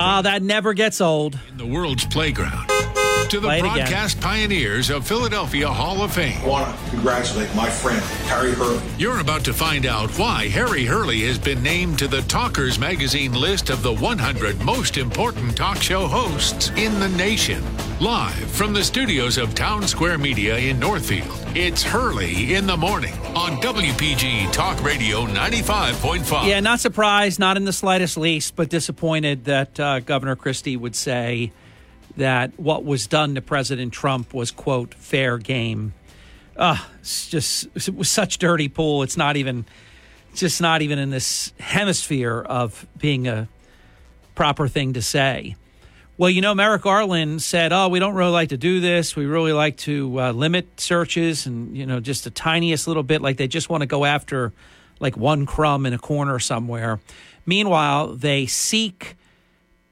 Ah, 0.00 0.22
that 0.22 0.42
never 0.44 0.74
gets 0.74 1.00
old. 1.00 1.36
In 1.50 1.56
the 1.56 1.66
world's 1.66 2.04
playground. 2.06 2.77
To 3.28 3.40
the 3.40 3.48
Play 3.48 3.60
broadcast 3.60 4.22
pioneers 4.22 4.88
of 4.88 5.06
Philadelphia 5.06 5.68
Hall 5.68 6.00
of 6.02 6.14
Fame. 6.14 6.40
I 6.40 6.46
want 6.46 6.78
to 6.78 6.90
congratulate 6.90 7.54
my 7.54 7.68
friend, 7.68 8.00
Harry 8.26 8.52
Hurley. 8.52 8.80
You're 8.96 9.20
about 9.20 9.44
to 9.44 9.52
find 9.52 9.84
out 9.84 10.08
why 10.18 10.48
Harry 10.48 10.86
Hurley 10.86 11.20
has 11.26 11.38
been 11.38 11.62
named 11.62 11.98
to 11.98 12.08
the 12.08 12.22
Talkers 12.22 12.78
Magazine 12.78 13.34
list 13.34 13.68
of 13.68 13.82
the 13.82 13.92
100 13.92 14.62
most 14.62 14.96
important 14.96 15.54
talk 15.58 15.76
show 15.82 16.06
hosts 16.06 16.70
in 16.70 16.98
the 17.00 17.08
nation. 17.10 17.62
Live 18.00 18.32
from 18.32 18.72
the 18.72 18.82
studios 18.82 19.36
of 19.36 19.54
Town 19.54 19.86
Square 19.86 20.18
Media 20.18 20.56
in 20.56 20.78
Northfield, 20.78 21.28
it's 21.54 21.82
Hurley 21.82 22.54
in 22.54 22.66
the 22.66 22.78
Morning 22.78 23.12
on 23.36 23.60
WPG 23.60 24.50
Talk 24.52 24.82
Radio 24.82 25.26
95.5. 25.26 26.46
Yeah, 26.46 26.60
not 26.60 26.80
surprised, 26.80 27.38
not 27.38 27.58
in 27.58 27.66
the 27.66 27.74
slightest 27.74 28.16
least, 28.16 28.56
but 28.56 28.70
disappointed 28.70 29.44
that 29.44 29.78
uh, 29.78 30.00
Governor 30.00 30.34
Christie 30.34 30.78
would 30.78 30.96
say 30.96 31.52
that 32.18 32.58
what 32.58 32.84
was 32.84 33.06
done 33.06 33.34
to 33.34 33.42
President 33.42 33.92
Trump 33.92 34.34
was, 34.34 34.50
quote, 34.50 34.94
fair 34.94 35.38
game. 35.38 35.94
Uh, 36.56 36.78
it's 37.00 37.28
just, 37.28 37.66
it 37.74 37.94
was 37.94 38.08
such 38.08 38.38
dirty 38.38 38.68
pool. 38.68 39.02
It's 39.02 39.16
not 39.16 39.36
even, 39.36 39.64
it's 40.30 40.40
just 40.40 40.60
not 40.60 40.82
even 40.82 40.98
in 40.98 41.10
this 41.10 41.52
hemisphere 41.58 42.40
of 42.40 42.86
being 42.98 43.26
a 43.26 43.48
proper 44.34 44.68
thing 44.68 44.92
to 44.92 45.02
say. 45.02 45.56
Well, 46.16 46.30
you 46.30 46.40
know, 46.40 46.52
Merrick 46.52 46.82
Garland 46.82 47.42
said, 47.42 47.72
"Oh, 47.72 47.88
we 47.88 48.00
don't 48.00 48.14
really 48.14 48.32
like 48.32 48.48
to 48.48 48.56
do 48.56 48.80
this. 48.80 49.14
We 49.14 49.26
really 49.26 49.52
like 49.52 49.76
to 49.78 50.20
uh, 50.20 50.32
limit 50.32 50.80
searches, 50.80 51.46
and 51.46 51.76
you 51.76 51.86
know, 51.86 52.00
just 52.00 52.24
the 52.24 52.30
tiniest 52.30 52.88
little 52.88 53.04
bit. 53.04 53.22
Like 53.22 53.36
they 53.36 53.46
just 53.46 53.70
want 53.70 53.82
to 53.82 53.86
go 53.86 54.04
after 54.04 54.52
like 54.98 55.16
one 55.16 55.46
crumb 55.46 55.86
in 55.86 55.92
a 55.92 55.98
corner 55.98 56.40
somewhere. 56.40 56.98
Meanwhile, 57.46 58.14
they 58.14 58.46
seek 58.46 59.16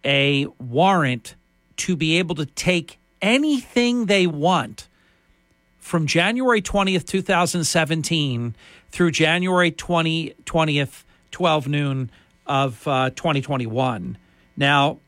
a 0.05 0.47
warrant 0.59 1.37
to 1.79 1.97
be 1.97 2.19
able 2.19 2.35
to 2.37 2.47
take 2.47 2.99
anything 3.21 4.07
they 4.07 4.27
want 4.27 4.89
from 5.79 6.07
January 6.07 6.61
20th, 6.61 7.07
2017 7.07 8.57
through 8.91 9.11
January 9.11 9.71
20, 9.71 10.35
20th, 10.45 11.05
12 11.31 11.69
noon 11.69 12.11
of 12.47 12.87
uh, 12.89 13.11
2021. 13.11 14.19
Now, 14.57 14.99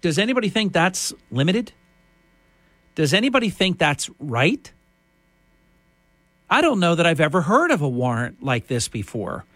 does 0.00 0.18
anybody 0.18 0.48
think 0.48 0.72
that's 0.72 1.12
limited? 1.30 1.72
Does 2.94 3.14
anybody 3.14 3.48
think 3.48 3.78
that's 3.78 4.10
right? 4.18 4.70
I 6.50 6.60
don't 6.60 6.80
know 6.80 6.94
that 6.94 7.06
I've 7.06 7.20
ever 7.20 7.40
heard 7.40 7.70
of 7.70 7.80
a 7.80 7.88
warrant 7.88 8.42
like 8.42 8.66
this 8.66 8.88
before. 8.88 9.46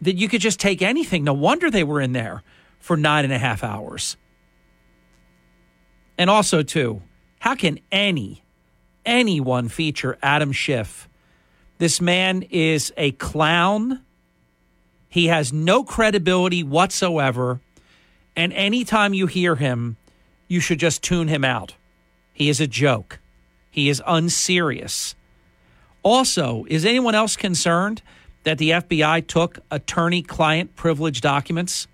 That 0.00 0.16
you 0.16 0.28
could 0.28 0.40
just 0.40 0.58
take 0.58 0.82
anything. 0.82 1.22
No 1.22 1.32
wonder 1.32 1.70
they 1.70 1.84
were 1.84 2.00
in 2.00 2.12
there 2.12 2.42
for 2.80 2.96
nine 2.96 3.24
and 3.24 3.32
a 3.32 3.38
half 3.38 3.62
hours. 3.62 4.16
And 6.18 6.30
also, 6.30 6.62
too, 6.62 7.02
how 7.40 7.54
can 7.54 7.78
any, 7.92 8.44
anyone 9.04 9.68
feature 9.68 10.18
Adam 10.22 10.52
Schiff? 10.52 11.08
This 11.78 12.00
man 12.00 12.42
is 12.50 12.92
a 12.96 13.12
clown. 13.12 14.02
He 15.08 15.26
has 15.26 15.52
no 15.52 15.84
credibility 15.84 16.62
whatsoever. 16.62 17.60
And 18.34 18.52
anytime 18.52 19.14
you 19.14 19.26
hear 19.26 19.56
him, 19.56 19.96
you 20.48 20.60
should 20.60 20.78
just 20.78 21.02
tune 21.02 21.28
him 21.28 21.44
out. 21.44 21.74
He 22.32 22.48
is 22.48 22.60
a 22.60 22.66
joke. 22.66 23.18
He 23.70 23.88
is 23.88 24.02
unserious. 24.06 25.14
Also, 26.02 26.64
is 26.68 26.84
anyone 26.84 27.14
else 27.14 27.36
concerned 27.36 28.00
that 28.44 28.58
the 28.58 28.70
FBI 28.70 29.26
took 29.26 29.58
attorney 29.70 30.22
client 30.22 30.76
privilege 30.76 31.20
documents? 31.20 31.88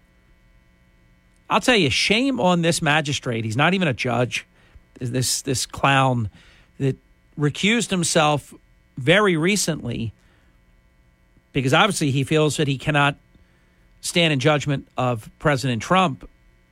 I'll 1.52 1.60
tell 1.60 1.76
you, 1.76 1.90
shame 1.90 2.40
on 2.40 2.62
this 2.62 2.80
magistrate. 2.80 3.44
He's 3.44 3.58
not 3.58 3.74
even 3.74 3.86
a 3.86 3.92
judge. 3.92 4.46
This 4.98 5.42
this 5.42 5.66
clown 5.66 6.30
that 6.78 6.96
recused 7.38 7.90
himself 7.90 8.54
very 8.96 9.36
recently 9.36 10.14
because 11.52 11.74
obviously 11.74 12.10
he 12.10 12.24
feels 12.24 12.56
that 12.56 12.68
he 12.68 12.78
cannot 12.78 13.16
stand 14.00 14.32
in 14.32 14.40
judgment 14.40 14.88
of 14.96 15.30
President 15.38 15.82
Trump. 15.82 16.28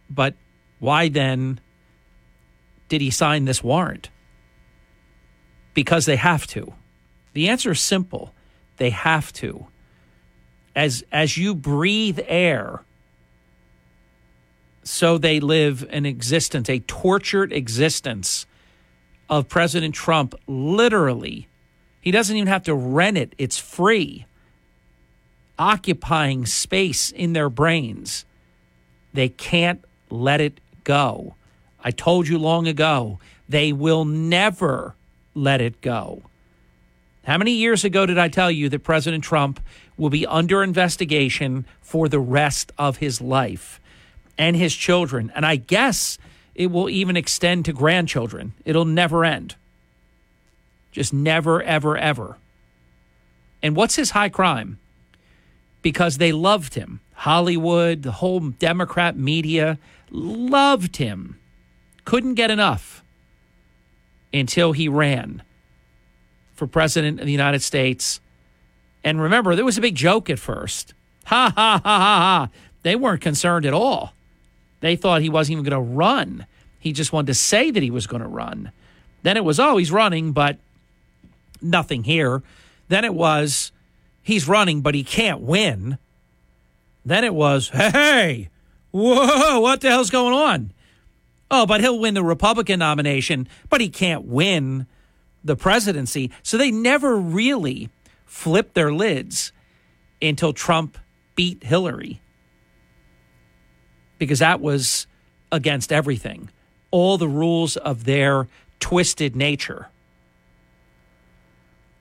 But 0.09 0.35
why 0.79 1.09
then 1.09 1.61
did 2.89 3.03
he 3.03 3.11
sign 3.11 3.45
this 3.45 3.63
warrant? 3.63 4.09
Because 5.75 6.07
they 6.07 6.17
have 6.17 6.47
to. 6.49 6.73
The 7.35 7.49
answer 7.49 7.73
is 7.73 7.81
simple. 7.81 8.33
They 8.79 8.91
have 8.91 9.31
to. 9.35 9.67
As 10.75 11.05
as 11.13 11.37
you 11.37 11.55
breathe 11.55 12.21
air, 12.27 12.83
so 14.91 15.19
they 15.19 15.39
live 15.39 15.87
an 15.91 16.05
existence, 16.05 16.69
a 16.69 16.81
tortured 16.81 17.53
existence 17.53 18.45
of 19.29 19.49
President 19.49 19.95
Trump 19.95 20.35
literally. 20.49 21.47
He 22.01 22.11
doesn't 22.11 22.37
even 22.37 22.49
have 22.49 22.65
to 22.65 22.75
rent 22.75 23.17
it. 23.17 23.33
It's 23.39 23.57
free. 23.57 24.27
Occupying 25.59 26.45
space 26.45 27.13
in 27.13 27.35
their 27.35 27.49
brains. 27.49 28.25
They 29.15 29.29
can't 29.29 29.85
let 30.11 30.41
it 30.41 30.59
go. 30.83 31.35
I 31.85 31.93
told 31.93 32.27
you 32.27 32.39
long 32.39 32.67
ago, 32.67 33.21
they 33.49 33.73
will 33.73 34.05
never 34.05 34.97
let 35.35 35.61
it 35.61 35.81
go. 35.81 36.23
How 37.25 37.39
many 37.39 37.53
years 37.53 37.85
ago 37.85 38.07
did 38.07 38.19
I 38.19 38.29
tell 38.29 38.51
you 38.51 38.69
that 38.71 38.81
President 38.81 39.23
Trump 39.23 39.61
will 39.97 40.11
be 40.11 40.27
under 40.27 40.65
investigation 40.65 41.65
for 41.81 42.09
the 42.09 42.19
rest 42.19 42.73
of 42.77 42.97
his 42.97 43.21
life 43.21 43.80
and 44.41 44.57
his 44.57 44.75
children? 44.75 45.31
And 45.35 45.45
I 45.45 45.57
guess 45.57 46.17
it 46.55 46.69
will 46.73 46.89
even 46.89 47.15
extend 47.15 47.67
to 47.67 47.75
grandchildren. 47.75 48.55
It'll 48.65 48.87
never 48.87 49.23
end. 49.23 49.55
Just 50.93 51.13
never, 51.13 51.63
ever, 51.63 51.97
ever. 51.97 52.39
And 53.63 53.77
what's 53.77 53.97
his 53.97 54.13
high 54.13 54.31
crime? 54.31 54.79
Because 55.83 56.17
they 56.17 56.33
loved 56.33 56.73
him. 56.75 57.01
Hollywood, 57.13 58.03
the 58.03 58.13
whole 58.13 58.41
Democrat 58.41 59.15
media 59.15 59.79
loved 60.11 60.97
him. 60.97 61.39
Couldn't 62.07 62.35
get 62.35 62.51
enough 62.51 63.05
until 64.33 64.73
he 64.73 64.89
ran 64.89 65.43
for 66.55 66.67
president 66.67 67.21
of 67.21 67.27
the 67.27 67.33
United 67.33 67.61
States. 67.61 68.21
And 69.05 69.21
remember, 69.21 69.55
there 69.55 69.67
was 69.67 69.77
a 69.77 69.83
big 69.83 69.97
joke 69.97 70.31
at 70.31 70.39
first. 70.39 70.95
Ha 71.27 71.53
ha 71.55 71.81
ha 71.85 71.99
ha 71.99 72.19
ha. 72.19 72.49
They 72.83 72.97
weren't 72.97 73.21
concerned 73.21 73.67
at 73.67 73.75
all. 73.75 74.15
They 74.81 74.97
thought 74.97 75.23
he 75.23 75.31
wasn't 75.31 75.53
even 75.53 75.65
going 75.65 75.85
to 75.87 75.95
run. 75.95 76.47
He 76.79 76.93
just 76.93 77.13
wanted 77.13 77.29
to 77.29 77.35
say 77.35 77.71
that 77.71 77.83
he 77.83 77.91
was 77.91 78.07
going 78.07 78.23
to 78.23 78.29
run. 78.29 78.73
Then 79.23 79.37
it 79.37 79.45
was, 79.45 79.61
oh, 79.61 79.77
he's 79.77 79.93
running, 79.93 80.33
but 80.33 80.59
nothing 81.61 82.05
here. 82.05 82.43
Then 82.89 83.05
it 83.05 83.15
was, 83.15 83.73
he's 84.23 84.49
running, 84.49 84.81
but 84.81 84.95
he 84.95 85.05
can't 85.05 85.41
win. 85.41 85.99
Then 87.05 87.25
it 87.25 87.35
was, 87.35 87.69
hey, 87.69 88.49
whoa, 88.91 89.61
what 89.61 89.83
the 89.83 89.91
hell's 89.91 90.11
going 90.11 90.35
on? 90.35 90.73
Oh, 91.51 91.67
but 91.67 91.81
he'll 91.81 91.99
win 91.99 92.15
the 92.15 92.23
Republican 92.23 92.79
nomination, 92.79 93.49
but 93.69 93.81
he 93.81 93.89
can't 93.89 94.25
win 94.25 94.87
the 95.45 95.57
presidency. 95.57 96.31
So 96.43 96.57
they 96.57 96.71
never 96.71 97.17
really 97.17 97.91
flipped 98.25 98.75
their 98.75 98.93
lids 98.93 99.53
until 100.23 100.53
Trump 100.53 100.97
beat 101.35 101.65
Hillary 101.65 102.21
because 104.21 104.41
that 104.41 104.61
was 104.61 105.07
against 105.51 105.91
everything, 105.91 106.51
all 106.91 107.17
the 107.17 107.27
rules 107.27 107.77
of 107.79 108.05
their 108.05 108.47
twisted 108.79 109.35
nature. 109.35 109.89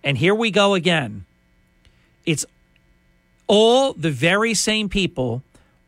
And 0.03 0.17
here 0.17 0.35
we 0.35 0.51
go 0.51 0.73
again. 0.73 1.25
It's 2.25 2.45
all 3.47 3.93
the 3.93 4.11
very 4.11 4.53
same 4.53 4.89
people, 4.89 5.43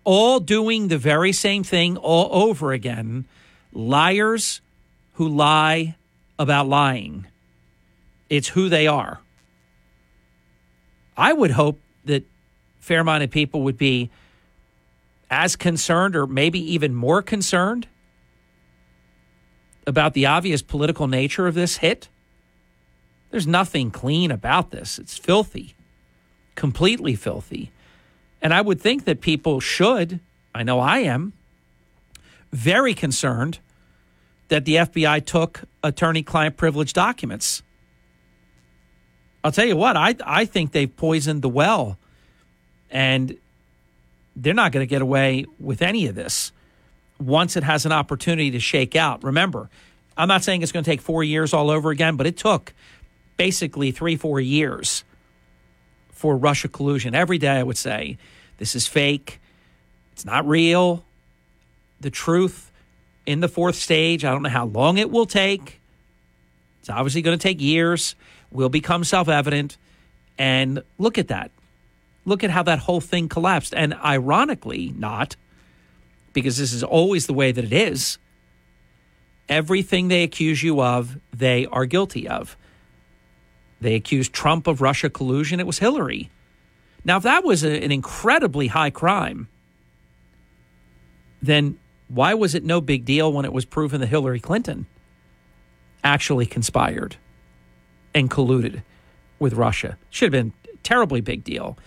all 0.05 0.39
doing 0.39 0.87
the 0.87 0.97
very 0.97 1.33
same 1.33 1.63
thing 1.63 1.97
all 1.97 2.29
over 2.31 2.71
again. 2.71 3.25
Liars 3.73 4.61
who 5.15 5.27
lie 5.27 5.95
about 6.39 6.67
lying. 6.67 7.27
It's 8.29 8.47
who 8.47 8.69
they 8.69 8.87
are. 8.87 9.19
I 11.17 11.33
would 11.33 11.51
hope 11.51 11.77
that 12.05 12.23
fair 12.79 13.03
minded 13.03 13.31
people 13.31 13.63
would 13.63 13.77
be 13.77 14.09
as 15.31 15.55
concerned 15.55 16.15
or 16.15 16.27
maybe 16.27 16.59
even 16.59 16.93
more 16.93 17.21
concerned 17.21 17.87
about 19.87 20.13
the 20.13 20.25
obvious 20.25 20.61
political 20.61 21.07
nature 21.07 21.47
of 21.47 21.55
this 21.55 21.77
hit. 21.77 22.09
There's 23.31 23.47
nothing 23.47 23.89
clean 23.89 24.29
about 24.29 24.71
this. 24.71 24.99
It's 24.99 25.17
filthy, 25.17 25.73
completely 26.55 27.15
filthy. 27.15 27.71
And 28.41 28.53
I 28.53 28.61
would 28.61 28.81
think 28.81 29.05
that 29.05 29.21
people 29.21 29.61
should, 29.61 30.19
I 30.53 30.63
know 30.63 30.79
I 30.81 30.99
am, 30.99 31.31
very 32.51 32.93
concerned 32.93 33.59
that 34.49 34.65
the 34.65 34.75
FBI 34.75 35.25
took 35.25 35.61
attorney 35.81 36.23
client 36.23 36.57
privilege 36.57 36.91
documents. 36.91 37.63
I'll 39.43 39.51
tell 39.53 39.65
you 39.65 39.77
what, 39.77 39.95
I, 39.95 40.15
I 40.25 40.43
think 40.43 40.73
they've 40.73 40.93
poisoned 40.93 41.41
the 41.41 41.49
well. 41.49 41.97
And 42.89 43.37
they're 44.35 44.53
not 44.53 44.71
going 44.71 44.85
to 44.85 44.89
get 44.89 45.01
away 45.01 45.45
with 45.59 45.81
any 45.81 46.07
of 46.07 46.15
this 46.15 46.51
once 47.19 47.55
it 47.55 47.63
has 47.63 47.85
an 47.85 47.91
opportunity 47.91 48.51
to 48.51 48.59
shake 48.59 48.95
out. 48.95 49.23
Remember, 49.23 49.69
I'm 50.17 50.27
not 50.27 50.43
saying 50.43 50.61
it's 50.61 50.71
going 50.71 50.83
to 50.83 50.89
take 50.89 51.01
four 51.01 51.23
years 51.23 51.53
all 51.53 51.69
over 51.69 51.91
again, 51.91 52.15
but 52.15 52.27
it 52.27 52.37
took 52.37 52.73
basically 53.37 53.91
three, 53.91 54.15
four 54.15 54.39
years 54.39 55.03
for 56.11 56.35
Russia 56.37 56.67
collusion. 56.67 57.15
Every 57.15 57.37
day 57.37 57.59
I 57.59 57.63
would 57.63 57.77
say, 57.77 58.17
this 58.57 58.75
is 58.75 58.87
fake. 58.87 59.39
It's 60.13 60.25
not 60.25 60.47
real. 60.47 61.03
The 61.99 62.11
truth 62.11 62.71
in 63.25 63.39
the 63.39 63.47
fourth 63.47 63.75
stage, 63.75 64.25
I 64.25 64.31
don't 64.31 64.43
know 64.43 64.49
how 64.49 64.65
long 64.65 64.97
it 64.97 65.09
will 65.09 65.25
take. 65.25 65.79
It's 66.79 66.89
obviously 66.89 67.21
going 67.21 67.37
to 67.37 67.41
take 67.41 67.61
years, 67.61 68.15
will 68.51 68.69
become 68.69 69.03
self 69.03 69.29
evident. 69.29 69.77
And 70.37 70.83
look 70.97 71.17
at 71.17 71.27
that. 71.27 71.51
Look 72.25 72.43
at 72.43 72.49
how 72.49 72.63
that 72.63 72.79
whole 72.79 73.01
thing 73.01 73.29
collapsed. 73.29 73.73
And 73.73 73.93
ironically, 73.95 74.93
not, 74.95 75.35
because 76.33 76.57
this 76.57 76.73
is 76.73 76.83
always 76.83 77.27
the 77.27 77.33
way 77.33 77.51
that 77.51 77.63
it 77.63 77.73
is, 77.73 78.17
everything 79.49 80.07
they 80.07 80.23
accuse 80.23 80.63
you 80.63 80.81
of, 80.81 81.19
they 81.33 81.65
are 81.67 81.85
guilty 81.85 82.27
of. 82.27 82.57
They 83.79 83.95
accused 83.95 84.31
Trump 84.31 84.67
of 84.67 84.81
Russia 84.81 85.09
collusion. 85.09 85.59
It 85.59 85.65
was 85.67 85.79
Hillary. 85.79 86.29
Now, 87.03 87.17
if 87.17 87.23
that 87.23 87.43
was 87.43 87.63
a, 87.63 87.83
an 87.83 87.91
incredibly 87.91 88.67
high 88.67 88.91
crime, 88.91 89.47
then 91.41 91.79
why 92.07 92.33
was 92.33 92.53
it 92.53 92.63
no 92.63 92.79
big 92.79 93.05
deal 93.05 93.33
when 93.33 93.45
it 93.45 93.53
was 93.53 93.65
proven 93.65 94.01
that 94.01 94.07
Hillary 94.07 94.39
Clinton 94.39 94.85
actually 96.03 96.45
conspired 96.45 97.15
and 98.13 98.29
colluded 98.29 98.83
with 99.39 99.53
Russia? 99.53 99.97
Should 100.11 100.31
have 100.33 100.43
been 100.43 100.53
a 100.71 100.77
terribly 100.83 101.21
big 101.21 101.43
deal. 101.43 101.77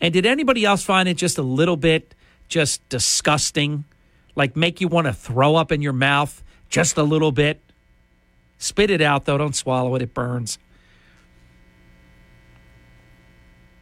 And 0.00 0.12
did 0.12 0.26
anybody 0.26 0.64
else 0.64 0.82
find 0.82 1.08
it 1.08 1.14
just 1.14 1.38
a 1.38 1.42
little 1.42 1.76
bit 1.76 2.14
just 2.48 2.86
disgusting? 2.88 3.84
Like 4.34 4.56
make 4.56 4.80
you 4.80 4.88
want 4.88 5.06
to 5.06 5.12
throw 5.12 5.56
up 5.56 5.72
in 5.72 5.82
your 5.82 5.92
mouth 5.92 6.42
just 6.68 6.96
a 6.96 7.02
little 7.02 7.32
bit? 7.32 7.60
Spit 8.58 8.90
it 8.90 9.00
out, 9.00 9.24
though. 9.24 9.38
Don't 9.38 9.56
swallow 9.56 9.94
it, 9.94 10.02
it 10.02 10.12
burns. 10.12 10.58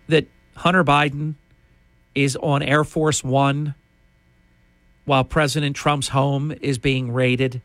That 0.09 0.27
Hunter 0.57 0.85
Biden 0.85 1.35
is 2.15 2.37
on 2.37 2.63
Air 2.63 2.85
Force 2.85 3.23
One 3.23 3.75
while 5.05 5.25
President 5.25 5.75
Trump's 5.75 6.09
home 6.09 6.53
is 6.61 6.79
being 6.79 7.13
raided. 7.13 7.61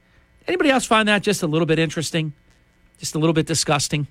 Anybody 0.47 0.69
else 0.69 0.85
find 0.85 1.07
that 1.07 1.23
just 1.23 1.43
a 1.43 1.47
little 1.47 1.65
bit 1.65 1.79
interesting? 1.79 2.33
Just 2.97 3.15
a 3.15 3.19
little 3.19 3.33
bit 3.33 3.45
disgusting? 3.45 4.07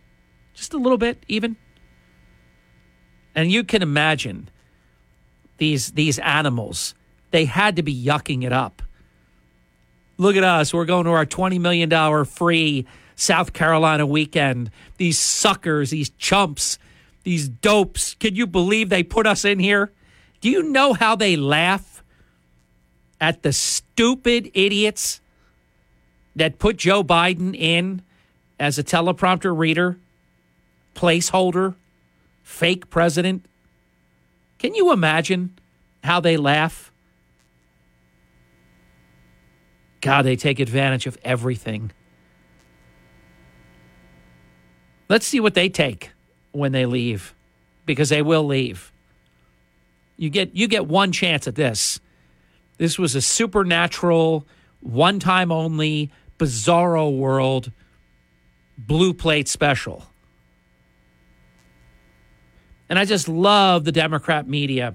Just 0.54 0.72
a 0.74 0.78
little 0.78 0.98
bit, 0.98 1.24
even? 1.28 1.56
And 3.34 3.50
you 3.50 3.64
can 3.64 3.82
imagine 3.82 4.48
these 5.58 5.92
these 5.92 6.18
animals. 6.18 6.94
They 7.30 7.46
had 7.46 7.76
to 7.76 7.82
be 7.82 7.94
yucking 7.94 8.44
it 8.44 8.52
up. 8.52 8.82
Look 10.18 10.36
at 10.36 10.44
us. 10.44 10.74
We're 10.74 10.84
going 10.84 11.04
to 11.06 11.10
our 11.10 11.24
$20 11.24 11.58
million 11.58 12.24
free 12.26 12.86
South 13.16 13.52
Carolina 13.52 14.06
weekend. 14.06 14.70
These 14.98 15.18
suckers, 15.18 15.90
these 15.90 16.10
chumps, 16.10 16.78
these 17.24 17.48
dopes. 17.48 18.14
Can 18.20 18.34
you 18.34 18.46
believe 18.46 18.88
they 18.88 19.02
put 19.02 19.26
us 19.26 19.44
in 19.44 19.58
here? 19.58 19.90
Do 20.40 20.50
you 20.50 20.64
know 20.64 20.92
how 20.92 21.16
they 21.16 21.36
laugh 21.36 22.02
at 23.20 23.42
the 23.42 23.52
stupid 23.52 24.50
idiots 24.52 25.20
that 26.36 26.58
put 26.58 26.76
Joe 26.76 27.02
Biden 27.04 27.56
in 27.56 28.02
as 28.58 28.78
a 28.78 28.84
teleprompter 28.84 29.56
reader, 29.56 29.98
placeholder, 30.94 31.74
fake 32.42 32.90
president? 32.90 33.46
Can 34.58 34.74
you 34.74 34.92
imagine 34.92 35.58
how 36.04 36.20
they 36.20 36.36
laugh? 36.36 36.92
God, 40.00 40.22
they 40.22 40.36
take 40.36 40.58
advantage 40.60 41.06
of 41.06 41.16
everything. 41.24 41.92
Let's 45.08 45.26
see 45.26 45.40
what 45.40 45.54
they 45.54 45.68
take 45.68 46.10
when 46.52 46.72
they 46.72 46.86
leave 46.86 47.34
because 47.86 48.08
they 48.08 48.22
will 48.22 48.44
leave. 48.44 48.92
You 50.16 50.30
get 50.30 50.54
you 50.54 50.68
get 50.68 50.86
one 50.86 51.12
chance 51.12 51.46
at 51.46 51.54
this. 51.54 52.00
This 52.78 52.98
was 52.98 53.14
a 53.14 53.20
supernatural, 53.20 54.46
one 54.80 55.18
time 55.20 55.52
only, 55.52 56.10
bizarro 56.38 57.16
world 57.16 57.70
blue 58.78 59.14
plate 59.14 59.48
special. 59.48 60.06
And 62.92 62.98
I 62.98 63.06
just 63.06 63.26
love 63.26 63.84
the 63.84 63.90
Democrat 63.90 64.46
media 64.46 64.94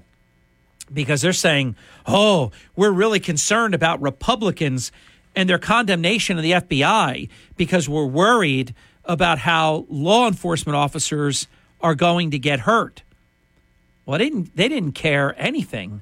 because 0.94 1.20
they're 1.20 1.32
saying, 1.32 1.74
oh, 2.06 2.52
we're 2.76 2.92
really 2.92 3.18
concerned 3.18 3.74
about 3.74 4.00
Republicans 4.00 4.92
and 5.34 5.48
their 5.50 5.58
condemnation 5.58 6.36
of 6.36 6.44
the 6.44 6.52
FBI 6.52 7.28
because 7.56 7.88
we're 7.88 8.06
worried 8.06 8.72
about 9.04 9.40
how 9.40 9.84
law 9.90 10.28
enforcement 10.28 10.76
officers 10.76 11.48
are 11.80 11.96
going 11.96 12.30
to 12.30 12.38
get 12.38 12.60
hurt. 12.60 13.02
Well, 14.06 14.16
they 14.16 14.30
didn't, 14.30 14.54
they 14.56 14.68
didn't 14.68 14.92
care 14.92 15.34
anything 15.36 16.00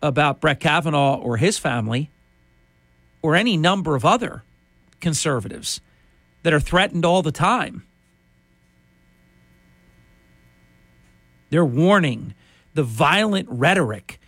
about 0.00 0.40
Brett 0.40 0.60
Kavanaugh 0.60 1.16
or 1.18 1.36
his 1.36 1.58
family 1.58 2.08
or 3.20 3.36
any 3.36 3.58
number 3.58 3.96
of 3.96 4.06
other 4.06 4.44
conservatives 5.00 5.82
that 6.42 6.54
are 6.54 6.60
threatened 6.60 7.04
all 7.04 7.20
the 7.20 7.32
time. 7.32 7.82
They're 11.50 11.64
warning 11.64 12.34
the 12.74 12.82
violent 12.82 13.48
rhetoric 13.50 14.20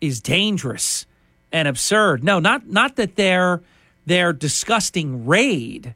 is 0.00 0.20
dangerous 0.20 1.06
and 1.52 1.66
absurd. 1.66 2.22
No, 2.22 2.38
not 2.38 2.68
not 2.68 2.96
that 2.96 3.16
their 3.16 3.62
their 4.04 4.32
disgusting 4.32 5.26
raid 5.26 5.94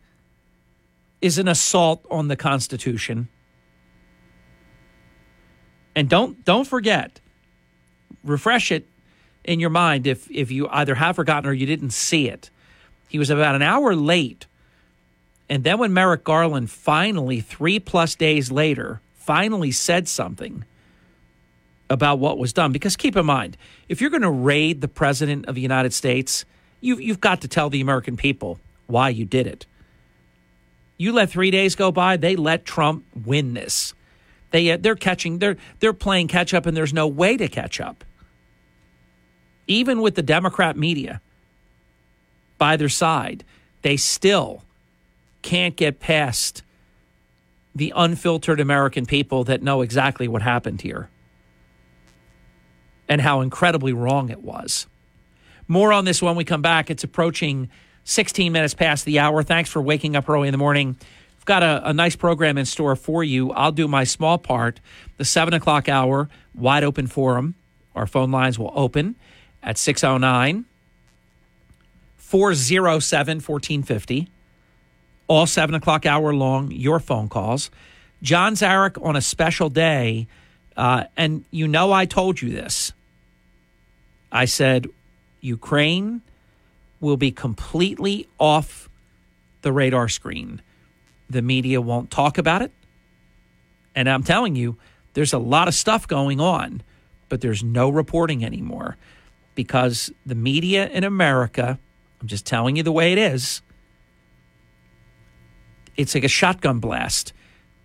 is 1.20 1.38
an 1.38 1.48
assault 1.48 2.04
on 2.10 2.28
the 2.28 2.36
Constitution. 2.36 3.28
And 5.94 6.08
don't 6.08 6.44
don't 6.44 6.66
forget, 6.66 7.20
refresh 8.24 8.72
it 8.72 8.86
in 9.44 9.60
your 9.60 9.70
mind 9.70 10.06
if 10.06 10.30
if 10.30 10.50
you 10.50 10.68
either 10.70 10.94
have 10.94 11.16
forgotten 11.16 11.48
or 11.48 11.52
you 11.52 11.66
didn't 11.66 11.90
see 11.90 12.28
it. 12.28 12.50
He 13.08 13.18
was 13.18 13.30
about 13.30 13.54
an 13.54 13.62
hour 13.62 13.94
late. 13.94 14.46
And 15.48 15.64
then 15.64 15.78
when 15.78 15.92
Merrick 15.92 16.22
Garland 16.22 16.70
finally, 16.70 17.40
three 17.40 17.80
plus 17.80 18.14
days 18.14 18.52
later, 18.52 19.00
finally 19.16 19.72
said 19.72 20.06
something 20.06 20.64
about 21.90 22.20
what 22.20 22.38
was 22.38 22.52
done. 22.52 22.72
Because 22.72 22.96
keep 22.96 23.16
in 23.16 23.26
mind, 23.26 23.56
if 23.88 24.00
you're 24.00 24.10
going 24.10 24.22
to 24.22 24.30
raid 24.30 24.80
the 24.80 24.88
president 24.88 25.46
of 25.46 25.56
the 25.56 25.60
United 25.60 25.92
States, 25.92 26.44
you've, 26.80 27.00
you've 27.00 27.20
got 27.20 27.40
to 27.42 27.48
tell 27.48 27.68
the 27.68 27.80
American 27.80 28.16
people 28.16 28.58
why 28.86 29.08
you 29.08 29.24
did 29.24 29.46
it. 29.46 29.66
You 30.96 31.12
let 31.12 31.30
three 31.30 31.50
days 31.50 31.74
go 31.74 31.90
by, 31.90 32.16
they 32.16 32.36
let 32.36 32.64
Trump 32.64 33.04
win 33.26 33.54
this. 33.54 33.92
They, 34.52 34.70
uh, 34.70 34.78
they're 34.80 34.96
catching, 34.96 35.38
they're, 35.38 35.56
they're 35.80 35.92
playing 35.92 36.28
catch 36.28 36.54
up, 36.54 36.66
and 36.66 36.76
there's 36.76 36.92
no 36.92 37.06
way 37.06 37.36
to 37.36 37.48
catch 37.48 37.80
up. 37.80 38.04
Even 39.66 40.00
with 40.00 40.14
the 40.14 40.22
Democrat 40.22 40.76
media 40.76 41.20
by 42.58 42.76
their 42.76 42.88
side, 42.88 43.44
they 43.82 43.96
still 43.96 44.62
can't 45.42 45.76
get 45.76 46.00
past 46.00 46.62
the 47.74 47.92
unfiltered 47.96 48.60
American 48.60 49.06
people 49.06 49.44
that 49.44 49.62
know 49.62 49.80
exactly 49.80 50.28
what 50.28 50.42
happened 50.42 50.82
here 50.82 51.08
and 53.10 53.20
how 53.20 53.40
incredibly 53.40 53.92
wrong 53.92 54.30
it 54.30 54.40
was. 54.40 54.86
More 55.66 55.92
on 55.92 56.04
this 56.04 56.22
when 56.22 56.36
we 56.36 56.44
come 56.44 56.62
back. 56.62 56.90
It's 56.90 57.02
approaching 57.02 57.68
16 58.04 58.52
minutes 58.52 58.72
past 58.72 59.04
the 59.04 59.18
hour. 59.18 59.42
Thanks 59.42 59.68
for 59.68 59.82
waking 59.82 60.14
up 60.14 60.28
early 60.28 60.46
in 60.46 60.52
the 60.52 60.58
morning. 60.58 60.96
I've 61.36 61.44
got 61.44 61.64
a, 61.64 61.90
a 61.90 61.92
nice 61.92 62.14
program 62.14 62.56
in 62.56 62.64
store 62.64 62.94
for 62.94 63.24
you. 63.24 63.50
I'll 63.50 63.72
do 63.72 63.88
my 63.88 64.04
small 64.04 64.38
part. 64.38 64.78
The 65.16 65.24
7 65.24 65.52
o'clock 65.52 65.88
hour, 65.88 66.30
wide 66.54 66.84
open 66.84 67.08
forum. 67.08 67.56
Our 67.96 68.06
phone 68.06 68.30
lines 68.30 68.58
will 68.58 68.72
open 68.76 69.16
at 69.60 69.76
609 69.76 70.64
407 72.16 73.36
1450. 73.38 74.28
All 75.26 75.46
7 75.46 75.74
o'clock 75.74 76.06
hour 76.06 76.32
long, 76.32 76.70
your 76.70 77.00
phone 77.00 77.28
calls. 77.28 77.70
John 78.22 78.54
Zarek 78.54 79.04
on 79.04 79.16
a 79.16 79.20
special 79.20 79.68
day. 79.68 80.28
Uh, 80.76 81.04
and 81.16 81.44
you 81.50 81.66
know 81.66 81.92
I 81.92 82.06
told 82.06 82.40
you 82.40 82.50
this. 82.50 82.92
I 84.32 84.44
said, 84.44 84.86
Ukraine 85.40 86.22
will 87.00 87.16
be 87.16 87.30
completely 87.30 88.28
off 88.38 88.88
the 89.62 89.72
radar 89.72 90.08
screen. 90.08 90.62
The 91.28 91.42
media 91.42 91.80
won't 91.80 92.10
talk 92.10 92.38
about 92.38 92.62
it. 92.62 92.72
And 93.94 94.08
I'm 94.08 94.22
telling 94.22 94.56
you, 94.56 94.76
there's 95.14 95.32
a 95.32 95.38
lot 95.38 95.68
of 95.68 95.74
stuff 95.74 96.06
going 96.06 96.40
on, 96.40 96.82
but 97.28 97.40
there's 97.40 97.62
no 97.64 97.88
reporting 97.90 98.44
anymore 98.44 98.96
because 99.54 100.12
the 100.24 100.34
media 100.34 100.88
in 100.88 101.04
America, 101.04 101.78
I'm 102.20 102.28
just 102.28 102.46
telling 102.46 102.76
you 102.76 102.82
the 102.82 102.92
way 102.92 103.12
it 103.12 103.18
is, 103.18 103.62
it's 105.96 106.14
like 106.14 106.24
a 106.24 106.28
shotgun 106.28 106.78
blast. 106.78 107.32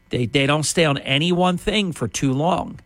They, 0.10 0.26
they 0.28 0.46
don't 0.46 0.64
stay 0.64 0.86
on 0.86 0.98
any 1.00 1.32
one 1.32 1.58
thing 1.58 1.92
for 1.92 2.08
too 2.08 2.34
long. 2.34 2.80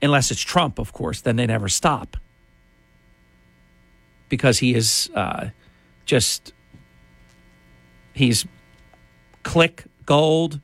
unless 0.00 0.30
it's 0.30 0.40
Trump, 0.40 0.78
of 0.78 0.92
course, 0.92 1.20
then 1.20 1.36
they 1.36 1.46
never 1.46 1.68
stop 1.68 2.16
because 4.32 4.60
he 4.60 4.74
is 4.74 5.10
uh, 5.14 5.50
just 6.06 6.54
he's 8.14 8.46
click 9.42 9.84
gold, 10.06 10.58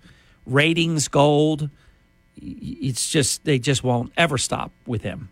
ratings 0.46 1.08
gold. 1.08 1.68
It's 2.34 3.10
just 3.10 3.44
they 3.44 3.58
just 3.58 3.84
won't 3.84 4.10
ever 4.16 4.38
stop 4.38 4.72
with 4.86 5.02
him. 5.02 5.28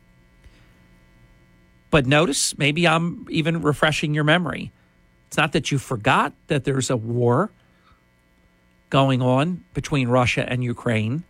But 1.88 2.04
notice, 2.04 2.58
maybe 2.58 2.86
I'm 2.86 3.26
even 3.30 3.62
refreshing 3.62 4.12
your 4.12 4.24
memory. 4.24 4.70
It's 5.28 5.38
not 5.38 5.52
that 5.52 5.72
you 5.72 5.78
forgot 5.78 6.34
that 6.48 6.64
there's 6.64 6.90
a 6.90 6.96
war 6.98 7.50
going 8.90 9.22
on 9.22 9.64
between 9.72 10.08
Russia 10.08 10.44
and 10.46 10.62
Ukraine, 10.62 11.24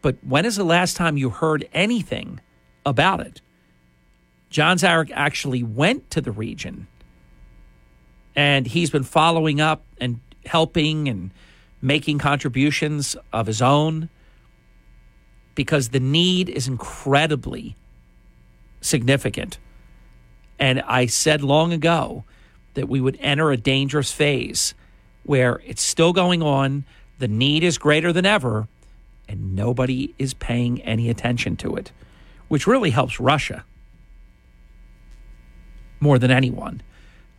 but 0.00 0.14
when 0.22 0.44
is 0.44 0.54
the 0.54 0.62
last 0.62 0.96
time 0.96 1.16
you 1.16 1.30
heard 1.30 1.68
anything 1.72 2.38
about 2.86 3.18
it? 3.18 3.40
John 4.54 4.76
Zarek 4.76 5.10
actually 5.12 5.64
went 5.64 6.12
to 6.12 6.20
the 6.20 6.30
region 6.30 6.86
and 8.36 8.68
he's 8.68 8.88
been 8.88 9.02
following 9.02 9.60
up 9.60 9.82
and 10.00 10.20
helping 10.46 11.08
and 11.08 11.32
making 11.82 12.18
contributions 12.18 13.16
of 13.32 13.48
his 13.48 13.60
own 13.60 14.10
because 15.56 15.88
the 15.88 15.98
need 15.98 16.48
is 16.48 16.68
incredibly 16.68 17.74
significant. 18.80 19.58
And 20.60 20.82
I 20.82 21.06
said 21.06 21.42
long 21.42 21.72
ago 21.72 22.22
that 22.74 22.88
we 22.88 23.00
would 23.00 23.18
enter 23.18 23.50
a 23.50 23.56
dangerous 23.56 24.12
phase 24.12 24.72
where 25.24 25.62
it's 25.66 25.82
still 25.82 26.12
going 26.12 26.44
on, 26.44 26.84
the 27.18 27.26
need 27.26 27.64
is 27.64 27.76
greater 27.76 28.12
than 28.12 28.24
ever, 28.24 28.68
and 29.28 29.56
nobody 29.56 30.14
is 30.16 30.32
paying 30.32 30.80
any 30.82 31.10
attention 31.10 31.56
to 31.56 31.74
it, 31.74 31.90
which 32.46 32.68
really 32.68 32.90
helps 32.90 33.18
Russia 33.18 33.64
more 36.04 36.20
than 36.20 36.30
anyone. 36.30 36.80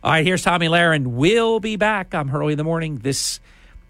All 0.04 0.10
right, 0.10 0.26
here's 0.26 0.42
Tomi 0.42 0.68
Lahren. 0.68 1.06
We'll 1.06 1.60
be 1.60 1.76
back. 1.76 2.14
I'm 2.14 2.34
early 2.34 2.52
in 2.52 2.58
the 2.58 2.64
morning. 2.64 2.98
This 2.98 3.40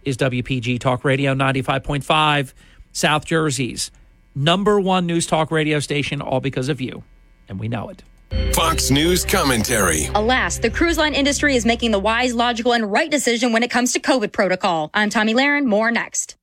is 0.04 0.16
WPG 0.16 0.78
Talk 0.78 1.04
Radio 1.04 1.35
95.5, 1.35 2.52
South 2.92 3.25
Jersey's 3.25 3.90
number 4.37 4.78
one 4.78 5.06
news 5.06 5.26
talk 5.26 5.50
radio 5.50 5.80
station, 5.80 6.21
all 6.21 6.40
because 6.40 6.68
of 6.68 6.80
you. 6.80 7.02
And 7.49 7.59
we 7.59 7.66
know 7.66 7.88
it. 7.88 8.04
Fox 8.54 8.90
News 8.90 9.25
commentary. 9.25 10.06
Alas, 10.14 10.59
the 10.59 10.71
cruise 10.71 10.99
line 10.99 11.14
industry 11.14 11.56
is 11.56 11.64
making 11.64 11.90
the 11.90 11.99
wise, 11.99 12.35
logical, 12.35 12.73
and 12.73 12.90
right 12.90 13.11
decision 13.11 13.52
when 13.52 13.62
it 13.62 13.71
comes 13.71 13.92
to 13.95 14.00
COVID 14.00 14.33
protocol. 14.33 14.90
I'm 14.95 15.11
Tomi 15.11 15.35
Lahren. 15.35 15.64
More 15.64 15.90
next. 15.90 16.37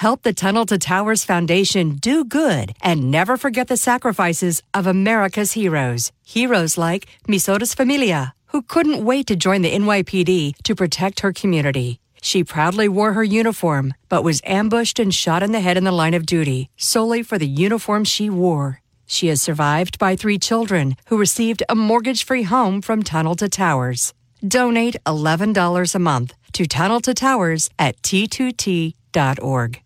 Help 0.00 0.22
the 0.22 0.32
Tunnel 0.32 0.64
to 0.64 0.78
Towers 0.78 1.26
Foundation 1.26 1.96
do 1.96 2.24
good 2.24 2.72
and 2.80 3.10
never 3.10 3.36
forget 3.36 3.68
the 3.68 3.76
sacrifices 3.76 4.62
of 4.72 4.86
America's 4.86 5.52
heroes. 5.52 6.10
Heroes 6.24 6.78
like 6.78 7.04
Miosotis 7.28 7.76
Familia, 7.76 8.32
who 8.46 8.62
couldn't 8.62 9.04
wait 9.04 9.26
to 9.26 9.36
join 9.36 9.60
the 9.60 9.74
NYPD 9.74 10.56
to 10.64 10.74
protect 10.74 11.20
her 11.20 11.34
community. 11.34 12.00
She 12.22 12.42
proudly 12.42 12.88
wore 12.88 13.12
her 13.12 13.22
uniform, 13.22 13.92
but 14.08 14.24
was 14.24 14.40
ambushed 14.46 14.98
and 14.98 15.14
shot 15.14 15.42
in 15.42 15.52
the 15.52 15.60
head 15.60 15.76
in 15.76 15.84
the 15.84 15.92
line 15.92 16.14
of 16.14 16.24
duty 16.24 16.70
solely 16.78 17.22
for 17.22 17.36
the 17.36 17.46
uniform 17.66 18.04
she 18.04 18.30
wore. 18.30 18.80
She 19.04 19.28
is 19.28 19.42
survived 19.42 19.98
by 19.98 20.16
three 20.16 20.38
children 20.38 20.96
who 21.08 21.18
received 21.18 21.62
a 21.68 21.74
mortgage 21.74 22.24
free 22.24 22.44
home 22.44 22.80
from 22.80 23.02
Tunnel 23.02 23.34
to 23.34 23.50
Towers. 23.50 24.14
Donate 24.40 24.96
$11 25.04 25.94
a 25.94 25.98
month 25.98 26.32
to 26.54 26.64
Tunnel 26.64 27.00
to 27.00 27.12
Towers 27.12 27.68
at 27.78 28.00
t2t.org. 28.00 29.82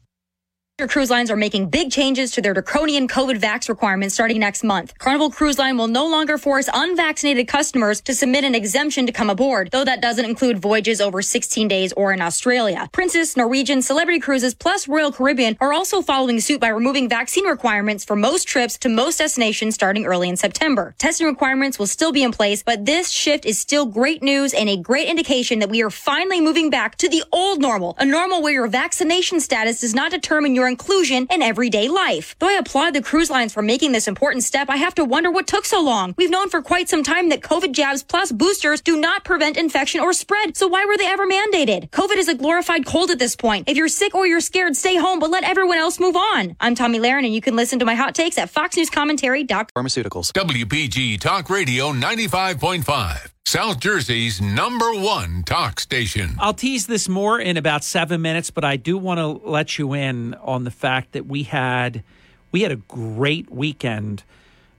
Cruise 0.76 1.08
lines 1.08 1.30
are 1.30 1.36
making 1.36 1.68
big 1.68 1.92
changes 1.92 2.32
to 2.32 2.42
their 2.42 2.52
draconian 2.52 3.06
COVID 3.06 3.38
vax 3.38 3.68
requirements 3.68 4.16
starting 4.16 4.40
next 4.40 4.64
month. 4.64 4.92
Carnival 4.98 5.30
Cruise 5.30 5.56
Line 5.56 5.78
will 5.78 5.86
no 5.86 6.04
longer 6.04 6.36
force 6.36 6.68
unvaccinated 6.74 7.46
customers 7.46 8.00
to 8.00 8.12
submit 8.12 8.42
an 8.42 8.56
exemption 8.56 9.06
to 9.06 9.12
come 9.12 9.30
aboard, 9.30 9.68
though 9.70 9.84
that 9.84 10.02
doesn't 10.02 10.24
include 10.24 10.58
voyages 10.58 11.00
over 11.00 11.22
16 11.22 11.68
days 11.68 11.92
or 11.92 12.12
in 12.12 12.20
Australia. 12.20 12.88
Princess, 12.90 13.36
Norwegian, 13.36 13.82
Celebrity 13.82 14.18
Cruises, 14.18 14.52
plus 14.52 14.88
Royal 14.88 15.12
Caribbean 15.12 15.56
are 15.60 15.72
also 15.72 16.02
following 16.02 16.40
suit 16.40 16.60
by 16.60 16.68
removing 16.68 17.08
vaccine 17.08 17.44
requirements 17.44 18.04
for 18.04 18.16
most 18.16 18.48
trips 18.48 18.76
to 18.78 18.88
most 18.88 19.18
destinations 19.18 19.76
starting 19.76 20.04
early 20.04 20.28
in 20.28 20.36
September. 20.36 20.96
Testing 20.98 21.28
requirements 21.28 21.78
will 21.78 21.86
still 21.86 22.10
be 22.10 22.24
in 22.24 22.32
place, 22.32 22.64
but 22.64 22.84
this 22.84 23.10
shift 23.10 23.46
is 23.46 23.60
still 23.60 23.86
great 23.86 24.24
news 24.24 24.52
and 24.52 24.68
a 24.68 24.76
great 24.76 25.06
indication 25.06 25.60
that 25.60 25.70
we 25.70 25.84
are 25.84 25.90
finally 25.90 26.40
moving 26.40 26.68
back 26.68 26.96
to 26.96 27.08
the 27.08 27.22
old 27.32 27.60
normal, 27.60 27.94
a 28.00 28.04
normal 28.04 28.42
where 28.42 28.52
your 28.52 28.66
vaccination 28.66 29.38
status 29.38 29.80
does 29.80 29.94
not 29.94 30.10
determine 30.10 30.56
your 30.56 30.63
inclusion 30.66 31.26
in 31.30 31.42
everyday 31.42 31.88
life. 31.88 32.36
Though 32.38 32.48
I 32.48 32.54
applaud 32.54 32.94
the 32.94 33.02
cruise 33.02 33.30
lines 33.30 33.52
for 33.52 33.62
making 33.62 33.92
this 33.92 34.08
important 34.08 34.44
step, 34.44 34.68
I 34.70 34.76
have 34.76 34.94
to 34.96 35.04
wonder 35.04 35.30
what 35.30 35.46
took 35.46 35.64
so 35.64 35.82
long. 35.82 36.14
We've 36.16 36.30
known 36.30 36.50
for 36.50 36.62
quite 36.62 36.88
some 36.88 37.02
time 37.02 37.28
that 37.28 37.40
COVID 37.40 37.72
jabs 37.72 38.02
plus 38.02 38.32
boosters 38.32 38.80
do 38.80 39.00
not 39.00 39.24
prevent 39.24 39.56
infection 39.56 40.00
or 40.00 40.12
spread. 40.12 40.56
So 40.56 40.68
why 40.68 40.84
were 40.84 40.96
they 40.96 41.06
ever 41.06 41.26
mandated? 41.26 41.90
COVID 41.90 42.16
is 42.16 42.28
a 42.28 42.34
glorified 42.34 42.86
cold 42.86 43.10
at 43.10 43.18
this 43.18 43.36
point. 43.36 43.68
If 43.68 43.76
you're 43.76 43.88
sick 43.88 44.14
or 44.14 44.26
you're 44.26 44.40
scared, 44.40 44.76
stay 44.76 44.96
home, 44.96 45.18
but 45.18 45.30
let 45.30 45.44
everyone 45.44 45.78
else 45.78 46.00
move 46.00 46.16
on. 46.16 46.56
I'm 46.60 46.74
Tomi 46.74 46.98
Lahren, 46.98 47.24
and 47.24 47.34
you 47.34 47.40
can 47.40 47.56
listen 47.56 47.78
to 47.80 47.84
my 47.84 47.94
hot 47.94 48.14
takes 48.14 48.38
at 48.38 48.52
foxnewscommentary.com. 48.52 49.66
Pharmaceuticals. 49.76 50.32
WPG 50.32 51.20
Talk 51.20 51.50
Radio 51.50 51.92
95.5. 51.92 53.33
South 53.54 53.78
Jersey's 53.78 54.40
number 54.40 54.94
one 54.94 55.44
talk 55.44 55.78
station. 55.78 56.34
I'll 56.40 56.54
tease 56.54 56.88
this 56.88 57.08
more 57.08 57.38
in 57.38 57.56
about 57.56 57.84
seven 57.84 58.20
minutes, 58.20 58.50
but 58.50 58.64
I 58.64 58.74
do 58.74 58.98
want 58.98 59.18
to 59.18 59.48
let 59.48 59.78
you 59.78 59.92
in 59.92 60.34
on 60.42 60.64
the 60.64 60.72
fact 60.72 61.12
that 61.12 61.26
we 61.26 61.44
had 61.44 62.02
we 62.50 62.62
had 62.62 62.72
a 62.72 62.76
great 62.76 63.50
weekend 63.52 64.24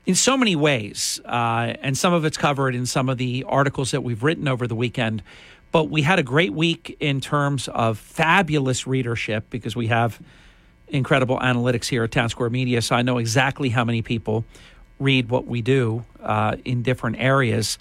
in 0.05 0.13
so 0.13 0.36
many 0.36 0.57
ways, 0.57 1.22
uh, 1.24 1.75
and 1.81 1.98
some 1.98 2.12
of 2.12 2.25
it's 2.25 2.36
covered 2.36 2.75
in 2.75 2.86
some 2.86 3.07
of 3.07 3.17
the 3.17 3.45
articles 3.48 3.91
that 3.91 4.03
we've 4.03 4.24
written 4.24 4.45
over 4.45 4.67
the 4.67 4.75
weekend. 4.75 5.24
But 5.72 5.86
we 5.86 6.01
had 6.01 6.19
a 6.19 6.24
great 6.24 6.51
week 6.51 6.98
in 7.00 7.22
terms 7.22 7.69
of 7.69 7.98
fabulous 7.98 8.86
readership 8.86 9.45
because 9.50 9.77
we 9.77 9.88
have 9.88 10.19
incredible 10.89 11.39
analytics 11.39 11.88
here 11.88 12.03
at 12.03 12.12
Town 12.12 12.27
Square 12.27 12.50
Media, 12.50 12.81
so 12.81 12.93
I 12.95 13.03
know 13.03 13.19
exactly 13.19 13.69
how 13.69 13.86
many 13.86 14.01
people 14.01 14.43
read 15.00 15.29
what 15.29 15.48
we 15.48 15.62
do 15.62 16.03
uh, 16.22 16.57
in 16.65 16.81
different 16.84 17.17
areas 17.19 17.77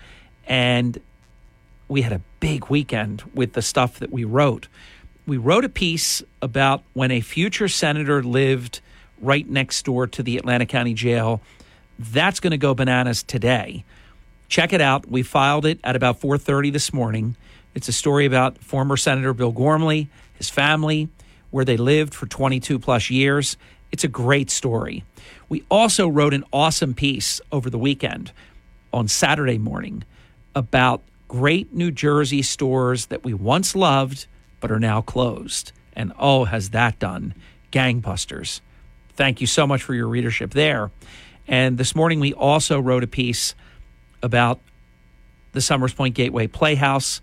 and 0.46 1.00
we 1.88 2.02
had 2.02 2.12
a 2.12 2.20
big 2.40 2.68
weekend 2.68 3.22
with 3.34 3.52
the 3.52 3.62
stuff 3.62 3.98
that 3.98 4.12
we 4.12 4.24
wrote. 4.24 4.68
We 5.26 5.36
wrote 5.36 5.64
a 5.64 5.68
piece 5.68 6.22
about 6.42 6.82
when 6.92 7.10
a 7.10 7.20
future 7.20 7.68
senator 7.68 8.22
lived 8.22 8.80
right 9.20 9.48
next 9.48 9.84
door 9.84 10.06
to 10.06 10.22
the 10.22 10.36
Atlantic 10.36 10.68
County 10.68 10.94
Jail. 10.94 11.40
That's 11.98 12.40
going 12.40 12.50
to 12.50 12.58
go 12.58 12.74
bananas 12.74 13.22
today. 13.22 13.84
Check 14.48 14.72
it 14.72 14.80
out. 14.80 15.08
We 15.08 15.22
filed 15.22 15.66
it 15.66 15.80
at 15.82 15.96
about 15.96 16.20
4:30 16.20 16.72
this 16.72 16.92
morning. 16.92 17.36
It's 17.74 17.88
a 17.88 17.92
story 17.92 18.26
about 18.26 18.58
former 18.58 18.96
Senator 18.96 19.32
Bill 19.32 19.52
Gormley, 19.52 20.08
his 20.34 20.50
family, 20.50 21.08
where 21.50 21.64
they 21.64 21.76
lived 21.76 22.14
for 22.14 22.26
22 22.26 22.78
plus 22.78 23.10
years. 23.10 23.56
It's 23.90 24.04
a 24.04 24.08
great 24.08 24.50
story. 24.50 25.04
We 25.48 25.64
also 25.70 26.08
wrote 26.08 26.34
an 26.34 26.44
awesome 26.52 26.94
piece 26.94 27.40
over 27.50 27.70
the 27.70 27.78
weekend 27.78 28.32
on 28.92 29.08
Saturday 29.08 29.58
morning 29.58 30.04
about 30.54 31.02
great 31.28 31.72
New 31.72 31.90
Jersey 31.90 32.42
stores 32.42 33.06
that 33.06 33.24
we 33.24 33.34
once 33.34 33.74
loved 33.74 34.26
but 34.60 34.70
are 34.70 34.80
now 34.80 35.00
closed. 35.00 35.72
And 35.94 36.12
oh, 36.18 36.44
has 36.44 36.70
that 36.70 36.98
done 36.98 37.34
gangbusters. 37.70 38.60
Thank 39.14 39.40
you 39.40 39.46
so 39.46 39.66
much 39.66 39.82
for 39.82 39.94
your 39.94 40.08
readership 40.08 40.52
there. 40.52 40.90
And 41.46 41.76
this 41.76 41.94
morning 41.94 42.20
we 42.20 42.32
also 42.32 42.80
wrote 42.80 43.04
a 43.04 43.06
piece 43.06 43.54
about 44.22 44.60
the 45.52 45.60
Somers 45.60 45.92
Point 45.92 46.14
Gateway 46.14 46.46
Playhouse. 46.46 47.20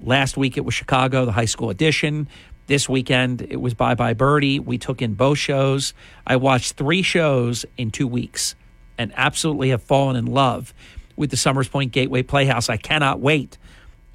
Last 0.00 0.36
week 0.36 0.56
it 0.56 0.64
was 0.64 0.74
Chicago, 0.74 1.24
the 1.24 1.32
high 1.32 1.44
school 1.44 1.70
edition. 1.70 2.28
This 2.66 2.88
weekend 2.88 3.42
it 3.42 3.60
was 3.60 3.74
Bye 3.74 3.94
Bye 3.94 4.14
Birdie. 4.14 4.58
We 4.58 4.78
took 4.78 5.00
in 5.02 5.14
both 5.14 5.38
shows. 5.38 5.94
I 6.26 6.36
watched 6.36 6.74
three 6.74 7.02
shows 7.02 7.64
in 7.76 7.90
two 7.90 8.06
weeks 8.06 8.54
and 8.98 9.12
absolutely 9.16 9.70
have 9.70 9.82
fallen 9.82 10.16
in 10.16 10.26
love 10.26 10.74
with 11.20 11.30
the 11.30 11.36
Somers 11.36 11.68
Point 11.68 11.92
Gateway 11.92 12.22
Playhouse. 12.22 12.70
I 12.70 12.78
cannot 12.78 13.20
wait 13.20 13.58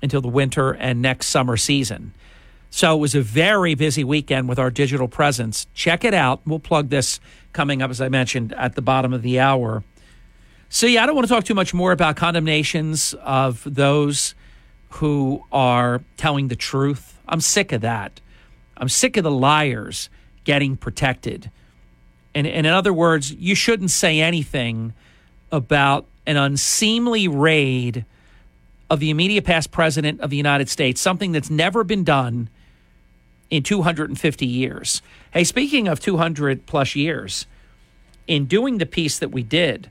until 0.01 0.21
the 0.21 0.27
winter 0.27 0.71
and 0.71 1.01
next 1.01 1.27
summer 1.27 1.55
season. 1.55 2.13
So 2.71 2.95
it 2.95 2.99
was 2.99 3.13
a 3.13 3.21
very 3.21 3.75
busy 3.75 4.03
weekend 4.03 4.49
with 4.49 4.57
our 4.57 4.71
digital 4.71 5.07
presence. 5.07 5.67
Check 5.75 6.03
it 6.03 6.15
out. 6.15 6.41
We'll 6.45 6.59
plug 6.59 6.89
this 6.89 7.19
coming 7.53 7.81
up, 7.81 7.91
as 7.91 8.01
I 8.01 8.09
mentioned, 8.09 8.53
at 8.53 8.75
the 8.75 8.81
bottom 8.81 9.13
of 9.13 9.21
the 9.21 9.39
hour. 9.39 9.83
So, 10.67 10.87
yeah, 10.87 11.03
I 11.03 11.05
don't 11.05 11.15
want 11.15 11.27
to 11.27 11.33
talk 11.33 11.45
too 11.45 11.53
much 11.53 11.73
more 11.73 11.91
about 11.91 12.15
condemnations 12.15 13.13
of 13.21 13.61
those 13.65 14.33
who 14.89 15.43
are 15.51 16.01
telling 16.17 16.47
the 16.47 16.55
truth. 16.55 17.17
I'm 17.29 17.39
sick 17.39 17.71
of 17.71 17.81
that. 17.81 18.19
I'm 18.77 18.89
sick 18.89 19.15
of 19.15 19.23
the 19.23 19.31
liars 19.31 20.09
getting 20.43 20.75
protected. 20.75 21.51
And, 22.33 22.47
and 22.47 22.65
in 22.65 22.73
other 22.73 22.91
words, 22.91 23.31
you 23.31 23.53
shouldn't 23.53 23.91
say 23.91 24.19
anything 24.19 24.93
about 25.51 26.07
an 26.25 26.37
unseemly 26.37 27.27
raid 27.27 28.05
of 28.89 28.99
the 28.99 29.09
immediate 29.09 29.45
past 29.45 29.71
president 29.71 30.21
of 30.21 30.29
the 30.29 30.37
United 30.37 30.69
States, 30.69 31.01
something 31.01 31.31
that's 31.31 31.49
never 31.49 31.83
been 31.83 32.03
done 32.03 32.49
in 33.49 33.63
250 33.63 34.45
years. 34.45 35.01
Hey, 35.31 35.43
speaking 35.43 35.87
of 35.87 35.99
200 35.99 36.65
plus 36.65 36.95
years, 36.95 37.45
in 38.27 38.45
doing 38.45 38.77
the 38.79 38.85
piece 38.85 39.19
that 39.19 39.29
we 39.29 39.43
did 39.43 39.89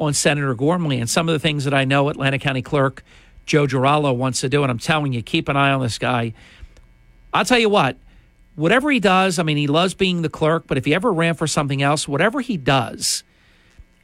on 0.00 0.14
Senator 0.14 0.54
Gormley 0.54 0.98
and 0.98 1.08
some 1.08 1.28
of 1.28 1.32
the 1.32 1.38
things 1.38 1.64
that 1.64 1.74
I 1.74 1.84
know 1.84 2.08
Atlantic 2.08 2.40
County 2.40 2.62
Clerk 2.62 3.04
Joe 3.46 3.66
Giralo 3.66 4.14
wants 4.14 4.40
to 4.40 4.48
do, 4.48 4.62
and 4.62 4.70
I'm 4.70 4.78
telling 4.78 5.12
you, 5.12 5.22
keep 5.22 5.48
an 5.48 5.56
eye 5.56 5.72
on 5.72 5.82
this 5.82 5.98
guy. 5.98 6.32
I'll 7.34 7.44
tell 7.44 7.58
you 7.58 7.68
what, 7.68 7.96
whatever 8.54 8.90
he 8.90 9.00
does, 9.00 9.38
I 9.38 9.42
mean, 9.42 9.56
he 9.56 9.66
loves 9.66 9.94
being 9.94 10.22
the 10.22 10.28
clerk, 10.28 10.64
but 10.66 10.78
if 10.78 10.84
he 10.84 10.94
ever 10.94 11.12
ran 11.12 11.34
for 11.34 11.46
something 11.46 11.82
else, 11.82 12.06
whatever 12.06 12.40
he 12.40 12.56
does, 12.56 13.24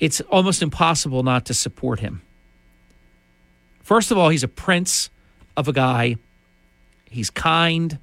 it's 0.00 0.21
almost 0.23 0.62
impossible 0.62 1.23
not 1.23 1.45
to 1.47 1.55
support 1.55 2.00
him. 2.00 2.23
First 3.83 4.11
of 4.11 4.19
all, 4.19 4.28
he's 4.28 4.45
a 4.45 4.49
prince 4.49 5.11
of 5.57 5.67
a 5.69 5.73
guy. 5.73 6.17
He's 7.11 7.31
kind. 7.31 7.99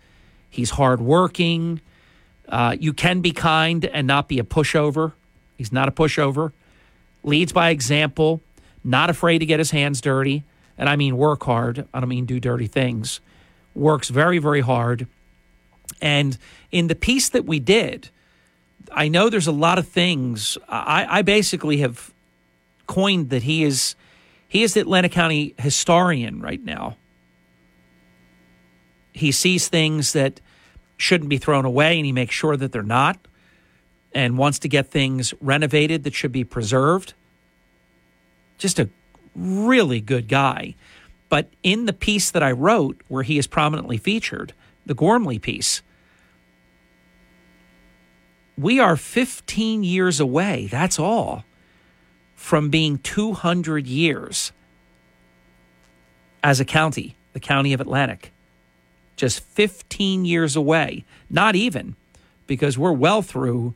He's 0.50 0.72
hardworking. 0.72 1.82
Uh, 2.48 2.76
you 2.80 2.94
can 2.94 3.22
be 3.22 3.32
kind 3.32 3.86
and 3.86 4.08
not 4.08 4.28
be 4.28 4.40
a 4.40 4.44
pushover. 4.44 5.14
He's 5.58 5.72
not 5.72 5.88
a 5.88 5.92
pushover. 5.92 6.52
Leads 7.24 7.54
by 7.54 7.70
example. 7.70 8.42
Not 8.84 9.10
afraid 9.10 9.40
to 9.40 9.46
get 9.46 9.60
his 9.60 9.72
hands 9.72 10.02
dirty. 10.02 10.44
And 10.78 10.90
I 10.90 10.96
mean 10.96 11.18
work 11.18 11.44
hard. 11.44 11.88
I 11.94 12.00
don't 12.00 12.10
mean 12.10 12.26
do 12.26 12.40
dirty 12.40 12.68
things. 12.68 13.20
Works 13.74 14.10
very, 14.10 14.38
very 14.38 14.62
hard. 14.62 15.08
And 16.02 16.38
in 16.72 16.88
the 16.88 16.96
piece 16.96 17.30
that 17.30 17.46
we 17.46 17.60
did, 17.60 18.10
I 18.92 19.08
know 19.08 19.30
there's 19.30 19.48
a 19.48 19.52
lot 19.52 19.78
of 19.78 19.88
things. 19.88 20.58
I, 20.68 21.20
I 21.20 21.22
basically 21.22 21.78
have 21.78 22.14
coined 22.88 23.30
that 23.30 23.44
he 23.44 23.64
is 23.64 23.96
he 24.48 24.64
is 24.64 24.74
the 24.74 24.82
Atlantic 24.82 25.12
County 25.12 25.54
historian 25.58 26.42
right 26.42 26.64
now. 26.64 26.98
He 29.12 29.32
sees 29.32 29.68
things 29.68 30.14
that 30.14 30.40
shouldn't 30.98 31.30
be 31.30 31.38
thrown 31.38 31.66
away 31.66 31.98
and 31.98 32.06
he 32.06 32.12
makes 32.12 32.34
sure 32.34 32.56
that 32.56 32.72
they're 32.72 32.84
not 32.84 33.18
and 34.14 34.38
wants 34.38 34.60
to 34.60 34.70
get 34.70 34.88
things 34.88 35.34
renovated 35.42 36.04
that 36.04 36.14
should 36.14 36.32
be 36.32 36.44
preserved. 36.44 37.14
Just 38.58 38.80
a 38.80 38.90
really 39.36 40.00
good 40.00 40.28
guy. 40.30 40.76
But 41.28 41.50
in 41.64 41.86
the 41.86 41.94
piece 41.94 42.32
that 42.32 42.44
I 42.44 42.52
wrote, 42.52 43.02
where 43.08 43.24
he 43.24 43.38
is 43.38 43.48
prominently 43.48 43.98
featured, 43.98 44.54
the 44.86 44.94
Gormley 44.94 45.40
piece, 45.40 45.82
we 48.58 48.80
are 48.80 48.96
15 48.96 49.84
years 49.84 50.20
away, 50.20 50.68
that's 50.72 51.00
all, 51.00 51.44
from 52.36 52.70
being 52.70 52.98
200 53.00 53.88
years 53.88 54.52
as 56.44 56.60
a 56.60 56.66
county, 56.66 57.16
the 57.34 57.40
county 57.40 57.74
of 57.74 57.82
Atlantic. 57.82 58.32
Just 59.16 59.42
15 59.42 60.26
years 60.26 60.56
away. 60.56 61.06
Not 61.30 61.56
even, 61.56 61.96
because 62.48 62.78
we're 62.78 62.92
well 62.92 63.22
through 63.22 63.74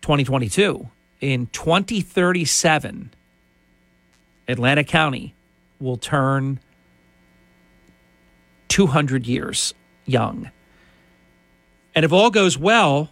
2022. 0.00 0.88
In 1.20 1.46
2037, 1.46 3.10
Atlantic 4.48 4.88
County 4.88 5.34
will 5.78 5.96
turn 5.96 6.60
200 8.68 9.26
years 9.26 9.72
young. 10.04 10.50
And 11.94 12.04
if 12.04 12.12
all 12.12 12.30
goes 12.30 12.58
well, 12.58 13.10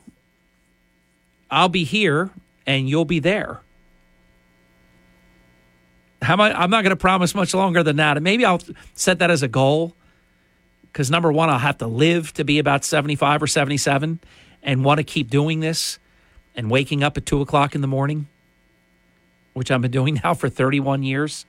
I'll 1.53 1.69
be 1.69 1.85
here 1.85 2.31
and 2.67 2.89
you'll 2.89 3.05
be 3.05 3.19
there. 3.19 3.61
How 6.23 6.35
I'm 6.35 6.71
not 6.71 6.83
going 6.83 6.91
to 6.91 6.97
promise 6.97 7.35
much 7.35 7.53
longer 7.53 7.83
than 7.83 7.97
that. 7.97 8.17
And 8.17 8.25
maybe 8.25 8.45
I'll 8.47 8.61
set 8.95 9.19
that 9.19 9.31
as 9.31 9.43
a 9.43 9.49
goal 9.49 9.95
because 10.85 11.11
number 11.11 11.31
one, 11.31 11.51
I'll 11.51 11.59
have 11.59 11.79
to 11.79 11.87
live 11.87 12.33
to 12.35 12.45
be 12.45 12.59
about 12.59 12.85
75 12.85 13.43
or 13.43 13.47
77 13.47 14.21
and 14.63 14.85
want 14.85 14.99
to 14.99 15.05
keep 15.05 15.29
doing 15.29 15.61
this 15.61 15.99
and 16.55 16.71
waking 16.71 17.03
up 17.03 17.19
at 17.19 17.27
two 17.27 17.43
o'clock 17.43 17.75
in 17.75 17.83
the 17.83 17.87
morning, 17.87 18.29
which 19.53 19.71
I've 19.71 19.83
been 19.83 19.91
doing 19.91 20.21
now 20.25 20.33
for 20.33 20.49
31 20.49 21.03
years. 21.03 21.45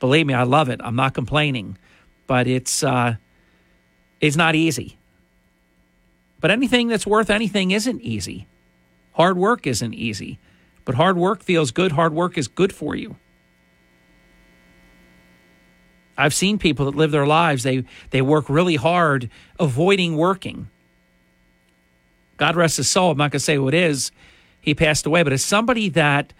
Believe 0.00 0.26
me, 0.26 0.34
I 0.34 0.42
love 0.42 0.68
it. 0.68 0.80
I'm 0.82 0.96
not 0.96 1.14
complaining, 1.14 1.78
but 2.26 2.48
it's 2.48 2.82
uh, 2.82 3.16
it's 4.20 4.36
not 4.36 4.56
easy. 4.56 4.98
But 6.40 6.50
anything 6.50 6.88
that's 6.88 7.06
worth 7.06 7.30
anything 7.30 7.70
isn't 7.70 8.00
easy. 8.00 8.48
Hard 9.12 9.36
work 9.36 9.66
isn't 9.66 9.94
easy, 9.94 10.38
but 10.84 10.94
hard 10.94 11.16
work 11.16 11.42
feels 11.42 11.70
good. 11.70 11.92
Hard 11.92 12.12
work 12.12 12.38
is 12.38 12.48
good 12.48 12.72
for 12.72 12.94
you. 12.94 13.16
I've 16.16 16.34
seen 16.34 16.58
people 16.58 16.86
that 16.86 16.96
live 16.96 17.10
their 17.10 17.26
lives, 17.26 17.62
they, 17.62 17.84
they 18.10 18.22
work 18.22 18.48
really 18.48 18.76
hard 18.76 19.30
avoiding 19.58 20.16
working. 20.16 20.68
God 22.36 22.56
rest 22.56 22.76
his 22.76 22.88
soul. 22.88 23.12
I'm 23.12 23.18
not 23.18 23.30
going 23.30 23.38
to 23.38 23.40
say 23.40 23.56
who 23.56 23.68
it 23.68 23.74
is. 23.74 24.10
He 24.60 24.74
passed 24.74 25.06
away, 25.06 25.22
but 25.22 25.32
it's 25.32 25.44
somebody 25.44 25.88
that 25.90 26.32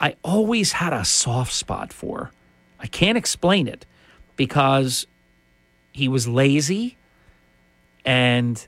I 0.00 0.16
always 0.22 0.72
had 0.72 0.92
a 0.92 1.04
soft 1.04 1.52
spot 1.52 1.92
for. 1.92 2.32
I 2.80 2.86
can't 2.86 3.16
explain 3.18 3.66
it 3.66 3.86
because 4.36 5.06
he 5.92 6.08
was 6.08 6.26
lazy 6.28 6.96
and 8.04 8.66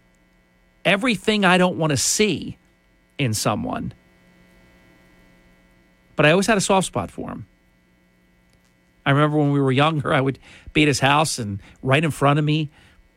everything 0.84 1.44
I 1.44 1.58
don't 1.58 1.76
want 1.76 1.90
to 1.90 1.96
see 1.96 2.56
in 3.18 3.34
someone. 3.34 3.92
But 6.14 6.26
I 6.26 6.30
always 6.30 6.46
had 6.46 6.56
a 6.56 6.62
soft 6.62 6.86
spot 6.86 7.10
for 7.10 7.30
him. 7.30 7.46
I 9.04 9.10
remember 9.10 9.38
when 9.38 9.52
we 9.52 9.60
were 9.60 9.70
younger, 9.70 10.12
I 10.12 10.20
would 10.20 10.38
be 10.72 10.82
at 10.82 10.88
his 10.88 11.00
house, 11.00 11.38
and 11.38 11.60
right 11.82 12.02
in 12.02 12.10
front 12.10 12.38
of 12.38 12.44
me, 12.44 12.70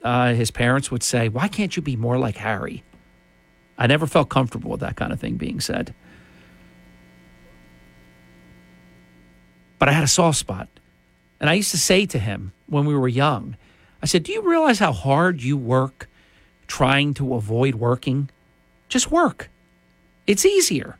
uh, 0.04 0.34
his 0.34 0.52
parents 0.52 0.92
would 0.92 1.02
say, 1.02 1.30
Why 1.30 1.48
can't 1.48 1.76
you 1.76 1.82
be 1.82 1.96
more 1.96 2.18
like 2.18 2.38
Harry? 2.38 2.84
I 3.78 3.88
never 3.88 4.06
felt 4.06 4.30
comfortable 4.30 4.72
with 4.72 4.82
that 4.82 4.98
kind 4.98 5.12
of 5.12 5.20
thing 5.20 5.38
being 5.38 5.60
said. 5.60 5.96
But 9.80 9.88
I 9.88 9.94
had 9.94 10.04
a 10.04 10.08
soft 10.08 10.38
spot. 10.38 10.68
And 11.40 11.50
I 11.50 11.54
used 11.54 11.72
to 11.72 11.78
say 11.78 12.06
to 12.06 12.20
him 12.20 12.52
when 12.68 12.86
we 12.86 12.94
were 12.94 13.08
young, 13.08 13.56
I 14.04 14.06
said, 14.06 14.24
Do 14.24 14.32
you 14.32 14.42
realize 14.42 14.80
how 14.80 14.92
hard 14.92 15.42
you 15.42 15.58
work 15.58 16.10
trying 16.68 17.14
to 17.16 17.34
avoid 17.34 17.76
working? 17.76 18.30
Just 18.90 19.10
work. 19.10 19.50
It's 20.30 20.46
easier 20.46 21.00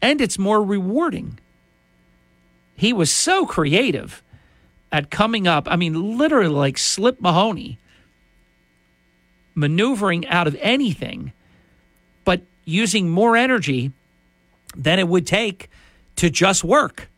and 0.00 0.20
it's 0.20 0.38
more 0.38 0.62
rewarding. 0.62 1.40
He 2.76 2.92
was 2.92 3.10
so 3.10 3.44
creative 3.44 4.22
at 4.92 5.10
coming 5.10 5.48
up. 5.48 5.66
I 5.68 5.74
mean, 5.74 6.16
literally 6.16 6.54
like 6.54 6.78
Slip 6.78 7.20
Mahoney, 7.20 7.80
maneuvering 9.56 10.24
out 10.28 10.46
of 10.46 10.56
anything, 10.60 11.32
but 12.24 12.42
using 12.64 13.10
more 13.10 13.36
energy 13.36 13.90
than 14.76 15.00
it 15.00 15.08
would 15.08 15.26
take 15.26 15.68
to 16.14 16.30
just 16.30 16.62
work. 16.62 17.08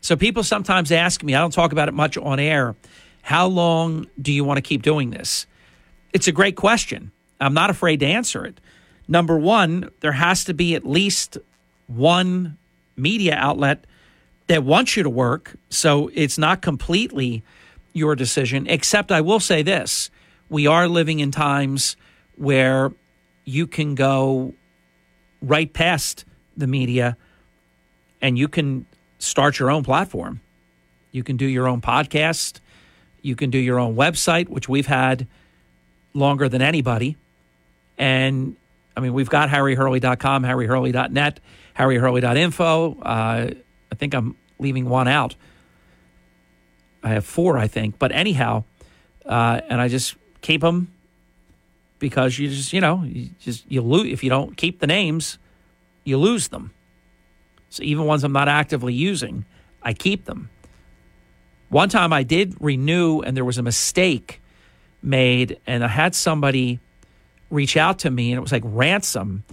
So 0.00 0.14
people 0.14 0.44
sometimes 0.44 0.92
ask 0.92 1.24
me, 1.24 1.34
I 1.34 1.40
don't 1.40 1.52
talk 1.52 1.72
about 1.72 1.88
it 1.88 1.94
much 1.94 2.16
on 2.16 2.38
air, 2.38 2.76
how 3.22 3.48
long 3.48 4.06
do 4.22 4.32
you 4.32 4.44
want 4.44 4.58
to 4.58 4.62
keep 4.62 4.82
doing 4.82 5.10
this? 5.10 5.48
It's 6.12 6.28
a 6.28 6.32
great 6.32 6.54
question. 6.54 7.10
I'm 7.44 7.52
not 7.52 7.68
afraid 7.68 8.00
to 8.00 8.06
answer 8.06 8.46
it. 8.46 8.58
Number 9.06 9.38
one, 9.38 9.90
there 10.00 10.12
has 10.12 10.44
to 10.44 10.54
be 10.54 10.74
at 10.74 10.86
least 10.86 11.36
one 11.88 12.56
media 12.96 13.34
outlet 13.36 13.84
that 14.46 14.64
wants 14.64 14.96
you 14.96 15.02
to 15.02 15.10
work. 15.10 15.54
So 15.68 16.10
it's 16.14 16.38
not 16.38 16.62
completely 16.62 17.42
your 17.92 18.16
decision, 18.16 18.66
except 18.66 19.12
I 19.12 19.20
will 19.20 19.40
say 19.40 19.62
this 19.62 20.10
we 20.48 20.66
are 20.66 20.88
living 20.88 21.20
in 21.20 21.30
times 21.30 21.96
where 22.36 22.92
you 23.44 23.66
can 23.66 23.94
go 23.94 24.54
right 25.42 25.70
past 25.70 26.24
the 26.56 26.66
media 26.66 27.16
and 28.22 28.38
you 28.38 28.48
can 28.48 28.86
start 29.18 29.58
your 29.58 29.70
own 29.70 29.84
platform. 29.84 30.40
You 31.12 31.22
can 31.22 31.36
do 31.36 31.46
your 31.46 31.68
own 31.68 31.82
podcast. 31.82 32.60
You 33.20 33.36
can 33.36 33.50
do 33.50 33.58
your 33.58 33.78
own 33.78 33.96
website, 33.96 34.48
which 34.48 34.66
we've 34.66 34.86
had 34.86 35.26
longer 36.14 36.48
than 36.48 36.62
anybody. 36.62 37.16
And 37.98 38.56
I 38.96 39.00
mean, 39.00 39.12
we've 39.12 39.30
got 39.30 39.48
harryhurley.com, 39.48 40.44
harryhurley.net, 40.44 41.40
harryhurley.info. 41.76 42.98
Uh, 43.00 43.50
I 43.92 43.94
think 43.94 44.14
I'm 44.14 44.36
leaving 44.58 44.88
one 44.88 45.08
out. 45.08 45.36
I 47.02 47.10
have 47.10 47.24
four, 47.24 47.58
I 47.58 47.68
think. 47.68 47.98
But 47.98 48.12
anyhow, 48.12 48.64
uh, 49.26 49.60
and 49.68 49.80
I 49.80 49.88
just 49.88 50.16
keep 50.40 50.60
them 50.60 50.92
because 51.98 52.38
you 52.38 52.48
just, 52.48 52.72
you 52.72 52.80
know, 52.80 53.02
you 53.04 53.30
just 53.40 53.70
you 53.70 53.82
lose 53.82 54.12
if 54.12 54.24
you 54.24 54.30
don't 54.30 54.56
keep 54.56 54.80
the 54.80 54.86
names, 54.86 55.38
you 56.04 56.18
lose 56.18 56.48
them. 56.48 56.72
So 57.68 57.82
even 57.82 58.04
ones 58.04 58.24
I'm 58.24 58.32
not 58.32 58.48
actively 58.48 58.94
using, 58.94 59.44
I 59.82 59.92
keep 59.92 60.24
them. 60.26 60.50
One 61.68 61.88
time 61.88 62.12
I 62.12 62.22
did 62.22 62.56
renew, 62.60 63.20
and 63.20 63.36
there 63.36 63.44
was 63.44 63.58
a 63.58 63.62
mistake 63.62 64.40
made, 65.02 65.58
and 65.66 65.82
I 65.82 65.88
had 65.88 66.14
somebody 66.14 66.78
reach 67.54 67.76
out 67.76 68.00
to 68.00 68.10
me, 68.10 68.32
and 68.32 68.38
it 68.38 68.40
was 68.40 68.52
like 68.52 68.62
ransom. 68.64 69.44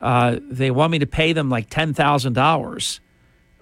Uh, 0.00 0.38
they 0.42 0.70
want 0.70 0.90
me 0.90 0.98
to 0.98 1.06
pay 1.06 1.32
them 1.32 1.48
like 1.48 1.70
$10,000. 1.70 3.00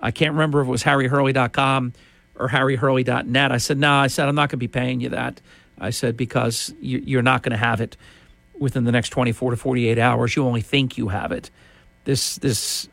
I 0.00 0.10
can't 0.10 0.32
remember 0.32 0.62
if 0.62 0.68
it 0.68 0.70
was 0.70 0.82
harryhurley.com 0.82 1.92
or 2.36 2.48
harryhurley.net. 2.48 3.52
I 3.52 3.58
said, 3.58 3.78
no, 3.78 3.92
I 3.92 4.06
said, 4.06 4.28
I'm 4.28 4.34
not 4.34 4.48
going 4.48 4.50
to 4.50 4.56
be 4.56 4.68
paying 4.68 5.00
you 5.00 5.10
that. 5.10 5.40
I 5.78 5.90
said, 5.90 6.16
because 6.16 6.74
you, 6.80 7.18
are 7.18 7.22
not 7.22 7.42
going 7.42 7.52
to 7.52 7.58
have 7.58 7.80
it 7.80 7.96
within 8.58 8.84
the 8.84 8.92
next 8.92 9.10
24 9.10 9.52
to 9.52 9.56
48 9.56 9.98
hours. 9.98 10.36
You 10.36 10.44
only 10.44 10.60
think 10.62 10.96
you 10.96 11.08
have 11.08 11.32
it. 11.32 11.50
This, 12.04 12.36
this, 12.36 12.88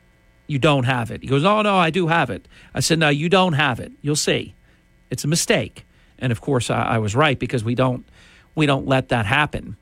you 0.48 0.60
don't 0.60 0.84
have 0.84 1.12
it. 1.12 1.22
He 1.22 1.28
goes, 1.28 1.46
Oh, 1.46 1.62
no, 1.62 1.78
I 1.78 1.90
do 1.90 2.08
have 2.08 2.30
it. 2.30 2.48
I 2.74 2.82
said, 2.82 3.00
No, 3.00 3.10
you 3.10 3.30
don't 3.30 3.54
have 3.54 3.80
it. 3.80 3.92
You'll 4.02 4.16
see. 4.16 4.56
It's 5.10 5.24
a 5.24 5.28
mistake. 5.28 5.86
And 6.20 6.32
of 6.32 6.42
course, 6.42 6.70
I, 6.70 6.84
I 6.84 6.98
was 6.98 7.16
right 7.16 7.38
because 7.38 7.64
we 7.64 7.76
don't, 7.76 8.06
we 8.56 8.66
don't 8.66 8.88
let 8.88 9.10
that 9.10 9.26
happen. 9.26 9.78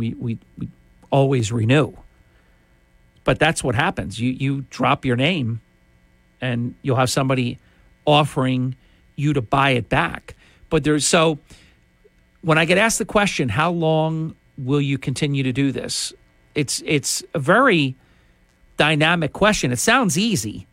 We, 0.00 0.14
we, 0.14 0.38
we 0.56 0.68
always 1.10 1.52
renew. 1.52 1.92
But 3.24 3.38
that's 3.38 3.62
what 3.62 3.74
happens. 3.74 4.18
You, 4.18 4.30
you 4.30 4.64
drop 4.70 5.04
your 5.04 5.16
name 5.16 5.60
and 6.40 6.74
you'll 6.80 6.96
have 6.96 7.10
somebody 7.10 7.58
offering 8.06 8.76
you 9.16 9.34
to 9.34 9.42
buy 9.42 9.70
it 9.70 9.90
back. 9.90 10.34
But 10.70 10.84
there's 10.84 11.06
so 11.06 11.38
when 12.40 12.56
I 12.56 12.64
get 12.64 12.78
asked 12.78 12.98
the 12.98 13.04
question, 13.04 13.50
how 13.50 13.70
long 13.70 14.34
will 14.56 14.80
you 14.80 14.96
continue 14.96 15.42
to 15.42 15.52
do 15.52 15.70
this? 15.70 16.14
It's 16.54 16.82
it's 16.86 17.22
a 17.34 17.38
very 17.38 17.94
dynamic 18.78 19.34
question. 19.34 19.70
It 19.70 19.78
sounds 19.78 20.16
easy, 20.16 20.66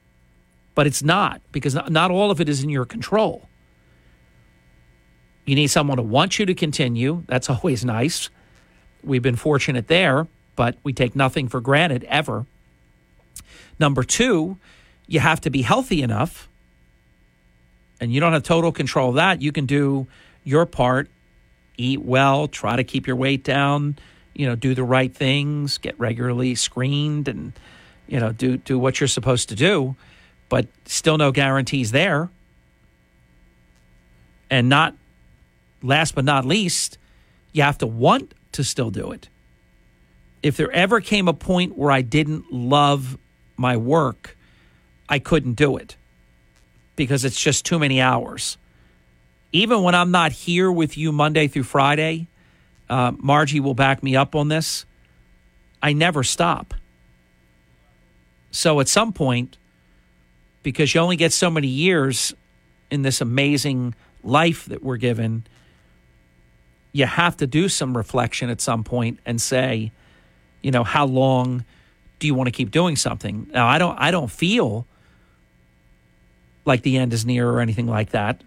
but 0.74 0.88
it's 0.88 1.04
not 1.04 1.42
because 1.52 1.76
not 1.90 2.12
all 2.12 2.32
of 2.32 2.40
it 2.40 2.48
is 2.48 2.64
in 2.64 2.70
your 2.70 2.86
control. 2.86 3.50
You 5.46 5.56
need 5.56 5.68
someone 5.68 5.98
to 5.98 6.04
want 6.04 6.40
you 6.40 6.46
to 6.46 6.54
continue. 6.54 7.24
That's 7.28 7.50
always 7.50 7.84
nice. 7.84 8.30
We've 9.04 9.22
been 9.22 9.36
fortunate 9.36 9.88
there, 9.88 10.28
but 10.56 10.78
we 10.84 10.94
take 10.94 11.16
nothing 11.16 11.48
for 11.48 11.62
granted 11.62 12.04
ever. 12.06 12.46
Number 13.80 14.04
two, 14.04 14.58
you 15.08 15.20
have 15.20 15.42
to 15.42 15.50
be 15.50 15.62
healthy 15.62 16.02
enough, 16.02 16.50
and 18.02 18.14
you 18.14 18.20
don't 18.20 18.34
have 18.34 18.44
total 18.44 18.72
control 18.72 19.10
of 19.10 19.16
that. 19.16 19.42
You 19.42 19.52
can 19.52 19.66
do 19.66 20.08
your 20.44 20.66
part 20.66 21.10
eat 21.78 22.02
well, 22.02 22.48
try 22.48 22.76
to 22.76 22.84
keep 22.84 23.06
your 23.06 23.16
weight 23.16 23.44
down, 23.44 23.98
you 24.34 24.46
know, 24.48 24.56
do 24.56 24.74
the 24.74 24.84
right 24.84 25.14
things, 25.14 25.78
get 25.78 25.98
regularly 26.00 26.56
screened 26.56 27.28
and 27.28 27.54
you 28.08 28.20
know, 28.20 28.32
do 28.32 28.58
do 28.58 28.80
what 28.80 29.00
you're 29.00 29.08
supposed 29.08 29.50
to 29.50 29.56
do, 29.56 29.96
but 30.50 30.68
still 30.86 31.18
no 31.18 31.32
guarantees 31.32 31.92
there. 31.92 32.30
And 34.50 34.70
not 34.70 34.96
last 35.84 36.16
but 36.16 36.24
not 36.24 36.46
least, 36.46 36.98
you 37.52 37.64
have 37.64 37.78
to 37.80 37.88
want 37.88 38.34
to 38.58 38.64
still 38.64 38.92
do 38.92 39.12
it. 39.12 39.30
If 40.44 40.56
there 40.58 40.72
ever 40.72 41.02
came 41.02 41.28
a 41.28 41.34
point 41.34 41.78
where 41.78 41.92
I 41.92 42.02
didn't 42.02 42.52
love 42.54 43.18
my 43.56 43.76
work, 43.76 44.38
I 45.10 45.18
couldn't 45.18 45.54
do 45.54 45.78
it 45.78 45.96
because 46.96 47.26
it's 47.26 47.40
just 47.40 47.66
too 47.66 47.80
many 47.80 48.00
hours 48.00 48.58
even 49.52 49.84
when 49.84 49.96
I'm 49.96 50.12
not 50.12 50.32
here 50.32 50.72
with 50.72 50.98
you 50.98 51.12
Monday 51.12 51.48
through 51.48 51.64
Friday, 51.64 52.28
uh, 52.90 53.12
Margie 53.18 53.60
will 53.60 53.74
back 53.74 54.04
me 54.04 54.16
up 54.16 54.36
on 54.36 54.50
this. 54.50 54.86
I 55.82 55.94
never 55.94 56.24
stop. 56.24 56.74
So 58.52 58.80
at 58.80 58.88
some 58.88 59.14
point, 59.14 59.58
because 60.64 60.94
you 60.94 61.02
only 61.02 61.16
get 61.16 61.32
so 61.32 61.50
many 61.50 61.68
years 61.68 62.34
in 62.92 63.02
this 63.02 63.22
amazing 63.22 63.96
life 64.24 64.66
that 64.66 64.84
we're 64.84 64.98
given, 64.98 65.46
you 66.98 67.06
have 67.06 67.38
to 67.38 67.48
do 67.48 67.70
some 67.70 67.96
reflection 67.96 68.50
at 68.50 68.62
some 68.62 68.84
point 68.84 69.20
and 69.26 69.42
say, 69.42 69.92
you 70.62 70.72
know, 70.72 70.84
how 70.84 71.06
long 71.06 71.66
do 72.20 72.28
you 72.28 72.34
want 72.34 72.48
to 72.48 72.52
keep 72.52 72.72
doing 72.72 72.96
something? 72.96 73.50
Now, 73.54 73.68
I 73.68 73.78
don't, 73.78 73.98
I 73.98 74.12
don't 74.12 74.32
feel 74.32 74.88
like 76.66 76.82
the 76.82 76.98
end 76.98 77.14
is 77.14 77.26
near 77.26 77.50
or 77.50 77.62
anything 77.62 77.88
like 77.88 78.10
that 78.12 78.42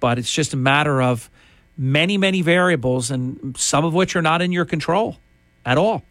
but 0.00 0.18
it's 0.18 0.32
just 0.32 0.52
a 0.54 0.56
matter 0.56 1.02
of 1.02 1.30
many, 1.76 2.18
many 2.18 2.42
variables, 2.42 3.10
and 3.10 3.56
some 3.56 3.84
of 3.84 3.94
which 3.94 4.16
are 4.16 4.22
not 4.22 4.42
in 4.42 4.52
your 4.52 4.64
control 4.64 5.16
at 5.64 5.78
all. 5.78 6.02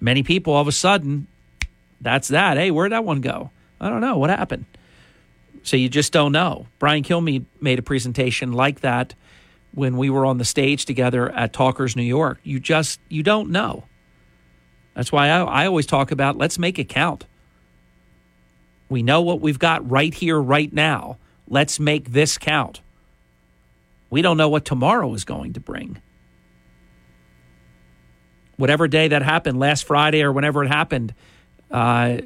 Many 0.00 0.22
people, 0.22 0.52
all 0.52 0.62
of 0.62 0.68
a 0.68 0.72
sudden, 0.72 1.26
that's 2.00 2.28
that. 2.28 2.56
Hey, 2.56 2.70
where'd 2.70 2.92
that 2.92 3.04
one 3.04 3.20
go? 3.20 3.50
I 3.80 3.88
don't 3.88 4.00
know. 4.00 4.18
What 4.18 4.30
happened? 4.30 4.66
So 5.62 5.76
you 5.76 5.88
just 5.88 6.12
don't 6.12 6.32
know. 6.32 6.66
Brian 6.78 7.02
Kilmeade 7.02 7.44
made 7.60 7.78
a 7.78 7.82
presentation 7.82 8.52
like 8.52 8.80
that 8.80 9.14
when 9.72 9.96
we 9.96 10.10
were 10.10 10.26
on 10.26 10.38
the 10.38 10.44
stage 10.44 10.84
together 10.84 11.30
at 11.30 11.52
Talkers 11.52 11.96
New 11.96 12.02
York. 12.02 12.38
You 12.42 12.60
just 12.60 13.00
you 13.08 13.22
don't 13.22 13.50
know. 13.50 13.84
That's 14.94 15.12
why 15.12 15.28
I, 15.28 15.42
I 15.42 15.66
always 15.66 15.86
talk 15.86 16.10
about 16.10 16.36
let's 16.36 16.58
make 16.58 16.78
it 16.78 16.88
count. 16.88 17.24
We 18.88 19.02
know 19.02 19.20
what 19.20 19.40
we've 19.40 19.58
got 19.58 19.88
right 19.88 20.12
here, 20.12 20.40
right 20.40 20.72
now. 20.72 21.18
Let's 21.46 21.78
make 21.78 22.12
this 22.12 22.38
count. 22.38 22.80
We 24.10 24.22
don't 24.22 24.36
know 24.36 24.48
what 24.48 24.64
tomorrow 24.64 25.12
is 25.14 25.24
going 25.24 25.52
to 25.52 25.60
bring. 25.60 26.00
Whatever 28.56 28.88
day 28.88 29.08
that 29.08 29.22
happened, 29.22 29.60
last 29.60 29.84
Friday 29.84 30.22
or 30.22 30.32
whenever 30.32 30.64
it 30.64 30.68
happened, 30.68 31.14
uh, 31.70 32.18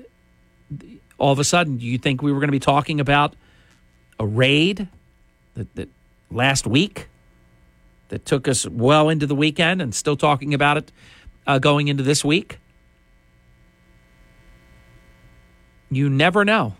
all 1.18 1.32
of 1.32 1.38
a 1.38 1.44
sudden, 1.44 1.78
do 1.78 1.84
you 1.84 1.98
think 1.98 2.22
we 2.22 2.32
were 2.32 2.38
going 2.38 2.48
to 2.48 2.52
be 2.52 2.60
talking 2.60 3.00
about 3.00 3.34
a 4.18 4.26
raid 4.26 4.88
that, 5.54 5.74
that 5.74 5.88
last 6.30 6.66
week 6.66 7.08
that 8.12 8.26
took 8.26 8.46
us 8.46 8.68
well 8.68 9.08
into 9.08 9.26
the 9.26 9.34
weekend 9.34 9.80
and 9.80 9.94
still 9.94 10.18
talking 10.18 10.52
about 10.52 10.76
it 10.76 10.92
uh, 11.46 11.58
going 11.58 11.88
into 11.88 12.02
this 12.02 12.22
week? 12.22 12.58
You 15.90 16.10
never 16.10 16.44
know. 16.44 16.74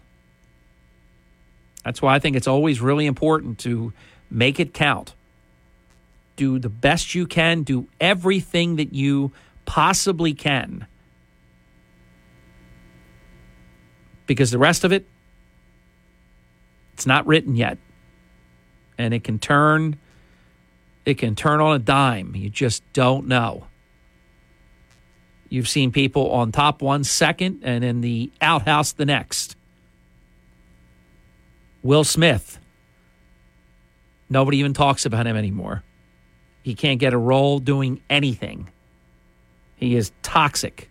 That's 1.86 2.02
why 2.02 2.14
I 2.14 2.18
think 2.18 2.36
it's 2.36 2.46
always 2.46 2.82
really 2.82 3.06
important 3.06 3.58
to 3.60 3.94
make 4.30 4.60
it 4.60 4.74
count. 4.74 5.14
Do 6.36 6.58
the 6.58 6.68
best 6.68 7.14
you 7.14 7.26
can, 7.26 7.62
do 7.62 7.88
everything 7.98 8.76
that 8.76 8.92
you 8.92 9.32
possibly 9.64 10.34
can. 10.34 10.86
Because 14.26 14.50
the 14.50 14.58
rest 14.58 14.84
of 14.84 14.92
it, 14.92 15.06
it's 16.92 17.06
not 17.06 17.26
written 17.26 17.56
yet. 17.56 17.78
And 18.98 19.14
it 19.14 19.24
can 19.24 19.38
turn 19.38 19.96
it 21.04 21.14
can 21.18 21.34
turn 21.34 21.60
on 21.60 21.74
a 21.74 21.78
dime. 21.78 22.34
You 22.34 22.50
just 22.50 22.82
don't 22.92 23.26
know. 23.26 23.66
You've 25.48 25.68
seen 25.68 25.92
people 25.92 26.30
on 26.30 26.52
top 26.52 26.80
one 26.80 27.04
second 27.04 27.60
and 27.62 27.84
in 27.84 28.00
the 28.00 28.32
outhouse 28.40 28.92
the 28.92 29.04
next. 29.04 29.56
Will 31.82 32.04
Smith. 32.04 32.58
Nobody 34.30 34.58
even 34.58 34.72
talks 34.72 35.04
about 35.04 35.26
him 35.26 35.36
anymore. 35.36 35.82
He 36.62 36.74
can't 36.74 36.98
get 36.98 37.12
a 37.12 37.18
role 37.18 37.58
doing 37.58 38.00
anything. 38.08 38.70
He 39.76 39.96
is 39.96 40.12
toxic, 40.22 40.88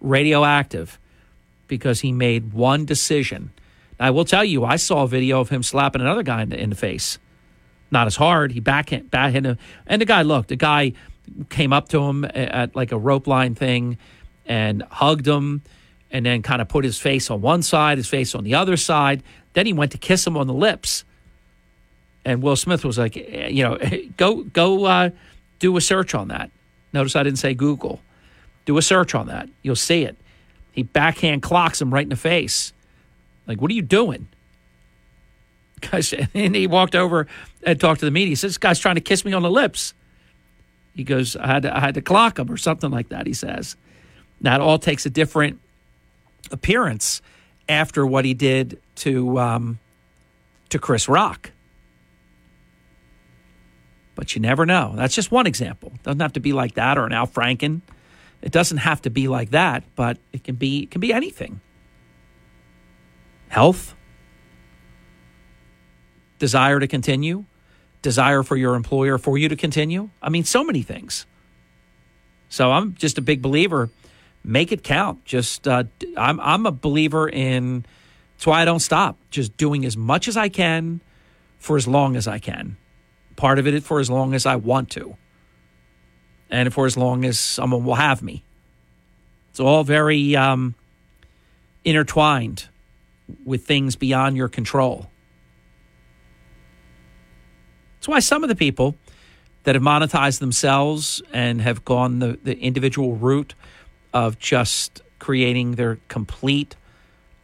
radioactive, 0.00 0.98
because 1.68 2.00
he 2.00 2.12
made 2.12 2.52
one 2.52 2.84
decision. 2.84 3.50
I 3.98 4.10
will 4.10 4.24
tell 4.24 4.44
you, 4.44 4.64
I 4.64 4.76
saw 4.76 5.04
a 5.04 5.08
video 5.08 5.40
of 5.40 5.48
him 5.48 5.62
slapping 5.62 6.02
another 6.02 6.22
guy 6.22 6.42
in 6.42 6.50
the, 6.50 6.60
in 6.60 6.70
the 6.70 6.76
face. 6.76 7.18
Not 7.90 8.06
as 8.06 8.16
hard. 8.16 8.52
He 8.52 8.60
backhand, 8.60 9.10
backhand 9.10 9.46
him. 9.46 9.58
And 9.86 10.00
the 10.00 10.06
guy, 10.06 10.22
looked. 10.22 10.48
the 10.48 10.56
guy 10.56 10.92
came 11.50 11.72
up 11.72 11.88
to 11.90 12.02
him 12.02 12.24
at, 12.24 12.34
at 12.34 12.76
like 12.76 12.92
a 12.92 12.98
rope 12.98 13.26
line 13.26 13.54
thing 13.54 13.98
and 14.46 14.82
hugged 14.82 15.26
him 15.26 15.62
and 16.10 16.24
then 16.24 16.42
kind 16.42 16.62
of 16.62 16.68
put 16.68 16.84
his 16.84 16.98
face 16.98 17.30
on 17.30 17.40
one 17.40 17.62
side, 17.62 17.98
his 17.98 18.08
face 18.08 18.34
on 18.34 18.44
the 18.44 18.54
other 18.54 18.76
side. 18.76 19.22
Then 19.52 19.66
he 19.66 19.72
went 19.72 19.92
to 19.92 19.98
kiss 19.98 20.26
him 20.26 20.36
on 20.36 20.46
the 20.46 20.54
lips. 20.54 21.04
And 22.24 22.42
Will 22.42 22.56
Smith 22.56 22.84
was 22.84 22.98
like, 22.98 23.16
eh, 23.16 23.48
you 23.48 23.62
know, 23.62 23.78
go 24.16 24.42
go 24.44 24.84
uh, 24.84 25.10
do 25.58 25.76
a 25.76 25.80
search 25.80 26.14
on 26.14 26.28
that. 26.28 26.50
Notice 26.92 27.16
I 27.16 27.22
didn't 27.22 27.38
say 27.38 27.54
Google. 27.54 28.00
Do 28.64 28.78
a 28.78 28.82
search 28.82 29.14
on 29.14 29.28
that. 29.28 29.48
You'll 29.62 29.76
see 29.76 30.02
it. 30.02 30.16
He 30.72 30.82
backhand 30.82 31.42
clocks 31.42 31.80
him 31.80 31.92
right 31.92 32.02
in 32.02 32.08
the 32.08 32.16
face. 32.16 32.72
Like, 33.46 33.60
what 33.60 33.70
are 33.70 33.74
you 33.74 33.82
doing? 33.82 34.28
And 36.34 36.54
he 36.54 36.66
walked 36.66 36.94
over 36.94 37.26
and 37.62 37.78
talked 37.78 38.00
to 38.00 38.06
the 38.06 38.10
media. 38.10 38.30
He 38.30 38.34
says, 38.34 38.52
This 38.52 38.58
guy's 38.58 38.78
trying 38.78 38.96
to 38.96 39.00
kiss 39.00 39.24
me 39.24 39.32
on 39.32 39.42
the 39.42 39.50
lips. 39.50 39.94
He 40.94 41.04
goes, 41.04 41.36
I 41.36 41.46
had 41.46 41.62
to, 41.62 41.76
I 41.76 41.80
had 41.80 41.94
to 41.94 42.02
clock 42.02 42.38
him 42.38 42.50
or 42.50 42.56
something 42.56 42.90
like 42.90 43.10
that, 43.10 43.26
he 43.26 43.34
says. 43.34 43.76
Now, 44.40 44.54
it 44.54 44.60
all 44.60 44.78
takes 44.78 45.04
a 45.06 45.10
different 45.10 45.60
appearance 46.50 47.20
after 47.68 48.06
what 48.06 48.24
he 48.24 48.34
did 48.34 48.80
to 48.96 49.38
um, 49.38 49.78
to 50.70 50.78
Chris 50.78 51.08
Rock. 51.08 51.50
But 54.14 54.34
you 54.34 54.40
never 54.40 54.64
know. 54.64 54.94
That's 54.96 55.14
just 55.14 55.30
one 55.30 55.46
example. 55.46 55.92
It 55.94 56.02
doesn't 56.02 56.20
have 56.20 56.32
to 56.34 56.40
be 56.40 56.52
like 56.52 56.74
that 56.74 56.96
or 56.96 57.04
an 57.04 57.12
Al 57.12 57.26
Franken. 57.26 57.82
It 58.40 58.52
doesn't 58.52 58.78
have 58.78 59.02
to 59.02 59.10
be 59.10 59.28
like 59.28 59.50
that, 59.50 59.84
but 59.94 60.18
it 60.32 60.44
can 60.44 60.54
be 60.54 60.84
it 60.84 60.90
can 60.90 61.00
be 61.00 61.12
anything. 61.12 61.60
Health, 63.48 63.95
desire 66.38 66.80
to 66.80 66.86
continue, 66.88 67.46
desire 68.02 68.42
for 68.42 68.56
your 68.56 68.74
employer 68.74 69.18
for 69.18 69.38
you 69.38 69.48
to 69.48 69.56
continue. 69.56 70.10
I 70.22 70.30
mean, 70.30 70.44
so 70.44 70.64
many 70.64 70.82
things. 70.82 71.26
So 72.48 72.72
I'm 72.72 72.94
just 72.94 73.18
a 73.18 73.22
big 73.22 73.42
believer 73.42 73.90
make 74.44 74.72
it 74.72 74.84
count. 74.84 75.24
Just 75.24 75.66
uh, 75.68 75.84
I'm 76.16 76.40
I'm 76.40 76.66
a 76.66 76.72
believer 76.72 77.28
in. 77.28 77.84
That's 78.36 78.46
why 78.46 78.62
I 78.62 78.64
don't 78.64 78.80
stop. 78.80 79.18
Just 79.30 79.56
doing 79.56 79.84
as 79.84 79.96
much 79.96 80.28
as 80.28 80.36
I 80.36 80.48
can 80.48 81.02
for 81.58 81.76
as 81.76 81.88
long 81.88 82.16
as 82.16 82.28
I 82.28 82.38
can. 82.38 82.76
Part 83.36 83.58
of 83.58 83.66
it 83.66 83.82
for 83.84 84.00
as 84.00 84.10
long 84.10 84.34
as 84.34 84.46
I 84.46 84.56
want 84.56 84.90
to. 84.92 85.16
and 86.50 86.72
for 86.72 86.86
as 86.86 86.96
long 86.96 87.24
as 87.24 87.38
someone 87.38 87.84
will 87.84 87.96
have 87.96 88.22
me. 88.22 88.44
It's 89.50 89.60
all 89.60 89.84
very 89.84 90.36
um, 90.36 90.74
intertwined 91.84 92.68
with 93.44 93.66
things 93.66 93.96
beyond 93.96 94.36
your 94.36 94.48
control. 94.48 95.10
That's 98.06 98.12
why 98.12 98.20
some 98.20 98.44
of 98.44 98.48
the 98.48 98.54
people 98.54 98.94
that 99.64 99.74
have 99.74 99.82
monetized 99.82 100.38
themselves 100.38 101.20
and 101.32 101.60
have 101.60 101.84
gone 101.84 102.20
the, 102.20 102.38
the 102.40 102.56
individual 102.56 103.16
route 103.16 103.56
of 104.14 104.38
just 104.38 105.02
creating 105.18 105.72
their 105.72 105.98
complete, 106.06 106.76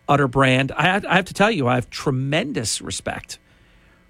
utter 0.08 0.28
brand. 0.28 0.70
I 0.70 0.82
have, 0.82 1.04
I 1.04 1.16
have 1.16 1.24
to 1.24 1.34
tell 1.34 1.50
you, 1.50 1.66
I 1.66 1.74
have 1.74 1.90
tremendous 1.90 2.80
respect 2.80 3.40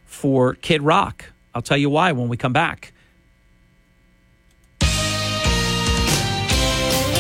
for 0.05 0.53
Kid 0.57 0.83
Rock. 0.83 1.25
I'll 1.55 1.63
tell 1.63 1.79
you 1.79 1.89
why 1.89 2.13
when 2.13 2.29
we 2.29 2.37
come 2.37 2.53
back. 2.53 2.93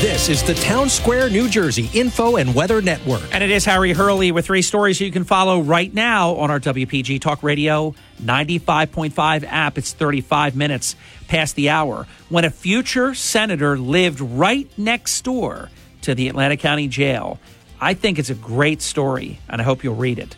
This 0.02 0.28
is 0.28 0.42
the 0.42 0.54
Town 0.54 0.88
Square, 0.88 1.30
New 1.30 1.48
Jersey 1.48 1.88
Info 1.94 2.34
and 2.34 2.56
Weather 2.56 2.82
Network. 2.82 3.22
And 3.30 3.44
it 3.44 3.52
is 3.52 3.64
Harry 3.64 3.92
Hurley 3.92 4.32
with 4.32 4.46
three 4.46 4.60
stories 4.60 5.00
you 5.00 5.12
can 5.12 5.22
follow 5.22 5.60
right 5.60 5.94
now 5.94 6.32
on 6.32 6.50
our 6.50 6.58
WPG 6.58 7.20
Talk 7.20 7.44
Radio 7.44 7.94
95.5 8.20 9.44
app. 9.44 9.78
It's 9.78 9.92
35 9.92 10.56
minutes 10.56 10.96
past 11.28 11.54
the 11.54 11.70
hour. 11.70 12.08
When 12.30 12.44
a 12.44 12.50
future 12.50 13.14
senator 13.14 13.78
lived 13.78 14.20
right 14.20 14.68
next 14.76 15.22
door 15.22 15.70
to 16.00 16.16
the 16.16 16.26
Atlantic 16.26 16.58
County 16.58 16.88
Jail, 16.88 17.38
I 17.80 17.94
think 17.94 18.18
it's 18.18 18.28
a 18.28 18.34
great 18.34 18.82
story, 18.82 19.38
and 19.48 19.60
I 19.60 19.64
hope 19.64 19.84
you'll 19.84 19.94
read 19.94 20.18
it 20.18 20.34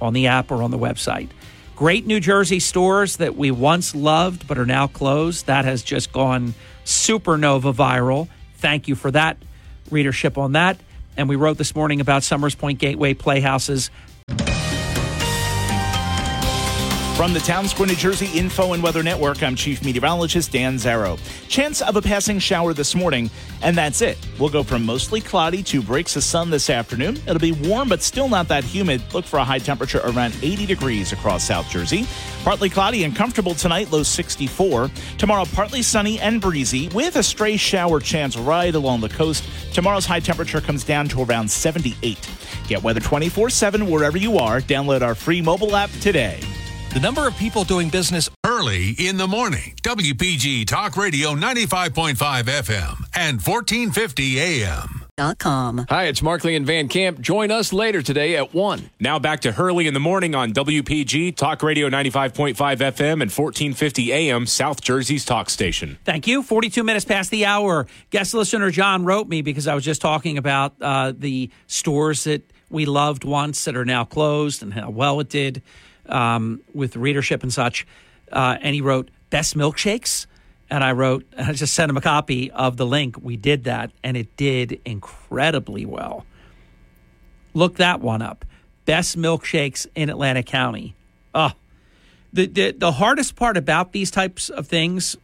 on 0.00 0.14
the 0.14 0.26
app 0.26 0.50
or 0.50 0.64
on 0.64 0.72
the 0.72 0.78
website. 0.78 1.28
Great 1.76 2.08
New 2.08 2.18
Jersey 2.18 2.58
stores 2.58 3.18
that 3.18 3.36
we 3.36 3.52
once 3.52 3.94
loved 3.94 4.48
but 4.48 4.58
are 4.58 4.66
now 4.66 4.88
closed. 4.88 5.46
That 5.46 5.64
has 5.64 5.84
just 5.84 6.12
gone 6.12 6.54
supernova 6.84 7.72
viral. 7.72 8.28
Thank 8.60 8.88
you 8.88 8.94
for 8.94 9.10
that 9.10 9.38
readership 9.90 10.38
on 10.38 10.52
that. 10.52 10.78
And 11.16 11.28
we 11.28 11.36
wrote 11.36 11.58
this 11.58 11.74
morning 11.74 12.00
about 12.00 12.22
Somers 12.22 12.54
Point 12.54 12.78
Gateway 12.78 13.14
Playhouses. 13.14 13.90
From 17.20 17.34
the 17.34 17.40
Town 17.40 17.68
Square, 17.68 17.88
New 17.88 17.96
Jersey 17.96 18.30
Info 18.38 18.72
and 18.72 18.82
Weather 18.82 19.02
Network, 19.02 19.42
I'm 19.42 19.54
Chief 19.54 19.84
Meteorologist 19.84 20.52
Dan 20.52 20.76
Zarrow. 20.76 21.20
Chance 21.50 21.82
of 21.82 21.96
a 21.96 22.00
passing 22.00 22.38
shower 22.38 22.72
this 22.72 22.94
morning, 22.94 23.28
and 23.60 23.76
that's 23.76 24.00
it. 24.00 24.16
We'll 24.38 24.48
go 24.48 24.62
from 24.62 24.86
mostly 24.86 25.20
cloudy 25.20 25.62
to 25.64 25.82
breaks 25.82 26.16
of 26.16 26.24
sun 26.24 26.48
this 26.48 26.70
afternoon. 26.70 27.18
It'll 27.26 27.38
be 27.38 27.52
warm, 27.52 27.90
but 27.90 28.00
still 28.02 28.26
not 28.26 28.48
that 28.48 28.64
humid. 28.64 29.02
Look 29.12 29.26
for 29.26 29.38
a 29.38 29.44
high 29.44 29.58
temperature 29.58 30.00
around 30.02 30.34
80 30.40 30.64
degrees 30.64 31.12
across 31.12 31.44
South 31.44 31.68
Jersey. 31.68 32.06
Partly 32.42 32.70
cloudy 32.70 33.04
and 33.04 33.14
comfortable 33.14 33.52
tonight, 33.52 33.92
low 33.92 34.02
64. 34.02 34.90
Tomorrow, 35.18 35.44
partly 35.52 35.82
sunny 35.82 36.18
and 36.20 36.40
breezy 36.40 36.88
with 36.88 37.16
a 37.16 37.22
stray 37.22 37.58
shower 37.58 38.00
chance 38.00 38.34
right 38.38 38.74
along 38.74 39.02
the 39.02 39.10
coast. 39.10 39.44
Tomorrow's 39.74 40.06
high 40.06 40.20
temperature 40.20 40.62
comes 40.62 40.84
down 40.84 41.06
to 41.08 41.22
around 41.22 41.50
78. 41.50 42.30
Get 42.66 42.82
weather 42.82 43.00
24 43.00 43.50
7 43.50 43.90
wherever 43.90 44.16
you 44.16 44.38
are. 44.38 44.62
Download 44.62 45.02
our 45.02 45.14
free 45.14 45.42
mobile 45.42 45.76
app 45.76 45.90
today. 46.00 46.40
The 46.92 46.98
number 46.98 47.28
of 47.28 47.36
people 47.36 47.62
doing 47.62 47.88
business 47.88 48.28
early 48.44 48.96
in 48.98 49.16
the 49.16 49.28
morning. 49.28 49.74
WPG 49.82 50.66
Talk 50.66 50.96
Radio 50.96 51.36
95.5 51.36 52.16
FM 52.16 53.04
and 53.14 53.40
1450 53.40 54.40
AM. 54.40 55.04
Com. 55.38 55.86
Hi, 55.88 56.06
it's 56.06 56.20
Markley 56.20 56.56
and 56.56 56.66
Van 56.66 56.88
Camp. 56.88 57.20
Join 57.20 57.52
us 57.52 57.72
later 57.72 58.02
today 58.02 58.34
at 58.36 58.52
1. 58.52 58.90
Now 58.98 59.20
back 59.20 59.40
to 59.42 59.52
Hurley 59.52 59.86
in 59.86 59.94
the 59.94 60.00
morning 60.00 60.34
on 60.34 60.52
WPG 60.52 61.36
Talk 61.36 61.62
Radio 61.62 61.88
95.5 61.88 62.54
FM 62.54 63.22
and 63.22 63.30
1450 63.30 64.12
AM, 64.12 64.46
South 64.46 64.80
Jersey's 64.80 65.24
talk 65.24 65.48
station. 65.48 65.96
Thank 66.04 66.26
you. 66.26 66.42
42 66.42 66.82
minutes 66.82 67.04
past 67.04 67.30
the 67.30 67.44
hour. 67.44 67.86
Guest 68.10 68.34
listener 68.34 68.72
John 68.72 69.04
wrote 69.04 69.28
me 69.28 69.42
because 69.42 69.68
I 69.68 69.74
was 69.76 69.84
just 69.84 70.00
talking 70.00 70.38
about 70.38 70.74
uh, 70.80 71.12
the 71.16 71.50
stores 71.68 72.24
that 72.24 72.42
we 72.68 72.84
loved 72.84 73.22
once 73.22 73.64
that 73.66 73.76
are 73.76 73.84
now 73.84 74.04
closed 74.04 74.62
and 74.62 74.74
how 74.74 74.90
well 74.90 75.20
it 75.20 75.28
did 75.28 75.62
um, 76.10 76.60
with 76.74 76.96
readership 76.96 77.42
and 77.42 77.52
such. 77.52 77.86
Uh, 78.30 78.58
and 78.60 78.74
he 78.74 78.80
wrote, 78.80 79.10
Best 79.30 79.56
milkshakes? 79.56 80.26
And 80.70 80.84
I 80.84 80.92
wrote, 80.92 81.24
I 81.38 81.52
just 81.52 81.74
sent 81.74 81.90
him 81.90 81.96
a 81.96 82.00
copy 82.00 82.50
of 82.50 82.76
the 82.76 82.86
link. 82.86 83.16
We 83.20 83.36
did 83.36 83.64
that, 83.64 83.90
and 84.02 84.16
it 84.16 84.36
did 84.36 84.80
incredibly 84.84 85.86
well. 85.86 86.24
Look 87.54 87.76
that 87.76 88.00
one 88.00 88.22
up. 88.22 88.44
Best 88.84 89.18
milkshakes 89.18 89.86
in 89.94 90.10
Atlantic 90.10 90.46
County. 90.46 90.94
Oh, 91.34 91.52
the, 92.32 92.46
the, 92.46 92.70
the 92.72 92.92
hardest 92.92 93.36
part 93.36 93.56
about 93.56 93.92
these 93.92 94.10
types 94.10 94.48
of 94.48 94.66
things, 94.66 95.16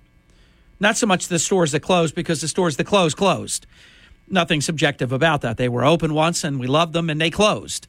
not 0.80 0.96
so 0.96 1.06
much 1.06 1.28
the 1.28 1.38
stores 1.38 1.72
that 1.72 1.80
closed, 1.80 2.14
because 2.14 2.40
the 2.40 2.48
stores 2.48 2.76
that 2.76 2.84
closed, 2.84 3.16
closed. 3.16 3.66
Nothing 4.28 4.60
subjective 4.60 5.12
about 5.12 5.42
that. 5.42 5.56
They 5.56 5.68
were 5.68 5.84
open 5.84 6.12
once, 6.14 6.42
and 6.42 6.58
we 6.58 6.66
loved 6.66 6.92
them, 6.92 7.08
and 7.08 7.20
they 7.20 7.30
closed. 7.30 7.86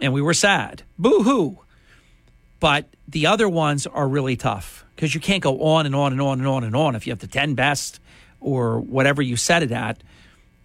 And 0.00 0.12
we 0.12 0.20
were 0.20 0.34
sad. 0.34 0.82
Boo 0.98 1.22
hoo. 1.22 1.58
But 2.60 2.86
the 3.08 3.26
other 3.26 3.48
ones 3.48 3.86
are 3.86 4.06
really 4.06 4.36
tough 4.36 4.84
because 4.94 5.14
you 5.14 5.20
can't 5.20 5.42
go 5.42 5.62
on 5.62 5.86
and 5.86 5.96
on 5.96 6.12
and 6.12 6.20
on 6.20 6.38
and 6.38 6.46
on 6.46 6.62
and 6.62 6.76
on. 6.76 6.94
If 6.94 7.06
you 7.06 7.12
have 7.12 7.18
the 7.18 7.26
10 7.26 7.54
best 7.54 8.00
or 8.38 8.80
whatever 8.80 9.22
you 9.22 9.36
set 9.36 9.62
it 9.62 9.72
at, 9.72 10.02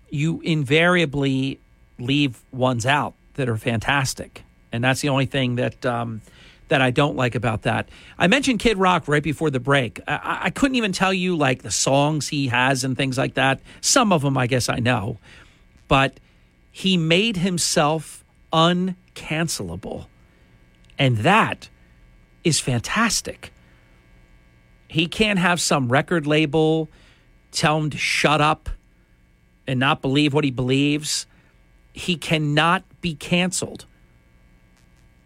you 0.10 0.41
invariably 0.41 1.60
leave 1.97 2.41
ones 2.51 2.86
out 2.86 3.15
that 3.36 3.47
are 3.47 3.58
fantastic. 3.58 4.43
And 4.71 4.84
that's 4.84 5.01
the 5.01 5.10
only 5.10 5.25
thing 5.25 5.55
that. 5.55 5.86
Um, 5.86 6.21
that 6.67 6.81
I 6.81 6.89
don't 6.89 7.15
like 7.15 7.36
about 7.36 7.62
that. 7.62 7.89
I 8.17 8.25
mentioned 8.25 8.58
Kid 8.58 8.79
Rock 8.79 9.08
right 9.08 9.21
before 9.21 9.51
the 9.51 9.60
break. 9.60 10.01
I, 10.08 10.39
I, 10.45 10.49
couldn't 10.49 10.75
even 10.75 10.93
tell 10.93 11.13
you 11.13 11.36
like 11.36 11.62
the 11.62 11.69
songs 11.69 12.29
he 12.29 12.47
has 12.47 12.84
and 12.84 12.97
things 12.97 13.19
like 13.19 13.36
that. 13.36 13.62
Some 13.81 14.12
of 14.12 14.23
them 14.23 14.36
I 14.36 14.47
guess 14.47 14.67
I 14.67 14.79
know, 14.79 15.19
but 15.88 16.19
he 16.71 16.97
made 16.97 17.38
himself 17.38 18.23
uncancelable, 18.51 20.08
and 20.97 21.17
that 21.17 21.69
is 22.45 22.62
fantastic. 22.62 23.51
He 24.88 25.08
can't 25.08 25.39
have 25.39 25.60
some 25.60 25.91
record 25.91 26.25
label 26.25 26.89
tell 27.51 27.77
him 27.77 27.89
to 27.89 27.97
shut 27.97 28.39
up 28.39 28.69
and 29.67 29.79
not 29.79 30.01
believe 30.01 30.34
what 30.34 30.45
he 30.45 30.51
believes. 30.51 31.25
He 31.91 32.15
cannot 32.15 32.84
be 33.01 33.15
canceled 33.15 33.86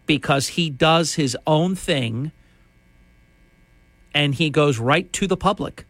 because 0.06 0.48
he 0.48 0.70
does 0.70 1.14
his 1.14 1.36
own 1.46 1.76
thing 1.76 2.32
and 4.14 4.34
he 4.34 4.50
goes 4.50 4.78
right 4.78 5.12
to 5.12 5.26
the 5.26 5.36
public. 5.36 5.84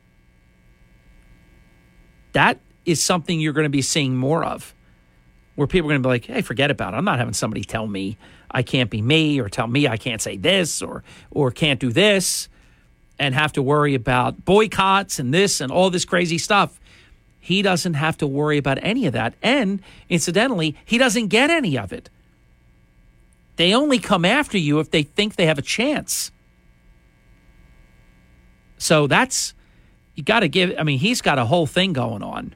That 2.33 2.61
is 2.85 3.03
something 3.03 3.41
you're 3.41 3.53
going 3.53 3.65
to 3.65 3.71
be 3.71 3.83
seeing 3.83 4.17
more 4.17 4.45
of, 4.45 4.75
where 5.55 5.67
people 5.67 5.89
are 5.89 5.93
going 5.93 6.03
to 6.03 6.07
be 6.07 6.11
like, 6.11 6.27
hey, 6.27 6.43
forget 6.43 6.71
about 6.71 6.93
it. 6.93 6.97
I'm 6.97 7.05
not 7.05 7.19
having 7.19 7.35
somebody 7.35 7.65
tell 7.65 7.87
me 7.87 8.19
I 8.51 8.63
can't 8.63 8.91
be 8.91 9.03
me 9.03 9.41
or 9.41 9.49
tell 9.49 9.67
me 9.67 9.87
I 9.87 9.97
can't 9.97 10.21
say 10.21 10.37
this 10.37 10.83
or 10.83 11.03
or 11.31 11.51
can't 11.51 11.81
do 11.81 11.93
this 11.93 12.49
and 13.19 13.35
have 13.35 13.53
to 13.53 13.63
worry 13.63 13.95
about 13.95 14.45
boycotts 14.45 15.19
and 15.19 15.33
this 15.33 15.61
and 15.61 15.71
all 15.71 15.91
this 15.91 16.05
crazy 16.05 16.39
stuff. 16.39 16.81
He 17.39 17.63
doesn't 17.63 17.95
have 17.95 18.17
to 18.19 18.27
worry 18.27 18.59
about 18.59 18.79
any 18.83 19.07
of 19.07 19.13
that. 19.13 19.35
And 19.43 19.83
incidentally, 20.09 20.77
he 20.85 20.99
doesn't 20.99 21.29
get 21.29 21.51
any 21.51 21.79
of 21.79 21.93
it. 21.93 22.09
They 23.57 23.75
only 23.75 23.99
come 23.99 24.25
after 24.25 24.57
you 24.57 24.81
if 24.81 24.91
they 24.91 25.03
think 25.03 25.37
they 25.37 25.47
have 25.47 25.59
a 25.59 25.63
chance. 25.63 26.33
So 28.79 29.07
that's, 29.07 29.53
you 30.15 30.23
got 30.23 30.41
to 30.41 30.49
give, 30.49 30.75
I 30.79 30.83
mean, 30.83 30.99
he's 30.99 31.21
got 31.21 31.39
a 31.39 31.45
whole 31.45 31.67
thing 31.67 31.93
going 31.93 32.23
on. 32.23 32.55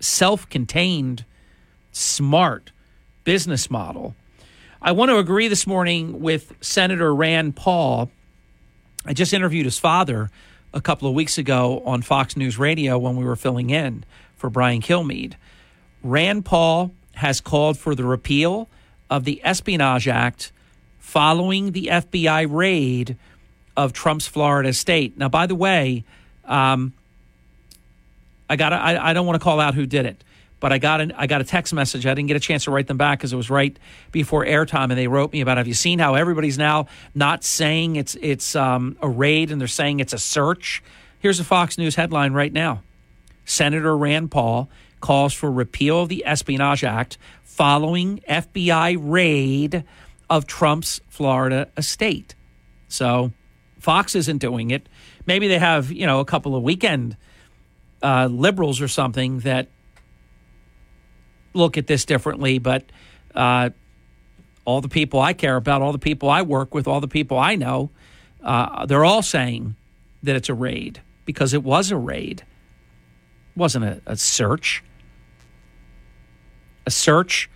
Self 0.00 0.48
contained, 0.48 1.24
smart 1.92 2.72
business 3.28 3.70
model. 3.70 4.14
I 4.80 4.92
want 4.92 5.10
to 5.10 5.18
agree 5.18 5.48
this 5.48 5.66
morning 5.66 6.22
with 6.22 6.54
Senator 6.62 7.14
Rand 7.14 7.56
Paul. 7.56 8.10
I 9.04 9.12
just 9.12 9.34
interviewed 9.34 9.66
his 9.66 9.78
father 9.78 10.30
a 10.72 10.80
couple 10.80 11.06
of 11.10 11.14
weeks 11.14 11.36
ago 11.36 11.82
on 11.84 12.00
Fox 12.00 12.38
News 12.38 12.56
Radio 12.56 12.96
when 12.96 13.16
we 13.16 13.26
were 13.26 13.36
filling 13.36 13.68
in 13.68 14.06
for 14.38 14.48
Brian 14.48 14.80
Kilmeade. 14.80 15.34
Rand 16.02 16.46
Paul 16.46 16.92
has 17.16 17.42
called 17.42 17.76
for 17.76 17.94
the 17.94 18.02
repeal 18.02 18.66
of 19.10 19.24
the 19.24 19.42
Espionage 19.44 20.08
Act 20.08 20.50
following 20.98 21.72
the 21.72 21.88
FBI 21.92 22.46
raid 22.48 23.18
of 23.76 23.92
Trump's 23.92 24.26
Florida 24.26 24.72
state. 24.72 25.18
Now, 25.18 25.28
by 25.28 25.44
the 25.44 25.54
way, 25.54 26.02
um, 26.46 26.94
I 28.48 28.56
got 28.56 28.72
I, 28.72 29.10
I 29.10 29.12
don't 29.12 29.26
want 29.26 29.38
to 29.38 29.44
call 29.44 29.60
out 29.60 29.74
who 29.74 29.84
did 29.84 30.06
it, 30.06 30.24
but 30.60 30.72
I 30.72 30.78
got 30.78 31.00
an, 31.00 31.12
I 31.16 31.26
got 31.26 31.40
a 31.40 31.44
text 31.44 31.72
message. 31.72 32.06
I 32.06 32.14
didn't 32.14 32.28
get 32.28 32.36
a 32.36 32.40
chance 32.40 32.64
to 32.64 32.70
write 32.70 32.86
them 32.86 32.96
back 32.96 33.18
because 33.18 33.32
it 33.32 33.36
was 33.36 33.50
right 33.50 33.78
before 34.12 34.44
airtime, 34.44 34.84
and 34.84 34.98
they 34.98 35.06
wrote 35.06 35.32
me 35.32 35.40
about. 35.40 35.56
Have 35.56 35.68
you 35.68 35.74
seen 35.74 35.98
how 35.98 36.14
everybody's 36.14 36.58
now 36.58 36.86
not 37.14 37.44
saying 37.44 37.96
it's 37.96 38.16
it's 38.20 38.56
um, 38.56 38.96
a 39.00 39.08
raid 39.08 39.50
and 39.50 39.60
they're 39.60 39.68
saying 39.68 40.00
it's 40.00 40.12
a 40.12 40.18
search? 40.18 40.82
Here's 41.20 41.40
a 41.40 41.44
Fox 41.44 41.78
News 41.78 41.94
headline 41.94 42.32
right 42.32 42.52
now: 42.52 42.82
Senator 43.44 43.96
Rand 43.96 44.30
Paul 44.30 44.68
calls 45.00 45.32
for 45.32 45.50
repeal 45.50 46.02
of 46.02 46.08
the 46.08 46.24
Espionage 46.26 46.82
Act 46.82 47.18
following 47.44 48.20
FBI 48.28 48.96
raid 49.00 49.84
of 50.30 50.46
Trump's 50.46 51.00
Florida 51.08 51.68
estate. 51.76 52.34
So 52.88 53.32
Fox 53.78 54.14
isn't 54.14 54.38
doing 54.38 54.70
it. 54.70 54.88
Maybe 55.26 55.48
they 55.48 55.58
have, 55.58 55.90
you 55.92 56.06
know, 56.06 56.20
a 56.20 56.24
couple 56.24 56.56
of 56.56 56.62
weekend 56.62 57.16
uh, 58.02 58.28
liberals 58.30 58.80
or 58.80 58.88
something 58.88 59.40
that 59.40 59.68
look 61.54 61.76
at 61.78 61.86
this 61.86 62.04
differently, 62.04 62.58
but 62.58 62.84
uh, 63.34 63.70
all 64.64 64.80
the 64.80 64.88
people 64.88 65.20
I 65.20 65.32
care 65.32 65.56
about, 65.56 65.82
all 65.82 65.92
the 65.92 65.98
people 65.98 66.28
I 66.28 66.42
work 66.42 66.74
with, 66.74 66.86
all 66.86 67.00
the 67.00 67.08
people 67.08 67.38
I 67.38 67.54
know, 67.54 67.90
uh, 68.42 68.86
they're 68.86 69.04
all 69.04 69.22
saying 69.22 69.76
that 70.22 70.36
it's 70.36 70.48
a 70.48 70.54
raid 70.54 71.00
because 71.24 71.54
it 71.54 71.62
was 71.62 71.90
a 71.90 71.96
raid. 71.96 72.40
It 72.40 73.58
wasn't 73.58 73.84
a, 73.84 74.02
a 74.06 74.16
search. 74.16 74.82
A 76.86 76.90
search 76.90 77.50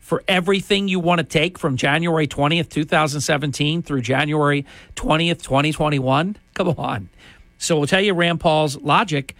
for 0.00 0.22
everything 0.28 0.86
you 0.86 1.00
want 1.00 1.18
to 1.18 1.24
take 1.24 1.58
from 1.58 1.76
January 1.76 2.28
20th, 2.28 2.68
2017 2.68 3.82
through 3.82 4.02
January 4.02 4.64
20th, 4.94 5.42
2021? 5.42 6.36
Come 6.54 6.68
on. 6.78 7.08
So 7.58 7.76
we'll 7.76 7.86
tell 7.86 8.00
you 8.00 8.14
Rand 8.14 8.38
Paul's 8.38 8.76
logic, 8.76 9.34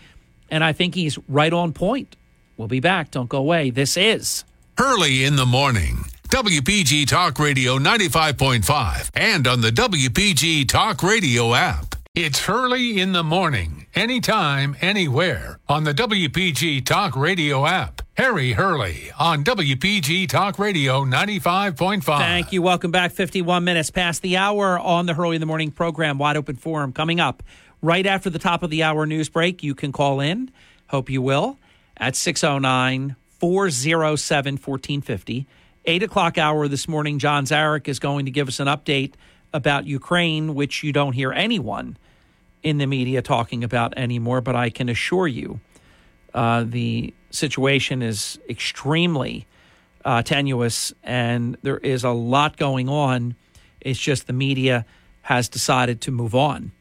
and 0.51 0.65
I 0.65 0.73
think 0.73 0.95
he's 0.95 1.19
right 1.29 1.53
on 1.53 1.73
point. 1.73 2.17
We'll 2.57 2.69
be 2.69 2.81
back. 2.81 3.11
Don't 3.11 3.29
go 3.29 3.38
away. 3.38 3.71
This 3.71 3.97
is 3.97 4.45
Hurley 4.79 5.25
in 5.25 5.37
the 5.37 5.47
Morning. 5.47 6.07
WPG 6.29 7.07
Talk 7.07 7.38
Radio 7.38 7.79
95.5 7.79 9.11
and 9.14 9.47
on 9.47 9.61
the 9.61 9.71
WPG 9.71 10.66
Talk 10.66 11.03
Radio 11.03 11.55
app. 11.55 11.95
It's 12.14 12.40
Hurley 12.40 12.99
in 12.99 13.12
the 13.12 13.23
Morning, 13.23 13.87
anytime, 13.95 14.75
anywhere 14.81 15.61
on 15.69 15.85
the 15.85 15.92
WPG 15.92 16.85
Talk 16.85 17.14
Radio 17.14 17.66
app. 17.66 18.01
Harry 18.16 18.53
Hurley 18.53 19.12
on 19.19 19.45
WPG 19.45 20.27
Talk 20.29 20.59
Radio 20.59 21.05
95.5. 21.05 22.03
Thank 22.03 22.53
you. 22.53 22.62
Welcome 22.62 22.90
back. 22.90 23.12
51 23.12 23.64
minutes 23.64 23.90
past 23.90 24.23
the 24.23 24.38
hour 24.38 24.79
on 24.79 25.05
the 25.05 25.12
Hurley 25.12 25.37
in 25.37 25.40
the 25.40 25.47
Morning 25.47 25.71
program, 25.71 26.16
Wide 26.19 26.38
Open 26.38 26.57
Forum. 26.57 26.95
Coming 26.95 27.21
up 27.21 27.42
right 27.83 28.07
after 28.07 28.31
the 28.31 28.38
top 28.38 28.62
of 28.62 28.71
the 28.71 28.83
hour 28.83 29.05
news 29.05 29.29
break, 29.29 29.62
you 29.62 29.75
can 29.75 29.92
call 29.92 30.21
in. 30.21 30.51
Hope 30.88 31.11
you 31.11 31.21
will 31.21 31.59
at 31.97 32.17
609 32.17 33.17
407 33.39 34.55
1450. 34.55 35.47
8 35.85 36.03
o'clock 36.03 36.39
hour 36.39 36.67
this 36.69 36.89
morning, 36.89 37.19
John 37.19 37.45
Zarek 37.45 37.87
is 37.87 37.99
going 37.99 38.25
to 38.25 38.31
give 38.31 38.49
us 38.49 38.59
an 38.59 38.67
update 38.67 39.15
about 39.53 39.87
Ukraine, 39.87 40.55
which 40.55 40.83
you 40.83 40.93
don't 40.93 41.13
hear 41.13 41.33
anyone 41.33 41.97
in 42.63 42.79
the 42.79 42.87
media 42.87 43.23
talking 43.23 43.63
about 43.63 43.97
anymore. 43.97 44.41
But 44.41 44.57
I 44.57 44.71
can 44.71 44.89
assure 44.89 45.29
you 45.29 45.61
uh, 46.35 46.65
the 46.67 47.15
situation 47.31 48.03
is 48.03 48.39
extremely 48.49 49.47
uh, 50.05 50.23
tenuous 50.23 50.93
and 51.03 51.57
there 51.63 51.79
is 51.79 52.05
a 52.05 52.11
lot 52.11 52.57
going 52.57 52.89
on. 52.89 53.35
It's 53.81 53.99
just 53.99 54.27
the 54.27 54.33
media 54.33 54.85
has 55.23 55.49
decided 55.49 56.01
to 56.03 56.11
move 56.11 56.35
on, 56.35 56.73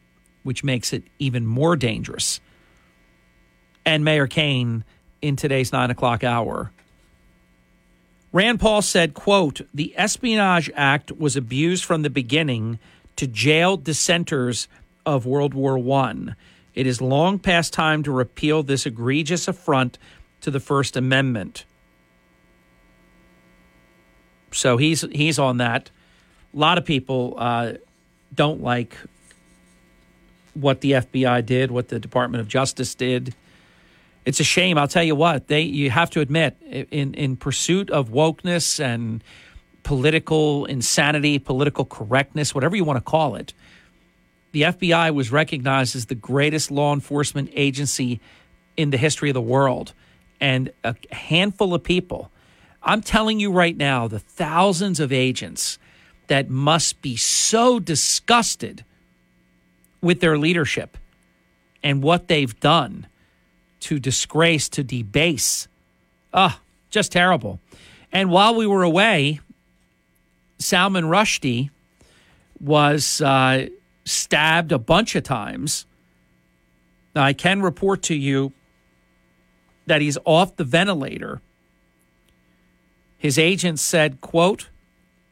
which 0.42 0.62
makes 0.62 0.92
it 0.92 1.04
even 1.18 1.46
more 1.46 1.74
dangerous. 1.74 2.40
And 3.84 4.04
Mayor 4.04 4.26
Kane 4.26 4.84
in 5.22 5.36
today's 5.36 5.72
nine 5.72 5.90
o'clock 5.90 6.24
hour. 6.24 6.70
Rand 8.32 8.60
Paul 8.60 8.82
said, 8.82 9.14
quote, 9.14 9.62
the 9.72 9.94
Espionage 9.96 10.70
Act 10.74 11.12
was 11.12 11.36
abused 11.36 11.84
from 11.84 12.02
the 12.02 12.10
beginning 12.10 12.78
to 13.16 13.26
jail 13.26 13.76
dissenters 13.76 14.68
of 15.06 15.24
World 15.24 15.54
War 15.54 15.78
I. 15.78 16.34
It 16.74 16.86
is 16.86 17.00
long 17.00 17.38
past 17.38 17.72
time 17.72 18.02
to 18.02 18.12
repeal 18.12 18.62
this 18.62 18.84
egregious 18.84 19.48
affront 19.48 19.98
to 20.42 20.50
the 20.50 20.60
First 20.60 20.96
Amendment. 20.96 21.64
So 24.52 24.76
he's 24.76 25.00
he's 25.12 25.38
on 25.38 25.56
that. 25.56 25.90
A 26.54 26.58
lot 26.58 26.78
of 26.78 26.84
people 26.84 27.34
uh, 27.38 27.74
don't 28.34 28.62
like 28.62 28.96
what 30.54 30.80
the 30.80 30.92
FBI 30.92 31.44
did, 31.44 31.70
what 31.70 31.88
the 31.88 31.98
Department 31.98 32.40
of 32.40 32.48
Justice 32.48 32.94
did. 32.94 33.34
It's 34.26 34.40
a 34.40 34.44
shame. 34.44 34.76
I'll 34.76 34.88
tell 34.88 35.04
you 35.04 35.14
what. 35.14 35.46
They 35.46 35.62
you 35.62 35.88
have 35.90 36.10
to 36.10 36.20
admit 36.20 36.60
in 36.60 37.14
in 37.14 37.36
pursuit 37.36 37.90
of 37.90 38.10
wokeness 38.10 38.80
and 38.84 39.22
political 39.84 40.64
insanity, 40.66 41.38
political 41.38 41.84
correctness, 41.84 42.52
whatever 42.52 42.74
you 42.74 42.84
want 42.84 42.96
to 42.96 43.10
call 43.10 43.36
it. 43.36 43.54
The 44.50 44.62
FBI 44.62 45.14
was 45.14 45.30
recognized 45.30 45.94
as 45.94 46.06
the 46.06 46.16
greatest 46.16 46.72
law 46.72 46.92
enforcement 46.92 47.50
agency 47.54 48.20
in 48.76 48.90
the 48.90 48.96
history 48.96 49.30
of 49.30 49.34
the 49.34 49.40
world. 49.40 49.92
And 50.40 50.72
a 50.82 50.96
handful 51.12 51.72
of 51.72 51.84
people, 51.84 52.32
I'm 52.82 53.02
telling 53.02 53.38
you 53.38 53.52
right 53.52 53.76
now, 53.76 54.08
the 54.08 54.18
thousands 54.18 54.98
of 54.98 55.12
agents 55.12 55.78
that 56.26 56.50
must 56.50 57.00
be 57.00 57.16
so 57.16 57.78
disgusted 57.78 58.84
with 60.00 60.20
their 60.20 60.36
leadership 60.36 60.98
and 61.82 62.02
what 62.02 62.26
they've 62.26 62.58
done 62.58 63.06
to 63.80 63.98
disgrace, 63.98 64.68
to 64.70 64.82
debase. 64.82 65.68
Ah, 66.32 66.58
oh, 66.58 66.62
just 66.90 67.12
terrible. 67.12 67.60
And 68.12 68.30
while 68.30 68.54
we 68.54 68.66
were 68.66 68.82
away, 68.82 69.40
Salman 70.58 71.04
Rushdie 71.04 71.70
was 72.60 73.20
uh, 73.20 73.68
stabbed 74.04 74.72
a 74.72 74.78
bunch 74.78 75.14
of 75.14 75.22
times. 75.22 75.86
Now, 77.14 77.24
I 77.24 77.32
can 77.32 77.62
report 77.62 78.02
to 78.04 78.14
you 78.14 78.52
that 79.86 80.00
he's 80.00 80.18
off 80.24 80.56
the 80.56 80.64
ventilator. 80.64 81.40
His 83.18 83.38
agent 83.38 83.78
said, 83.78 84.20
quote, 84.20 84.68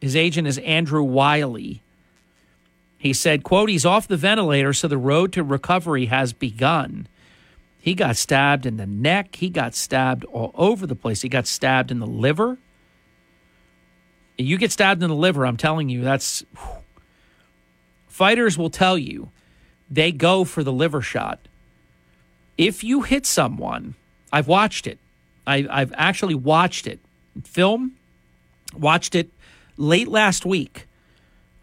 his 0.01 0.15
agent 0.15 0.47
is 0.47 0.57
Andrew 0.59 1.03
Wylie. 1.03 1.81
He 2.97 3.13
said, 3.13 3.43
quote, 3.43 3.69
he's 3.69 3.85
off 3.85 4.07
the 4.07 4.17
ventilator, 4.17 4.73
so 4.73 4.87
the 4.87 4.97
road 4.97 5.31
to 5.33 5.43
recovery 5.43 6.07
has 6.07 6.33
begun. 6.33 7.07
He 7.85 7.93
got 7.93 8.17
stabbed 8.17 8.65
in 8.65 8.77
the 8.77 8.87
neck. 8.87 9.35
He 9.35 9.47
got 9.47 9.75
stabbed 9.75 10.25
all 10.25 10.49
over 10.55 10.87
the 10.87 10.95
place. 10.95 11.21
He 11.21 11.29
got 11.29 11.45
stabbed 11.45 11.91
in 11.91 11.99
the 11.99 12.07
liver. 12.07 12.57
You 14.39 14.57
get 14.57 14.71
stabbed 14.71 15.03
in 15.03 15.09
the 15.09 15.15
liver, 15.15 15.45
I'm 15.45 15.55
telling 15.55 15.87
you, 15.89 16.01
that's. 16.01 16.43
Whew. 16.57 16.81
Fighters 18.07 18.57
will 18.57 18.71
tell 18.71 18.97
you 18.97 19.29
they 19.87 20.11
go 20.11 20.45
for 20.45 20.63
the 20.63 20.73
liver 20.73 21.03
shot. 21.03 21.47
If 22.57 22.83
you 22.83 23.03
hit 23.03 23.27
someone, 23.27 23.93
I've 24.33 24.47
watched 24.47 24.87
it. 24.87 24.97
I, 25.45 25.67
I've 25.69 25.93
actually 25.95 26.33
watched 26.33 26.87
it. 26.87 26.99
Film, 27.43 27.97
watched 28.75 29.13
it 29.13 29.29
late 29.77 30.07
last 30.07 30.43
week. 30.43 30.87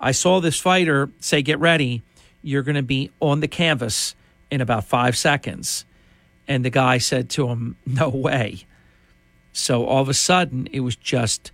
I 0.01 0.13
saw 0.13 0.39
this 0.39 0.61
fighter 0.61 1.11
say, 1.19 1.43
Get 1.43 1.59
ready. 1.59 2.03
You're 2.43 2.63
going 2.63 2.77
to 2.77 2.83
be 2.85 3.11
on 3.19 3.41
the 3.41 3.49
canvas 3.49 4.15
in 4.53 4.61
about 4.61 4.85
five 4.85 5.17
seconds. 5.17 5.85
And 6.53 6.67
the 6.67 6.71
guy 6.71 6.99
said 6.99 7.31
to 7.31 7.49
him, 7.49 7.77
No 7.87 8.11
way. 8.11 8.67
So 9.55 9.87
all 9.87 10.03
of 10.03 10.11
a 10.11 10.15
sudden, 10.15 10.69
it 10.71 10.81
was 10.81 10.97
just, 10.97 11.51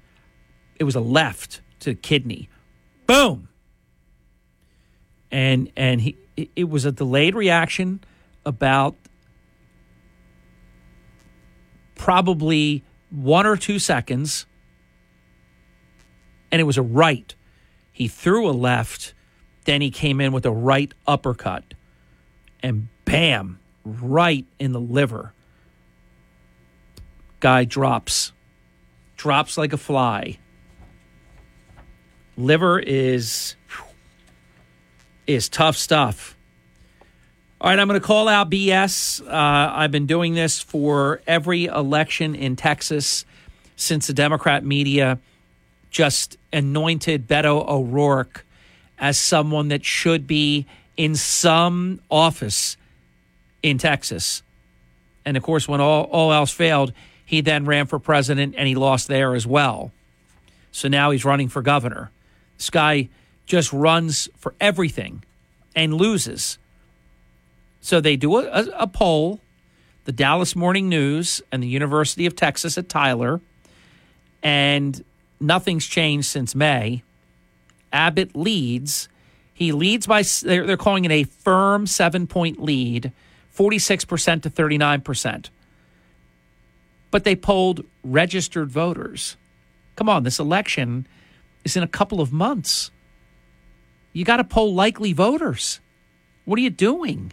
it 0.75 0.83
was 0.83 0.97
a 0.97 1.01
left 1.01 1.61
to 1.79 1.91
the 1.91 1.95
kidney. 1.95 2.49
Boom. 3.07 3.49
And, 5.31 5.71
and 5.77 6.01
he, 6.01 6.17
it 6.57 6.69
was 6.69 6.85
a 6.85 6.91
delayed 6.91 7.37
reaction 7.37 8.01
about 8.45 8.97
probably 11.95 12.83
one 13.11 13.47
or 13.47 13.57
two 13.57 13.79
seconds. 13.79 14.47
And 16.51 16.61
it 16.61 16.65
was 16.65 16.77
a 16.77 16.83
right. 16.83 17.37
He 17.93 18.09
threw 18.09 18.49
a 18.49 18.51
left, 18.51 19.15
then 19.65 19.81
he 19.81 19.93
came 19.93 20.21
in 20.21 20.33
with 20.33 20.45
a 20.45 20.51
right 20.51 20.93
uppercut. 21.07 21.75
And 22.65 22.89
bam, 23.05 23.61
right 23.85 24.47
in 24.59 24.73
the 24.73 24.81
liver. 24.81 25.33
Guy 27.41 27.65
drops, 27.65 28.33
drops 29.17 29.57
like 29.57 29.73
a 29.73 29.77
fly. 29.77 30.39
Liver 32.37 32.79
is 32.79 33.57
is 35.27 35.49
tough 35.49 35.77
stuff. 35.77 36.37
All 37.61 37.69
right, 37.71 37.79
I'm 37.79 37.89
going 37.89 38.01
to 38.01 38.07
call 38.07 38.29
out 38.29 38.51
BS. 38.51 39.21
Uh, 39.21 39.73
I've 39.75 39.91
been 39.91 40.07
doing 40.07 40.35
this 40.35 40.61
for 40.61 41.21
every 41.27 41.65
election 41.65 42.35
in 42.35 42.55
Texas 42.55 43.25
since 43.75 44.07
the 44.07 44.13
Democrat 44.13 44.65
media 44.65 45.19
just 45.91 46.37
anointed 46.53 47.27
Beto 47.27 47.67
O'Rourke 47.69 48.47
as 48.99 49.19
someone 49.19 49.69
that 49.69 49.85
should 49.85 50.27
be 50.27 50.67
in 50.97 51.15
some 51.15 52.01
office 52.11 52.77
in 53.63 53.79
Texas. 53.79 54.43
And 55.25 55.37
of 55.37 55.43
course, 55.43 55.69
when 55.69 55.81
all, 55.81 56.05
all 56.05 56.33
else 56.33 56.51
failed, 56.51 56.93
he 57.25 57.41
then 57.41 57.67
ran 57.67 57.87
for 57.87 57.99
president 57.99 58.55
and 58.57 58.67
he 58.67 58.75
lost 58.75 59.09
there 59.09 59.35
as 59.35 59.47
well. 59.47 59.93
So 60.73 60.89
now 60.89 61.11
he's 61.11 61.25
running 61.25 61.49
for 61.49 61.63
governor. 61.63 62.11
This 62.57 62.71
guy 62.71 63.09
just 63.47 63.73
runs 63.73 64.29
for 64.37 64.55
everything 64.61 65.25
and 65.75 65.95
loses. 65.95 66.59
So 67.81 68.01
they 68.01 68.17
do 68.17 68.37
a, 68.37 68.67
a, 68.77 68.87
poll, 68.87 69.41
the 70.05 70.13
Dallas 70.13 70.55
Morning 70.57 70.89
News 70.89 71.41
and 71.53 71.63
the 71.63 71.69
University 71.69 72.27
of 72.27 72.37
Texas 72.37 72.77
at 72.77 72.89
Tyler, 72.89 73.41
and 74.43 75.05
nothing's 75.41 75.87
changed 75.87 76.27
since 76.27 76.55
May. 76.55 77.03
Abbott 77.93 78.37
leads. 78.37 79.09
He 79.55 79.73
leads 79.73 80.07
by, 80.07 80.23
they're, 80.43 80.67
they're 80.67 80.77
calling 80.77 81.05
it 81.05 81.11
a 81.11 81.25
firm 81.25 81.87
seven 81.87 82.27
point 82.27 82.61
lead, 82.61 83.13
46% 83.59 84.43
to 84.43 84.51
39%. 84.51 85.51
But 87.11 87.25
they 87.25 87.35
polled 87.35 87.85
registered 88.05 88.71
voters. 88.71 89.37
Come 89.97 90.09
on, 90.09 90.23
this 90.23 90.39
election 90.39 91.09
is 91.65 91.77
in 91.77 91.83
a 91.83 91.89
couple 91.89 92.21
of 92.21 92.33
months. 92.33 92.93
You 94.13 94.25
got 94.25 94.37
to 94.37 94.45
poll 94.45 94.75
likely 94.75 95.13
voters. 95.13 95.81
What 96.45 96.59
are 96.59 96.63
you 96.63 96.71
doing? 96.71 97.33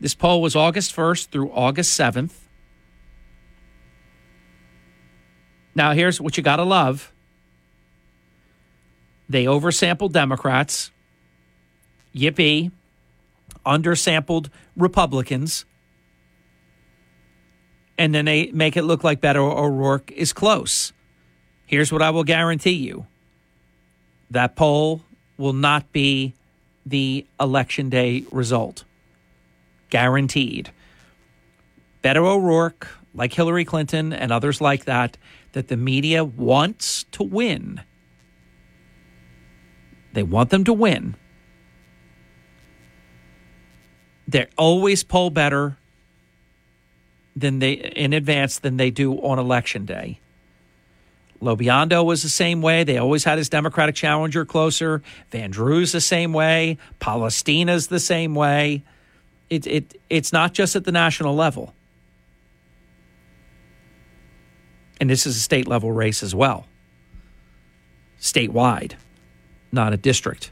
This 0.00 0.14
poll 0.14 0.42
was 0.42 0.56
August 0.56 0.94
1st 0.94 1.28
through 1.28 1.52
August 1.52 1.98
7th. 1.98 2.32
Now, 5.74 5.92
here's 5.92 6.20
what 6.20 6.36
you 6.36 6.42
got 6.42 6.56
to 6.56 6.64
love 6.64 7.12
they 9.28 9.44
oversampled 9.44 10.12
Democrats. 10.12 10.90
Yippee. 12.14 12.72
Undersampled 13.64 14.48
Republicans. 14.76 15.64
And 17.96 18.14
then 18.14 18.26
they 18.26 18.50
make 18.52 18.76
it 18.76 18.82
look 18.82 19.02
like 19.02 19.20
Beto 19.20 19.56
O'Rourke 19.56 20.12
is 20.12 20.32
close. 20.32 20.92
Here's 21.66 21.92
what 21.92 22.00
I 22.00 22.10
will 22.10 22.24
guarantee 22.24 22.72
you 22.72 23.06
that 24.30 24.56
poll 24.56 25.02
will 25.36 25.52
not 25.52 25.92
be 25.92 26.34
the 26.86 27.26
election 27.40 27.90
day 27.90 28.24
result. 28.30 28.84
Guaranteed. 29.90 30.70
Beto 32.02 32.24
O'Rourke, 32.24 32.88
like 33.14 33.32
Hillary 33.32 33.64
Clinton 33.64 34.12
and 34.12 34.30
others 34.30 34.60
like 34.60 34.84
that, 34.84 35.16
that 35.52 35.68
the 35.68 35.76
media 35.76 36.24
wants 36.24 37.04
to 37.12 37.22
win. 37.22 37.82
They 40.12 40.22
want 40.22 40.50
them 40.50 40.64
to 40.64 40.72
win. 40.72 41.16
They 44.28 44.46
always 44.58 45.02
poll 45.02 45.30
better 45.30 45.78
than 47.34 47.60
they 47.60 47.72
in 47.72 48.12
advance 48.12 48.58
than 48.58 48.76
they 48.76 48.90
do 48.90 49.14
on 49.14 49.38
election 49.38 49.86
day. 49.86 50.20
Lobiondo 51.40 52.04
was 52.04 52.22
the 52.22 52.28
same 52.28 52.60
way. 52.60 52.84
They 52.84 52.98
always 52.98 53.24
had 53.24 53.38
his 53.38 53.48
Democratic 53.48 53.94
challenger 53.94 54.44
closer. 54.44 55.02
Van 55.30 55.50
Drew's 55.50 55.92
the 55.92 56.00
same 56.00 56.32
way. 56.32 56.78
Polistina's 56.98 57.86
the 57.86 58.00
same 58.00 58.34
way. 58.34 58.82
It, 59.48 59.66
it, 59.66 60.00
it's 60.10 60.32
not 60.32 60.52
just 60.52 60.76
at 60.76 60.84
the 60.84 60.92
national 60.92 61.34
level. 61.34 61.74
And 65.00 65.08
this 65.08 65.26
is 65.26 65.36
a 65.36 65.40
state 65.40 65.68
level 65.68 65.92
race 65.92 66.24
as 66.24 66.34
well, 66.34 66.66
statewide, 68.20 68.94
not 69.70 69.92
a 69.92 69.96
district. 69.96 70.50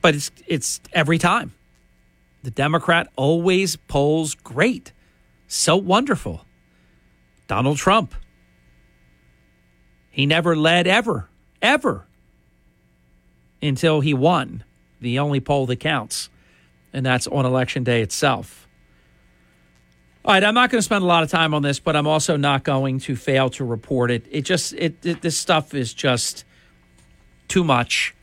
But 0.00 0.14
it's, 0.14 0.30
it's 0.46 0.80
every 0.92 1.18
time. 1.18 1.52
The 2.44 2.50
Democrat 2.50 3.08
always 3.16 3.74
polls 3.74 4.34
great. 4.34 4.92
So 5.46 5.76
wonderful. 5.76 6.44
Donald 7.46 7.78
Trump. 7.78 8.14
He 10.10 10.26
never 10.26 10.54
led 10.54 10.86
ever, 10.86 11.30
ever 11.62 12.06
until 13.62 14.00
he 14.00 14.12
won 14.12 14.62
the 15.00 15.18
only 15.18 15.40
poll 15.40 15.64
that 15.66 15.80
counts, 15.80 16.28
and 16.92 17.04
that's 17.04 17.26
on 17.26 17.46
election 17.46 17.82
day 17.82 18.02
itself. 18.02 18.68
All 20.22 20.34
right, 20.34 20.44
I'm 20.44 20.52
not 20.52 20.68
going 20.68 20.80
to 20.80 20.84
spend 20.84 21.02
a 21.02 21.06
lot 21.06 21.22
of 21.22 21.30
time 21.30 21.54
on 21.54 21.62
this, 21.62 21.80
but 21.80 21.96
I'm 21.96 22.06
also 22.06 22.36
not 22.36 22.62
going 22.62 22.98
to 23.00 23.16
fail 23.16 23.48
to 23.50 23.64
report 23.64 24.10
it. 24.10 24.26
It 24.30 24.42
just 24.42 24.74
it, 24.74 25.04
it 25.06 25.22
this 25.22 25.38
stuff 25.38 25.72
is 25.72 25.94
just 25.94 26.44
too 27.48 27.64
much. 27.64 28.14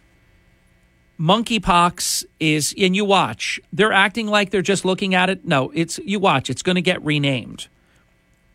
Monkeypox 1.22 2.26
is, 2.39 2.74
and 2.80 2.95
you 2.95 3.05
watch. 3.05 3.59
They're 3.72 3.93
acting 3.93 4.26
like 4.26 4.49
they're 4.49 4.63
just 4.63 4.84
looking 4.84 5.13
at 5.13 5.30
it. 5.30 5.45
No, 5.45 5.72
it's 5.76 5.99
you 5.99 6.19
watch. 6.19 6.49
It's 6.49 6.63
going 6.63 6.78
to 6.78 6.82
get 6.82 7.03
renamed. 7.05 7.67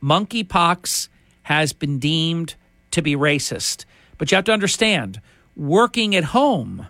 Monkeypox 0.03 1.09
has 1.45 1.73
been 1.73 2.01
deemed 2.01 2.57
to 2.91 3.03
be 3.03 3.15
racist, 3.15 3.85
but 4.19 4.33
you 4.33 4.37
have 4.37 4.45
to 4.47 4.53
understand. 4.53 5.21
Working 5.55 6.17
at 6.17 6.25
home, 6.25 6.89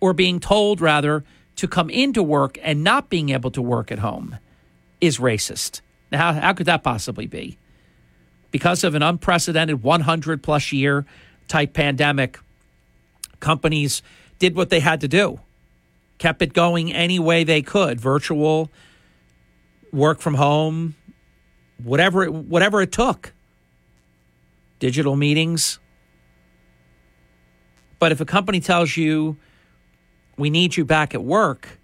or 0.00 0.12
being 0.12 0.38
told 0.38 0.80
rather 0.80 1.24
to 1.56 1.66
come 1.66 1.90
into 1.90 2.22
work 2.22 2.58
and 2.62 2.84
not 2.84 3.10
being 3.10 3.30
able 3.30 3.50
to 3.50 3.60
work 3.60 3.90
at 3.90 3.98
home 3.98 4.36
is 5.00 5.18
racist. 5.18 5.80
Now, 6.12 6.18
how, 6.18 6.40
how 6.40 6.52
could 6.52 6.66
that 6.66 6.84
possibly 6.84 7.26
be? 7.26 7.58
Because 8.52 8.84
of 8.84 8.94
an 8.94 9.02
unprecedented 9.02 9.82
100 9.82 10.42
plus 10.42 10.72
year 10.72 11.04
type 11.48 11.72
pandemic, 11.72 12.38
companies 13.40 14.02
did 14.38 14.54
what 14.54 14.70
they 14.70 14.80
had 14.80 15.00
to 15.00 15.08
do, 15.08 15.40
kept 16.18 16.42
it 16.42 16.52
going 16.52 16.92
any 16.92 17.18
way 17.18 17.44
they 17.44 17.62
could 17.62 18.00
virtual, 18.00 18.70
work 19.92 20.20
from 20.20 20.34
home, 20.34 20.94
whatever 21.82 22.24
it, 22.24 22.32
whatever 22.32 22.82
it 22.82 22.92
took, 22.92 23.32
digital 24.78 25.16
meetings. 25.16 25.78
But 27.98 28.12
if 28.12 28.20
a 28.20 28.26
company 28.26 28.60
tells 28.60 28.96
you, 28.96 29.36
we 30.36 30.50
need 30.50 30.76
you 30.76 30.84
back 30.84 31.14
at 31.14 31.22
work, 31.22 31.78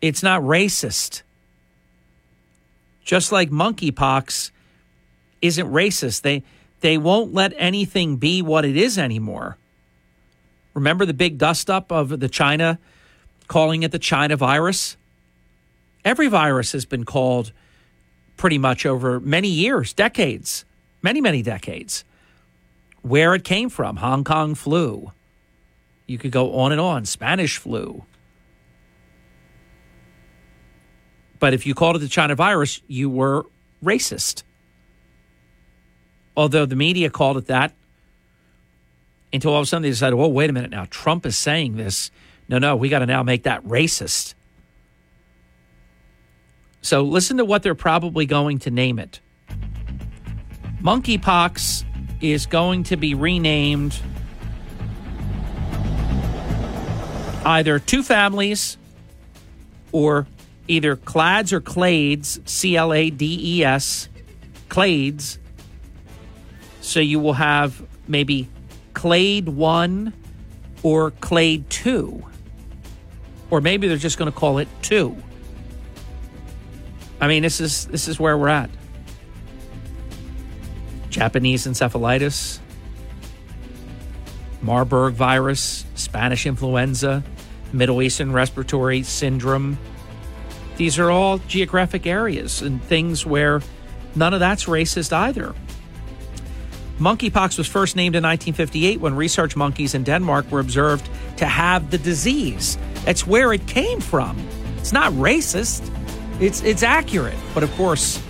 it's 0.00 0.22
not 0.22 0.42
racist. 0.42 1.22
Just 3.04 3.32
like 3.32 3.50
monkeypox 3.50 4.50
isn't 5.42 5.66
racist. 5.66 6.22
They 6.22 6.44
they 6.80 6.98
won't 6.98 7.34
let 7.34 7.52
anything 7.56 8.16
be 8.16 8.42
what 8.42 8.64
it 8.64 8.76
is 8.76 8.98
anymore. 8.98 9.56
Remember 10.74 11.04
the 11.04 11.14
big 11.14 11.38
dust 11.38 11.68
up 11.68 11.90
of 11.90 12.20
the 12.20 12.28
China 12.28 12.78
calling 13.48 13.82
it 13.82 13.90
the 13.90 13.98
China 13.98 14.36
virus? 14.36 14.96
Every 16.04 16.28
virus 16.28 16.72
has 16.72 16.84
been 16.84 17.04
called 17.04 17.52
pretty 18.36 18.58
much 18.58 18.86
over 18.86 19.18
many 19.20 19.48
years, 19.48 19.92
decades, 19.92 20.64
many, 21.02 21.20
many 21.20 21.42
decades. 21.42 22.04
Where 23.02 23.34
it 23.34 23.44
came 23.44 23.68
from, 23.68 23.96
Hong 23.96 24.24
Kong 24.24 24.54
flu. 24.54 25.12
You 26.06 26.18
could 26.18 26.30
go 26.30 26.56
on 26.56 26.72
and 26.72 26.80
on, 26.80 27.04
Spanish 27.04 27.58
flu. 27.58 28.04
But 31.38 31.54
if 31.54 31.66
you 31.66 31.74
called 31.74 31.96
it 31.96 32.00
the 32.00 32.08
China 32.08 32.34
virus, 32.34 32.80
you 32.88 33.10
were 33.10 33.46
racist. 33.84 34.42
Although 36.38 36.66
the 36.66 36.76
media 36.76 37.10
called 37.10 37.36
it 37.36 37.46
that 37.46 37.74
until 39.32 39.54
all 39.54 39.58
of 39.58 39.64
a 39.64 39.66
sudden 39.66 39.82
they 39.82 39.90
decided, 39.90 40.14
well, 40.14 40.30
wait 40.30 40.48
a 40.48 40.52
minute 40.52 40.70
now. 40.70 40.86
Trump 40.88 41.26
is 41.26 41.36
saying 41.36 41.76
this. 41.76 42.12
No, 42.48 42.58
no, 42.58 42.76
we 42.76 42.88
got 42.88 43.00
to 43.00 43.06
now 43.06 43.24
make 43.24 43.42
that 43.42 43.64
racist. 43.64 44.34
So 46.80 47.02
listen 47.02 47.38
to 47.38 47.44
what 47.44 47.64
they're 47.64 47.74
probably 47.74 48.24
going 48.24 48.60
to 48.60 48.70
name 48.70 49.00
it. 49.00 49.18
Monkeypox 50.80 51.84
is 52.20 52.46
going 52.46 52.84
to 52.84 52.96
be 52.96 53.14
renamed 53.14 54.00
either 57.44 57.80
two 57.80 58.04
families 58.04 58.78
or 59.90 60.28
either 60.68 60.94
Clads 60.94 61.52
or 61.52 61.60
Clades, 61.60 62.48
C 62.48 62.76
L 62.76 62.92
A 62.92 63.10
D 63.10 63.56
E 63.58 63.64
S, 63.64 64.08
Clades. 64.68 65.38
So 66.88 67.00
you 67.00 67.20
will 67.20 67.34
have 67.34 67.82
maybe 68.08 68.48
Clade 68.94 69.46
1 69.46 70.10
or 70.82 71.10
Clade 71.10 71.68
2. 71.68 72.24
Or 73.50 73.60
maybe 73.60 73.88
they're 73.88 73.98
just 73.98 74.16
going 74.16 74.32
to 74.32 74.36
call 74.36 74.56
it 74.56 74.68
2. 74.80 75.14
I 77.20 77.28
mean, 77.28 77.42
this 77.42 77.60
is 77.60 77.84
this 77.88 78.08
is 78.08 78.18
where 78.18 78.38
we're 78.38 78.48
at. 78.48 78.70
Japanese 81.10 81.66
encephalitis, 81.66 82.58
Marburg 84.62 85.12
virus, 85.12 85.84
Spanish 85.94 86.46
influenza, 86.46 87.22
Middle 87.70 88.00
Eastern 88.00 88.32
respiratory 88.32 89.02
syndrome. 89.02 89.76
These 90.78 90.98
are 90.98 91.10
all 91.10 91.36
geographic 91.36 92.06
areas 92.06 92.62
and 92.62 92.82
things 92.82 93.26
where 93.26 93.60
none 94.14 94.32
of 94.32 94.40
that's 94.40 94.64
racist 94.64 95.12
either. 95.12 95.54
Monkeypox 96.98 97.56
was 97.58 97.66
first 97.66 97.94
named 97.94 98.16
in 98.16 98.22
1958 98.22 99.00
when 99.00 99.14
research 99.14 99.54
monkeys 99.54 99.94
in 99.94 100.02
Denmark 100.02 100.50
were 100.50 100.60
observed 100.60 101.08
to 101.36 101.46
have 101.46 101.90
the 101.90 101.98
disease. 101.98 102.76
That's 103.04 103.26
where 103.26 103.52
it 103.52 103.66
came 103.66 104.00
from. 104.00 104.36
It's 104.78 104.92
not 104.92 105.12
racist. 105.12 105.88
It's 106.40 106.62
it's 106.62 106.82
accurate, 106.82 107.38
but 107.54 107.62
of 107.62 107.70
course, 107.72 108.22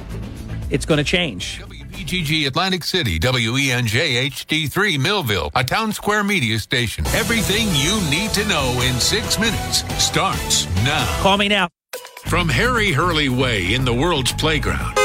it's 0.70 0.86
going 0.86 0.98
to 0.98 1.04
change. 1.04 1.60
WPGG 1.60 2.46
Atlantic 2.46 2.84
City, 2.84 3.18
WENJ 3.18 4.30
HD3 4.30 4.98
Millville, 4.98 5.50
a 5.54 5.64
town 5.64 5.92
square 5.92 6.24
media 6.24 6.58
station. 6.58 7.06
Everything 7.08 7.66
you 7.74 8.00
need 8.10 8.30
to 8.32 8.46
know 8.46 8.80
in 8.82 8.98
six 9.00 9.38
minutes 9.38 9.84
starts 10.02 10.66
now. 10.84 11.06
Call 11.22 11.36
me 11.36 11.48
now. 11.48 11.68
From 12.26 12.48
Harry 12.48 12.92
Hurley 12.92 13.28
Way 13.28 13.74
in 13.74 13.84
the 13.84 13.92
world's 13.92 14.32
playground 14.32 14.96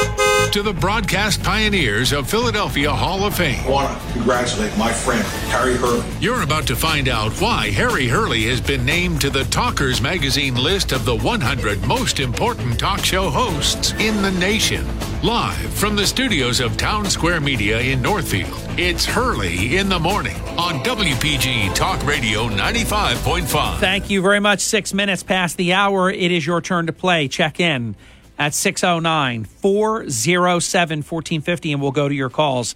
to 0.51 0.61
the 0.61 0.73
broadcast 0.73 1.41
pioneers 1.43 2.11
of 2.11 2.29
Philadelphia 2.29 2.91
Hall 2.91 3.25
of 3.25 3.35
Fame. 3.35 3.63
I 3.65 3.69
want 3.69 4.01
to 4.01 4.13
congratulate 4.13 4.77
my 4.77 4.91
friend, 4.91 5.23
Harry 5.49 5.75
Hurley. 5.75 6.05
You're 6.19 6.43
about 6.43 6.67
to 6.67 6.75
find 6.75 7.07
out 7.07 7.31
why 7.41 7.69
Harry 7.71 8.07
Hurley 8.07 8.43
has 8.43 8.61
been 8.61 8.85
named 8.85 9.21
to 9.21 9.29
the 9.29 9.45
Talkers 9.45 10.01
Magazine 10.01 10.55
list 10.55 10.91
of 10.91 11.05
the 11.05 11.15
100 11.15 11.85
most 11.87 12.19
important 12.19 12.79
talk 12.79 13.03
show 13.03 13.29
hosts 13.29 13.93
in 13.93 14.21
the 14.21 14.31
nation. 14.31 14.85
Live 15.21 15.73
from 15.73 15.95
the 15.95 16.05
studios 16.05 16.59
of 16.59 16.77
Town 16.77 17.05
Square 17.05 17.41
Media 17.41 17.79
in 17.79 18.01
Northfield, 18.01 18.59
it's 18.77 19.05
Hurley 19.05 19.77
in 19.77 19.89
the 19.89 19.99
Morning 19.99 20.35
on 20.57 20.83
WPG 20.83 21.73
Talk 21.73 22.05
Radio 22.05 22.47
95.5. 22.49 23.79
Thank 23.79 24.09
you 24.09 24.21
very 24.21 24.39
much. 24.39 24.59
Six 24.59 24.93
minutes 24.93 25.23
past 25.23 25.57
the 25.57 25.73
hour. 25.73 26.09
It 26.09 26.31
is 26.31 26.45
your 26.45 26.61
turn 26.61 26.87
to 26.87 26.93
play. 26.93 27.27
Check 27.27 27.59
in 27.59 27.95
at 28.43 28.53
609 28.53 29.45
407 29.45 30.97
1450 30.97 31.71
and 31.71 31.81
we'll 31.81 31.91
go 31.91 32.09
to 32.09 32.13
your 32.13 32.29
calls. 32.29 32.75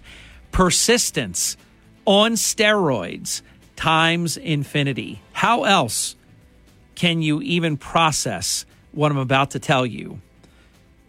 Persistence 0.50 1.58
on 2.06 2.32
steroids 2.32 3.42
times 3.76 4.38
infinity. 4.38 5.20
How 5.32 5.64
else 5.64 6.16
can 6.94 7.20
you 7.20 7.42
even 7.42 7.76
process 7.76 8.64
what 8.92 9.12
I'm 9.12 9.18
about 9.18 9.50
to 9.50 9.58
tell 9.58 9.84
you? 9.84 10.22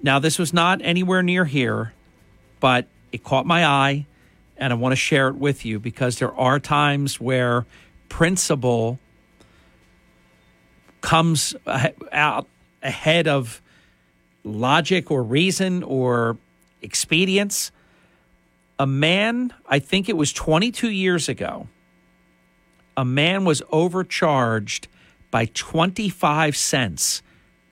Now, 0.03 0.19
this 0.19 0.37
was 0.37 0.51
not 0.51 0.81
anywhere 0.81 1.23
near 1.23 1.45
here, 1.45 1.93
but 2.59 2.85
it 3.13 3.23
caught 3.23 3.45
my 3.45 3.65
eye 3.65 4.07
and 4.57 4.73
I 4.73 4.75
want 4.75 4.91
to 4.91 4.97
share 4.97 5.29
it 5.29 5.35
with 5.35 5.63
you 5.63 5.79
because 5.79 6.19
there 6.19 6.33
are 6.33 6.59
times 6.59 7.17
where 7.17 7.65
principle 8.09 8.99
comes 10.99 11.55
out 12.11 12.45
ahead 12.83 13.29
of 13.29 13.61
logic 14.43 15.11
or 15.11 15.23
reason 15.23 15.83
or 15.83 16.37
expedience. 16.81 17.71
A 18.77 18.87
man, 18.87 19.53
I 19.67 19.79
think 19.79 20.07
it 20.07 20.17
was 20.17 20.31
22 20.33 20.89
years 20.89 21.27
ago, 21.27 21.67
a 22.95 23.05
man 23.05 23.45
was 23.45 23.61
overcharged 23.71 24.87
by 25.31 25.45
25 25.45 26.55
cents 26.55 27.21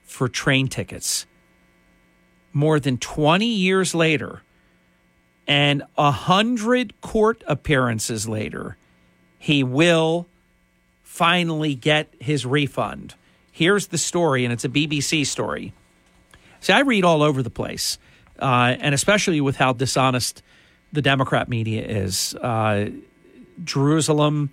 for 0.04 0.28
train 0.28 0.68
tickets. 0.68 1.26
More 2.52 2.80
than 2.80 2.98
20 2.98 3.46
years 3.46 3.94
later, 3.94 4.42
and 5.46 5.82
a 5.96 6.10
hundred 6.10 7.00
court 7.00 7.42
appearances 7.46 8.28
later, 8.28 8.76
he 9.38 9.62
will 9.62 10.26
finally 11.02 11.74
get 11.74 12.12
his 12.20 12.44
refund. 12.44 13.14
Here's 13.50 13.88
the 13.88 13.98
story, 13.98 14.44
and 14.44 14.52
it's 14.52 14.64
a 14.64 14.68
BBC 14.68 15.26
story. 15.26 15.72
See, 16.60 16.72
I 16.72 16.80
read 16.80 17.04
all 17.04 17.22
over 17.22 17.42
the 17.42 17.50
place, 17.50 17.98
uh, 18.38 18.76
and 18.80 18.94
especially 18.94 19.40
with 19.40 19.56
how 19.56 19.72
dishonest 19.72 20.42
the 20.92 21.02
Democrat 21.02 21.48
media 21.48 21.84
is. 21.84 22.34
Uh, 22.34 22.90
Jerusalem 23.64 24.50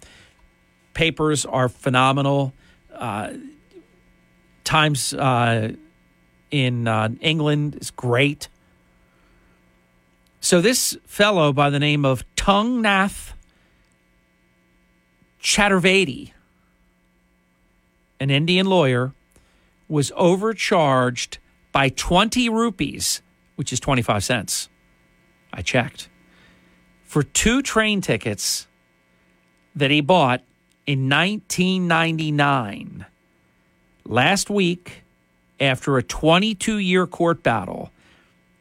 papers 0.93 1.45
are 1.45 1.70
phenomenal. 1.70 2.53
Uh, 2.93 3.34
Times 4.64 5.14
uh, 5.14 5.74
in 6.49 6.88
uh, 6.88 7.10
England 7.22 7.78
is 7.80 7.91
great. 7.91 8.49
So 10.39 10.60
this 10.60 10.97
fellow 11.06 11.53
by 11.53 11.70
the 11.70 11.78
name 11.80 12.03
of 12.03 12.24
Tungnath 12.36 13.34
Chaturvedi, 15.39 16.32
an 18.20 18.32
Indian 18.32 18.66
lawyer, 18.66 19.14
was 19.88 20.12
overcharged 20.16 21.38
by 21.76 21.89
20 21.89 22.47
rupees, 22.47 23.21
which 23.57 23.73
is 23.73 23.82
25 23.82 24.23
cents. 24.23 24.69
I 25.51 25.61
checked. 25.61 26.07
For 27.03 27.21
two 27.21 27.61
train 27.61 27.99
tickets 27.99 28.67
that 29.76 29.91
he 29.91 29.99
bought 29.99 30.41
in 30.86 31.09
1999. 31.09 33.05
Last 34.05 34.49
week, 34.49 35.03
after 35.59 35.97
a 35.97 36.03
22 36.03 36.78
year 36.78 37.05
court 37.05 37.43
battle 37.43 37.91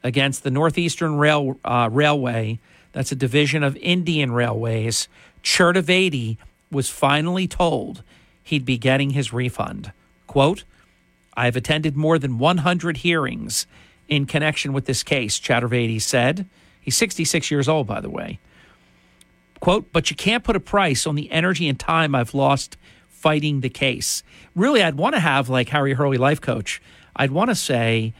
against 0.03 0.43
the 0.43 0.51
Northeastern 0.51 1.17
Rail, 1.17 1.57
uh, 1.65 1.89
Railway, 1.93 2.59
that's 2.91 3.13
a 3.13 3.17
division 3.17 3.63
of 3.63 3.77
Indian 3.77 4.33
Railways, 4.33 5.07
Chaturvedi 5.41 6.37
was 6.69 6.91
finally 6.91 7.47
told 7.47 8.03
he'd 8.43 8.65
be 8.65 8.77
getting 8.77 9.11
his 9.11 9.33
refund. 9.33 9.93
Quote, 10.27 10.65
I 11.37 11.47
have 11.47 11.57
attended 11.57 11.97
more 11.97 12.19
than 12.19 12.39
100 12.39 12.99
hearings 12.99 13.67
in 14.09 14.27
connection 14.27 14.73
with 14.73 14.85
this 14.85 15.03
case, 15.03 15.39
Chaturvedi 15.39 16.01
said. 16.01 16.49
He's 16.81 16.97
66 16.97 17.51
years 17.51 17.69
old, 17.69 17.87
by 17.87 18.01
the 18.01 18.11
way. 18.11 18.39
Quote, 19.61 19.91
but 19.93 20.11
you 20.11 20.17
can't 20.17 20.45
put 20.45 20.57
a 20.57 20.61
price 20.61 21.07
on 21.07 21.15
the 21.15 21.31
energy 21.31 21.69
and 21.69 21.81
time 21.81 22.15
I've 22.15 22.35
lost 22.35 22.77
fighting 23.09 23.61
the 23.61 23.71
case. 23.71 24.23
Really, 24.55 24.83
I'd 24.83 24.97
want 24.97 25.15
to 25.15 25.21
have, 25.21 25.49
like 25.49 25.71
Harry 25.71 25.95
Hurley, 25.95 26.19
life 26.19 26.41
coach, 26.41 26.83
I'd 27.17 27.31
want 27.31 27.49
to 27.49 27.55
say, 27.55 28.13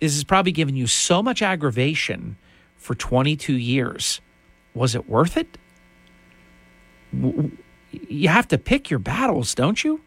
this 0.00 0.14
has 0.14 0.24
probably 0.24 0.52
given 0.52 0.74
you 0.74 0.86
so 0.86 1.22
much 1.22 1.42
aggravation 1.42 2.36
for 2.76 2.94
22 2.94 3.52
years. 3.52 4.22
Was 4.72 4.94
it 4.94 5.08
worth 5.08 5.36
it? 5.36 5.58
You 7.12 8.28
have 8.28 8.48
to 8.48 8.56
pick 8.56 8.88
your 8.88 9.00
battles, 9.00 9.54
don't 9.54 9.84
you? 9.84 10.00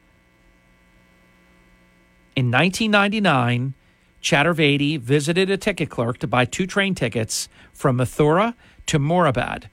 In 2.35 2.49
1999, 2.49 3.75
Chaturvedi 4.21 4.99
visited 4.99 5.51
a 5.51 5.57
ticket 5.57 5.89
clerk 5.89 6.17
to 6.19 6.27
buy 6.27 6.45
two 6.45 6.65
train 6.65 6.95
tickets 6.95 7.47
from 7.73 7.97
Mathura 7.97 8.55
to 8.87 8.97
Moradabad. 8.97 9.65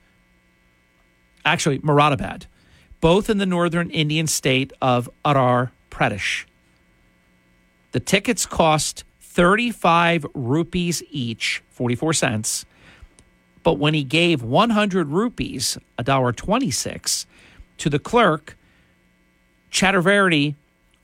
Actually, 1.43 1.79
Moradabad, 1.79 2.45
both 2.99 3.29
in 3.31 3.39
the 3.39 3.47
northern 3.47 3.89
Indian 3.89 4.27
state 4.27 4.73
of 4.79 5.09
Uttar 5.25 5.71
Pradesh. 5.89 6.45
The 7.93 7.99
tickets 7.99 8.45
cost 8.45 9.05
35 9.21 10.27
rupees 10.35 11.01
each, 11.09 11.63
44 11.69 12.13
cents. 12.13 12.65
But 13.63 13.79
when 13.79 13.93
he 13.93 14.03
gave 14.03 14.43
100 14.43 15.09
rupees, 15.09 15.77
$1.26, 15.97 17.25
to 17.77 17.89
the 17.89 17.99
clerk, 17.99 18.57
Chaturvedi 19.71 20.55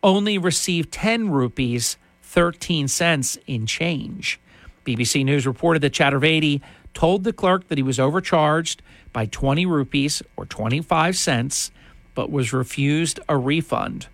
only 0.04 0.38
received 0.38 0.92
10 0.92 1.30
rupees, 1.30 1.98
13 2.24 2.88
cents 2.88 3.38
in 3.48 3.66
change. 3.66 4.40
BBC 4.86 5.26
News 5.26 5.46
reported 5.46 5.82
that 5.82 5.94
Chaturvedi 5.94 6.62
told 6.94 7.24
the 7.24 7.34
clerk 7.34 7.68
that 7.68 7.78
he 7.78 7.84
was 7.84 8.00
overcharged 8.00 8.82
by 9.14 9.26
20 9.26 9.66
rupees 9.66 10.24
or 10.36 10.46
25 10.46 11.16
cents, 11.16 11.72
but 12.16 12.32
was 12.32 12.54
refused 12.54 13.20
a 13.28 13.38
refund. 13.38 14.08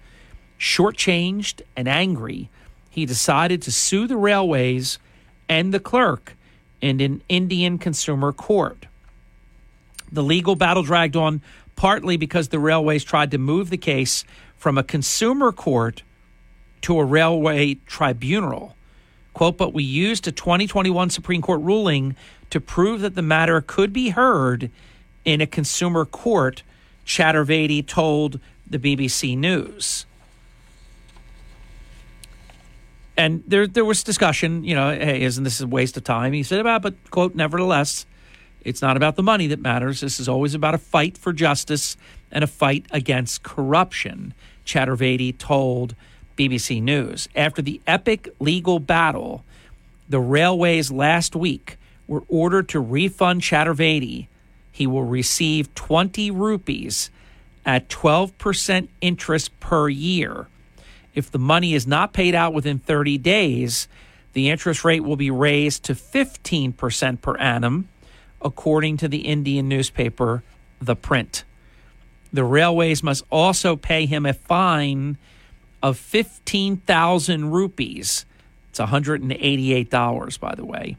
Shortchanged 0.60 1.62
and 1.76 1.88
angry, 1.88 2.50
he 2.90 3.06
decided 3.06 3.62
to 3.64 3.72
sue 3.72 4.08
the 4.08 4.18
railways 4.18 5.00
and 5.50 5.74
the 5.74 5.80
clerk 5.80 6.36
in 6.82 7.00
an 7.02 7.22
Indian 7.30 7.78
consumer 7.78 8.32
court. 8.32 8.86
The 10.12 10.24
legal 10.24 10.56
battle 10.56 10.84
dragged 10.84 11.16
on 11.16 11.42
partly 11.76 12.18
because 12.18 12.50
the 12.50 12.60
railways 12.60 13.04
tried 13.04 13.32
to 13.32 13.38
move 13.38 13.70
the 13.70 13.78
case 13.78 14.26
from 14.64 14.78
a 14.78 14.84
consumer 14.84 15.52
court 15.52 16.04
to 16.80 16.98
a 16.98 17.04
railway 17.04 17.74
tribunal. 17.86 18.74
Quote, 19.34 19.58
but 19.58 19.74
we 19.74 19.84
used 19.84 20.26
a 20.26 20.32
2021 20.32 21.10
Supreme 21.10 21.42
Court 21.42 21.60
ruling 21.60 22.16
to 22.50 22.62
prove 22.62 23.02
that 23.02 23.14
the 23.14 23.22
matter 23.22 23.60
could 23.60 23.92
be 23.92 24.12
heard 24.12 24.72
in 25.26 25.42
a 25.42 25.46
consumer 25.46 26.06
court, 26.06 26.64
Chaturvedi 27.06 27.86
told 27.86 28.40
the 28.66 28.80
BBC 28.80 29.38
News. 29.38 30.06
And 33.18 33.44
there, 33.46 33.68
there 33.68 33.84
was 33.84 34.02
discussion, 34.02 34.64
you 34.64 34.76
know, 34.76 34.92
hey, 34.92 35.24
isn't 35.24 35.44
this 35.44 35.60
a 35.60 35.68
waste 35.68 35.98
of 35.98 36.06
time? 36.06 36.32
He 36.32 36.42
said, 36.42 36.62
about, 36.62 36.84
but, 36.84 36.96
quote, 37.12 37.36
nevertheless, 37.36 38.06
it's 38.64 38.82
not 38.82 38.96
about 38.96 39.18
the 39.18 39.24
money 39.24 39.48
that 39.48 39.60
matters. 39.60 40.00
This 40.00 40.22
is 40.22 40.30
always 40.30 40.56
about 40.56 40.74
a 40.74 40.78
fight 40.78 41.18
for 41.18 41.34
justice 41.34 41.98
and 42.32 42.46
a 42.46 42.48
fight 42.48 42.86
against 42.92 43.44
corruption. 43.44 44.34
Chaturvedi 44.66 45.38
told 45.38 45.96
BBC 46.38 46.82
News. 46.82 47.30
After 47.36 47.62
the 47.62 47.82
epic 47.86 48.30
legal 48.40 48.80
battle, 48.80 49.44
the 50.10 50.20
railways 50.20 50.92
last 50.92 51.36
week 51.36 51.78
were 52.08 52.24
ordered 52.28 52.70
to 52.70 52.80
refund 52.80 53.42
Chaturvedi. 53.42 54.28
He 54.72 54.88
will 54.88 55.04
receive 55.04 55.74
20 55.76 56.32
rupees 56.32 57.10
at 57.66 57.90
12% 57.90 58.88
interest 59.02 59.58
per 59.60 59.88
year. 59.90 60.48
If 61.14 61.32
the 61.32 61.40
money 61.40 61.74
is 61.74 61.86
not 61.86 62.12
paid 62.12 62.36
out 62.36 62.54
within 62.54 62.80
30 62.80 63.18
days, 63.20 63.88
the 64.34 64.50
interest 64.50 64.84
rate 64.84 65.04
will 65.04 65.16
be 65.16 65.30
raised 65.30 65.84
to 65.84 65.94
15% 65.94 67.22
per 67.22 67.38
annum, 67.38 67.88
according 68.42 68.98
to 68.98 69.08
the 69.08 69.20
Indian 69.20 69.70
newspaper 69.70 70.44
The 70.82 70.96
Print. 70.96 71.44
The 72.34 72.44
railways 72.44 73.04
must 73.04 73.24
also 73.30 73.76
pay 73.76 74.08
him 74.08 74.26
a 74.26 74.34
fine 74.34 75.18
of 75.84 75.98
15,000 75.98 77.52
rupees. 77.52 78.26
It's 78.72 78.80
$188, 78.80 80.40
by 80.40 80.56
the 80.56 80.66
way. 80.66 80.98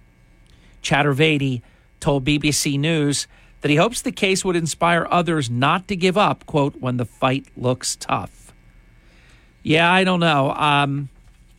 Chaturvedi 0.83 1.63
told 1.99 2.25
BBC 2.25 2.79
News 2.79 3.27
that 3.63 3.71
he 3.71 3.77
hopes 3.77 4.03
the 4.03 4.13
case 4.13 4.45
would 4.45 4.55
inspire 4.55 5.09
others 5.11 5.51
not 5.51 5.89
to 5.89 5.97
give 5.97 6.17
up, 6.17 6.47
quote, 6.47 6.77
when 6.81 6.99
the 6.99 7.07
fight 7.07 7.47
looks 7.57 7.97
tough. 7.97 8.53
Yeah, 9.63 9.91
I 9.91 10.05
don't 10.05 10.21
know. 10.21 10.53
Um, 10.53 11.09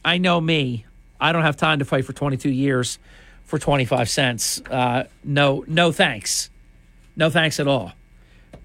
I 0.06 0.20
know 0.20 0.40
me. 0.40 0.86
I 1.20 1.32
don't 1.32 1.42
have 1.42 1.58
time 1.58 1.80
to 1.80 1.86
fight 1.86 2.06
for 2.06 2.14
22 2.14 2.50
years 2.50 3.00
for 3.44 3.58
25 3.58 4.08
cents. 4.10 4.62
Uh, 4.70 5.06
no, 5.24 5.66
no 5.68 5.92
thanks. 5.92 6.52
No 7.16 7.30
thanks 7.30 7.60
at 7.60 7.68
all. 7.68 7.94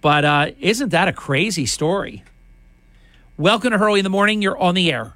But 0.00 0.24
uh, 0.24 0.50
isn't 0.60 0.90
that 0.90 1.08
a 1.08 1.12
crazy 1.12 1.66
story? 1.66 2.24
Welcome 3.36 3.72
to 3.72 3.78
Hurley 3.78 4.00
in 4.00 4.04
the 4.04 4.10
Morning. 4.10 4.42
You're 4.42 4.58
on 4.58 4.74
the 4.74 4.92
air. 4.92 5.14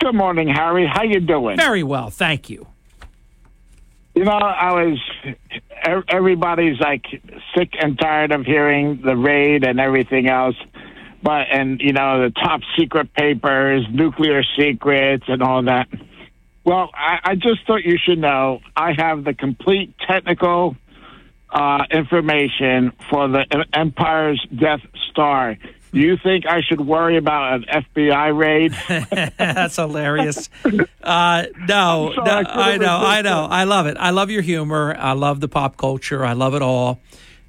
Good 0.00 0.14
morning, 0.14 0.48
Harry. 0.48 0.86
How 0.86 1.02
you 1.04 1.20
doing? 1.20 1.56
Very 1.56 1.82
well, 1.82 2.10
thank 2.10 2.50
you. 2.50 2.66
You 4.14 4.24
know, 4.24 4.32
I 4.32 4.72
was. 4.72 4.98
Everybody's 6.08 6.80
like 6.80 7.04
sick 7.54 7.74
and 7.80 7.98
tired 7.98 8.32
of 8.32 8.44
hearing 8.44 9.02
the 9.02 9.16
raid 9.16 9.62
and 9.62 9.78
everything 9.78 10.28
else, 10.28 10.56
but 11.22 11.46
and 11.52 11.80
you 11.80 11.92
know 11.92 12.22
the 12.22 12.30
top 12.30 12.60
secret 12.78 13.12
papers, 13.14 13.86
nuclear 13.90 14.42
secrets, 14.58 15.24
and 15.28 15.42
all 15.42 15.62
that. 15.64 15.88
Well, 16.64 16.90
I, 16.94 17.18
I 17.22 17.34
just 17.36 17.66
thought 17.66 17.84
you 17.84 17.98
should 17.98 18.18
know 18.18 18.60
I 18.74 18.92
have 18.96 19.22
the 19.22 19.34
complete 19.34 19.94
technical 20.06 20.76
uh, 21.50 21.84
information 21.90 22.92
for 23.10 23.28
the 23.28 23.64
Empire's 23.72 24.44
Death 24.54 24.80
Star. 25.10 25.56
Do 25.92 26.00
you 26.00 26.16
think 26.22 26.44
I 26.46 26.60
should 26.60 26.80
worry 26.80 27.16
about 27.16 27.54
an 27.54 27.84
FBI 27.94 28.36
raid? 28.36 28.76
That's 29.38 29.76
hilarious. 29.76 30.50
Uh, 31.02 31.44
no, 31.66 32.12
no 32.12 32.22
I, 32.22 32.72
I 32.72 32.76
know, 32.76 32.98
I 32.98 33.22
know. 33.22 33.46
I 33.48 33.64
love 33.64 33.86
it. 33.86 33.96
I 33.98 34.10
love 34.10 34.30
your 34.30 34.42
humor. 34.42 34.94
I 34.98 35.12
love 35.12 35.40
the 35.40 35.48
pop 35.48 35.76
culture. 35.76 36.24
I 36.24 36.34
love 36.34 36.54
it 36.54 36.62
all. 36.62 37.00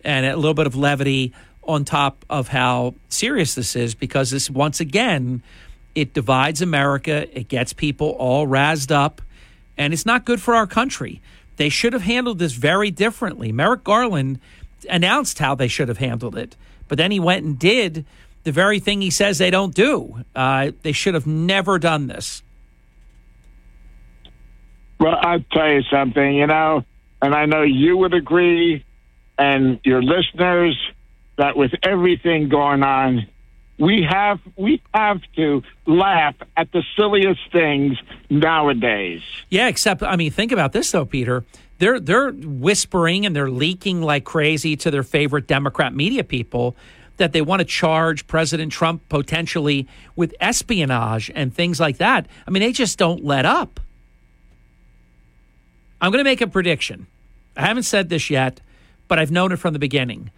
And 0.05 0.25
a 0.25 0.35
little 0.35 0.53
bit 0.53 0.67
of 0.67 0.75
levity 0.75 1.33
on 1.63 1.83
top 1.83 2.23
of 2.29 2.47
how 2.47 2.95
serious 3.09 3.55
this 3.55 3.75
is 3.75 3.95
because 3.95 4.31
this, 4.31 4.49
once 4.49 4.79
again, 4.79 5.43
it 5.95 6.13
divides 6.13 6.61
America. 6.61 7.27
It 7.37 7.49
gets 7.49 7.73
people 7.73 8.11
all 8.11 8.47
razzed 8.47 8.91
up. 8.91 9.21
And 9.77 9.93
it's 9.93 10.05
not 10.05 10.23
good 10.23 10.41
for 10.41 10.55
our 10.55 10.67
country. 10.67 11.21
They 11.57 11.69
should 11.69 11.93
have 11.93 12.03
handled 12.03 12.39
this 12.39 12.53
very 12.53 12.89
differently. 12.91 13.51
Merrick 13.51 13.83
Garland 13.83 14.39
announced 14.89 15.39
how 15.39 15.55
they 15.55 15.67
should 15.67 15.89
have 15.89 15.97
handled 15.97 16.37
it, 16.37 16.55
but 16.87 16.97
then 16.97 17.11
he 17.11 17.19
went 17.19 17.43
and 17.45 17.59
did 17.59 18.05
the 18.43 18.51
very 18.51 18.79
thing 18.79 19.01
he 19.01 19.09
says 19.09 19.39
they 19.39 19.51
don't 19.51 19.75
do. 19.75 20.23
Uh, 20.35 20.71
they 20.83 20.93
should 20.93 21.15
have 21.15 21.27
never 21.27 21.77
done 21.77 22.07
this. 22.07 22.43
Well, 24.99 25.17
I'll 25.19 25.43
tell 25.51 25.69
you 25.69 25.81
something, 25.91 26.35
you 26.35 26.47
know, 26.47 26.83
and 27.21 27.35
I 27.35 27.45
know 27.45 27.63
you 27.63 27.97
would 27.97 28.13
agree, 28.13 28.85
and 29.37 29.79
your 29.83 30.01
listeners, 30.01 30.75
that 31.37 31.55
with 31.55 31.71
everything 31.83 32.49
going 32.49 32.83
on, 32.83 33.27
we 33.77 34.03
have 34.09 34.39
we 34.55 34.81
have 34.93 35.21
to 35.35 35.63
laugh 35.85 36.35
at 36.55 36.71
the 36.71 36.83
silliest 36.95 37.51
things 37.51 37.97
nowadays. 38.29 39.21
Yeah, 39.49 39.67
except 39.67 40.03
I 40.03 40.15
mean, 40.15 40.31
think 40.31 40.51
about 40.51 40.71
this 40.71 40.91
though, 40.91 41.05
Peter. 41.05 41.43
They're 41.79 41.99
they're 41.99 42.31
whispering 42.31 43.25
and 43.25 43.35
they're 43.35 43.51
leaking 43.51 44.01
like 44.01 44.23
crazy 44.23 44.75
to 44.77 44.89
their 44.89 45.03
favorite 45.03 45.47
Democrat 45.47 45.93
media 45.93 46.23
people 46.23 46.75
that 47.17 47.33
they 47.33 47.41
want 47.41 47.59
to 47.59 47.65
charge 47.65 48.25
President 48.27 48.71
Trump 48.71 49.07
potentially 49.09 49.87
with 50.15 50.33
espionage 50.39 51.31
and 51.33 51.53
things 51.53 51.79
like 51.79 51.97
that. 51.97 52.27
I 52.47 52.51
mean, 52.51 52.61
they 52.61 52.71
just 52.71 52.97
don't 52.97 53.23
let 53.23 53.45
up. 53.45 53.79
I'm 55.99 56.11
going 56.11 56.23
to 56.23 56.29
make 56.29 56.41
a 56.41 56.47
prediction. 56.47 57.07
I 57.55 57.65
haven't 57.65 57.83
said 57.83 58.09
this 58.09 58.29
yet, 58.29 58.61
but 59.07 59.17
I've 59.17 59.31
known 59.31 59.51
it 59.51 59.57
from 59.57 59.73
the 59.73 59.79
beginning. 59.79 60.29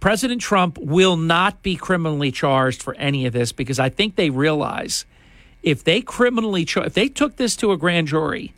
President 0.00 0.40
Trump 0.40 0.78
will 0.78 1.16
not 1.16 1.62
be 1.62 1.76
criminally 1.76 2.32
charged 2.32 2.82
for 2.82 2.94
any 2.94 3.26
of 3.26 3.34
this 3.34 3.52
because 3.52 3.78
I 3.78 3.90
think 3.90 4.16
they 4.16 4.30
realize 4.30 5.04
if 5.62 5.84
they 5.84 6.00
criminally 6.00 6.62
if 6.62 6.94
they 6.94 7.08
took 7.08 7.36
this 7.36 7.54
to 7.56 7.70
a 7.72 7.76
grand 7.76 8.08
jury 8.08 8.54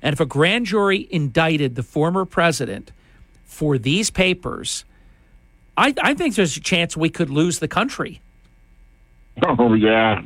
and 0.00 0.12
if 0.12 0.20
a 0.20 0.26
grand 0.26 0.66
jury 0.66 1.08
indicted 1.10 1.74
the 1.74 1.82
former 1.82 2.24
president 2.24 2.92
for 3.44 3.76
these 3.76 4.10
papers, 4.10 4.84
I, 5.76 5.94
I 6.00 6.14
think 6.14 6.36
there's 6.36 6.56
a 6.56 6.60
chance 6.60 6.96
we 6.96 7.10
could 7.10 7.30
lose 7.30 7.58
the 7.58 7.68
country. 7.68 8.20
Oh, 9.44 9.74
yeah. 9.74 10.22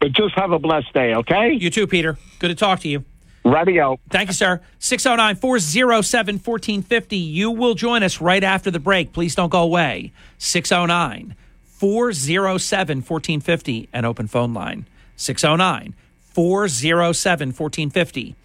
But 0.00 0.12
just 0.12 0.34
have 0.36 0.52
a 0.52 0.58
blessed 0.58 0.92
day, 0.94 1.14
okay? 1.14 1.52
You 1.52 1.68
too, 1.68 1.86
Peter. 1.86 2.16
Good 2.38 2.48
to 2.48 2.54
talk 2.54 2.80
to 2.80 2.88
you. 2.88 3.04
Radio. 3.44 3.98
Thank 4.10 4.28
you, 4.28 4.34
sir. 4.34 4.60
609 4.78 5.36
407 5.36 6.34
1450. 6.36 7.16
You 7.16 7.50
will 7.50 7.74
join 7.74 8.02
us 8.02 8.20
right 8.20 8.44
after 8.44 8.70
the 8.70 8.78
break. 8.78 9.12
Please 9.12 9.34
don't 9.34 9.48
go 9.48 9.62
away. 9.62 10.12
609 10.38 11.34
407 11.64 12.98
1450, 12.98 13.88
an 13.92 14.04
open 14.04 14.26
phone 14.26 14.52
line. 14.52 14.86
609 15.16 15.94
407 16.18 17.48
1450. 17.48 18.36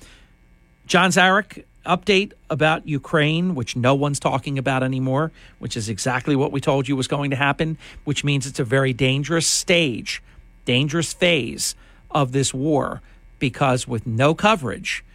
John 0.87 1.09
Zarek, 1.09 1.63
update 1.85 2.33
about 2.49 2.87
Ukraine, 2.87 3.55
which 3.55 3.75
no 3.75 3.95
one's 3.95 4.19
talking 4.19 4.57
about 4.57 4.83
anymore, 4.83 5.31
which 5.59 5.77
is 5.77 5.89
exactly 5.89 6.35
what 6.35 6.51
we 6.51 6.59
told 6.59 6.87
you 6.87 6.95
was 6.95 7.07
going 7.07 7.29
to 7.29 7.35
happen, 7.35 7.77
which 8.03 8.23
means 8.23 8.45
it's 8.47 8.59
a 8.59 8.63
very 8.63 8.93
dangerous 8.93 9.47
stage, 9.47 10.21
dangerous 10.65 11.13
phase 11.13 11.75
of 12.11 12.31
this 12.31 12.53
war, 12.53 13.01
because 13.49 13.87
with 13.87 14.07
no 14.07 14.33
coverage, 14.33 15.05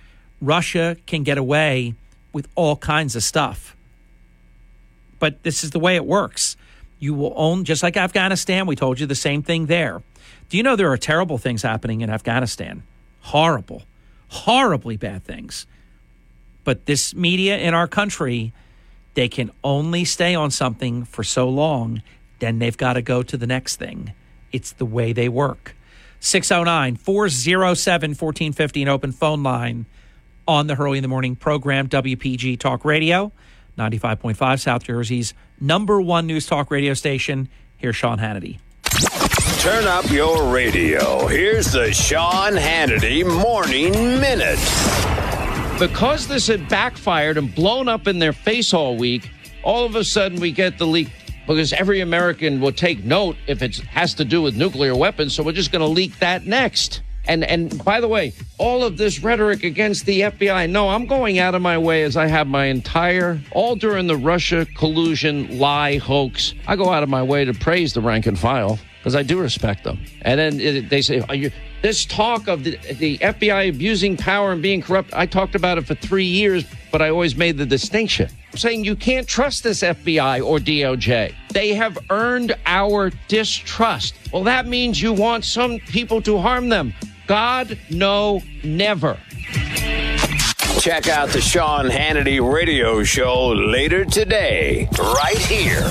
Russia 0.40 0.96
can 1.04 1.24
get 1.24 1.36
away 1.36 1.94
with 2.32 2.46
all 2.54 2.76
kinds 2.76 3.16
of 3.16 3.24
stuff. 3.24 3.74
But 5.18 5.42
this 5.42 5.64
is 5.64 5.72
the 5.72 5.80
way 5.80 5.96
it 5.96 6.06
works. 6.06 6.56
You 7.00 7.12
will 7.12 7.32
own, 7.34 7.64
just 7.64 7.82
like 7.82 7.96
Afghanistan, 7.96 8.66
we 8.66 8.76
told 8.76 9.00
you 9.00 9.06
the 9.06 9.16
same 9.16 9.42
thing 9.42 9.66
there. 9.66 10.00
Do 10.48 10.56
you 10.56 10.62
know 10.62 10.76
there 10.76 10.92
are 10.92 10.96
terrible 10.96 11.38
things 11.38 11.62
happening 11.62 12.02
in 12.02 12.08
Afghanistan? 12.08 12.84
Horrible, 13.22 13.82
horribly 14.28 14.96
bad 14.96 15.24
things. 15.24 15.66
But 16.62 16.86
this 16.86 17.12
media 17.12 17.58
in 17.58 17.74
our 17.74 17.88
country, 17.88 18.52
they 19.14 19.28
can 19.28 19.50
only 19.64 20.04
stay 20.04 20.36
on 20.36 20.52
something 20.52 21.04
for 21.04 21.24
so 21.24 21.48
long, 21.48 22.00
then 22.38 22.60
they've 22.60 22.76
got 22.76 22.92
to 22.92 23.02
go 23.02 23.24
to 23.24 23.36
the 23.36 23.46
next 23.48 23.74
thing. 23.74 24.12
It's 24.52 24.70
the 24.70 24.86
way 24.86 25.12
they 25.12 25.28
work. 25.28 25.74
609 26.20 26.96
407 26.96 28.10
1450, 28.10 28.82
an 28.82 28.88
open 28.88 29.12
phone 29.12 29.42
line 29.42 29.86
on 30.46 30.66
the 30.66 30.74
Hurley 30.74 30.98
in 30.98 31.02
the 31.02 31.08
Morning 31.08 31.36
program, 31.36 31.88
WPG 31.88 32.58
Talk 32.58 32.84
Radio, 32.84 33.32
95.5 33.78 34.60
South 34.60 34.84
Jersey's 34.84 35.34
number 35.60 36.00
one 36.00 36.26
news 36.26 36.46
talk 36.46 36.70
radio 36.70 36.94
station. 36.94 37.48
Here's 37.76 37.96
Sean 37.96 38.18
Hannity. 38.18 38.58
Turn 39.60 39.86
up 39.86 40.10
your 40.10 40.52
radio. 40.52 41.26
Here's 41.26 41.72
the 41.72 41.92
Sean 41.92 42.54
Hannity 42.54 43.24
Morning 43.24 43.92
Minute. 43.92 44.58
Because 45.78 46.26
this 46.26 46.46
had 46.46 46.68
backfired 46.68 47.38
and 47.38 47.54
blown 47.54 47.88
up 47.88 48.06
in 48.06 48.18
their 48.18 48.32
face 48.32 48.74
all 48.74 48.96
week, 48.96 49.30
all 49.62 49.84
of 49.84 49.94
a 49.94 50.04
sudden 50.04 50.40
we 50.40 50.52
get 50.52 50.78
the 50.78 50.86
leak 50.86 51.08
because 51.47 51.72
every 51.72 52.01
American 52.01 52.61
will 52.61 52.72
take 52.72 53.05
note 53.05 53.36
if 53.47 53.62
it 53.62 53.76
has 53.78 54.14
to 54.14 54.24
do 54.24 54.43
with 54.43 54.57
nuclear 54.57 54.95
weapons. 54.95 55.34
So 55.34 55.43
we're 55.43 55.53
just 55.53 55.72
going 55.72 55.80
to 55.80 55.88
leak 55.88 56.18
that 56.18 56.47
next. 56.47 57.03
And 57.26 57.45
and 57.45 57.84
by 57.84 58.01
the 58.01 58.09
way, 58.09 58.32
all 58.59 58.82
of 58.82 58.97
this 58.97 59.22
rhetoric 59.22 59.62
against 59.62 60.07
the 60.07 60.22
FBI, 60.22 60.70
no, 60.70 60.88
I'm 60.88 61.07
going 61.07 61.38
out 61.38 61.55
of 61.55 61.62
my 61.62 61.76
way 61.76 62.03
as 62.03 62.16
I 62.16 62.26
have 62.26 62.47
my 62.47 62.64
entire 62.64 63.41
all 63.53 63.76
during 63.76 64.07
the 64.07 64.16
Russia 64.16 64.66
collusion 64.76 65.59
lie 65.59 65.99
hoax. 65.99 66.55
I 66.66 66.76
go 66.76 66.91
out 66.91 67.03
of 67.03 67.09
my 67.09 67.22
way 67.22 67.45
to 67.45 67.53
praise 67.53 67.93
the 67.93 68.01
rank 68.01 68.26
and 68.26 68.38
file 68.38 68.78
because 69.01 69.16
I 69.16 69.22
do 69.22 69.40
respect 69.40 69.82
them. 69.82 69.98
And 70.22 70.38
then 70.38 70.61
it, 70.61 70.90
they 70.90 71.01
say, 71.01 71.24
you, 71.32 71.51
this 71.80 72.05
talk 72.05 72.48
of 72.48 72.64
the, 72.64 72.76
the 72.98 73.16
FBI 73.18 73.70
abusing 73.70 74.16
power 74.18 74.53
and 74.53 74.61
being 74.61 74.82
corrupt, 74.82 75.11
I 75.14 75.24
talked 75.24 75.55
about 75.55 75.78
it 75.78 75.86
for 75.86 75.94
three 75.94 76.26
years, 76.26 76.66
but 76.92 77.01
I 77.01 77.09
always 77.09 77.34
made 77.34 77.57
the 77.57 77.64
distinction. 77.64 78.28
I'm 78.53 78.59
saying 78.59 78.84
you 78.84 78.96
can't 78.96 79.26
trust 79.26 79.62
this 79.62 79.80
FBI 79.80 80.44
or 80.44 80.59
DOJ. 80.59 81.34
They 81.53 81.74
have 81.74 81.96
earned 82.11 82.55
our 82.66 83.11
distrust. 83.28 84.14
Well, 84.32 84.44
that 84.44 84.66
means 84.66 85.01
you 85.01 85.14
want 85.14 85.46
some 85.46 85.78
people 85.78 86.20
to 86.22 86.36
harm 86.36 86.68
them. 86.68 86.92
God, 87.26 87.78
no, 87.88 88.42
never. 88.62 89.18
Check 90.78 91.09
out 91.09 91.30
the 91.30 91.40
Sean 91.40 91.88
Hannity 91.88 92.40
radio 92.40 93.03
show 93.03 93.48
later 93.48 94.05
today, 94.05 94.88
right 94.98 95.38
here. 95.38 95.90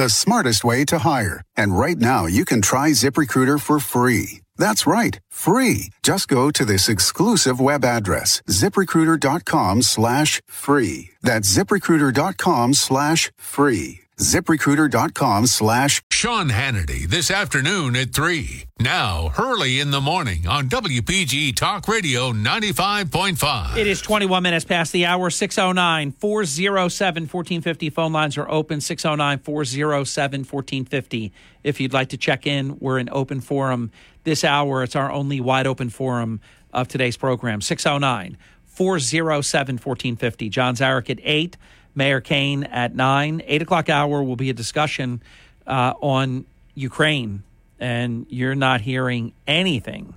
the 0.00 0.08
smartest 0.08 0.64
way 0.64 0.86
to 0.86 1.00
hire. 1.00 1.42
And 1.58 1.76
right 1.76 2.00
now, 2.00 2.24
you 2.24 2.46
can 2.46 2.62
try 2.62 2.88
ZipRecruiter 2.92 3.60
for 3.60 3.78
free. 3.78 4.40
That's 4.56 4.86
right, 4.86 5.20
free. 5.28 5.90
Just 6.02 6.26
go 6.26 6.50
to 6.52 6.64
this 6.64 6.88
exclusive 6.88 7.60
web 7.60 7.84
address, 7.84 8.42
ziprecruiter.com 8.48 9.82
slash 9.82 10.40
free. 10.46 11.10
That's 11.20 11.54
ziprecruiter.com 11.54 12.72
slash 12.74 13.30
free. 13.36 14.00
ziprecruiter.com 14.20 15.46
slash 15.46 16.02
Sean 16.10 16.50
Hannity 16.50 17.06
this 17.06 17.30
afternoon 17.30 17.96
at 17.96 18.12
3. 18.12 18.64
Now, 18.78 19.30
Hurley 19.30 19.80
in 19.80 19.90
the 19.90 20.00
morning 20.00 20.46
on 20.46 20.68
WPG 20.68 21.56
Talk 21.56 21.88
Radio 21.88 22.32
95.5. 22.32 23.76
It 23.76 23.86
is 23.86 24.00
21 24.02 24.42
minutes 24.42 24.64
past 24.64 24.92
the 24.92 25.06
hour, 25.06 25.30
609 25.30 26.12
407 26.12 27.22
1450. 27.24 27.90
Phone 27.90 28.12
lines 28.12 28.36
are 28.36 28.50
open, 28.50 28.80
609 28.80 29.38
407 29.38 30.40
1450. 30.40 31.32
If 31.64 31.80
you'd 31.80 31.92
like 31.92 32.10
to 32.10 32.16
check 32.16 32.46
in, 32.46 32.78
we're 32.78 32.98
in 32.98 33.08
open 33.10 33.40
forum 33.40 33.90
this 34.24 34.44
hour. 34.44 34.82
It's 34.82 34.96
our 34.96 35.10
only 35.10 35.40
wide 35.40 35.66
open 35.66 35.90
forum 35.90 36.40
of 36.72 36.88
today's 36.88 37.16
program, 37.16 37.60
609 37.60 38.36
407 38.66 39.74
1450. 39.76 40.48
John 40.48 40.74
Zarek 40.76 41.10
at 41.10 41.18
8, 41.22 41.56
Mayor 41.94 42.20
Kane 42.20 42.64
at 42.64 42.94
9. 42.94 43.42
8 43.46 43.62
o'clock 43.62 43.88
hour 43.88 44.22
will 44.22 44.36
be 44.36 44.50
a 44.50 44.54
discussion 44.54 45.22
uh, 45.66 45.94
on 46.00 46.44
Ukraine, 46.74 47.42
and 47.78 48.26
you're 48.28 48.54
not 48.54 48.80
hearing 48.80 49.32
anything. 49.46 50.14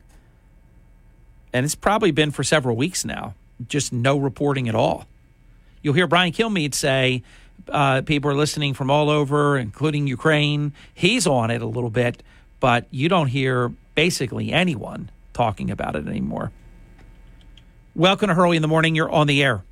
And 1.51 1.65
it's 1.65 1.75
probably 1.75 2.11
been 2.11 2.31
for 2.31 2.43
several 2.43 2.75
weeks 2.75 3.05
now, 3.05 3.35
just 3.67 3.93
no 3.93 4.17
reporting 4.17 4.67
at 4.67 4.75
all. 4.75 5.05
You'll 5.81 5.93
hear 5.93 6.07
Brian 6.07 6.31
Kilmeade 6.31 6.73
say 6.73 7.23
uh, 7.67 8.01
people 8.01 8.31
are 8.31 8.35
listening 8.35 8.73
from 8.73 8.89
all 8.89 9.09
over, 9.09 9.57
including 9.57 10.07
Ukraine. 10.07 10.73
He's 10.93 11.27
on 11.27 11.51
it 11.51 11.61
a 11.61 11.65
little 11.67 11.89
bit, 11.89 12.23
but 12.59 12.87
you 12.89 13.09
don't 13.09 13.27
hear 13.27 13.69
basically 13.95 14.51
anyone 14.51 15.11
talking 15.33 15.69
about 15.69 15.95
it 15.95 16.07
anymore. 16.07 16.51
Welcome 17.95 18.29
to 18.29 18.33
Hurley 18.33 18.55
in 18.55 18.61
the 18.61 18.67
Morning. 18.67 18.95
You're 18.95 19.11
on 19.11 19.27
the 19.27 19.43
air. 19.43 19.63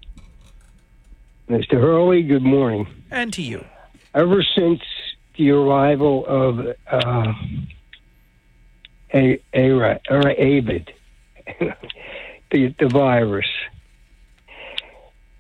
Mr. 1.50 1.74
Hurley, 1.74 2.24
good 2.24 2.44
morning. 2.44 2.88
And 3.10 3.34
to 3.34 3.42
you. 3.42 3.66
Ever 4.14 4.44
since 4.56 4.82
the 5.38 5.52
arrival 5.52 6.26
of 6.26 6.60
uh, 6.92 7.34
a, 9.14 9.42
a, 9.54 9.72
or 10.10 10.30
AVID, 10.30 10.94
the, 12.52 12.76
the 12.80 12.90
virus, 12.90 13.48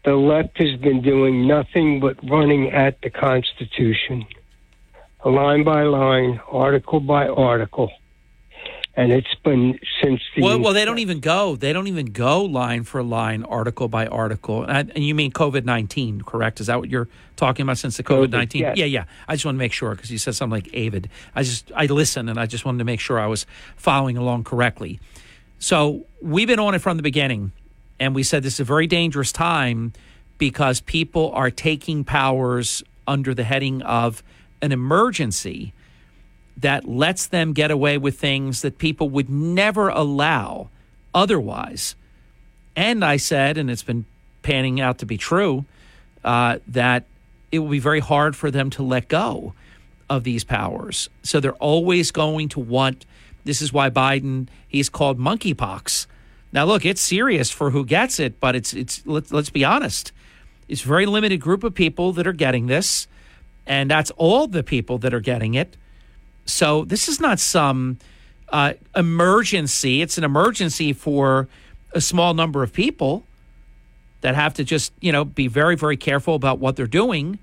the 0.03 0.15
left 0.15 0.57
has 0.57 0.79
been 0.79 1.01
doing 1.01 1.47
nothing 1.47 1.99
but 1.99 2.17
running 2.29 2.71
at 2.71 2.99
the 3.01 3.09
Constitution, 3.09 4.25
line 5.23 5.63
by 5.63 5.83
line, 5.83 6.39
article 6.49 6.99
by 6.99 7.27
article. 7.27 7.91
And 8.93 9.13
it's 9.13 9.33
been 9.35 9.79
since 10.01 10.21
the. 10.35 10.41
Well, 10.41 10.59
well, 10.59 10.73
they 10.73 10.83
don't 10.83 10.99
even 10.99 11.21
go. 11.21 11.55
They 11.55 11.71
don't 11.71 11.87
even 11.87 12.07
go 12.07 12.43
line 12.43 12.83
for 12.83 13.01
line, 13.01 13.43
article 13.43 13.87
by 13.87 14.05
article. 14.07 14.63
And, 14.63 14.91
and 14.91 15.05
you 15.05 15.15
mean 15.15 15.31
COVID 15.31 15.63
nineteen, 15.63 16.21
correct? 16.21 16.59
Is 16.59 16.67
that 16.67 16.77
what 16.77 16.89
you're 16.89 17.07
talking 17.37 17.63
about? 17.63 17.77
Since 17.77 17.95
the 17.95 18.03
COVID 18.03 18.31
nineteen, 18.31 18.63
yes. 18.63 18.77
yeah, 18.77 18.85
yeah. 18.85 19.05
I 19.29 19.35
just 19.35 19.45
want 19.45 19.55
to 19.55 19.59
make 19.59 19.71
sure 19.71 19.95
because 19.95 20.11
you 20.11 20.17
said 20.17 20.35
something 20.35 20.61
like 20.61 20.75
avid. 20.75 21.09
I 21.33 21.43
just 21.43 21.71
I 21.73 21.85
listened 21.85 22.29
and 22.29 22.37
I 22.37 22.45
just 22.47 22.65
wanted 22.65 22.79
to 22.79 22.83
make 22.83 22.99
sure 22.99 23.17
I 23.17 23.27
was 23.27 23.45
following 23.77 24.17
along 24.17 24.43
correctly. 24.43 24.99
So 25.57 26.05
we've 26.21 26.47
been 26.47 26.59
on 26.59 26.75
it 26.75 26.79
from 26.79 26.97
the 26.97 27.03
beginning, 27.03 27.53
and 27.97 28.13
we 28.13 28.23
said 28.23 28.43
this 28.43 28.55
is 28.55 28.59
a 28.59 28.65
very 28.65 28.87
dangerous 28.87 29.31
time 29.31 29.93
because 30.37 30.81
people 30.81 31.31
are 31.33 31.49
taking 31.49 32.03
powers 32.03 32.83
under 33.07 33.33
the 33.33 33.43
heading 33.43 33.81
of 33.83 34.21
an 34.61 34.73
emergency 34.73 35.73
that 36.57 36.87
lets 36.87 37.27
them 37.27 37.53
get 37.53 37.71
away 37.71 37.97
with 37.97 38.19
things 38.19 38.61
that 38.61 38.77
people 38.77 39.09
would 39.09 39.29
never 39.29 39.89
allow 39.89 40.69
otherwise. 41.13 41.95
And 42.75 43.03
I 43.03 43.17
said, 43.17 43.57
and 43.57 43.69
it's 43.69 43.83
been 43.83 44.05
panning 44.43 44.79
out 44.79 44.99
to 44.99 45.05
be 45.05 45.17
true, 45.17 45.65
uh, 46.23 46.59
that 46.67 47.05
it 47.51 47.59
will 47.59 47.69
be 47.69 47.79
very 47.79 47.99
hard 47.99 48.35
for 48.35 48.51
them 48.51 48.69
to 48.71 48.83
let 48.83 49.07
go 49.07 49.53
of 50.09 50.23
these 50.23 50.43
powers. 50.43 51.09
So 51.23 51.39
they're 51.39 51.53
always 51.53 52.11
going 52.11 52.49
to 52.49 52.59
want. 52.59 53.05
This 53.43 53.61
is 53.61 53.73
why 53.73 53.89
Biden 53.89 54.47
he's 54.67 54.89
called 54.89 55.19
monkeypox. 55.19 56.07
Now, 56.53 56.65
look, 56.65 56.85
it's 56.85 57.01
serious 57.01 57.49
for 57.49 57.71
who 57.71 57.85
gets 57.85 58.19
it, 58.19 58.39
but 58.39 58.55
it's 58.55 58.73
it's 58.73 59.05
let's, 59.05 59.31
let's 59.31 59.49
be 59.49 59.63
honest. 59.63 60.11
It's 60.67 60.83
a 60.83 60.87
very 60.87 61.05
limited 61.05 61.39
group 61.41 61.63
of 61.63 61.73
people 61.73 62.13
that 62.13 62.25
are 62.27 62.33
getting 62.33 62.67
this, 62.67 63.07
and 63.65 63.89
that's 63.91 64.11
all 64.11 64.47
the 64.47 64.63
people 64.63 64.97
that 64.99 65.13
are 65.13 65.19
getting 65.19 65.53
it. 65.53 65.75
So 66.45 66.85
this 66.85 67.07
is 67.07 67.19
not 67.19 67.39
some 67.39 67.97
uh, 68.49 68.73
emergency. 68.95 70.01
It's 70.01 70.17
an 70.17 70.23
emergency 70.23 70.93
for 70.93 71.47
a 71.93 72.01
small 72.01 72.33
number 72.33 72.63
of 72.63 72.73
people 72.73 73.23
that 74.21 74.35
have 74.35 74.53
to 74.55 74.63
just, 74.63 74.93
you 75.01 75.11
know, 75.11 75.25
be 75.25 75.47
very, 75.47 75.75
very 75.75 75.97
careful 75.97 76.35
about 76.35 76.59
what 76.59 76.75
they're 76.75 76.87
doing 76.87 77.39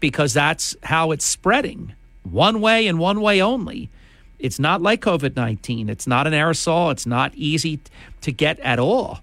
because 0.00 0.32
that's 0.32 0.76
how 0.84 1.10
it's 1.10 1.24
spreading 1.24 1.94
one 2.22 2.60
way 2.60 2.86
and 2.86 2.98
one 2.98 3.20
way 3.20 3.40
only. 3.40 3.90
It's 4.38 4.58
not 4.58 4.82
like 4.82 5.00
COVID 5.00 5.36
19. 5.36 5.88
It's 5.88 6.06
not 6.06 6.26
an 6.26 6.32
aerosol. 6.32 6.90
It's 6.90 7.06
not 7.06 7.34
easy 7.34 7.80
to 8.22 8.32
get 8.32 8.58
at 8.60 8.78
all. 8.78 9.20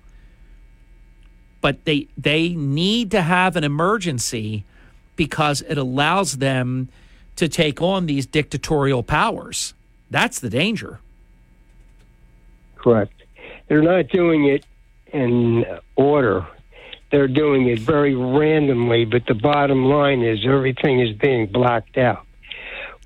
But 1.61 1.83
they, 1.83 2.07
they 2.17 2.49
need 2.49 3.11
to 3.11 3.21
have 3.21 3.57
an 3.57 3.65
emergency 3.65 4.63
because 5.17 5.61
it 5.63 5.77
allows 5.77 6.37
them 6.37 6.87
to 7.39 7.49
take 7.49 7.81
on 7.81 8.05
these 8.05 8.25
dictatorial 8.25 9.03
powers. 9.03 9.73
That's 10.09 10.39
the 10.39 10.49
danger. 10.49 10.99
Correct. 12.75 13.13
They're 13.67 13.81
not 13.81 14.07
doing 14.09 14.45
it 14.45 14.65
in 15.11 15.65
order. 15.95 16.47
They're 17.11 17.27
doing 17.27 17.67
it 17.67 17.79
very 17.79 18.15
randomly, 18.15 19.05
but 19.05 19.25
the 19.27 19.33
bottom 19.33 19.85
line 19.85 20.21
is 20.21 20.39
everything 20.45 20.99
is 20.99 21.15
being 21.17 21.47
blocked 21.47 21.97
out. 21.97 22.25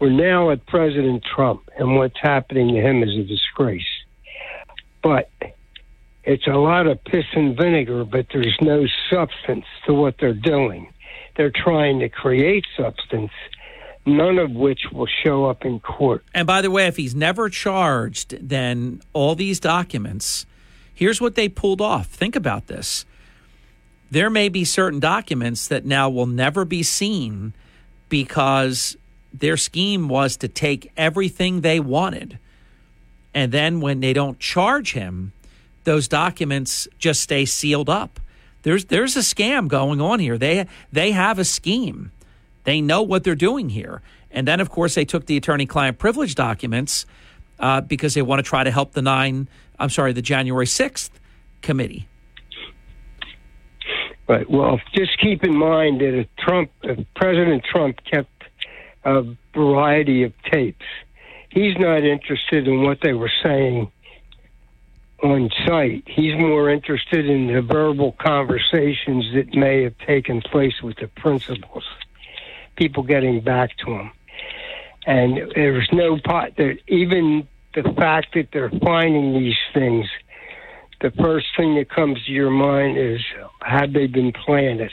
We're 0.02 0.10
now 0.10 0.52
at 0.52 0.66
President 0.66 1.24
Trump, 1.24 1.70
and 1.78 1.96
what's 1.96 2.20
happening 2.22 2.76
to 2.76 2.82
him 2.82 3.04
is 3.04 3.16
a 3.16 3.24
disgrace. 3.24 3.82
But 5.02 5.30
it's 6.24 6.48
a 6.48 6.58
lot 6.58 6.88
of 6.88 7.04
piss 7.04 7.26
and 7.34 7.56
vinegar, 7.56 8.04
but 8.04 8.28
there's 8.34 8.58
no 8.62 8.86
substance 9.10 9.66
to 9.86 9.94
what 9.94 10.16
they're 10.20 10.34
doing. 10.34 10.92
They're 11.36 11.52
trying 11.52 12.00
to 12.00 12.10
create 12.10 12.66
substance 12.78 13.32
none 14.06 14.38
of 14.38 14.51
which 14.51 14.82
will 14.91 15.08
show 15.24 15.45
up 15.45 15.66
in 15.66 15.80
court. 15.80 16.24
And 16.34 16.45
by 16.45 16.62
the 16.62 16.72
way, 16.72 16.88
if 16.88 16.97
he's 16.97 17.16
never 17.16 17.49
charged, 17.49 18.38
then 18.47 19.01
all 19.14 19.36
these 19.36 19.60
documents, 19.60 20.45
here's 20.93 21.22
what 21.22 21.36
they 21.36 21.49
pulled 21.49 21.82
off. 21.82 22.08
Think 22.08 22.36
about 22.36 22.68
this. 22.68 23.06
There 24.12 24.30
may 24.30 24.49
be 24.49 24.64
certain 24.64 24.99
documents 24.99 25.68
that 25.68 25.86
now 25.86 26.10
will 26.10 26.28
never 26.28 26.66
be 26.66 26.84
seen 26.84 27.54
because 28.10 28.95
their 29.34 29.58
scheme 29.58 30.08
was 30.08 30.38
to 30.38 30.47
take 30.47 30.91
everything 30.95 31.62
they 31.62 31.80
wanted. 31.80 32.38
And 33.34 33.51
then 33.51 33.82
when 33.82 34.01
they 34.01 34.14
don't 34.14 34.39
charge 34.39 34.93
him, 34.93 35.34
those 35.84 36.08
documents 36.08 36.88
just 36.99 37.22
stay 37.22 37.45
sealed 37.45 37.89
up. 37.89 38.20
There's 38.62 38.86
there's 38.86 39.18
a 39.18 39.20
scam 39.20 39.68
going 39.68 39.99
on 39.99 40.20
here. 40.20 40.38
They 40.38 40.68
they 40.91 41.12
have 41.12 41.39
a 41.39 41.43
scheme. 41.43 42.12
They 42.64 42.82
know 42.82 43.01
what 43.01 43.24
they're 43.24 43.36
doing 43.36 43.70
here. 43.70 44.01
And 44.32 44.47
then, 44.47 44.59
of 44.59 44.70
course, 44.70 44.95
they 44.95 45.05
took 45.05 45.26
the 45.26 45.38
attorney 45.38 45.66
client 45.66 45.97
privilege 45.97 46.36
documents 46.36 47.05
uh, 47.59 47.82
because 47.82 48.14
they 48.14 48.22
want 48.22 48.39
to 48.39 48.43
try 48.43 48.64
to 48.64 48.72
help 48.72 48.93
the 48.93 49.01
nine, 49.01 49.47
I'm 49.80 49.89
sorry, 49.89 50.14
the 50.14 50.22
January 50.22 50.66
6th 50.66 51.11
committee. 51.61 52.07
Right. 54.28 54.49
Well, 54.49 54.80
just 54.95 55.20
keep 55.20 55.43
in 55.43 55.55
mind 55.55 56.01
that 56.01 56.18
if 56.18 56.28
Trump, 56.38 56.72
if 56.82 57.05
President 57.16 57.64
Trump 57.66 57.99
kept 58.09 58.30
a 59.03 59.24
variety 59.53 60.24
of 60.24 60.34
tapes, 60.49 60.86
he's 61.49 61.78
not 61.78 62.03
interested 62.03 62.68
in 62.68 62.84
what 62.84 62.99
they 63.01 63.14
were 63.14 63.32
saying 63.43 63.91
on 65.22 65.49
site. 65.66 66.03
He's 66.07 66.36
more 66.38 66.70
interested 66.70 67.30
in 67.30 67.47
the 67.47 67.61
verbal 67.61 68.14
conversations 68.14 69.26
that 69.34 69.53
may 69.53 69.84
have 69.84 69.97
taken 69.99 70.41
place 70.41 70.82
with 70.82 70.97
the 70.97 71.07
principals 71.07 71.84
people 72.76 73.04
getting 73.04 73.42
back 73.42 73.76
to 73.78 73.86
them. 73.86 74.12
And 75.06 75.52
there's 75.56 75.90
no 75.92 76.18
pot 76.24 76.56
that 76.58 76.78
even 76.88 77.48
the 77.74 77.84
fact 77.98 78.34
that 78.36 78.50
they're 78.54 78.72
finding 78.82 79.34
these 79.34 79.58
things, 79.74 80.08
the 81.02 81.12
first 81.12 81.48
thing 81.58 81.76
that 81.76 81.90
comes 81.90 82.24
to 82.26 82.32
your 82.32 82.50
mind 82.50 82.98
is 82.98 83.20
had 83.62 83.94
they 83.94 84.08
been 84.08 84.32
planted? 84.32 84.92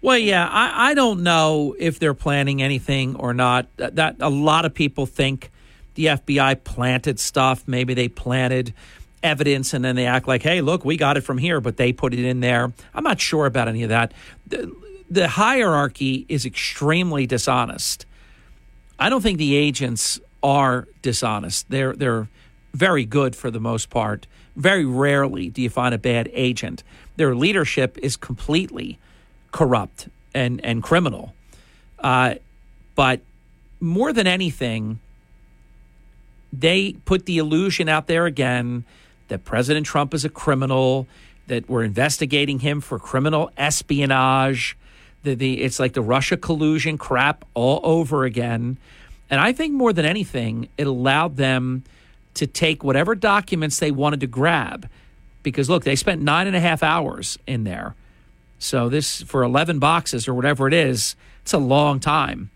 Well, 0.00 0.18
yeah, 0.18 0.48
I, 0.48 0.90
I 0.90 0.94
don't 0.94 1.22
know 1.22 1.74
if 1.78 1.98
they're 1.98 2.14
planning 2.14 2.62
anything 2.62 3.16
or 3.16 3.34
not. 3.34 3.66
That, 3.76 3.96
that 3.96 4.16
a 4.20 4.30
lot 4.30 4.64
of 4.64 4.72
people 4.72 5.04
think 5.06 5.50
the 5.94 6.06
FBI 6.06 6.62
planted 6.64 7.18
stuff. 7.18 7.66
Maybe 7.66 7.94
they 7.94 8.08
planted 8.08 8.72
evidence 9.22 9.74
and 9.74 9.84
then 9.84 9.96
they 9.96 10.06
act 10.06 10.28
like, 10.28 10.42
"Hey, 10.42 10.60
look, 10.60 10.84
we 10.84 10.96
got 10.96 11.16
it 11.16 11.22
from 11.22 11.38
here," 11.38 11.60
but 11.60 11.76
they 11.76 11.92
put 11.92 12.14
it 12.14 12.24
in 12.24 12.40
there. 12.40 12.72
I'm 12.94 13.04
not 13.04 13.20
sure 13.20 13.46
about 13.46 13.68
any 13.68 13.82
of 13.82 13.88
that. 13.88 14.12
The, 15.10 15.28
hierarchy 15.28 16.26
is 16.28 16.44
extremely 16.44 17.26
dishonest. 17.26 18.06
I 18.98 19.08
don't 19.08 19.20
think 19.20 19.38
the 19.38 19.54
agents 19.54 20.20
are 20.42 20.88
dishonest. 21.02 21.68
They're 21.70 21.92
they're 21.94 22.28
very 22.72 23.04
good 23.04 23.34
for 23.34 23.50
the 23.50 23.60
most 23.60 23.90
part. 23.90 24.26
Very 24.56 24.84
rarely 24.84 25.50
do 25.50 25.60
you 25.62 25.70
find 25.70 25.94
a 25.94 25.98
bad 25.98 26.30
agent. 26.32 26.82
Their 27.16 27.34
leadership 27.34 27.98
is 28.02 28.16
completely 28.16 28.98
corrupt 29.52 30.08
and 30.34 30.64
and 30.64 30.82
criminal. 30.82 31.34
Uh, 31.98 32.36
but 32.94 33.20
more 33.80 34.12
than 34.12 34.26
anything, 34.26 34.98
they 36.52 36.92
put 37.04 37.26
the 37.26 37.38
illusion 37.38 37.88
out 37.88 38.06
there 38.06 38.26
again 38.26 38.84
that 39.28 39.44
President 39.44 39.86
Trump 39.86 40.14
is 40.14 40.24
a 40.24 40.28
criminal, 40.28 41.06
that 41.46 41.68
we're 41.68 41.82
investigating 41.82 42.60
him 42.60 42.80
for 42.80 42.98
criminal 42.98 43.50
espionage. 43.56 44.76
The, 45.26 45.34
the 45.34 45.60
it's 45.60 45.80
like 45.80 45.92
the 45.92 46.02
Russia 46.02 46.36
collusion 46.36 46.96
crap 46.96 47.44
all 47.52 47.80
over 47.82 48.24
again. 48.24 48.78
And 49.28 49.40
I 49.40 49.52
think 49.52 49.74
more 49.74 49.92
than 49.92 50.04
anything, 50.04 50.68
it 50.78 50.86
allowed 50.86 51.36
them 51.36 51.82
to 52.34 52.46
take 52.46 52.84
whatever 52.84 53.16
documents 53.16 53.80
they 53.80 53.90
wanted 53.90 54.20
to 54.20 54.28
grab. 54.28 54.88
Because 55.42 55.68
look, 55.68 55.82
they 55.82 55.96
spent 55.96 56.22
nine 56.22 56.46
and 56.46 56.54
a 56.54 56.60
half 56.60 56.82
hours 56.82 57.38
in 57.44 57.64
there. 57.64 57.96
So 58.60 58.88
this 58.88 59.22
for 59.22 59.42
11 59.42 59.80
boxes 59.80 60.28
or 60.28 60.34
whatever 60.34 60.68
it 60.68 60.74
is, 60.74 61.16
it's 61.42 61.52
a 61.52 61.58
long 61.58 61.98
time. 61.98 62.50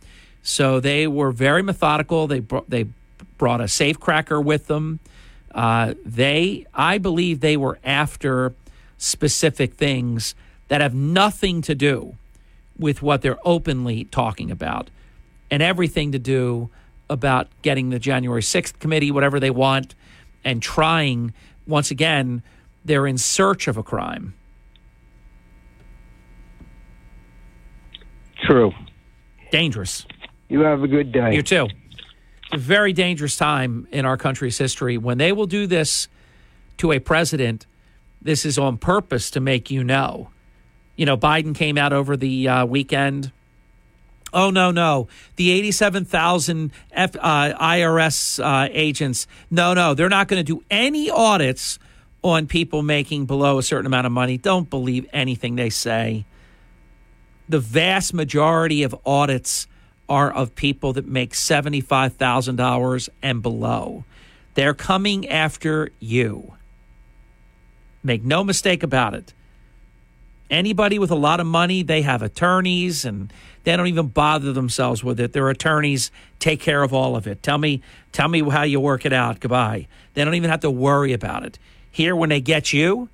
So 0.44 0.78
they 0.78 1.08
were 1.08 1.32
very 1.32 1.62
methodical. 1.62 2.28
They 2.28 2.38
brought, 2.38 2.70
they 2.70 2.86
brought 3.36 3.60
a 3.60 3.66
safe 3.66 3.98
cracker 3.98 4.40
with 4.40 4.68
them. 4.68 5.00
Uh, 5.52 5.94
they, 6.04 6.66
I 6.72 6.98
believe, 6.98 7.40
they 7.40 7.56
were 7.56 7.80
after 7.82 8.54
specific 8.96 9.74
things 9.74 10.36
that 10.68 10.80
have 10.80 10.94
nothing 10.94 11.62
to 11.62 11.74
do 11.74 12.14
with 12.80 13.02
what 13.02 13.22
they're 13.22 13.38
openly 13.44 14.04
talking 14.04 14.50
about, 14.50 14.90
and 15.50 15.62
everything 15.62 16.10
to 16.12 16.18
do 16.18 16.70
about 17.08 17.48
getting 17.62 17.90
the 17.90 17.98
January 17.98 18.42
6th 18.42 18.78
committee, 18.78 19.10
whatever 19.10 19.38
they 19.38 19.50
want, 19.50 19.94
and 20.44 20.62
trying, 20.62 21.34
once 21.66 21.90
again, 21.90 22.42
they're 22.84 23.06
in 23.06 23.18
search 23.18 23.68
of 23.68 23.76
a 23.76 23.82
crime. 23.82 24.32
True. 28.42 28.72
Dangerous. 29.52 30.06
You 30.48 30.60
have 30.60 30.82
a 30.82 30.88
good 30.88 31.12
day. 31.12 31.34
You 31.34 31.42
too. 31.42 31.68
It's 32.44 32.54
a 32.54 32.56
very 32.56 32.92
dangerous 32.92 33.36
time 33.36 33.86
in 33.92 34.06
our 34.06 34.16
country's 34.16 34.56
history. 34.56 34.96
When 34.96 35.18
they 35.18 35.32
will 35.32 35.46
do 35.46 35.66
this 35.66 36.08
to 36.78 36.92
a 36.92 36.98
president, 36.98 37.66
this 38.22 38.46
is 38.46 38.58
on 38.58 38.78
purpose 38.78 39.30
to 39.32 39.40
make 39.40 39.70
you 39.70 39.84
know. 39.84 40.30
You 41.00 41.06
know, 41.06 41.16
Biden 41.16 41.54
came 41.54 41.78
out 41.78 41.94
over 41.94 42.14
the 42.14 42.46
uh, 42.46 42.66
weekend. 42.66 43.32
Oh, 44.34 44.50
no, 44.50 44.70
no. 44.70 45.08
The 45.36 45.50
87,000 45.52 46.72
F, 46.92 47.16
uh, 47.16 47.54
IRS 47.58 48.44
uh, 48.44 48.68
agents, 48.70 49.26
no, 49.50 49.72
no, 49.72 49.94
they're 49.94 50.10
not 50.10 50.28
going 50.28 50.44
to 50.44 50.52
do 50.56 50.62
any 50.70 51.08
audits 51.08 51.78
on 52.22 52.46
people 52.46 52.82
making 52.82 53.24
below 53.24 53.56
a 53.56 53.62
certain 53.62 53.86
amount 53.86 54.08
of 54.08 54.12
money. 54.12 54.36
Don't 54.36 54.68
believe 54.68 55.06
anything 55.10 55.56
they 55.56 55.70
say. 55.70 56.26
The 57.48 57.60
vast 57.60 58.12
majority 58.12 58.82
of 58.82 58.94
audits 59.06 59.68
are 60.06 60.30
of 60.30 60.54
people 60.54 60.92
that 60.92 61.06
make 61.06 61.32
$75,000 61.32 63.08
and 63.22 63.40
below. 63.40 64.04
They're 64.52 64.74
coming 64.74 65.26
after 65.30 65.92
you. 65.98 66.52
Make 68.02 68.22
no 68.22 68.44
mistake 68.44 68.82
about 68.82 69.14
it. 69.14 69.32
Anybody 70.50 70.98
with 70.98 71.12
a 71.12 71.16
lot 71.16 71.38
of 71.38 71.46
money, 71.46 71.82
they 71.82 72.02
have 72.02 72.22
attorneys 72.22 73.04
and 73.04 73.32
they 73.62 73.76
don't 73.76 73.86
even 73.86 74.08
bother 74.08 74.52
themselves 74.52 75.04
with 75.04 75.20
it. 75.20 75.32
Their 75.32 75.48
attorneys 75.48 76.10
take 76.40 76.60
care 76.60 76.82
of 76.82 76.92
all 76.92 77.14
of 77.14 77.26
it. 77.26 77.42
Tell 77.42 77.58
me, 77.58 77.82
tell 78.12 78.28
me 78.28 78.42
how 78.48 78.62
you 78.62 78.80
work 78.80 79.06
it 79.06 79.12
out. 79.12 79.38
Goodbye. 79.38 79.86
They 80.14 80.24
don't 80.24 80.34
even 80.34 80.50
have 80.50 80.60
to 80.60 80.70
worry 80.70 81.12
about 81.12 81.44
it. 81.44 81.58
Here, 81.92 82.16
when 82.16 82.30
they 82.30 82.40
get 82.40 82.72
you 82.72 83.08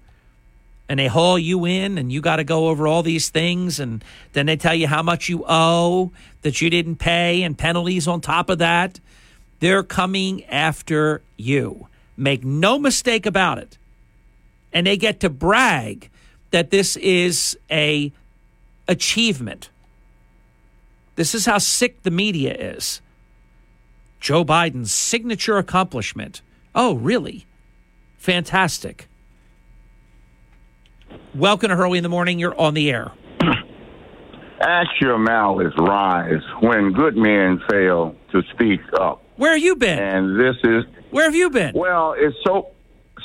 and 0.88 0.98
they 0.98 1.08
haul 1.08 1.38
you 1.38 1.66
in 1.66 1.98
and 1.98 2.10
you 2.10 2.20
got 2.20 2.36
to 2.36 2.44
go 2.44 2.68
over 2.68 2.86
all 2.86 3.02
these 3.02 3.28
things 3.28 3.80
and 3.80 4.02
then 4.32 4.46
they 4.46 4.56
tell 4.56 4.74
you 4.74 4.86
how 4.86 5.02
much 5.02 5.28
you 5.28 5.44
owe 5.46 6.12
that 6.42 6.62
you 6.62 6.70
didn't 6.70 6.96
pay 6.96 7.42
and 7.42 7.58
penalties 7.58 8.08
on 8.08 8.20
top 8.20 8.48
of 8.48 8.58
that, 8.58 9.00
they're 9.60 9.82
coming 9.82 10.44
after 10.44 11.20
you. 11.36 11.88
Make 12.16 12.44
no 12.44 12.78
mistake 12.78 13.26
about 13.26 13.58
it. 13.58 13.76
And 14.72 14.86
they 14.86 14.96
get 14.96 15.20
to 15.20 15.28
brag 15.28 16.08
that 16.56 16.70
this 16.70 16.96
is 16.96 17.54
a 17.70 18.10
achievement. 18.88 19.68
This 21.16 21.34
is 21.34 21.44
how 21.44 21.58
sick 21.58 22.02
the 22.02 22.10
media 22.10 22.54
is. 22.54 23.02
Joe 24.20 24.42
Biden's 24.42 24.90
signature 24.90 25.58
accomplishment. 25.58 26.40
Oh, 26.74 26.94
really? 26.94 27.44
Fantastic. 28.16 29.06
Welcome 31.34 31.68
to 31.68 31.76
Hurley 31.76 31.98
in 31.98 32.02
the 32.02 32.08
Morning. 32.08 32.38
You're 32.38 32.58
on 32.58 32.72
the 32.72 32.90
air. 32.90 33.12
Ask 34.62 34.88
your 34.98 35.18
malice 35.18 35.74
rise 35.76 36.40
when 36.60 36.94
good 36.94 37.18
men 37.18 37.60
fail 37.70 38.16
to 38.32 38.40
speak 38.54 38.80
up. 38.98 39.22
Where 39.36 39.52
have 39.52 39.62
you 39.62 39.76
been? 39.76 39.98
And 39.98 40.40
this 40.40 40.56
is 40.64 40.84
Where 41.10 41.24
have 41.26 41.34
you 41.34 41.50
been? 41.50 41.74
well, 41.74 42.14
it's 42.16 42.34
so 42.46 42.68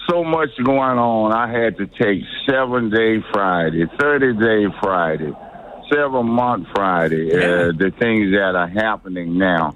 so 0.10 0.24
much 0.24 0.50
going 0.64 0.98
on. 0.98 1.32
I 1.32 1.52
had 1.52 1.78
to 1.78 1.88
take 1.88 2.24
seven 2.50 2.90
day 2.90 3.24
Friday, 3.32 3.86
thirty 4.00 4.34
day 4.34 4.66
Friday, 4.82 5.32
seven 5.92 6.28
month 6.28 6.68
Friday. 6.74 7.32
Uh, 7.34 7.72
the 7.72 7.92
things 8.00 8.32
that 8.32 8.56
are 8.56 8.68
happening 8.68 9.38
now, 9.38 9.76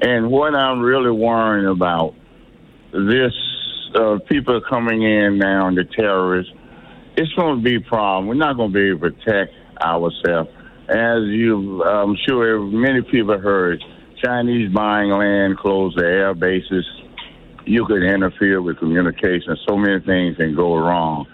and 0.00 0.30
what 0.30 0.54
I'm 0.54 0.80
really 0.80 1.10
worrying 1.10 1.66
about 1.66 2.14
this 2.92 3.32
uh, 3.94 4.18
people 4.28 4.60
coming 4.68 5.02
in 5.02 5.38
now, 5.38 5.70
the 5.70 5.84
terrorists. 5.84 6.52
It's 7.16 7.32
going 7.32 7.56
to 7.58 7.62
be 7.62 7.76
a 7.76 7.80
problem. 7.80 8.28
We're 8.28 8.34
not 8.34 8.56
going 8.56 8.72
to 8.72 8.74
be 8.74 8.90
able 8.90 9.10
to 9.10 9.16
protect 9.16 9.52
ourselves. 9.82 10.50
As 10.88 11.24
you, 11.24 11.82
I'm 11.84 12.16
sure 12.26 12.60
many 12.60 13.02
people 13.02 13.38
heard, 13.38 13.82
Chinese 14.22 14.72
buying 14.72 15.10
land, 15.10 15.58
close 15.58 15.94
the 15.96 16.04
air 16.04 16.34
bases. 16.34 16.86
You 17.68 17.84
could 17.84 18.02
interfere 18.02 18.62
with 18.62 18.78
communication. 18.78 19.56
So 19.68 19.76
many 19.76 20.00
things 20.00 20.36
can 20.36 20.54
go 20.54 20.76
wrong. 20.76 21.26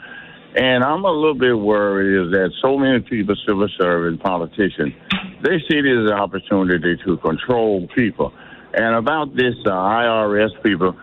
And 0.57 0.85
I'm 0.85 1.05
a 1.05 1.11
little 1.11 1.35
bit 1.39 1.57
worried 1.57 2.26
is 2.26 2.32
that 2.32 2.51
so 2.62 2.76
many 2.76 3.01
people, 3.01 3.35
civil 3.47 3.68
servants, 3.78 4.22
politicians, 4.22 4.95
they 5.43 5.59
see 5.68 5.80
this 5.80 5.99
as 6.05 6.11
an 6.11 6.18
opportunity 6.18 6.97
to 7.05 7.16
control 7.18 7.89
people. 7.95 8.32
And 8.72 8.97
about 8.97 9.35
this 9.37 9.55
uh, 9.66 9.70
IRS 9.70 10.51
people, 10.62 10.97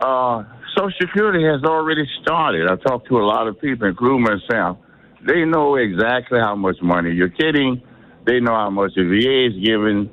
uh, 0.00 0.44
Social 0.76 0.92
Security 1.00 1.44
has 1.44 1.64
already 1.64 2.06
started. 2.22 2.68
I 2.68 2.76
talked 2.76 3.08
to 3.08 3.18
a 3.18 3.24
lot 3.24 3.48
of 3.48 3.60
people, 3.60 3.88
including 3.88 4.22
myself. 4.22 4.78
They 5.26 5.44
know 5.44 5.76
exactly 5.76 6.38
how 6.38 6.56
much 6.56 6.76
money 6.80 7.12
you're 7.12 7.28
getting. 7.28 7.82
They 8.26 8.40
know 8.40 8.54
how 8.54 8.70
much 8.70 8.92
the 8.94 9.04
VA 9.04 9.48
is 9.48 9.64
giving, 9.64 10.10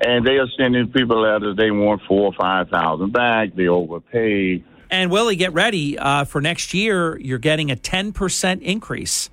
and 0.00 0.26
they 0.26 0.38
are 0.38 0.48
sending 0.58 0.90
people 0.90 1.20
letters. 1.22 1.56
They 1.56 1.70
want 1.70 2.02
four 2.08 2.26
or 2.26 2.32
five 2.32 2.68
thousand 2.68 3.12
back. 3.12 3.54
They 3.54 3.68
overpaid. 3.68 4.64
And 4.90 5.10
Willie, 5.10 5.36
get 5.36 5.52
ready 5.52 5.98
uh, 5.98 6.24
for 6.24 6.40
next 6.40 6.72
year. 6.72 7.18
You're 7.18 7.38
getting 7.38 7.72
a 7.72 7.76
10% 7.76 8.62
increase. 8.62 9.30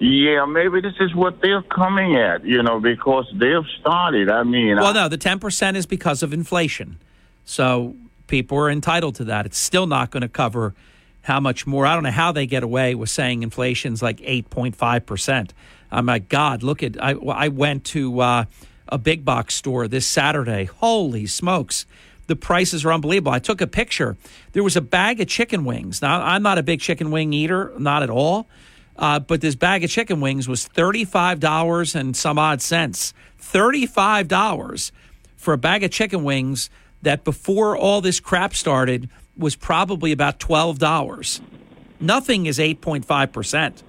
Yeah, 0.00 0.44
maybe 0.44 0.80
this 0.80 0.94
is 1.00 1.14
what 1.14 1.40
they're 1.42 1.62
coming 1.62 2.16
at, 2.16 2.44
you 2.44 2.62
know, 2.62 2.80
because 2.80 3.26
they've 3.34 3.64
started. 3.80 4.30
I 4.30 4.44
mean, 4.44 4.76
Well, 4.76 4.86
I, 4.86 4.92
no, 4.92 5.08
the 5.08 5.18
10% 5.18 5.74
is 5.74 5.86
because 5.86 6.22
of 6.22 6.32
inflation. 6.32 6.98
So 7.44 7.96
people 8.26 8.58
are 8.58 8.70
entitled 8.70 9.16
to 9.16 9.24
that. 9.24 9.46
It's 9.46 9.58
still 9.58 9.86
not 9.86 10.10
going 10.10 10.20
to 10.22 10.28
cover 10.28 10.74
how 11.22 11.40
much 11.40 11.66
more. 11.66 11.84
I 11.84 11.94
don't 11.94 12.04
know 12.04 12.10
how 12.10 12.30
they 12.30 12.46
get 12.46 12.62
away 12.62 12.94
with 12.94 13.10
saying 13.10 13.42
inflation's 13.42 14.00
like 14.00 14.18
8.5%. 14.18 15.50
Oh, 15.90 16.02
my 16.02 16.18
God, 16.18 16.62
look 16.62 16.82
at, 16.82 17.02
I, 17.02 17.12
I 17.12 17.48
went 17.48 17.84
to 17.86 18.20
uh, 18.20 18.44
a 18.88 18.98
big 18.98 19.24
box 19.24 19.54
store 19.54 19.88
this 19.88 20.06
Saturday. 20.06 20.64
Holy 20.64 21.26
smokes. 21.26 21.86
The 22.26 22.36
prices 22.36 22.84
are 22.84 22.92
unbelievable. 22.92 23.32
I 23.32 23.38
took 23.38 23.60
a 23.60 23.66
picture. 23.66 24.16
There 24.52 24.62
was 24.62 24.76
a 24.76 24.82
bag 24.82 25.20
of 25.20 25.28
chicken 25.28 25.64
wings. 25.64 26.02
Now, 26.02 26.22
I'm 26.22 26.42
not 26.42 26.58
a 26.58 26.62
big 26.62 26.80
chicken 26.80 27.10
wing 27.10 27.32
eater, 27.32 27.72
not 27.78 28.02
at 28.02 28.10
all. 28.10 28.46
Uh, 28.96 29.18
but 29.20 29.40
this 29.40 29.54
bag 29.54 29.84
of 29.84 29.90
chicken 29.90 30.20
wings 30.20 30.48
was 30.48 30.68
$35 30.68 31.94
and 31.94 32.16
some 32.16 32.38
odd 32.38 32.60
cents. 32.60 33.14
$35 33.40 34.90
for 35.36 35.54
a 35.54 35.58
bag 35.58 35.84
of 35.84 35.90
chicken 35.90 36.24
wings 36.24 36.68
that 37.02 37.24
before 37.24 37.76
all 37.76 38.00
this 38.00 38.20
crap 38.20 38.54
started 38.54 39.08
was 39.36 39.54
probably 39.54 40.12
about 40.12 40.40
$12. 40.40 41.40
Nothing 42.00 42.46
is 42.46 42.58
8.5%. 42.58 43.82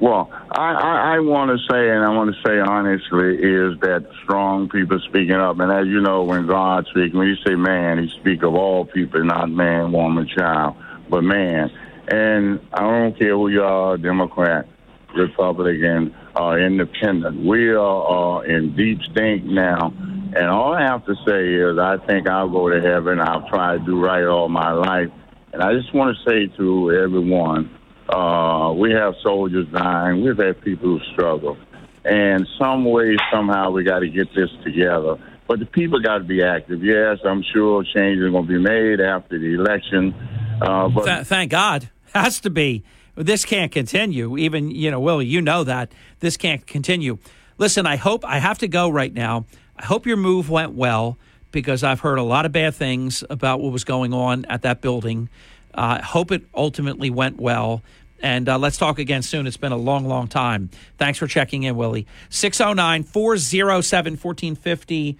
Well, 0.00 0.28
I, 0.50 0.72
I, 0.74 1.14
I 1.16 1.18
want 1.20 1.50
to 1.50 1.72
say, 1.72 1.88
and 1.88 2.04
I 2.04 2.10
want 2.10 2.34
to 2.34 2.42
say 2.46 2.58
honestly, 2.58 3.36
is 3.36 3.80
that 3.80 4.06
strong 4.22 4.68
people 4.68 5.00
speaking 5.08 5.36
up. 5.36 5.58
And 5.58 5.72
as 5.72 5.86
you 5.86 6.02
know, 6.02 6.22
when 6.24 6.46
God 6.46 6.86
speaks, 6.90 7.14
when 7.14 7.28
you 7.28 7.36
say 7.46 7.54
man, 7.54 8.02
he 8.04 8.10
speak 8.20 8.42
of 8.42 8.54
all 8.54 8.84
people, 8.84 9.24
not 9.24 9.48
man, 9.50 9.92
woman, 9.92 10.28
child, 10.28 10.76
but 11.08 11.22
man. 11.22 11.70
And 12.08 12.60
I 12.74 12.80
don't 12.80 13.18
care 13.18 13.32
who 13.32 13.48
you 13.48 13.62
are, 13.62 13.96
Democrat, 13.96 14.68
Republican, 15.16 16.14
or 16.36 16.60
independent. 16.60 17.44
We 17.44 17.70
are 17.70 18.40
uh, 18.40 18.40
in 18.42 18.76
deep 18.76 19.00
stink 19.10 19.44
now. 19.44 19.94
And 20.36 20.46
all 20.46 20.74
I 20.74 20.82
have 20.82 21.06
to 21.06 21.14
say 21.26 21.54
is 21.54 21.78
I 21.78 21.96
think 22.06 22.28
I'll 22.28 22.50
go 22.50 22.68
to 22.68 22.82
heaven. 22.82 23.18
I'll 23.18 23.48
try 23.48 23.78
to 23.78 23.84
do 23.84 23.98
right 23.98 24.24
all 24.24 24.50
my 24.50 24.72
life. 24.72 25.08
And 25.54 25.62
I 25.62 25.72
just 25.72 25.94
want 25.94 26.14
to 26.14 26.30
say 26.30 26.54
to 26.58 26.92
everyone, 26.92 27.70
uh, 28.08 28.72
we 28.76 28.92
have 28.92 29.14
soldiers 29.22 29.66
dying. 29.72 30.22
We've 30.22 30.38
had 30.38 30.60
people 30.60 30.98
who 30.98 31.00
struggle. 31.12 31.56
And 32.04 32.46
some 32.58 32.84
way, 32.84 33.16
somehow, 33.32 33.70
we 33.70 33.82
got 33.82 34.00
to 34.00 34.08
get 34.08 34.28
this 34.34 34.50
together. 34.62 35.16
But 35.48 35.58
the 35.58 35.66
people 35.66 36.00
got 36.00 36.18
to 36.18 36.24
be 36.24 36.42
active. 36.42 36.82
Yes, 36.82 37.18
I'm 37.24 37.42
sure 37.52 37.82
change 37.82 38.20
is 38.20 38.30
going 38.30 38.46
to 38.46 38.52
be 38.52 38.58
made 38.58 39.00
after 39.00 39.38
the 39.38 39.54
election. 39.54 40.14
Uh, 40.60 40.88
but 40.88 41.04
Th- 41.04 41.26
thank 41.26 41.50
God. 41.50 41.90
Has 42.14 42.40
to 42.40 42.50
be. 42.50 42.84
This 43.16 43.44
can't 43.44 43.72
continue. 43.72 44.36
Even, 44.36 44.70
you 44.70 44.90
know, 44.90 45.00
Willie, 45.00 45.26
you 45.26 45.40
know 45.40 45.64
that. 45.64 45.92
This 46.20 46.36
can't 46.36 46.66
continue. 46.66 47.18
Listen, 47.58 47.86
I 47.86 47.96
hope, 47.96 48.24
I 48.24 48.38
have 48.38 48.58
to 48.58 48.68
go 48.68 48.88
right 48.88 49.12
now. 49.12 49.46
I 49.76 49.84
hope 49.84 50.06
your 50.06 50.16
move 50.16 50.50
went 50.50 50.74
well 50.74 51.18
because 51.50 51.82
I've 51.82 52.00
heard 52.00 52.18
a 52.18 52.22
lot 52.22 52.46
of 52.46 52.52
bad 52.52 52.74
things 52.74 53.24
about 53.30 53.60
what 53.60 53.72
was 53.72 53.84
going 53.84 54.12
on 54.12 54.44
at 54.46 54.62
that 54.62 54.80
building. 54.80 55.28
Uh, 55.76 56.02
hope 56.02 56.32
it 56.32 56.44
ultimately 56.54 57.10
went 57.10 57.38
well. 57.38 57.82
And 58.22 58.48
uh, 58.48 58.58
let's 58.58 58.78
talk 58.78 58.98
again 58.98 59.22
soon. 59.22 59.46
It's 59.46 59.58
been 59.58 59.72
a 59.72 59.76
long, 59.76 60.06
long 60.06 60.26
time. 60.26 60.70
Thanks 60.98 61.18
for 61.18 61.26
checking 61.26 61.64
in, 61.64 61.76
Willie. 61.76 62.06
609 62.30 63.04
407 63.04 64.12
1450. 64.12 65.18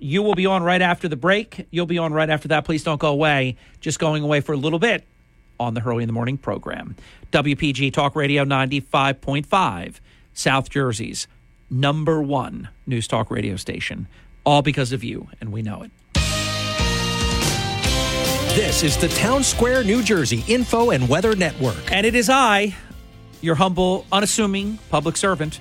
You 0.00 0.22
will 0.22 0.34
be 0.34 0.46
on 0.46 0.62
right 0.62 0.80
after 0.80 1.08
the 1.08 1.16
break. 1.16 1.66
You'll 1.70 1.86
be 1.86 1.98
on 1.98 2.12
right 2.12 2.30
after 2.30 2.48
that. 2.48 2.64
Please 2.64 2.82
don't 2.82 3.00
go 3.00 3.08
away. 3.08 3.56
Just 3.80 3.98
going 3.98 4.22
away 4.22 4.40
for 4.40 4.52
a 4.52 4.56
little 4.56 4.78
bit 4.78 5.04
on 5.60 5.74
the 5.74 5.80
Hurley 5.80 6.04
in 6.04 6.06
the 6.06 6.12
Morning 6.12 6.38
program. 6.38 6.96
WPG 7.32 7.92
Talk 7.92 8.16
Radio 8.16 8.44
95.5, 8.44 9.96
South 10.32 10.70
Jersey's 10.70 11.26
number 11.70 12.22
one 12.22 12.68
news 12.86 13.06
talk 13.06 13.30
radio 13.30 13.56
station. 13.56 14.06
All 14.44 14.62
because 14.62 14.92
of 14.92 15.04
you, 15.04 15.28
and 15.40 15.52
we 15.52 15.62
know 15.62 15.82
it. 15.82 15.90
This 18.54 18.82
is 18.82 18.96
the 18.96 19.08
Town 19.08 19.44
Square, 19.44 19.84
New 19.84 20.02
Jersey 20.02 20.42
Info 20.48 20.90
and 20.90 21.08
Weather 21.08 21.36
Network. 21.36 21.92
And 21.92 22.04
it 22.04 22.14
is 22.14 22.28
I, 22.28 22.74
your 23.40 23.54
humble, 23.54 24.04
unassuming 24.10 24.78
public 24.90 25.16
servant, 25.16 25.60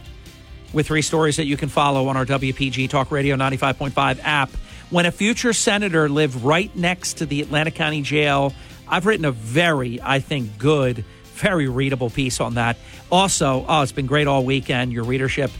with 0.73 0.87
three 0.87 1.01
stories 1.01 1.35
that 1.37 1.45
you 1.45 1.57
can 1.57 1.69
follow 1.69 2.07
on 2.07 2.17
our 2.17 2.25
WPG 2.25 2.89
Talk 2.89 3.11
Radio 3.11 3.35
95.5 3.35 4.19
app. 4.23 4.49
When 4.89 5.05
a 5.05 5.11
future 5.11 5.53
senator 5.53 6.09
lived 6.09 6.41
right 6.43 6.75
next 6.75 7.15
to 7.15 7.25
the 7.25 7.41
Atlantic 7.41 7.75
County 7.75 8.01
Jail, 8.01 8.53
I've 8.87 9.05
written 9.05 9.25
a 9.25 9.31
very, 9.31 10.01
I 10.01 10.19
think, 10.19 10.57
good, 10.57 11.05
very 11.35 11.67
readable 11.67 12.09
piece 12.09 12.39
on 12.39 12.55
that. 12.55 12.77
Also, 13.11 13.65
oh, 13.67 13.81
it's 13.81 13.91
been 13.91 14.07
great 14.07 14.27
all 14.27 14.43
weekend, 14.43 14.91
your 14.91 15.03
readership. 15.03 15.51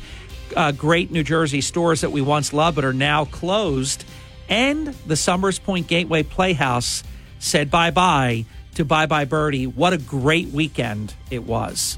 Uh, 0.56 0.72
great 0.72 1.12
New 1.12 1.24
Jersey 1.24 1.62
stores 1.62 2.02
that 2.02 2.12
we 2.12 2.22
once 2.22 2.54
loved 2.54 2.76
but 2.76 2.86
are 2.86 2.94
now 2.94 3.26
closed. 3.26 4.06
And 4.50 4.88
the 5.06 5.18
Somers 5.18 5.60
Point 5.60 5.88
Gateway 5.88 6.24
Playhouse 6.24 7.04
said 7.40 7.70
bye 7.72 7.92
bye 7.92 8.46
to 8.76 8.86
Bye 8.86 9.08
Bye 9.08 9.26
Birdie. 9.26 9.66
What 9.66 9.94
a 9.94 9.98
great 9.98 10.50
weekend 10.50 11.16
it 11.32 11.44
was. 11.44 11.98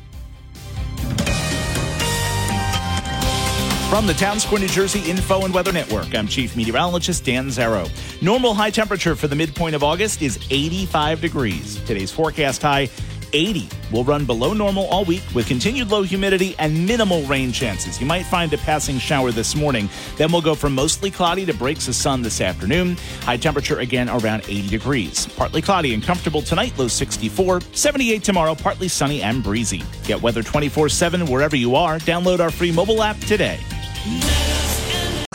From 3.90 4.06
the 4.06 4.14
Town 4.14 4.40
Square, 4.40 4.62
New 4.62 4.68
Jersey 4.68 5.10
Info 5.10 5.46
and 5.46 5.54
Weather 5.54 5.72
Network, 5.72 6.14
I'm 6.14 6.28
Chief 6.28 6.56
Meteorologist 6.56 7.26
Dan 7.26 7.48
Zarrow. 7.48 7.90
Normal 8.22 8.54
high 8.54 8.70
temperature 8.70 9.16
for 9.16 9.28
the 9.28 9.36
midpoint 9.36 9.76
of 9.76 9.84
August 9.84 10.22
is 10.22 10.38
85 10.52 11.22
degrees. 11.22 11.76
Today's 11.86 12.12
forecast 12.12 12.62
high 12.62 12.86
80 13.34 13.70
We'll 13.92 14.04
run 14.04 14.26
below 14.26 14.54
normal 14.54 14.86
all 14.88 15.06
week 15.06 15.24
with 15.34 15.48
continued 15.48 15.90
low 15.90 16.04
humidity 16.04 16.56
and 16.60 16.86
minimal 16.86 17.24
rain 17.24 17.52
chances. 17.52 18.00
You 18.00 18.06
might 18.06 18.26
find 18.26 18.52
a 18.54 18.58
passing 18.58 19.00
shower 19.00 19.32
this 19.32 19.56
morning. 19.56 19.90
Then 20.18 20.32
we'll 20.32 20.42
go 20.42 20.56
from 20.56 20.76
mostly 20.76 21.10
cloudy 21.10 21.46
to 21.46 21.54
breaks 21.54 21.88
of 21.88 21.96
sun 21.96 22.22
this 22.22 22.42
afternoon. 22.42 22.98
High 23.22 23.38
temperature 23.38 23.80
again 23.80 24.10
around 24.10 24.44
80 24.48 24.68
degrees. 24.68 25.26
Partly 25.28 25.62
cloudy 25.62 25.94
and 25.94 26.04
comfortable 26.04 26.42
tonight, 26.42 26.78
low 26.78 26.88
64. 26.88 27.62
78 27.74 28.24
tomorrow, 28.24 28.56
partly 28.56 28.88
sunny 28.88 29.22
and 29.22 29.44
breezy. 29.44 29.84
Get 30.04 30.22
weather 30.22 30.44
24 30.44 30.90
7 30.90 31.26
wherever 31.26 31.56
you 31.56 31.76
are. 31.76 31.98
Download 32.00 32.40
our 32.40 32.52
free 32.52 32.72
mobile 32.72 33.02
app 33.02 33.18
today. 33.22 33.60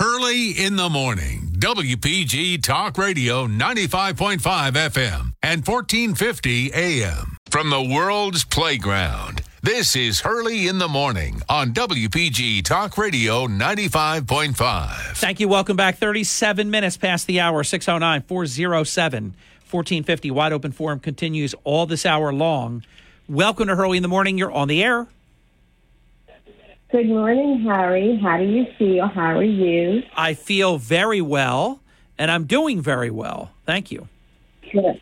Early 0.01 0.51
in 0.53 0.77
the 0.77 0.89
morning. 0.89 1.41
WPG 1.59 2.63
Talk 2.63 2.99
Radio 2.99 3.47
95.5 3.47 4.39
FM 4.39 5.35
and 5.43 5.67
1450 5.67 6.73
AM. 6.75 7.39
From 7.55 7.71
the 7.71 7.81
world's 7.81 8.43
playground, 8.43 9.41
this 9.63 9.95
is 9.95 10.23
Hurley 10.23 10.67
in 10.67 10.79
the 10.79 10.89
morning 10.89 11.41
on 11.49 11.73
WPG 11.73 12.65
Talk 12.65 12.99
Radio 12.99 13.47
95.5. 13.47 15.17
Thank 15.19 15.39
you. 15.39 15.47
Welcome 15.47 15.77
back. 15.77 15.97
37 15.97 16.69
minutes 16.69 16.97
past 16.97 17.29
the 17.29 17.39
hour, 17.39 17.63
609 17.63 18.23
407 18.23 19.23
1450. 19.71 20.31
Wide 20.33 20.53
open 20.53 20.73
forum 20.73 20.99
continues 20.99 21.55
all 21.63 21.87
this 21.87 22.05
hour 22.05 22.33
long. 22.33 22.83
Welcome 23.29 23.69
to 23.69 23.77
Hurley 23.77 23.99
in 23.99 24.03
the 24.03 24.09
morning. 24.09 24.37
You're 24.37 24.51
on 24.51 24.67
the 24.67 24.83
air. 24.83 25.07
Good 26.91 27.07
morning, 27.07 27.61
Harry. 27.61 28.19
How 28.21 28.37
do 28.37 28.47
you 28.47 28.67
feel? 28.77 29.07
How 29.07 29.37
are 29.37 29.45
you? 29.45 30.03
I 30.17 30.35
feel 30.35 30.77
very 30.77 31.21
well, 31.21 31.79
and 32.19 32.33
I'm 32.33 32.47
doing 32.47 32.81
very 32.83 33.11
well. 33.11 33.53
Thank 33.65 33.93
you. 33.93 34.09
Good. 34.73 35.01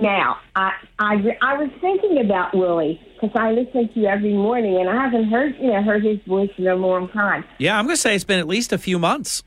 Now, 0.00 0.38
I 0.54 0.72
I, 0.98 1.36
I 1.42 1.58
was 1.58 1.70
thinking 1.80 2.18
about 2.24 2.56
Willie 2.56 3.00
because 3.14 3.34
I 3.34 3.52
listen 3.52 3.88
to 3.92 4.00
you 4.00 4.06
every 4.06 4.32
morning, 4.32 4.78
and 4.80 4.88
I 4.88 5.02
haven't 5.04 5.28
heard 5.28 5.54
you 5.60 5.72
know 5.72 5.82
heard 5.82 6.04
his 6.04 6.18
voice 6.26 6.50
in 6.56 6.66
a 6.66 6.74
long 6.74 7.08
time. 7.08 7.44
Yeah, 7.58 7.78
I'm 7.78 7.86
going 7.86 7.96
to 7.96 8.00
say 8.00 8.14
it's 8.14 8.24
been 8.24 8.38
at 8.38 8.48
least 8.48 8.72
a 8.72 8.78
few 8.78 8.98
months. 8.98 9.42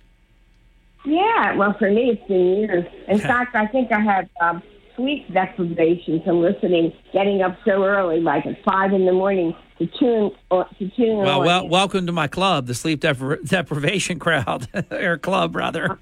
Yeah, 1.03 1.55
well, 1.55 1.75
for 1.79 1.89
me, 1.89 2.11
it's 2.11 2.27
been 2.27 2.57
years. 2.57 2.85
In 3.07 3.19
fact, 3.19 3.55
I 3.55 3.65
think 3.67 3.91
I 3.91 3.99
have 3.99 4.29
um, 4.39 4.61
sleep 4.95 5.31
deprivation 5.33 6.21
from 6.23 6.41
listening, 6.41 6.93
getting 7.11 7.41
up 7.41 7.57
so 7.65 7.83
early, 7.83 8.19
like 8.19 8.45
at 8.45 8.63
five 8.63 8.93
in 8.93 9.05
the 9.05 9.11
morning, 9.11 9.55
to 9.79 9.87
tune 9.99 10.31
or 10.51 10.65
to 10.77 10.89
tune. 10.89 11.17
Well, 11.17 11.41
well, 11.41 11.67
welcome 11.67 12.05
to 12.05 12.11
my 12.11 12.27
club, 12.27 12.67
the 12.67 12.75
sleep 12.75 13.01
depri- 13.01 13.43
deprivation 13.47 14.19
crowd, 14.25 14.67
or 14.91 15.17
club 15.17 15.55
rather. 15.55 15.99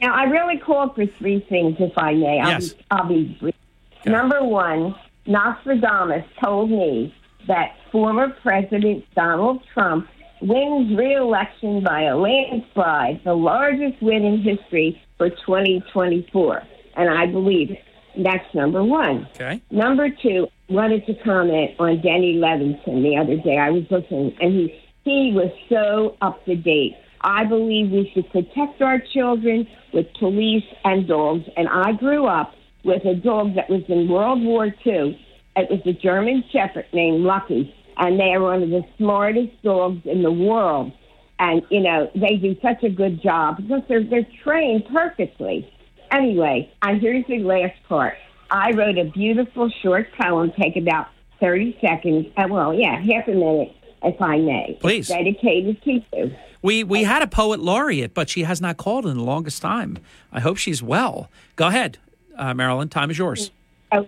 Now, 0.00 0.14
I 0.14 0.24
really 0.24 0.58
called 0.58 0.94
for 0.94 1.06
three 1.06 1.40
things, 1.48 1.76
if 1.78 1.92
I 1.96 2.14
may. 2.14 2.40
I'll 2.40 2.48
Yes. 2.50 2.72
be, 2.72 2.84
I'll 2.90 3.08
be 3.08 3.36
brief. 3.40 3.54
Number 4.06 4.42
one, 4.42 4.94
Nostradamus 5.26 6.24
told 6.42 6.70
me 6.70 7.14
that 7.46 7.74
former 7.90 8.30
President 8.42 9.04
Donald 9.14 9.60
Trump 9.72 10.08
wins 10.40 10.96
re-election 10.96 11.82
by 11.84 12.02
a 12.02 12.16
landslide, 12.16 13.20
the 13.24 13.34
largest 13.34 14.00
win 14.02 14.24
in 14.24 14.40
history 14.40 15.00
for 15.18 15.28
2024, 15.30 16.62
and 16.96 17.10
I 17.10 17.26
believe 17.26 17.70
it. 17.72 17.84
That's 18.16 18.44
number 18.54 18.82
one. 18.84 19.26
Okay. 19.34 19.60
Number 19.70 20.10
two, 20.10 20.48
wanted 20.68 21.06
to 21.06 21.14
comment 21.24 21.70
on 21.78 22.00
Denny 22.02 22.34
Levinson 22.36 23.02
the 23.02 23.16
other 23.16 23.36
day. 23.36 23.56
I 23.56 23.70
was 23.70 23.84
listening, 23.90 24.36
and 24.40 24.52
he 24.52 24.74
he 25.04 25.32
was 25.32 25.50
so 25.68 26.16
up 26.20 26.44
to 26.44 26.54
date. 26.54 26.94
I 27.24 27.44
believe 27.44 27.90
we 27.90 28.10
should 28.12 28.30
protect 28.30 28.80
our 28.82 28.98
children 28.98 29.66
with 29.92 30.06
police 30.18 30.64
and 30.84 31.06
dogs. 31.06 31.44
And 31.56 31.68
I 31.68 31.92
grew 31.92 32.26
up 32.26 32.54
with 32.84 33.04
a 33.04 33.14
dog 33.14 33.54
that 33.54 33.70
was 33.70 33.82
in 33.88 34.08
World 34.08 34.42
War 34.42 34.66
II. 34.66 35.18
It 35.54 35.70
was 35.70 35.80
a 35.86 35.92
German 35.92 36.44
Shepherd 36.52 36.86
named 36.92 37.24
Lucky, 37.24 37.74
and 37.98 38.18
they 38.18 38.32
are 38.32 38.40
one 38.40 38.62
of 38.62 38.70
the 38.70 38.82
smartest 38.96 39.62
dogs 39.62 40.00
in 40.04 40.22
the 40.22 40.32
world. 40.32 40.92
And 41.38 41.62
you 41.70 41.80
know 41.80 42.10
they 42.14 42.36
do 42.36 42.56
such 42.62 42.84
a 42.84 42.90
good 42.90 43.20
job 43.22 43.56
because 43.56 43.82
they're 43.88 44.04
they're 44.04 44.26
trained 44.44 44.84
perfectly. 44.92 45.68
Anyway, 46.10 46.72
and 46.82 47.00
here's 47.00 47.26
the 47.26 47.38
last 47.38 47.74
part. 47.88 48.14
I 48.50 48.72
wrote 48.72 48.98
a 48.98 49.04
beautiful 49.04 49.70
short 49.82 50.08
poem, 50.20 50.52
take 50.60 50.76
about 50.76 51.06
30 51.40 51.78
seconds. 51.80 52.26
Uh, 52.36 52.46
well, 52.50 52.74
yeah, 52.74 53.00
half 53.00 53.26
a 53.26 53.32
minute, 53.32 53.74
if 54.02 54.20
I 54.20 54.36
may. 54.36 54.78
Please. 54.80 55.08
It's 55.08 55.18
dedicated 55.18 55.82
to 55.82 55.92
you. 55.92 56.36
We 56.62 56.84
we 56.84 57.02
had 57.02 57.22
a 57.22 57.26
poet 57.26 57.60
laureate, 57.60 58.14
but 58.14 58.28
she 58.28 58.44
has 58.44 58.60
not 58.60 58.76
called 58.76 59.06
in 59.06 59.16
the 59.16 59.24
longest 59.24 59.60
time. 59.60 59.98
I 60.32 60.40
hope 60.40 60.56
she's 60.56 60.82
well. 60.82 61.28
Go 61.56 61.66
ahead, 61.66 61.98
uh, 62.36 62.54
Marilyn. 62.54 62.88
Time 62.88 63.10
is 63.10 63.18
yours. 63.18 63.50
Oh, 63.90 64.06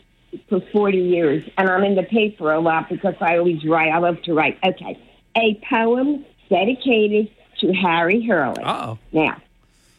for 0.48 0.60
40 0.72 0.98
years, 0.98 1.48
and 1.58 1.68
I'm 1.68 1.84
in 1.84 1.94
the 1.94 2.02
paper 2.04 2.52
a 2.52 2.60
lot 2.60 2.88
because 2.88 3.14
I 3.20 3.38
always 3.38 3.64
write. 3.64 3.90
I 3.90 3.98
love 3.98 4.22
to 4.22 4.34
write. 4.34 4.58
Okay. 4.64 4.98
A 5.36 5.60
poem 5.68 6.24
dedicated 6.48 7.30
to 7.60 7.72
Harry 7.72 8.24
Hurley. 8.24 8.62
Uh-oh. 8.62 8.98
Now, 9.12 9.40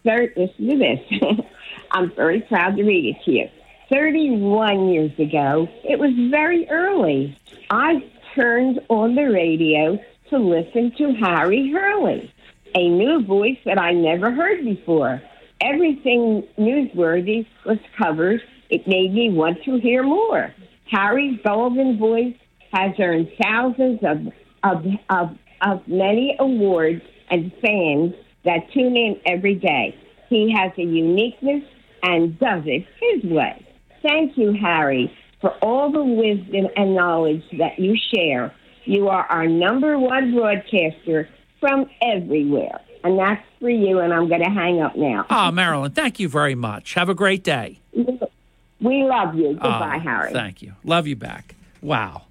third, 0.03 0.33
listen 0.35 0.69
to 0.69 0.77
this. 0.77 1.45
I'm 1.91 2.11
very 2.15 2.41
proud 2.41 2.77
to 2.77 2.83
read 2.83 3.15
it 3.15 3.23
to 3.25 3.31
you. 3.31 3.49
31 3.89 4.89
years 4.89 5.17
ago, 5.19 5.67
it 5.83 5.99
was 5.99 6.11
very 6.31 6.67
early. 6.69 7.37
I 7.69 8.03
turned 8.33 8.79
on 8.89 9.15
the 9.15 9.25
radio 9.25 9.99
to 10.29 10.37
listen 10.37 10.91
to 10.97 11.13
Harry 11.13 11.71
Hurley, 11.71 12.31
a 12.75 12.89
new 12.89 13.23
voice 13.25 13.57
that 13.65 13.79
I 13.79 13.93
never 13.93 14.31
heard 14.31 14.63
before. 14.63 15.21
Everything 15.61 16.43
newsworthy 16.59 17.47
was 17.65 17.77
covered. 17.97 18.41
It 18.69 18.87
made 18.87 19.13
me 19.13 19.31
want 19.31 19.63
to 19.63 19.79
hear 19.79 20.03
more. 20.03 20.53
Harry's 20.91 21.39
golden 21.43 21.97
voice 21.97 22.35
has 22.73 22.91
earned 22.99 23.29
thousands 23.41 23.99
of, 24.03 24.17
of, 24.63 24.85
of, 25.09 25.37
of 25.61 25.87
many 25.87 26.35
awards 26.39 27.01
and 27.31 27.51
fans 27.61 28.13
that 28.43 28.71
tune 28.73 28.97
in 28.97 29.19
every 29.25 29.55
day. 29.55 29.97
He 30.29 30.53
has 30.55 30.71
a 30.77 30.83
uniqueness 30.83 31.63
and 32.03 32.37
does 32.37 32.63
it 32.65 32.85
his 32.99 33.31
way. 33.31 33.65
Thank 34.03 34.37
you, 34.37 34.53
Harry, 34.53 35.11
for 35.41 35.51
all 35.63 35.91
the 35.91 36.03
wisdom 36.03 36.67
and 36.75 36.95
knowledge 36.95 37.43
that 37.57 37.79
you 37.79 37.95
share. 38.13 38.53
You 38.83 39.07
are 39.07 39.25
our 39.25 39.47
number 39.47 39.97
one 39.97 40.35
broadcaster 40.35 41.29
from 41.59 41.89
everywhere. 42.01 42.79
And 43.03 43.19
that's 43.19 43.41
for 43.59 43.69
you, 43.69 43.99
and 43.99 44.11
I'm 44.13 44.27
going 44.27 44.43
to 44.43 44.49
hang 44.49 44.81
up 44.81 44.95
now. 44.95 45.25
Oh, 45.29 45.51
Marilyn, 45.51 45.91
thank 45.91 46.19
you 46.19 46.27
very 46.27 46.55
much. 46.55 46.95
Have 46.95 47.07
a 47.09 47.13
great 47.13 47.43
day. 47.43 47.79
We 47.93 49.03
love 49.03 49.35
you. 49.35 49.57
Ah, 49.61 49.79
Goodbye, 49.79 49.95
Oh, 49.97 49.99
Harry. 49.99 50.33
Thank 50.33 50.61
you. 50.61 50.73
Love 50.83 51.05
you 51.07 51.15
back. 51.15 51.55
Wow. 51.81 52.23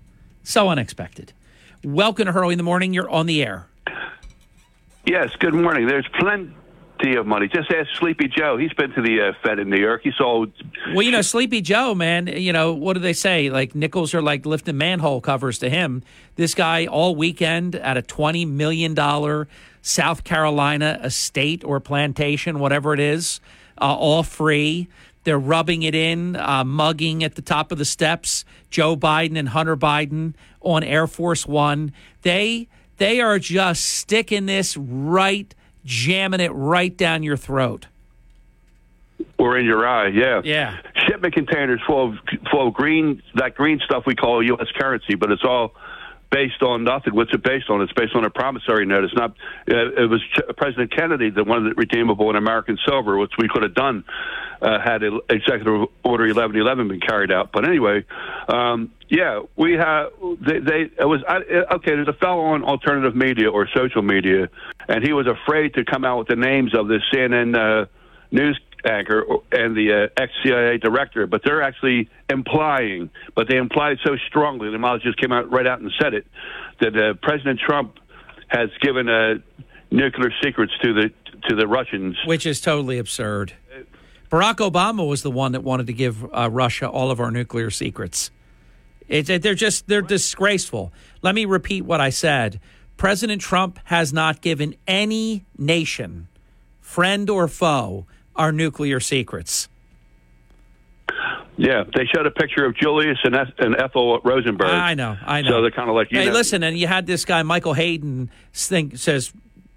So 0.43 0.69
unexpected. 0.69 1.33
Welcome 1.85 2.27
to 2.27 2.33
Hurley 2.33 2.55
in 2.55 2.59
the 2.59 2.65
Morning. 2.65 2.93
You're 2.93 3.09
on 3.09 3.27
the 3.27 3.43
air. 3.45 3.67
Yes, 5.07 5.31
good 5.39 5.55
morning. 5.55 5.87
There's 5.87 6.09
plenty 6.19 6.55
of 7.13 7.27
money. 7.27 7.47
Just 7.47 7.71
ask 7.71 7.89
Sleepy 7.99 8.29
Joe. 8.29 8.57
He's 8.57 8.73
been 8.73 8.91
to 8.93 9.03
the 9.03 9.29
uh, 9.29 9.33
Fed 9.43 9.59
in 9.59 9.69
New 9.69 9.79
York. 9.79 10.01
He 10.03 10.13
saw. 10.17 10.47
Well, 10.95 11.03
you 11.03 11.11
know, 11.11 11.21
Sleepy 11.23 11.61
Joe, 11.61 11.95
man, 11.95 12.27
you 12.27 12.53
know, 12.53 12.73
what 12.73 12.95
do 12.95 13.01
they 13.01 13.13
say? 13.13 13.51
Like 13.51 13.75
nickels 13.75 14.15
are 14.15 14.23
like 14.23 14.47
lifting 14.47 14.79
manhole 14.79 15.21
covers 15.21 15.59
to 15.59 15.71
him. 15.71 16.03
This 16.37 16.55
guy 16.55 16.87
all 16.87 17.15
weekend 17.15 17.75
at 17.77 17.97
a 17.97 18.03
$20 18.03 18.49
million 18.49 18.97
South 19.83 20.25
Carolina 20.25 20.99
estate 21.05 21.63
or 21.63 21.79
plantation, 21.79 22.59
whatever 22.59 22.95
it 22.95 23.01
is, 23.01 23.41
uh, 23.81 23.95
all 23.95 24.23
free. 24.23 24.89
They're 25.25 25.39
rubbing 25.39 25.83
it 25.83 25.95
in, 25.95 26.37
uh, 26.37 26.65
mugging 26.65 27.23
at 27.23 27.35
the 27.35 27.43
top 27.43 27.73
of 27.73 27.79
the 27.79 27.85
steps. 27.85 28.45
Joe 28.71 28.97
Biden 28.97 29.39
and 29.39 29.51
Hunter 29.51 29.77
Biden 29.77 30.35
on 30.61 30.83
Air 30.83 31.07
Force 31.07 31.47
One. 31.47 31.93
They 32.23 32.69
they 32.97 33.21
are 33.21 33.39
just 33.39 33.85
sticking 33.85 34.47
this 34.47 34.77
right, 34.77 35.53
jamming 35.85 36.41
it 36.41 36.51
right 36.53 36.97
down 36.97 37.23
your 37.23 37.37
throat. 37.37 37.87
Or 39.39 39.59
in 39.59 39.67
your 39.67 39.87
eye, 39.87 40.09
yeah. 40.09 40.41
Yeah. 40.45 40.79
Shipment 41.07 41.35
containers 41.35 41.81
full 41.87 42.11
of 42.11 42.15
full 42.51 42.69
of 42.69 42.75
green 42.75 43.23
that 43.35 43.55
green 43.55 43.81
stuff 43.85 44.05
we 44.07 44.15
call 44.15 44.43
U.S. 44.43 44.69
currency, 44.79 45.15
but 45.17 45.31
it's 45.31 45.45
all 45.45 45.75
based 46.31 46.63
on 46.63 46.85
nothing. 46.85 47.15
What's 47.15 47.33
it 47.33 47.43
based 47.43 47.69
on? 47.69 47.81
It's 47.83 47.93
based 47.93 48.15
on 48.15 48.25
a 48.25 48.31
promissory 48.31 48.87
note. 48.87 49.05
It's 49.05 49.15
not. 49.15 49.31
Uh, 49.71 49.93
it 50.03 50.11
was 50.11 50.23
Ch- 50.33 50.57
President 50.57 50.93
Kennedy 50.93 51.31
that 51.31 51.47
wanted 51.47 51.73
it 51.73 51.77
redeemable 51.77 52.31
in 52.31 52.37
American 52.37 52.79
silver, 52.87 53.17
which 53.19 53.33
we 53.39 53.49
could 53.49 53.63
have 53.63 53.75
done 53.75 54.05
uh, 54.63 54.79
had 54.83 55.03
Executive 55.29 55.89
Order 56.05 56.25
1111 56.25 56.89
been 56.89 57.01
carried 57.01 57.33
out. 57.33 57.51
But 57.53 57.67
anyway, 57.67 58.05
um, 58.49 58.93
yeah, 59.09 59.43
we 59.57 59.75
have. 59.75 60.13
They, 60.41 60.59
they 60.59 60.81
it 60.99 61.07
was 61.07 61.23
I, 61.29 61.39
okay. 61.75 61.93
There's 61.93 62.09
a 62.09 62.15
fellow 62.15 62.43
on 62.43 62.65
alternative 62.65 63.15
media 63.15 63.51
or 63.51 63.69
social 63.75 64.03
media, 64.03 64.49
and 64.89 65.05
he 65.05 65.13
was 65.13 65.27
afraid 65.27 65.75
to 65.75 65.85
come 65.85 66.05
out 66.05 66.19
with 66.19 66.29
the 66.29 66.37
names 66.37 66.75
of 66.75 66.89
the 66.89 67.01
CNN 67.13 67.55
uh, 67.55 67.87
news 68.31 68.61
anchor 68.85 69.25
and 69.53 69.77
the 69.77 70.09
uh, 70.17 70.23
ex 70.23 70.33
CIA 70.43 70.79
director, 70.79 71.27
but 71.27 71.43
they're 71.45 71.63
actually 71.63 72.09
implying, 72.29 73.11
but 73.35 73.49
they 73.49 73.57
implied 73.57 73.99
so 74.05 74.17
strongly. 74.29 74.71
The 74.71 74.79
Miles 74.79 75.03
just 75.03 75.19
came 75.19 75.33
out 75.33 75.51
right 75.51 75.67
out 75.67 75.81
and 75.81 75.91
said 76.01 76.15
it 76.15 76.27
that 76.81 76.97
uh, 76.97 77.15
President 77.23 77.61
Trump 77.61 77.99
has 78.49 78.69
given 78.81 79.09
uh, 79.09 79.35
nuclear 79.91 80.31
secrets 80.43 80.73
to 80.83 80.93
the 80.93 81.11
to 81.49 81.57
the 81.57 81.67
Russians. 81.67 82.17
which 82.25 82.47
is 82.47 82.61
totally 82.61 82.99
absurd. 82.99 83.53
Barack 84.31 84.57
Obama 84.57 85.07
was 85.07 85.23
the 85.23 85.31
one 85.31 85.53
that 85.53 85.63
wanted 85.63 85.87
to 85.87 85.93
give 85.93 86.25
uh, 86.35 86.49
Russia 86.51 86.89
all 86.89 87.11
of 87.11 87.21
our 87.21 87.31
nuclear 87.31 87.71
secrets. 87.71 88.31
It's 89.09 89.29
it, 89.29 89.43
they're 89.43 89.55
just 89.55 89.87
they're 89.87 90.03
disgraceful. 90.03 90.93
Let 91.23 91.35
me 91.35 91.45
repeat 91.45 91.83
what 91.83 92.01
I 92.01 92.11
said. 92.11 92.61
President 92.97 93.43
Trump 93.43 93.79
has 93.85 94.13
not 94.13 94.41
given 94.41 94.77
any 94.87 95.45
nation, 95.59 96.29
friend 96.81 97.29
or 97.29 97.49
foe, 97.49 98.07
our 98.37 98.53
nuclear 98.53 99.01
secrets. 99.01 99.69
Yeah, 101.57 101.85
they 101.95 102.05
showed 102.13 102.27
a 102.27 102.33
picture 102.33 102.65
of 102.65 102.75
Julius 102.77 103.19
and, 103.23 103.37
and 103.59 103.77
Ethel 103.81 104.21
Rosenberg. 104.25 104.69
I 104.69 104.95
know, 104.95 105.17
I 105.25 105.43
know. 105.43 105.51
So 105.51 105.63
they're 105.63 105.71
kind 105.71 105.89
of 105.89 105.95
like, 105.95 106.11
you 106.11 106.19
hey, 106.19 106.27
know, 106.27 106.33
listen, 106.33 106.65
and 106.65 106.77
you 106.77 106.89
had 106.89 107.07
this 107.07 107.25
guy 107.25 107.43
Michael 107.45 107.75
Hayden 107.75 108.31
think 108.53 108.97
says 108.97 109.33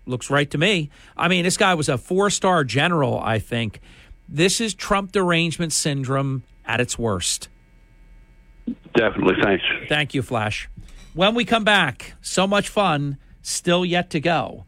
looks 0.07 0.29
right 0.29 0.49
to 0.51 0.57
me. 0.57 0.89
I 1.15 1.27
mean, 1.27 1.43
this 1.43 1.57
guy 1.57 1.73
was 1.75 1.89
a 1.89 1.97
four 1.97 2.29
star 2.29 2.63
general. 2.63 3.19
I 3.19 3.39
think 3.39 3.79
this 4.27 4.59
is 4.61 4.73
Trump 4.73 5.11
derangement 5.11 5.73
syndrome 5.73 6.43
at 6.65 6.79
its 6.81 6.97
worst. 6.99 7.49
definitely. 8.93 9.35
Thanks. 9.41 9.63
Thank 9.87 10.13
you, 10.13 10.21
Flash. 10.21 10.69
When 11.13 11.33
we 11.35 11.45
come 11.45 11.63
back, 11.63 12.13
so 12.21 12.45
much 12.45 12.69
fun 12.69 13.17
still 13.41 13.85
yet 13.85 14.09
to 14.11 14.19
go. 14.19 14.65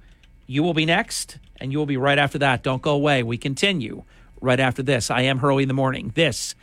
You 0.48 0.64
will 0.64 0.74
be 0.74 0.86
next, 0.86 1.38
and 1.60 1.72
you 1.72 1.78
will 1.78 1.86
be 1.86 1.98
right 1.98 2.18
after 2.18 2.38
that. 2.40 2.64
Don't 2.64 2.82
go 2.82 2.94
away. 2.94 3.22
We 3.22 3.38
continue 3.38 4.04
right 4.42 4.60
after 4.60 4.82
this. 4.82 5.12
I 5.12 5.22
am 5.22 5.40
Hurley 5.40 5.64
in 5.64 5.68
the 5.68 5.74
morning. 5.76 6.12
This 6.16 6.56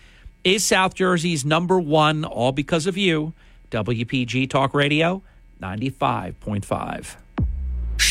is 0.43 0.65
South 0.65 0.95
Jersey's 0.95 1.45
number 1.45 1.79
one, 1.79 2.25
all 2.25 2.53
because 2.53 2.87
of 2.87 2.97
you. 2.97 3.33
WPG 3.71 4.49
Talk 4.49 4.75
Radio, 4.75 5.23
95.5. 5.61 7.17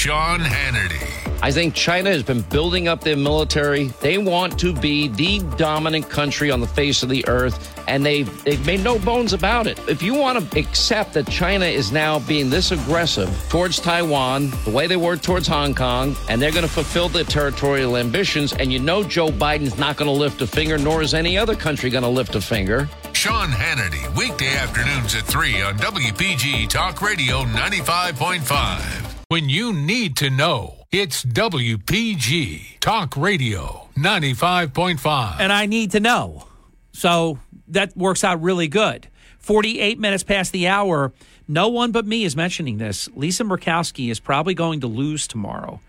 Sean 0.06 0.40
Hannity. 0.40 1.02
I 1.42 1.52
think 1.52 1.74
China 1.74 2.12
has 2.12 2.22
been 2.22 2.42
building 2.42 2.88
up 2.88 3.02
their 3.02 3.18
military. 3.18 3.86
They 4.02 4.20
want 4.20 4.60
to 4.60 4.72
be 4.72 5.08
the 5.08 5.40
dominant 5.58 6.12
country 6.12 6.52
on 6.52 6.60
the 6.60 6.68
face 6.68 7.02
of 7.02 7.10
the 7.10 7.28
earth, 7.28 7.74
and 7.88 8.06
they've, 8.06 8.44
they've 8.44 8.64
made 8.68 8.84
no 8.84 9.00
bones 9.00 9.34
about 9.34 9.66
it. 9.66 9.80
If 9.90 10.04
you 10.04 10.14
want 10.14 10.52
to 10.52 10.60
accept 10.60 11.14
that 11.14 11.28
China 11.28 11.66
is 11.66 11.92
now 11.92 12.20
being 12.20 12.52
this 12.52 12.70
aggressive 12.70 13.32
towards 13.50 13.80
Taiwan, 13.80 14.52
the 14.64 14.70
way 14.70 14.86
they 14.86 14.96
were 14.96 15.18
towards 15.18 15.48
Hong 15.48 15.74
Kong, 15.74 16.16
and 16.30 16.40
they're 16.40 16.52
going 16.52 16.68
to 16.68 16.72
fulfill 16.72 17.10
their 17.10 17.24
territorial 17.24 17.98
ambitions, 17.98 18.54
and 18.54 18.72
you 18.72 18.78
know 18.78 19.04
Joe 19.04 19.30
Biden's 19.30 19.80
not 19.80 19.98
going 19.98 20.08
to 20.08 20.16
lift 20.16 20.40
a 20.44 20.46
finger, 20.46 20.78
nor 20.78 21.02
is 21.02 21.16
any 21.16 21.36
other 21.36 21.56
country 21.56 21.90
going 21.90 22.04
to 22.04 22.10
lift 22.10 22.36
a 22.36 22.42
finger. 22.42 22.88
Sean 23.14 23.50
Hannity, 23.50 24.16
weekday 24.16 24.56
afternoons 24.56 25.16
at 25.16 25.24
3 25.24 25.64
on 25.64 25.78
WPG 25.80 26.70
Talk 26.70 27.02
Radio 27.02 27.42
95.5. 27.46 29.15
When 29.28 29.50
you 29.50 29.74
need 29.74 30.18
to 30.18 30.30
know, 30.30 30.86
it's 30.92 31.26
WPG 31.26 32.80
Talk 32.80 33.18
Radio 33.18 33.90
95.5. 33.98 35.40
And 35.40 35.52
I 35.52 35.66
need 35.66 35.92
to 35.92 36.00
know. 36.00 36.46
So 36.92 37.40
that 37.70 37.98
works 37.98 38.24
out 38.24 38.44
really 38.44 38.68
good. 38.68 39.08
48 39.40 39.98
minutes 39.98 40.22
past 40.22 40.52
the 40.52 40.68
hour. 40.68 41.12
No 41.48 41.70
one 41.70 41.92
but 41.92 42.06
me 42.06 42.24
is 42.24 42.36
mentioning 42.36 42.78
this. 42.78 43.10
Lisa 43.16 43.44
Murkowski 43.44 44.12
is 44.12 44.20
probably 44.20 44.54
going 44.54 44.82
to 44.82 44.88
lose 44.88 45.26
tomorrow. 45.26 45.80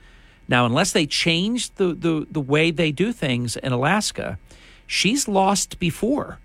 Now, 0.48 0.64
unless 0.64 0.92
they 0.92 1.04
change 1.04 1.74
the, 1.74 1.92
the, 1.92 2.26
the 2.30 2.40
way 2.40 2.70
they 2.70 2.90
do 2.90 3.12
things 3.12 3.58
in 3.58 3.70
Alaska, 3.70 4.38
she's 4.86 5.28
lost 5.28 5.78
before 5.78 6.38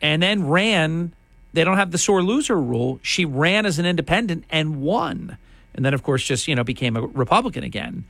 and 0.00 0.22
then 0.22 0.46
ran. 0.46 1.14
They 1.52 1.64
don't 1.64 1.78
have 1.78 1.90
the 1.90 1.98
sore 1.98 2.22
loser 2.22 2.60
rule. 2.60 3.00
She 3.02 3.24
ran 3.24 3.66
as 3.66 3.80
an 3.80 3.86
independent 3.86 4.44
and 4.50 4.80
won. 4.80 5.36
And 5.76 5.84
then, 5.84 5.94
of 5.94 6.02
course, 6.02 6.24
just, 6.24 6.48
you 6.48 6.54
know, 6.54 6.64
became 6.64 6.96
a 6.96 7.02
Republican 7.02 7.62
again. 7.62 8.04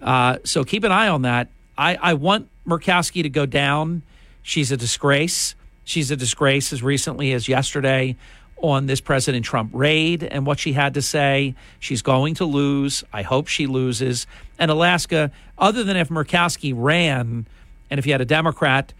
Uh, 0.00 0.38
so 0.44 0.64
keep 0.64 0.84
an 0.84 0.92
eye 0.92 1.08
on 1.08 1.22
that. 1.22 1.48
I, 1.76 1.96
I 2.00 2.14
want 2.14 2.48
Murkowski 2.66 3.22
to 3.22 3.28
go 3.28 3.44
down. 3.44 4.02
She's 4.42 4.72
a 4.72 4.76
disgrace. 4.76 5.54
She's 5.84 6.10
a 6.10 6.16
disgrace 6.16 6.72
as 6.72 6.82
recently 6.82 7.32
as 7.32 7.48
yesterday 7.48 8.16
on 8.60 8.86
this 8.86 9.00
President 9.00 9.44
Trump 9.44 9.70
raid 9.72 10.24
and 10.24 10.44
what 10.44 10.58
she 10.58 10.72
had 10.72 10.94
to 10.94 11.02
say. 11.02 11.54
She's 11.78 12.02
going 12.02 12.34
to 12.34 12.44
lose. 12.44 13.04
I 13.12 13.22
hope 13.22 13.46
she 13.46 13.66
loses. 13.66 14.26
And 14.58 14.70
Alaska, 14.70 15.30
other 15.56 15.84
than 15.84 15.96
if 15.96 16.08
Murkowski 16.08 16.72
ran 16.76 17.46
and 17.90 17.98
if 17.98 18.06
you 18.06 18.12
had 18.12 18.20
a 18.20 18.26
Democrat, 18.26 18.92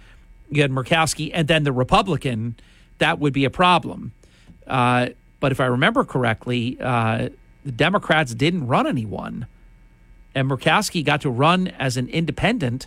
you 0.50 0.62
had 0.62 0.70
Murkowski 0.70 1.30
and 1.34 1.48
then 1.48 1.64
the 1.64 1.72
Republican, 1.72 2.56
that 2.98 3.18
would 3.18 3.32
be 3.32 3.44
a 3.44 3.50
problem. 3.50 4.12
Uh, 4.66 5.08
but 5.40 5.52
if 5.52 5.60
I 5.60 5.66
remember 5.66 6.04
correctly, 6.04 6.78
uh, 6.80 7.28
the 7.64 7.72
Democrats 7.72 8.35
didn't 8.35 8.66
run 8.66 8.86
anyone. 8.86 9.47
And 10.35 10.48
Murkowski 10.48 11.05
got 11.05 11.20
to 11.22 11.30
run 11.30 11.68
as 11.68 11.97
an 11.97 12.09
independent, 12.09 12.86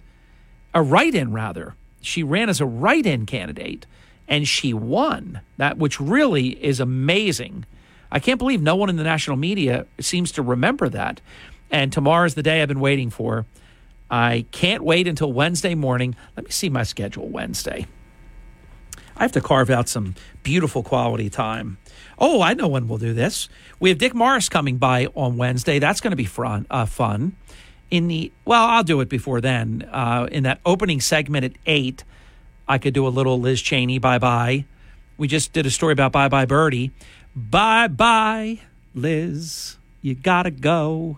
a 0.73 0.81
write 0.81 1.15
in 1.15 1.33
rather. 1.33 1.75
She 2.01 2.23
ran 2.23 2.49
as 2.49 2.61
a 2.61 2.65
write 2.65 3.05
in 3.05 3.25
candidate 3.25 3.85
and 4.27 4.47
she 4.47 4.73
won, 4.73 5.41
that 5.57 5.77
which 5.77 5.99
really 5.99 6.49
is 6.63 6.79
amazing. 6.79 7.65
I 8.11 8.19
can't 8.19 8.39
believe 8.39 8.61
no 8.61 8.75
one 8.75 8.89
in 8.89 8.95
the 8.95 9.03
national 9.03 9.37
media 9.37 9.85
seems 9.99 10.31
to 10.33 10.41
remember 10.41 10.87
that. 10.89 11.19
And 11.69 11.91
tomorrow's 11.91 12.33
the 12.35 12.43
day 12.43 12.61
I've 12.61 12.67
been 12.67 12.79
waiting 12.79 13.09
for. 13.09 13.45
I 14.09 14.45
can't 14.51 14.83
wait 14.83 15.07
until 15.07 15.31
Wednesday 15.31 15.75
morning. 15.75 16.15
Let 16.35 16.45
me 16.45 16.51
see 16.51 16.69
my 16.69 16.83
schedule 16.83 17.27
Wednesday. 17.27 17.87
I 19.15 19.23
have 19.23 19.31
to 19.33 19.41
carve 19.41 19.69
out 19.69 19.87
some 19.87 20.15
beautiful 20.43 20.83
quality 20.83 21.29
time. 21.29 21.77
Oh, 22.23 22.39
I 22.43 22.53
know 22.53 22.67
when 22.67 22.87
we'll 22.87 22.99
do 22.99 23.15
this. 23.15 23.49
We 23.79 23.89
have 23.89 23.97
Dick 23.97 24.13
Morris 24.13 24.47
coming 24.47 24.77
by 24.77 25.07
on 25.15 25.37
Wednesday. 25.37 25.79
That's 25.79 25.99
going 26.01 26.11
to 26.11 26.17
be 26.17 26.25
fun. 26.25 26.67
Uh, 26.69 26.85
fun. 26.85 27.35
In 27.89 28.07
the 28.07 28.31
well, 28.45 28.63
I'll 28.63 28.83
do 28.83 29.01
it 29.01 29.09
before 29.09 29.41
then. 29.41 29.89
Uh, 29.91 30.27
in 30.31 30.43
that 30.43 30.61
opening 30.63 31.01
segment 31.01 31.45
at 31.45 31.53
eight, 31.65 32.03
I 32.67 32.77
could 32.77 32.93
do 32.93 33.07
a 33.07 33.09
little 33.09 33.39
Liz 33.39 33.59
Cheney 33.59 33.97
bye 33.97 34.19
bye. 34.19 34.65
We 35.17 35.27
just 35.27 35.51
did 35.51 35.65
a 35.65 35.71
story 35.71 35.93
about 35.93 36.11
bye 36.11 36.29
bye 36.29 36.45
Birdie. 36.45 36.91
Bye 37.35 37.87
bye, 37.87 38.59
Liz. 38.93 39.77
You 40.03 40.13
gotta 40.13 40.51
go. 40.51 41.17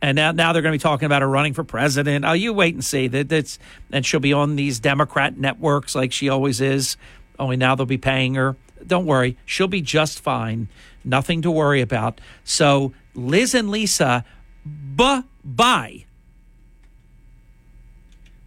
And 0.00 0.16
now, 0.16 0.32
now 0.32 0.52
they're 0.52 0.62
going 0.62 0.72
to 0.72 0.78
be 0.78 0.82
talking 0.82 1.06
about 1.06 1.22
her 1.22 1.28
running 1.28 1.52
for 1.52 1.62
president. 1.62 2.24
Oh, 2.24 2.32
you 2.32 2.52
wait 2.52 2.74
and 2.74 2.84
see. 2.84 3.08
That 3.08 3.28
that's 3.28 3.58
and 3.90 4.06
she'll 4.06 4.20
be 4.20 4.32
on 4.32 4.54
these 4.54 4.78
Democrat 4.78 5.36
networks 5.36 5.96
like 5.96 6.12
she 6.12 6.28
always 6.28 6.60
is. 6.60 6.96
Only 7.40 7.56
now 7.56 7.74
they'll 7.74 7.86
be 7.86 7.98
paying 7.98 8.34
her. 8.34 8.56
Don't 8.86 9.06
worry, 9.06 9.36
she'll 9.44 9.68
be 9.68 9.82
just 9.82 10.20
fine. 10.20 10.68
Nothing 11.04 11.42
to 11.42 11.50
worry 11.50 11.80
about. 11.80 12.20
So 12.44 12.92
Liz 13.14 13.54
and 13.54 13.70
Lisa, 13.70 14.24
bye 14.64 15.22
bye. 15.44 16.04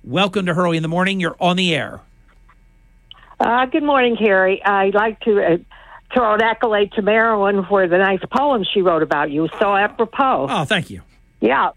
Welcome 0.03 0.45
to 0.45 0.53
Hurley 0.53 0.77
in 0.77 0.83
the 0.83 0.89
morning. 0.89 1.19
You're 1.19 1.35
on 1.39 1.57
the 1.57 1.73
air. 1.73 2.01
Uh, 3.39 3.65
good 3.65 3.83
morning, 3.83 4.15
Carrie. 4.15 4.63
I'd 4.63 4.93
like 4.93 5.19
to 5.21 5.43
uh, 5.43 5.57
throw 6.13 6.35
an 6.35 6.41
accolade 6.41 6.91
to 6.93 7.01
Marilyn 7.01 7.65
for 7.65 7.87
the 7.87 7.97
nice 7.97 8.21
poem 8.31 8.63
she 8.71 8.81
wrote 8.81 9.03
about 9.03 9.31
you. 9.31 9.49
So 9.59 9.75
apropos. 9.75 10.47
Oh, 10.49 10.63
thank 10.63 10.89
you. 10.89 11.01
Yeah. 11.41 11.71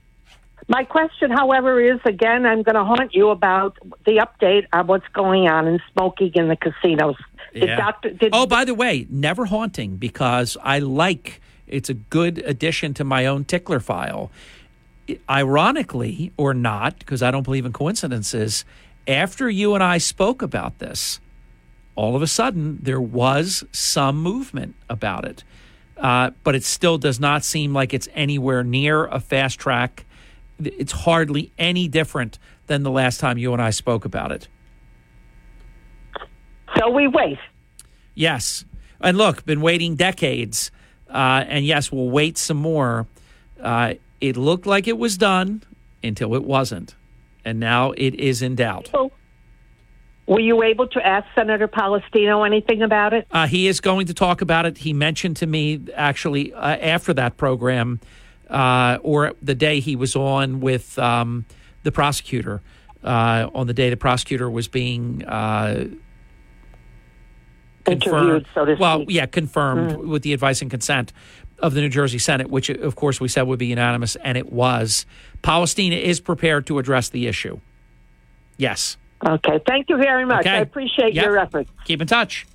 My 0.68 0.84
question, 0.84 1.30
however, 1.30 1.80
is 1.80 1.98
again, 2.04 2.44
I'm 2.44 2.62
going 2.62 2.74
to 2.74 2.84
haunt 2.84 3.14
you 3.14 3.30
about 3.30 3.78
the 4.04 4.26
update 4.26 4.66
on 4.72 4.86
what's 4.86 5.08
going 5.14 5.48
on 5.48 5.66
in 5.66 5.80
smoking 5.92 6.32
in 6.34 6.48
the 6.48 6.56
casinos. 6.56 7.16
Yeah. 7.54 7.76
Doctor, 7.76 8.10
did, 8.10 8.30
oh, 8.32 8.46
by 8.46 8.64
the 8.64 8.74
way, 8.74 9.06
never 9.08 9.46
haunting 9.46 9.96
because 9.96 10.56
I 10.62 10.78
like 10.78 11.40
it's 11.66 11.90
a 11.90 11.94
good 11.94 12.38
addition 12.38 12.94
to 12.94 13.04
my 13.04 13.26
own 13.26 13.44
tickler 13.44 13.80
file. 13.80 14.30
Ironically, 15.28 16.32
or 16.36 16.52
not, 16.52 16.98
because 16.98 17.22
I 17.22 17.30
don't 17.30 17.42
believe 17.42 17.64
in 17.64 17.72
coincidences, 17.72 18.64
after 19.06 19.48
you 19.48 19.74
and 19.74 19.82
I 19.82 19.98
spoke 19.98 20.42
about 20.42 20.78
this, 20.78 21.20
all 21.94 22.14
of 22.14 22.22
a 22.22 22.26
sudden 22.26 22.78
there 22.82 23.00
was 23.00 23.64
some 23.72 24.22
movement 24.22 24.74
about 24.88 25.24
it. 25.24 25.44
Uh, 25.96 26.30
but 26.44 26.54
it 26.54 26.62
still 26.62 26.96
does 26.96 27.18
not 27.18 27.44
seem 27.44 27.72
like 27.72 27.92
it's 27.92 28.08
anywhere 28.14 28.62
near 28.62 29.06
a 29.06 29.18
fast 29.18 29.58
track. 29.58 30.04
It's 30.62 30.92
hardly 30.92 31.50
any 31.58 31.88
different 31.88 32.38
than 32.66 32.82
the 32.82 32.90
last 32.90 33.18
time 33.18 33.38
you 33.38 33.52
and 33.52 33.60
I 33.60 33.70
spoke 33.70 34.04
about 34.04 34.30
it. 34.30 34.46
So 36.76 36.90
we 36.90 37.08
wait. 37.08 37.38
Yes. 38.14 38.64
And 39.00 39.16
look, 39.16 39.44
been 39.44 39.60
waiting 39.60 39.96
decades. 39.96 40.70
Uh, 41.08 41.44
and 41.46 41.64
yes, 41.64 41.90
we'll 41.90 42.10
wait 42.10 42.36
some 42.36 42.56
more. 42.56 43.06
Uh, 43.60 43.94
it 44.20 44.36
looked 44.36 44.66
like 44.66 44.88
it 44.88 44.98
was 44.98 45.16
done 45.16 45.62
until 46.02 46.34
it 46.34 46.44
wasn't. 46.44 46.94
And 47.44 47.60
now 47.60 47.92
it 47.92 48.14
is 48.14 48.42
in 48.42 48.56
doubt. 48.56 48.90
Were 50.26 50.40
you 50.40 50.62
able 50.62 50.86
to 50.88 51.06
ask 51.06 51.26
Senator 51.34 51.66
Polistina 51.66 52.44
anything 52.44 52.82
about 52.82 53.14
it? 53.14 53.26
Uh, 53.30 53.46
he 53.46 53.66
is 53.66 53.80
going 53.80 54.06
to 54.08 54.14
talk 54.14 54.42
about 54.42 54.66
it. 54.66 54.76
He 54.78 54.92
mentioned 54.92 55.38
to 55.38 55.46
me 55.46 55.80
actually 55.94 56.52
uh, 56.52 56.76
after 56.76 57.14
that 57.14 57.38
program 57.38 58.00
uh, 58.50 58.98
or 59.02 59.32
the 59.40 59.54
day 59.54 59.80
he 59.80 59.96
was 59.96 60.14
on 60.14 60.60
with 60.60 60.98
um, 60.98 61.46
the 61.82 61.92
prosecutor, 61.92 62.60
uh, 63.02 63.48
on 63.54 63.66
the 63.68 63.72
day 63.72 63.88
the 63.88 63.96
prosecutor 63.96 64.50
was 64.50 64.68
being 64.68 65.24
Interviewed, 67.92 68.46
so 68.54 68.64
to 68.64 68.76
well, 68.78 68.98
speak. 69.02 69.10
yeah, 69.14 69.26
confirmed 69.26 69.92
Mm. 69.92 70.06
with 70.08 70.22
the 70.22 70.32
advice 70.32 70.60
and 70.62 70.70
consent 70.70 71.12
of 71.58 71.74
the 71.74 71.80
New 71.80 71.88
Jersey 71.88 72.18
Senate, 72.18 72.50
which 72.50 72.70
of 72.70 72.94
course 72.96 73.20
we 73.20 73.28
said 73.28 73.42
would 73.42 73.58
be 73.58 73.66
unanimous, 73.66 74.16
and 74.16 74.38
it 74.38 74.52
was. 74.52 75.06
Polistina 75.42 75.96
is 76.00 76.20
prepared 76.20 76.66
to 76.66 76.78
address 76.78 77.08
the 77.08 77.26
issue. 77.26 77.58
Yes. 78.56 78.96
Okay. 79.26 79.58
Thank 79.66 79.88
you 79.88 79.96
very 79.96 80.24
much. 80.24 80.40
Okay. 80.46 80.50
I 80.56 80.60
appreciate 80.60 81.14
Yep. 81.14 81.24
your 81.24 81.38
efforts. 81.38 81.70
Keep 81.84 82.00
in 82.02 82.06
touch. 82.06 82.46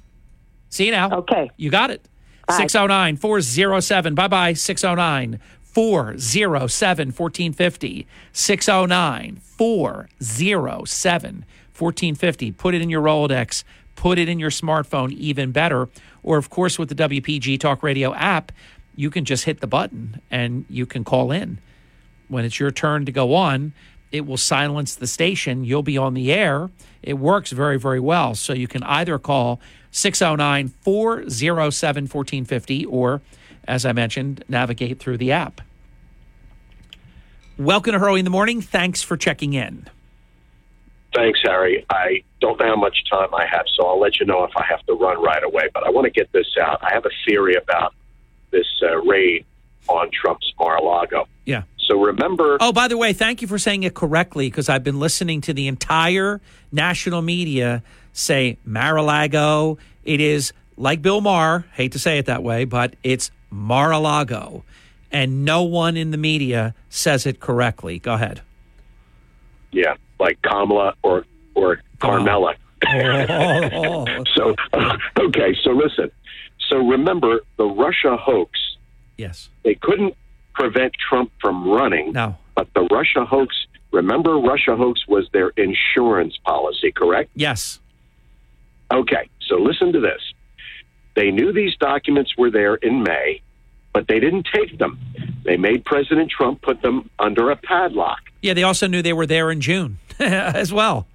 See 0.69 0.85
you 0.85 0.91
now. 0.91 1.11
Okay. 1.19 1.49
You 1.57 1.69
got 1.69 1.91
it. 1.91 2.07
Bye. 2.47 2.57
609 2.57 3.18
407. 3.18 4.15
Bye 4.15 4.27
bye. 4.27 4.53
609 4.53 5.39
407 5.64 7.11
1450. 7.11 8.07
609 8.31 9.38
407 9.57 11.45
1450. 11.73 12.51
Put 12.51 12.76
it 12.76 12.81
in 12.81 12.89
your 12.89 13.01
Rolodex. 13.01 13.64
Put 14.03 14.19
it 14.19 14.27
in 14.27 14.38
your 14.38 14.49
smartphone, 14.49 15.13
even 15.13 15.53
better. 15.53 15.88
Or, 16.23 16.38
of 16.38 16.49
course, 16.49 16.77
with 16.77 16.89
the 16.89 16.95
WPG 16.95 17.57
Talk 17.57 17.81
Radio 17.81 18.13
app, 18.13 18.51
you 18.97 19.09
can 19.09 19.23
just 19.23 19.45
hit 19.45 19.61
the 19.61 19.65
button 19.65 20.19
and 20.30 20.65
you 20.69 20.85
can 20.85 21.05
call 21.05 21.31
in. 21.31 21.59
When 22.27 22.43
it's 22.43 22.59
your 22.59 22.69
turn 22.69 23.05
to 23.05 23.13
go 23.13 23.34
on, 23.34 23.71
it 24.11 24.25
will 24.25 24.35
silence 24.35 24.93
the 24.93 25.07
station. 25.07 25.63
You'll 25.63 25.84
be 25.84 25.97
on 25.97 26.15
the 26.15 26.34
air. 26.34 26.69
It 27.01 27.13
works 27.13 27.53
very, 27.53 27.80
very 27.80 28.01
well. 28.01 28.35
So 28.35 28.51
you 28.51 28.67
can 28.67 28.84
either 28.84 29.17
call 29.17 29.61
609 29.91 30.73
407 30.81 32.03
1450 32.03 32.85
or, 32.88 33.21
as 33.69 33.85
I 33.85 33.93
mentioned, 33.93 34.43
navigate 34.49 34.99
through 34.99 35.15
the 35.15 35.31
app. 35.31 35.61
Welcome 37.57 37.93
to 37.93 37.99
Hurley 37.99 38.19
in 38.19 38.25
the 38.25 38.31
Morning. 38.31 38.59
Thanks 38.59 39.01
for 39.01 39.15
checking 39.15 39.53
in. 39.53 39.88
Thanks, 41.14 41.40
Harry. 41.44 41.85
I 41.90 42.23
don't 42.41 42.60
know 42.60 42.65
how 42.68 42.76
much 42.76 42.98
time 43.10 43.34
I 43.34 43.45
have, 43.45 43.65
so 43.76 43.85
I'll 43.85 43.99
let 43.99 44.19
you 44.19 44.26
know 44.26 44.44
if 44.44 44.52
I 44.57 44.65
have 44.65 44.84
to 44.88 44.94
run 44.94 45.22
right 45.22 45.44
away. 45.44 45.69
But 45.73 45.85
I 45.85 45.90
want 45.91 46.06
to 46.06 46.11
get 46.11 46.31
this 46.31 46.48
out. 46.61 46.80
I 46.84 46.94
have 46.94 47.06
a 47.06 47.11
theory 47.27 47.56
about 47.56 47.94
this 48.52 48.65
uh, 48.81 48.98
raid 49.02 49.45
on 49.88 50.10
Trump's 50.11 50.52
Mar-a-Lago. 50.60 51.27
Yeah. 51.45 51.64
So 51.77 52.02
remember, 52.02 52.57
Oh, 52.61 52.72
by 52.72 52.88
the 52.88 52.98
way, 52.98 53.14
thank 53.14 53.41
you 53.41 53.48
for 53.48 53.60
saying 53.60 53.84
it 53.84 53.94
correctly 53.94 54.48
because 54.49 54.69
I've 54.69 54.84
been 54.84 54.99
listening 54.99 55.41
to 55.41 55.53
the 55.53 55.68
entire 55.68 56.40
national 56.72 57.22
media 57.22 57.84
say 58.14 58.57
Mar-a-Lago. 58.65 59.77
It 60.06 60.22
is 60.22 60.53
like 60.77 61.02
Bill 61.02 61.22
Maher, 61.22 61.65
hate 61.73 61.91
to 61.91 61.99
say 61.99 62.18
it 62.18 62.26
that 62.27 62.41
way, 62.41 62.64
but 62.65 62.95
it's 63.03 63.30
Mar-a-Lago. 63.49 64.64
And 65.11 65.45
no 65.45 65.64
one 65.64 65.95
in 65.98 66.11
the 66.11 66.18
media 66.18 66.73
says 66.90 67.26
it 67.27 67.40
correctly. 67.40 67.99
Go 67.99 68.14
ahead. 68.14 68.41
yeah, 69.72 69.95
like 70.24 70.41
Kamala 70.41 70.95
or 71.04 71.26
or 71.54 71.82
Carmela. 72.00 72.56
Oh. 72.88 74.06
so 74.36 74.56
uh, 74.72 74.98
okay, 75.20 75.56
so 75.64 75.72
listen. 75.72 76.10
So 76.70 76.78
remember 76.78 77.41
the 77.58 77.66
Russia 77.66 78.16
hoax. 78.18 78.52
Yes. 79.18 79.50
They 79.64 79.76
couldn't 79.76 80.16
prevent 80.56 80.94
Trump 80.94 81.32
from 81.41 81.68
running. 81.68 82.14
No. 82.14 82.38
But 82.56 82.68
the 82.74 82.88
Russia 82.91 83.26
hoax, 83.26 83.56
remember 83.91 84.38
Russia 84.38 84.76
hoax 84.76 85.06
was 85.08 85.28
their 85.34 85.50
insurance 85.50 86.38
policy, 86.45 86.91
correct? 86.91 87.32
Yes. 87.36 87.80
Okay, 88.91 89.30
so 89.48 89.56
listen 89.58 89.91
to 89.91 90.00
this. 90.00 90.22
They 91.16 91.32
knew 91.32 91.52
these 91.52 91.76
documents 91.78 92.36
were 92.38 92.50
there 92.50 92.76
in 92.76 93.04
May, 93.04 93.41
but 93.94 94.08
they 94.08 94.20
didn't 94.20 94.48
take 94.54 94.78
them. 94.78 95.00
They 95.44 95.58
made 95.58 95.84
President 95.86 96.32
Trump 96.32 96.62
put 96.62 96.82
them 96.82 97.10
under 97.20 97.52
a 97.52 97.56
padlock. 97.56 98.20
Yeah, 98.41 98.54
they 98.54 98.64
also 98.64 98.88
knew 98.88 99.02
they 99.02 99.14
were 99.14 99.28
there 99.28 99.52
in 99.52 99.62
June 99.62 100.00
as 100.19 100.73
well. 100.73 101.07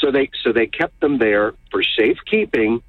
So 0.00 0.10
they 0.10 0.30
so 0.42 0.52
they 0.52 0.66
kept 0.66 1.00
them 1.00 1.18
there 1.18 1.54
for 1.70 1.82
safekeeping 1.82 2.82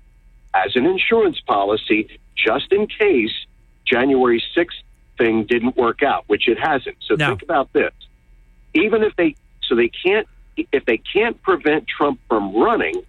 as 0.53 0.76
an 0.76 0.85
insurance 0.85 1.39
policy 1.41 2.19
just 2.35 2.72
in 2.72 2.88
case 2.88 3.31
January 3.85 4.43
6th 4.56 4.68
thing 5.18 5.45
didn't 5.45 5.77
work 5.77 6.03
out, 6.03 6.26
which 6.27 6.47
it 6.47 6.60
hasn't. 6.60 6.97
So 7.02 7.15
think 7.15 7.41
about 7.41 7.72
this. 7.73 7.93
Even 8.73 9.03
if 9.03 9.15
they 9.15 9.35
so 9.64 9.76
they 9.76 9.89
can't 9.89 10.27
if 10.72 10.85
they 10.85 10.97
can't 10.97 11.41
prevent 11.41 11.88
Trump 11.88 12.19
from 12.27 12.56
running, 12.56 13.03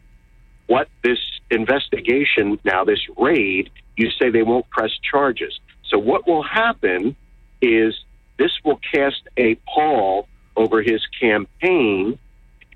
what 0.66 0.88
this 1.02 1.18
investigation 1.51 2.59
now 2.64 2.84
this 2.84 3.01
raid, 3.16 3.70
you 3.97 4.10
say 4.10 4.30
they 4.30 4.43
won't 4.43 4.68
press 4.70 4.90
charges. 5.10 5.59
So 5.88 5.98
what 5.98 6.26
will 6.26 6.43
happen 6.43 7.16
is 7.62 7.94
this 8.38 8.52
will 8.64 8.80
cast 8.93 9.22
a 9.36 9.55
pall 9.66 10.28
over 10.56 10.82
his 10.82 11.06
campaign 11.20 12.18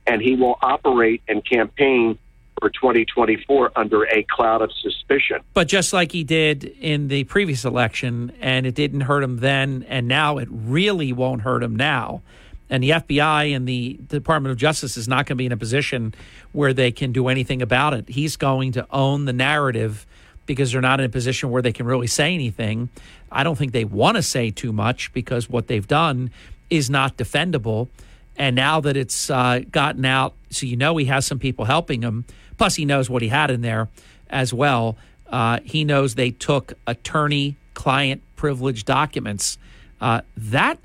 and 0.06 0.20
he 0.20 0.36
will 0.36 0.58
operate 0.62 1.22
and 1.28 1.44
campaign 1.44 2.18
for 2.58 2.68
2024 2.70 3.72
under 3.76 4.04
a 4.04 4.22
cloud 4.24 4.62
of 4.62 4.70
suspicion. 4.72 5.40
But 5.54 5.68
just 5.68 5.92
like 5.92 6.12
he 6.12 6.24
did 6.24 6.64
in 6.64 7.08
the 7.08 7.24
previous 7.24 7.64
election, 7.64 8.32
and 8.40 8.66
it 8.66 8.74
didn't 8.74 9.02
hurt 9.02 9.22
him 9.22 9.38
then, 9.38 9.84
and 9.88 10.06
now 10.06 10.38
it 10.38 10.48
really 10.50 11.12
won't 11.12 11.42
hurt 11.42 11.62
him 11.62 11.74
now. 11.74 12.22
And 12.68 12.82
the 12.84 12.90
FBI 12.90 13.54
and 13.56 13.66
the 13.66 13.98
Department 14.06 14.52
of 14.52 14.58
Justice 14.58 14.96
is 14.96 15.08
not 15.08 15.26
going 15.26 15.36
to 15.36 15.36
be 15.36 15.46
in 15.46 15.52
a 15.52 15.56
position 15.56 16.14
where 16.52 16.72
they 16.72 16.92
can 16.92 17.12
do 17.12 17.28
anything 17.28 17.62
about 17.62 17.94
it. 17.94 18.08
He's 18.08 18.36
going 18.36 18.72
to 18.72 18.86
own 18.90 19.24
the 19.24 19.32
narrative 19.32 20.06
because 20.46 20.72
they're 20.72 20.80
not 20.80 21.00
in 21.00 21.06
a 21.06 21.10
position 21.10 21.50
where 21.50 21.62
they 21.62 21.72
can 21.72 21.86
really 21.86 22.06
say 22.06 22.32
anything. 22.34 22.88
I 23.32 23.42
don't 23.42 23.56
think 23.56 23.72
they 23.72 23.84
want 23.84 24.16
to 24.16 24.22
say 24.22 24.50
too 24.50 24.72
much 24.72 25.12
because 25.12 25.48
what 25.48 25.66
they've 25.66 25.86
done 25.86 26.30
is 26.70 26.88
not 26.88 27.16
defendable. 27.16 27.88
And 28.36 28.56
now 28.56 28.80
that 28.80 28.96
it's 28.96 29.28
uh, 29.28 29.60
gotten 29.70 30.04
out, 30.04 30.34
so 30.50 30.64
you 30.66 30.76
know 30.76 30.96
he 30.96 31.06
has 31.06 31.26
some 31.26 31.38
people 31.38 31.66
helping 31.66 32.02
him. 32.02 32.24
Plus, 32.56 32.76
he 32.76 32.84
knows 32.84 33.10
what 33.10 33.22
he 33.22 33.28
had 33.28 33.50
in 33.50 33.60
there 33.60 33.88
as 34.30 34.54
well. 34.54 34.96
Uh, 35.28 35.60
he 35.64 35.84
knows 35.84 36.14
they 36.14 36.30
took 36.30 36.72
attorney 36.86 37.56
client 37.74 38.22
privilege 38.36 38.84
documents. 38.84 39.58
Uh, 40.00 40.22
that, 40.36 40.78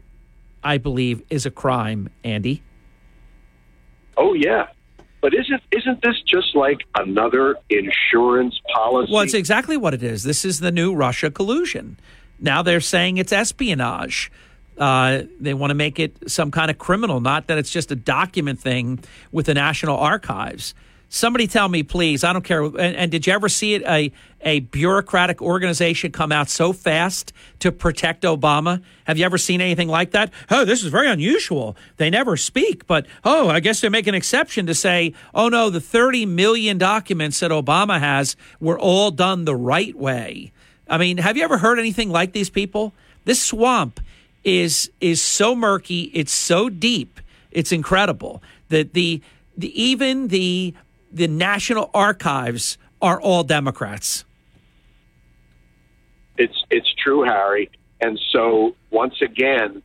I 0.63 0.77
believe, 0.77 1.23
is 1.29 1.45
a 1.45 1.51
crime, 1.51 2.09
Andy. 2.23 2.61
Oh 4.17 4.33
yeah, 4.33 4.67
but 5.21 5.33
isn't 5.33 5.61
isn't 5.71 6.01
this 6.01 6.21
just 6.25 6.55
like 6.55 6.79
another 6.95 7.57
insurance 7.69 8.59
policy? 8.73 9.11
Well, 9.11 9.23
it's 9.23 9.33
exactly 9.33 9.77
what 9.77 9.93
it 9.93 10.03
is. 10.03 10.23
This 10.23 10.45
is 10.45 10.59
the 10.59 10.71
new 10.71 10.93
Russia 10.93 11.31
collusion. 11.31 11.99
Now 12.39 12.61
they're 12.61 12.81
saying 12.81 13.17
it's 13.17 13.33
espionage. 13.33 14.31
Uh, 14.77 15.23
they 15.39 15.53
want 15.53 15.71
to 15.71 15.75
make 15.75 15.99
it 15.99 16.29
some 16.29 16.51
kind 16.51 16.69
of 16.69 16.77
criminal, 16.77 17.21
not 17.21 17.47
that 17.47 17.57
it's 17.57 17.71
just 17.71 17.91
a 17.91 17.95
document 17.95 18.59
thing 18.59 18.99
with 19.31 19.45
the 19.45 19.53
National 19.53 19.97
Archives. 19.97 20.73
Somebody 21.07 21.47
tell 21.47 21.69
me, 21.69 21.83
please. 21.83 22.23
I 22.23 22.33
don't 22.33 22.43
care. 22.43 22.63
And, 22.63 22.77
and, 22.77 23.11
did 23.11 23.27
you 23.27 23.33
ever 23.33 23.47
see 23.47 23.75
it? 23.75 23.83
A 23.83 24.11
a 24.41 24.59
bureaucratic 24.59 25.41
organization 25.41 26.11
come 26.11 26.31
out 26.31 26.49
so 26.49 26.71
fast 26.71 27.33
to 27.59 27.71
protect 27.71 28.23
Obama? 28.23 28.81
Have 29.05 29.17
you 29.17 29.25
ever 29.25 29.37
seen 29.37 29.59
anything 29.59 29.87
like 29.87 30.11
that? 30.11 30.31
Oh, 30.51 30.65
this 30.65 30.83
is 30.83 30.89
very 30.89 31.09
unusual. 31.09 31.75
They 31.97 32.11
never 32.11 32.37
speak, 32.37 32.85
but 32.85 33.07
oh, 33.23 33.49
I 33.49 33.59
guess 33.59 33.81
they 33.81 33.89
make 33.89 34.07
an 34.07 34.13
exception 34.13 34.67
to 34.67 34.75
say, 34.75 35.13
oh 35.33 35.49
no, 35.49 35.69
the 35.69 35.81
30 35.81 36.27
million 36.27 36.77
documents 36.77 37.39
that 37.39 37.49
Obama 37.49 37.99
has 37.99 38.35
were 38.59 38.77
all 38.77 39.09
done 39.09 39.45
the 39.45 39.55
right 39.55 39.95
way. 39.95 40.51
I 40.87 40.99
mean, 40.99 41.17
have 41.17 41.35
you 41.37 41.43
ever 41.43 41.57
heard 41.57 41.79
anything 41.79 42.09
like 42.09 42.31
these 42.31 42.51
people? 42.51 42.93
This 43.23 43.41
swamp 43.41 43.99
is 44.45 44.89
is 45.01 45.21
so 45.21 45.55
murky. 45.55 46.03
It's 46.13 46.31
so 46.31 46.69
deep. 46.69 47.19
It's 47.51 47.71
incredible 47.71 48.41
that 48.69 48.93
the 48.93 49.21
the 49.57 49.81
even 49.81 50.29
the 50.29 50.73
the 51.11 51.27
National 51.27 51.89
Archives 51.93 52.77
are 53.01 53.19
all 53.19 53.43
Democrats. 53.43 54.23
It's 56.37 56.63
it's 56.69 56.93
true, 57.03 57.23
Harry. 57.23 57.69
And 57.99 58.19
so 58.31 58.75
once 58.91 59.15
again, 59.21 59.81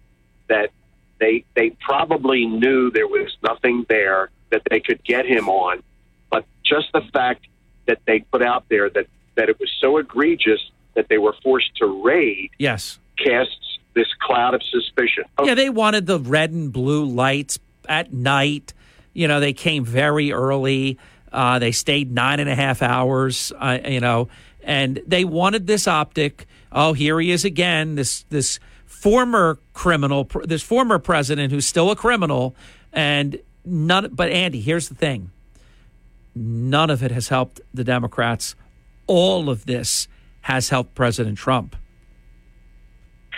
that 0.49 0.71
they 1.19 1.45
they 1.55 1.71
probably 1.81 2.47
knew 2.47 2.91
there 2.91 3.09
was 3.09 3.35
nothing 3.43 3.87
there 3.89 4.31
that 4.51 4.63
they 4.69 4.81
could 4.81 5.03
get 5.05 5.25
him 5.25 5.49
on, 5.49 5.83
but 6.29 6.45
just 6.65 6.93
the 6.93 7.03
fact 7.13 7.47
that 7.87 7.99
they 8.07 8.21
put 8.21 8.43
out 8.43 8.65
there 8.69 8.91
that 8.91 9.07
that 9.37 9.49
it 9.49 9.59
was 9.59 9.71
so 9.81 9.97
egregious 9.97 10.61
that 10.95 11.09
they 11.09 11.19
were 11.19 11.35
forced 11.43 11.75
to 11.77 12.03
raid. 12.05 12.51
Yes, 12.59 12.99
casts 13.17 13.70
this 13.95 14.07
cloud 14.21 14.55
of 14.55 14.63
suspicion. 14.63 15.25
Okay. 15.39 15.49
Yeah, 15.49 15.55
they 15.55 15.71
wanted 15.71 16.07
the 16.07 16.19
red 16.19 16.51
and 16.53 16.73
blue 16.73 17.05
lights 17.05 17.59
at 17.89 18.13
night. 18.13 18.73
You 19.13 19.29
know, 19.29 19.41
they 19.41 19.53
came 19.53 19.85
very 19.85 20.33
early. 20.33 20.99
Uh, 21.33 21.59
they 21.59 21.73
stayed 21.73 22.13
nine 22.13 22.41
and 22.41 22.49
a 22.49 22.55
half 22.55 22.83
hours, 22.83 23.53
uh, 23.59 23.79
you 23.87 24.01
know, 24.01 24.29
and 24.63 25.01
they 25.07 25.25
wanted 25.25 25.67
this 25.67 25.87
optic. 25.87 26.47
Oh, 26.73 26.93
here 26.93 27.19
he 27.21 27.31
is 27.31 27.45
again. 27.45 27.95
This 27.95 28.25
this 28.31 28.59
former 28.87 29.59
criminal, 29.73 30.29
this 30.45 30.63
former 30.63 30.99
president 30.99 31.53
who's 31.53 31.67
still 31.67 31.91
a 31.91 31.97
criminal, 31.97 32.55
and 32.93 33.39
none. 33.65 34.11
But 34.13 34.31
Andy, 34.31 34.61
here's 34.61 34.89
the 34.89 34.95
thing: 34.95 35.31
none 36.35 36.91
of 36.91 37.03
it 37.03 37.11
has 37.11 37.29
helped 37.29 37.61
the 37.73 37.85
Democrats. 37.85 38.55
All 39.07 39.49
of 39.49 39.67
this 39.67 40.09
has 40.43 40.69
helped 40.69 40.95
President 40.95 41.39
Trump. 41.39 41.77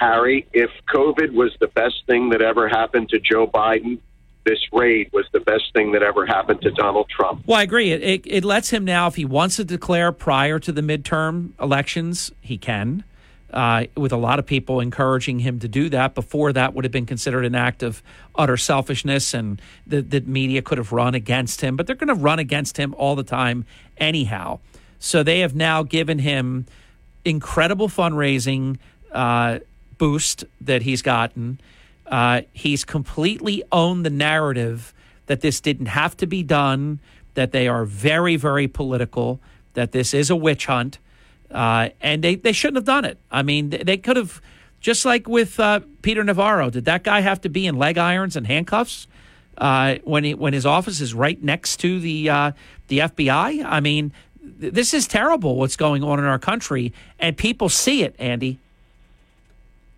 Harry, 0.03 0.47
if 0.53 0.71
COVID 0.93 1.33
was 1.33 1.53
the 1.61 1.69
best 1.69 2.03
thing 2.07 2.31
that 2.31 2.43
ever 2.43 2.69
happened 2.69 3.09
to 3.11 3.21
Joe 3.21 3.47
Biden, 3.47 3.99
this 4.45 4.59
raid 4.73 5.09
was 5.13 5.27
the 5.33 5.41
best 5.41 5.73
thing 5.73 5.93
that 5.93 6.03
ever 6.03 6.27
happened 6.27 6.61
to 6.63 6.71
Donald 6.73 7.09
Trump. 7.09 7.45
Well, 7.47 7.59
I 7.59 7.63
agree. 7.63 7.93
It, 7.93 8.03
it, 8.03 8.23
it 8.27 8.45
lets 8.45 8.71
him 8.71 8.85
now, 8.85 9.07
if 9.07 9.15
he 9.15 9.25
wants 9.25 9.57
to 9.57 9.65
declare 9.65 10.11
prior 10.11 10.59
to 10.59 10.73
the 10.73 10.81
midterm 10.83 11.51
elections, 11.61 12.33
he 12.41 12.59
can. 12.59 13.05
Uh, 13.53 13.85
with 13.99 14.13
a 14.13 14.17
lot 14.17 14.39
of 14.39 14.47
people 14.47 14.81
encouraging 14.81 15.39
him 15.39 15.59
to 15.59 15.69
do 15.69 15.91
that. 15.91 16.15
Before 16.15 16.55
that 16.55 16.73
would 16.73 16.85
have 16.87 16.93
been 16.93 17.05
considered 17.05 17.45
an 17.45 17.55
act 17.55 17.83
of 17.83 18.03
utter 18.35 18.57
selfishness, 18.57 19.35
and 19.35 19.61
the, 19.87 20.01
the 20.01 20.23
media 20.23 20.63
could 20.63 20.79
have 20.79 20.91
run 20.91 21.15
against 21.15 21.61
him. 21.61 21.77
But 21.77 21.87
they're 21.87 21.95
going 21.95 22.09
to 22.09 22.15
run 22.15 22.39
against 22.39 22.79
him 22.79 22.95
all 22.97 23.15
the 23.15 23.23
time, 23.23 23.67
anyhow. 23.99 24.61
So 24.99 25.23
they 25.23 25.41
have 25.41 25.55
now 25.55 25.83
given 25.83 26.19
him 26.19 26.65
incredible 27.27 27.89
fundraising 27.89 28.79
uh, 29.13 29.59
boost 30.03 30.45
that 30.61 30.83
he's 30.83 31.01
gotten. 31.01 31.61
Uh, 32.09 32.41
he's 32.53 32.85
completely 32.85 33.63
owned 33.71 34.05
the 34.05 34.11
narrative 34.11 34.93
that 35.27 35.43
this 35.43 35.61
didn't 35.61 35.87
have 35.87 36.17
to 36.17 36.27
be 36.27 36.43
done, 36.43 36.99
that 37.35 37.53
they 37.53 37.69
are 37.69 37.85
very, 37.85 38.35
very 38.35 38.67
political, 38.67 39.39
that 39.75 39.93
this 39.93 40.13
is 40.13 40.29
a 40.29 40.35
witch 40.35 40.67
hunt, 40.67 40.99
uh, 41.53 41.91
and 42.01 42.25
they, 42.25 42.35
they 42.35 42.51
shouldn't 42.51 42.79
have 42.79 42.85
done 42.85 43.05
it. 43.05 43.17
I 43.31 43.45
mean, 43.45 43.71
they, 43.71 43.85
they 43.85 43.97
could 43.97 44.17
have, 44.17 44.43
just 44.81 45.05
like 45.05 45.29
with 45.29 45.61
uh, 45.61 45.79
Peter 46.03 46.25
Navarro, 46.25 46.69
did 46.69 46.85
that 46.87 47.05
guy 47.05 47.21
have 47.21 47.41
to 47.43 47.49
be 47.49 47.65
in 47.69 47.77
leg 47.77 47.97
irons 47.97 48.35
and 48.35 48.45
handcuffs 48.45 49.07
uh, 49.59 49.99
when 50.03 50.25
he, 50.25 50.35
when 50.35 50.53
his 50.53 50.67
office 50.67 51.01
is 51.01 51.15
right 51.15 51.41
next 51.41 51.77
to 51.77 52.01
the 52.01 52.29
uh, 52.29 52.51
the 52.89 52.99
FBI? 52.99 53.65
I 53.65 53.79
mean, 53.79 54.13
th- 54.61 54.73
this 54.73 54.95
is 54.95 55.07
terrible. 55.07 55.55
What's 55.55 55.77
going 55.77 56.03
on 56.03 56.19
in 56.19 56.25
our 56.25 56.41
country, 56.41 56.93
and 57.21 57.37
people 57.37 57.69
see 57.69 58.03
it, 58.03 58.17
Andy. 58.19 58.59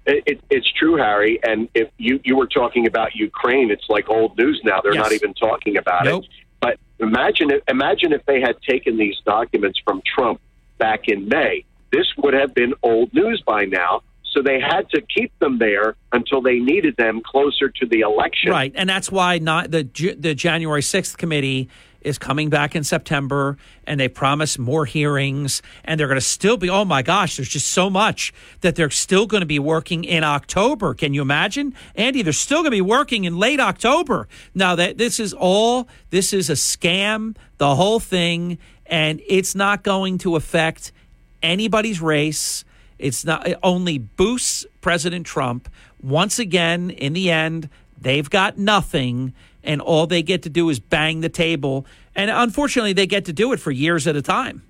It, 0.07 0.23
it, 0.27 0.41
it's 0.51 0.71
true, 0.73 0.97
Harry. 0.97 1.41
And 1.43 1.69
if 1.75 1.89
you, 1.99 2.21
you 2.25 2.37
were 2.37 2.47
talking 2.47 2.87
about 2.87 3.15
Ukraine, 3.15 3.71
it's 3.71 3.87
like 3.89 4.09
old 4.09 4.37
news 4.37 4.61
now. 4.65 4.81
They're 4.83 4.95
Yes. 4.95 5.03
not 5.03 5.13
even 5.13 5.35
talking 5.35 5.77
about 5.79 6.05
Nope. 6.05 6.25
it. 6.25 6.31
But 6.61 6.79
imagine 6.99 7.51
if, 7.51 7.63
imagine 7.69 8.13
if 8.13 8.25
they 8.27 8.41
had 8.41 8.57
taken 8.69 8.97
these 8.99 9.17
documents 9.25 9.79
from 9.85 10.03
Trump 10.15 10.41
back 10.79 11.09
in 11.09 11.29
May. 11.29 11.65
This 11.91 12.07
would 12.19 12.35
have 12.35 12.55
been 12.55 12.75
old 12.83 13.15
news 13.15 13.43
by 13.47 13.65
now. 13.65 14.03
So 14.33 14.43
they 14.43 14.59
had 14.61 14.91
to 14.91 15.01
keep 15.01 15.31
them 15.39 15.59
there 15.59 15.95
until 16.13 16.43
they 16.43 16.59
needed 16.59 16.97
them 16.97 17.23
closer 17.25 17.69
to 17.69 17.87
the 17.87 18.01
election. 18.01 18.51
Right, 18.51 18.73
and 18.75 18.91
that's 18.91 19.11
why 19.13 19.39
not 19.39 19.71
the 19.71 19.85
the 20.19 20.35
January 20.35 20.83
sixth 20.83 21.17
committee 21.17 21.69
is 22.05 22.19
coming 22.19 22.51
back 22.51 22.77
in 22.77 22.85
September, 22.85 23.57
and 23.87 23.99
they 23.99 24.09
promise 24.09 24.59
more 24.59 24.85
hearings, 24.85 25.63
and 25.85 25.99
they're 25.99 26.07
going 26.07 26.21
to 26.21 26.21
still 26.21 26.57
be. 26.57 26.71
Oh 26.71 26.85
my 26.85 27.03
gosh, 27.03 27.37
there's 27.37 27.49
just 27.49 27.69
so 27.69 27.91
much 27.91 28.33
that 28.61 28.77
they're 28.77 28.91
still 28.91 29.27
going 29.27 29.41
to 29.41 29.47
be 29.47 29.59
working 29.59 30.05
in 30.05 30.23
October. 30.23 30.95
Can 30.95 31.15
you 31.15 31.23
imagine, 31.23 31.75
Andy? 31.97 32.23
They're 32.23 32.33
still 32.33 32.59
going 32.59 32.67
to 32.67 32.77
be 32.77 32.81
working 32.81 33.25
in 33.25 33.39
late 33.39 33.59
October. 33.59 34.29
Now 34.55 34.77
that 34.77 34.99
this 34.99 35.19
is 35.19 35.33
all 35.33 35.89
this 36.11 36.33
is 36.33 36.51
a 36.51 36.55
scam, 36.55 37.37
the 37.59 37.75
whole 37.75 37.99
thing, 38.01 38.59
and 38.87 39.21
it's 39.27 39.55
not 39.55 39.83
going 39.83 40.19
to 40.19 40.37
affect 40.37 40.93
anybody's 41.43 42.01
race. 42.01 42.65
It's 42.99 43.25
not 43.25 43.47
it 43.49 43.59
only 43.63 43.99
boosts 43.99 44.67
President 44.81 45.27
Trump. 45.27 45.69
Once 46.03 46.39
again, 46.39 46.91
in 46.91 47.15
the 47.15 47.31
end, 47.31 47.69
they've 47.99 48.29
got 48.29 48.59
nothing, 48.59 49.33
and 49.65 49.81
all 49.81 50.07
they 50.07 50.23
get 50.23 50.43
to 50.43 50.49
do 50.51 50.69
is 50.71 50.79
bang 50.79 51.21
the 51.21 51.29
table. 51.29 51.87
And 52.15 52.31
unfortunately, 52.31 52.93
they 52.93 53.07
get 53.07 53.25
to 53.27 53.33
do 53.33 53.53
it 53.53 53.59
for 53.61 53.71
years 53.71 54.07
at 54.07 54.15
a 54.17 54.23
time. 54.23 54.63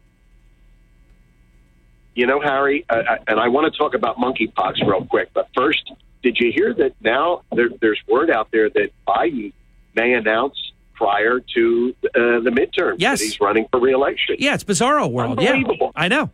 You 2.15 2.27
know, 2.27 2.41
Harry, 2.41 2.85
uh, 2.89 3.03
and 3.27 3.41
I 3.41 3.49
want 3.49 3.73
to 3.73 3.77
talk 3.77 3.95
about 3.95 4.17
monkeypox 4.19 4.81
real 4.87 5.05
quick. 5.05 5.31
But 5.35 5.49
first, 5.57 5.91
did 6.23 6.39
you 6.39 6.53
hear 6.55 6.73
that 6.75 6.95
now 7.01 7.43
there, 7.53 7.69
there's 7.81 8.01
word 8.09 8.31
out 8.31 8.49
there 8.53 8.71
that 8.71 8.91
Biden 9.07 9.53
may 9.97 10.13
announce 10.15 10.55
prior 10.95 11.41
to 11.55 11.95
uh, 12.05 12.09
the 12.41 12.51
midterms 12.51 12.97
Yes. 12.99 13.19
that 13.19 13.25
he's 13.25 13.41
running 13.41 13.67
for 13.71 13.81
reelection? 13.81 14.37
Yeah, 14.39 14.55
it's 14.55 14.63
bizarro 14.63 15.11
world. 15.11 15.43
Yeah, 15.43 15.55
Unbelievable. 15.55 15.91
I 15.97 16.07
know. 16.07 16.31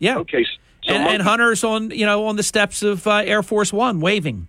Yeah. 0.00 0.18
Okay. 0.18 0.44
So 0.82 0.92
and, 0.92 1.08
and 1.08 1.22
Hunter's 1.22 1.62
on 1.62 1.92
you 1.92 2.04
know 2.04 2.26
on 2.26 2.34
the 2.34 2.42
steps 2.42 2.82
of 2.82 3.06
uh, 3.06 3.22
Air 3.24 3.44
Force 3.44 3.72
One 3.72 4.00
waving. 4.00 4.48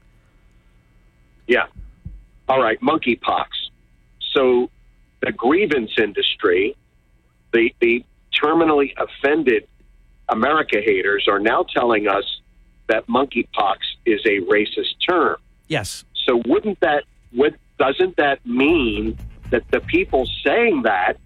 Yeah. 1.45 1.65
All 2.49 2.61
right, 2.61 2.79
monkeypox. 2.81 3.45
So 4.33 4.69
the 5.21 5.31
grievance 5.31 5.91
industry, 5.97 6.75
the 7.53 7.73
the 7.79 8.03
terminally 8.33 8.93
offended 8.97 9.67
America 10.29 10.81
haters 10.83 11.27
are 11.27 11.39
now 11.39 11.63
telling 11.63 12.07
us 12.07 12.23
that 12.87 13.07
monkeypox 13.07 13.77
is 14.05 14.21
a 14.25 14.39
racist 14.41 14.95
term. 15.07 15.37
Yes. 15.67 16.03
So 16.25 16.41
wouldn't 16.45 16.79
that 16.81 17.03
would 17.33 17.57
doesn't 17.79 18.17
that 18.17 18.45
mean 18.45 19.17
that 19.51 19.63
the 19.71 19.79
people 19.79 20.27
saying 20.45 20.83
that 20.83 21.17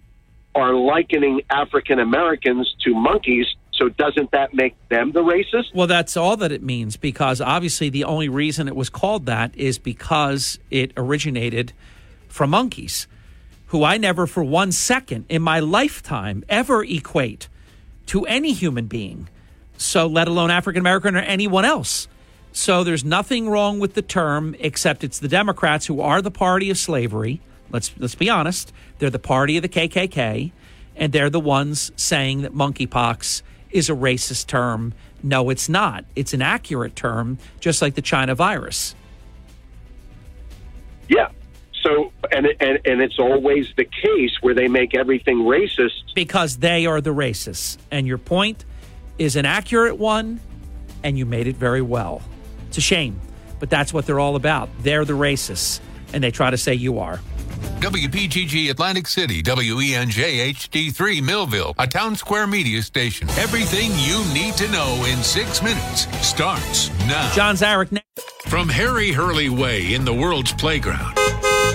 are 0.54 0.74
likening 0.74 1.42
African 1.50 1.98
Americans 1.98 2.74
to 2.84 2.94
monkeys? 2.94 3.46
So 3.78 3.88
doesn't 3.88 4.32
that 4.32 4.52
make 4.52 4.74
them 4.88 5.12
the 5.12 5.22
racist? 5.22 5.72
Well, 5.72 5.86
that's 5.86 6.16
all 6.16 6.36
that 6.38 6.50
it 6.50 6.62
means 6.62 6.96
because 6.96 7.40
obviously 7.40 7.88
the 7.88 8.04
only 8.04 8.28
reason 8.28 8.66
it 8.66 8.74
was 8.74 8.90
called 8.90 9.26
that 9.26 9.56
is 9.56 9.78
because 9.78 10.58
it 10.70 10.92
originated 10.96 11.72
from 12.28 12.50
monkeys, 12.50 13.06
who 13.66 13.84
I 13.84 13.96
never 13.96 14.26
for 14.26 14.42
one 14.42 14.72
second 14.72 15.26
in 15.28 15.42
my 15.42 15.60
lifetime 15.60 16.44
ever 16.48 16.82
equate 16.82 17.48
to 18.06 18.24
any 18.26 18.52
human 18.52 18.86
being. 18.86 19.28
So, 19.76 20.08
let 20.08 20.26
alone 20.26 20.50
African 20.50 20.80
American 20.80 21.14
or 21.14 21.20
anyone 21.20 21.64
else. 21.64 22.08
So, 22.50 22.82
there's 22.82 23.04
nothing 23.04 23.48
wrong 23.48 23.78
with 23.78 23.94
the 23.94 24.02
term, 24.02 24.56
except 24.58 25.04
it's 25.04 25.20
the 25.20 25.28
Democrats 25.28 25.86
who 25.86 26.00
are 26.00 26.20
the 26.20 26.32
party 26.32 26.68
of 26.70 26.78
slavery. 26.78 27.40
Let's 27.70 27.92
let's 27.96 28.16
be 28.16 28.28
honest. 28.28 28.72
They're 28.98 29.10
the 29.10 29.20
party 29.20 29.56
of 29.56 29.62
the 29.62 29.68
KKK, 29.68 30.50
and 30.96 31.12
they're 31.12 31.30
the 31.30 31.38
ones 31.38 31.92
saying 31.94 32.42
that 32.42 32.52
monkeypox 32.52 33.42
is 33.70 33.90
a 33.90 33.94
racist 33.94 34.46
term. 34.46 34.94
No, 35.22 35.50
it's 35.50 35.68
not. 35.68 36.04
It's 36.14 36.32
an 36.32 36.42
accurate 36.42 36.94
term, 36.94 37.38
just 37.60 37.82
like 37.82 37.94
the 37.94 38.02
China 38.02 38.34
virus. 38.34 38.94
Yeah. 41.08 41.30
So, 41.82 42.12
and, 42.32 42.46
and 42.60 42.78
and 42.84 43.00
it's 43.00 43.18
always 43.18 43.68
the 43.76 43.84
case 43.84 44.32
where 44.40 44.54
they 44.54 44.68
make 44.68 44.94
everything 44.94 45.38
racist 45.38 46.14
because 46.14 46.58
they 46.58 46.86
are 46.86 47.00
the 47.00 47.14
racists. 47.14 47.78
And 47.90 48.06
your 48.06 48.18
point 48.18 48.64
is 49.16 49.36
an 49.36 49.46
accurate 49.46 49.96
one, 49.96 50.40
and 51.02 51.16
you 51.16 51.24
made 51.24 51.46
it 51.46 51.56
very 51.56 51.82
well. 51.82 52.20
It's 52.68 52.78
a 52.78 52.82
shame, 52.82 53.20
but 53.58 53.70
that's 53.70 53.92
what 53.92 54.06
they're 54.06 54.20
all 54.20 54.36
about. 54.36 54.68
They're 54.80 55.04
the 55.04 55.14
racists, 55.14 55.80
and 56.12 56.22
they 56.22 56.30
try 56.30 56.50
to 56.50 56.58
say 56.58 56.74
you 56.74 56.98
are. 56.98 57.20
WPGG 57.80 58.70
Atlantic 58.70 59.06
City, 59.06 59.42
WENJ 59.42 60.52
HD3 60.52 61.22
Millville, 61.22 61.74
a 61.78 61.86
town 61.86 62.16
square 62.16 62.46
media 62.46 62.82
station. 62.82 63.28
Everything 63.30 63.90
you 63.96 64.24
need 64.34 64.54
to 64.54 64.68
know 64.70 65.04
in 65.06 65.22
six 65.22 65.62
minutes 65.62 66.06
starts 66.26 66.90
now. 67.06 67.32
John 67.34 67.54
Zarych. 67.54 68.00
From 68.46 68.68
Harry 68.68 69.12
Hurley 69.12 69.48
Way 69.48 69.94
in 69.94 70.04
the 70.04 70.14
world's 70.14 70.52
playground 70.52 71.16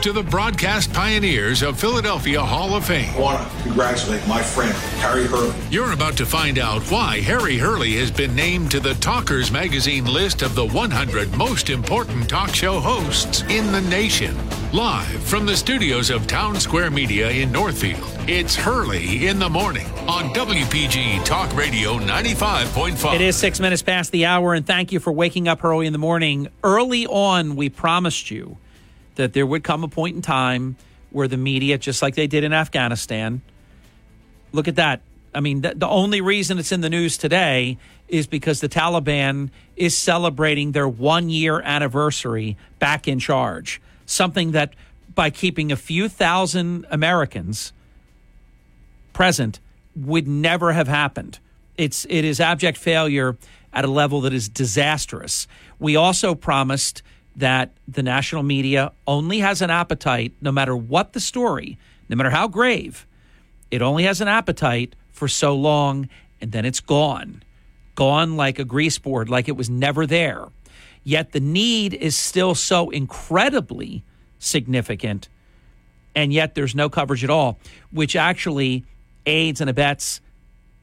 to 0.03 0.11
the 0.11 0.21
broadcast 0.21 0.91
pioneers 0.91 1.61
of 1.61 1.79
Philadelphia 1.79 2.41
Hall 2.41 2.75
of 2.75 2.83
Fame. 2.83 3.15
I 3.15 3.19
want 3.21 3.49
to 3.49 3.63
congratulate 3.63 4.27
my 4.27 4.41
friend, 4.41 4.73
Harry 4.99 5.25
Hurley. 5.25 5.55
You're 5.71 5.93
about 5.93 6.17
to 6.17 6.25
find 6.25 6.59
out 6.59 6.81
why 6.91 7.21
Harry 7.21 7.57
Hurley 7.57 7.93
has 7.93 8.11
been 8.11 8.35
named 8.35 8.69
to 8.71 8.81
the 8.81 8.95
Talkers 8.95 9.49
Magazine 9.49 10.03
list 10.03 10.41
of 10.41 10.55
the 10.55 10.65
100 10.65 11.33
most 11.37 11.69
important 11.69 12.27
talk 12.27 12.53
show 12.53 12.81
hosts 12.81 13.43
in 13.43 13.71
the 13.71 13.79
nation. 13.79 14.37
Live 14.73 15.23
from 15.23 15.45
the 15.45 15.55
studios 15.55 16.09
of 16.09 16.27
Town 16.27 16.59
Square 16.59 16.91
Media 16.91 17.29
in 17.29 17.49
Northfield, 17.49 18.03
it's 18.27 18.55
Hurley 18.55 19.27
in 19.27 19.39
the 19.39 19.49
Morning 19.49 19.87
on 20.09 20.33
WPG 20.33 21.23
Talk 21.23 21.55
Radio 21.55 21.97
95.5. 21.97 23.15
It 23.15 23.21
is 23.21 23.37
six 23.37 23.61
minutes 23.61 23.81
past 23.81 24.11
the 24.11 24.25
hour, 24.25 24.53
and 24.53 24.67
thank 24.67 24.91
you 24.91 24.99
for 24.99 25.13
waking 25.13 25.47
up 25.47 25.63
early 25.63 25.87
in 25.87 25.93
the 25.93 25.99
morning. 25.99 26.49
Early 26.61 27.07
on, 27.07 27.55
we 27.55 27.69
promised 27.69 28.29
you 28.29 28.57
that 29.15 29.33
there 29.33 29.45
would 29.45 29.63
come 29.63 29.83
a 29.83 29.87
point 29.87 30.15
in 30.15 30.21
time 30.21 30.75
where 31.11 31.27
the 31.27 31.37
media, 31.37 31.77
just 31.77 32.01
like 32.01 32.15
they 32.15 32.27
did 32.27 32.43
in 32.43 32.53
Afghanistan, 32.53 33.41
look 34.51 34.67
at 34.67 34.75
that. 34.75 35.01
I 35.35 35.39
mean, 35.39 35.61
the, 35.61 35.87
only 35.87 36.21
reason 36.21 36.59
it's 36.59 36.71
in 36.71 36.81
the 36.81 36.89
news 36.89 37.17
today 37.17 37.77
is 38.07 38.27
because 38.27 38.61
the 38.61 38.69
Taliban 38.69 39.49
is 39.75 39.97
celebrating 39.97 40.73
their 40.73 40.87
one 40.87 41.29
year 41.29 41.61
anniversary 41.61 42.57
back 42.79 43.07
in 43.07 43.19
charge. 43.19 43.81
Something 44.05 44.51
that, 44.51 44.73
by 45.15 45.29
keeping 45.29 45.71
a 45.71 45.75
few 45.75 46.07
thousand 46.07 46.85
Americans 46.91 47.73
present, 49.13 49.59
would 49.95 50.27
never 50.27 50.73
have 50.73 50.87
happened. 50.87 51.39
It's 51.77 52.05
it 52.09 52.23
is 52.25 52.39
abject 52.39 52.77
failure 52.77 53.37
at 53.71 53.85
a 53.85 53.87
level 53.87 54.21
that 54.21 54.33
is 54.33 54.49
disastrous. 54.49 55.47
We 55.79 55.95
also 55.95 56.35
promised 56.35 57.01
that 57.35 57.71
the 57.87 58.03
national 58.03 58.43
media 58.43 58.91
only 59.07 59.39
has 59.39 59.61
an 59.61 59.69
appetite, 59.69 60.33
no 60.41 60.51
matter 60.51 60.75
what 60.75 61.13
the 61.13 61.19
story, 61.19 61.77
no 62.09 62.15
matter 62.15 62.29
how 62.29 62.47
grave, 62.47 63.07
it 63.71 63.81
only 63.81 64.03
has 64.03 64.21
an 64.21 64.27
appetite 64.27 64.95
for 65.11 65.27
so 65.27 65.55
long, 65.55 66.09
and 66.41 66.51
then 66.51 66.65
it's 66.65 66.79
gone. 66.79 67.41
Gone 67.95 68.37
like 68.37 68.59
a 68.59 68.65
grease 68.65 68.97
board, 68.97 69.29
like 69.29 69.47
it 69.47 69.57
was 69.57 69.69
never 69.69 70.05
there. 70.05 70.47
Yet 71.03 71.31
the 71.31 71.39
need 71.39 71.93
is 71.93 72.15
still 72.15 72.55
so 72.55 72.89
incredibly 72.89 74.03
significant, 74.39 75.27
and 76.15 76.31
yet 76.31 76.55
there's 76.55 76.75
no 76.75 76.89
coverage 76.89 77.23
at 77.23 77.29
all, 77.29 77.59
which 77.91 78.15
actually 78.15 78.85
aids 79.25 79.59
and 79.59 79.69
abets 79.69 80.21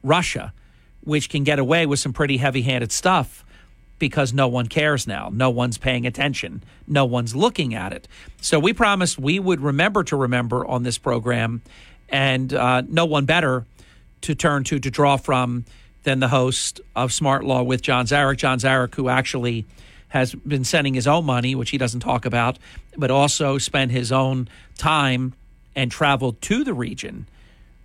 Russia, 0.03 0.53
which 1.01 1.29
can 1.29 1.43
get 1.43 1.59
away 1.59 1.85
with 1.85 1.99
some 1.99 2.13
pretty 2.13 2.37
heavy 2.37 2.61
handed 2.61 2.91
stuff 2.91 3.45
because 4.01 4.33
no 4.33 4.47
one 4.47 4.65
cares 4.65 5.05
now. 5.05 5.29
No 5.31 5.51
one's 5.51 5.77
paying 5.77 6.07
attention. 6.07 6.63
No 6.87 7.05
one's 7.05 7.35
looking 7.35 7.75
at 7.75 7.93
it. 7.93 8.07
So 8.41 8.59
we 8.59 8.73
promised 8.73 9.19
we 9.19 9.37
would 9.37 9.61
remember 9.61 10.03
to 10.05 10.15
remember 10.15 10.65
on 10.65 10.81
this 10.81 10.97
program, 10.97 11.61
and 12.09 12.51
uh, 12.51 12.81
no 12.89 13.05
one 13.05 13.25
better 13.25 13.63
to 14.21 14.33
turn 14.33 14.63
to, 14.65 14.79
to 14.79 14.89
draw 14.89 15.17
from 15.17 15.65
than 16.01 16.19
the 16.19 16.27
host 16.27 16.81
of 16.95 17.13
Smart 17.13 17.43
Law 17.43 17.61
with 17.61 17.83
John 17.83 18.07
Zarych. 18.07 18.37
John 18.37 18.57
Zarych, 18.57 18.95
who 18.95 19.07
actually 19.07 19.67
has 20.07 20.33
been 20.33 20.63
sending 20.63 20.95
his 20.95 21.05
own 21.05 21.23
money, 21.23 21.53
which 21.53 21.69
he 21.69 21.77
doesn't 21.77 21.99
talk 21.99 22.25
about, 22.25 22.57
but 22.97 23.11
also 23.11 23.59
spent 23.59 23.91
his 23.91 24.11
own 24.11 24.49
time 24.79 25.33
and 25.75 25.91
traveled 25.91 26.41
to 26.41 26.63
the 26.63 26.73
region. 26.73 27.27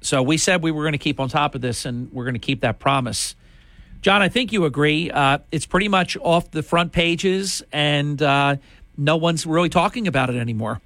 So 0.01 0.23
we 0.23 0.39
said 0.39 0.63
we 0.63 0.71
were 0.71 0.83
going 0.83 0.93
to 0.93 0.99
keep 0.99 1.21
on 1.21 1.29
top 1.29 1.55
of 1.55 1.61
this, 1.61 1.85
and 1.85 2.11
we're 2.11 2.25
going 2.25 2.33
to 2.33 2.41
keep 2.41 2.63
that 2.63 2.79
promise. 2.79 3.37
John, 4.03 4.23
I 4.23 4.29
think 4.29 4.53
you 4.53 4.65
agree. 4.65 5.11
Uh, 5.11 5.39
it's 5.51 5.67
pretty 5.67 5.89
much 5.89 6.17
off 6.21 6.51
the 6.51 6.63
front 6.63 6.93
pages, 6.93 7.63
and 7.73 8.21
uh, 8.23 8.57
no 8.97 9.17
one's 9.17 9.47
really 9.47 9.69
talking 9.69 10.07
about 10.07 10.31
it 10.31 10.37
anymore. 10.37 10.81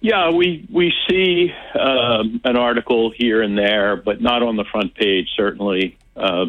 Yeah, 0.00 0.30
we 0.30 0.66
we 0.72 0.92
see 1.08 1.52
um, 1.78 2.40
an 2.44 2.56
article 2.56 3.10
here 3.10 3.42
and 3.42 3.58
there, 3.58 3.96
but 3.96 4.20
not 4.20 4.42
on 4.42 4.56
the 4.56 4.64
front 4.64 4.94
page. 4.94 5.28
Certainly, 5.36 5.98
uh, 6.14 6.46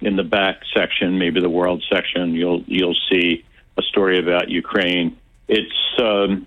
in 0.00 0.16
the 0.16 0.22
back 0.22 0.62
section, 0.74 1.18
maybe 1.18 1.40
the 1.40 1.50
world 1.50 1.84
section, 1.92 2.34
you'll 2.34 2.62
you'll 2.66 2.96
see 3.10 3.44
a 3.76 3.82
story 3.82 4.18
about 4.18 4.48
Ukraine. 4.48 5.18
It's 5.48 6.00
um, 6.00 6.46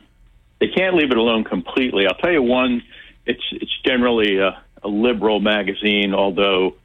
they 0.59 0.69
can't 0.69 0.95
leave 0.95 1.11
it 1.11 1.18
alone 1.18 1.43
completely. 1.43 2.07
I'll 2.07 2.15
tell 2.15 2.31
you 2.31 2.41
one. 2.41 2.81
It's 3.26 3.43
it's 3.51 3.77
generally 3.85 4.39
a 4.84 4.88
liberal 4.88 5.40
magazine, 5.40 6.14
although 6.14 6.76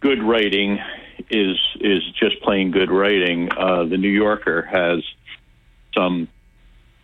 good 0.00 0.22
writing 0.22 0.78
is 1.30 1.56
is 1.80 2.02
just 2.18 2.40
plain 2.42 2.70
good 2.70 2.90
writing. 2.90 3.50
Uh, 3.50 3.84
the 3.84 3.96
New 3.96 4.08
Yorker 4.10 4.62
has 4.62 5.02
some 5.94 6.28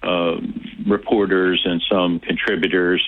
um, 0.03 0.61
reporters 0.87 1.63
and 1.65 1.83
some 1.91 2.21
contributors 2.21 3.03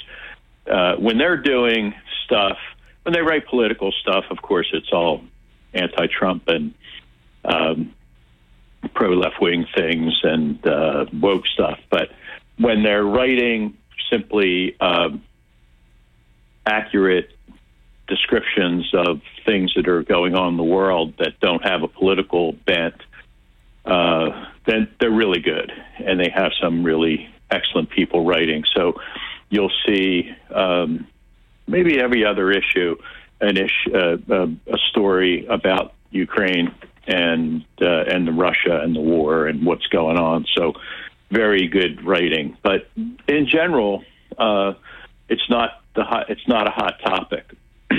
uh, 0.70 0.94
when 0.96 1.18
they're 1.18 1.36
doing 1.36 1.94
stuff. 2.24 2.58
When 3.02 3.14
they 3.14 3.22
write 3.22 3.46
political 3.46 3.92
stuff, 3.92 4.24
of 4.30 4.42
course, 4.42 4.68
it's 4.72 4.92
all 4.92 5.22
anti-Trump 5.72 6.48
and 6.48 6.74
um, 7.44 7.94
pro-left 8.94 9.40
wing 9.40 9.66
things 9.74 10.12
and 10.22 10.64
uh, 10.66 11.06
woke 11.12 11.46
stuff. 11.46 11.78
But 11.90 12.10
when 12.58 12.82
they're 12.82 13.04
writing 13.04 13.76
simply 14.10 14.78
um, 14.80 15.22
accurate 16.66 17.30
descriptions 18.06 18.90
of 18.92 19.20
things 19.46 19.72
that 19.76 19.88
are 19.88 20.02
going 20.02 20.34
on 20.34 20.48
in 20.48 20.56
the 20.56 20.64
world 20.64 21.14
that 21.18 21.38
don't 21.40 21.64
have 21.64 21.82
a 21.82 21.88
political 21.88 22.52
bent, 22.52 22.96
uh, 23.84 24.46
then 24.66 24.88
they're 25.00 25.10
really 25.10 25.40
good, 25.40 25.72
and 25.98 26.20
they 26.20 26.30
have 26.34 26.52
some 26.60 26.82
really 26.82 27.28
excellent 27.50 27.90
people 27.90 28.24
writing. 28.24 28.64
So 28.74 29.00
you'll 29.48 29.72
see 29.86 30.30
um, 30.54 31.06
maybe 31.66 32.00
every 32.00 32.24
other 32.24 32.50
issue 32.50 32.96
an 33.40 33.56
ish, 33.56 33.88
uh, 33.92 34.16
uh, 34.30 34.46
a 34.66 34.78
story 34.90 35.46
about 35.46 35.94
Ukraine 36.10 36.74
and 37.06 37.64
uh, 37.80 38.02
and 38.02 38.26
the 38.26 38.32
Russia 38.32 38.80
and 38.82 38.94
the 38.94 39.00
war 39.00 39.46
and 39.46 39.64
what's 39.64 39.86
going 39.86 40.18
on. 40.18 40.46
So 40.56 40.74
very 41.30 41.68
good 41.68 42.04
writing, 42.04 42.56
but 42.62 42.88
in 43.28 43.46
general, 43.46 44.04
uh, 44.36 44.74
it's 45.28 45.48
not 45.48 45.79
hot, 46.04 46.30
it's 46.30 46.46
not 46.46 46.66
a 46.66 46.70
hot 46.70 47.00
topic. 47.04 47.44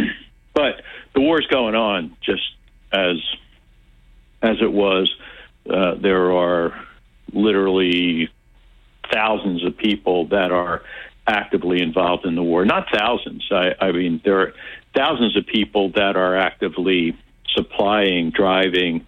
but 0.53 0.81
the 1.13 1.21
war 1.21 1.39
is 1.39 1.47
going 1.47 1.75
on 1.75 2.15
just 2.21 2.43
as 2.91 3.17
as 4.41 4.57
it 4.61 4.71
was. 4.71 5.13
Uh, 5.69 5.95
there 5.95 6.31
are 6.31 6.73
literally 7.31 8.29
thousands 9.13 9.63
of 9.63 9.77
people 9.77 10.27
that 10.27 10.51
are 10.51 10.81
actively 11.27 11.81
involved 11.81 12.25
in 12.25 12.35
the 12.35 12.43
war. 12.43 12.65
Not 12.65 12.87
thousands. 12.91 13.47
I, 13.51 13.75
I 13.79 13.91
mean, 13.91 14.21
there 14.23 14.39
are 14.41 14.53
thousands 14.95 15.37
of 15.37 15.45
people 15.45 15.91
that 15.91 16.15
are 16.15 16.35
actively 16.35 17.17
supplying, 17.55 18.31
driving 18.31 19.05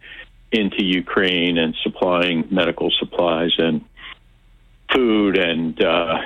into 0.52 0.84
Ukraine 0.84 1.57
and 1.57 1.76
supplying 1.84 2.48
medical 2.52 2.91
supplies 2.99 3.52
and 3.57 3.84
food 4.94 5.38
and 5.38 5.82
uh, 5.84 6.20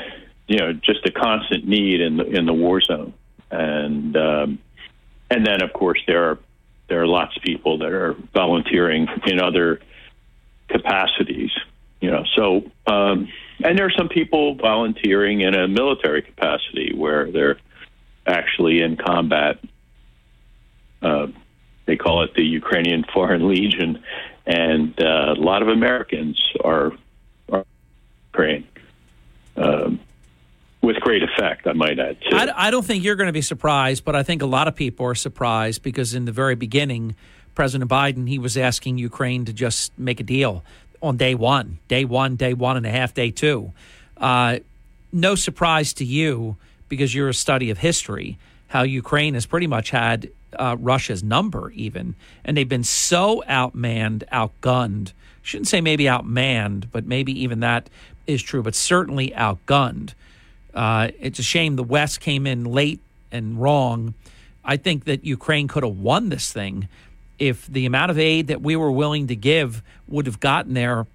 you 0.48 0.58
know 0.58 0.74
just 0.74 1.06
a 1.06 1.12
constant 1.12 1.68
need 1.68 2.02
in 2.02 2.18
the 2.18 2.26
in 2.26 2.46
the 2.46 2.54
war 2.54 2.82
zone. 2.82 3.14
And 3.52 4.16
um, 4.18 4.60
and 5.30 5.46
then 5.46 5.62
of 5.62 5.74
course 5.74 6.02
there 6.08 6.32
are 6.32 6.40
there 6.88 7.02
are 7.02 7.08
lots 7.08 7.36
of 7.36 7.44
people 7.44 7.80
that 7.80 7.92
are 7.92 8.16
volunteering 8.34 9.08
in 9.26 9.40
other 9.40 9.82
capacities. 10.70 11.52
You 12.00 12.12
know, 12.12 12.24
so 12.36 12.72
um, 12.86 13.28
and 13.64 13.78
there 13.78 13.86
are 13.86 13.92
some 13.98 14.10
people 14.10 14.56
volunteering 14.56 15.42
in 15.42 15.56
a 15.56 15.68
military 15.68 16.22
capacity 16.22 16.94
where 16.96 17.32
they're 17.32 17.58
actually 18.26 18.82
in 18.82 18.98
combat. 18.98 19.60
Uh, 21.02 21.28
they 21.86 21.96
call 21.96 22.24
it 22.24 22.34
the 22.36 22.44
Ukrainian 22.44 23.04
Foreign 23.14 23.48
Legion, 23.48 24.04
and 24.46 24.94
uh, 25.02 25.34
a 25.36 25.40
lot 25.40 25.62
of 25.62 25.70
Americans 25.70 26.40
are, 26.64 26.92
are 27.52 27.66
Ukraine. 28.32 28.68
Um, 29.56 30.00
with 30.88 30.96
great 31.02 31.22
effect, 31.22 31.68
I 31.68 31.74
might 31.74 32.00
add. 32.00 32.18
Too. 32.22 32.36
I, 32.36 32.68
I 32.68 32.72
don't 32.72 32.86
think 32.86 33.04
you're 33.04 33.18
going 33.18 33.28
to 33.28 33.34
be 33.34 33.42
surprised, 33.42 34.06
but 34.06 34.16
I 34.16 34.24
think 34.24 34.42
a 34.42 34.46
lot 34.46 34.70
of 34.70 34.76
people 34.76 35.06
are 35.06 35.16
surprised 35.16 35.84
because 35.84 36.16
in 36.16 36.24
the 36.24 36.32
very 36.32 36.56
beginning, 36.56 37.16
President 37.56 37.92
Biden 37.92 38.28
he 38.28 38.40
was 38.40 38.56
asking 38.56 38.98
Ukraine 38.98 39.44
to 39.46 39.54
just 39.54 39.92
make 40.00 40.22
a 40.22 40.24
deal 40.24 40.64
on 41.02 41.18
day 41.18 41.36
one, 41.36 41.80
day 41.90 42.06
one, 42.06 42.38
day 42.38 42.54
one 42.54 42.78
and 42.78 42.86
a 42.86 42.90
half, 42.90 43.14
day 43.14 43.32
two. 43.32 43.74
Uh, 44.16 44.60
no 45.12 45.36
surprise 45.36 45.94
to 45.94 46.06
you 46.06 46.56
because 46.88 47.14
you're 47.14 47.30
a 47.30 47.34
study 47.34 47.70
of 47.70 47.80
history 47.80 48.38
how 48.68 48.84
Ukraine 48.84 49.34
has 49.34 49.46
pretty 49.46 49.68
much 49.68 49.92
had 49.92 50.30
uh, 50.58 50.76
Russia's 50.80 51.24
number, 51.24 51.72
even, 51.72 52.16
and 52.44 52.56
they've 52.56 52.68
been 52.68 52.84
so 52.84 53.44
outmanned, 53.48 54.24
outgunned. 54.32 55.14
Shouldn't 55.42 55.68
say 55.68 55.82
maybe 55.82 56.06
outmanned, 56.06 56.86
but 56.92 57.06
maybe 57.06 57.32
even 57.44 57.62
that 57.62 57.90
is 58.26 58.42
true, 58.42 58.62
but 58.62 58.76
certainly 58.76 59.32
outgunned. 59.32 60.14
Uh, 60.74 61.10
it's 61.20 61.40
a 61.40 61.44
shame 61.44 61.76
the 61.76 61.84
West 61.84 62.20
came 62.20 62.46
in 62.46 62.66
late 62.66 63.00
and 63.32 63.60
wrong. 63.60 64.14
I 64.64 64.78
think 64.78 65.06
that 65.06 65.24
Ukraine 65.24 65.68
could 65.68 65.84
have 65.84 65.98
won 65.98 66.30
this 66.30 66.52
thing 66.52 66.88
if 67.40 67.68
the 67.68 67.86
amount 67.86 68.12
of 68.12 68.20
aid 68.20 68.48
that 68.48 68.62
we 68.62 68.76
were 68.76 68.92
willing 68.92 69.28
to 69.28 69.36
give 69.36 69.82
would 70.08 70.26
have 70.26 70.40
gotten 70.40 70.74
there 70.74 71.06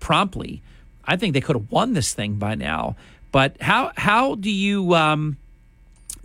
promptly. 0.00 0.62
I 1.04 1.16
think 1.16 1.34
they 1.34 1.40
could 1.40 1.56
have 1.56 1.70
won 1.70 1.92
this 1.92 2.14
thing 2.14 2.36
by 2.36 2.54
now. 2.54 2.96
But 3.32 3.60
how 3.60 3.92
how 3.96 4.34
do 4.34 4.50
you 4.50 4.94
um, 4.94 5.36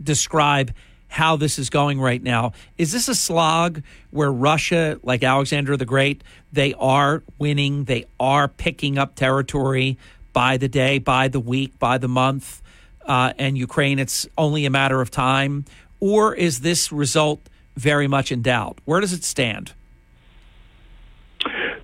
describe 0.02 0.74
how 1.08 1.38
this 1.38 1.58
is 1.58 1.70
going 1.70 2.00
right 2.00 2.22
now? 2.22 2.52
Is 2.78 2.92
this 2.92 3.08
a 3.08 3.16
slog 3.16 3.82
where 4.12 4.32
Russia, 4.32 5.00
like 5.04 5.24
Alexander 5.24 5.78
the 5.78 5.86
Great, 5.86 6.22
they 6.52 6.74
are 6.74 7.24
winning, 7.38 7.86
they 7.86 8.06
are 8.20 8.48
picking 8.48 8.98
up 8.98 9.16
territory 9.16 9.98
by 10.34 10.58
the 10.58 10.68
day, 10.68 11.00
by 11.00 11.30
the 11.30 11.40
week, 11.40 11.80
by 11.80 11.98
the 11.98 12.10
month, 12.10 12.62
uh, 13.08 13.34
and 13.38 13.58
Ukraine, 13.58 14.00
it's 14.00 14.28
only 14.38 14.66
a 14.66 14.70
matter 14.70 15.02
of 15.02 15.10
time? 15.10 15.66
Or 16.00 16.36
is 16.36 16.62
this 16.62 16.92
result 16.92 17.42
very 17.76 18.08
much 18.08 18.32
in 18.32 18.42
doubt? 18.42 18.80
Where 18.86 19.00
does 19.00 19.14
it 19.14 19.24
stand? 19.24 19.74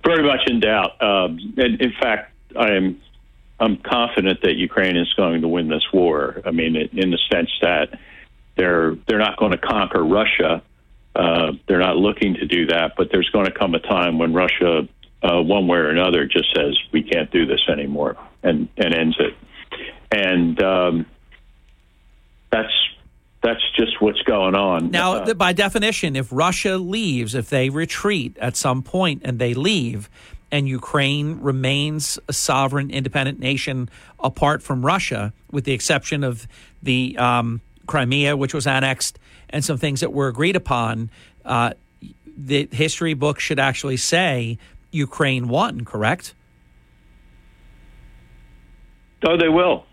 Very 0.04 0.22
much 0.22 0.40
in 0.46 0.60
doubt. 0.60 1.02
Um, 1.02 1.54
and 1.56 1.80
in 1.80 1.92
fact, 2.00 2.32
I 2.58 2.72
am 2.72 3.00
I'm 3.60 3.76
confident 3.78 4.40
that 4.42 4.56
Ukraine 4.56 4.96
is 4.96 5.12
going 5.14 5.40
to 5.42 5.48
win 5.48 5.68
this 5.68 5.84
war. 5.92 6.42
I 6.44 6.50
mean, 6.50 6.76
in 6.76 7.10
the 7.10 7.18
sense 7.32 7.50
that 7.62 7.98
they're 8.56 8.96
they're 9.08 9.18
not 9.18 9.38
going 9.38 9.52
to 9.52 9.58
conquer 9.58 10.04
Russia. 10.04 10.62
Uh, 11.14 11.52
they're 11.68 11.78
not 11.78 11.96
looking 11.96 12.34
to 12.34 12.46
do 12.46 12.66
that, 12.66 12.94
but 12.96 13.08
there's 13.12 13.30
going 13.30 13.46
to 13.46 13.52
come 13.52 13.74
a 13.74 13.78
time 13.78 14.18
when 14.18 14.34
Russia, 14.34 14.88
uh, 15.22 15.40
one 15.40 15.68
way 15.68 15.78
or 15.78 15.88
another, 15.88 16.26
just 16.26 16.52
says 16.54 16.76
we 16.92 17.04
can't 17.04 17.30
do 17.30 17.46
this 17.46 17.60
anymore 17.68 18.16
and 18.42 18.68
and 18.76 18.94
ends 18.94 19.16
it. 19.18 19.34
And 20.10 20.62
um, 20.62 21.06
that's 22.54 22.72
that's 23.42 23.60
just 23.76 24.00
what's 24.00 24.22
going 24.22 24.54
on. 24.54 24.90
Now, 24.90 25.16
uh, 25.16 25.34
by 25.34 25.52
definition, 25.52 26.16
if 26.16 26.28
Russia 26.30 26.78
leaves, 26.78 27.34
if 27.34 27.50
they 27.50 27.68
retreat 27.68 28.38
at 28.40 28.56
some 28.56 28.82
point 28.82 29.20
and 29.22 29.38
they 29.38 29.52
leave, 29.52 30.08
and 30.50 30.66
Ukraine 30.66 31.40
remains 31.40 32.18
a 32.26 32.32
sovereign, 32.32 32.90
independent 32.90 33.38
nation 33.38 33.90
apart 34.18 34.62
from 34.62 34.86
Russia, 34.86 35.34
with 35.50 35.64
the 35.64 35.72
exception 35.72 36.24
of 36.24 36.46
the 36.82 37.18
um, 37.18 37.60
Crimea, 37.86 38.34
which 38.34 38.54
was 38.54 38.66
annexed, 38.66 39.18
and 39.50 39.62
some 39.62 39.76
things 39.76 40.00
that 40.00 40.12
were 40.12 40.28
agreed 40.28 40.56
upon, 40.56 41.10
uh, 41.44 41.72
the 42.36 42.66
history 42.72 43.12
book 43.12 43.40
should 43.40 43.58
actually 43.58 43.98
say 43.98 44.56
Ukraine 44.90 45.48
won, 45.48 45.84
correct? 45.84 46.34
Oh, 49.26 49.36
they 49.36 49.50
will, 49.50 49.84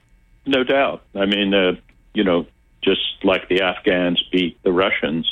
no 0.46 0.64
doubt. 0.64 1.04
I 1.16 1.26
mean, 1.26 1.54
uh, 1.54 1.74
you 2.14 2.24
know, 2.24 2.46
just 2.84 3.02
like 3.24 3.48
the 3.48 3.62
Afghans 3.62 4.22
beat 4.32 4.62
the 4.64 4.72
Russians, 4.72 5.32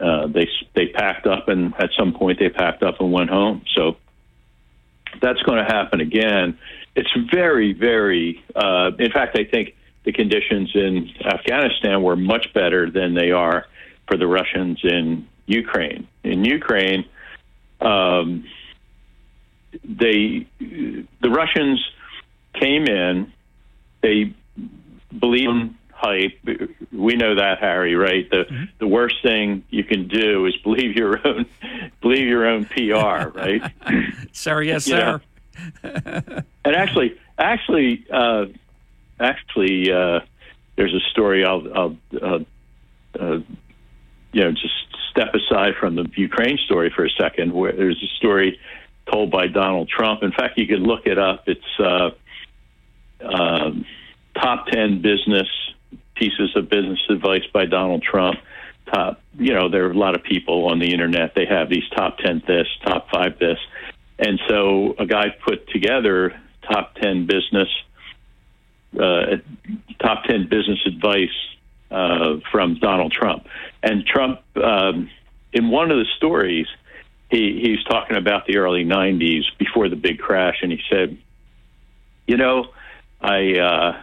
uh, 0.00 0.26
they 0.26 0.48
they 0.74 0.88
packed 0.88 1.26
up, 1.26 1.48
and 1.48 1.74
at 1.78 1.90
some 1.98 2.12
point 2.12 2.38
they 2.38 2.48
packed 2.48 2.82
up 2.82 3.00
and 3.00 3.12
went 3.12 3.30
home. 3.30 3.62
So 3.74 3.96
that's 5.20 5.40
going 5.42 5.58
to 5.58 5.64
happen 5.64 6.00
again. 6.00 6.58
It's 6.96 7.10
very, 7.30 7.72
very. 7.72 8.42
Uh, 8.54 8.90
in 8.98 9.12
fact, 9.12 9.38
I 9.38 9.44
think 9.44 9.74
the 10.04 10.12
conditions 10.12 10.70
in 10.74 11.10
Afghanistan 11.24 12.02
were 12.02 12.16
much 12.16 12.52
better 12.54 12.90
than 12.90 13.14
they 13.14 13.30
are 13.30 13.66
for 14.08 14.16
the 14.16 14.26
Russians 14.26 14.80
in 14.82 15.26
Ukraine. 15.46 16.08
In 16.24 16.44
Ukraine, 16.44 17.04
um, 17.80 18.44
they 19.84 20.46
the 20.58 21.30
Russians 21.30 21.80
came 22.54 22.86
in. 22.86 23.32
They 24.02 24.34
believe 25.18 25.70
hype. 26.00 26.32
We 26.92 27.16
know 27.16 27.36
that, 27.36 27.58
Harry. 27.60 27.94
Right? 27.94 28.28
The 28.30 28.44
mm-hmm. 28.44 28.64
the 28.78 28.86
worst 28.86 29.16
thing 29.22 29.64
you 29.70 29.84
can 29.84 30.08
do 30.08 30.46
is 30.46 30.56
believe 30.58 30.96
your 30.96 31.26
own 31.26 31.46
believe 32.00 32.26
your 32.26 32.46
own 32.46 32.64
PR. 32.66 33.28
Right? 33.36 33.62
sir, 34.32 34.62
yes, 34.62 34.84
sir. 34.84 35.20
and 35.82 36.44
actually, 36.64 37.18
actually, 37.38 38.06
uh, 38.10 38.46
actually, 39.18 39.92
uh, 39.92 40.20
there's 40.76 40.94
a 40.94 41.00
story. 41.10 41.44
I'll, 41.44 41.66
I'll 41.74 41.96
uh, 42.20 42.38
uh, 43.18 43.40
you 44.32 44.44
know, 44.44 44.52
just 44.52 44.74
step 45.10 45.34
aside 45.34 45.74
from 45.78 45.96
the 45.96 46.08
Ukraine 46.16 46.58
story 46.64 46.92
for 46.94 47.04
a 47.04 47.10
second. 47.10 47.52
Where 47.52 47.72
there's 47.72 48.02
a 48.02 48.16
story 48.16 48.58
told 49.10 49.30
by 49.30 49.48
Donald 49.48 49.88
Trump. 49.88 50.22
In 50.22 50.32
fact, 50.32 50.56
you 50.56 50.66
could 50.66 50.80
look 50.80 51.06
it 51.06 51.18
up. 51.18 51.44
It's 51.46 51.60
uh, 51.78 52.10
uh, 53.22 53.70
top 54.34 54.66
ten 54.68 55.02
business 55.02 55.48
pieces 56.20 56.54
of 56.54 56.70
business 56.70 57.00
advice 57.08 57.42
by 57.52 57.66
Donald 57.66 58.02
Trump. 58.02 58.38
Top, 58.92 59.20
you 59.38 59.54
know, 59.54 59.68
there 59.68 59.86
are 59.86 59.90
a 59.90 59.98
lot 59.98 60.14
of 60.14 60.22
people 60.22 60.66
on 60.66 60.78
the 60.78 60.92
internet. 60.92 61.34
They 61.34 61.46
have 61.46 61.68
these 61.68 61.88
top 61.96 62.18
ten 62.18 62.42
this, 62.46 62.66
top 62.84 63.08
five 63.10 63.38
this, 63.38 63.58
and 64.18 64.40
so 64.48 64.94
a 64.98 65.06
guy 65.06 65.30
put 65.30 65.68
together 65.68 66.40
top 66.70 66.94
ten 66.96 67.26
business 67.26 67.68
uh, 68.98 69.36
top 70.02 70.24
10 70.24 70.48
business 70.48 70.80
advice 70.86 71.28
uh, 71.90 72.40
from 72.50 72.76
Donald 72.80 73.12
Trump. 73.12 73.46
And 73.82 74.04
Trump, 74.04 74.40
um, 74.56 75.10
in 75.52 75.70
one 75.70 75.90
of 75.90 75.98
the 75.98 76.06
stories, 76.16 76.66
he, 77.30 77.60
he's 77.62 77.82
talking 77.84 78.16
about 78.16 78.46
the 78.46 78.56
early 78.56 78.84
90s 78.84 79.42
before 79.58 79.88
the 79.88 79.96
big 79.96 80.18
crash, 80.18 80.56
and 80.62 80.72
he 80.72 80.80
said, 80.90 81.18
You 82.26 82.36
know, 82.36 82.66
I. 83.20 83.58
Uh, 83.58 84.02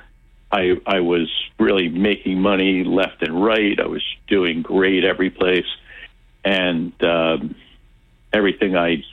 I 0.51 0.77
I 0.85 1.01
was 1.01 1.29
really 1.59 1.89
making 1.89 2.39
money 2.41 2.83
left 2.83 3.21
and 3.21 3.43
right. 3.43 3.79
I 3.79 3.87
was 3.87 4.03
doing 4.27 4.61
great 4.61 5.03
every 5.03 5.29
place, 5.29 5.67
and 6.43 6.93
um, 7.03 7.55
everything 8.31 8.75
I 8.75 9.03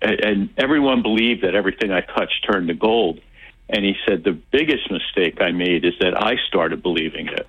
and 0.00 0.50
everyone 0.56 1.02
believed 1.02 1.42
that 1.42 1.54
everything 1.54 1.90
I 1.90 2.02
touched 2.02 2.46
turned 2.46 2.68
to 2.68 2.74
gold. 2.74 3.20
And 3.68 3.84
he 3.84 3.94
said, 4.06 4.24
the 4.24 4.32
biggest 4.32 4.90
mistake 4.90 5.40
I 5.40 5.50
made 5.50 5.84
is 5.84 5.94
that 6.00 6.20
I 6.20 6.36
started 6.48 6.82
believing 6.82 7.28
it, 7.28 7.48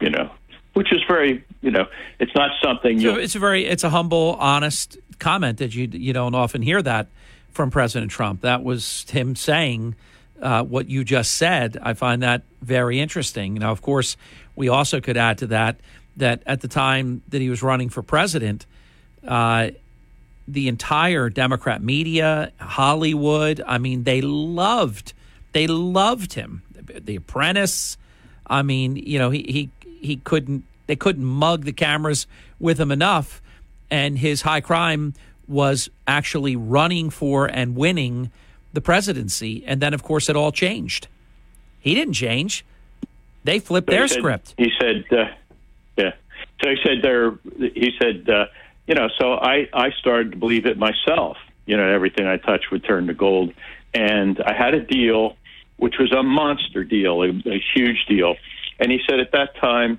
you 0.00 0.08
know, 0.08 0.30
which 0.72 0.90
is 0.90 1.00
very, 1.06 1.44
you 1.60 1.70
know, 1.70 1.86
it's 2.18 2.34
not 2.34 2.52
something 2.62 2.98
you. 2.98 3.10
So 3.10 3.16
it's 3.16 3.34
a 3.34 3.38
very, 3.38 3.66
it's 3.66 3.84
a 3.84 3.90
humble, 3.90 4.36
honest 4.40 4.96
comment 5.18 5.58
that 5.58 5.74
you 5.74 5.88
you 5.92 6.12
don't 6.12 6.34
often 6.34 6.62
hear 6.62 6.80
that 6.82 7.08
from 7.50 7.70
President 7.70 8.10
Trump. 8.10 8.40
That 8.40 8.64
was 8.64 9.04
him 9.10 9.36
saying 9.36 9.94
uh, 10.40 10.62
what 10.64 10.88
you 10.88 11.04
just 11.04 11.32
said. 11.32 11.78
I 11.82 11.94
find 11.94 12.22
that 12.22 12.42
very 12.62 13.00
interesting. 13.00 13.54
Now, 13.54 13.72
of 13.72 13.82
course, 13.82 14.16
we 14.56 14.68
also 14.68 15.00
could 15.00 15.16
add 15.16 15.38
to 15.38 15.46
that 15.48 15.76
that 16.16 16.42
at 16.46 16.60
the 16.60 16.68
time 16.68 17.22
that 17.28 17.40
he 17.40 17.50
was 17.50 17.62
running 17.62 17.88
for 17.88 18.00
president, 18.00 18.66
uh, 19.26 19.70
the 20.46 20.68
entire 20.68 21.28
Democrat 21.28 21.82
media, 21.82 22.52
Hollywood, 22.60 23.60
I 23.66 23.78
mean, 23.78 24.04
they 24.04 24.20
loved 24.20 25.12
they 25.54 25.68
loved 25.68 26.34
him. 26.34 26.62
The 26.74 27.16
Apprentice. 27.16 27.96
I 28.46 28.62
mean, 28.62 28.96
you 28.96 29.18
know, 29.18 29.30
he 29.30 29.70
he 29.82 29.88
he 30.00 30.16
couldn't. 30.16 30.64
They 30.86 30.96
couldn't 30.96 31.24
mug 31.24 31.64
the 31.64 31.72
cameras 31.72 32.26
with 32.58 32.78
him 32.78 32.92
enough, 32.92 33.40
and 33.90 34.18
his 34.18 34.42
high 34.42 34.60
crime 34.60 35.14
was 35.48 35.88
actually 36.06 36.56
running 36.56 37.08
for 37.08 37.46
and 37.46 37.74
winning 37.74 38.30
the 38.74 38.80
presidency. 38.80 39.64
And 39.66 39.80
then, 39.80 39.94
of 39.94 40.02
course, 40.02 40.28
it 40.28 40.36
all 40.36 40.52
changed. 40.52 41.08
He 41.80 41.94
didn't 41.94 42.14
change. 42.14 42.64
They 43.44 43.58
flipped 43.58 43.88
their 43.88 44.08
said, 44.08 44.18
script. 44.18 44.54
He 44.56 44.70
said, 44.80 45.04
uh, 45.10 45.24
"Yeah." 45.96 46.12
So 46.62 46.70
he 46.70 46.76
said, 46.82 47.02
"There." 47.02 47.38
He 47.58 47.92
said, 48.00 48.28
uh, 48.28 48.46
"You 48.86 48.94
know." 48.94 49.08
So 49.18 49.34
I 49.34 49.68
I 49.72 49.90
started 50.00 50.32
to 50.32 50.38
believe 50.38 50.66
it 50.66 50.78
myself. 50.78 51.36
You 51.66 51.76
know, 51.76 51.86
everything 51.86 52.26
I 52.26 52.36
touched 52.36 52.70
would 52.70 52.84
turn 52.84 53.06
to 53.08 53.14
gold, 53.14 53.52
and 53.92 54.40
I 54.40 54.54
had 54.54 54.74
a 54.74 54.80
deal 54.80 55.36
which 55.76 55.96
was 55.98 56.12
a 56.12 56.22
monster 56.22 56.84
deal, 56.84 57.22
a, 57.22 57.28
a 57.28 57.62
huge 57.74 58.06
deal. 58.06 58.36
And 58.78 58.90
he 58.90 59.00
said 59.08 59.20
at 59.20 59.32
that 59.32 59.56
time, 59.56 59.98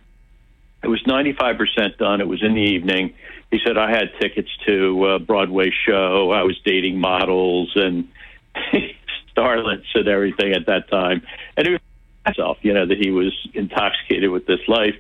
It 0.83 0.87
was 0.87 1.01
95% 1.03 1.97
done. 1.97 2.21
It 2.21 2.27
was 2.27 2.43
in 2.43 2.53
the 2.53 2.61
evening. 2.61 3.13
He 3.51 3.59
said, 3.65 3.77
I 3.77 3.89
had 3.89 4.11
tickets 4.19 4.49
to 4.65 5.07
a 5.07 5.19
Broadway 5.19 5.71
show. 5.85 6.31
I 6.31 6.43
was 6.43 6.59
dating 6.65 6.99
models 6.99 7.71
and 7.75 8.07
starlets 9.35 9.85
and 9.93 10.07
everything 10.07 10.53
at 10.53 10.65
that 10.67 10.89
time. 10.89 11.21
And 11.57 11.67
it 11.67 11.71
was 11.71 11.81
himself, 12.25 12.57
you 12.61 12.73
know, 12.73 12.85
that 12.85 12.97
he 12.97 13.11
was 13.11 13.33
intoxicated 13.53 14.29
with 14.29 14.45
this 14.45 14.59
life. 14.67 14.95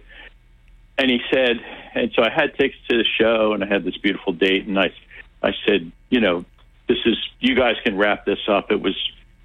And 0.97 1.09
he 1.09 1.19
said, 1.31 1.59
and 1.93 2.11
so 2.15 2.23
I 2.23 2.29
had 2.29 2.55
tickets 2.55 2.79
to 2.89 2.97
the 2.97 3.05
show 3.19 3.53
and 3.53 3.63
I 3.63 3.67
had 3.67 3.83
this 3.83 3.97
beautiful 3.97 4.33
date. 4.33 4.65
And 4.67 4.79
I, 4.79 4.93
I 5.41 5.51
said, 5.65 5.91
you 6.09 6.19
know, 6.19 6.45
this 6.87 6.97
is, 7.05 7.17
you 7.39 7.55
guys 7.55 7.75
can 7.83 7.97
wrap 7.97 8.25
this 8.25 8.39
up. 8.47 8.71
It 8.71 8.81
was 8.81 8.95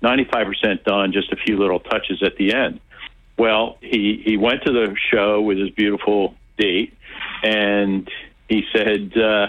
95% 0.02 0.84
done, 0.84 1.12
just 1.12 1.32
a 1.32 1.36
few 1.36 1.58
little 1.58 1.80
touches 1.80 2.22
at 2.22 2.36
the 2.36 2.54
end. 2.54 2.80
Well, 3.38 3.78
he, 3.80 4.22
he 4.24 4.36
went 4.36 4.64
to 4.64 4.72
the 4.72 4.94
show 5.10 5.40
with 5.40 5.58
his 5.58 5.70
beautiful 5.70 6.34
date 6.58 6.94
and 7.42 8.08
he 8.48 8.64
said, 8.72 9.16
uh, 9.16 9.48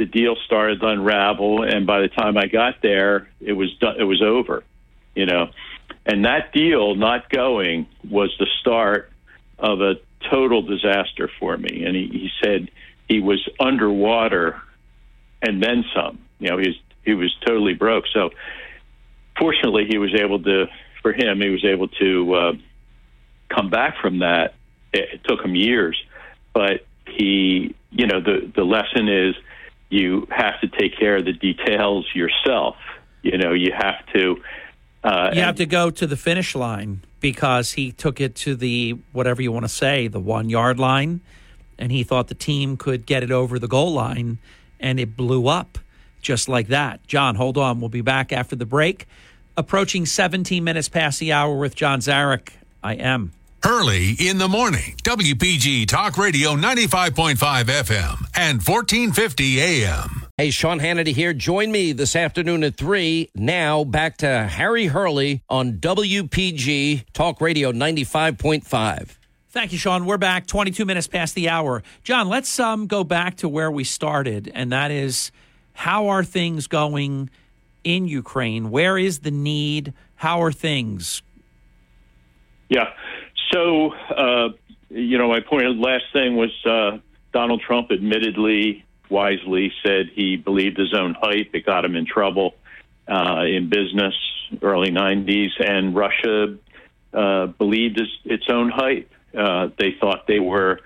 the 0.00 0.06
deal 0.06 0.34
started 0.46 0.80
to 0.80 0.86
unravel, 0.86 1.62
and 1.62 1.86
by 1.86 2.00
the 2.00 2.08
time 2.08 2.38
I 2.38 2.46
got 2.46 2.80
there, 2.80 3.28
it 3.38 3.52
was 3.52 3.70
done, 3.80 3.96
it 4.00 4.04
was 4.04 4.22
over, 4.22 4.64
you 5.14 5.26
know. 5.26 5.50
And 6.06 6.24
that 6.24 6.54
deal 6.54 6.94
not 6.94 7.28
going 7.28 7.86
was 8.08 8.34
the 8.38 8.46
start 8.62 9.12
of 9.58 9.82
a 9.82 9.96
total 10.30 10.62
disaster 10.62 11.30
for 11.38 11.54
me. 11.58 11.84
And 11.84 11.94
he, 11.94 12.08
he 12.08 12.30
said 12.42 12.70
he 13.10 13.20
was 13.20 13.46
underwater 13.60 14.62
and 15.42 15.62
then 15.62 15.84
some. 15.94 16.18
You 16.38 16.48
know, 16.48 16.56
he 16.56 16.68
was 16.68 16.76
he 17.04 17.12
was 17.12 17.36
totally 17.46 17.74
broke. 17.74 18.04
So 18.14 18.30
fortunately, 19.38 19.84
he 19.86 19.98
was 19.98 20.14
able 20.14 20.42
to. 20.42 20.66
For 21.02 21.12
him, 21.12 21.42
he 21.42 21.50
was 21.50 21.64
able 21.64 21.88
to 21.88 22.34
uh, 22.34 22.52
come 23.54 23.68
back 23.68 23.96
from 24.00 24.20
that. 24.20 24.54
It, 24.94 25.08
it 25.14 25.20
took 25.24 25.44
him 25.44 25.54
years, 25.54 26.02
but 26.54 26.86
he, 27.06 27.74
you 27.90 28.06
know, 28.06 28.20
the 28.22 28.50
the 28.54 28.64
lesson 28.64 29.10
is 29.10 29.34
you 29.90 30.26
have 30.30 30.60
to 30.60 30.68
take 30.68 30.98
care 30.98 31.16
of 31.16 31.24
the 31.24 31.32
details 31.32 32.06
yourself. 32.14 32.76
You 33.22 33.36
know, 33.36 33.52
you 33.52 33.72
have 33.76 34.06
to. 34.14 34.42
Uh, 35.02 35.30
you 35.34 35.40
have 35.40 35.56
to 35.56 35.66
go 35.66 35.90
to 35.90 36.06
the 36.06 36.16
finish 36.16 36.54
line 36.54 37.02
because 37.20 37.72
he 37.72 37.92
took 37.92 38.20
it 38.20 38.34
to 38.34 38.54
the 38.54 38.98
whatever 39.12 39.42
you 39.42 39.52
want 39.52 39.64
to 39.64 39.68
say, 39.68 40.08
the 40.08 40.20
one 40.20 40.48
yard 40.48 40.78
line, 40.78 41.20
and 41.78 41.90
he 41.90 42.04
thought 42.04 42.28
the 42.28 42.34
team 42.34 42.76
could 42.76 43.06
get 43.06 43.22
it 43.22 43.30
over 43.30 43.58
the 43.58 43.68
goal 43.68 43.92
line, 43.92 44.38
and 44.78 45.00
it 45.00 45.16
blew 45.16 45.48
up 45.48 45.78
just 46.20 46.48
like 46.48 46.68
that. 46.68 47.06
John, 47.06 47.34
hold 47.34 47.58
on. 47.58 47.80
We'll 47.80 47.88
be 47.88 48.02
back 48.02 48.32
after 48.32 48.54
the 48.54 48.66
break. 48.66 49.06
Approaching 49.56 50.06
17 50.06 50.62
minutes 50.62 50.88
past 50.88 51.18
the 51.18 51.32
hour 51.32 51.56
with 51.56 51.74
John 51.74 52.00
Zarych. 52.00 52.50
I 52.82 52.94
am. 52.94 53.32
Early 53.64 54.12
in 54.18 54.38
the 54.38 54.48
morning, 54.48 54.94
WPG 55.02 55.86
Talk 55.86 56.16
Radio 56.16 56.56
95.5 56.56 57.36
FM 57.36 58.26
and 58.34 58.56
1450 58.62 59.60
AM. 59.60 60.24
Hey, 60.38 60.50
Sean 60.50 60.80
Hannity 60.80 61.08
here. 61.08 61.34
Join 61.34 61.70
me 61.70 61.92
this 61.92 62.16
afternoon 62.16 62.64
at 62.64 62.76
3. 62.76 63.28
Now 63.34 63.84
back 63.84 64.16
to 64.18 64.46
Harry 64.46 64.86
Hurley 64.86 65.42
on 65.50 65.74
WPG 65.74 67.04
Talk 67.12 67.42
Radio 67.42 67.70
95.5. 67.70 69.18
Thank 69.50 69.72
you, 69.72 69.78
Sean. 69.78 70.06
We're 70.06 70.16
back 70.16 70.46
22 70.46 70.86
minutes 70.86 71.06
past 71.06 71.34
the 71.34 71.50
hour. 71.50 71.82
John, 72.02 72.30
let's 72.30 72.58
um, 72.58 72.86
go 72.86 73.04
back 73.04 73.36
to 73.38 73.48
where 73.48 73.70
we 73.70 73.84
started, 73.84 74.50
and 74.54 74.72
that 74.72 74.90
is 74.90 75.32
how 75.74 76.08
are 76.08 76.24
things 76.24 76.66
going 76.66 77.28
in 77.84 78.08
Ukraine? 78.08 78.70
Where 78.70 78.96
is 78.96 79.18
the 79.18 79.30
need? 79.30 79.92
How 80.14 80.40
are 80.42 80.52
things? 80.52 81.20
Yeah. 82.70 82.88
So, 83.52 83.92
uh, 83.92 84.48
you 84.90 85.18
know, 85.18 85.28
my 85.28 85.40
point, 85.40 85.78
last 85.78 86.04
thing 86.12 86.36
was 86.36 86.50
uh, 86.64 86.98
Donald 87.32 87.62
Trump 87.62 87.90
admittedly, 87.90 88.84
wisely 89.08 89.72
said 89.84 90.10
he 90.14 90.36
believed 90.36 90.78
his 90.78 90.94
own 90.94 91.14
hype. 91.20 91.50
It 91.52 91.66
got 91.66 91.84
him 91.84 91.96
in 91.96 92.06
trouble 92.06 92.54
uh, 93.08 93.42
in 93.46 93.68
business, 93.68 94.14
early 94.62 94.90
90s, 94.90 95.50
and 95.58 95.94
Russia 95.94 96.56
uh, 97.12 97.46
believed 97.46 98.00
its, 98.24 98.48
own 98.48 98.70
hype. 98.70 99.10
Uh, 99.36 99.68
they 99.78 99.96
thought 100.00 100.26
they 100.28 100.38
were 100.38 100.80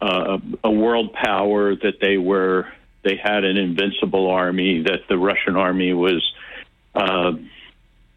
uh, 0.00 0.38
a 0.64 0.70
world 0.70 1.12
power, 1.12 1.76
that 1.76 2.00
they 2.00 2.18
were 2.18 2.66
they 3.04 3.16
had 3.16 3.44
an 3.44 3.56
invincible 3.56 4.30
army, 4.30 4.82
that 4.82 5.00
the 5.08 5.18
Russian 5.18 5.56
army 5.56 5.92
was, 5.92 6.22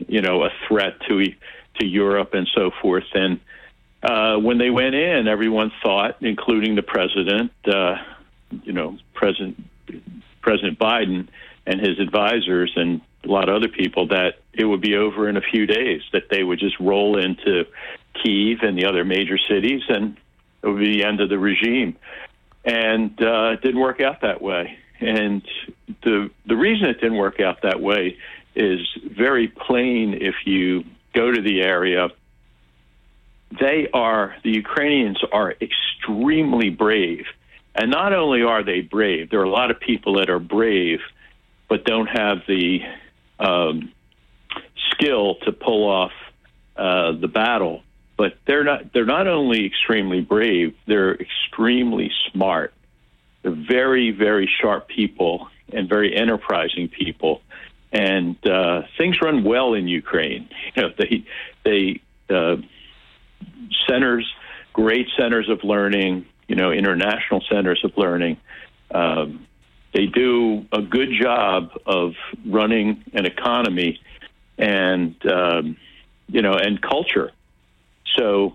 you 0.07 0.21
know, 0.21 0.43
a 0.43 0.49
threat 0.67 0.99
to 1.07 1.25
to 1.79 1.85
Europe 1.85 2.33
and 2.33 2.47
so 2.55 2.71
forth. 2.81 3.05
And 3.13 3.39
uh, 4.05 4.37
when 4.37 4.59
they 4.59 4.69
went 4.69 4.93
in, 4.93 5.27
everyone 5.27 5.71
thought, 5.81 6.17
including 6.21 6.75
the 6.75 6.83
president, 6.83 7.51
uh, 7.67 7.95
you 8.63 8.71
know, 8.71 8.97
President 9.15 9.63
President 10.41 10.77
Biden 10.77 11.27
and 11.65 11.79
his 11.79 11.99
advisors 11.99 12.71
and 12.75 13.01
a 13.23 13.27
lot 13.27 13.49
of 13.49 13.55
other 13.55 13.67
people, 13.67 14.07
that 14.09 14.35
it 14.53 14.65
would 14.65 14.81
be 14.81 14.95
over 14.95 15.27
in 15.27 15.37
a 15.37 15.41
few 15.41 15.65
days. 15.65 16.03
That 16.13 16.29
they 16.29 16.43
would 16.43 16.59
just 16.59 16.79
roll 16.79 17.17
into 17.17 17.65
Kiev 18.21 18.59
and 18.61 18.77
the 18.77 18.85
other 18.85 19.03
major 19.03 19.39
cities, 19.39 19.81
and 19.89 20.15
it 20.61 20.67
would 20.67 20.79
be 20.79 20.97
the 20.97 21.03
end 21.03 21.19
of 21.19 21.29
the 21.29 21.39
regime. 21.39 21.97
And 22.63 23.19
uh, 23.19 23.53
it 23.53 23.61
didn't 23.61 23.81
work 23.81 24.01
out 24.01 24.21
that 24.21 24.39
way. 24.39 24.77
And 24.99 25.41
the 26.03 26.29
the 26.45 26.55
reason 26.55 26.89
it 26.89 27.01
didn't 27.01 27.17
work 27.17 27.39
out 27.39 27.63
that 27.63 27.81
way 27.81 28.17
is 28.55 28.81
very 29.03 29.47
plain 29.47 30.13
if 30.21 30.35
you 30.45 30.83
go 31.13 31.31
to 31.31 31.41
the 31.41 31.63
area 31.63 32.09
they 33.51 33.87
are 33.93 34.35
the 34.43 34.51
Ukrainians 34.51 35.19
are 35.31 35.53
extremely 35.61 36.69
brave, 36.69 37.25
and 37.73 37.91
not 37.91 38.13
only 38.13 38.41
are 38.43 38.63
they 38.63 38.81
brave, 38.81 39.29
there 39.29 39.39
are 39.39 39.45
a 39.45 39.49
lot 39.49 39.71
of 39.71 39.79
people 39.79 40.15
that 40.15 40.29
are 40.29 40.39
brave, 40.39 40.99
but 41.69 41.85
don't 41.85 42.07
have 42.07 42.39
the 42.47 42.79
um, 43.39 43.91
skill 44.91 45.35
to 45.45 45.51
pull 45.51 45.89
off 45.89 46.11
uh, 46.75 47.13
the 47.13 47.27
battle. 47.27 47.83
But 48.17 48.37
they're 48.47 48.63
not 48.63 48.93
they're 48.93 49.05
not 49.05 49.27
only 49.27 49.65
extremely 49.65 50.21
brave, 50.21 50.75
they're 50.87 51.15
extremely 51.15 52.11
smart. 52.31 52.73
They're 53.41 53.51
very 53.51 54.11
very 54.11 54.49
sharp 54.61 54.87
people 54.87 55.49
and 55.71 55.89
very 55.89 56.15
enterprising 56.15 56.87
people, 56.87 57.41
and 57.91 58.35
uh, 58.47 58.83
things 58.97 59.21
run 59.21 59.43
well 59.43 59.73
in 59.73 59.87
Ukraine. 59.87 60.49
You 60.75 60.83
know 60.83 60.89
they 60.97 61.25
they. 61.63 62.01
Uh, 62.29 62.57
centers, 63.87 64.31
great 64.73 65.07
centers 65.17 65.49
of 65.49 65.63
learning, 65.63 66.25
you 66.47 66.55
know, 66.55 66.71
international 66.71 67.41
centers 67.49 67.81
of 67.83 67.91
learning. 67.97 68.37
Um, 68.91 69.47
they 69.93 70.07
do 70.07 70.65
a 70.71 70.81
good 70.81 71.09
job 71.19 71.69
of 71.85 72.13
running 72.45 73.03
an 73.13 73.25
economy 73.25 74.01
and 74.57 75.15
um, 75.25 75.77
you 76.27 76.41
know 76.41 76.53
and 76.53 76.81
culture. 76.81 77.31
So 78.17 78.53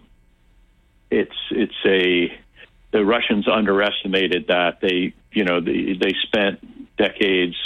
it's 1.11 1.35
it's 1.51 1.75
a 1.87 2.39
the 2.93 3.05
Russians 3.05 3.49
underestimated 3.49 4.49
that 4.49 4.81
they 4.81 5.15
you 5.33 5.45
know 5.45 5.61
they, 5.61 5.97
they 6.01 6.15
spent 6.25 6.97
decades 6.97 7.57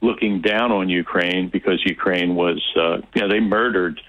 looking 0.00 0.42
down 0.42 0.70
on 0.70 0.88
Ukraine 0.88 1.48
because 1.48 1.82
Ukraine 1.84 2.34
was 2.34 2.62
uh, 2.76 2.98
you 3.14 3.22
know 3.22 3.28
they 3.28 3.40
murdered 3.40 4.00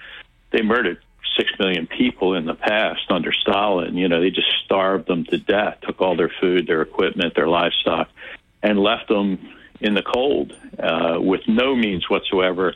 they 0.52 0.62
murdered 0.62 1.00
six 1.38 1.52
million 1.60 1.88
people 1.88 2.36
in 2.36 2.46
the 2.46 2.56
past 2.56 3.10
under 3.10 3.32
Stalin. 3.32 3.96
You 3.96 4.08
know, 4.08 4.22
they 4.22 4.30
just 4.30 4.48
starved 4.64 5.08
them 5.08 5.26
to 5.26 5.38
death, 5.38 5.78
took 5.82 6.02
all 6.02 6.16
their 6.16 6.32
food, 6.42 6.68
their 6.68 6.82
equipment, 6.82 7.36
their 7.36 7.48
livestock, 7.48 8.10
and 8.64 8.80
left 8.80 9.08
them 9.08 9.40
in 9.82 9.94
the 9.94 10.04
cold 10.04 10.54
uh, 10.80 11.18
with 11.20 11.42
no 11.48 11.76
means 11.76 12.10
whatsoever 12.10 12.74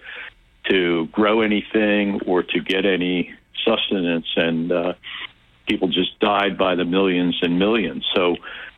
to 0.70 1.08
grow 1.08 1.42
anything 1.42 2.20
or 2.26 2.44
to 2.44 2.60
get 2.60 2.86
any 2.86 3.34
sustenance. 3.66 4.28
And 4.36 4.72
uh, 4.72 4.94
people 5.68 5.88
just 5.88 6.20
died 6.20 6.58
by 6.58 6.76
the 6.76 6.86
millions 6.86 7.38
and 7.42 7.58
millions. 7.58 8.06
So 8.14 8.36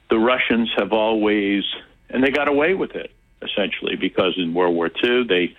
the 0.09 0.17
Russians 0.17 0.69
have 0.77 0.93
always, 0.93 1.63
and 2.09 2.23
they 2.23 2.29
got 2.31 2.47
away 2.47 2.73
with 2.73 2.91
it 2.91 3.11
essentially 3.41 3.95
because 3.95 4.33
in 4.37 4.53
World 4.53 4.75
War 4.75 4.89
II 5.03 5.23
they 5.23 5.55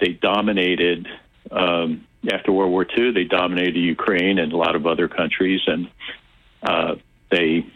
they 0.00 0.12
dominated. 0.12 1.06
Um, 1.50 2.05
after 2.32 2.52
World 2.52 2.70
War 2.70 2.86
II, 2.96 3.12
they 3.12 3.24
dominated 3.24 3.76
Ukraine 3.76 4.38
and 4.38 4.52
a 4.52 4.56
lot 4.56 4.76
of 4.76 4.86
other 4.86 5.08
countries, 5.08 5.60
and 5.66 5.88
uh, 6.62 6.94
they, 7.30 7.66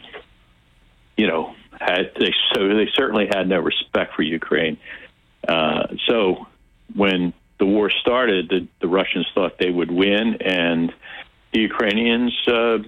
you 1.17 1.27
know, 1.27 1.55
had 1.79 2.11
they 2.19 2.33
so 2.53 2.67
they 2.67 2.89
certainly 2.93 3.27
had 3.27 3.47
no 3.47 3.59
respect 3.59 4.15
for 4.15 4.21
Ukraine. 4.23 4.77
Uh, 5.47 5.87
so 6.07 6.47
when 6.95 7.33
the 7.59 7.65
war 7.65 7.89
started, 7.89 8.49
the, 8.49 8.67
the 8.81 8.87
Russians 8.87 9.27
thought 9.33 9.57
they 9.59 9.71
would 9.71 9.91
win, 9.91 10.37
and 10.41 10.93
the 11.53 11.61
Ukrainians, 11.61 12.33
uh, 12.47 12.79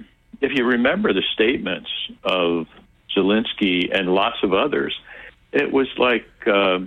if 0.42 0.52
you 0.56 0.66
remember 0.66 1.14
the 1.14 1.24
statements 1.34 1.90
of 2.24 2.68
Zelensky 3.16 3.96
and 3.96 4.10
lots 4.10 4.38
of 4.44 4.54
others, 4.54 4.98
it 5.52 5.72
was 5.72 5.88
like, 5.98 6.28
uh, 6.48 6.80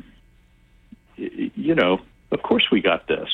you 1.16 1.74
know, 1.74 2.01
of 2.30 2.43
course 2.43 2.66
we 2.70 2.80
got 2.80 3.06
this 3.06 3.28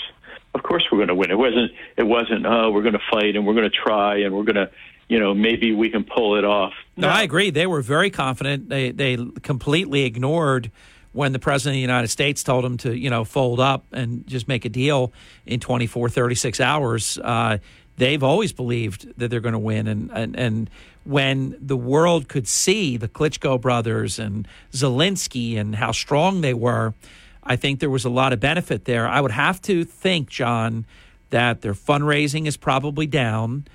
of 0.55 0.63
course 0.63 0.85
we're 0.91 0.99
going 0.99 1.09
to 1.09 1.15
win. 1.15 1.31
It 1.31 1.39
wasn't. 1.39 1.73
It 1.97 2.05
wasn't. 2.05 2.47
Oh, 2.47 2.71
we're 2.71 2.83
going 2.83 2.95
to 2.95 3.07
fight 3.11 3.37
and 3.37 3.47
we're 3.47 3.55
going 3.55 3.71
to 3.71 3.77
try 3.85 4.19
and 4.19 4.35
we're 4.35 4.45
going 4.45 4.57
to. 4.57 4.71
you 5.09 5.19
know, 5.19 5.35
maybe 5.35 5.73
we 5.73 5.91
can 5.91 6.05
pull 6.05 6.37
it 6.37 6.45
off. 6.45 6.73
No, 6.97 7.09
I 7.09 7.23
agree. 7.23 7.51
They 7.51 7.67
were 7.67 7.83
very 7.83 8.11
confident. 8.11 8.69
They 8.69 8.93
they 8.93 9.17
completely 9.43 10.05
ignored 10.05 10.71
when 11.13 11.33
the 11.33 11.39
president 11.39 11.75
of 11.75 11.77
the 11.77 11.81
United 11.81 12.09
States 12.09 12.43
told 12.43 12.65
them 12.65 12.79
to, 12.79 12.97
you 12.97 13.11
know, 13.11 13.25
fold 13.25 13.61
up 13.61 13.85
and 13.93 14.27
just 14.27 14.49
make 14.49 14.65
a 14.65 14.69
deal 14.69 15.13
in 15.45 15.61
24, 15.61 16.09
36 16.09 16.61
hours. 16.61 17.19
Uh, 17.19 17.59
they've 17.97 18.23
always 18.23 18.53
believed 18.53 19.13
that 19.19 19.29
they're 19.29 19.41
going 19.41 19.53
to 19.53 19.59
win. 19.59 19.87
And, 19.87 20.11
and, 20.13 20.37
and 20.37 20.71
when 21.05 21.57
the 21.61 21.77
world 21.77 22.29
could 22.29 22.49
see 22.49 22.97
the 22.97 23.09
Klitschko 23.09 23.61
brothers 23.61 24.19
and 24.19 24.49
Zelensky 24.73 25.59
and 25.59 25.77
how 25.77 25.93
strong 25.93 26.41
they 26.41 26.55
were, 26.55 26.95
I 27.43 27.57
think 27.57 27.81
there 27.81 27.91
was 27.91 28.05
a 28.05 28.11
lot 28.11 28.33
of 28.33 28.41
benefit 28.41 28.85
there. 28.85 29.07
I 29.09 29.21
would 29.21 29.33
have 29.33 29.61
to 29.63 29.85
think, 29.85 30.29
John, 30.29 30.85
that 31.31 31.63
their 31.63 31.75
fundraising 31.75 32.47
is 32.47 32.57
probably 32.57 33.07
down. 33.07 33.67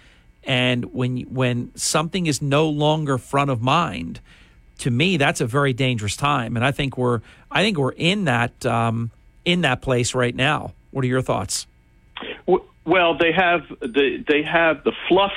And 0.44 0.94
when 0.94 1.22
when 1.24 1.76
something 1.76 2.26
is 2.26 2.42
no 2.42 2.70
longer 2.70 3.18
front 3.18 3.52
of 3.52 3.62
mind, 3.62 4.22
to 4.80 4.92
me, 4.92 5.18
that's 5.18 5.42
a 5.42 5.46
very 5.46 5.74
dangerous 5.74 6.16
time. 6.16 6.56
And 6.56 6.64
I 6.66 6.72
think 6.72 6.98
we're 6.98 7.22
I 7.52 7.64
think 7.64 7.78
we're 7.78 7.92
in 7.92 8.26
that 8.26 8.66
um, 8.66 9.12
in 9.44 9.62
that 9.62 9.82
place 9.82 10.16
right 10.16 10.36
now. 10.36 10.74
What 10.92 11.04
are 11.04 11.08
your 11.08 11.22
thoughts? 11.22 11.68
Well, 12.86 13.18
they 13.18 13.34
have 13.34 13.68
the 13.82 14.24
they 14.26 14.44
have 14.44 14.84
the 14.86 14.94
fluff 15.10 15.34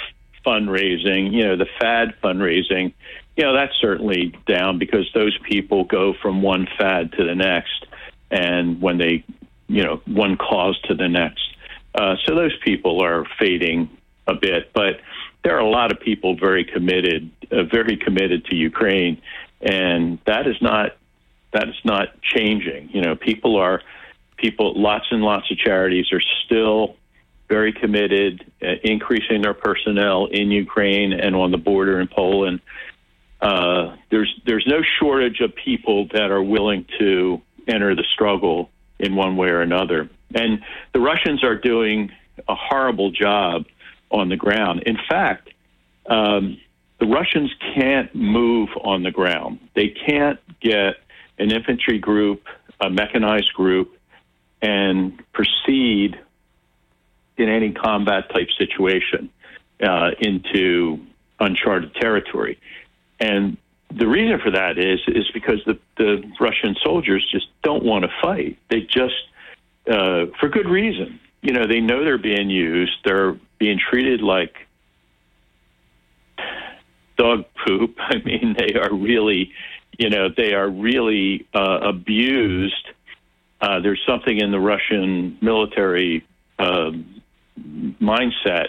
fundraising, 0.46 1.32
you 1.32 1.46
know, 1.46 1.56
the 1.56 1.66
fad 1.80 2.14
fundraising. 2.22 2.92
You 3.36 3.44
know, 3.44 3.54
that's 3.54 3.74
certainly 3.80 4.34
down 4.46 4.78
because 4.78 5.10
those 5.14 5.36
people 5.38 5.84
go 5.84 6.14
from 6.22 6.42
one 6.42 6.68
fad 6.78 7.12
to 7.12 7.24
the 7.24 7.34
next, 7.34 7.86
and 8.30 8.80
when 8.80 8.98
they, 8.98 9.24
you 9.68 9.82
know, 9.84 10.00
one 10.06 10.36
cause 10.36 10.78
to 10.82 10.94
the 10.94 11.08
next. 11.08 11.44
Uh, 11.94 12.16
so 12.24 12.34
those 12.34 12.56
people 12.64 13.02
are 13.02 13.24
fading 13.38 13.90
a 14.26 14.34
bit, 14.34 14.72
but 14.72 15.00
there 15.42 15.56
are 15.56 15.60
a 15.60 15.68
lot 15.68 15.92
of 15.92 16.00
people 16.00 16.36
very 16.36 16.64
committed, 16.64 17.30
uh, 17.50 17.64
very 17.64 17.96
committed 17.96 18.44
to 18.46 18.56
Ukraine, 18.56 19.20
and 19.60 20.18
that 20.26 20.46
is 20.46 20.56
not 20.60 20.96
that 21.52 21.68
is 21.68 21.80
not 21.84 22.20
changing. 22.22 22.90
You 22.92 23.02
know, 23.02 23.16
people 23.16 23.56
are 23.56 23.82
people. 24.36 24.80
Lots 24.80 25.06
and 25.10 25.22
lots 25.22 25.50
of 25.50 25.58
charities 25.58 26.12
are 26.12 26.22
still 26.44 26.96
very 27.48 27.72
committed, 27.72 28.44
uh, 28.62 28.74
increasing 28.84 29.42
their 29.42 29.54
personnel 29.54 30.26
in 30.26 30.50
Ukraine 30.50 31.12
and 31.12 31.34
on 31.34 31.50
the 31.50 31.58
border 31.58 32.00
in 32.00 32.06
Poland. 32.06 32.60
Uh, 33.40 33.96
there's 34.10 34.32
there's 34.46 34.66
no 34.66 34.82
shortage 34.98 35.40
of 35.40 35.54
people 35.54 36.06
that 36.12 36.30
are 36.30 36.42
willing 36.42 36.86
to 36.98 37.40
enter 37.70 37.94
the 37.94 38.04
struggle 38.12 38.70
in 38.98 39.16
one 39.16 39.36
way 39.36 39.48
or 39.48 39.62
another, 39.62 40.08
and 40.34 40.62
the 40.92 41.00
Russians 41.00 41.42
are 41.42 41.56
doing 41.56 42.10
a 42.48 42.54
horrible 42.54 43.10
job 43.10 43.64
on 44.10 44.28
the 44.28 44.36
ground. 44.36 44.82
In 44.84 44.98
fact, 45.08 45.50
um, 46.06 46.58
the 46.98 47.06
Russians 47.06 47.50
can't 47.74 48.14
move 48.14 48.68
on 48.82 49.02
the 49.02 49.10
ground. 49.10 49.58
They 49.74 49.88
can't 49.88 50.38
get 50.60 50.96
an 51.38 51.50
infantry 51.50 51.98
group, 51.98 52.44
a 52.80 52.90
mechanized 52.90 53.52
group, 53.54 53.96
and 54.60 55.22
proceed 55.32 56.18
in 57.38 57.48
any 57.48 57.72
combat 57.72 58.28
type 58.30 58.48
situation 58.58 59.30
uh, 59.82 60.10
into 60.20 61.00
uncharted 61.38 61.94
territory. 61.94 62.58
And 63.18 63.56
the 63.90 64.06
reason 64.06 64.38
for 64.40 64.50
that 64.52 64.78
is 64.78 65.00
is 65.08 65.30
because 65.32 65.60
the, 65.66 65.78
the 65.96 66.22
Russian 66.40 66.76
soldiers 66.82 67.26
just 67.30 67.46
don't 67.62 67.84
want 67.84 68.04
to 68.04 68.10
fight. 68.22 68.58
They 68.68 68.82
just, 68.82 69.14
uh, 69.90 70.26
for 70.38 70.48
good 70.48 70.68
reason. 70.68 71.20
You 71.42 71.54
know, 71.54 71.66
they 71.66 71.80
know 71.80 72.04
they're 72.04 72.18
being 72.18 72.50
used. 72.50 72.92
They're 73.04 73.36
being 73.58 73.78
treated 73.78 74.20
like 74.20 74.54
dog 77.16 77.44
poop. 77.66 77.96
I 77.98 78.18
mean, 78.24 78.54
they 78.58 78.74
are 78.74 78.92
really, 78.92 79.52
you 79.98 80.10
know, 80.10 80.28
they 80.34 80.54
are 80.54 80.68
really 80.68 81.46
uh, 81.54 81.80
abused. 81.82 82.88
Uh, 83.60 83.80
there's 83.80 84.00
something 84.06 84.38
in 84.38 84.50
the 84.50 84.60
Russian 84.60 85.36
military 85.40 86.24
um, 86.58 87.22
mindset 88.00 88.68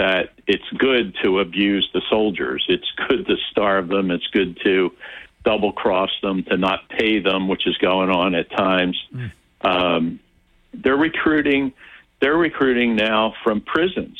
that 0.00 0.30
it's 0.46 0.64
good 0.78 1.14
to 1.22 1.40
abuse 1.40 1.86
the 1.92 2.00
soldiers. 2.08 2.64
It's 2.70 2.90
good 3.06 3.26
to 3.26 3.36
starve 3.50 3.88
them. 3.88 4.10
It's 4.10 4.26
good 4.28 4.58
to 4.64 4.92
double 5.44 5.72
cross 5.72 6.08
them, 6.22 6.42
to 6.44 6.56
not 6.56 6.88
pay 6.88 7.20
them, 7.20 7.48
which 7.48 7.66
is 7.66 7.76
going 7.76 8.08
on 8.08 8.34
at 8.34 8.50
times. 8.50 8.98
Mm. 9.14 9.30
Um, 9.60 10.20
they're 10.72 10.96
recruiting. 10.96 11.74
They're 12.20 12.38
recruiting 12.38 12.96
now 12.96 13.34
from 13.44 13.60
prisons. 13.60 14.18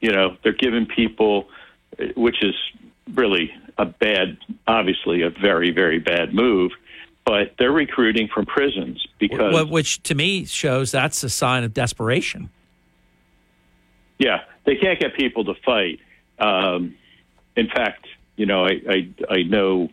You 0.00 0.10
know, 0.10 0.36
they're 0.42 0.52
giving 0.52 0.86
people, 0.86 1.50
which 2.16 2.42
is 2.42 2.54
really 3.14 3.52
a 3.78 3.84
bad, 3.84 4.38
obviously 4.66 5.22
a 5.22 5.30
very, 5.30 5.70
very 5.70 6.00
bad 6.00 6.34
move. 6.34 6.72
But 7.24 7.54
they're 7.60 7.70
recruiting 7.70 8.26
from 8.26 8.46
prisons 8.46 9.06
because, 9.20 9.68
which 9.68 10.02
to 10.04 10.16
me 10.16 10.46
shows 10.46 10.90
that's 10.90 11.22
a 11.22 11.30
sign 11.30 11.62
of 11.62 11.72
desperation. 11.74 12.50
Yeah, 14.18 14.40
they 14.66 14.76
can't 14.76 15.00
get 15.00 15.14
people 15.14 15.44
to 15.44 15.54
fight. 15.64 16.00
Um, 16.38 16.96
in 17.56 17.68
fact, 17.68 18.06
you 18.36 18.46
know, 18.46 18.64
I 18.64 18.80
I, 18.88 19.08
I 19.30 19.42
know, 19.44 19.88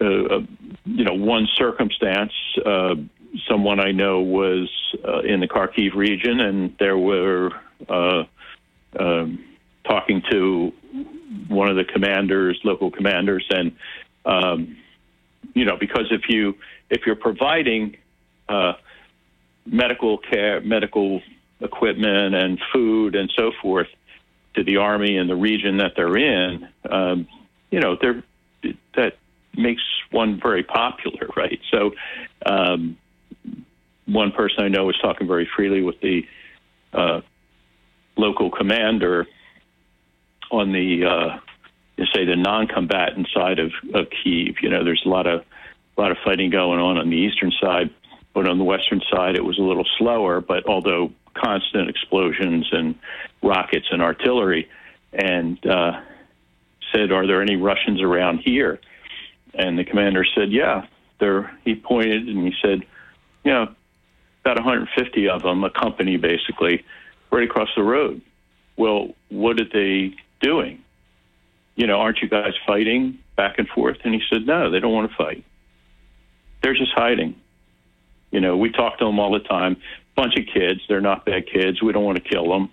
uh, 0.00 0.04
uh, 0.04 0.40
you 0.84 1.04
know, 1.04 1.14
one 1.14 1.48
circumstance. 1.56 2.32
Uh, 2.64 2.94
someone 3.48 3.80
I 3.80 3.92
know 3.92 4.20
was 4.20 4.70
uh, 5.06 5.20
in 5.20 5.40
the 5.40 5.48
Kharkiv 5.48 5.94
region, 5.94 6.40
and 6.40 6.76
there 6.78 6.98
were 6.98 7.50
uh, 7.88 8.24
um, 8.98 9.44
talking 9.84 10.22
to 10.30 10.72
one 11.48 11.68
of 11.68 11.76
the 11.76 11.84
commanders, 11.84 12.60
local 12.62 12.90
commanders, 12.90 13.46
and 13.50 13.72
um, 14.24 14.76
you 15.54 15.64
know, 15.64 15.76
because 15.76 16.06
if 16.10 16.28
you 16.28 16.54
if 16.90 17.06
you're 17.06 17.16
providing 17.16 17.96
uh, 18.48 18.74
medical 19.66 20.18
care, 20.18 20.60
medical 20.60 21.22
equipment 21.62 22.34
and 22.34 22.60
food 22.72 23.14
and 23.14 23.32
so 23.36 23.52
forth 23.60 23.88
to 24.54 24.64
the 24.64 24.76
army 24.76 25.16
and 25.16 25.30
the 25.30 25.36
region 25.36 25.78
that 25.78 25.92
they're 25.96 26.16
in, 26.16 26.68
um, 26.90 27.26
you 27.70 27.80
know, 27.80 27.96
that 28.94 29.16
makes 29.56 29.82
one 30.10 30.40
very 30.40 30.62
popular, 30.62 31.28
right? 31.36 31.60
So, 31.70 31.92
um, 32.44 32.98
one 34.06 34.32
person 34.32 34.64
I 34.64 34.68
know 34.68 34.84
was 34.84 34.98
talking 35.00 35.26
very 35.26 35.48
freely 35.56 35.82
with 35.82 36.00
the 36.00 36.26
uh, 36.92 37.20
local 38.16 38.50
commander 38.50 39.26
on 40.50 40.72
the, 40.72 41.06
uh, 41.06 41.38
say, 42.12 42.24
the 42.26 42.36
non-combatant 42.36 43.28
side 43.32 43.58
of, 43.58 43.72
of 43.94 44.08
Kiev. 44.10 44.56
You 44.60 44.68
know, 44.68 44.84
there's 44.84 45.02
a 45.06 45.08
lot 45.08 45.26
of 45.26 45.44
a 45.96 46.00
lot 46.00 46.10
of 46.10 46.16
fighting 46.24 46.50
going 46.50 46.80
on 46.80 46.96
on 46.96 47.10
the 47.10 47.16
eastern 47.16 47.52
side, 47.60 47.90
but 48.32 48.48
on 48.48 48.58
the 48.58 48.64
western 48.64 49.02
side, 49.10 49.36
it 49.36 49.44
was 49.44 49.58
a 49.58 49.62
little 49.62 49.86
slower. 49.98 50.40
But 50.40 50.66
although 50.66 51.12
constant 51.34 51.88
explosions 51.88 52.68
and 52.72 52.94
rockets 53.42 53.86
and 53.90 54.02
artillery, 54.02 54.68
and 55.12 55.64
uh, 55.66 56.00
said, 56.92 57.12
"Are 57.12 57.26
there 57.26 57.42
any 57.42 57.56
Russians 57.56 58.00
around 58.00 58.38
here?" 58.38 58.80
And 59.54 59.78
the 59.78 59.84
commander 59.84 60.24
said, 60.34 60.52
"Yeah." 60.52 60.86
There, 61.18 61.56
he 61.64 61.76
pointed 61.76 62.28
and 62.28 62.44
he 62.44 62.52
said, 62.60 62.82
"You 63.44 63.52
know, 63.52 63.74
about 64.44 64.56
150 64.56 65.28
of 65.28 65.42
them, 65.42 65.62
a 65.62 65.70
company 65.70 66.16
basically, 66.16 66.84
right 67.30 67.44
across 67.44 67.68
the 67.76 67.82
road." 67.82 68.20
Well, 68.76 69.14
what 69.28 69.60
are 69.60 69.68
they 69.70 70.14
doing? 70.40 70.82
You 71.76 71.86
know, 71.86 72.00
aren't 72.00 72.22
you 72.22 72.28
guys 72.28 72.54
fighting 72.66 73.18
back 73.36 73.58
and 73.58 73.68
forth? 73.68 73.98
And 74.04 74.14
he 74.14 74.22
said, 74.30 74.46
"No, 74.46 74.70
they 74.70 74.80
don't 74.80 74.92
want 74.92 75.10
to 75.10 75.16
fight. 75.16 75.44
They're 76.62 76.74
just 76.74 76.92
hiding." 76.92 77.36
You 78.30 78.40
know, 78.40 78.56
we 78.56 78.70
talk 78.70 78.98
to 78.98 79.04
them 79.04 79.20
all 79.20 79.30
the 79.30 79.40
time 79.40 79.76
bunch 80.22 80.36
of 80.36 80.46
kids. 80.54 80.80
They're 80.88 81.00
not 81.00 81.24
bad 81.24 81.46
kids. 81.52 81.82
We 81.82 81.92
don't 81.92 82.04
want 82.04 82.22
to 82.22 82.28
kill 82.28 82.48
them. 82.48 82.70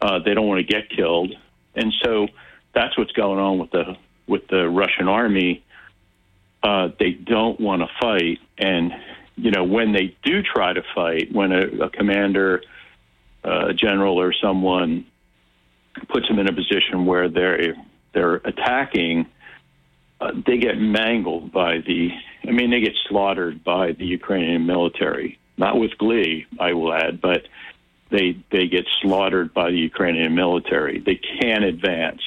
Uh, 0.00 0.18
they 0.18 0.34
don't 0.34 0.46
want 0.46 0.66
to 0.66 0.70
get 0.70 0.90
killed, 0.90 1.32
and 1.74 1.92
so 2.02 2.28
that's 2.74 2.98
what's 2.98 3.12
going 3.12 3.38
on 3.38 3.58
with 3.58 3.70
the 3.70 3.96
with 4.26 4.46
the 4.48 4.68
Russian 4.68 5.08
army. 5.08 5.64
Uh, 6.62 6.88
they 6.98 7.12
don't 7.12 7.58
want 7.60 7.82
to 7.82 7.88
fight, 8.00 8.40
and 8.58 8.92
you 9.36 9.50
know 9.52 9.64
when 9.64 9.92
they 9.92 10.16
do 10.22 10.42
try 10.42 10.72
to 10.72 10.82
fight, 10.94 11.32
when 11.32 11.52
a, 11.52 11.84
a 11.84 11.90
commander, 11.90 12.62
uh, 13.44 13.68
a 13.68 13.74
general, 13.74 14.20
or 14.20 14.32
someone 14.32 15.06
puts 16.08 16.26
them 16.28 16.38
in 16.38 16.48
a 16.48 16.52
position 16.52 17.06
where 17.06 17.28
they're 17.28 17.76
they're 18.12 18.34
attacking, 18.34 19.26
uh, 20.20 20.32
they 20.44 20.58
get 20.58 20.78
mangled 20.78 21.52
by 21.52 21.78
the. 21.78 22.10
I 22.46 22.50
mean, 22.50 22.70
they 22.70 22.80
get 22.80 22.94
slaughtered 23.08 23.62
by 23.62 23.92
the 23.92 24.04
Ukrainian 24.04 24.66
military 24.66 25.38
not 25.62 25.78
with 25.78 25.96
glee, 25.96 26.46
I 26.58 26.72
will 26.72 26.92
add, 26.92 27.20
but 27.20 27.46
they 28.10 28.36
they 28.50 28.66
get 28.66 28.84
slaughtered 29.00 29.54
by 29.54 29.70
the 29.70 29.78
Ukrainian 29.78 30.34
military. 30.34 30.98
They 30.98 31.20
can't 31.40 31.62
advance 31.62 32.20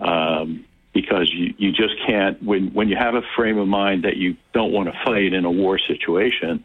um, 0.00 0.64
because 0.92 1.32
you, 1.32 1.54
you 1.56 1.70
just 1.70 1.94
can't. 2.04 2.42
When 2.42 2.74
when 2.74 2.88
you 2.88 2.96
have 2.96 3.14
a 3.14 3.22
frame 3.36 3.58
of 3.58 3.68
mind 3.68 4.02
that 4.04 4.16
you 4.16 4.36
don't 4.52 4.72
want 4.72 4.92
to 4.92 5.04
fight 5.04 5.32
in 5.32 5.44
a 5.44 5.50
war 5.50 5.78
situation, 5.78 6.64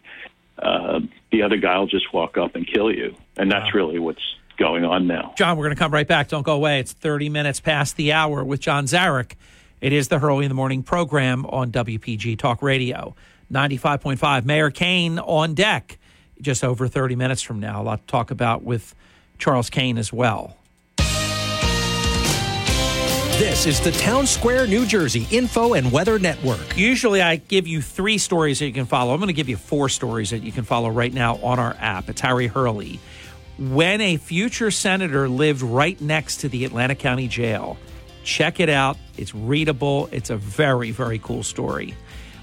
uh, 0.58 1.02
the 1.32 1.44
other 1.44 1.58
guy 1.58 1.78
will 1.78 1.88
just 1.88 2.12
walk 2.12 2.38
up 2.38 2.56
and 2.56 2.68
kill 2.68 2.92
you, 2.92 3.16
and 3.38 3.52
that's 3.52 3.72
wow. 3.72 3.80
really 3.80 4.00
what's 4.00 4.36
going 4.58 4.84
on 4.84 5.06
now. 5.06 5.34
John, 5.38 5.58
we're 5.58 5.66
going 5.66 5.76
to 5.76 5.80
come 5.80 5.94
right 5.94 6.08
back. 6.08 6.28
Don't 6.28 6.44
go 6.44 6.56
away. 6.56 6.80
It's 6.80 6.92
30 6.92 7.30
minutes 7.30 7.60
past 7.60 7.96
the 7.96 8.12
hour 8.12 8.44
with 8.44 8.60
John 8.60 8.86
Zarych. 8.86 9.34
It 9.80 9.94
is 9.94 10.10
the 10.10 10.20
Hurley 10.20 10.44
in 10.44 10.50
the 10.50 10.56
Morning 10.56 10.84
program 10.84 11.46
on 11.46 11.72
WPG 11.72 12.38
Talk 12.38 12.62
Radio, 12.62 13.16
95.5. 13.52 14.46
Mayor 14.46 14.72
Kane 14.72 15.20
on 15.20 15.54
deck 15.54 15.98
just 16.42 16.64
over 16.64 16.88
30 16.88 17.16
minutes 17.16 17.42
from 17.42 17.60
now. 17.60 17.82
A 17.82 17.84
lot 17.84 18.00
to 18.02 18.08
talk 18.08 18.32
about 18.32 18.64
with 18.64 18.96
Charles 19.38 19.70
Kane 19.70 19.98
as 19.98 20.14
well. 20.14 20.56
This 23.40 23.66
is 23.66 23.80
the 23.80 23.92
Town 23.92 24.28
Square, 24.28 24.68
New 24.68 24.86
Jersey 24.86 25.26
Info 25.32 25.74
and 25.74 25.94
Weather 25.94 26.20
Network. 26.20 26.78
Usually 26.78 27.22
I 27.22 27.38
give 27.38 27.68
you 27.68 27.82
three 27.82 28.18
stories 28.18 28.60
that 28.60 28.66
you 28.66 28.74
can 28.74 28.86
follow. 28.86 29.14
I'm 29.14 29.20
going 29.20 29.28
to 29.28 29.34
give 29.34 29.48
you 29.48 29.56
four 29.56 29.88
stories 29.88 30.32
that 30.32 30.44
you 30.44 30.52
can 30.52 30.66
follow 30.66 30.90
right 30.90 31.14
now 31.14 31.38
on 31.38 31.58
our 31.58 31.74
app. 31.80 32.10
It's 32.10 32.20
Harry 32.20 32.48
Hurley. 32.48 33.00
When 33.58 34.02
a 34.02 34.18
future 34.18 34.72
senator 34.72 35.30
lived 35.30 35.62
right 35.62 36.00
next 36.02 36.38
to 36.42 36.50
the 36.50 36.66
Atlantic 36.66 37.00
County 37.00 37.30
Jail. 37.30 37.78
Check 38.26 38.60
it 38.60 38.68
out. 38.68 38.98
It's 39.18 39.34
readable. 39.34 40.10
It's 40.12 40.30
a 40.30 40.36
very, 40.36 40.92
very 40.92 41.20
cool 41.20 41.44
story. 41.44 41.96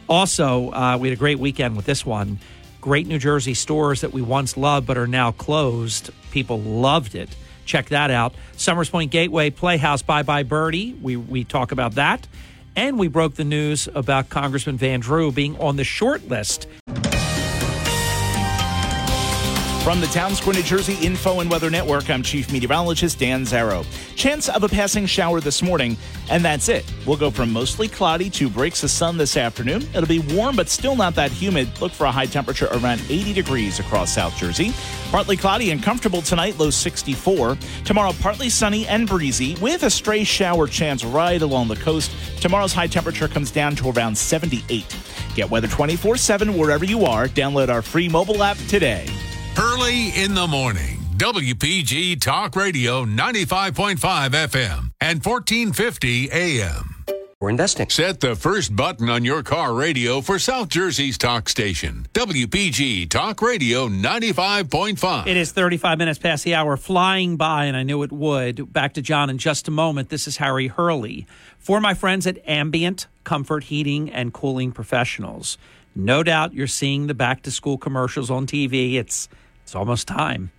Also, 0.09 0.71
uh, 0.71 0.99
we 1.01 1.09
had 1.09 1.17
a 1.17 1.19
great 1.19 1.39
weekend 1.39 1.77
with 1.77 1.87
this 1.87 2.07
one. 2.07 2.39
Great 2.81 3.07
New 3.07 3.19
Jersey 3.19 3.55
stores 3.55 4.03
that 4.03 4.13
we 4.13 4.23
once 4.23 4.57
loved 4.57 4.87
but 4.87 4.97
are 4.97 5.07
now 5.09 5.33
closed. 5.33 6.11
People 6.31 6.61
loved 6.61 7.15
it. 7.15 7.29
Check 7.65 7.89
that 7.89 8.11
out. 8.11 8.35
Somers 8.57 8.89
Point 8.89 9.11
Gateway 9.11 9.51
Playhouse 9.51 10.03
Bye 10.03 10.23
Bye 10.23 10.45
Birdie. 10.45 10.93
We, 11.03 11.17
we 11.17 11.45
talk 11.45 11.73
about 11.73 11.97
that. 11.97 12.27
And 12.77 12.99
we 12.99 13.09
broke 13.09 13.35
the 13.35 13.45
news 13.45 13.89
about 13.95 14.29
Congressman 14.29 14.77
Van 14.77 15.01
Drew 15.01 15.33
being 15.33 15.59
on 15.59 15.77
the 15.77 15.85
short 15.85 16.29
list. 16.29 16.69
From 19.87 20.01
the 20.01 20.09
Town 20.09 20.35
Square, 20.35 20.57
New 20.57 20.63
Jersey 20.65 20.95
Info 21.07 21.39
and 21.39 21.49
Weather 21.49 21.71
Network, 21.71 22.11
I'm 22.11 22.21
Chief 22.21 22.51
Meteorologist 22.51 23.21
Dan 23.21 23.45
Zarrow. 23.45 23.87
Chance 24.17 24.49
of 24.49 24.65
a 24.65 24.69
passing 24.69 25.07
shower 25.07 25.41
this 25.41 25.63
morning, 25.63 25.97
and 26.29 26.45
that's 26.45 26.69
it. 26.69 26.85
We'll 27.07 27.17
go 27.17 27.31
from 27.31 27.53
mostly 27.53 27.87
cloudy 27.87 28.29
to 28.31 28.51
breaks 28.51 28.83
of 28.83 28.91
sun 28.91 29.17
this 29.17 29.37
afternoon. 29.37 29.83
It'll 29.95 30.09
be 30.09 30.19
warm, 30.19 30.57
but 30.57 30.69
still 30.69 30.97
not 30.97 31.15
that 31.15 31.31
humid. 31.31 31.81
Look 31.81 31.93
for 31.93 32.07
a 32.07 32.11
high 32.11 32.27
temperature 32.27 32.67
around 32.73 33.01
80 33.09 33.33
degrees 33.33 33.79
across 33.79 34.13
South 34.13 34.37
Jersey. 34.37 34.73
Partly 35.13 35.37
cloudy 35.37 35.71
and 35.71 35.81
comfortable 35.81 36.21
tonight, 36.21 36.59
low 36.59 36.71
64. 36.71 37.57
Tomorrow, 37.85 38.13
partly 38.21 38.49
sunny 38.49 38.89
and 38.89 39.07
breezy 39.07 39.55
with 39.61 39.85
a 39.85 39.91
stray 39.91 40.25
shower 40.25 40.67
chance 40.67 41.05
right 41.05 41.41
along 41.41 41.69
the 41.69 41.77
coast. 41.77 42.11
Tomorrow's 42.41 42.73
high 42.73 42.89
temperature 42.89 43.29
comes 43.29 43.53
down 43.53 43.77
to 43.77 43.91
around 43.91 44.19
78. 44.19 44.97
Get 45.37 45.49
weather 45.49 45.69
24 45.69 46.17
7 46.17 46.59
wherever 46.59 46.85
you 46.85 47.05
are. 47.05 47.29
Download 47.29 47.69
our 47.69 47.83
free 47.83 48.09
mobile 48.09 48.43
app 48.43 48.57
today. 48.67 49.07
Early 49.59 50.09
in 50.11 50.35
the 50.35 50.47
morning, 50.47 50.99
WPG 51.17 52.21
Talk 52.21 52.57
Radio 52.57 53.07
95.5 53.07 53.97
FM 53.97 54.91
and 55.01 55.25
1450 55.25 56.31
AM. 56.31 57.05
We're 57.41 57.49
investing. 57.49 57.89
Set 57.89 58.21
the 58.21 58.37
first 58.37 58.77
button 58.77 59.09
on 59.09 59.25
your 59.25 59.43
car 59.43 59.73
radio 59.73 60.21
for 60.21 60.39
South 60.39 60.69
Jersey's 60.69 61.17
talk 61.17 61.49
station, 61.49 62.07
WPG 62.13 63.09
Talk 63.09 63.41
Radio 63.41 63.89
95.5. 63.89 65.27
It 65.27 65.39
is 65.39 65.53
35 65.53 65.97
minutes 65.97 66.19
past 66.19 66.45
the 66.45 66.55
hour, 66.55 66.77
flying 66.77 67.39
by, 67.39 67.65
and 67.65 67.79
I 67.79 67.83
knew 67.83 68.03
it 68.03 68.13
would. 68.13 68.75
Back 68.75 68.93
to 68.95 69.03
John 69.03 69.31
in 69.31 69.39
just 69.39 69.69
a 69.69 69.71
moment. 69.71 70.11
This 70.11 70.29
is 70.29 70.37
Harry 70.37 70.67
Hurley. 70.67 71.27
For 71.59 71.81
my 71.81 71.95
friends 71.95 72.27
at 72.27 72.47
Ambient 72.47 73.07
Comfort 73.25 73.65
Heating 73.65 74.11
and 74.11 74.35
Cooling 74.35 74.73
Professionals, 74.73 75.57
no 75.95 76.23
doubt 76.23 76.53
you're 76.53 76.67
seeing 76.67 77.07
the 77.07 77.15
back 77.15 77.41
to 77.45 77.51
school 77.51 77.79
commercials 77.79 78.31
on 78.31 78.47
TV. 78.47 78.97
It's 78.97 79.31
it's 79.67 79.75
almost 79.75 80.07
time. 80.07 80.53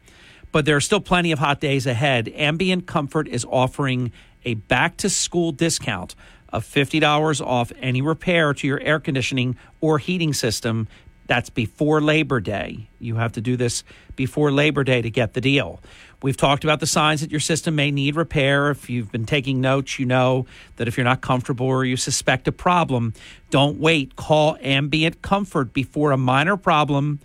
But 0.52 0.66
there 0.66 0.76
are 0.76 0.82
still 0.82 1.00
plenty 1.00 1.32
of 1.32 1.40
hot 1.40 1.62
days 1.62 1.88
ahead. 1.88 2.28
Ambient 2.36 2.88
Comfort 2.88 3.30
is 3.30 3.46
offering 3.46 4.12
a 4.44 4.56
back 4.56 4.98
to 4.98 5.10
school 5.10 5.54
discount 5.54 6.14
of 6.50 6.66
$50 6.66 7.40
off 7.40 7.72
any 7.80 8.02
repair 8.02 8.54
to 8.54 8.68
your 8.68 8.82
air 8.82 9.00
conditioning 9.00 9.56
or 9.80 9.98
heating 9.98 10.34
system. 10.34 10.90
That's 11.28 11.50
before 11.50 12.02
Labor 12.02 12.42
Day. 12.42 12.90
You 13.00 13.16
have 13.16 13.32
to 13.34 13.42
do 13.42 13.56
this 13.56 13.86
before 14.18 14.52
Labor 14.52 14.84
Day 14.84 15.02
to 15.02 15.10
get 15.10 15.36
the 15.36 15.42
deal. 15.42 15.80
We've 16.22 16.36
talked 16.36 16.66
about 16.66 16.82
the 16.82 16.88
signs 16.88 17.22
that 17.22 17.32
your 17.32 17.40
system 17.40 17.76
may 17.76 17.92
need 17.92 18.18
repair. 18.18 18.72
If 18.72 18.90
you've 18.90 19.12
been 19.12 19.26
taking 19.26 19.62
notes, 19.62 20.00
you 20.00 20.06
know 20.06 20.48
that 20.76 20.90
if 20.90 20.98
you're 20.98 21.06
not 21.06 21.22
comfortable 21.22 21.66
or 21.66 21.86
you 21.86 21.96
suspect 21.96 22.46
a 22.50 22.52
problem, 22.52 23.14
don't 23.52 23.80
wait. 23.80 24.18
Call 24.18 24.58
Ambient 24.60 25.22
Comfort 25.22 25.72
before 25.72 26.12
a 26.12 26.18
minor 26.18 26.58
problem 26.58 27.22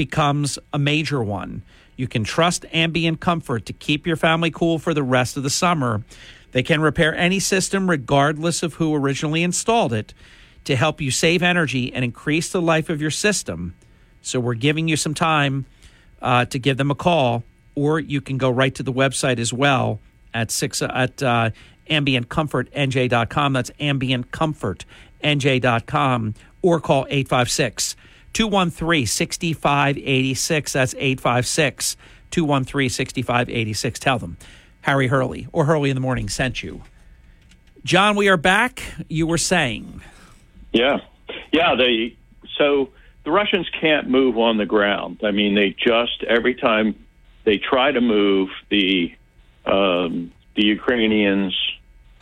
becomes 0.00 0.58
a 0.72 0.78
major 0.78 1.22
one. 1.22 1.60
You 1.94 2.08
can 2.08 2.24
trust 2.24 2.64
Ambient 2.72 3.20
Comfort 3.20 3.66
to 3.66 3.74
keep 3.74 4.06
your 4.06 4.16
family 4.16 4.50
cool 4.50 4.78
for 4.78 4.94
the 4.94 5.02
rest 5.02 5.36
of 5.36 5.42
the 5.42 5.50
summer. 5.50 6.02
They 6.52 6.62
can 6.62 6.80
repair 6.80 7.14
any 7.14 7.38
system 7.38 7.90
regardless 7.90 8.62
of 8.62 8.76
who 8.76 8.94
originally 8.94 9.42
installed 9.42 9.92
it 9.92 10.14
to 10.64 10.74
help 10.74 11.02
you 11.02 11.10
save 11.10 11.42
energy 11.42 11.92
and 11.92 12.02
increase 12.02 12.50
the 12.50 12.62
life 12.62 12.88
of 12.88 13.02
your 13.02 13.10
system. 13.10 13.74
So 14.22 14.40
we're 14.40 14.54
giving 14.54 14.88
you 14.88 14.96
some 14.96 15.12
time 15.12 15.66
uh, 16.22 16.46
to 16.46 16.58
give 16.58 16.78
them 16.78 16.90
a 16.90 16.94
call, 16.94 17.44
or 17.74 18.00
you 18.00 18.22
can 18.22 18.38
go 18.38 18.48
right 18.48 18.74
to 18.76 18.82
the 18.82 18.94
website 18.94 19.38
as 19.38 19.52
well 19.52 20.00
at 20.32 20.50
six 20.50 20.80
at 20.80 21.22
uh, 21.22 21.50
ambientcomfortnj.com. 21.90 23.52
That's 23.52 23.70
ambientcomfortnj.com, 23.72 26.34
or 26.62 26.80
call 26.80 27.06
856 27.10 27.96
213 28.32 29.06
6586. 29.06 30.72
That's 30.72 30.94
856 30.94 31.96
213 32.30 32.88
6586. 32.88 33.98
Tell 33.98 34.18
them 34.18 34.36
Harry 34.82 35.08
Hurley 35.08 35.48
or 35.52 35.64
Hurley 35.64 35.90
in 35.90 35.96
the 35.96 36.00
Morning 36.00 36.28
sent 36.28 36.62
you. 36.62 36.82
John, 37.84 38.16
we 38.16 38.28
are 38.28 38.36
back. 38.36 38.82
You 39.08 39.26
were 39.26 39.38
saying. 39.38 40.02
Yeah. 40.72 40.98
Yeah. 41.52 41.74
They, 41.76 42.16
so 42.56 42.90
the 43.24 43.30
Russians 43.30 43.68
can't 43.80 44.08
move 44.08 44.38
on 44.38 44.58
the 44.58 44.66
ground. 44.66 45.20
I 45.24 45.30
mean, 45.30 45.54
they 45.54 45.70
just, 45.70 46.22
every 46.24 46.54
time 46.54 46.94
they 47.44 47.58
try 47.58 47.90
to 47.90 48.00
move, 48.00 48.50
the, 48.68 49.14
um, 49.64 50.32
the 50.56 50.66
Ukrainians 50.66 51.56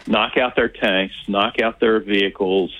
knock 0.07 0.37
out 0.37 0.57
their 0.57 0.69
tanks, 0.69 1.15
knock 1.27 1.61
out 1.61 1.81
their 1.81 2.01
vehicles, 2.01 2.71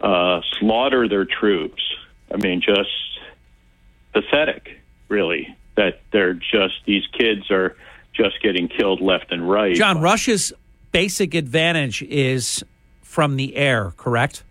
uh, 0.00 0.40
slaughter 0.58 1.08
their 1.08 1.24
troops. 1.24 1.82
I 2.32 2.36
mean, 2.36 2.60
just 2.60 2.90
pathetic, 4.12 4.80
really, 5.08 5.54
that 5.76 6.00
they're 6.12 6.34
just, 6.34 6.74
these 6.86 7.06
kids 7.18 7.50
are 7.50 7.76
just 8.12 8.42
getting 8.42 8.68
killed 8.68 9.00
left 9.00 9.32
and 9.32 9.48
right. 9.48 9.74
John, 9.74 10.00
Russia's 10.00 10.52
basic 10.92 11.34
advantage 11.34 12.02
is 12.02 12.64
from 13.02 13.36
the 13.36 13.56
air, 13.56 13.92
correct? 13.96 14.44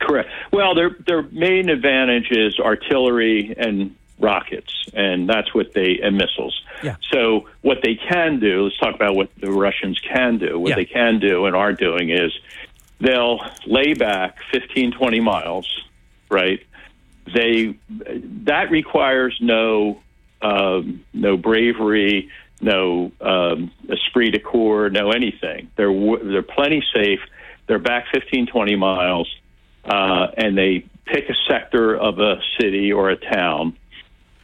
Correct. 0.00 0.30
Well, 0.52 0.74
their 0.74 0.96
their 1.06 1.22
main 1.22 1.68
advantage 1.68 2.28
is 2.32 2.58
artillery 2.58 3.54
and 3.56 3.94
rockets, 4.18 4.72
and 4.92 5.28
that's 5.28 5.54
what 5.54 5.72
they 5.74 6.00
and 6.02 6.16
missiles. 6.16 6.60
Yeah. 6.82 6.96
So 7.12 7.48
what 7.60 7.78
they 7.84 7.94
can 7.94 8.40
do, 8.40 8.64
let's 8.64 8.76
talk 8.78 8.96
about 8.96 9.14
what 9.14 9.30
the 9.38 9.52
Russians 9.52 10.00
can 10.00 10.38
do. 10.38 10.58
What 10.58 10.70
Yeah. 10.70 10.74
they 10.76 10.84
can 10.86 11.20
do 11.20 11.46
and 11.46 11.54
are 11.54 11.72
doing 11.72 12.10
is 12.10 12.32
they'll 13.00 13.40
lay 13.64 13.94
back 13.94 14.38
15, 14.52 14.90
20 14.92 15.20
miles, 15.20 15.84
right? 16.32 16.60
They 17.32 17.78
that 18.46 18.70
requires 18.70 19.36
no 19.40 20.00
um, 20.40 21.04
no 21.12 21.36
bravery, 21.36 22.30
no 22.60 23.12
um, 23.20 23.70
esprit 23.88 24.30
de 24.30 24.40
corps, 24.40 24.90
no 24.90 25.12
anything. 25.12 25.70
They're 25.76 25.92
they're 26.24 26.42
plenty 26.42 26.82
safe. 26.92 27.20
They're 27.68 27.78
back 27.78 28.06
15, 28.12 28.48
20 28.48 28.76
miles, 28.76 29.32
uh, 29.84 30.26
and 30.36 30.58
they 30.58 30.84
pick 31.04 31.28
a 31.30 31.34
sector 31.48 31.96
of 31.96 32.18
a 32.18 32.40
city 32.60 32.92
or 32.92 33.10
a 33.10 33.16
town, 33.16 33.76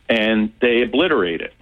and 0.09 0.53
they 0.61 0.83
obliterate 0.83 1.41
it. 1.41 1.53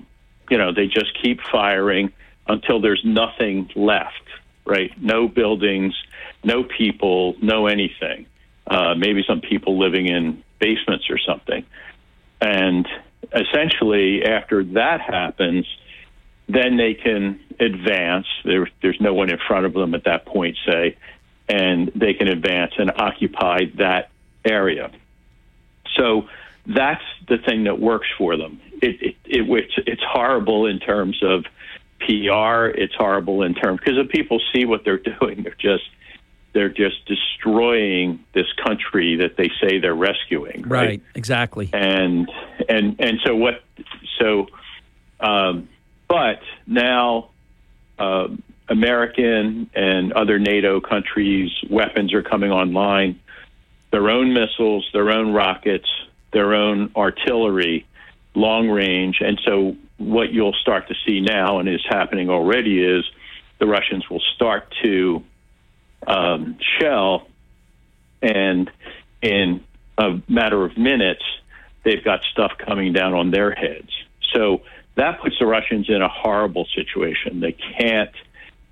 You 0.50 0.58
know, 0.58 0.72
they 0.72 0.86
just 0.86 1.16
keep 1.22 1.40
firing 1.50 2.12
until 2.46 2.80
there's 2.80 3.02
nothing 3.04 3.70
left. 3.74 4.22
Right? 4.66 4.90
No 5.00 5.28
buildings, 5.28 5.94
no 6.44 6.64
people, 6.64 7.36
no 7.40 7.68
anything. 7.68 8.26
Uh, 8.66 8.94
maybe 8.96 9.22
some 9.26 9.40
people 9.40 9.78
living 9.78 10.06
in 10.06 10.42
basements 10.58 11.08
or 11.10 11.18
something. 11.18 11.64
And 12.40 12.86
essentially, 13.32 14.24
after 14.24 14.64
that 14.64 15.00
happens, 15.00 15.66
then 16.48 16.76
they 16.76 16.94
can 16.94 17.40
advance. 17.60 18.26
There, 18.44 18.68
there's 18.82 19.00
no 19.00 19.14
one 19.14 19.30
in 19.30 19.38
front 19.46 19.66
of 19.66 19.72
them 19.72 19.94
at 19.94 20.04
that 20.04 20.26
point, 20.26 20.56
say, 20.66 20.96
and 21.48 21.90
they 21.94 22.14
can 22.14 22.28
advance 22.28 22.72
and 22.78 22.90
occupy 22.90 23.66
that 23.78 24.10
area. 24.44 24.90
So 25.96 26.28
that's 26.66 27.02
the 27.28 27.38
thing 27.38 27.64
that 27.64 27.80
works 27.80 28.08
for 28.18 28.36
them. 28.36 28.60
It, 28.82 29.02
it, 29.02 29.16
it 29.24 29.48
it's, 29.48 29.74
it's 29.86 30.02
horrible 30.04 30.66
in 30.66 30.78
terms 30.78 31.22
of 31.22 31.44
PR. 32.00 32.66
It's 32.66 32.94
horrible 32.94 33.42
in 33.42 33.54
terms 33.54 33.80
because 33.80 33.98
if 33.98 34.10
people 34.10 34.40
see 34.52 34.64
what 34.64 34.84
they're 34.84 34.98
doing, 35.20 35.42
they're 35.42 35.56
just 35.58 35.84
they're 36.56 36.70
just 36.70 37.04
destroying 37.04 38.18
this 38.32 38.46
country 38.64 39.16
that 39.16 39.36
they 39.36 39.50
say 39.60 39.78
they're 39.78 39.94
rescuing. 39.94 40.62
Right, 40.66 41.02
exactly. 41.14 41.68
And 41.74 42.32
and 42.66 42.96
and 42.98 43.18
so 43.22 43.36
what? 43.36 43.62
So 44.18 44.46
um, 45.20 45.68
but 46.08 46.40
now 46.66 47.28
uh, 47.98 48.28
American 48.70 49.68
and 49.74 50.14
other 50.14 50.38
NATO 50.38 50.80
countries' 50.80 51.52
weapons 51.68 52.14
are 52.14 52.22
coming 52.22 52.50
online. 52.50 53.20
Their 53.90 54.08
own 54.08 54.32
missiles, 54.32 54.88
their 54.94 55.10
own 55.10 55.34
rockets, 55.34 55.88
their 56.32 56.54
own 56.54 56.90
artillery, 56.96 57.86
long 58.34 58.70
range. 58.70 59.18
And 59.20 59.38
so, 59.44 59.76
what 59.98 60.32
you'll 60.32 60.54
start 60.54 60.88
to 60.88 60.94
see 61.06 61.20
now, 61.20 61.58
and 61.58 61.68
is 61.68 61.84
happening 61.86 62.30
already, 62.30 62.82
is 62.82 63.04
the 63.58 63.66
Russians 63.66 64.08
will 64.08 64.22
start 64.34 64.72
to 64.82 65.22
um, 66.06 66.58
shell, 66.78 67.26
and 68.22 68.70
in 69.22 69.64
a 69.98 70.20
matter 70.28 70.64
of 70.64 70.76
minutes, 70.76 71.24
they've 71.84 72.04
got 72.04 72.22
stuff 72.32 72.52
coming 72.58 72.92
down 72.92 73.14
on 73.14 73.30
their 73.30 73.52
heads. 73.52 73.90
So 74.32 74.62
that 74.96 75.20
puts 75.20 75.38
the 75.38 75.46
Russians 75.46 75.88
in 75.88 76.02
a 76.02 76.08
horrible 76.08 76.66
situation. 76.74 77.40
They 77.40 77.52
can't, 77.52 78.10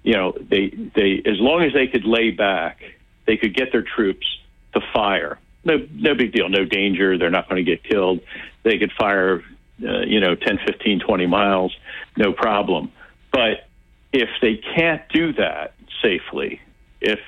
you 0.02 0.14
know, 0.14 0.32
they 0.32 0.68
they 0.94 1.22
as 1.24 1.38
long 1.38 1.62
as 1.62 1.72
they 1.72 1.86
could 1.86 2.04
lay 2.04 2.30
back, 2.30 2.80
they 3.26 3.36
could 3.36 3.54
get 3.54 3.72
their 3.72 3.82
troops 3.82 4.26
to 4.74 4.80
fire. 4.92 5.38
No, 5.64 5.86
no 5.94 6.14
big 6.14 6.32
deal, 6.32 6.48
no 6.48 6.64
danger. 6.64 7.16
They're 7.16 7.30
not 7.30 7.48
going 7.48 7.64
to 7.64 7.70
get 7.70 7.82
killed. 7.84 8.20
They 8.64 8.78
could 8.78 8.92
fire, 8.92 9.42
uh, 9.82 10.00
you 10.00 10.20
know, 10.20 10.34
10, 10.34 10.58
15, 10.66 11.00
20 11.00 11.26
miles, 11.26 11.74
no 12.18 12.32
problem. 12.32 12.92
But 13.32 13.66
if 14.12 14.28
they 14.42 14.56
can't 14.76 15.02
do 15.08 15.32
that 15.34 15.74
safely, 16.02 16.60
if 17.04 17.20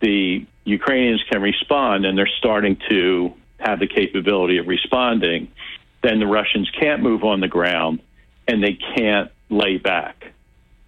the 0.00 0.44
Ukrainians 0.64 1.22
can 1.30 1.40
respond 1.40 2.04
and 2.04 2.16
they're 2.18 2.36
starting 2.38 2.76
to 2.88 3.32
have 3.58 3.78
the 3.78 3.86
capability 3.86 4.58
of 4.58 4.66
responding, 4.66 5.48
then 6.02 6.18
the 6.18 6.26
Russians 6.26 6.70
can't 6.78 7.02
move 7.02 7.22
on 7.24 7.40
the 7.40 7.48
ground 7.48 8.00
and 8.48 8.62
they 8.62 8.76
can't 8.96 9.30
lay 9.48 9.78
back. 9.78 10.32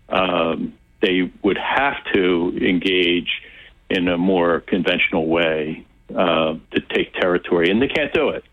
Um, 0.09 0.75
they 1.01 1.31
would 1.43 1.59
have 1.59 1.97
to 2.13 2.59
engage 2.61 3.43
in 3.91 4.09
a 4.09 4.19
more 4.19 4.61
conventional 4.61 5.27
way 5.29 5.87
uh, 6.11 6.55
to 6.73 6.81
take 6.93 7.15
territory, 7.15 7.71
and 7.71 7.81
they 7.81 7.89
can't 7.89 8.13
do 8.13 8.31
it. 8.31 8.45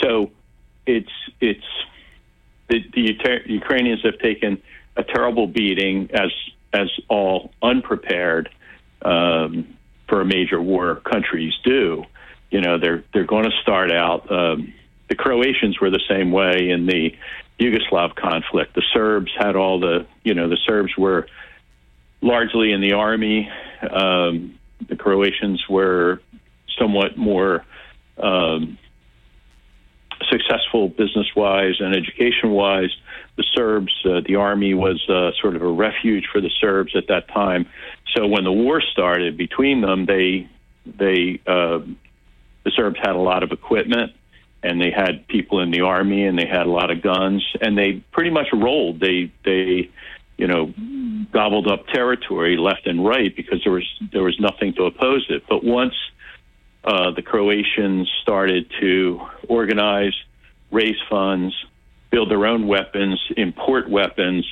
So 0.00 0.30
it's 0.86 1.12
it's 1.40 1.66
the, 2.68 2.84
the 2.94 3.18
Ukrainians 3.46 4.02
have 4.04 4.18
taken 4.18 4.62
a 4.96 5.02
terrible 5.02 5.46
beating 5.46 6.10
as 6.14 6.30
as 6.72 6.88
all 7.08 7.52
unprepared 7.62 8.48
um, 9.02 9.76
for 10.08 10.20
a 10.20 10.24
major 10.24 10.60
war 10.60 10.96
countries 10.96 11.54
do. 11.64 12.04
You 12.50 12.60
know, 12.60 12.78
they're 12.78 13.04
they're 13.12 13.26
going 13.26 13.44
to 13.44 13.56
start 13.62 13.92
out. 13.92 14.30
Um, 14.30 14.72
the 15.08 15.14
Croatians 15.14 15.80
were 15.80 15.90
the 15.90 16.02
same 16.08 16.32
way 16.32 16.70
in 16.70 16.86
the 16.86 17.14
Yugoslav 17.60 18.14
conflict. 18.14 18.74
The 18.74 18.82
Serbs 18.92 19.32
had 19.36 19.56
all 19.56 19.80
the, 19.80 20.06
you 20.22 20.34
know, 20.34 20.48
the 20.48 20.58
Serbs 20.66 20.96
were 20.96 21.26
largely 22.20 22.72
in 22.72 22.80
the 22.80 22.92
army. 22.92 23.50
Um, 23.90 24.58
the 24.88 24.96
Croatians 24.96 25.64
were 25.68 26.20
somewhat 26.78 27.16
more 27.16 27.64
um, 28.18 28.78
successful 30.30 30.88
business 30.88 31.26
wise 31.34 31.74
and 31.80 31.94
education 31.94 32.50
wise. 32.50 32.94
The 33.38 33.44
Serbs, 33.54 33.92
uh, 34.04 34.20
the 34.26 34.34
army 34.34 34.74
was 34.74 35.00
uh, 35.08 35.30
sort 35.40 35.54
of 35.54 35.62
a 35.62 35.68
refuge 35.68 36.26
for 36.32 36.40
the 36.40 36.50
Serbs 36.60 36.96
at 36.96 37.06
that 37.06 37.28
time. 37.28 37.66
So 38.16 38.26
when 38.26 38.42
the 38.42 38.50
war 38.52 38.80
started 38.80 39.36
between 39.36 39.80
them, 39.80 40.06
they 40.06 40.48
they 40.84 41.40
uh, 41.46 41.78
the 42.64 42.72
Serbs 42.74 42.98
had 43.00 43.14
a 43.14 43.20
lot 43.20 43.44
of 43.44 43.52
equipment 43.52 44.12
and 44.64 44.80
they 44.80 44.90
had 44.90 45.28
people 45.28 45.60
in 45.60 45.70
the 45.70 45.82
army 45.82 46.26
and 46.26 46.36
they 46.36 46.46
had 46.46 46.66
a 46.66 46.70
lot 46.70 46.90
of 46.90 47.00
guns 47.00 47.46
and 47.60 47.78
they 47.78 48.02
pretty 48.10 48.30
much 48.30 48.48
rolled. 48.52 48.98
They 48.98 49.32
they 49.44 49.88
you 50.36 50.48
know 50.48 50.74
gobbled 51.32 51.68
up 51.68 51.86
territory 51.86 52.56
left 52.56 52.88
and 52.88 53.06
right 53.06 53.34
because 53.36 53.62
there 53.62 53.72
was 53.72 53.86
there 54.12 54.24
was 54.24 54.38
nothing 54.40 54.74
to 54.74 54.86
oppose 54.86 55.26
it. 55.28 55.44
But 55.48 55.62
once 55.62 55.94
uh, 56.82 57.12
the 57.12 57.22
Croatians 57.22 58.10
started 58.22 58.68
to 58.80 59.20
organize, 59.48 60.14
raise 60.72 61.00
funds, 61.08 61.54
build 62.10 62.30
their 62.30 62.46
own 62.46 62.66
weapons, 62.66 63.20
import 63.36 63.88
weapons. 63.88 64.46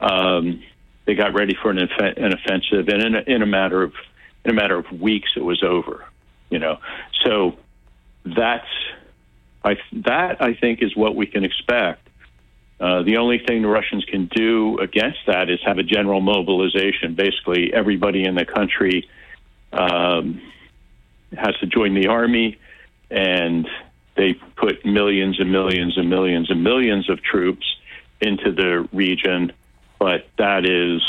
Um, 0.00 0.62
they 1.06 1.14
got 1.14 1.34
ready 1.34 1.56
for 1.60 1.70
an, 1.70 1.78
an 1.78 2.32
offensive, 2.32 2.88
and 2.88 3.02
in 3.02 3.14
a, 3.14 3.20
in 3.26 3.42
a 3.42 3.46
matter 3.46 3.82
of 3.82 3.92
in 4.44 4.50
a 4.50 4.54
matter 4.54 4.76
of 4.76 4.90
weeks, 4.92 5.30
it 5.36 5.44
was 5.44 5.62
over. 5.62 6.04
You 6.50 6.58
know, 6.58 6.78
so 7.24 7.56
that's 8.24 8.68
I, 9.64 9.76
that 10.04 10.40
I 10.40 10.54
think 10.54 10.82
is 10.82 10.96
what 10.96 11.16
we 11.16 11.26
can 11.26 11.44
expect. 11.44 12.08
Uh, 12.78 13.02
the 13.02 13.16
only 13.16 13.38
thing 13.38 13.62
the 13.62 13.68
Russians 13.68 14.04
can 14.04 14.26
do 14.26 14.78
against 14.78 15.18
that 15.26 15.48
is 15.48 15.58
have 15.64 15.78
a 15.78 15.82
general 15.82 16.20
mobilization. 16.20 17.14
Basically, 17.14 17.72
everybody 17.72 18.24
in 18.24 18.34
the 18.34 18.44
country 18.44 19.08
um, 19.72 20.40
has 21.36 21.56
to 21.60 21.66
join 21.66 21.94
the 21.94 22.08
army, 22.08 22.58
and 23.10 23.66
they 24.16 24.34
put 24.56 24.84
millions 24.84 25.38
and 25.38 25.52
millions 25.52 25.96
and 25.96 26.08
millions 26.08 26.50
and 26.50 26.64
millions 26.64 27.08
of 27.10 27.22
troops 27.22 27.66
into 28.20 28.52
the 28.52 28.88
region. 28.92 29.52
But 29.98 30.28
that 30.38 30.64
is 30.64 31.02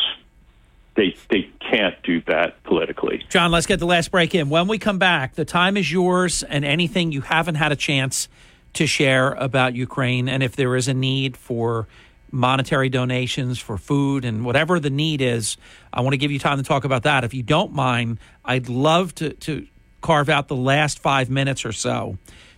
they 0.95 1.15
they 1.29 1.49
can't 1.59 1.95
do 2.03 2.21
that 2.27 2.61
politically. 2.63 3.23
John, 3.29 3.51
let's 3.51 3.65
get 3.65 3.79
the 3.79 3.85
last 3.85 4.11
break 4.11 4.35
in. 4.35 4.49
When 4.49 4.67
we 4.67 4.77
come 4.77 4.99
back, 4.99 5.35
the 5.35 5.45
time 5.45 5.77
is 5.77 5.91
yours, 5.91 6.43
and 6.43 6.65
anything 6.65 7.11
you 7.11 7.21
haven't 7.21 7.55
had 7.55 7.71
a 7.71 7.75
chance 7.75 8.27
to 8.73 8.85
share 8.85 9.31
about 9.33 9.73
Ukraine, 9.73 10.27
and 10.27 10.43
if 10.43 10.55
there 10.55 10.75
is 10.75 10.87
a 10.87 10.93
need 10.93 11.37
for 11.37 11.87
monetary 12.29 12.89
donations 12.89 13.57
for 13.57 13.77
food 13.77 14.25
and 14.25 14.43
whatever 14.43 14.81
the 14.81 14.89
need 14.89 15.21
is, 15.21 15.55
I 15.93 16.01
want 16.01 16.13
to 16.13 16.17
give 16.17 16.29
you 16.29 16.39
time 16.39 16.57
to 16.57 16.63
talk 16.63 16.83
about 16.83 17.03
that. 17.03 17.23
If 17.23 17.33
you 17.33 17.41
don't 17.41 17.71
mind, 17.71 18.19
I'd 18.43 18.67
love 18.67 19.15
to 19.15 19.33
to 19.33 19.65
carve 20.01 20.29
out 20.29 20.47
the 20.47 20.55
last 20.55 20.99
five 20.99 21.29
minutes 21.29 21.65
or 21.65 21.71
so 21.71 22.17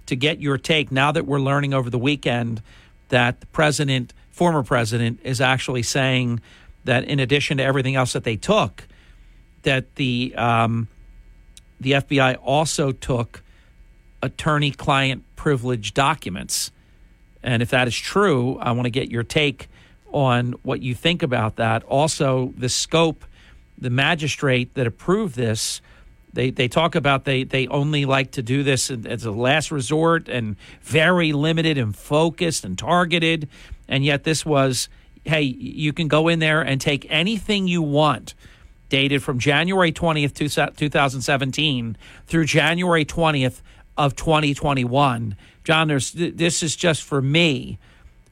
to 0.09 0.15
get 0.15 0.39
your 0.39 0.57
take. 0.57 0.91
Now 0.91 1.11
that 1.11 1.25
we're 1.25 1.39
learning 1.39 1.73
over 1.73 1.89
the 1.89 1.99
weekend 1.99 2.61
that 3.09 3.39
the 3.39 3.45
president, 3.47 4.13
former 4.31 4.63
president, 4.63 5.19
is 5.23 5.39
actually 5.39 5.83
saying 5.83 6.41
that 6.83 7.03
in 7.05 7.19
addition 7.19 7.57
to 7.57 7.63
everything 7.63 7.95
else 7.95 8.13
that 8.13 8.23
they 8.23 8.35
took, 8.35 8.87
that 9.63 9.95
the 9.95 10.33
um, 10.35 10.87
the 11.79 11.91
FBI 11.93 12.37
also 12.43 12.91
took 12.91 13.41
attorney-client 14.21 15.23
privilege 15.35 15.93
documents. 15.93 16.71
And 17.41 17.61
if 17.61 17.69
that 17.69 17.87
is 17.87 17.95
true, 17.95 18.57
I 18.59 18.71
want 18.71 18.85
to 18.85 18.89
get 18.89 19.09
your 19.09 19.23
take 19.23 19.69
on 20.11 20.53
what 20.63 20.81
you 20.81 20.93
think 20.93 21.23
about 21.23 21.55
that. 21.55 21.83
Also, 21.83 22.53
the 22.57 22.67
scope, 22.67 23.23
the 23.77 23.89
magistrate 23.89 24.73
that 24.73 24.87
approved 24.87 25.35
this, 25.35 25.81
they, 26.39 26.51
they 26.51 26.69
talk 26.69 26.95
about 26.95 27.25
they, 27.25 27.43
they 27.43 27.67
only 27.67 28.05
like 28.05 28.31
to 28.31 28.41
do 28.41 28.63
this 28.63 28.89
as 28.89 29.25
a 29.25 29.31
last 29.31 29.71
resort 29.71 30.29
and 30.29 30.55
very 30.81 31.33
limited 31.33 31.77
and 31.77 31.93
focused 31.93 32.63
and 32.63 32.77
targeted. 32.77 33.49
And 33.89 34.05
yet, 34.05 34.23
this 34.23 34.45
was 34.45 34.87
hey, 35.25 35.41
you 35.41 35.91
can 35.91 36.07
go 36.07 36.29
in 36.29 36.39
there 36.39 36.61
and 36.61 36.79
take 36.79 37.05
anything 37.09 37.67
you 37.67 37.81
want, 37.81 38.35
dated 38.87 39.21
from 39.21 39.37
January 39.37 39.91
20th, 39.91 40.33
2017 40.33 41.97
through 42.25 42.45
January 42.45 43.03
20th 43.03 43.61
of 43.97 44.15
2021. 44.15 45.35
John, 45.65 45.87
there's, 45.89 46.13
this 46.13 46.63
is 46.63 46.77
just 46.77 47.03
for 47.03 47.21
me 47.21 47.77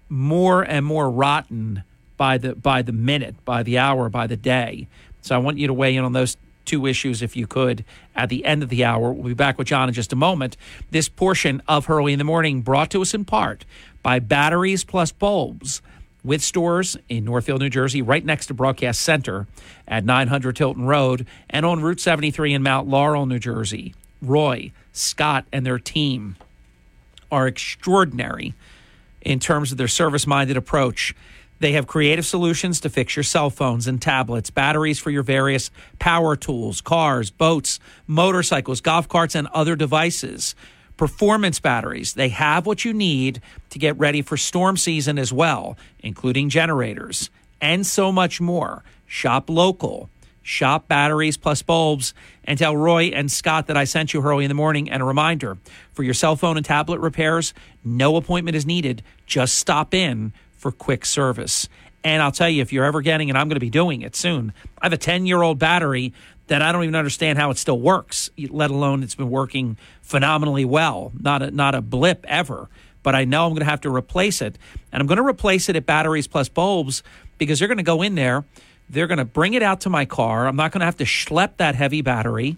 more 0.07 0.63
and 0.63 0.85
more 0.85 1.11
rotten 1.11 1.83
by 2.15 2.37
the 2.37 2.55
by 2.55 2.81
the 2.81 2.93
minute, 2.93 3.35
by 3.43 3.63
the 3.63 3.77
hour, 3.77 4.07
by 4.07 4.27
the 4.27 4.37
day. 4.37 4.87
So 5.21 5.35
I 5.35 5.39
want 5.39 5.57
you 5.57 5.67
to 5.67 5.73
weigh 5.73 5.97
in 5.97 6.05
on 6.05 6.13
those 6.13 6.37
two 6.67 6.85
issues 6.85 7.21
if 7.21 7.35
you 7.35 7.47
could 7.47 7.83
at 8.15 8.29
the 8.29 8.45
end 8.45 8.61
of 8.61 8.69
the 8.69 8.85
hour. 8.85 9.11
We'll 9.11 9.29
be 9.29 9.33
back 9.33 9.57
with 9.57 9.67
John 9.67 9.87
in 9.87 9.93
just 9.93 10.13
a 10.13 10.15
moment. 10.15 10.57
This 10.91 11.09
portion 11.09 11.63
of 11.67 11.85
Hurley 11.85 12.13
in 12.13 12.19
the 12.19 12.25
Morning 12.25 12.61
brought 12.61 12.91
to 12.91 13.01
us 13.01 13.13
in 13.13 13.25
part 13.25 13.65
by 14.03 14.19
Batteries 14.19 14.83
Plus 14.83 15.11
Bulbs 15.11 15.81
with 16.23 16.43
stores 16.43 16.97
in 17.07 17.23
Northfield, 17.23 17.61
New 17.61 17.69
Jersey, 17.69 18.01
right 18.01 18.23
next 18.23 18.47
to 18.47 18.53
Broadcast 18.53 19.01
Center 19.01 19.47
at 19.87 20.03
900 20.03 20.55
Tilton 20.55 20.85
Road 20.85 21.25
and 21.49 21.65
on 21.65 21.81
Route 21.81 22.01
73 22.01 22.53
in 22.53 22.61
Mount 22.61 22.87
Laurel, 22.87 23.25
New 23.25 23.39
Jersey. 23.39 23.95
Roy, 24.21 24.71
Scott, 24.91 25.45
and 25.53 25.65
their 25.65 25.79
team 25.79 26.35
are 27.31 27.47
extraordinary 27.47 28.53
in 29.21 29.39
terms 29.39 29.71
of 29.71 29.77
their 29.77 29.87
service 29.87 30.27
minded 30.27 30.57
approach. 30.57 31.15
They 31.59 31.71
have 31.73 31.87
creative 31.87 32.25
solutions 32.25 32.79
to 32.81 32.89
fix 32.89 33.15
your 33.15 33.23
cell 33.23 33.49
phones 33.49 33.87
and 33.87 34.01
tablets, 34.01 34.49
batteries 34.49 34.99
for 34.99 35.09
your 35.09 35.23
various 35.23 35.71
power 35.99 36.35
tools, 36.35 36.81
cars, 36.81 37.31
boats, 37.31 37.79
motorcycles, 38.05 38.81
golf 38.81 39.07
carts, 39.07 39.35
and 39.35 39.47
other 39.47 39.75
devices 39.75 40.55
performance 40.97 41.59
batteries. 41.59 42.13
They 42.13 42.29
have 42.29 42.65
what 42.65 42.83
you 42.83 42.91
need 42.91 43.41
to 43.69 43.79
get 43.79 43.97
ready 43.97 44.23
for 44.23 44.35
storm 44.35 44.77
season 44.77 45.17
as 45.19 45.31
well, 45.31 45.77
including 45.99 46.49
generators 46.49 47.29
and 47.61 47.85
so 47.85 48.11
much 48.11 48.41
more. 48.41 48.83
Shop 49.05 49.49
local. 49.49 50.09
Shop 50.41 50.87
batteries 50.87 51.35
plus 51.35 51.61
bulbs 51.61 52.13
and 52.45 52.57
tell 52.57 52.75
Roy 52.75 53.05
and 53.07 53.29
Scott 53.29 53.67
that 53.67 53.75
I 53.75 53.83
sent 53.83 54.13
you 54.13 54.21
early 54.21 54.45
in 54.45 54.49
the 54.49 54.55
morning. 54.55 54.89
And 54.89 55.01
a 55.01 55.05
reminder 55.05 55.57
for 55.91 56.03
your 56.03 56.13
cell 56.13 56.37
phone 56.37 56.55
and 56.55 56.65
tablet 56.65 56.99
repairs, 56.99 57.53
no 57.83 58.15
appointment 58.15 58.55
is 58.55 58.65
needed. 58.65 59.03
Just 59.25 59.55
stop 59.55 59.93
in 59.93 60.31
for 60.57 60.71
quick 60.71 61.05
service. 61.05 61.69
And 62.03 62.21
I'll 62.21 62.31
tell 62.31 62.49
you, 62.49 62.61
if 62.61 62.71
you're 62.71 62.85
ever 62.85 63.01
getting, 63.01 63.29
and 63.29 63.37
I'm 63.37 63.47
going 63.47 63.55
to 63.55 63.59
be 63.59 63.69
doing 63.69 64.01
it 64.01 64.15
soon, 64.15 64.53
I 64.81 64.85
have 64.85 64.93
a 64.93 64.97
10 64.97 65.25
year 65.25 65.41
old 65.41 65.59
battery 65.59 66.13
that 66.47 66.61
I 66.61 66.71
don't 66.71 66.83
even 66.83 66.95
understand 66.95 67.37
how 67.37 67.49
it 67.51 67.57
still 67.57 67.79
works, 67.79 68.29
let 68.49 68.71
alone 68.71 69.03
it's 69.03 69.15
been 69.15 69.29
working 69.29 69.77
phenomenally 70.01 70.65
well. 70.65 71.11
Not 71.19 71.41
a, 71.41 71.51
not 71.51 71.75
a 71.75 71.81
blip 71.81 72.25
ever. 72.27 72.69
But 73.03 73.15
I 73.15 73.25
know 73.25 73.45
I'm 73.45 73.51
going 73.51 73.59
to 73.59 73.65
have 73.65 73.81
to 73.81 73.93
replace 73.93 74.41
it. 74.41 74.57
And 74.91 75.01
I'm 75.01 75.07
going 75.07 75.17
to 75.17 75.25
replace 75.25 75.69
it 75.69 75.75
at 75.75 75.85
Batteries 75.85 76.27
Plus 76.27 76.49
Bulbs 76.49 77.03
because 77.37 77.59
they're 77.59 77.67
going 77.67 77.77
to 77.77 77.83
go 77.83 78.01
in 78.01 78.15
there. 78.15 78.45
They're 78.89 79.07
going 79.07 79.17
to 79.17 79.25
bring 79.25 79.53
it 79.53 79.63
out 79.63 79.81
to 79.81 79.89
my 79.89 80.05
car. 80.05 80.47
I'm 80.47 80.55
not 80.55 80.71
going 80.71 80.79
to 80.79 80.85
have 80.85 80.97
to 80.97 81.03
schlep 81.03 81.57
that 81.57 81.75
heavy 81.75 82.01
battery. 82.01 82.57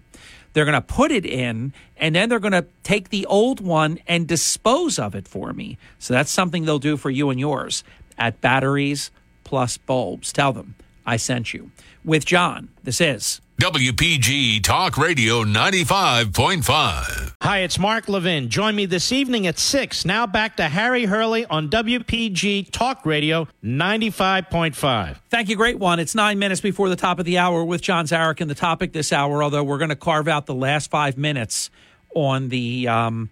They're 0.52 0.64
going 0.64 0.74
to 0.74 0.80
put 0.80 1.12
it 1.12 1.24
in, 1.24 1.72
and 1.96 2.14
then 2.14 2.28
they're 2.28 2.40
going 2.40 2.52
to 2.52 2.66
take 2.82 3.10
the 3.10 3.26
old 3.26 3.60
one 3.60 3.98
and 4.06 4.26
dispose 4.26 4.98
of 4.98 5.14
it 5.14 5.28
for 5.28 5.52
me. 5.52 5.78
So 5.98 6.14
that's 6.14 6.30
something 6.30 6.64
they'll 6.64 6.78
do 6.78 6.96
for 6.96 7.10
you 7.10 7.30
and 7.30 7.38
yours 7.38 7.84
at 8.18 8.40
Batteries 8.40 9.10
Plus 9.44 9.78
Bulbs. 9.78 10.32
Tell 10.32 10.52
them 10.52 10.74
I 11.06 11.16
sent 11.16 11.54
you. 11.54 11.70
With 12.04 12.24
John, 12.24 12.68
this 12.82 13.00
is 13.00 13.40
WPG 13.60 14.62
Talk 14.62 14.96
Radio 14.96 15.44
95.5. 15.44 17.34
Hi, 17.42 17.58
it's 17.58 17.78
Mark 17.78 18.08
Levin. 18.08 18.48
Join 18.48 18.74
me 18.74 18.86
this 18.86 19.12
evening 19.12 19.46
at 19.46 19.58
6. 19.58 20.06
Now 20.06 20.26
back 20.26 20.56
to 20.56 20.62
Harry 20.62 21.04
Hurley 21.04 21.44
on 21.44 21.68
WPG 21.68 22.70
Talk 22.70 23.04
Radio 23.04 23.46
95.5. 23.62 25.18
Thank 25.28 25.50
you, 25.50 25.56
great 25.56 25.78
one. 25.78 26.00
It's 26.00 26.14
nine 26.14 26.38
minutes 26.38 26.62
before 26.62 26.88
the 26.88 26.96
top 26.96 27.18
of 27.18 27.26
the 27.26 27.36
hour 27.36 27.62
with 27.62 27.82
John 27.82 28.06
Zarych 28.06 28.40
and 28.40 28.50
the 28.50 28.54
topic 28.54 28.94
this 28.94 29.12
hour, 29.12 29.42
although 29.42 29.62
we're 29.62 29.76
going 29.76 29.90
to 29.90 29.94
carve 29.94 30.26
out 30.26 30.46
the 30.46 30.54
last 30.54 30.90
five 30.90 31.18
minutes 31.18 31.68
on 32.14 32.48
the. 32.48 32.88
Um, 32.88 33.28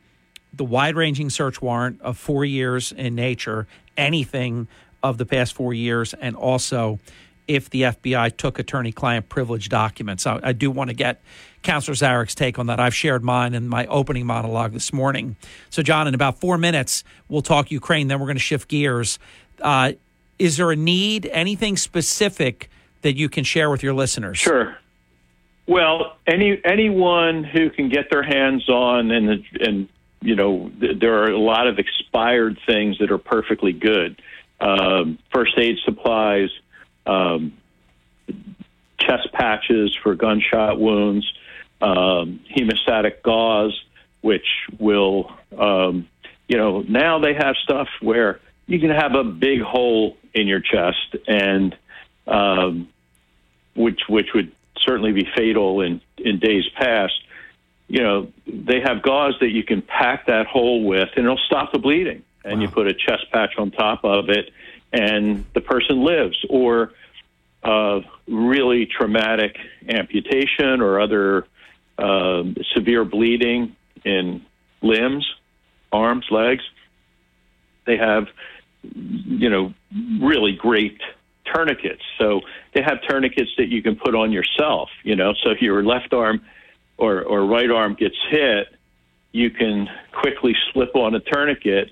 the 0.52 0.64
wide 0.64 0.96
ranging 0.96 1.30
search 1.30 1.62
warrant 1.62 2.00
of 2.00 2.18
four 2.18 2.44
years 2.44 2.90
in 2.90 3.14
nature, 3.14 3.66
anything 3.96 4.66
of 5.02 5.16
the 5.18 5.26
past 5.26 5.54
four 5.54 5.72
years, 5.72 6.14
and 6.14 6.34
also 6.34 6.98
if 7.48 7.70
the 7.70 7.82
FBI 7.82 8.36
took 8.36 8.58
attorney 8.58 8.92
client 8.92 9.28
privilege 9.28 9.68
documents. 9.68 10.26
I, 10.26 10.38
I 10.42 10.52
do 10.52 10.70
want 10.70 10.90
to 10.90 10.94
get 10.94 11.20
Counselor 11.62 11.94
Zarych's 11.94 12.34
take 12.34 12.58
on 12.58 12.66
that. 12.66 12.78
I've 12.78 12.94
shared 12.94 13.24
mine 13.24 13.54
in 13.54 13.68
my 13.68 13.86
opening 13.86 14.26
monologue 14.26 14.72
this 14.72 14.92
morning. 14.92 15.36
So, 15.70 15.82
John, 15.82 16.06
in 16.06 16.14
about 16.14 16.40
four 16.40 16.58
minutes, 16.58 17.02
we'll 17.28 17.42
talk 17.42 17.70
Ukraine. 17.70 18.08
Then 18.08 18.20
we're 18.20 18.26
going 18.26 18.36
to 18.36 18.42
shift 18.42 18.68
gears. 18.68 19.18
Uh, 19.60 19.92
is 20.38 20.56
there 20.56 20.70
a 20.70 20.76
need, 20.76 21.26
anything 21.32 21.76
specific 21.76 22.70
that 23.02 23.16
you 23.16 23.28
can 23.28 23.42
share 23.42 23.70
with 23.70 23.82
your 23.82 23.94
listeners? 23.94 24.38
Sure. 24.38 24.76
Well, 25.66 26.16
any 26.26 26.60
anyone 26.64 27.44
who 27.44 27.68
can 27.70 27.90
get 27.90 28.10
their 28.10 28.22
hands 28.22 28.68
on 28.68 29.10
and 29.10 29.44
and 29.60 29.88
you 30.22 30.34
know 30.34 30.70
th- 30.80 30.98
there 30.98 31.22
are 31.22 31.30
a 31.30 31.38
lot 31.38 31.66
of 31.66 31.78
expired 31.78 32.58
things 32.66 32.98
that 33.00 33.10
are 33.10 33.18
perfectly 33.18 33.72
good. 33.72 34.22
Um, 34.60 35.18
first 35.30 35.58
aid 35.58 35.76
supplies, 35.84 36.48
um, 37.08 37.56
chest 39.00 39.32
patches 39.32 39.96
for 40.02 40.14
gunshot 40.14 40.78
wounds, 40.78 41.26
um, 41.80 42.40
hemostatic 42.54 43.22
gauze, 43.22 43.80
which 44.20 44.46
will, 44.78 45.32
um, 45.56 46.08
you 46.48 46.56
know, 46.56 46.82
now 46.82 47.18
they 47.18 47.34
have 47.34 47.56
stuff 47.62 47.88
where 48.00 48.40
you 48.66 48.78
can 48.78 48.90
have 48.90 49.14
a 49.14 49.24
big 49.24 49.60
hole 49.62 50.16
in 50.34 50.46
your 50.46 50.60
chest, 50.60 51.16
and 51.26 51.76
um, 52.26 52.88
which 53.74 54.00
which 54.08 54.28
would 54.34 54.52
certainly 54.76 55.12
be 55.12 55.26
fatal 55.36 55.80
in 55.80 56.00
in 56.18 56.38
days 56.38 56.64
past. 56.76 57.14
You 57.88 58.02
know, 58.02 58.32
they 58.46 58.80
have 58.80 59.02
gauze 59.02 59.34
that 59.40 59.48
you 59.48 59.64
can 59.64 59.80
pack 59.80 60.26
that 60.26 60.46
hole 60.46 60.84
with, 60.84 61.08
and 61.16 61.24
it'll 61.24 61.38
stop 61.46 61.72
the 61.72 61.78
bleeding. 61.78 62.22
And 62.44 62.56
wow. 62.56 62.60
you 62.60 62.68
put 62.68 62.86
a 62.86 62.94
chest 62.94 63.26
patch 63.32 63.54
on 63.56 63.70
top 63.70 64.04
of 64.04 64.28
it, 64.28 64.50
and 64.92 65.44
the 65.54 65.60
person 65.60 66.04
lives, 66.04 66.38
or 66.50 66.92
uh, 67.62 68.00
really 68.26 68.86
traumatic 68.86 69.56
amputation 69.88 70.80
or 70.80 71.00
other 71.00 71.46
uh, 71.98 72.44
severe 72.74 73.04
bleeding 73.04 73.74
in 74.04 74.44
limbs, 74.82 75.26
arms, 75.92 76.26
legs. 76.30 76.62
They 77.86 77.96
have, 77.96 78.28
you 78.82 79.50
know, 79.50 79.74
really 80.20 80.52
great 80.52 81.00
tourniquets. 81.52 82.02
So 82.18 82.42
they 82.74 82.82
have 82.82 82.98
tourniquets 83.08 83.50
that 83.56 83.68
you 83.68 83.82
can 83.82 83.96
put 83.96 84.14
on 84.14 84.30
yourself. 84.30 84.90
You 85.02 85.16
know, 85.16 85.32
so 85.42 85.50
if 85.50 85.62
your 85.62 85.82
left 85.82 86.12
arm 86.12 86.42
or, 86.96 87.22
or 87.22 87.44
right 87.46 87.70
arm 87.70 87.94
gets 87.94 88.16
hit, 88.30 88.68
you 89.32 89.50
can 89.50 89.88
quickly 90.12 90.54
slip 90.72 90.94
on 90.94 91.14
a 91.14 91.20
tourniquet 91.20 91.90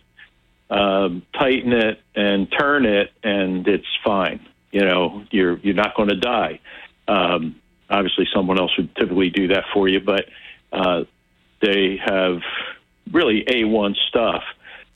um, 0.71 1.23
tighten 1.39 1.73
it 1.73 2.01
and 2.15 2.49
turn 2.59 2.87
it, 2.87 3.13
and 3.23 3.67
it's 3.69 3.87
fine. 4.05 4.45
You 4.73 4.85
know, 4.85 5.25
you're 5.31 5.59
you're 5.59 5.75
not 5.75 5.95
going 5.97 6.09
to 6.09 6.17
die. 6.17 6.61
Um, 7.09 7.57
obviously, 7.89 8.27
someone 8.35 8.59
else 8.59 8.77
would 8.77 8.95
typically 8.97 9.31
do 9.31 9.49
that 9.49 9.65
for 9.73 9.89
you, 9.89 10.01
but 10.01 10.27
uh, 10.73 11.05
they 11.63 11.99
have 12.05 12.41
really 13.11 13.45
A1 13.45 13.95
stuff. 14.09 14.43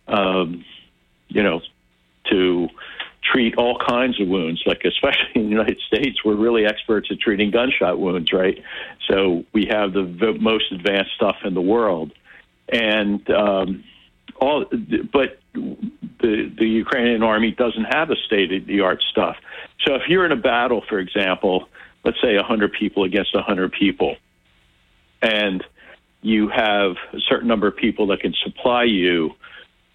Um, 0.09 0.65
you 1.29 1.43
know, 1.43 1.61
to 2.31 2.69
treat 3.23 3.57
all 3.57 3.79
kinds 3.79 4.21
of 4.21 4.29
wounds. 4.29 4.63
Like 4.67 4.83
especially 4.85 5.31
in 5.35 5.45
the 5.45 5.49
United 5.49 5.81
States, 5.87 6.25
we're 6.25 6.37
really 6.37 6.67
experts 6.67 7.09
at 7.11 7.21
treating 7.21 7.51
gunshot 7.51 7.99
wounds, 7.99 8.33
right? 8.33 8.63
So 9.09 9.45
we 9.53 9.67
have 9.71 9.93
the, 9.93 10.03
the 10.03 10.35
most 10.39 10.73
advanced 10.73 11.13
stuff 11.17 11.37
in 11.45 11.55
the 11.55 11.61
world, 11.61 12.13
and 12.69 13.29
um, 13.31 13.85
all. 14.41 14.65
But 15.13 15.40
the 15.53 16.53
the 16.59 16.67
Ukrainian 16.67 17.23
army 17.23 17.53
doesn't 17.53 17.85
have 17.85 18.11
a 18.11 18.17
state 18.27 18.53
of 18.53 18.67
the 18.67 18.81
art 18.81 19.03
stuff. 19.11 19.37
So 19.87 19.95
if 19.95 20.03
you're 20.09 20.27
in 20.27 20.33
a 20.33 20.37
battle, 20.37 20.83
for 20.89 20.99
example, 20.99 21.69
let's 22.05 22.21
say 22.23 22.37
100 22.37 22.73
people 22.73 23.05
against 23.05 23.35
100 23.35 23.73
people, 23.73 24.17
and 25.23 25.65
you 26.23 26.49
have 26.49 26.97
a 27.13 27.21
certain 27.29 27.49
number 27.49 27.67
of 27.67 27.77
people 27.77 28.07
that 28.09 28.21
can 28.21 28.35
supply 28.45 28.85
you, 28.85 29.35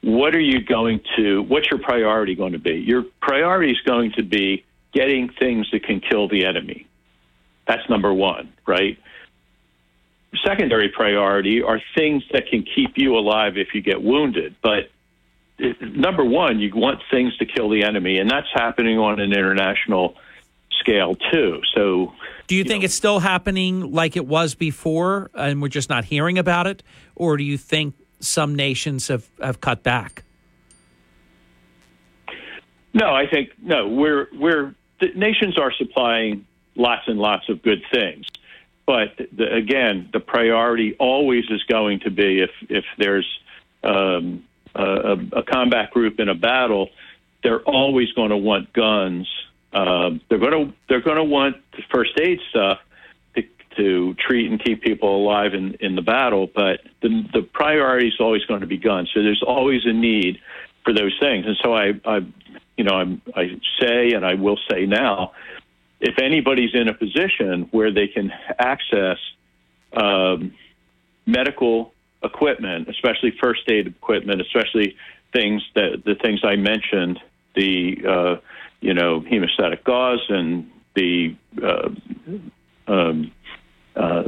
what 0.01 0.35
are 0.35 0.41
you 0.41 0.61
going 0.63 1.01
to? 1.17 1.43
What's 1.43 1.69
your 1.69 1.79
priority 1.79 2.35
going 2.35 2.53
to 2.53 2.59
be? 2.59 2.75
Your 2.75 3.03
priority 3.21 3.71
is 3.71 3.81
going 3.85 4.11
to 4.13 4.23
be 4.23 4.65
getting 4.93 5.29
things 5.39 5.67
that 5.71 5.83
can 5.83 5.99
kill 5.99 6.27
the 6.27 6.45
enemy. 6.45 6.87
That's 7.67 7.87
number 7.89 8.13
one, 8.13 8.53
right? 8.67 8.97
Secondary 10.45 10.89
priority 10.89 11.61
are 11.61 11.81
things 11.95 12.23
that 12.33 12.47
can 12.47 12.63
keep 12.63 12.91
you 12.97 13.17
alive 13.17 13.57
if 13.57 13.73
you 13.73 13.81
get 13.81 14.01
wounded, 14.01 14.55
but 14.61 14.89
number 15.59 16.23
one, 16.23 16.59
you 16.59 16.71
want 16.73 17.01
things 17.11 17.35
to 17.37 17.45
kill 17.45 17.69
the 17.69 17.83
enemy, 17.83 18.17
and 18.17 18.29
that's 18.29 18.47
happening 18.53 18.97
on 18.97 19.19
an 19.19 19.33
international 19.33 20.15
scale 20.79 21.15
too. 21.31 21.61
So, 21.73 22.13
do 22.47 22.55
you, 22.55 22.59
you 22.59 22.63
think 22.63 22.81
know, 22.81 22.85
it's 22.85 22.93
still 22.93 23.19
happening 23.19 23.91
like 23.91 24.15
it 24.15 24.25
was 24.25 24.55
before, 24.55 25.29
and 25.33 25.61
we're 25.61 25.69
just 25.69 25.89
not 25.89 26.05
hearing 26.05 26.37
about 26.37 26.67
it, 26.67 26.83
or 27.15 27.37
do 27.37 27.43
you 27.43 27.57
think 27.57 27.95
some 28.19 28.55
nations 28.55 29.07
have 29.07 29.29
have 29.41 29.61
cut 29.61 29.83
back? 29.83 30.23
No, 32.93 33.13
I 33.13 33.27
think 33.27 33.49
no. 33.61 33.87
We're 33.87 34.27
we're 34.33 34.73
the 34.99 35.07
nations 35.15 35.57
are 35.57 35.71
supplying 35.73 36.45
lots 36.75 37.07
and 37.07 37.19
lots 37.19 37.49
of 37.49 37.61
good 37.61 37.83
things, 37.93 38.25
but 38.85 39.17
the, 39.33 39.53
again, 39.53 40.09
the 40.13 40.21
priority 40.21 40.95
always 40.97 41.43
is 41.49 41.63
going 41.63 41.99
to 42.01 42.09
be 42.09 42.41
if 42.41 42.51
if 42.69 42.85
there's 42.97 43.27
um, 43.83 44.44
a, 44.81 45.39
a 45.39 45.43
combat 45.43 45.91
group 45.91 46.19
in 46.19 46.29
a 46.29 46.35
battle, 46.35 46.89
they're 47.43 47.61
always 47.61 48.11
going 48.13 48.29
to 48.29 48.37
want 48.37 48.73
guns. 48.73 49.27
Um, 49.73 50.21
they're 50.29 50.39
going 50.39 50.67
to 50.67 50.73
they're 50.87 51.01
going 51.01 51.17
to 51.17 51.23
want 51.23 51.57
first 51.91 52.19
aid 52.19 52.39
stuff 52.49 52.79
to, 53.35 53.43
to 53.77 54.13
treat 54.15 54.49
and 54.49 54.63
keep 54.63 54.81
people 54.81 55.15
alive 55.23 55.53
in, 55.53 55.75
in 55.75 55.95
the 55.95 56.01
battle, 56.01 56.49
but 56.53 56.81
the 57.01 57.23
the 57.33 57.41
priority 57.41 58.07
is 58.07 58.15
always 58.19 58.43
going 58.45 58.61
to 58.61 58.67
be 58.67 58.77
guns. 58.77 59.09
So 59.13 59.21
there's 59.21 59.43
always 59.45 59.85
a 59.85 59.93
need 59.93 60.39
for 60.83 60.93
those 60.93 61.15
things, 61.19 61.45
and 61.45 61.57
so 61.63 61.73
I, 61.73 61.93
I 62.05 62.25
you 62.77 62.83
know 62.83 62.95
I'm, 62.95 63.21
I 63.35 63.59
say 63.79 64.11
and 64.11 64.25
I 64.25 64.35
will 64.35 64.59
say 64.69 64.85
now, 64.85 65.33
if 65.99 66.19
anybody's 66.19 66.73
in 66.73 66.87
a 66.87 66.93
position 66.93 67.67
where 67.71 67.91
they 67.91 68.07
can 68.07 68.31
access 68.57 69.17
um, 69.93 70.53
medical 71.25 71.93
equipment, 72.25 72.89
especially 72.89 73.33
first 73.41 73.61
aid 73.69 73.87
equipment, 73.87 74.41
especially 74.41 74.95
things 75.33 75.61
that 75.75 76.03
the 76.05 76.15
things 76.15 76.41
I 76.43 76.55
mentioned, 76.55 77.19
the 77.55 77.97
uh, 78.07 78.35
you 78.81 78.93
know 78.93 79.21
hemostatic 79.21 79.83
gauze 79.83 80.25
and 80.29 80.69
the 80.95 81.35
uh, 81.61 81.89
um, 82.87 83.31
uh, 83.95 84.23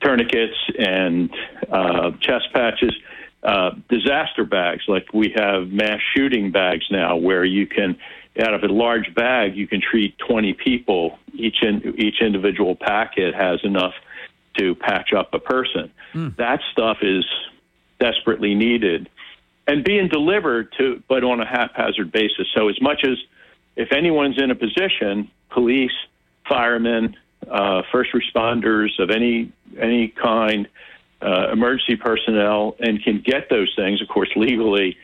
tourniquets 0.00 0.56
and 0.78 1.30
uh, 1.70 2.10
chest 2.20 2.48
patches. 2.52 2.94
Uh, 3.42 3.72
disaster 3.90 4.44
bags, 4.44 4.84
like 4.88 5.12
we 5.12 5.30
have 5.36 5.68
mass 5.68 6.00
shooting 6.16 6.50
bags 6.50 6.86
now, 6.90 7.14
where 7.14 7.44
you 7.44 7.66
can, 7.66 7.94
out 8.40 8.54
of 8.54 8.62
a 8.62 8.72
large 8.72 9.14
bag, 9.14 9.54
you 9.54 9.66
can 9.66 9.82
treat 9.82 10.16
20 10.16 10.54
people. 10.54 11.18
Each 11.34 11.62
in, 11.62 11.94
each 11.98 12.22
individual 12.22 12.74
packet 12.74 13.34
has 13.34 13.60
enough 13.62 13.92
to 14.58 14.74
patch 14.74 15.12
up 15.12 15.34
a 15.34 15.38
person. 15.38 15.90
Mm. 16.14 16.36
That 16.36 16.60
stuff 16.72 16.98
is 17.02 17.24
desperately 18.00 18.54
needed. 18.54 19.08
and 19.66 19.84
being 19.84 20.08
delivered 20.08 20.72
to, 20.78 21.02
but 21.08 21.24
on 21.24 21.40
a 21.40 21.46
haphazard 21.46 22.12
basis. 22.12 22.46
So 22.54 22.68
as 22.68 22.80
much 22.80 23.04
as 23.04 23.18
if 23.76 23.92
anyone's 23.92 24.40
in 24.40 24.50
a 24.50 24.54
position, 24.54 25.30
police, 25.50 25.92
firemen, 26.48 27.16
uh, 27.50 27.82
first 27.92 28.10
responders 28.12 28.98
of 28.98 29.10
any 29.10 29.52
any 29.80 30.08
kind, 30.08 30.68
uh, 31.22 31.48
emergency 31.52 31.96
personnel, 31.96 32.76
and 32.80 33.02
can 33.02 33.20
get 33.20 33.48
those 33.48 33.72
things, 33.76 34.02
of 34.02 34.08
course, 34.08 34.30
legally 34.36 34.96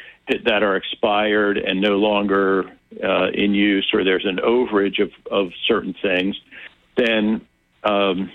that 0.45 0.63
are 0.63 0.77
expired 0.77 1.59
and 1.59 1.81
no 1.81 1.97
longer 1.97 2.71
uh, 3.03 3.29
in 3.33 3.55
use, 3.55 3.89
or 3.93 4.05
there's 4.05 4.27
an 4.27 4.37
overage 4.37 5.03
of, 5.03 5.11
of 5.31 5.51
certain 5.67 5.95
things, 6.01 6.41
then 6.97 7.41
um, 7.83 8.31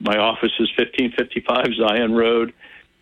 my 0.00 0.16
office 0.18 0.52
is 0.58 0.70
1555 0.76 1.66
Zion 1.74 2.14
Road, 2.14 2.52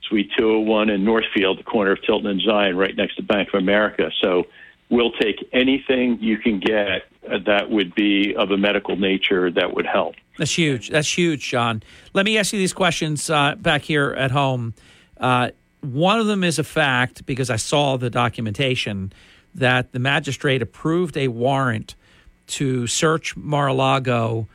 Suite 0.09 0.31
201 0.37 0.91
in 0.91 1.05
Northfield, 1.05 1.59
the 1.59 1.65
corner 1.65 1.93
of 1.93 2.03
Tilton 2.03 2.29
and 2.29 2.41
Zion, 2.41 2.77
right 2.77 2.97
next 2.97 3.17
to 3.17 3.23
Bank 3.23 3.49
of 3.49 3.55
America. 3.55 4.11
So 4.21 4.45
we'll 4.91 5.13
take 5.13 5.49
anything 5.53 6.19
you 6.21 6.39
can 6.39 6.61
get 6.61 7.03
that 7.47 7.71
would 7.71 7.95
be 7.95 8.35
of 8.37 8.51
a 8.51 8.57
medical 8.57 8.97
nature 8.97 9.51
that 9.51 9.75
would 9.75 9.87
help. 9.87 10.15
That's 10.39 10.57
huge. 10.57 10.91
That's 10.91 11.17
huge, 11.17 11.49
John. 11.49 11.83
Let 12.15 12.27
me 12.27 12.39
ask 12.39 12.53
you 12.53 12.59
these 12.59 12.73
questions 12.73 13.31
uh, 13.31 13.55
back 13.57 13.83
here 13.83 14.13
at 14.13 14.31
home. 14.31 14.75
Uh, 15.19 15.51
one 15.81 16.21
of 16.21 16.27
them 16.27 16.45
is 16.45 16.59
a 16.59 16.65
fact 16.65 17.27
because 17.27 17.51
I 17.51 17.57
saw 17.57 17.97
the 17.97 18.11
documentation 18.11 19.13
that 19.55 19.93
the 19.93 19.99
magistrate 19.99 20.63
approved 20.63 21.17
a 21.17 21.29
warrant 21.29 21.95
to 22.49 22.87
search 22.87 23.37
Mar-a-Lago 23.37 24.47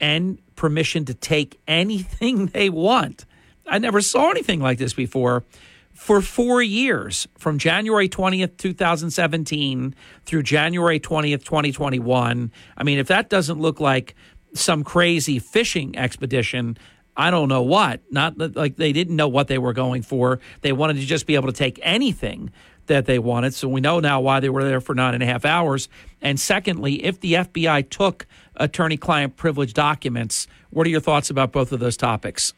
and 0.00 0.38
permission 0.56 1.04
to 1.06 1.14
take 1.14 1.60
anything 1.66 2.46
they 2.52 2.70
want. 2.70 3.24
I 3.66 3.78
never 3.78 4.00
saw 4.00 4.30
anything 4.30 4.60
like 4.60 4.78
this 4.78 4.92
before. 4.92 5.44
For 5.92 6.20
four 6.20 6.60
years, 6.60 7.28
from 7.38 7.58
January 7.58 8.08
20th, 8.08 8.56
2017 8.56 9.94
through 10.26 10.42
January 10.42 10.98
20th, 10.98 11.44
2021. 11.44 12.50
I 12.76 12.82
mean, 12.82 12.98
if 12.98 13.06
that 13.06 13.30
doesn't 13.30 13.60
look 13.60 13.78
like 13.78 14.16
some 14.54 14.82
crazy 14.82 15.38
fishing 15.38 15.96
expedition, 15.96 16.76
I 17.16 17.30
don't 17.30 17.48
know 17.48 17.62
what. 17.62 18.00
Not 18.10 18.56
like 18.56 18.76
they 18.76 18.92
didn't 18.92 19.16
know 19.16 19.28
what 19.28 19.46
they 19.48 19.58
were 19.58 19.72
going 19.72 20.02
for. 20.02 20.40
They 20.62 20.72
wanted 20.72 20.94
to 20.94 21.06
just 21.06 21.26
be 21.26 21.36
able 21.36 21.46
to 21.46 21.56
take 21.56 21.78
anything 21.82 22.50
that 22.86 23.06
they 23.06 23.18
wanted. 23.18 23.54
So 23.54 23.68
we 23.68 23.80
know 23.80 24.00
now 24.00 24.20
why 24.20 24.40
they 24.40 24.48
were 24.48 24.64
there 24.64 24.80
for 24.80 24.94
nine 24.94 25.14
and 25.14 25.22
a 25.22 25.26
half 25.26 25.44
hours. 25.44 25.88
And 26.20 26.38
secondly, 26.38 27.04
if 27.04 27.20
the 27.20 27.34
FBI 27.34 27.88
took 27.88 28.26
attorney 28.56 28.96
client 28.96 29.36
privilege 29.36 29.74
documents, 29.74 30.46
what 30.70 30.86
are 30.86 30.90
your 30.90 31.00
thoughts 31.00 31.30
about 31.30 31.52
both 31.52 31.72
of 31.72 31.80
those 31.80 31.96
topics? 31.96 32.52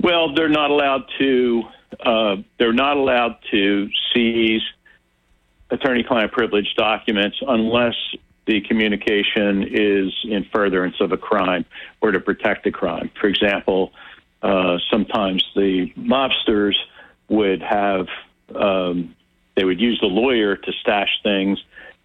Well, 0.00 0.34
they're 0.34 0.48
not 0.48 0.70
allowed 0.70 1.04
to. 1.18 1.62
Uh, 2.04 2.36
they're 2.58 2.72
not 2.72 2.96
allowed 2.96 3.36
to 3.52 3.88
seize 4.12 4.62
attorney-client 5.70 6.32
privilege 6.32 6.74
documents 6.76 7.36
unless 7.46 7.94
the 8.46 8.60
communication 8.62 9.62
is 9.70 10.12
in 10.24 10.44
furtherance 10.52 10.96
of 11.00 11.12
a 11.12 11.16
crime 11.16 11.64
or 12.00 12.10
to 12.10 12.20
protect 12.20 12.66
a 12.66 12.70
crime. 12.70 13.10
For 13.20 13.28
example, 13.28 13.92
uh, 14.42 14.78
sometimes 14.90 15.42
the 15.54 15.90
mobsters 15.96 16.74
would 17.28 17.62
have 17.62 18.06
um, 18.54 19.14
they 19.56 19.64
would 19.64 19.80
use 19.80 19.98
the 20.00 20.06
lawyer 20.06 20.56
to 20.56 20.72
stash 20.80 21.08
things 21.22 21.62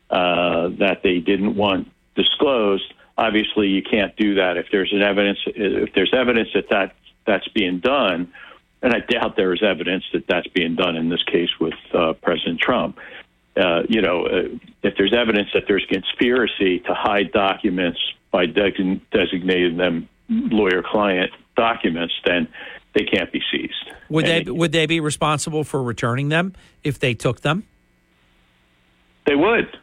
uh, 0.09 0.69
that 0.79 1.01
they 1.03 1.19
didn't 1.19 1.55
want 1.55 1.91
disclosed. 2.15 2.93
Obviously, 3.17 3.67
you 3.67 3.81
can't 3.81 4.15
do 4.15 4.35
that 4.35 4.57
if 4.57 4.67
there's 4.71 4.93
an 4.93 5.01
evidence 5.01 5.39
if 5.45 5.93
there's 5.93 6.13
evidence 6.13 6.49
that 6.53 6.69
that 6.69 6.95
that's 7.25 7.47
being 7.49 7.79
done, 7.79 8.31
and 8.81 8.93
I 8.93 8.99
doubt 8.99 9.35
there 9.35 9.53
is 9.53 9.61
evidence 9.61 10.03
that 10.13 10.25
that's 10.27 10.47
being 10.47 10.75
done 10.75 10.95
in 10.95 11.09
this 11.09 11.23
case 11.23 11.49
with 11.59 11.73
uh, 11.93 12.13
President 12.13 12.59
Trump. 12.59 12.97
Uh, 13.57 13.83
you 13.89 14.01
know, 14.01 14.25
uh, 14.25 14.43
if 14.83 14.95
there's 14.97 15.13
evidence 15.13 15.49
that 15.53 15.63
there's 15.67 15.85
conspiracy 15.89 16.79
to 16.79 16.93
hide 16.93 17.31
documents 17.31 17.99
by 18.31 18.45
de- 18.45 19.01
designating 19.11 19.75
them 19.77 20.07
lawyer-client 20.29 21.31
documents, 21.57 22.13
then 22.25 22.47
they 22.93 23.03
can't 23.03 23.31
be 23.31 23.41
seized. 23.51 23.73
Would 24.09 24.25
and 24.25 24.47
they 24.47 24.51
would 24.51 24.71
they 24.71 24.85
be 24.85 24.99
responsible 24.99 25.63
for 25.63 25.83
returning 25.83 26.29
them 26.29 26.53
if 26.83 26.99
they 26.99 27.13
took 27.13 27.41
them? 27.41 27.65
They 29.25 29.35
would. 29.35 29.77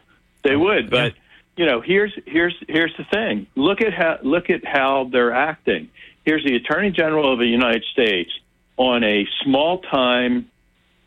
They 0.47 0.55
would, 0.55 0.89
but 0.89 1.13
you 1.57 1.65
know, 1.65 1.81
here's 1.81 2.13
here's 2.25 2.55
here's 2.69 2.93
the 2.97 3.03
thing. 3.11 3.47
Look 3.55 3.81
at 3.81 3.93
how 3.93 4.19
look 4.21 4.49
at 4.49 4.63
how 4.65 5.09
they're 5.11 5.33
acting. 5.33 5.89
Here's 6.23 6.43
the 6.45 6.55
Attorney 6.55 6.91
General 6.91 7.33
of 7.33 7.39
the 7.39 7.47
United 7.47 7.83
States 7.91 8.31
on 8.77 9.03
a 9.03 9.25
small 9.43 9.79
time 9.79 10.49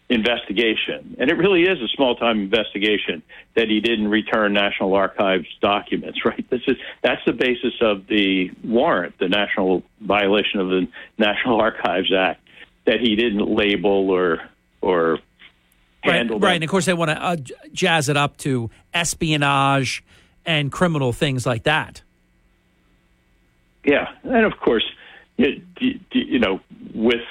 investigation, 0.09 1.17
and 1.21 1.31
it 1.31 1.35
really 1.39 1.63
is 1.63 1.81
a 1.81 1.89
small 1.95 2.17
time 2.17 2.41
investigation 2.41 3.23
that 3.55 3.69
he 3.69 3.81
didn't 3.81 4.09
return 4.09 4.53
National 4.53 4.95
Archives 4.95 5.47
documents. 5.61 6.19
Right? 6.25 6.45
This 6.51 6.63
is 6.67 6.77
that's 7.03 7.25
the 7.25 7.33
basis 7.33 7.75
of 7.81 8.09
the 8.09 8.51
warrant, 8.65 9.19
the 9.19 9.29
national 9.29 9.85
violation 10.01 10.61
of 10.61 10.69
the 10.69 10.89
National 11.17 11.61
Archives 11.61 12.13
Act, 12.13 12.41
that 12.87 13.01
he 13.01 13.15
didn't 13.15 13.49
label 13.49 14.11
or 14.11 14.41
or 14.83 15.21
handle. 16.03 16.39
Right, 16.39 16.49
right. 16.49 16.55
and 16.57 16.65
of 16.65 16.71
course 16.71 16.87
they 16.87 16.95
want 16.95 17.11
to 17.11 17.23
uh, 17.23 17.37
jazz 17.73 18.09
it 18.09 18.17
up 18.17 18.37
to 18.39 18.71
espionage 18.95 20.05
and 20.45 20.73
criminal 20.73 21.13
things 21.13 21.47
like 21.47 21.65
that. 21.65 22.03
Yeah, 23.85 24.13
and 24.25 24.45
of 24.45 24.59
course, 24.59 24.85
you, 25.37 25.63
you 26.13 26.39
know, 26.39 26.61
with 26.95 27.23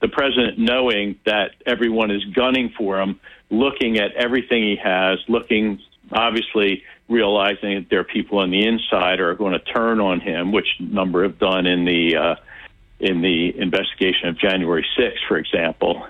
the 0.00 0.08
president 0.08 0.58
knowing 0.58 1.18
that 1.24 1.52
everyone 1.64 2.10
is 2.10 2.24
gunning 2.26 2.72
for 2.76 3.00
him, 3.00 3.18
looking 3.50 3.98
at 3.98 4.12
everything 4.12 4.62
he 4.62 4.76
has, 4.76 5.18
looking 5.28 5.80
obviously 6.12 6.84
realizing 7.08 7.74
that 7.74 7.86
there 7.90 8.00
are 8.00 8.04
people 8.04 8.38
on 8.38 8.50
the 8.50 8.66
inside 8.66 9.20
are 9.20 9.34
going 9.34 9.52
to 9.52 9.58
turn 9.58 10.00
on 10.00 10.20
him, 10.20 10.52
which 10.52 10.66
number 10.78 11.22
have 11.22 11.38
done 11.38 11.66
in 11.66 11.84
the 11.84 12.16
uh, 12.16 12.34
in 12.98 13.20
the 13.20 13.58
investigation 13.58 14.28
of 14.28 14.38
January 14.38 14.86
6th, 14.98 15.18
for 15.28 15.36
example. 15.36 16.06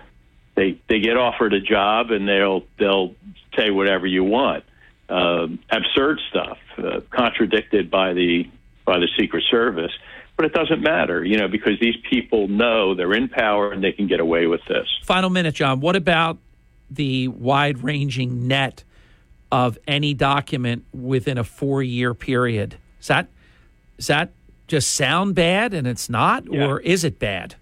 They 0.57 0.81
they 0.89 1.01
get 1.01 1.17
offered 1.17 1.53
a 1.53 1.61
job 1.61 2.11
and 2.11 2.29
they'll 2.29 2.65
they'll 2.79 3.15
say 3.57 3.71
whatever 3.71 4.07
you 4.07 4.25
want, 4.25 4.65
uh, 5.09 5.47
absurd 5.71 6.19
stuff, 6.31 6.59
uh, 6.79 7.01
contradicted 7.11 7.91
by 7.91 8.15
the 8.15 8.51
by 8.85 8.99
the 8.99 9.09
Secret 9.17 9.45
Service 9.51 9.93
but 10.37 10.45
it 10.45 10.53
doesn't 10.53 10.83
matter, 10.83 11.25
you 11.25 11.39
know, 11.39 11.49
because 11.49 11.81
these 11.81 11.97
people 12.09 12.47
know 12.47 12.95
they're 12.95 13.15
in 13.15 13.29
power 13.29 13.73
and 13.73 13.83
they 13.83 13.93
can 13.93 14.07
get 14.07 14.21
away 14.21 14.47
with 14.47 14.61
this. 14.69 14.87
Final 15.05 15.31
minute, 15.31 15.55
John. 15.55 15.81
What 15.81 15.97
about 15.97 16.39
the 16.91 17.29
wide 17.29 17.83
ranging 17.83 18.47
net 18.47 18.85
of 19.51 19.79
any 19.89 20.13
document 20.13 20.85
within 20.93 21.39
a 21.39 21.45
four 21.45 21.83
year 21.83 22.13
period? 22.13 22.77
Is 23.01 23.07
that, 23.07 23.29
is 23.99 24.09
that 24.09 24.33
just 24.69 24.93
sound 24.93 25.35
bad 25.35 25.73
and 25.73 25.87
it's 25.87 26.11
not, 26.11 26.45
yeah. 26.53 26.67
or 26.67 26.81
is 26.81 27.03
it 27.03 27.19
bad? 27.19 27.55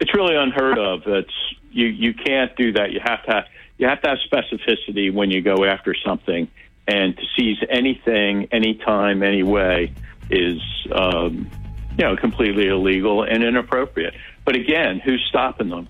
It's 0.00 0.14
really 0.14 0.36
unheard 0.36 0.78
of. 0.78 1.02
It's 1.06 1.54
you. 1.70 1.86
You 1.86 2.14
can't 2.14 2.54
do 2.56 2.72
that. 2.72 2.92
You 2.92 3.00
have 3.04 3.22
to. 3.24 3.32
Have, 3.32 3.44
you 3.78 3.86
have 3.86 4.02
to 4.02 4.08
have 4.08 4.18
specificity 4.30 5.12
when 5.12 5.30
you 5.30 5.40
go 5.40 5.64
after 5.64 5.94
something, 5.94 6.48
and 6.86 7.16
to 7.16 7.22
seize 7.36 7.58
anything, 7.68 8.48
anytime, 8.52 9.22
any 9.22 9.42
way 9.42 9.92
is 10.30 10.60
um, 10.92 11.50
you 11.98 12.04
know 12.04 12.16
completely 12.16 12.68
illegal 12.68 13.22
and 13.22 13.44
inappropriate. 13.44 14.14
But 14.44 14.56
again, 14.56 15.00
who's 15.00 15.24
stopping 15.28 15.68
them? 15.68 15.88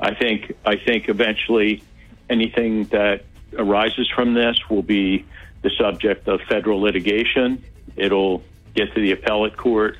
I 0.00 0.14
think 0.14 0.52
I 0.64 0.76
think 0.76 1.08
eventually 1.08 1.82
anything 2.28 2.84
that 2.84 3.24
arises 3.56 4.08
from 4.14 4.34
this 4.34 4.56
will 4.70 4.82
be 4.82 5.24
the 5.62 5.70
subject 5.78 6.26
of 6.28 6.40
federal 6.48 6.80
litigation. 6.80 7.62
It'll 7.96 8.42
get 8.74 8.94
to 8.94 9.00
the 9.00 9.12
appellate 9.12 9.56
court, 9.56 9.96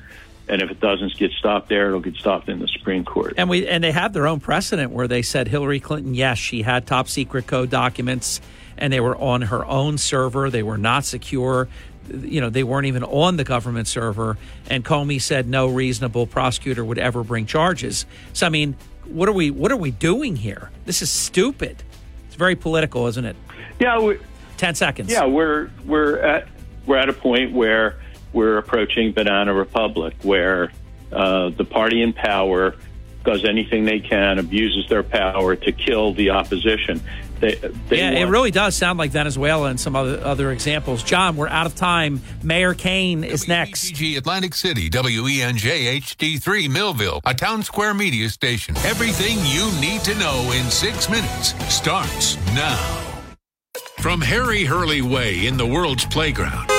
and 0.47 0.61
if 0.61 0.69
it 0.69 0.79
doesn't 0.79 1.17
get 1.17 1.31
stopped 1.31 1.69
there, 1.69 1.87
it'll 1.87 1.99
get 1.99 2.15
stopped 2.15 2.49
in 2.49 2.59
the 2.59 2.67
Supreme 2.67 3.05
Court. 3.05 3.35
And 3.37 3.49
we 3.49 3.67
and 3.67 3.83
they 3.83 3.91
have 3.91 4.13
their 4.13 4.27
own 4.27 4.39
precedent 4.39 4.91
where 4.91 5.07
they 5.07 5.21
said 5.21 5.47
Hillary 5.47 5.79
Clinton, 5.79 6.13
yes, 6.13 6.37
she 6.37 6.61
had 6.61 6.85
top 6.85 7.07
secret 7.07 7.47
code 7.47 7.69
documents, 7.69 8.41
and 8.77 8.91
they 8.91 8.99
were 8.99 9.15
on 9.17 9.43
her 9.43 9.65
own 9.65 9.97
server. 9.97 10.49
They 10.49 10.63
were 10.63 10.77
not 10.77 11.05
secure 11.05 11.67
you 12.09 12.41
know, 12.41 12.49
they 12.49 12.63
weren't 12.63 12.87
even 12.87 13.03
on 13.03 13.37
the 13.37 13.43
government 13.43 13.87
server. 13.87 14.37
And 14.69 14.83
Comey 14.83 15.21
said 15.21 15.47
no 15.47 15.67
reasonable 15.67 16.27
prosecutor 16.27 16.83
would 16.83 16.97
ever 16.97 17.23
bring 17.23 17.45
charges. 17.45 18.05
So 18.33 18.45
I 18.45 18.49
mean, 18.49 18.75
what 19.05 19.29
are 19.29 19.33
we 19.33 19.51
what 19.51 19.71
are 19.71 19.77
we 19.77 19.91
doing 19.91 20.35
here? 20.35 20.71
This 20.85 21.01
is 21.01 21.09
stupid. 21.09 21.83
It's 22.27 22.35
very 22.35 22.55
political, 22.55 23.07
isn't 23.07 23.25
it? 23.25 23.35
Yeah. 23.79 23.99
We, 23.99 24.17
Ten 24.57 24.75
seconds. 24.75 25.11
Yeah, 25.11 25.25
we're 25.25 25.71
we're 25.85 26.19
at 26.19 26.47
we're 26.85 26.97
at 26.97 27.09
a 27.09 27.13
point 27.13 27.53
where 27.53 27.99
we're 28.33 28.57
approaching 28.57 29.13
banana 29.13 29.53
republic, 29.53 30.15
where 30.23 30.71
uh, 31.11 31.49
the 31.49 31.63
party 31.63 32.01
in 32.01 32.13
power 32.13 32.75
does 33.23 33.45
anything 33.45 33.85
they 33.85 33.99
can, 33.99 34.39
abuses 34.39 34.87
their 34.89 35.03
power 35.03 35.55
to 35.55 35.71
kill 35.71 36.13
the 36.13 36.31
opposition. 36.31 37.01
they, 37.39 37.55
they 37.55 37.97
yeah, 37.97 38.11
it 38.11 38.25
really 38.25 38.51
does 38.51 38.75
sound 38.75 38.99
like 38.99 39.11
Venezuela 39.11 39.69
and 39.69 39.79
some 39.79 39.95
other 39.95 40.19
other 40.23 40.51
examples. 40.51 41.03
John, 41.03 41.37
we're 41.37 41.47
out 41.47 41.65
of 41.65 41.75
time. 41.75 42.21
Mayor 42.43 42.73
Kane 42.73 43.23
is 43.23 43.47
next. 43.47 43.93
WPG 43.93 44.17
Atlantic 44.17 44.53
City, 44.53 44.89
WENJ 44.89 46.01
HD3 46.01 46.69
Millville, 46.69 47.21
a 47.25 47.33
town 47.33 47.63
square 47.63 47.93
media 47.93 48.29
station. 48.29 48.75
Everything 48.77 49.37
you 49.45 49.71
need 49.79 50.01
to 50.01 50.15
know 50.15 50.51
in 50.53 50.69
six 50.69 51.09
minutes 51.09 51.53
starts 51.73 52.37
now. 52.53 52.99
From 53.99 54.19
Harry 54.19 54.65
Hurley 54.65 55.01
Way 55.01 55.47
in 55.47 55.55
the 55.55 55.65
world's 55.65 56.05
playground 56.05 56.69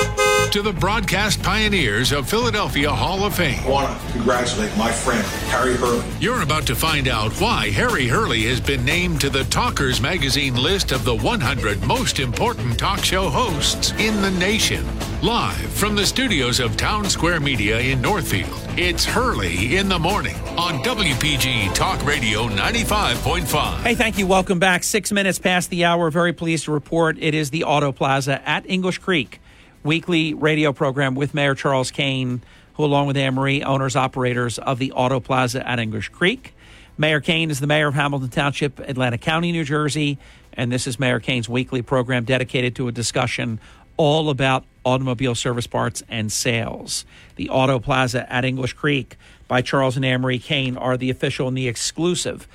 to 0.51 0.61
the 0.61 0.73
broadcast 0.73 1.41
pioneers 1.43 2.11
of 2.11 2.29
Philadelphia 2.29 2.91
Hall 2.91 3.23
of 3.25 3.35
Fame. 3.35 3.59
I 3.65 3.69
want 3.69 4.01
to 4.01 4.11
congratulate 4.13 4.75
my 4.77 4.91
friend, 4.91 5.23
Harry 5.49 5.75
Hurley. 5.75 6.05
You're 6.19 6.41
about 6.41 6.65
to 6.67 6.75
find 6.75 7.07
out 7.07 7.31
why 7.41 7.69
Harry 7.71 8.07
Hurley 8.07 8.43
has 8.43 8.59
been 8.59 8.85
named 8.85 9.21
to 9.21 9.29
the 9.29 9.43
Talkers 9.45 10.01
Magazine 10.01 10.55
list 10.55 10.91
of 10.91 11.03
the 11.03 11.15
100 11.15 11.83
most 11.83 12.19
important 12.19 12.77
talk 12.77 12.99
show 13.03 13.29
hosts 13.29 13.91
in 13.93 14.21
the 14.21 14.31
nation. 14.31 14.85
Live 15.21 15.55
from 15.55 15.95
the 15.95 16.05
studios 16.05 16.59
of 16.59 16.77
Town 16.77 17.05
Square 17.09 17.39
Media 17.39 17.79
in 17.79 18.01
Northfield, 18.01 18.59
it's 18.77 19.05
Hurley 19.05 19.77
in 19.77 19.89
the 19.89 19.99
Morning 19.99 20.35
on 20.57 20.83
WPG 20.83 21.73
Talk 21.73 22.05
Radio 22.05 22.47
95.5. 22.47 23.81
Hey, 23.81 23.95
thank 23.95 24.17
you. 24.17 24.27
Welcome 24.27 24.59
back. 24.59 24.83
Six 24.83 25.11
minutes 25.11 25.39
past 25.39 25.69
the 25.69 25.85
hour. 25.85 26.09
Very 26.11 26.33
pleased 26.33 26.65
to 26.65 26.71
report 26.71 27.17
it 27.19 27.33
is 27.33 27.49
the 27.49 27.63
Auto 27.63 27.91
Plaza 27.91 28.47
at 28.47 28.69
English 28.69 28.99
Creek 28.99 29.39
weekly 29.85 30.33
radio 30.33 30.73
program 30.73 31.13
with 31.13 31.33
Mayor 31.35 31.53
Charles 31.53 31.91
Kane, 31.91 32.41
who, 32.73 32.83
along 32.83 33.07
with 33.07 33.15
Anne 33.15 33.35
Marie, 33.35 33.63
owners 33.63 33.95
operators 33.95 34.57
of 34.57 34.79
the 34.79 34.91
Auto 34.91 35.19
Plaza 35.19 35.65
at 35.65 35.79
English 35.79 36.09
Creek. 36.09 36.53
Mayor 36.97 37.21
Kane 37.21 37.51
is 37.51 37.59
the 37.59 37.67
mayor 37.67 37.87
of 37.87 37.93
Hamilton 37.93 38.29
Township, 38.29 38.79
Atlantic 38.79 39.21
County, 39.21 39.51
New 39.51 39.63
Jersey, 39.63 40.17
and 40.53 40.71
this 40.71 40.87
is 40.87 40.99
Mayor 40.99 41.19
Kane's 41.19 41.47
weekly 41.47 41.83
program 41.83 42.23
dedicated 42.23 42.75
to 42.77 42.87
a 42.87 42.91
discussion 42.91 43.59
all 43.95 44.29
about 44.29 44.65
automobile 44.83 45.35
service 45.35 45.67
parts 45.67 46.01
and 46.09 46.31
sales. 46.31 47.05
The 47.35 47.49
Auto 47.49 47.79
Plaza 47.79 48.31
at 48.31 48.43
English 48.43 48.73
Creek 48.73 49.17
by 49.47 49.61
Charles 49.61 49.95
and 49.95 50.03
Anne 50.03 50.21
Marie 50.21 50.39
Kane 50.39 50.77
are 50.77 50.97
the 50.97 51.11
official 51.11 51.47
and 51.47 51.55
the 51.55 51.67
exclusive 51.67 52.47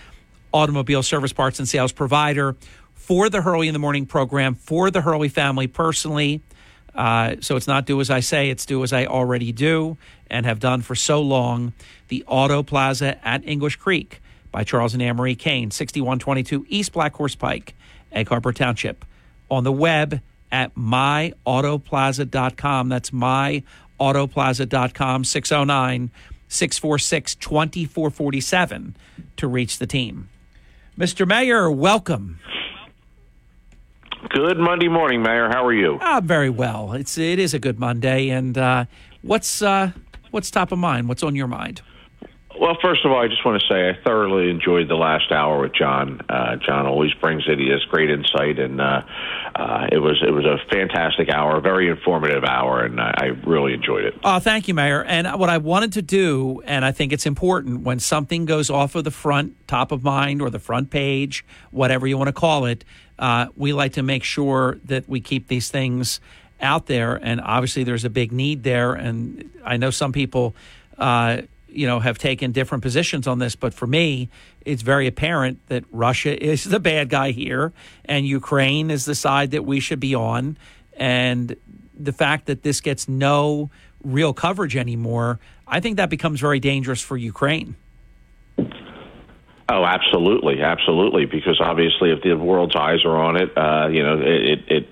automobile 0.52 1.02
service 1.02 1.32
parts 1.32 1.60
and 1.60 1.68
sales 1.68 1.92
provider 1.92 2.56
for 2.94 3.28
the 3.28 3.42
Hurley 3.42 3.68
in 3.68 3.72
the 3.72 3.78
Morning 3.78 4.04
program, 4.04 4.54
for 4.54 4.90
the 4.90 5.02
Hurley 5.02 5.28
family 5.28 5.68
personally. 5.68 6.40
Uh, 6.94 7.36
so 7.40 7.56
it's 7.56 7.66
not 7.66 7.86
do 7.86 8.00
as 8.00 8.10
I 8.10 8.20
say, 8.20 8.50
it's 8.50 8.66
do 8.66 8.82
as 8.82 8.92
I 8.92 9.06
already 9.06 9.52
do 9.52 9.96
and 10.28 10.44
have 10.46 10.60
done 10.60 10.82
for 10.82 10.94
so 10.94 11.20
long. 11.20 11.72
The 12.08 12.24
Auto 12.26 12.62
Plaza 12.62 13.26
at 13.26 13.46
English 13.46 13.76
Creek 13.76 14.20
by 14.52 14.64
Charles 14.64 14.92
and 14.94 15.02
Anne 15.02 15.16
Marie 15.16 15.34
Kane, 15.34 15.70
6122 15.70 16.66
East 16.68 16.92
Black 16.92 17.14
Horse 17.14 17.34
Pike, 17.34 17.74
Egg 18.12 18.28
Harbor 18.28 18.52
Township. 18.52 19.04
On 19.50 19.64
the 19.64 19.72
web 19.72 20.20
at 20.52 20.74
myautoplaza.com. 20.74 22.88
That's 22.88 23.10
myautoplaza.com, 23.10 25.24
609 25.24 26.10
646 26.48 27.34
2447 27.36 28.96
to 29.36 29.46
reach 29.46 29.78
the 29.78 29.86
team. 29.86 30.28
Mr. 30.98 31.24
Mayor, 31.26 31.70
welcome. 31.70 32.40
Good 34.28 34.58
Monday 34.58 34.88
morning, 34.88 35.22
Mayor. 35.22 35.48
How 35.48 35.64
are 35.64 35.72
you? 35.72 35.98
Ah, 36.00 36.20
very 36.22 36.50
well. 36.50 36.92
It's 36.92 37.16
it 37.16 37.38
is 37.38 37.54
a 37.54 37.58
good 37.58 37.80
Monday, 37.80 38.28
and 38.28 38.56
uh, 38.56 38.84
what's 39.22 39.62
uh, 39.62 39.92
what's 40.30 40.50
top 40.50 40.72
of 40.72 40.78
mind? 40.78 41.08
What's 41.08 41.22
on 41.22 41.34
your 41.34 41.46
mind? 41.46 41.80
Well, 42.60 42.76
first 42.82 43.06
of 43.06 43.12
all, 43.12 43.22
I 43.22 43.28
just 43.28 43.42
want 43.42 43.62
to 43.62 43.66
say 43.66 43.88
I 43.88 43.92
thoroughly 44.04 44.50
enjoyed 44.50 44.88
the 44.88 44.94
last 44.94 45.32
hour 45.32 45.62
with 45.62 45.72
John. 45.72 46.20
Uh, 46.28 46.56
John 46.56 46.84
always 46.84 47.14
brings 47.14 47.44
it. 47.48 47.58
He 47.58 47.70
has 47.70 47.82
great 47.84 48.10
insight, 48.10 48.58
and 48.58 48.78
uh, 48.78 49.02
uh, 49.54 49.86
it 49.90 49.98
was 49.98 50.22
it 50.26 50.30
was 50.30 50.44
a 50.44 50.58
fantastic 50.70 51.30
hour, 51.30 51.56
a 51.56 51.60
very 51.62 51.88
informative 51.88 52.44
hour, 52.44 52.84
and 52.84 53.00
I, 53.00 53.14
I 53.16 53.24
really 53.46 53.72
enjoyed 53.72 54.04
it. 54.04 54.14
Oh, 54.22 54.38
thank 54.40 54.68
you, 54.68 54.74
Mayor. 54.74 55.02
And 55.04 55.26
what 55.40 55.48
I 55.48 55.56
wanted 55.56 55.94
to 55.94 56.02
do, 56.02 56.60
and 56.66 56.84
I 56.84 56.92
think 56.92 57.14
it's 57.14 57.24
important 57.24 57.80
when 57.80 57.98
something 57.98 58.44
goes 58.44 58.68
off 58.68 58.94
of 58.94 59.04
the 59.04 59.10
front, 59.10 59.66
top 59.66 59.90
of 59.90 60.04
mind, 60.04 60.42
or 60.42 60.50
the 60.50 60.58
front 60.58 60.90
page, 60.90 61.46
whatever 61.70 62.06
you 62.06 62.18
want 62.18 62.28
to 62.28 62.34
call 62.34 62.66
it, 62.66 62.84
uh, 63.20 63.48
we 63.54 63.74
like 63.74 63.92
to 63.92 64.02
make 64.02 64.24
sure 64.24 64.78
that 64.86 65.08
we 65.08 65.20
keep 65.20 65.46
these 65.46 65.68
things 65.68 66.20
out 66.60 66.86
there. 66.86 67.16
And 67.16 67.40
obviously, 67.40 67.84
there's 67.84 68.04
a 68.04 68.10
big 68.10 68.32
need 68.32 68.64
there. 68.64 68.94
And 68.94 69.50
I 69.64 69.76
know 69.76 69.90
some 69.90 70.12
people, 70.12 70.54
uh, 70.98 71.42
you 71.68 71.86
know, 71.86 72.00
have 72.00 72.18
taken 72.18 72.50
different 72.50 72.82
positions 72.82 73.26
on 73.26 73.38
this, 73.38 73.54
but 73.54 73.74
for 73.74 73.86
me, 73.86 74.30
it's 74.64 74.82
very 74.82 75.06
apparent 75.06 75.60
that 75.68 75.84
Russia 75.92 76.42
is 76.50 76.64
the 76.64 76.80
bad 76.80 77.10
guy 77.10 77.30
here, 77.30 77.72
and 78.06 78.26
Ukraine 78.26 78.90
is 78.90 79.04
the 79.04 79.14
side 79.14 79.50
that 79.52 79.64
we 79.64 79.80
should 79.80 80.00
be 80.00 80.14
on. 80.14 80.56
And 80.96 81.56
the 81.94 82.12
fact 82.12 82.46
that 82.46 82.62
this 82.62 82.80
gets 82.80 83.06
no 83.06 83.70
real 84.02 84.32
coverage 84.32 84.76
anymore, 84.76 85.38
I 85.68 85.80
think 85.80 85.98
that 85.98 86.08
becomes 86.08 86.40
very 86.40 86.58
dangerous 86.58 87.02
for 87.02 87.18
Ukraine. 87.18 87.76
Oh, 89.70 89.84
absolutely, 89.84 90.62
absolutely. 90.62 91.26
Because 91.26 91.60
obviously, 91.60 92.10
if 92.10 92.22
the 92.22 92.34
world's 92.34 92.74
eyes 92.74 93.04
are 93.04 93.16
on 93.16 93.36
it, 93.36 93.56
uh, 93.56 93.88
you 93.88 94.02
know, 94.02 94.20
it, 94.20 94.58
it 94.68 94.88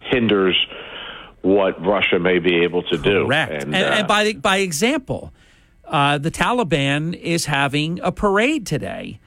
hinders 0.00 0.56
what 1.40 1.82
Russia 1.84 2.18
may 2.18 2.38
be 2.38 2.62
able 2.62 2.82
to 2.82 2.98
do. 2.98 3.24
Correct. 3.24 3.64
And, 3.64 3.74
and, 3.74 3.84
uh, 3.84 3.96
and 3.98 4.06
by 4.06 4.32
by 4.34 4.58
example, 4.58 5.32
uh, 5.86 6.18
the 6.18 6.30
Taliban 6.30 7.14
is 7.14 7.46
having 7.46 8.00
a 8.02 8.12
parade 8.12 8.66
today. 8.66 9.18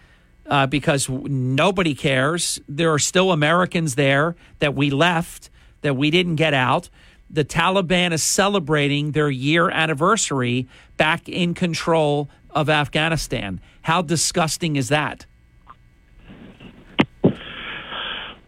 Uh, 0.48 0.68
because 0.68 1.10
nobody 1.10 1.96
cares. 1.96 2.62
There 2.70 2.94
are 2.94 3.00
still 3.00 3.32
Americans 3.32 3.96
there 3.96 4.36
that 4.60 4.76
we 4.76 4.92
left, 4.92 5.50
that 5.82 5.96
we 5.96 6.12
didn't 6.12 6.36
get 6.36 6.54
out. 6.54 6.88
The 7.32 7.44
Taliban 7.44 8.12
is 8.12 8.22
celebrating 8.22 9.14
their 9.14 9.32
year 9.32 9.72
anniversary 9.72 10.68
back 10.98 11.28
in 11.28 11.56
control 11.56 12.30
of 12.52 12.70
Afghanistan. 12.70 13.60
How 13.86 14.02
disgusting 14.02 14.78
is 14.78 14.90
that? 14.90 15.28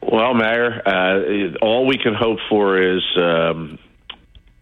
Well, 0.01 0.33
Mayor, 0.33 0.81
uh, 0.83 1.63
all 1.63 1.85
we 1.85 1.99
can 1.99 2.15
hope 2.15 2.39
for 2.49 2.81
is, 2.81 3.03
um, 3.17 3.77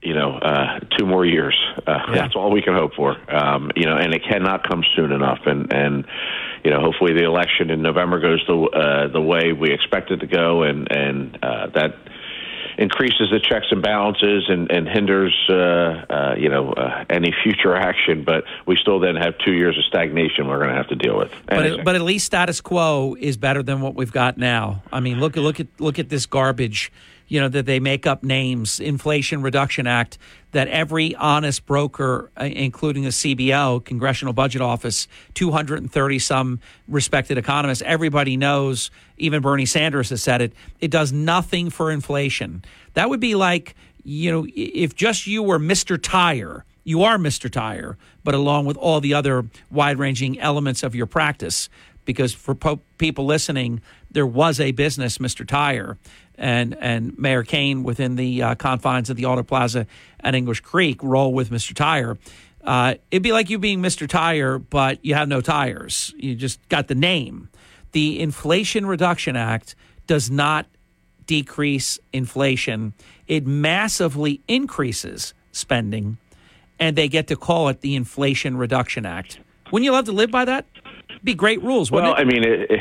you 0.02 0.14
know, 0.14 0.34
uh, 0.34 0.80
two 0.98 1.06
more 1.06 1.26
years. 1.26 1.56
Uh, 1.88 2.00
yeah. 2.10 2.16
That's 2.16 2.36
all 2.36 2.52
we 2.52 2.62
can 2.62 2.74
hope 2.74 2.94
for. 2.94 3.16
Um, 3.34 3.72
you 3.78 3.86
know, 3.86 3.96
and 3.96 4.14
it 4.14 4.24
cannot 4.28 4.68
come 4.68 4.84
soon 4.98 5.14
enough. 5.14 5.40
And 5.46 5.72
and 5.72 6.06
you 6.66 6.72
know, 6.72 6.82
hopefully 6.82 7.14
the 7.14 7.24
election 7.24 7.70
in 7.70 7.82
November 7.82 8.20
goes 8.20 8.44
the 8.46 8.56
uh, 8.56 9.08
the 9.14 9.22
way 9.22 9.54
we 9.54 9.72
expect 9.72 10.12
it 10.12 10.18
to 10.18 10.28
go, 10.28 10.64
and 10.64 10.92
and 10.92 11.40
uh, 11.42 11.68
that 11.68 11.96
increases 12.78 13.30
the 13.32 13.40
checks 13.40 13.68
and 13.72 13.82
balances 13.82 14.46
and, 14.48 14.72
and 14.72 14.88
hinders, 14.88 15.36
uh, 15.50 15.54
uh, 15.54 16.36
you 16.38 16.50
know, 16.50 16.74
uh, 16.74 17.06
any 17.10 17.34
future 17.44 17.76
action. 17.76 18.24
But 18.24 18.44
we 18.66 18.76
still 18.76 19.00
then 19.00 19.16
have 19.16 19.38
two 19.38 19.54
years 19.54 19.78
of 19.78 19.84
stagnation 19.86 20.48
we're 20.48 20.60
going 20.60 20.70
to 20.70 20.76
have 20.76 20.90
to 20.90 20.96
deal 20.96 21.18
with. 21.18 21.32
But, 21.48 21.66
it, 21.66 21.86
but 21.86 21.96
at 21.96 22.02
least 22.02 22.26
status 22.26 22.62
quo 22.62 23.16
is 23.20 23.38
better 23.38 23.64
than 23.64 23.82
what 23.82 23.96
we've 23.96 24.12
got 24.12 24.38
now. 24.38 24.84
I 24.92 25.00
mean, 25.00 25.20
look 25.20 25.36
look 25.36 25.60
at 25.60 25.68
look 25.80 26.00
at 26.00 26.10
this 26.10 26.26
garbage. 26.26 26.92
You 27.28 27.42
know 27.42 27.50
that 27.50 27.66
they 27.66 27.80
make 27.80 28.06
up 28.06 28.24
names, 28.24 28.80
Inflation 28.80 29.42
Reduction 29.42 29.88
Act, 29.88 30.18
that 30.52 30.68
every 30.68 31.16
honest 31.16 31.66
broker, 31.66 32.32
uh, 32.40 32.46
including 32.46 33.04
the 33.04 33.10
CBO, 33.10 33.84
Congressional 33.84 34.34
Budget 34.34 34.62
Office, 34.62 35.08
230 35.34 36.20
some 36.20 36.60
respected 36.88 37.38
economists, 37.38 37.84
everybody 37.86 38.38
knows, 38.38 38.92
even 39.18 39.42
Bernie 39.42 39.66
Sanders 39.66 40.12
has 40.12 40.24
said 40.24 40.42
it, 40.42 40.54
it 40.80 40.92
does 40.92 41.12
nothing 41.12 41.70
for 41.70 41.92
inflation. 41.92 42.64
That 42.94 43.10
would 43.10 43.20
be 43.20 43.36
like, 43.36 43.76
you 44.04 44.32
know, 44.32 44.48
if 44.56 44.96
just 44.96 45.28
you 45.28 45.42
were 45.42 45.60
Mr. 45.60 46.02
Tire, 46.02 46.64
you 46.86 47.04
are 47.04 47.18
Mr. 47.18 47.52
Tire, 47.52 47.98
but 48.24 48.36
along 48.36 48.66
with 48.66 48.78
all 48.78 49.02
the 49.02 49.14
other 49.14 49.46
wide 49.72 49.98
ranging 49.98 50.40
elements 50.40 50.84
of 50.84 50.96
your 50.96 51.08
practice. 51.08 51.68
Because 52.06 52.34
for 52.34 52.54
po- 52.54 52.82
people 53.00 53.26
listening, 53.26 53.82
there 54.12 54.28
was 54.28 54.60
a 54.60 54.72
business, 54.72 55.18
Mr. 55.18 55.46
Tire, 55.46 55.98
and 56.38 56.76
and 56.80 57.18
Mayor 57.18 57.44
Kane 57.44 57.84
within 57.84 58.16
the 58.16 58.42
uh, 58.42 58.56
confines 58.56 59.10
of 59.10 59.18
the 59.18 59.26
Auto 59.26 59.44
Plaza 59.44 59.88
at 60.20 60.36
English 60.36 60.62
Creek 60.62 61.02
roll 61.04 61.34
with 61.34 61.50
Mr. 61.50 61.74
Tire. 61.74 62.18
Uh, 62.64 62.96
it'd 63.12 63.22
be 63.22 63.32
like 63.32 63.50
you 63.50 63.60
being 63.60 63.80
Mr. 63.80 64.08
Tire, 64.08 64.58
but 64.58 65.04
you 65.06 65.14
have 65.14 65.28
no 65.28 65.40
tires. 65.40 66.14
You 66.18 66.36
just 66.36 66.68
got 66.68 66.88
the 66.88 66.96
name. 66.96 67.50
The 67.92 68.20
Inflation 68.20 68.86
Reduction 68.86 69.36
Act 69.36 69.76
does 70.08 70.32
not 70.32 70.66
decrease 71.28 72.00
inflation. 72.12 72.94
It 73.28 73.46
massively 73.46 74.42
increases 74.48 75.34
spending, 75.52 76.18
and 76.80 76.96
they 76.96 77.08
get 77.08 77.28
to 77.28 77.36
call 77.36 77.70
it 77.70 77.82
the 77.82 77.96
Inflation 77.96 78.58
Reduction 78.58 79.06
Act. 79.06 79.40
Wouldn't 79.72 79.86
you 79.86 79.92
love 79.92 80.06
to 80.06 80.12
live 80.12 80.32
by 80.32 80.46
that? 80.46 80.66
It'd 81.10 81.24
be 81.24 81.36
great 81.36 81.62
rules, 81.64 81.92
well, 81.92 82.14
it? 82.14 82.20
I 82.20 82.24
mean, 82.24 82.44
it, 82.44 82.72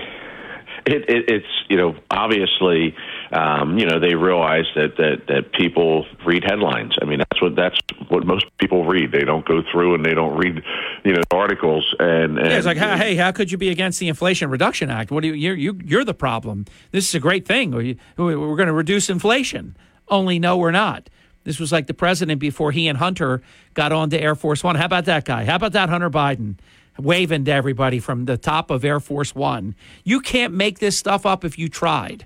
it, 0.86 1.08
it, 1.08 1.24
it's 1.28 1.46
you 1.68 1.76
know 1.76 1.96
obviously 2.10 2.94
um, 3.32 3.78
you 3.78 3.86
know 3.86 3.98
they 3.98 4.14
realize 4.14 4.66
that, 4.76 4.96
that 4.96 5.26
that 5.28 5.52
people 5.52 6.06
read 6.26 6.44
headlines. 6.44 6.94
I 7.00 7.04
mean 7.04 7.18
that's 7.18 7.40
what 7.42 7.56
that's 7.56 7.78
what 8.08 8.26
most 8.26 8.46
people 8.58 8.84
read. 8.84 9.12
They 9.12 9.24
don't 9.24 9.44
go 9.46 9.62
through 9.72 9.94
and 9.94 10.04
they 10.04 10.14
don't 10.14 10.36
read 10.36 10.62
you 11.04 11.12
know 11.14 11.22
articles 11.30 11.94
and, 11.98 12.38
and 12.38 12.46
Yeah, 12.50 12.56
it's 12.58 12.66
like, 12.66 12.76
hey, 12.76 13.14
how 13.16 13.32
could 13.32 13.50
you 13.50 13.58
be 13.58 13.70
against 13.70 13.98
the 14.00 14.08
Inflation 14.08 14.50
Reduction 14.50 14.90
Act? 14.90 15.10
What 15.10 15.22
do 15.22 15.28
you, 15.28 15.34
you're, 15.34 15.56
you, 15.56 15.78
you're 15.84 16.04
the 16.04 16.14
problem. 16.14 16.64
This 16.90 17.08
is 17.08 17.14
a 17.14 17.20
great 17.20 17.46
thing. 17.46 17.70
We- 17.72 17.98
We're 18.16 18.56
going 18.56 18.66
to 18.68 18.72
reduce 18.72 19.10
inflation. 19.10 19.76
Only, 20.08 20.38
no, 20.38 20.56
we're 20.56 20.70
not. 20.70 21.08
This 21.44 21.58
was 21.60 21.72
like 21.72 21.86
the 21.86 21.94
president 21.94 22.40
before 22.40 22.72
he 22.72 22.88
and 22.88 22.98
Hunter 22.98 23.42
got 23.74 23.92
on 23.92 24.10
to 24.10 24.20
Air 24.20 24.34
Force 24.34 24.62
One. 24.64 24.76
How 24.76 24.86
about 24.86 25.04
that 25.06 25.24
guy? 25.24 25.44
How 25.44 25.56
about 25.56 25.72
that 25.72 25.88
Hunter 25.90 26.10
Biden? 26.10 26.56
Waving 26.98 27.44
to 27.46 27.52
everybody 27.52 27.98
from 27.98 28.24
the 28.26 28.36
top 28.36 28.70
of 28.70 28.84
Air 28.84 29.00
Force 29.00 29.34
One. 29.34 29.74
You 30.04 30.20
can't 30.20 30.54
make 30.54 30.78
this 30.78 30.96
stuff 30.96 31.26
up 31.26 31.44
if 31.44 31.58
you 31.58 31.68
tried. 31.68 32.24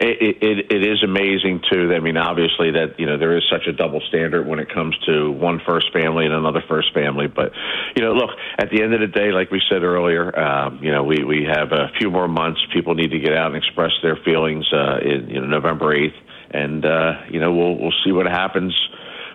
It, 0.00 0.38
it, 0.40 0.72
it 0.72 0.86
is 0.86 1.02
amazing 1.02 1.60
too. 1.68 1.92
I 1.92 1.98
mean, 1.98 2.16
obviously 2.16 2.70
that 2.70 3.00
you 3.00 3.06
know 3.06 3.18
there 3.18 3.36
is 3.36 3.42
such 3.50 3.66
a 3.66 3.72
double 3.72 4.00
standard 4.08 4.46
when 4.46 4.60
it 4.60 4.72
comes 4.72 4.96
to 5.06 5.32
one 5.32 5.60
first 5.66 5.92
family 5.92 6.24
and 6.24 6.32
another 6.32 6.62
first 6.68 6.94
family. 6.94 7.26
But 7.26 7.50
you 7.96 8.04
know, 8.04 8.12
look 8.12 8.30
at 8.58 8.70
the 8.70 8.80
end 8.80 8.94
of 8.94 9.00
the 9.00 9.08
day, 9.08 9.32
like 9.32 9.50
we 9.50 9.60
said 9.68 9.82
earlier, 9.82 10.38
um, 10.38 10.78
you 10.84 10.92
know, 10.92 11.02
we 11.02 11.24
we 11.24 11.48
have 11.52 11.72
a 11.72 11.88
few 11.98 12.10
more 12.10 12.28
months. 12.28 12.60
People 12.72 12.94
need 12.94 13.10
to 13.10 13.18
get 13.18 13.32
out 13.32 13.48
and 13.52 13.56
express 13.56 13.90
their 14.00 14.14
feelings 14.24 14.66
uh, 14.72 14.98
in 15.02 15.30
you 15.30 15.40
know 15.40 15.48
November 15.48 15.92
eighth, 15.92 16.16
and 16.52 16.84
uh, 16.84 17.14
you 17.28 17.40
know 17.40 17.52
we'll 17.52 17.76
we'll 17.76 17.98
see 18.04 18.12
what 18.12 18.26
happens 18.26 18.72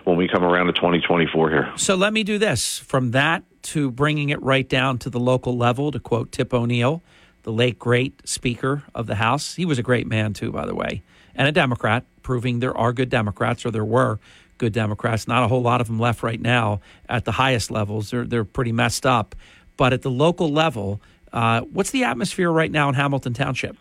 when 0.04 0.16
we 0.16 0.28
come 0.28 0.44
around 0.44 0.66
to 0.66 0.72
2024 0.72 1.50
here. 1.50 1.72
So 1.76 1.94
let 1.94 2.12
me 2.14 2.22
do 2.22 2.38
this 2.38 2.78
from 2.78 3.10
that 3.10 3.42
to 3.62 3.90
bringing 3.90 4.30
it 4.30 4.42
right 4.42 4.68
down 4.68 4.98
to 4.98 5.10
the 5.10 5.20
local 5.20 5.56
level, 5.56 5.90
to 5.90 6.00
quote 6.00 6.32
Tip 6.32 6.54
O'Neill, 6.54 7.02
the 7.44 7.52
late 7.52 7.78
great 7.78 8.26
Speaker 8.28 8.82
of 8.94 9.06
the 9.06 9.14
House. 9.14 9.54
He 9.54 9.64
was 9.64 9.78
a 9.78 9.82
great 9.82 10.06
man, 10.06 10.32
too, 10.32 10.50
by 10.50 10.66
the 10.66 10.74
way, 10.74 11.02
and 11.34 11.46
a 11.46 11.52
Democrat, 11.52 12.04
proving 12.22 12.58
there 12.58 12.76
are 12.76 12.92
good 12.92 13.08
Democrats, 13.08 13.64
or 13.64 13.70
there 13.70 13.84
were 13.84 14.18
good 14.58 14.72
Democrats. 14.72 15.28
Not 15.28 15.44
a 15.44 15.48
whole 15.48 15.62
lot 15.62 15.80
of 15.80 15.86
them 15.86 15.98
left 15.98 16.22
right 16.22 16.40
now 16.40 16.80
at 17.08 17.24
the 17.24 17.32
highest 17.32 17.70
levels. 17.70 18.10
They're, 18.10 18.24
they're 18.24 18.44
pretty 18.44 18.72
messed 18.72 19.06
up. 19.06 19.34
But 19.76 19.92
at 19.92 20.02
the 20.02 20.10
local 20.10 20.50
level, 20.50 21.00
uh, 21.32 21.62
what's 21.62 21.90
the 21.90 22.04
atmosphere 22.04 22.50
right 22.50 22.70
now 22.70 22.88
in 22.88 22.94
Hamilton 22.94 23.34
Township? 23.34 23.76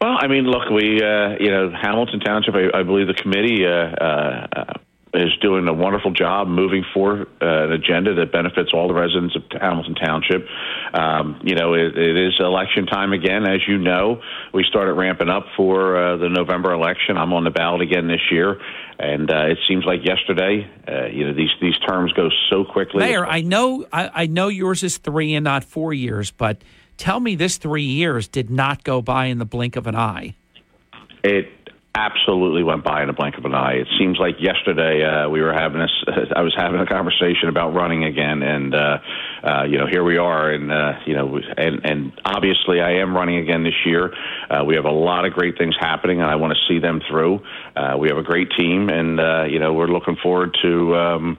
Well, 0.00 0.16
I 0.18 0.26
mean, 0.28 0.44
look, 0.44 0.68
we, 0.70 1.02
uh, 1.02 1.36
you 1.38 1.50
know, 1.50 1.70
Hamilton 1.70 2.20
Township, 2.20 2.54
I, 2.54 2.80
I 2.80 2.82
believe 2.82 3.06
the 3.06 3.14
committee 3.14 3.66
uh, 3.66 3.70
uh, 3.70 4.74
is 5.14 5.36
doing 5.42 5.68
a 5.68 5.72
wonderful 5.72 6.10
job 6.10 6.48
moving 6.48 6.84
forward 6.94 7.28
uh, 7.40 7.64
an 7.64 7.72
agenda 7.72 8.14
that 8.14 8.32
benefits 8.32 8.70
all 8.72 8.88
the 8.88 8.94
residents 8.94 9.36
of 9.36 9.42
Hamilton 9.60 9.94
Township. 9.94 10.46
Um, 10.94 11.40
you 11.44 11.54
know, 11.54 11.74
it, 11.74 11.96
it 11.96 12.16
is 12.16 12.34
election 12.38 12.86
time 12.86 13.12
again, 13.12 13.46
as 13.46 13.60
you 13.68 13.78
know. 13.78 14.22
We 14.54 14.64
started 14.68 14.94
ramping 14.94 15.28
up 15.28 15.46
for 15.56 15.96
uh, 15.96 16.16
the 16.16 16.28
November 16.28 16.72
election. 16.72 17.16
I'm 17.18 17.32
on 17.32 17.44
the 17.44 17.50
ballot 17.50 17.82
again 17.82 18.08
this 18.08 18.22
year, 18.30 18.58
and 18.98 19.30
uh, 19.30 19.46
it 19.46 19.58
seems 19.68 19.84
like 19.84 20.00
yesterday. 20.04 20.70
Uh, 20.88 21.06
you 21.06 21.26
know, 21.26 21.34
these 21.34 21.50
these 21.60 21.78
terms 21.86 22.12
go 22.12 22.30
so 22.48 22.64
quickly. 22.64 23.00
Mayor, 23.00 23.26
I 23.26 23.42
know, 23.42 23.84
I, 23.92 24.10
I 24.14 24.26
know 24.26 24.48
yours 24.48 24.82
is 24.82 24.96
three 24.96 25.34
and 25.34 25.44
not 25.44 25.64
four 25.64 25.92
years, 25.92 26.30
but 26.30 26.62
tell 26.96 27.20
me 27.20 27.34
this 27.34 27.58
three 27.58 27.84
years 27.84 28.28
did 28.28 28.50
not 28.50 28.82
go 28.82 29.02
by 29.02 29.26
in 29.26 29.38
the 29.38 29.44
blink 29.44 29.76
of 29.76 29.86
an 29.86 29.96
eye. 29.96 30.36
It 31.22 31.48
absolutely 31.94 32.62
went 32.62 32.84
by 32.84 33.02
in 33.02 33.08
a 33.08 33.12
blink 33.12 33.36
of 33.36 33.44
an 33.44 33.54
eye. 33.54 33.74
It 33.74 33.88
seems 33.98 34.18
like 34.18 34.36
yesterday 34.40 35.04
uh, 35.04 35.28
we 35.28 35.40
were 35.40 35.52
having 35.52 35.80
this. 35.80 35.92
I 36.36 36.40
was 36.42 36.54
having 36.56 36.80
a 36.80 36.86
conversation 36.86 37.48
about 37.48 37.74
running 37.74 38.04
again, 38.04 38.42
and 38.42 38.74
uh, 38.74 38.98
uh, 39.42 39.62
you 39.64 39.78
know 39.78 39.86
here 39.86 40.02
we 40.02 40.16
are, 40.16 40.50
and 40.50 40.72
uh, 40.72 40.92
you 41.06 41.14
know, 41.14 41.38
and 41.56 41.84
and 41.84 42.12
obviously 42.24 42.80
I 42.80 43.02
am 43.02 43.14
running 43.14 43.38
again 43.38 43.62
this 43.62 43.74
year. 43.84 44.12
Uh, 44.50 44.64
we 44.64 44.76
have 44.76 44.86
a 44.86 44.90
lot 44.92 45.26
of 45.26 45.32
great 45.32 45.58
things 45.58 45.74
happening, 45.78 46.20
and 46.20 46.30
I 46.30 46.36
want 46.36 46.54
to 46.54 46.72
see 46.72 46.80
them 46.80 47.00
through. 47.10 47.40
Uh, 47.76 47.96
we 47.98 48.08
have 48.08 48.18
a 48.18 48.22
great 48.22 48.48
team, 48.58 48.88
and 48.88 49.20
uh, 49.20 49.44
you 49.44 49.58
know 49.58 49.74
we're 49.74 49.88
looking 49.88 50.16
forward 50.22 50.56
to. 50.62 50.96
Um, 50.96 51.38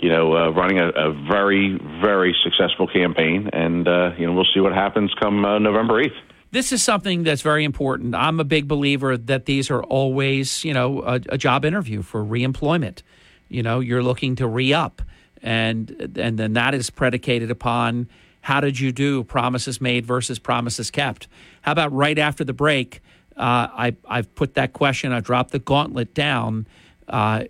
you 0.00 0.10
know, 0.10 0.36
uh, 0.36 0.50
running 0.50 0.78
a, 0.78 0.88
a 0.88 1.12
very, 1.30 1.78
very 2.02 2.36
successful 2.44 2.86
campaign, 2.86 3.48
and 3.52 3.88
uh, 3.88 4.10
you 4.18 4.26
know, 4.26 4.34
we'll 4.34 4.48
see 4.52 4.60
what 4.60 4.74
happens 4.74 5.10
come 5.18 5.44
uh, 5.46 5.58
November 5.58 6.02
eighth. 6.02 6.12
This 6.54 6.70
is 6.70 6.84
something 6.84 7.24
that's 7.24 7.42
very 7.42 7.64
important. 7.64 8.14
I'm 8.14 8.38
a 8.38 8.44
big 8.44 8.68
believer 8.68 9.16
that 9.16 9.44
these 9.44 9.72
are 9.72 9.82
always, 9.82 10.64
you 10.64 10.72
know, 10.72 11.02
a, 11.02 11.20
a 11.30 11.36
job 11.36 11.64
interview 11.64 12.00
for 12.00 12.24
reemployment. 12.24 13.02
You 13.48 13.64
know, 13.64 13.80
you're 13.80 14.04
looking 14.04 14.36
to 14.36 14.46
re 14.46 14.72
up, 14.72 15.02
and 15.42 16.12
and 16.16 16.38
then 16.38 16.52
that 16.52 16.72
is 16.72 16.90
predicated 16.90 17.50
upon 17.50 18.08
how 18.40 18.60
did 18.60 18.78
you 18.78 18.92
do 18.92 19.24
promises 19.24 19.80
made 19.80 20.06
versus 20.06 20.38
promises 20.38 20.92
kept. 20.92 21.26
How 21.62 21.72
about 21.72 21.92
right 21.92 22.20
after 22.20 22.44
the 22.44 22.52
break? 22.52 23.02
Uh, 23.36 23.66
I 23.72 23.96
I've 24.08 24.32
put 24.36 24.54
that 24.54 24.74
question. 24.74 25.12
I 25.12 25.18
dropped 25.18 25.50
the 25.50 25.58
gauntlet 25.58 26.14
down. 26.14 26.68
Uh, 27.08 27.46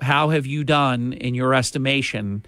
how 0.00 0.28
have 0.28 0.46
you 0.46 0.62
done 0.62 1.14
in 1.14 1.34
your 1.34 1.52
estimation 1.52 2.44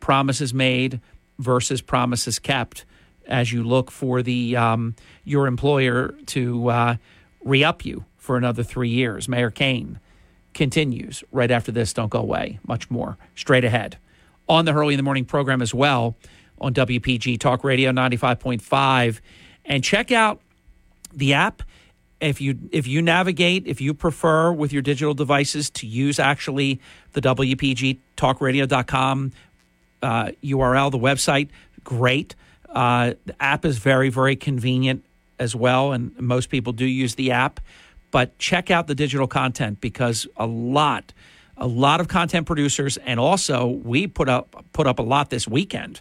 promises 0.00 0.54
made 0.54 0.98
versus 1.38 1.82
promises 1.82 2.38
kept 2.38 2.86
as 3.30 3.52
you 3.52 3.64
look 3.64 3.90
for 3.90 4.22
the 4.22 4.56
um, 4.56 4.94
your 5.24 5.46
employer 5.46 6.14
to 6.26 6.68
uh, 6.68 6.96
re-up 7.42 7.84
you 7.84 8.04
for 8.16 8.36
another 8.36 8.62
three 8.62 8.88
years. 8.88 9.28
Mayor 9.28 9.50
kane 9.50 9.98
continues 10.52 11.24
right 11.32 11.50
after 11.50 11.72
this. 11.72 11.92
Don't 11.92 12.10
go 12.10 12.18
away. 12.20 12.58
Much 12.66 12.90
more. 12.90 13.16
Straight 13.34 13.64
ahead. 13.64 13.98
On 14.48 14.64
the 14.64 14.72
hurley 14.72 14.94
in 14.94 14.98
the 14.98 15.04
morning 15.04 15.24
program 15.24 15.62
as 15.62 15.72
well 15.72 16.16
on 16.60 16.74
wpg 16.74 17.38
talk 17.40 17.64
radio 17.64 17.90
95.5 17.90 19.20
and 19.64 19.82
check 19.82 20.12
out 20.12 20.40
the 21.12 21.34
app. 21.34 21.62
If 22.20 22.40
you 22.40 22.58
if 22.70 22.86
you 22.86 23.00
navigate 23.00 23.66
if 23.66 23.80
you 23.80 23.94
prefer 23.94 24.52
with 24.52 24.74
your 24.74 24.82
digital 24.82 25.14
devices 25.14 25.70
to 25.70 25.86
use 25.86 26.18
actually 26.18 26.80
the 27.12 27.22
wpg 27.22 27.98
talkradio.com 28.16 29.32
uh, 30.02 30.30
url 30.44 30.90
the 30.90 30.98
website 30.98 31.48
great 31.82 32.34
uh, 32.72 33.14
the 33.26 33.42
app 33.42 33.64
is 33.64 33.78
very 33.78 34.08
very 34.08 34.36
convenient 34.36 35.04
as 35.38 35.54
well 35.54 35.92
and 35.92 36.18
most 36.18 36.50
people 36.50 36.72
do 36.72 36.84
use 36.84 37.14
the 37.14 37.30
app 37.30 37.60
but 38.10 38.36
check 38.38 38.70
out 38.70 38.86
the 38.86 38.94
digital 38.94 39.26
content 39.26 39.80
because 39.80 40.26
a 40.36 40.46
lot 40.46 41.12
a 41.56 41.66
lot 41.66 42.00
of 42.00 42.08
content 42.08 42.46
producers 42.46 42.96
and 42.98 43.18
also 43.20 43.66
we 43.66 44.06
put 44.06 44.28
up 44.28 44.64
put 44.72 44.86
up 44.86 44.98
a 44.98 45.02
lot 45.02 45.30
this 45.30 45.48
weekend 45.48 46.00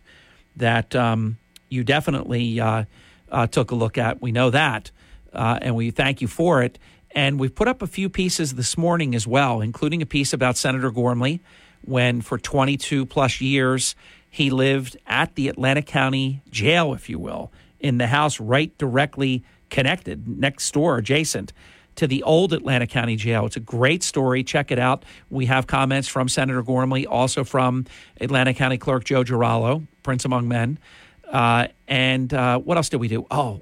that 0.56 0.96
um, 0.96 1.38
you 1.70 1.84
definitely 1.84 2.60
uh, 2.60 2.84
uh, 3.32 3.48
took 3.48 3.72
a 3.72 3.76
look 3.76 3.98
at 3.98 4.22
we 4.22 4.32
know 4.32 4.50
that 4.50 4.91
uh, 5.34 5.60
and 5.62 5.76
we 5.76 5.91
thank 5.91 6.22
you 6.22 6.28
for 6.28 6.62
it. 6.62 6.78
And 7.12 7.40
we've 7.40 7.54
put 7.54 7.68
up 7.68 7.82
a 7.82 7.88
few 7.88 8.10
pieces 8.10 8.54
this 8.54 8.78
morning 8.78 9.16
as 9.16 9.26
well, 9.26 9.62
including 9.62 10.02
a 10.02 10.06
piece 10.06 10.34
about 10.34 10.58
Senator 10.58 10.91
Gormley 10.91 11.40
when, 11.84 12.22
for 12.22 12.38
22 12.38 13.06
plus 13.06 13.41
years, 13.41 13.96
he 14.30 14.49
lived 14.49 14.97
at 15.07 15.35
the 15.35 15.47
Atlantic 15.47 15.85
County 15.85 16.41
Jail, 16.49 16.93
if 16.93 17.10
you 17.10 17.19
will, 17.19 17.51
in 17.80 17.97
the 17.97 18.07
house 18.07 18.39
right 18.39 18.76
directly 18.77 19.43
connected, 19.69 20.27
next 20.27 20.72
door, 20.73 20.97
adjacent 20.97 21.53
to 21.95 22.07
the 22.07 22.23
old 22.23 22.53
Atlantic 22.53 22.89
County 22.89 23.15
Jail. 23.15 23.45
It's 23.45 23.57
a 23.57 23.60
great 23.60 24.03
story. 24.03 24.43
Check 24.43 24.72
it 24.72 24.80
out. 24.80 25.03
We 25.30 25.47
have 25.47 25.68
comments 25.68 26.07
from 26.07 26.30
Senator 26.30 26.64
Gormley, 26.64 27.06
also 27.06 27.43
from 27.43 27.85
Atlantic 28.22 28.57
County 28.57 28.77
Clerk 28.77 29.03
Joe 29.03 29.23
Giralo, 29.23 29.85
Prince 30.03 30.23
Among 30.26 30.47
Men. 30.47 30.80
Uh, 31.27 31.68
and 31.88 32.34
uh, 32.34 32.60
what 32.60 32.77
else 32.77 32.89
did 32.89 32.97
we 32.97 33.07
do? 33.07 33.26
Oh, 33.30 33.61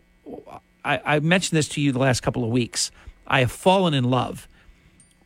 I, 0.86 1.02
I 1.04 1.20
mentioned 1.20 1.58
this 1.58 1.68
to 1.70 1.82
you 1.82 1.92
the 1.92 2.00
last 2.00 2.22
couple 2.22 2.44
of 2.44 2.50
weeks. 2.50 2.92
I 3.26 3.40
have 3.40 3.52
fallen 3.52 3.94
in 3.94 4.04
love 4.04 4.48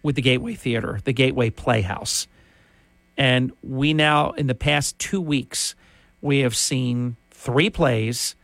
with 0.04 0.16
the 0.16 0.22
Gateway 0.22 0.56
Theater, 0.56 1.00
the 1.04 1.14
Gateway 1.14 1.50
Playhouse. 1.50 2.28
And 3.18 3.52
we 3.62 3.94
now, 3.94 4.32
in 4.32 4.48
the 4.48 4.56
past 4.56 4.98
two 5.00 5.22
weeks, 5.22 5.76
we 6.22 6.40
have 6.40 6.56
seen 6.56 7.18
three 7.32 7.70
plays, 7.70 8.36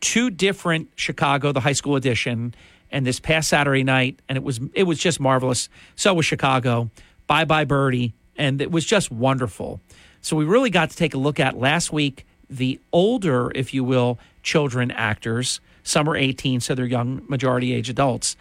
two 0.00 0.30
different 0.30 0.88
Chicago, 0.96 1.52
the 1.52 1.60
high 1.60 1.72
school 1.72 1.96
edition, 1.96 2.54
and 2.90 3.06
this 3.06 3.18
past 3.18 3.48
Saturday 3.48 3.82
night, 3.82 4.20
and 4.28 4.36
it 4.36 4.44
was 4.44 4.60
it 4.74 4.84
was 4.84 4.98
just 4.98 5.18
marvelous. 5.18 5.68
So 5.96 6.14
was 6.14 6.26
Chicago. 6.26 6.90
Bye 7.26 7.44
bye 7.44 7.64
Birdie, 7.64 8.12
and 8.36 8.60
it 8.60 8.70
was 8.70 8.84
just 8.84 9.10
wonderful. 9.10 9.80
So 10.20 10.36
we 10.36 10.44
really 10.44 10.70
got 10.70 10.90
to 10.90 10.96
take 10.96 11.14
a 11.14 11.18
look 11.18 11.40
at 11.40 11.58
last 11.58 11.92
week 11.92 12.26
the 12.48 12.78
older, 12.92 13.50
if 13.54 13.72
you 13.72 13.82
will, 13.82 14.18
children 14.42 14.90
actors. 14.90 15.60
Some 15.82 16.08
are 16.08 16.16
18, 16.16 16.60
so 16.60 16.74
they're 16.74 16.84
young, 16.84 17.22
majority 17.28 17.72
age 17.72 17.88
adults. 17.88 18.36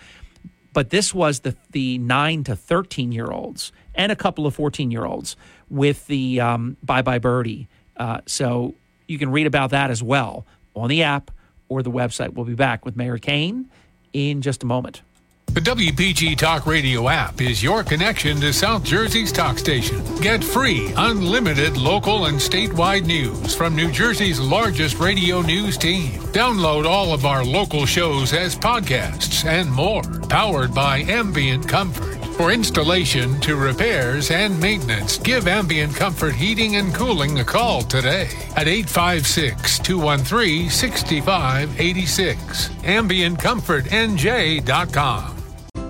But 0.74 0.90
this 0.90 1.14
was 1.14 1.40
the 1.40 1.56
the 1.72 1.98
nine 1.98 2.44
to 2.44 2.56
13 2.56 3.12
year 3.12 3.28
olds 3.28 3.72
and 3.96 4.12
a 4.12 4.16
couple 4.16 4.46
of 4.46 4.56
14 4.56 4.92
year 4.92 5.06
olds 5.06 5.36
with 5.70 6.06
the 6.08 6.40
um, 6.40 6.78
Bye 6.84 7.02
Bye 7.02 7.20
Birdie. 7.20 7.68
Uh, 7.98 8.22
so 8.26 8.76
you 9.08 9.18
can 9.18 9.32
read 9.32 9.48
about 9.48 9.72
that 9.72 9.92
as 9.92 10.02
well 10.02 10.46
on 10.76 10.90
the 10.90 11.04
app 11.04 11.32
or 11.70 11.84
the 11.84 11.92
website. 11.92 12.34
We'll 12.34 12.46
be 12.46 12.56
back 12.56 12.86
with 12.86 12.96
Mayor 12.96 13.18
Kane 13.18 13.70
in 14.14 14.42
just 14.42 14.64
a 14.64 14.66
moment. 14.66 15.02
The 15.54 15.60
WPG 15.60 16.38
Talk 16.38 16.66
Radio 16.66 17.10
app 17.10 17.42
is 17.42 17.62
your 17.62 17.84
connection 17.84 18.40
to 18.40 18.54
South 18.54 18.86
Jersey's 18.86 19.34
talk 19.34 19.60
station. 19.60 20.02
Get 20.22 20.42
free, 20.42 20.94
unlimited 20.96 21.76
local 21.76 22.28
and 22.28 22.38
statewide 22.38 23.06
news 23.06 23.54
from 23.54 23.76
New 23.76 23.92
Jersey's 23.92 24.40
largest 24.40 24.98
radio 25.00 25.42
news 25.42 25.78
team. 25.78 26.12
Download 26.32 26.86
all 26.86 27.14
of 27.14 27.26
our 27.26 27.44
local 27.44 27.86
shows 27.86 28.32
as 28.32 28.56
podcasts 28.56 29.44
and 29.44 29.70
more, 29.70 30.04
powered 30.30 30.74
by 30.74 31.00
Ambient 31.00 31.68
Comfort. 31.68 32.21
For 32.38 32.52
installation 32.52 33.40
to 33.42 33.56
repairs 33.56 34.32
and 34.32 34.60
maintenance, 34.60 35.20
give 35.20 35.48
Ambient 35.48 35.96
Comfort 35.96 36.34
Heating 36.34 36.78
and 36.78 36.92
Cooling 36.94 37.40
a 37.40 37.44
call 37.44 37.84
today 37.84 38.30
at 38.56 38.68
856 38.68 39.78
213 39.80 40.70
6586. 40.70 42.70
AmbientComfortNJ.com. 42.70 45.38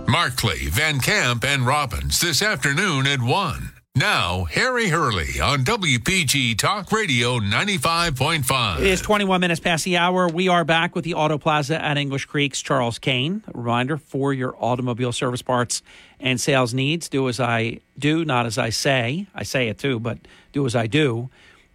Markley, 0.08 0.68
Van 0.68 1.00
Camp, 1.00 1.44
and 1.46 1.66
Robbins 1.66 2.20
this 2.20 2.42
afternoon 2.42 3.08
at 3.08 3.22
1. 3.22 3.71
Now, 4.02 4.46
Harry 4.46 4.88
Hurley 4.88 5.42
on 5.42 5.66
WPG 5.66 6.58
Talk 6.58 6.94
Radio 6.94 7.40
95.5. 7.40 8.80
It 8.80 8.88
is 8.88 9.02
21 9.02 9.42
minutes 9.42 9.60
past 9.60 9.84
the 9.84 9.98
hour. 9.98 10.30
We 10.30 10.48
are 10.48 10.64
back 10.64 10.96
with 10.96 11.04
the 11.04 11.16
Auto 11.16 11.38
Plaza 11.38 11.84
at 11.84 11.98
English 11.98 12.24
Creek's 12.24 12.62
Charles 12.62 13.00
Kane. 13.00 13.44
A 13.54 13.58
reminder 13.58 13.98
for 13.98 14.32
your 14.32 14.56
automobile 14.58 15.12
service 15.12 15.42
parts 15.42 15.82
and 16.22 16.40
sales 16.40 16.74
needs, 16.74 17.10
do 17.10 17.28
as 17.28 17.42
I 17.42 17.82
do, 18.00 18.24
not 18.24 18.46
as 18.46 18.58
I 18.58 18.70
say. 18.70 19.28
I 19.36 19.44
say 19.44 19.68
it 19.68 19.78
too, 19.78 20.00
but 20.00 20.20
do 20.54 20.66
as 20.66 20.74
I 20.74 20.88
do. 20.88 21.30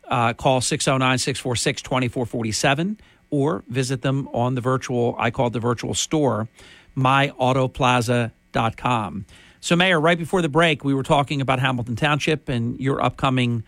Uh, 0.08 0.32
call 0.32 0.62
609 0.62 1.18
646 1.18 1.82
2447 1.82 2.98
or 3.28 3.62
visit 3.68 4.00
them 4.00 4.26
on 4.28 4.54
the 4.54 4.62
virtual, 4.62 5.14
I 5.18 5.30
call 5.30 5.48
it 5.48 5.52
the 5.52 5.60
virtual 5.60 5.92
store, 5.92 6.48
myautoplaza.com. 6.96 9.26
So, 9.60 9.76
Mayor, 9.76 10.00
right 10.00 10.18
before 10.18 10.42
the 10.42 10.48
break, 10.48 10.84
we 10.84 10.94
were 10.94 11.02
talking 11.02 11.40
about 11.40 11.58
Hamilton 11.58 11.96
Township 11.96 12.48
and 12.48 12.78
your 12.80 13.02
upcoming 13.02 13.64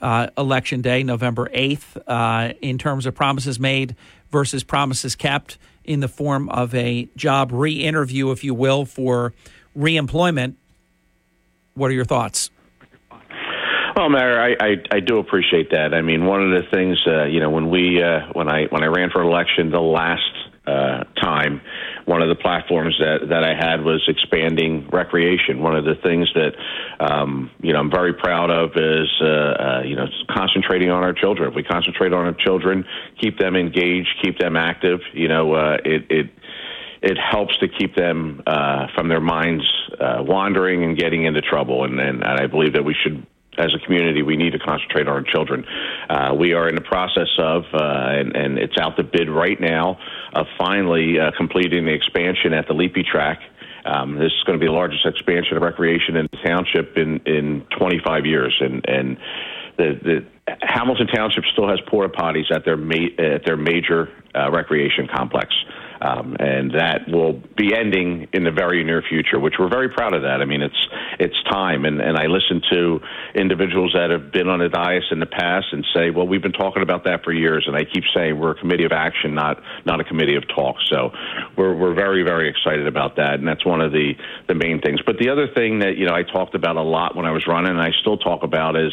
uh, 0.00 0.28
election 0.36 0.82
day, 0.82 1.02
November 1.02 1.48
8th, 1.54 2.02
uh, 2.06 2.54
in 2.60 2.78
terms 2.78 3.06
of 3.06 3.14
promises 3.14 3.60
made 3.60 3.96
versus 4.30 4.64
promises 4.64 5.14
kept 5.14 5.58
in 5.84 6.00
the 6.00 6.08
form 6.08 6.48
of 6.48 6.74
a 6.74 7.08
job 7.16 7.50
re 7.52 7.72
interview, 7.72 8.30
if 8.30 8.42
you 8.44 8.54
will, 8.54 8.84
for 8.84 9.32
reemployment. 9.76 10.54
What 11.74 11.90
are 11.90 11.94
your 11.94 12.04
thoughts? 12.04 12.50
Well, 13.96 14.08
Mayor, 14.08 14.40
I, 14.40 14.56
I, 14.58 14.76
I 14.90 15.00
do 15.00 15.18
appreciate 15.18 15.70
that. 15.70 15.92
I 15.92 16.00
mean, 16.00 16.24
one 16.24 16.42
of 16.42 16.50
the 16.50 16.68
things, 16.70 16.98
uh, 17.06 17.24
you 17.24 17.40
know, 17.40 17.50
when 17.50 17.68
we 17.68 18.02
uh, 18.02 18.20
when 18.32 18.48
I 18.48 18.64
when 18.70 18.82
I 18.82 18.86
ran 18.86 19.10
for 19.10 19.22
election 19.22 19.70
the 19.70 19.80
last 19.80 20.31
uh, 20.66 21.04
time, 21.20 21.60
one 22.04 22.22
of 22.22 22.28
the 22.28 22.36
platforms 22.36 22.96
that 22.98 23.28
that 23.30 23.42
I 23.42 23.54
had 23.54 23.84
was 23.84 24.02
expanding 24.06 24.88
recreation. 24.92 25.60
One 25.60 25.76
of 25.76 25.84
the 25.84 25.96
things 26.02 26.28
that 26.34 26.54
um, 27.00 27.50
you 27.60 27.72
know 27.72 27.80
I'm 27.80 27.90
very 27.90 28.14
proud 28.14 28.50
of 28.50 28.70
is 28.76 29.08
uh, 29.20 29.26
uh, 29.26 29.82
you 29.84 29.96
know 29.96 30.06
concentrating 30.30 30.90
on 30.90 31.02
our 31.02 31.12
children. 31.12 31.48
If 31.48 31.56
we 31.56 31.64
concentrate 31.64 32.12
on 32.12 32.26
our 32.26 32.34
children, 32.34 32.84
keep 33.20 33.38
them 33.38 33.56
engaged, 33.56 34.08
keep 34.22 34.38
them 34.38 34.56
active, 34.56 35.00
you 35.12 35.28
know, 35.28 35.54
uh, 35.54 35.78
it 35.84 36.06
it 36.10 36.30
it 37.02 37.18
helps 37.18 37.56
to 37.58 37.66
keep 37.66 37.96
them 37.96 38.42
uh, 38.46 38.86
from 38.94 39.08
their 39.08 39.20
minds 39.20 39.64
uh, 40.00 40.18
wandering 40.20 40.84
and 40.84 40.96
getting 40.96 41.24
into 41.24 41.40
trouble. 41.40 41.84
And, 41.84 41.98
and, 41.98 42.22
and 42.22 42.40
I 42.40 42.46
believe 42.46 42.74
that 42.74 42.84
we 42.84 42.94
should 42.94 43.26
as 43.58 43.74
a 43.74 43.78
community, 43.84 44.22
we 44.22 44.36
need 44.36 44.52
to 44.52 44.58
concentrate 44.58 45.06
on 45.06 45.14
our 45.14 45.22
children. 45.22 45.64
Uh, 46.08 46.34
we 46.38 46.54
are 46.54 46.68
in 46.68 46.74
the 46.74 46.80
process 46.80 47.28
of, 47.38 47.64
uh, 47.74 47.78
and, 47.80 48.34
and, 48.34 48.58
it's 48.58 48.78
out 48.78 48.96
the 48.96 49.02
bid 49.02 49.28
right 49.28 49.60
now, 49.60 49.98
of 50.32 50.46
finally 50.56 51.20
uh, 51.20 51.30
completing 51.36 51.84
the 51.84 51.92
expansion 51.92 52.54
at 52.54 52.66
the 52.66 52.74
Leapy 52.74 53.04
track. 53.04 53.40
Um, 53.84 54.14
this 54.14 54.32
is 54.32 54.42
going 54.44 54.58
to 54.58 54.62
be 54.62 54.68
the 54.68 54.72
largest 54.72 55.04
expansion 55.04 55.56
of 55.56 55.62
recreation 55.62 56.16
in 56.16 56.28
the 56.30 56.38
township 56.38 56.96
in, 56.96 57.20
in 57.26 57.66
25 57.76 58.26
years, 58.26 58.56
and 58.60 58.88
and 58.88 59.18
the, 59.76 59.98
the 60.46 60.54
Hamilton 60.60 61.06
Township 61.08 61.44
still 61.52 61.68
has 61.68 61.80
porta 61.88 62.12
potties 62.12 62.50
at 62.54 62.64
their 62.64 62.76
ma- 62.76 63.14
at 63.18 63.44
their 63.44 63.56
major 63.56 64.08
uh, 64.34 64.50
recreation 64.50 65.08
complex. 65.08 65.54
Um, 66.02 66.36
and 66.40 66.72
that 66.72 67.06
will 67.06 67.34
be 67.56 67.76
ending 67.76 68.26
in 68.32 68.42
the 68.42 68.50
very 68.50 68.82
near 68.82 69.02
future, 69.08 69.38
which 69.38 69.54
we're 69.58 69.70
very 69.70 69.88
proud 69.88 70.14
of 70.14 70.22
that. 70.22 70.40
I 70.42 70.44
mean, 70.44 70.62
it's 70.62 70.88
it's 71.20 71.36
time, 71.48 71.84
and, 71.84 72.00
and 72.00 72.16
I 72.18 72.26
listen 72.26 72.60
to 72.72 73.00
individuals 73.36 73.92
that 73.94 74.10
have 74.10 74.32
been 74.32 74.48
on 74.48 74.58
the 74.58 74.68
dais 74.68 75.04
in 75.12 75.20
the 75.20 75.30
past 75.30 75.66
and 75.70 75.86
say, 75.94 76.10
"Well, 76.10 76.26
we've 76.26 76.42
been 76.42 76.58
talking 76.58 76.82
about 76.82 77.04
that 77.04 77.22
for 77.22 77.32
years," 77.32 77.64
and 77.68 77.76
I 77.76 77.84
keep 77.84 78.02
saying 78.16 78.38
we're 78.38 78.52
a 78.52 78.54
committee 78.58 78.84
of 78.84 78.90
action, 78.90 79.34
not 79.34 79.62
not 79.86 80.00
a 80.00 80.04
committee 80.04 80.34
of 80.34 80.42
talk. 80.48 80.76
So 80.90 81.12
we're 81.56 81.74
we're 81.74 81.94
very 81.94 82.24
very 82.24 82.50
excited 82.50 82.88
about 82.88 83.16
that, 83.16 83.34
and 83.34 83.46
that's 83.46 83.64
one 83.64 83.80
of 83.80 83.92
the 83.92 84.14
the 84.48 84.54
main 84.54 84.80
things. 84.80 85.00
But 85.06 85.18
the 85.18 85.30
other 85.30 85.46
thing 85.54 85.80
that 85.80 85.96
you 85.96 86.06
know 86.06 86.14
I 86.14 86.24
talked 86.24 86.56
about 86.56 86.76
a 86.76 86.82
lot 86.82 87.14
when 87.14 87.26
I 87.26 87.30
was 87.30 87.46
running, 87.46 87.70
and 87.70 87.80
I 87.80 87.92
still 88.00 88.16
talk 88.16 88.42
about 88.42 88.74
is, 88.76 88.92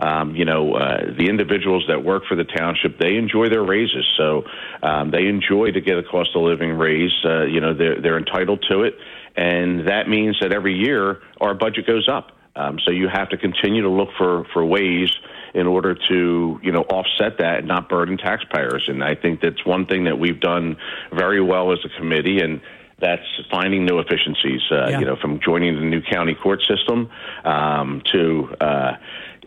um, 0.00 0.34
you 0.34 0.44
know, 0.44 0.74
uh, 0.74 1.14
the 1.16 1.28
individuals 1.28 1.84
that 1.86 2.02
work 2.02 2.24
for 2.26 2.34
the 2.34 2.44
township 2.44 2.98
they 2.98 3.14
enjoy 3.14 3.48
their 3.48 3.62
raises, 3.62 4.06
so 4.16 4.42
um, 4.82 5.12
they 5.12 5.26
enjoy 5.26 5.70
to 5.70 5.80
get 5.80 5.98
a 5.98 6.02
cost 6.02 6.30
of 6.34 6.47
living 6.50 6.72
raise. 6.86 7.16
Uh, 7.24 7.44
you 7.44 7.60
know, 7.60 7.72
they're, 7.74 8.00
they're 8.00 8.18
entitled 8.18 8.60
to 8.70 8.76
it. 8.82 8.94
And 9.36 9.88
that 9.88 10.08
means 10.08 10.34
that 10.40 10.52
every 10.52 10.74
year 10.74 11.20
our 11.40 11.54
budget 11.54 11.86
goes 11.86 12.08
up. 12.08 12.26
Um, 12.56 12.78
so 12.84 12.90
you 12.90 13.06
have 13.08 13.28
to 13.28 13.36
continue 13.36 13.82
to 13.82 13.88
look 13.88 14.08
for, 14.18 14.44
for 14.52 14.64
ways 14.64 15.10
in 15.54 15.66
order 15.66 15.94
to, 16.10 16.60
you 16.62 16.72
know, 16.72 16.82
offset 16.82 17.38
that 17.38 17.58
and 17.58 17.68
not 17.68 17.88
burden 17.88 18.18
taxpayers. 18.18 18.84
And 18.88 19.02
I 19.02 19.14
think 19.14 19.40
that's 19.40 19.64
one 19.64 19.86
thing 19.86 20.04
that 20.04 20.18
we've 20.18 20.40
done 20.40 20.76
very 21.12 21.40
well 21.40 21.72
as 21.72 21.78
a 21.84 21.98
committee. 21.98 22.40
And 22.40 22.60
that's 23.00 23.28
finding 23.48 23.86
new 23.86 24.00
efficiencies, 24.00 24.60
uh, 24.72 24.88
yeah. 24.88 24.98
you 24.98 25.06
know, 25.06 25.16
from 25.22 25.38
joining 25.40 25.76
the 25.76 25.86
new 25.86 26.02
county 26.02 26.34
court 26.34 26.60
system 26.66 27.08
um, 27.44 28.02
to, 28.12 28.48
uh, 28.60 28.64
uh, 28.64 28.96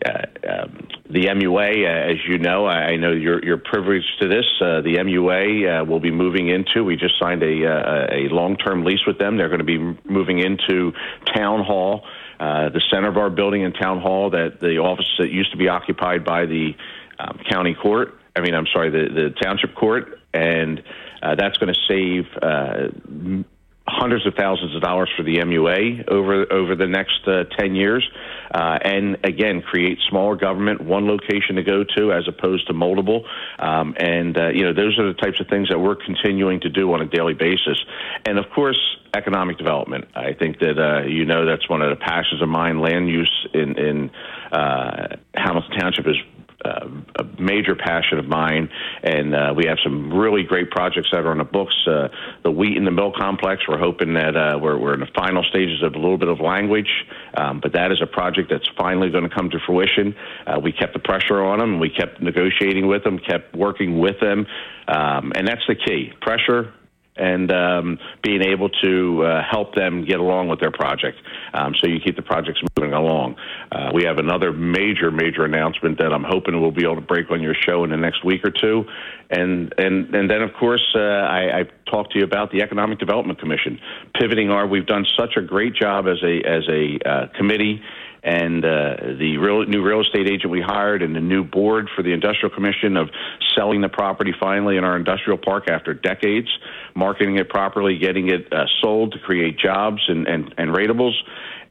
um, 0.04 0.88
the 1.10 1.26
MUA, 1.26 1.84
uh, 1.84 2.12
as 2.12 2.16
you 2.26 2.38
know, 2.38 2.66
I, 2.66 2.96
know 2.96 3.12
you're, 3.12 3.44
you're 3.44 3.58
privileged 3.58 4.20
to 4.20 4.28
this. 4.28 4.44
Uh, 4.60 4.80
the 4.80 4.96
MUA 4.96 5.82
uh, 5.82 5.84
will 5.84 6.00
be 6.00 6.10
moving 6.10 6.48
into. 6.48 6.84
We 6.84 6.96
just 6.96 7.14
signed 7.20 7.42
a, 7.42 7.66
uh, 7.66 8.06
a 8.10 8.28
long-term 8.34 8.84
lease 8.84 9.06
with 9.06 9.18
them. 9.18 9.36
They're 9.36 9.48
going 9.48 9.60
to 9.60 9.64
be 9.64 9.78
moving 10.04 10.38
into 10.38 10.92
Town 11.36 11.64
Hall, 11.64 12.02
uh, 12.40 12.70
the 12.70 12.82
center 12.92 13.08
of 13.08 13.16
our 13.16 13.30
building 13.30 13.62
in 13.62 13.72
Town 13.72 14.00
Hall. 14.00 14.30
That 14.30 14.60
the 14.60 14.78
office 14.78 15.06
that 15.18 15.30
used 15.30 15.52
to 15.52 15.58
be 15.58 15.68
occupied 15.68 16.24
by 16.24 16.46
the 16.46 16.74
um, 17.18 17.40
county 17.50 17.74
court. 17.74 18.18
I 18.34 18.40
mean, 18.40 18.54
I'm 18.54 18.66
sorry, 18.72 18.90
the 18.90 19.12
the 19.12 19.30
township 19.42 19.74
court, 19.74 20.18
and 20.32 20.82
uh, 21.22 21.34
that's 21.36 21.58
going 21.58 21.72
to 21.72 21.80
save. 21.86 22.24
Uh, 22.42 23.44
hundreds 23.86 24.26
of 24.26 24.34
thousands 24.34 24.74
of 24.76 24.82
dollars 24.82 25.10
for 25.16 25.22
the 25.22 25.38
MUA 25.38 26.08
over 26.08 26.50
over 26.52 26.76
the 26.76 26.86
next 26.86 27.26
uh, 27.26 27.44
10 27.58 27.74
years 27.74 28.08
uh, 28.54 28.78
and 28.82 29.18
again 29.24 29.60
create 29.60 29.98
smaller 30.08 30.36
government 30.36 30.80
one 30.80 31.06
location 31.06 31.56
to 31.56 31.62
go 31.62 31.84
to 31.96 32.12
as 32.12 32.28
opposed 32.28 32.66
to 32.68 32.72
multiple. 32.72 33.24
Um, 33.58 33.94
and 33.98 34.38
uh, 34.38 34.48
you 34.50 34.62
know 34.64 34.72
those 34.72 34.98
are 34.98 35.12
the 35.12 35.20
types 35.20 35.40
of 35.40 35.48
things 35.48 35.68
that 35.68 35.78
we're 35.78 35.96
continuing 35.96 36.60
to 36.60 36.68
do 36.68 36.92
on 36.92 37.00
a 37.00 37.06
daily 37.06 37.34
basis. 37.34 37.78
And 38.24 38.38
of 38.38 38.44
course 38.54 38.78
economic 39.14 39.58
development. 39.58 40.06
I 40.14 40.32
think 40.32 40.58
that 40.60 40.78
uh, 40.78 41.06
you 41.06 41.24
know 41.24 41.44
that's 41.44 41.68
one 41.68 41.82
of 41.82 41.90
the 41.90 42.02
passions 42.02 42.40
of 42.40 42.48
mine 42.48 42.80
land 42.80 43.08
use 43.08 43.48
in 43.52 43.78
in 43.78 44.10
uh, 44.52 45.16
Hamilton 45.34 45.78
Township 45.78 46.06
is 46.06 46.16
uh, 46.64 46.88
a 47.18 47.24
major 47.40 47.74
passion 47.74 48.18
of 48.18 48.26
mine, 48.26 48.68
and 49.02 49.34
uh, 49.34 49.52
we 49.56 49.66
have 49.66 49.78
some 49.82 50.12
really 50.12 50.42
great 50.42 50.70
projects 50.70 51.08
that 51.12 51.20
are 51.20 51.30
on 51.30 51.38
the 51.38 51.44
books. 51.44 51.74
Uh, 51.86 52.08
the 52.42 52.50
wheat 52.50 52.76
and 52.76 52.86
the 52.86 52.90
mill 52.90 53.12
complex. 53.16 53.62
We're 53.68 53.78
hoping 53.78 54.14
that 54.14 54.36
uh, 54.36 54.58
we're, 54.58 54.78
we're 54.78 54.94
in 54.94 55.00
the 55.00 55.10
final 55.14 55.42
stages 55.44 55.82
of 55.82 55.94
a 55.94 55.98
little 55.98 56.18
bit 56.18 56.28
of 56.28 56.40
language, 56.40 56.90
um, 57.36 57.60
but 57.60 57.72
that 57.72 57.92
is 57.92 58.00
a 58.02 58.06
project 58.06 58.50
that's 58.50 58.68
finally 58.76 59.10
going 59.10 59.28
to 59.28 59.34
come 59.34 59.50
to 59.50 59.58
fruition. 59.66 60.14
Uh, 60.46 60.60
we 60.60 60.72
kept 60.72 60.92
the 60.92 61.00
pressure 61.00 61.42
on 61.42 61.58
them. 61.58 61.80
We 61.80 61.90
kept 61.90 62.20
negotiating 62.20 62.86
with 62.86 63.04
them, 63.04 63.18
kept 63.18 63.54
working 63.56 63.98
with 63.98 64.20
them, 64.20 64.46
um, 64.88 65.32
and 65.34 65.46
that's 65.46 65.66
the 65.66 65.74
key: 65.74 66.12
pressure, 66.20 66.72
and 67.16 67.52
um, 67.52 67.98
being 68.22 68.42
able 68.42 68.70
to 68.70 69.22
uh, 69.22 69.42
help 69.48 69.74
them 69.74 70.04
get 70.04 70.18
along 70.18 70.48
with 70.48 70.60
their 70.60 70.70
project. 70.70 71.18
Um, 71.52 71.74
so 71.78 71.88
you 71.88 72.00
keep 72.00 72.16
the 72.16 72.22
projects 72.22 72.60
moving 72.76 72.94
along. 72.94 73.36
Uh, 73.70 73.90
we 73.92 74.04
have 74.04 74.18
another 74.18 74.52
major, 74.52 75.10
major 75.10 75.44
announcement 75.44 75.98
that 75.98 76.12
I'm 76.12 76.24
hoping 76.24 76.60
we'll 76.60 76.70
be 76.70 76.84
able 76.84 76.96
to 76.96 77.02
break 77.02 77.30
on 77.30 77.42
your 77.42 77.54
show 77.54 77.84
in 77.84 77.90
the 77.90 77.96
next 77.96 78.24
week 78.24 78.44
or 78.44 78.50
two. 78.50 78.84
And 79.30 79.74
and 79.78 80.14
and 80.14 80.30
then 80.30 80.42
of 80.42 80.52
course 80.54 80.84
uh, 80.94 81.00
I, 81.00 81.60
I 81.60 81.62
talked 81.90 82.12
to 82.12 82.18
you 82.18 82.24
about 82.24 82.50
the 82.50 82.62
Economic 82.62 82.98
Development 82.98 83.38
Commission 83.38 83.78
pivoting 84.18 84.50
our. 84.50 84.66
We've 84.66 84.86
done 84.86 85.06
such 85.18 85.36
a 85.36 85.42
great 85.42 85.74
job 85.74 86.06
as 86.06 86.22
a 86.22 86.42
as 86.46 86.68
a 86.68 86.98
uh, 87.08 87.26
committee 87.36 87.82
and 88.22 88.64
uh, 88.64 88.96
the 89.18 89.36
real, 89.38 89.64
new 89.64 89.82
real 89.82 90.00
estate 90.00 90.28
agent 90.28 90.50
we 90.50 90.60
hired 90.60 91.02
and 91.02 91.14
the 91.14 91.20
new 91.20 91.42
board 91.42 91.88
for 91.94 92.02
the 92.02 92.12
industrial 92.12 92.54
commission 92.54 92.96
of 92.96 93.10
selling 93.56 93.80
the 93.80 93.88
property 93.88 94.32
finally 94.38 94.76
in 94.76 94.84
our 94.84 94.96
industrial 94.96 95.38
park 95.38 95.68
after 95.68 95.92
decades, 95.92 96.48
marketing 96.94 97.36
it 97.36 97.48
properly, 97.48 97.98
getting 97.98 98.28
it 98.28 98.52
uh, 98.52 98.64
sold 98.80 99.12
to 99.12 99.18
create 99.18 99.58
jobs 99.58 100.02
and, 100.08 100.28
and, 100.28 100.54
and 100.56 100.70
ratables. 100.70 101.14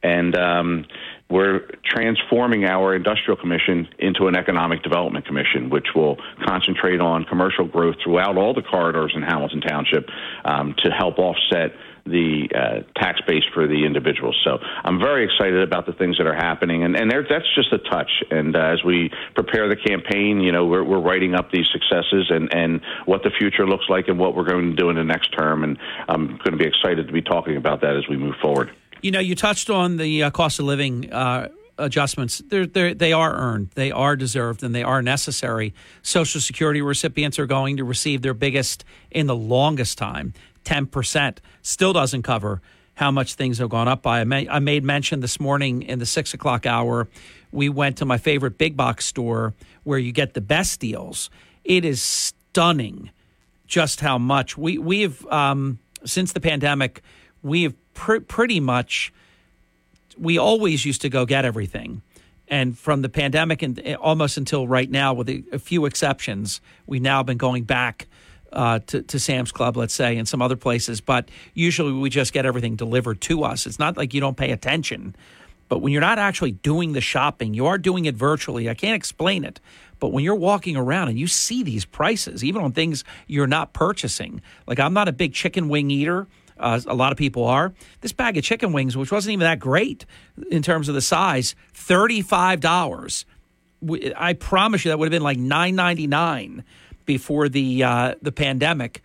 And 0.02 0.36
um, 0.36 0.84
we're 1.30 1.70
transforming 1.82 2.64
our 2.64 2.94
industrial 2.94 3.40
commission 3.40 3.88
into 3.98 4.26
an 4.26 4.36
economic 4.36 4.82
development 4.82 5.24
commission, 5.24 5.70
which 5.70 5.86
will 5.94 6.18
concentrate 6.44 7.00
on 7.00 7.24
commercial 7.24 7.64
growth 7.64 7.96
throughout 8.04 8.36
all 8.36 8.52
the 8.52 8.62
corridors 8.62 9.12
in 9.14 9.22
Hamilton 9.22 9.62
Township 9.62 10.10
um, 10.44 10.74
to 10.84 10.90
help 10.90 11.18
offset 11.18 11.72
the 12.04 12.48
uh, 12.54 13.00
tax 13.00 13.20
base 13.26 13.44
for 13.54 13.66
the 13.66 13.84
individuals. 13.84 14.36
So 14.44 14.58
I'm 14.84 14.98
very 14.98 15.24
excited 15.24 15.62
about 15.62 15.86
the 15.86 15.92
things 15.92 16.18
that 16.18 16.26
are 16.26 16.34
happening, 16.34 16.82
and 16.82 16.96
and 16.96 17.10
that's 17.10 17.54
just 17.54 17.72
a 17.72 17.78
touch. 17.78 18.10
And 18.30 18.56
uh, 18.56 18.58
as 18.58 18.82
we 18.84 19.10
prepare 19.34 19.68
the 19.68 19.76
campaign, 19.76 20.40
you 20.40 20.52
know, 20.52 20.66
we're 20.66 20.84
we're 20.84 21.00
writing 21.00 21.34
up 21.34 21.50
these 21.52 21.66
successes 21.72 22.26
and 22.30 22.52
and 22.52 22.80
what 23.06 23.22
the 23.22 23.30
future 23.30 23.66
looks 23.66 23.86
like 23.88 24.08
and 24.08 24.18
what 24.18 24.34
we're 24.34 24.48
going 24.48 24.70
to 24.70 24.76
do 24.76 24.90
in 24.90 24.96
the 24.96 25.04
next 25.04 25.28
term. 25.36 25.64
And 25.64 25.78
I'm 26.08 26.38
going 26.38 26.52
to 26.52 26.56
be 26.56 26.66
excited 26.66 27.06
to 27.06 27.12
be 27.12 27.22
talking 27.22 27.56
about 27.56 27.80
that 27.82 27.96
as 27.96 28.08
we 28.08 28.16
move 28.16 28.34
forward. 28.42 28.70
You 29.00 29.10
know, 29.10 29.20
you 29.20 29.34
touched 29.34 29.70
on 29.70 29.96
the 29.96 30.24
uh, 30.24 30.30
cost 30.30 30.58
of 30.58 30.64
living 30.64 31.12
uh, 31.12 31.48
adjustments. 31.78 32.42
They're, 32.46 32.66
they're, 32.66 32.94
they 32.94 33.12
are 33.12 33.34
earned, 33.34 33.70
they 33.74 33.90
are 33.90 34.16
deserved, 34.16 34.62
and 34.62 34.74
they 34.74 34.82
are 34.82 35.02
necessary. 35.02 35.74
Social 36.02 36.40
Security 36.40 36.80
recipients 36.82 37.38
are 37.38 37.46
going 37.46 37.76
to 37.78 37.84
receive 37.84 38.22
their 38.22 38.34
biggest 38.34 38.84
in 39.10 39.26
the 39.26 39.36
longest 39.36 39.98
time. 39.98 40.34
10% 40.64 41.38
still 41.62 41.92
doesn't 41.92 42.22
cover 42.22 42.60
how 42.94 43.10
much 43.10 43.34
things 43.34 43.58
have 43.58 43.70
gone 43.70 43.88
up 43.88 44.02
by. 44.02 44.20
I, 44.20 44.58
made 44.58 44.84
mention 44.84 45.20
this 45.20 45.40
morning 45.40 45.82
in 45.82 45.98
the 45.98 46.06
six 46.06 46.34
o'clock 46.34 46.66
hour. 46.66 47.08
We 47.50 47.68
went 47.68 47.98
to 47.98 48.04
my 48.04 48.18
favorite 48.18 48.58
big 48.58 48.76
box 48.76 49.06
store 49.06 49.54
where 49.84 49.98
you 49.98 50.12
get 50.12 50.34
the 50.34 50.40
best 50.40 50.80
deals. 50.80 51.30
It 51.64 51.84
is 51.84 52.02
stunning 52.02 53.10
just 53.66 54.00
how 54.00 54.18
much 54.18 54.58
we 54.58 54.76
we've 54.76 55.26
um, 55.28 55.78
since 56.04 56.34
the 56.34 56.40
pandemic 56.40 57.02
we 57.42 57.62
have 57.62 57.94
pr- 57.94 58.20
pretty 58.20 58.60
much 58.60 59.12
we 60.18 60.36
always 60.36 60.84
used 60.84 61.00
to 61.00 61.08
go 61.08 61.24
get 61.24 61.46
everything 61.46 62.02
and 62.48 62.78
from 62.78 63.00
the 63.00 63.08
pandemic 63.08 63.62
and 63.62 63.80
eh, 63.82 63.94
almost 63.94 64.36
until 64.36 64.68
right 64.68 64.90
now 64.90 65.14
with 65.14 65.26
a, 65.30 65.42
a 65.52 65.58
few 65.58 65.86
exceptions 65.86 66.60
we've 66.86 67.00
now 67.00 67.22
been 67.22 67.38
going 67.38 67.64
back 67.64 68.08
uh, 68.52 68.78
to, 68.86 69.02
to 69.02 69.18
Sam's 69.18 69.52
Club, 69.52 69.76
let's 69.76 69.94
say, 69.94 70.16
and 70.16 70.28
some 70.28 70.42
other 70.42 70.56
places. 70.56 71.00
But 71.00 71.28
usually 71.54 71.92
we 71.92 72.10
just 72.10 72.32
get 72.32 72.46
everything 72.46 72.76
delivered 72.76 73.20
to 73.22 73.44
us. 73.44 73.66
It's 73.66 73.78
not 73.78 73.96
like 73.96 74.14
you 74.14 74.20
don't 74.20 74.36
pay 74.36 74.50
attention. 74.52 75.16
But 75.68 75.78
when 75.78 75.92
you're 75.92 76.02
not 76.02 76.18
actually 76.18 76.52
doing 76.52 76.92
the 76.92 77.00
shopping, 77.00 77.54
you 77.54 77.66
are 77.66 77.78
doing 77.78 78.04
it 78.04 78.14
virtually. 78.14 78.68
I 78.68 78.74
can't 78.74 78.94
explain 78.94 79.44
it. 79.44 79.58
But 79.98 80.12
when 80.12 80.22
you're 80.22 80.34
walking 80.34 80.76
around 80.76 81.08
and 81.08 81.18
you 81.18 81.26
see 81.26 81.62
these 81.62 81.84
prices, 81.84 82.44
even 82.44 82.62
on 82.62 82.72
things 82.72 83.04
you're 83.26 83.46
not 83.46 83.72
purchasing, 83.72 84.42
like 84.66 84.78
I'm 84.78 84.92
not 84.92 85.08
a 85.08 85.12
big 85.12 85.32
chicken 85.32 85.68
wing 85.68 85.90
eater. 85.90 86.26
Uh, 86.58 86.80
a 86.86 86.94
lot 86.94 87.10
of 87.10 87.18
people 87.18 87.44
are. 87.44 87.72
This 88.02 88.12
bag 88.12 88.36
of 88.36 88.44
chicken 88.44 88.72
wings, 88.72 88.96
which 88.96 89.10
wasn't 89.10 89.32
even 89.32 89.44
that 89.44 89.58
great 89.58 90.04
in 90.50 90.62
terms 90.62 90.88
of 90.88 90.94
the 90.94 91.00
size, 91.00 91.54
thirty-five 91.72 92.60
dollars. 92.60 93.24
I 94.16 94.34
promise 94.34 94.84
you 94.84 94.90
that 94.90 94.98
would 94.98 95.06
have 95.06 95.10
been 95.10 95.22
like 95.22 95.38
nine 95.38 95.74
ninety-nine 95.74 96.62
before 97.06 97.48
the 97.48 97.82
uh, 97.82 98.14
the 98.22 98.32
pandemic. 98.32 99.02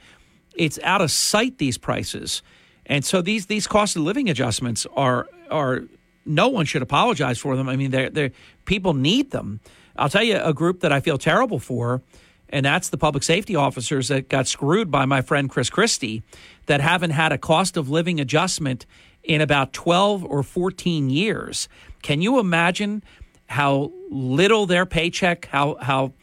It's 0.55 0.79
out 0.83 1.01
of 1.01 1.11
sight 1.11 1.57
these 1.57 1.77
prices, 1.77 2.41
and 2.85 3.05
so 3.05 3.21
these 3.21 3.45
these 3.45 3.67
cost 3.67 3.95
of 3.95 4.01
living 4.03 4.29
adjustments 4.29 4.87
are 4.95 5.27
are 5.49 5.83
no 6.25 6.49
one 6.49 6.65
should 6.65 6.81
apologize 6.81 7.37
for 7.39 7.55
them. 7.55 7.69
I 7.69 7.75
mean, 7.75 7.91
they're, 7.91 8.09
they're 8.09 8.31
people 8.65 8.93
need 8.93 9.31
them. 9.31 9.59
I'll 9.95 10.09
tell 10.09 10.23
you 10.23 10.37
a 10.37 10.53
group 10.53 10.81
that 10.81 10.91
I 10.91 10.99
feel 10.99 11.17
terrible 11.17 11.59
for, 11.59 12.01
and 12.49 12.65
that's 12.65 12.89
the 12.89 12.97
public 12.97 13.23
safety 13.23 13.55
officers 13.55 14.09
that 14.09 14.29
got 14.29 14.47
screwed 14.47 14.91
by 14.91 15.05
my 15.05 15.21
friend 15.21 15.49
Chris 15.49 15.69
Christie, 15.69 16.23
that 16.67 16.81
haven't 16.81 17.11
had 17.11 17.31
a 17.31 17.37
cost 17.37 17.77
of 17.77 17.89
living 17.89 18.19
adjustment 18.19 18.85
in 19.23 19.41
about 19.41 19.73
12 19.73 20.23
or 20.23 20.43
14 20.43 21.09
years. 21.09 21.67
Can 22.01 22.21
you 22.21 22.39
imagine 22.39 23.03
how 23.47 23.91
little 24.09 24.65
their 24.65 24.85
paycheck, 24.85 25.45
how 25.47 25.77
how 25.81 26.13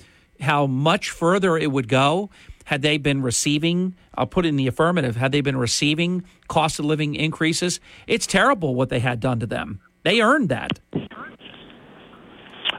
how 0.44 0.66
much 0.66 1.10
further 1.10 1.56
it 1.56 1.70
would 1.72 1.88
go 1.88 2.30
had 2.64 2.82
they 2.82 2.96
been 2.96 3.22
receiving 3.22 3.94
I'll 4.14 4.26
put 4.26 4.46
in 4.46 4.56
the 4.56 4.66
affirmative 4.66 5.16
had 5.16 5.32
they 5.32 5.40
been 5.40 5.56
receiving 5.56 6.24
cost 6.48 6.78
of 6.78 6.84
living 6.84 7.14
increases 7.14 7.80
it's 8.06 8.26
terrible 8.26 8.74
what 8.74 8.88
they 8.88 9.00
had 9.00 9.20
done 9.20 9.40
to 9.40 9.46
them 9.46 9.80
they 10.02 10.20
earned 10.20 10.48
that 10.50 10.80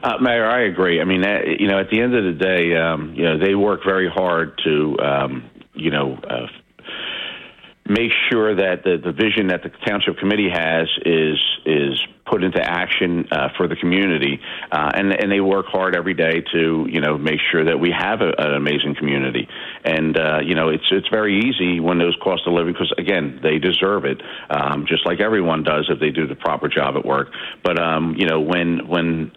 uh, 0.02 0.18
Mayor, 0.20 0.46
I 0.46 0.66
agree. 0.66 1.00
I 1.00 1.04
mean, 1.04 1.24
uh, 1.24 1.40
you 1.58 1.66
know, 1.66 1.80
at 1.80 1.90
the 1.90 2.00
end 2.00 2.14
of 2.14 2.22
the 2.22 2.38
day, 2.38 2.76
um, 2.76 3.14
you 3.14 3.24
know, 3.24 3.38
they 3.38 3.56
work 3.56 3.80
very 3.84 4.08
hard 4.08 4.52
to, 4.64 4.96
um, 5.00 5.50
you 5.74 5.90
know, 5.90 6.14
uh, 6.14 6.46
make 7.88 8.12
sure 8.30 8.54
that 8.54 8.84
the, 8.84 8.98
the 9.02 9.12
vision 9.12 9.48
that 9.48 9.62
the 9.62 9.70
township 9.86 10.18
committee 10.18 10.50
has 10.52 10.88
is 11.04 11.38
is 11.64 12.00
put 12.26 12.42
into 12.42 12.60
action 12.60 13.26
uh, 13.30 13.48
for 13.56 13.68
the 13.68 13.76
community, 13.76 14.40
uh, 14.70 14.90
and 14.94 15.12
and 15.12 15.30
they 15.30 15.40
work 15.40 15.66
hard 15.66 15.94
every 15.96 16.14
day 16.14 16.42
to 16.52 16.86
you 16.88 17.00
know 17.00 17.16
make 17.16 17.40
sure 17.50 17.64
that 17.64 17.78
we 17.78 17.90
have 17.90 18.20
a, 18.20 18.32
an 18.38 18.54
amazing 18.54 18.94
community. 18.96 19.48
And 19.84 20.18
uh, 20.18 20.40
you 20.44 20.54
know 20.54 20.68
it's 20.68 20.86
it's 20.90 21.08
very 21.08 21.40
easy 21.40 21.80
when 21.80 21.98
those 21.98 22.16
cost 22.22 22.42
of 22.46 22.52
living 22.52 22.72
because 22.72 22.92
again 22.98 23.40
they 23.42 23.58
deserve 23.58 24.04
it, 24.04 24.20
um, 24.50 24.86
just 24.86 25.06
like 25.06 25.20
everyone 25.20 25.62
does 25.62 25.86
if 25.88 26.00
they 26.00 26.10
do 26.10 26.26
the 26.26 26.36
proper 26.36 26.68
job 26.68 26.96
at 26.96 27.04
work. 27.04 27.28
But 27.62 27.80
um, 27.80 28.14
you 28.16 28.26
know 28.26 28.40
when 28.40 28.88
when 28.88 29.32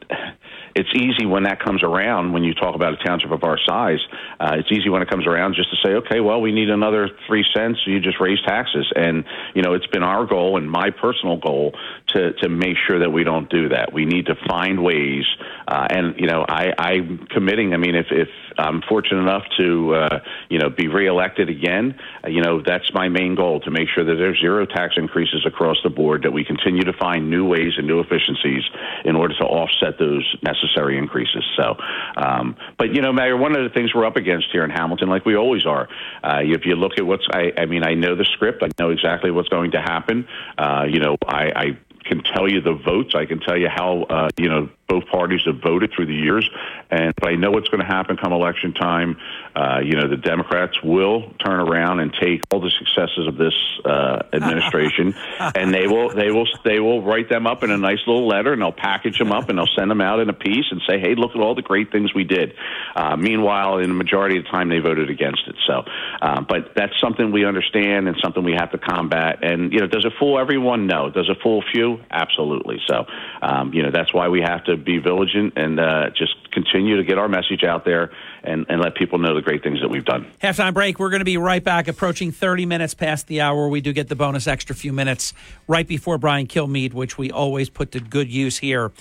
it's 0.80 0.89
easy 0.95 1.26
when 1.26 1.43
that 1.43 1.60
comes 1.60 1.84
around 1.84 2.31
when 2.31 2.45
you 2.45 2.53
talk 2.53 2.73
about 2.73 2.93
a 2.93 3.03
township 3.03 3.31
of 3.31 3.43
our 3.43 3.60
size. 3.68 3.99
Uh, 4.39 4.56
it's 4.57 4.72
easy 4.72 4.88
when 4.88 5.01
it 5.01 5.10
comes 5.10 5.27
around 5.27 5.56
just 5.56 5.69
to 5.72 5.76
say, 5.85 5.95
okay, 5.95 6.22
well, 6.22 6.39
we 6.39 6.53
need 6.53 6.69
another 6.69 7.10
three 7.27 7.45
cents. 7.53 7.80
You 7.85 7.99
just 7.99 8.22
raise 8.22 8.41
taxes, 8.47 8.89
and 8.95 9.26
you 9.53 9.61
know, 9.61 9.73
it's 9.73 9.88
been 9.88 10.03
our 10.03 10.26
goal 10.26 10.56
and 10.56 10.72
my 10.72 10.89
personal 10.91 11.35
goal 11.35 11.73
to 12.07 12.31
to 12.34 12.47
make 12.47 12.77
sure 12.88 12.99
that 12.99 13.11
we 13.11 13.26
don't 13.26 13.49
do 13.49 13.69
that. 13.69 13.91
We 13.91 14.06
need 14.06 14.27
to 14.27 14.35
find 14.47 14.81
ways, 14.81 15.26
uh, 15.70 15.86
and 15.88 16.20
you 16.20 16.26
know, 16.26 16.44
I, 16.50 16.74
I'm 16.80 17.28
committing. 17.28 17.76
I 17.76 17.78
mean, 17.78 17.94
if 17.94 18.08
if 18.10 18.28
I'm 18.57 18.81
fortunate 18.81 19.22
enough 19.22 19.44
to 19.60 19.94
uh, 19.94 20.20
you 20.49 20.57
know 20.57 20.70
be 20.72 20.88
reelected 20.88 21.48
again, 21.48 21.99
uh, 22.23 22.30
you 22.30 22.41
know, 22.41 22.60
that's 22.65 22.91
my 22.91 23.07
main 23.07 23.36
goal 23.36 23.60
to 23.62 23.70
make 23.70 23.88
sure 23.94 24.04
that 24.04 24.15
there's 24.15 24.39
zero 24.41 24.65
tax 24.65 24.96
increases 24.98 25.46
across 25.46 25.78
the 25.84 25.91
board. 25.91 26.23
That 26.23 26.31
we 26.31 26.44
continue 26.44 26.81
to 26.86 26.94
find 26.94 27.30
new 27.30 27.48
ways 27.48 27.73
and 27.78 27.86
new 27.86 27.99
efficiencies 27.99 28.64
in 29.06 29.15
order 29.15 29.36
to 29.38 29.44
offset 29.44 29.99
those 29.99 30.26
necessary 30.41 30.98
increases. 30.98 31.44
So, 31.56 31.76
um, 32.18 32.57
but 32.80 32.96
you 32.96 33.04
know, 33.04 33.14
Mayor, 33.14 33.38
one 33.38 33.56
of 33.56 33.62
the 33.62 33.70
things 33.70 33.94
we're 33.94 34.07
up 34.07 34.15
against 34.15 34.48
here 34.52 34.64
in 34.64 34.72
Hamilton, 34.72 35.07
like 35.07 35.23
we 35.23 35.36
always 35.36 35.68
are, 35.68 35.88
uh, 36.23 36.41
if 36.44 36.65
you 36.65 36.76
look 36.78 36.94
at 36.98 37.06
what's, 37.06 37.28
I, 37.31 37.54
I 37.56 37.68
mean, 37.68 37.84
I 37.84 37.94
know 37.94 38.15
the 38.15 38.26
script, 38.26 38.64
I 38.64 38.70
know 38.80 38.89
exactly 38.89 39.30
what's 39.30 39.49
going 39.49 39.72
to 39.72 39.81
happen. 39.81 40.28
Uh, 40.57 40.86
you 40.89 40.99
know, 40.99 41.15
I, 41.28 41.52
I 41.56 41.78
can 42.06 42.23
tell 42.23 42.49
you 42.49 42.60
the 42.62 42.73
votes. 42.73 43.14
I 43.14 43.26
can 43.26 43.39
tell 43.39 43.56
you 43.56 43.70
how 43.70 44.04
uh, 44.10 44.30
you 44.38 44.49
know 44.49 44.70
both 44.89 45.05
parties 45.07 45.41
have 45.45 45.61
voted 45.61 45.91
through 45.95 46.07
the 46.07 46.15
years, 46.15 46.49
and 46.89 47.13
I 47.23 47.35
know 47.35 47.51
what's 47.51 47.69
going 47.69 47.79
to 47.79 47.87
happen 47.87 48.18
come 48.18 48.34
election 48.34 48.73
time. 48.73 49.18
Uh, 49.55 49.79
you 49.84 49.95
know, 49.95 50.09
the 50.09 50.18
Democrats 50.18 50.81
will 50.84 51.31
turn 51.45 51.59
around 51.59 51.99
and 51.99 52.11
take 52.19 52.41
all 52.51 52.59
the 52.59 52.71
successes 52.71 53.27
of 53.27 53.37
this 53.37 53.53
uh, 53.85 54.23
administration, 54.34 55.13
and 55.39 55.73
they 55.73 55.87
will 55.87 56.09
they 56.13 56.31
will 56.31 56.47
they 56.65 56.79
will 56.79 57.03
write 57.03 57.29
them 57.29 57.45
up 57.45 57.63
in 57.63 57.71
a 57.71 57.77
nice 57.77 57.99
little 58.07 58.27
letter, 58.27 58.53
and 58.53 58.61
they'll 58.61 58.71
package 58.71 59.19
them 59.19 59.31
up, 59.31 59.49
and 59.49 59.57
they'll 59.57 59.76
send 59.77 59.91
them 59.91 60.01
out 60.01 60.19
in 60.19 60.29
a 60.29 60.34
piece, 60.34 60.65
and 60.71 60.81
say, 60.89 60.99
"Hey, 60.99 61.15
look 61.15 61.31
at 61.35 61.41
all 61.41 61.55
the 61.55 61.61
great 61.61 61.91
things 61.91 62.13
we 62.13 62.23
did." 62.23 62.53
Uh, 62.95 63.15
meanwhile, 63.15 63.77
in 63.77 63.89
the 63.89 63.95
majority 63.95 64.37
of 64.37 64.43
the 64.45 64.49
time, 64.49 64.69
they 64.69 64.79
voted 64.79 65.09
against 65.09 65.43
it. 65.47 65.55
So, 65.68 65.84
uh, 66.21 66.41
but 66.41 66.73
that's 66.76 66.99
something 66.99 67.31
we 67.31 67.45
understand 67.45 68.07
and 68.07 68.18
something 68.23 68.43
we 68.43 68.53
have 68.53 68.71
to 68.71 68.77
combat. 68.77 69.43
And 69.43 69.71
you 69.71 69.79
know, 69.79 69.87
does 69.87 70.05
it 70.05 70.13
fool 70.19 70.39
everyone? 70.39 70.87
No. 70.87 71.09
Does 71.09 71.29
it 71.29 71.37
fool 71.43 71.63
few? 71.71 71.99
Absolutely. 72.09 72.79
So, 72.87 73.05
um, 73.41 73.73
you 73.73 73.84
know, 73.84 73.91
that's 73.91 74.13
why 74.13 74.29
we 74.29 74.41
have 74.41 74.63
to 74.65 74.77
be 74.80 74.98
vigilant 74.98 75.54
and 75.56 75.80
uh, 75.80 76.10
just 76.16 76.52
continue 76.52 76.98
to 76.98 77.04
get 77.04 77.18
our 77.18 77.28
message 77.28 77.64
out 77.64 77.86
there 77.86 78.12
and, 78.44 78.66
and 78.70 78.82
let 78.82 78.96
people 78.96 79.20
know 79.20 79.36
the 79.36 79.41
great 79.41 79.64
things 79.64 79.82
that 79.82 79.90
we've 79.90 80.06
done. 80.06 80.26
Halftime 80.41 80.74
break. 80.74 80.99
We're 80.99 81.10
going 81.10 81.20
to 81.20 81.26
be 81.26 81.38
right 81.38 81.64
back, 81.64 81.88
approaching 81.88 82.32
30 82.32 82.66
minutes 82.66 82.94
past 82.94 83.28
the 83.28 83.41
hour. 83.41 83.68
We 83.68 83.82
do 83.82 83.94
get 83.94 84.08
the 84.08 84.16
bonus 84.16 84.48
extra 84.48 84.76
few 84.76 84.94
minutes 84.94 85.34
right 85.68 85.88
before 85.88 86.18
Brian 86.18 86.48
Kilmeade, 86.48 86.94
which 86.94 87.18
we 87.18 87.32
always 87.32 87.70
put 87.70 87.91
to 87.91 87.99
good 87.99 88.32
use 88.32 88.58
here 88.58 88.91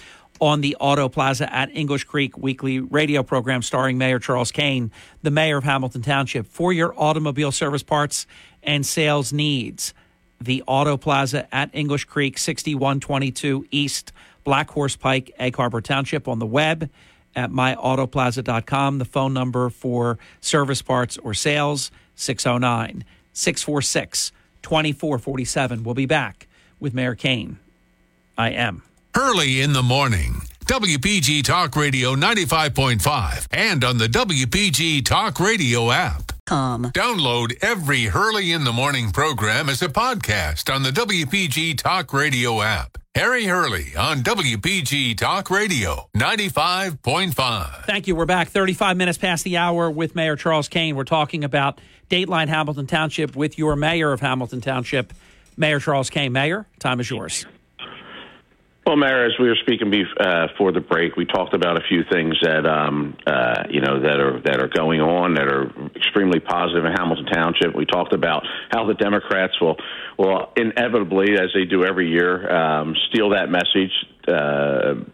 on 0.40 0.60
the 0.60 0.76
Auto 0.78 1.08
Plaza 1.08 1.52
at 1.52 1.74
English 1.74 2.04
Creek 2.04 2.36
weekly 2.38 2.80
radio 2.80 3.22
program 3.22 3.62
starring 3.62 3.98
Mayor 3.98 4.18
Charles 4.18 4.52
Kane, 4.52 4.90
the 5.22 5.30
mayor 5.30 5.58
of 5.58 5.64
Hamilton 5.64 6.02
Township, 6.02 6.46
for 6.46 6.72
your 6.72 6.94
automobile 6.96 7.52
service 7.52 7.82
parts 7.82 8.26
and 8.62 8.86
sales 8.86 9.32
needs. 9.32 9.94
The 10.40 10.62
Auto 10.68 10.96
Plaza 10.96 11.52
at 11.52 11.70
English 11.72 12.04
Creek, 12.04 12.38
6122 12.38 13.66
East 13.72 14.12
Black 14.44 14.70
Horse 14.70 14.96
Pike, 14.96 15.32
Egg 15.38 15.56
Harbor 15.56 15.80
Township 15.80 16.28
on 16.28 16.38
the 16.38 16.46
web 16.46 16.90
at 17.34 17.50
myautoplaza.com. 17.50 18.98
The 18.98 19.04
phone 19.04 19.34
number 19.34 19.70
for 19.70 20.18
service 20.40 20.82
parts 20.82 21.18
or 21.18 21.34
sales, 21.34 21.90
609 22.14 23.04
646 23.32 24.32
2447. 24.62 25.84
We'll 25.84 25.94
be 25.94 26.06
back 26.06 26.48
with 26.80 26.94
Mayor 26.94 27.14
Kane. 27.14 27.58
I 28.36 28.50
am. 28.50 28.82
Early 29.16 29.60
in 29.60 29.72
the 29.72 29.82
morning. 29.82 30.42
WPG 30.66 31.42
Talk 31.44 31.74
Radio 31.76 32.14
95.5 32.14 33.46
and 33.52 33.82
on 33.82 33.98
the 33.98 34.06
WPG 34.06 35.04
Talk 35.04 35.40
Radio 35.40 35.90
app. 35.90 36.37
Com. 36.48 36.84
Download 36.92 37.52
every 37.60 38.04
Hurley 38.04 38.52
in 38.52 38.64
the 38.64 38.72
Morning 38.72 39.10
program 39.10 39.68
as 39.68 39.82
a 39.82 39.88
podcast 39.88 40.74
on 40.74 40.82
the 40.82 40.88
WPG 40.90 41.76
Talk 41.76 42.14
Radio 42.14 42.62
app. 42.62 42.96
Harry 43.14 43.44
Hurley 43.44 43.94
on 43.94 44.22
WPG 44.22 45.14
Talk 45.18 45.50
Radio 45.50 46.08
95.5. 46.16 47.84
Thank 47.84 48.06
you. 48.06 48.16
We're 48.16 48.24
back 48.24 48.48
35 48.48 48.96
minutes 48.96 49.18
past 49.18 49.44
the 49.44 49.58
hour 49.58 49.90
with 49.90 50.14
Mayor 50.14 50.36
Charles 50.36 50.68
Kane. 50.68 50.96
We're 50.96 51.04
talking 51.04 51.44
about 51.44 51.82
Dateline 52.08 52.48
Hamilton 52.48 52.86
Township 52.86 53.36
with 53.36 53.58
your 53.58 53.76
mayor 53.76 54.12
of 54.12 54.20
Hamilton 54.20 54.62
Township, 54.62 55.12
Mayor 55.58 55.80
Charles 55.80 56.08
Kane. 56.08 56.32
Mayor, 56.32 56.66
time 56.78 56.98
is 56.98 57.10
yours. 57.10 57.44
Well, 58.88 58.96
Mayor, 58.96 59.26
as 59.26 59.32
we 59.38 59.48
were 59.48 59.58
speaking 59.60 59.90
before 59.90 60.70
uh, 60.70 60.72
the 60.72 60.80
break, 60.80 61.14
we 61.14 61.26
talked 61.26 61.52
about 61.52 61.76
a 61.76 61.84
few 61.86 62.04
things 62.10 62.38
that 62.40 62.64
um, 62.64 63.18
uh, 63.26 63.64
you 63.68 63.82
know 63.82 64.00
that 64.00 64.18
are 64.18 64.40
that 64.46 64.62
are 64.62 64.68
going 64.74 65.02
on 65.02 65.34
that 65.34 65.46
are 65.46 65.68
extremely 65.94 66.40
positive 66.40 66.86
in 66.86 66.92
Hamilton 66.92 67.26
Township. 67.26 67.76
We 67.76 67.84
talked 67.84 68.14
about 68.14 68.44
how 68.70 68.86
the 68.86 68.94
Democrats 68.94 69.60
will 69.60 69.76
will 70.18 70.54
inevitably, 70.56 71.34
as 71.34 71.50
they 71.52 71.66
do 71.66 71.84
every 71.84 72.08
year, 72.08 72.50
um, 72.50 72.94
steal 73.10 73.28
that 73.36 73.50
message. 73.50 73.92
Uh, 74.26 75.04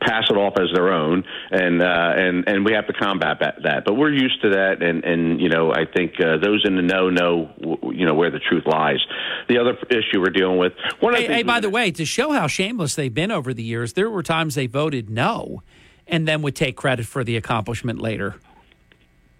pass 0.00 0.24
it 0.30 0.36
off 0.36 0.54
as 0.58 0.68
their 0.74 0.92
own, 0.92 1.24
and 1.50 1.82
uh, 1.82 2.12
and 2.16 2.48
and 2.48 2.64
we 2.64 2.72
have 2.72 2.86
to 2.86 2.92
combat 2.92 3.38
that, 3.40 3.56
that. 3.64 3.84
But 3.84 3.94
we're 3.94 4.12
used 4.12 4.40
to 4.42 4.50
that, 4.50 4.82
and 4.82 5.04
and 5.04 5.40
you 5.40 5.48
know 5.48 5.72
I 5.72 5.84
think 5.84 6.14
uh, 6.20 6.38
those 6.38 6.62
in 6.64 6.76
the 6.76 6.82
know 6.82 7.10
know 7.10 7.50
you 7.92 8.06
know 8.06 8.14
where 8.14 8.30
the 8.30 8.38
truth 8.38 8.64
lies. 8.66 8.98
The 9.48 9.58
other 9.58 9.76
issue 9.90 10.20
we're 10.20 10.30
dealing 10.30 10.58
with. 10.58 10.72
One 11.00 11.14
hey, 11.14 11.26
hey 11.26 11.42
by 11.42 11.60
the 11.60 11.70
way, 11.70 11.90
to 11.92 12.04
show 12.04 12.32
how 12.32 12.46
shameless 12.46 12.94
they've 12.94 13.12
been 13.12 13.30
over 13.30 13.54
the 13.54 13.62
years, 13.62 13.92
there 13.94 14.10
were 14.10 14.22
times 14.22 14.54
they 14.54 14.66
voted 14.66 15.10
no, 15.10 15.62
and 16.06 16.26
then 16.26 16.42
would 16.42 16.56
take 16.56 16.76
credit 16.76 17.06
for 17.06 17.24
the 17.24 17.36
accomplishment 17.36 18.00
later. 18.00 18.36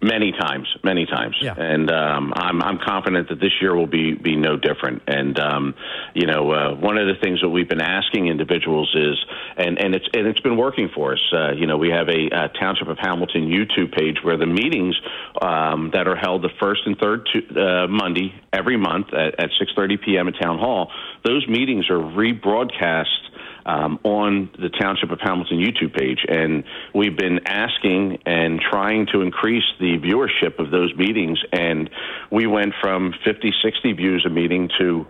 Many 0.05 0.33
times, 0.33 0.67
many 0.83 1.07
times, 1.07 1.35
yeah. 1.41 1.55
and 1.57 1.89
um, 1.89 2.31
I'm 2.35 2.61
I'm 2.61 2.77
confident 2.77 3.29
that 3.29 3.39
this 3.39 3.53
year 3.59 3.75
will 3.75 3.87
be 3.87 4.13
be 4.13 4.35
no 4.35 4.55
different. 4.55 5.01
And 5.07 5.39
um, 5.39 5.73
you 6.13 6.27
know, 6.27 6.51
uh, 6.51 6.75
one 6.75 6.99
of 6.99 7.07
the 7.07 7.15
things 7.23 7.41
that 7.41 7.49
we've 7.49 7.67
been 7.67 7.81
asking 7.81 8.27
individuals 8.27 8.93
is, 8.93 9.17
and 9.57 9.79
and 9.79 9.95
it's 9.95 10.05
and 10.13 10.27
it's 10.27 10.41
been 10.41 10.57
working 10.57 10.91
for 10.93 11.13
us. 11.13 11.33
Uh, 11.33 11.53
you 11.53 11.65
know, 11.65 11.77
we 11.77 11.89
have 11.89 12.07
a, 12.07 12.27
a, 12.31 12.49
Township 12.49 12.87
of 12.87 12.99
Hamilton 12.99 13.49
YouTube 13.49 13.97
page 13.97 14.17
where 14.21 14.37
the 14.37 14.45
meetings 14.45 14.95
um, 15.41 15.89
that 15.93 16.07
are 16.07 16.15
held 16.15 16.43
the 16.43 16.53
first 16.59 16.81
and 16.85 16.95
third 16.99 17.27
to, 17.33 17.59
uh, 17.59 17.87
Monday 17.87 18.31
every 18.53 18.77
month 18.77 19.07
at, 19.11 19.39
at 19.39 19.49
6:30 19.59 20.05
p.m. 20.05 20.27
at 20.27 20.35
Town 20.39 20.59
Hall. 20.59 20.91
Those 21.23 21.47
meetings 21.47 21.89
are 21.89 21.97
rebroadcast 21.97 23.05
um, 23.65 23.99
on 24.03 24.49
the 24.59 24.69
Township 24.69 25.11
of 25.11 25.19
Hamilton 25.21 25.57
YouTube 25.57 25.95
page. 25.95 26.19
And 26.27 26.63
we've 26.93 27.17
been 27.17 27.39
asking 27.47 28.19
and 28.25 28.59
trying 28.59 29.07
to 29.13 29.21
increase 29.21 29.63
the 29.79 29.97
viewership 29.97 30.59
of 30.59 30.71
those 30.71 30.93
meetings. 30.95 31.39
And 31.51 31.89
we 32.31 32.47
went 32.47 32.73
from 32.81 33.13
50, 33.23 33.53
60 33.63 33.93
views 33.93 34.25
a 34.25 34.29
meeting 34.29 34.69
to 34.79 35.07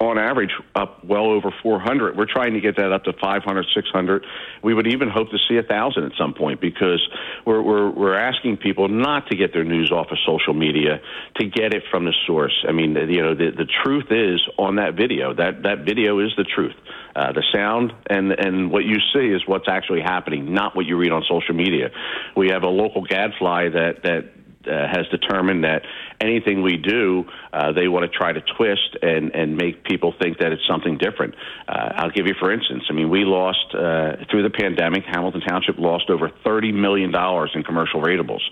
on 0.00 0.18
average 0.18 0.50
up 0.74 1.04
well 1.04 1.26
over 1.26 1.52
400. 1.62 2.16
We're 2.16 2.26
trying 2.26 2.54
to 2.54 2.60
get 2.60 2.76
that 2.76 2.92
up 2.92 3.04
to 3.04 3.12
500, 3.12 3.66
600. 3.74 4.26
We 4.62 4.74
would 4.74 4.86
even 4.86 5.08
hope 5.08 5.30
to 5.30 5.38
see 5.48 5.56
a 5.56 5.62
thousand 5.62 6.04
at 6.04 6.12
some 6.18 6.34
point 6.34 6.60
because 6.60 7.06
we're, 7.46 7.62
we're, 7.62 7.90
we're 7.90 8.16
asking 8.16 8.58
people 8.58 8.88
not 8.88 9.28
to 9.28 9.36
get 9.36 9.52
their 9.52 9.64
news 9.64 9.90
off 9.90 10.08
of 10.10 10.18
social 10.26 10.54
media, 10.54 11.00
to 11.36 11.46
get 11.46 11.74
it 11.74 11.84
from 11.90 12.04
the 12.04 12.14
source. 12.26 12.64
I 12.68 12.72
mean, 12.72 12.94
you 12.94 13.22
know, 13.22 13.34
the, 13.34 13.50
the 13.50 13.66
truth 13.84 14.06
is 14.10 14.40
on 14.58 14.76
that 14.76 14.94
video. 14.94 15.34
That, 15.34 15.62
that 15.62 15.84
video 15.84 16.18
is 16.20 16.32
the 16.36 16.44
truth. 16.44 16.74
Uh, 17.14 17.30
the 17.32 17.44
sound 17.52 17.92
and 18.08 18.32
and 18.32 18.70
what 18.70 18.84
you 18.84 18.96
see 19.12 19.26
is 19.26 19.42
what's 19.46 19.68
actually 19.68 20.00
happening, 20.00 20.54
not 20.54 20.74
what 20.74 20.86
you 20.86 20.96
read 20.96 21.12
on 21.12 21.22
social 21.28 21.54
media. 21.54 21.90
We 22.34 22.48
have 22.48 22.62
a 22.62 22.68
local 22.68 23.02
gadfly 23.02 23.68
that 23.68 24.02
that 24.04 24.30
uh, 24.66 24.88
has 24.88 25.06
determined 25.10 25.64
that 25.64 25.82
anything 26.20 26.62
we 26.62 26.76
do, 26.76 27.24
uh, 27.52 27.72
they 27.72 27.88
want 27.88 28.10
to 28.10 28.16
try 28.16 28.32
to 28.32 28.40
twist 28.56 28.96
and, 29.02 29.34
and 29.34 29.56
make 29.56 29.84
people 29.84 30.14
think 30.20 30.38
that 30.38 30.52
it's 30.52 30.66
something 30.68 30.98
different. 30.98 31.34
Uh, 31.68 31.92
I'll 31.96 32.10
give 32.10 32.26
you, 32.26 32.34
for 32.38 32.52
instance, 32.52 32.84
I 32.88 32.92
mean, 32.92 33.10
we 33.10 33.24
lost, 33.24 33.74
uh, 33.74 34.24
through 34.30 34.42
the 34.42 34.54
pandemic, 34.54 35.04
Hamilton 35.04 35.40
Township 35.40 35.78
lost 35.78 36.10
over 36.10 36.30
$30 36.44 36.74
million 36.74 37.12
in 37.54 37.62
commercial 37.64 38.00
ratables. 38.00 38.42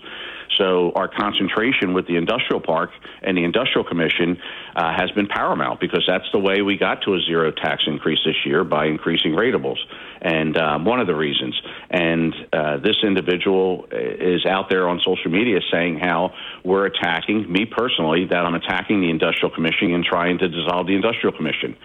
So 0.57 0.91
our 0.95 1.07
concentration 1.07 1.93
with 1.93 2.07
the 2.07 2.17
industrial 2.17 2.61
park 2.61 2.91
and 3.21 3.37
the 3.37 3.43
industrial 3.43 3.87
commission 3.87 4.37
uh, 4.75 4.93
has 4.95 5.09
been 5.11 5.27
paramount 5.27 5.79
because 5.79 6.03
that's 6.07 6.29
the 6.33 6.39
way 6.39 6.61
we 6.61 6.77
got 6.77 7.01
to 7.03 7.15
a 7.15 7.19
zero 7.21 7.51
tax 7.51 7.83
increase 7.87 8.19
this 8.25 8.35
year 8.45 8.63
by 8.63 8.85
increasing 8.85 9.31
ratables, 9.31 9.77
and 10.21 10.57
um, 10.57 10.85
one 10.85 10.99
of 10.99 11.07
the 11.07 11.15
reasons. 11.15 11.59
And 11.89 12.33
uh, 12.51 12.77
this 12.77 12.97
individual 13.03 13.87
is 13.91 14.45
out 14.45 14.69
there 14.69 14.87
on 14.87 14.99
social 15.03 15.31
media 15.31 15.59
saying 15.71 15.99
how 16.01 16.33
we're 16.63 16.85
attacking 16.85 17.51
me 17.51 17.65
personally, 17.65 18.25
that 18.25 18.45
I'm 18.45 18.55
attacking 18.55 19.01
the 19.01 19.09
industrial 19.09 19.53
commission 19.53 19.93
and 19.93 20.03
trying 20.03 20.39
to 20.39 20.47
dissolve 20.47 20.87
the 20.87 20.95
industrial 20.95 21.35
commission, 21.35 21.77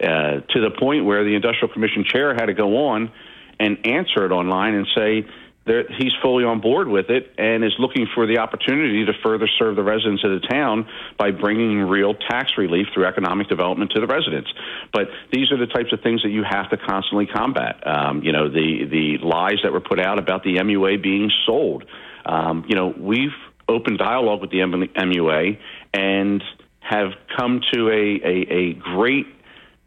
uh, 0.00 0.40
to 0.40 0.60
the 0.60 0.70
point 0.78 1.04
where 1.04 1.24
the 1.24 1.34
industrial 1.34 1.72
commission 1.72 2.04
chair 2.04 2.34
had 2.34 2.46
to 2.46 2.54
go 2.54 2.86
on 2.88 3.10
and 3.58 3.86
answer 3.86 4.24
it 4.24 4.32
online 4.32 4.74
and 4.74 4.86
say 4.94 5.26
that 5.66 5.84
he's 5.98 6.12
fully 6.22 6.44
on 6.44 6.60
board 6.60 6.88
with 6.88 7.08
it 7.08 7.32
and 7.38 7.64
is 7.64 7.72
looking 7.78 8.06
for 8.14 8.26
the 8.26 8.38
opportunity 8.38 9.06
to 9.06 9.12
further 9.22 9.48
serve 9.58 9.76
the 9.76 9.82
residents 9.82 10.22
of 10.22 10.30
the 10.30 10.46
town 10.46 10.86
by 11.18 11.30
bringing 11.30 11.78
real 11.78 12.14
tax 12.14 12.52
relief 12.58 12.86
through 12.92 13.06
economic 13.06 13.48
development 13.48 13.90
to 13.92 14.00
the 14.00 14.06
residents. 14.06 14.52
But 14.92 15.08
these 15.32 15.50
are 15.52 15.56
the 15.56 15.66
types 15.66 15.92
of 15.92 16.02
things 16.02 16.22
that 16.22 16.30
you 16.30 16.44
have 16.48 16.68
to 16.70 16.76
constantly 16.76 17.26
combat. 17.26 17.86
Um, 17.86 18.22
you 18.22 18.32
know, 18.32 18.48
the 18.48 18.84
the 18.90 19.26
lies 19.26 19.58
that 19.62 19.72
were 19.72 19.80
put 19.80 19.98
out 19.98 20.18
about 20.18 20.42
the 20.42 20.56
MUA 20.56 21.02
being 21.02 21.30
sold. 21.46 21.84
Um, 22.26 22.64
you 22.68 22.76
know, 22.76 22.88
we've 22.88 23.32
opened 23.68 23.98
dialogue 23.98 24.40
with 24.40 24.50
the 24.50 24.58
MUA 24.58 25.58
and 25.92 26.42
have 26.80 27.12
come 27.36 27.60
to 27.72 27.88
a, 27.88 28.20
a, 28.22 28.52
a 28.52 28.72
great 28.74 29.26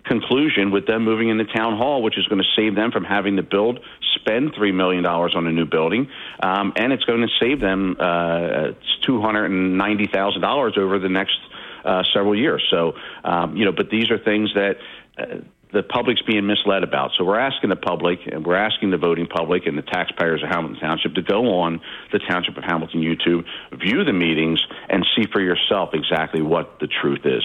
conclusion 0.08 0.72
with 0.72 0.88
them 0.88 1.04
moving 1.04 1.30
into 1.30 1.46
town 1.46 1.78
hall, 1.78 2.02
which 2.02 2.18
is 2.18 2.26
going 2.28 2.42
to 2.42 2.48
save 2.56 2.76
them 2.76 2.92
from 2.92 3.04
having 3.04 3.36
to 3.36 3.44
build, 3.44 3.80
spend 4.16 4.54
$3 4.54 4.74
million 4.74 5.06
on 5.06 5.48
a 5.48 5.52
new 5.52 5.66
building, 5.66 6.10
um, 6.42 6.74
and 6.76 6.94
it's 6.94 7.04
going 7.04 7.22
to 7.22 7.28
save 7.40 7.60
them 7.60 7.98
uh, 8.00 8.72
$290,000 9.06 10.78
over 10.78 11.00
the 11.00 11.10
next 11.10 11.38
uh, 11.86 12.04
several 12.14 12.38
years. 12.38 12.66
So, 12.70 12.94
um, 13.24 13.56
you 13.56 13.66
know, 13.66 13.72
but 13.72 13.90
these 13.90 14.10
are 14.10 14.18
things 14.18 14.54
that. 14.56 14.78
Uh, 15.18 15.42
the 15.74 15.84
public's 15.84 16.22
being 16.22 16.48
misled 16.48 16.84
about. 16.84 17.12
So 17.18 17.26
we're 17.26 17.40
asking 17.40 17.70
the 17.70 17.76
public, 17.76 18.20
and 18.32 18.46
we're 18.46 18.56
asking 18.56 18.92
the 18.92 18.98
voting 18.98 19.28
public 19.28 19.66
and 19.66 19.78
the 19.78 19.82
taxpayers 19.82 20.42
of 20.42 20.50
Hamilton 20.50 20.80
Township 20.80 21.16
to 21.16 21.22
go 21.22 21.60
on 21.60 21.82
the 22.12 22.20
Township 22.20 22.58
of 22.58 22.64
Hamilton 22.64 23.02
YouTube, 23.02 23.44
view 23.74 24.04
the 24.04 24.14
meetings, 24.14 24.62
and 24.90 25.06
see 25.16 25.26
for 25.32 25.42
yourself 25.42 25.90
exactly 25.94 26.42
what 26.42 26.80
the 26.80 26.88
truth 26.88 27.26
is. 27.26 27.44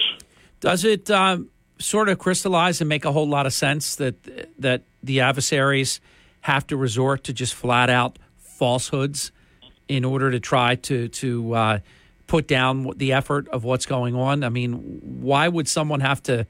Does 0.61 0.85
it 0.85 1.11
um, 1.11 1.49
sort 1.79 2.09
of 2.09 2.17
crystallize 2.17 2.79
and 2.81 2.87
make 2.87 3.05
a 3.05 3.11
whole 3.11 3.27
lot 3.27 3.45
of 3.45 3.53
sense 3.53 3.95
that 3.97 4.15
that 4.59 4.83
the 5.01 5.19
adversaries 5.19 5.99
have 6.41 6.65
to 6.67 6.77
resort 6.77 7.23
to 7.25 7.33
just 7.33 7.53
flat 7.53 7.89
out 7.89 8.17
falsehoods 8.37 9.31
in 9.87 10.05
order 10.05 10.31
to 10.31 10.39
try 10.39 10.75
to 10.75 11.09
to 11.09 11.53
uh, 11.53 11.79
put 12.27 12.47
down 12.47 12.89
the 12.95 13.13
effort 13.13 13.47
of 13.49 13.63
what's 13.63 13.85
going 13.85 14.15
on. 14.15 14.43
I 14.43 14.49
mean, 14.49 14.99
why 15.01 15.47
would 15.47 15.67
someone 15.67 15.99
have 15.99 16.23
to 16.23 16.47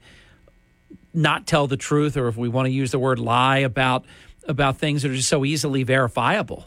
not 1.14 1.46
tell 1.46 1.66
the 1.66 1.76
truth, 1.76 2.16
or 2.16 2.28
if 2.28 2.36
we 2.36 2.48
want 2.48 2.66
to 2.66 2.72
use 2.72 2.90
the 2.90 2.98
word 2.98 3.18
lie 3.18 3.58
about 3.58 4.04
about 4.46 4.76
things 4.76 5.02
that 5.02 5.10
are 5.10 5.14
just 5.14 5.28
so 5.28 5.44
easily 5.44 5.82
verifiable? 5.82 6.66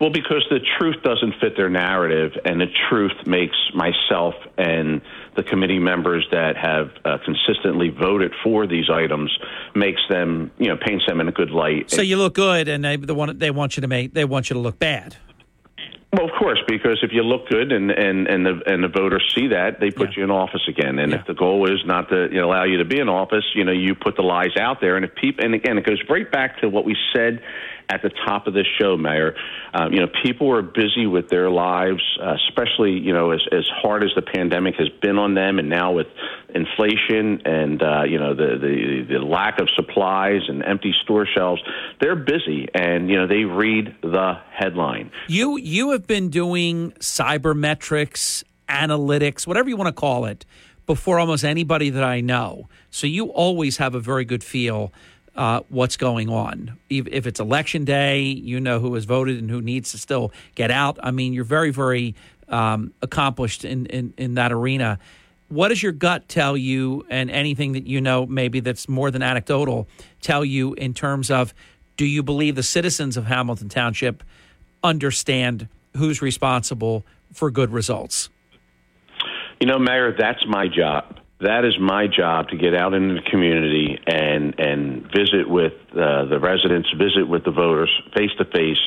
Well, 0.00 0.10
because 0.10 0.46
the 0.48 0.60
truth 0.78 0.96
doesn't 1.02 1.34
fit 1.42 1.58
their 1.58 1.68
narrative, 1.68 2.32
and 2.46 2.58
the 2.58 2.68
truth 2.88 3.12
makes 3.26 3.56
myself 3.74 4.34
and 4.56 5.02
the 5.36 5.42
committee 5.42 5.78
members 5.78 6.26
that 6.30 6.56
have 6.56 6.90
uh, 7.04 7.18
consistently 7.22 7.90
voted 7.90 8.32
for 8.42 8.66
these 8.66 8.88
items 8.90 9.30
makes 9.74 10.00
them, 10.08 10.50
you 10.58 10.68
know, 10.68 10.76
paints 10.76 11.04
them 11.06 11.20
in 11.20 11.28
a 11.28 11.32
good 11.32 11.50
light. 11.50 11.90
So 11.90 12.00
you 12.00 12.16
look 12.16 12.34
good, 12.34 12.66
and 12.66 12.82
they 12.82 12.96
the 12.96 13.14
one 13.14 13.38
they 13.38 13.50
want 13.50 13.76
you 13.76 13.82
to 13.82 13.88
make 13.88 14.14
they 14.14 14.24
want 14.24 14.48
you 14.48 14.54
to 14.54 14.60
look 14.60 14.78
bad. 14.78 15.16
Well, 16.12 16.24
of 16.24 16.32
course, 16.36 16.58
because 16.66 16.98
if 17.02 17.12
you 17.12 17.22
look 17.22 17.48
good 17.48 17.70
and 17.70 17.90
and 17.92 18.26
and 18.26 18.44
the 18.44 18.60
and 18.66 18.82
the 18.82 18.88
voters 18.88 19.22
see 19.36 19.48
that, 19.48 19.78
they 19.78 19.92
put 19.92 20.10
yeah. 20.10 20.18
you 20.18 20.24
in 20.24 20.30
office 20.32 20.66
again. 20.68 20.98
And 20.98 21.12
yeah. 21.12 21.20
if 21.20 21.26
the 21.26 21.34
goal 21.34 21.70
is 21.70 21.86
not 21.86 22.08
to 22.08 22.28
you 22.32 22.40
know, 22.40 22.48
allow 22.48 22.64
you 22.64 22.78
to 22.78 22.84
be 22.84 22.98
in 22.98 23.08
office, 23.08 23.44
you 23.54 23.64
know, 23.64 23.70
you 23.70 23.94
put 23.94 24.16
the 24.16 24.22
lies 24.22 24.56
out 24.58 24.80
there. 24.80 24.96
And 24.96 25.04
if 25.04 25.14
people, 25.14 25.44
and 25.44 25.54
again, 25.54 25.78
it 25.78 25.86
goes 25.86 26.02
right 26.08 26.30
back 26.30 26.60
to 26.62 26.68
what 26.68 26.84
we 26.84 26.96
said 27.14 27.40
at 27.90 28.02
the 28.02 28.10
top 28.24 28.46
of 28.46 28.54
this 28.54 28.66
show, 28.80 28.96
Mayor. 28.96 29.34
Um, 29.74 29.92
you 29.92 30.00
know, 30.00 30.06
people 30.22 30.50
are 30.54 30.62
busy 30.62 31.06
with 31.06 31.28
their 31.28 31.50
lives, 31.50 32.02
uh, 32.22 32.36
especially 32.48 32.92
you 32.92 33.12
know 33.12 33.32
as 33.32 33.40
as 33.52 33.68
hard 33.82 34.04
as 34.04 34.10
the 34.14 34.22
pandemic 34.22 34.76
has 34.76 34.88
been 35.02 35.18
on 35.18 35.34
them, 35.34 35.58
and 35.58 35.68
now 35.68 35.92
with 35.92 36.06
inflation 36.54 37.42
and 37.44 37.82
uh, 37.82 38.02
you 38.04 38.18
know 38.18 38.34
the, 38.34 38.58
the 38.60 39.14
the 39.14 39.18
lack 39.18 39.60
of 39.60 39.68
supplies 39.74 40.42
and 40.48 40.64
empty 40.64 40.94
store 41.02 41.26
shelves, 41.26 41.60
they're 42.00 42.16
busy, 42.16 42.68
and 42.74 43.10
you 43.10 43.16
know 43.16 43.26
they 43.26 43.44
read 43.44 43.96
the 44.02 44.34
headline. 44.52 45.10
You 45.26 45.58
you 45.58 45.90
have 45.90 46.06
been 46.06 46.30
doing 46.30 46.92
cybermetrics, 47.00 48.44
analytics, 48.68 49.46
whatever 49.46 49.68
you 49.68 49.76
want 49.76 49.88
to 49.88 50.00
call 50.00 50.26
it, 50.26 50.46
before 50.86 51.18
almost 51.18 51.44
anybody 51.44 51.90
that 51.90 52.04
I 52.04 52.20
know. 52.20 52.68
So 52.90 53.06
you 53.06 53.26
always 53.26 53.78
have 53.78 53.94
a 53.94 54.00
very 54.00 54.24
good 54.24 54.44
feel 54.44 54.92
uh, 55.40 55.62
what's 55.70 55.96
going 55.96 56.28
on. 56.28 56.76
If 56.90 57.26
it's 57.26 57.40
election 57.40 57.86
day, 57.86 58.20
you 58.20 58.60
know 58.60 58.78
who 58.78 58.92
has 58.92 59.06
voted 59.06 59.38
and 59.38 59.50
who 59.50 59.62
needs 59.62 59.92
to 59.92 59.98
still 59.98 60.32
get 60.54 60.70
out. 60.70 60.98
I 61.02 61.12
mean, 61.12 61.32
you're 61.32 61.44
very, 61.44 61.70
very 61.70 62.14
um, 62.50 62.92
accomplished 63.00 63.64
in, 63.64 63.86
in, 63.86 64.12
in 64.18 64.34
that 64.34 64.52
arena. 64.52 64.98
What 65.48 65.68
does 65.68 65.82
your 65.82 65.92
gut 65.92 66.28
tell 66.28 66.58
you, 66.58 67.06
and 67.08 67.30
anything 67.30 67.72
that 67.72 67.86
you 67.86 68.02
know, 68.02 68.26
maybe 68.26 68.60
that's 68.60 68.86
more 68.86 69.10
than 69.10 69.22
anecdotal, 69.22 69.88
tell 70.20 70.44
you 70.44 70.74
in 70.74 70.92
terms 70.92 71.30
of 71.30 71.54
do 71.96 72.04
you 72.04 72.22
believe 72.22 72.54
the 72.54 72.62
citizens 72.62 73.16
of 73.16 73.24
Hamilton 73.24 73.70
Township 73.70 74.22
understand 74.84 75.68
who's 75.96 76.20
responsible 76.20 77.02
for 77.32 77.50
good 77.50 77.72
results? 77.72 78.28
You 79.58 79.66
know, 79.66 79.78
Mayor, 79.78 80.14
that's 80.14 80.46
my 80.46 80.68
job 80.68 81.19
that 81.40 81.64
is 81.64 81.78
my 81.80 82.06
job 82.06 82.48
to 82.48 82.56
get 82.56 82.74
out 82.74 82.92
into 82.92 83.14
the 83.14 83.30
community 83.30 83.98
and 84.06 84.58
and 84.58 85.02
visit 85.10 85.48
with 85.48 85.72
uh, 85.92 86.26
the 86.26 86.38
residents, 86.38 86.88
visit 86.98 87.26
with 87.26 87.44
the 87.44 87.50
voters 87.50 87.90
face 88.14 88.30
to 88.38 88.44
face, 88.44 88.78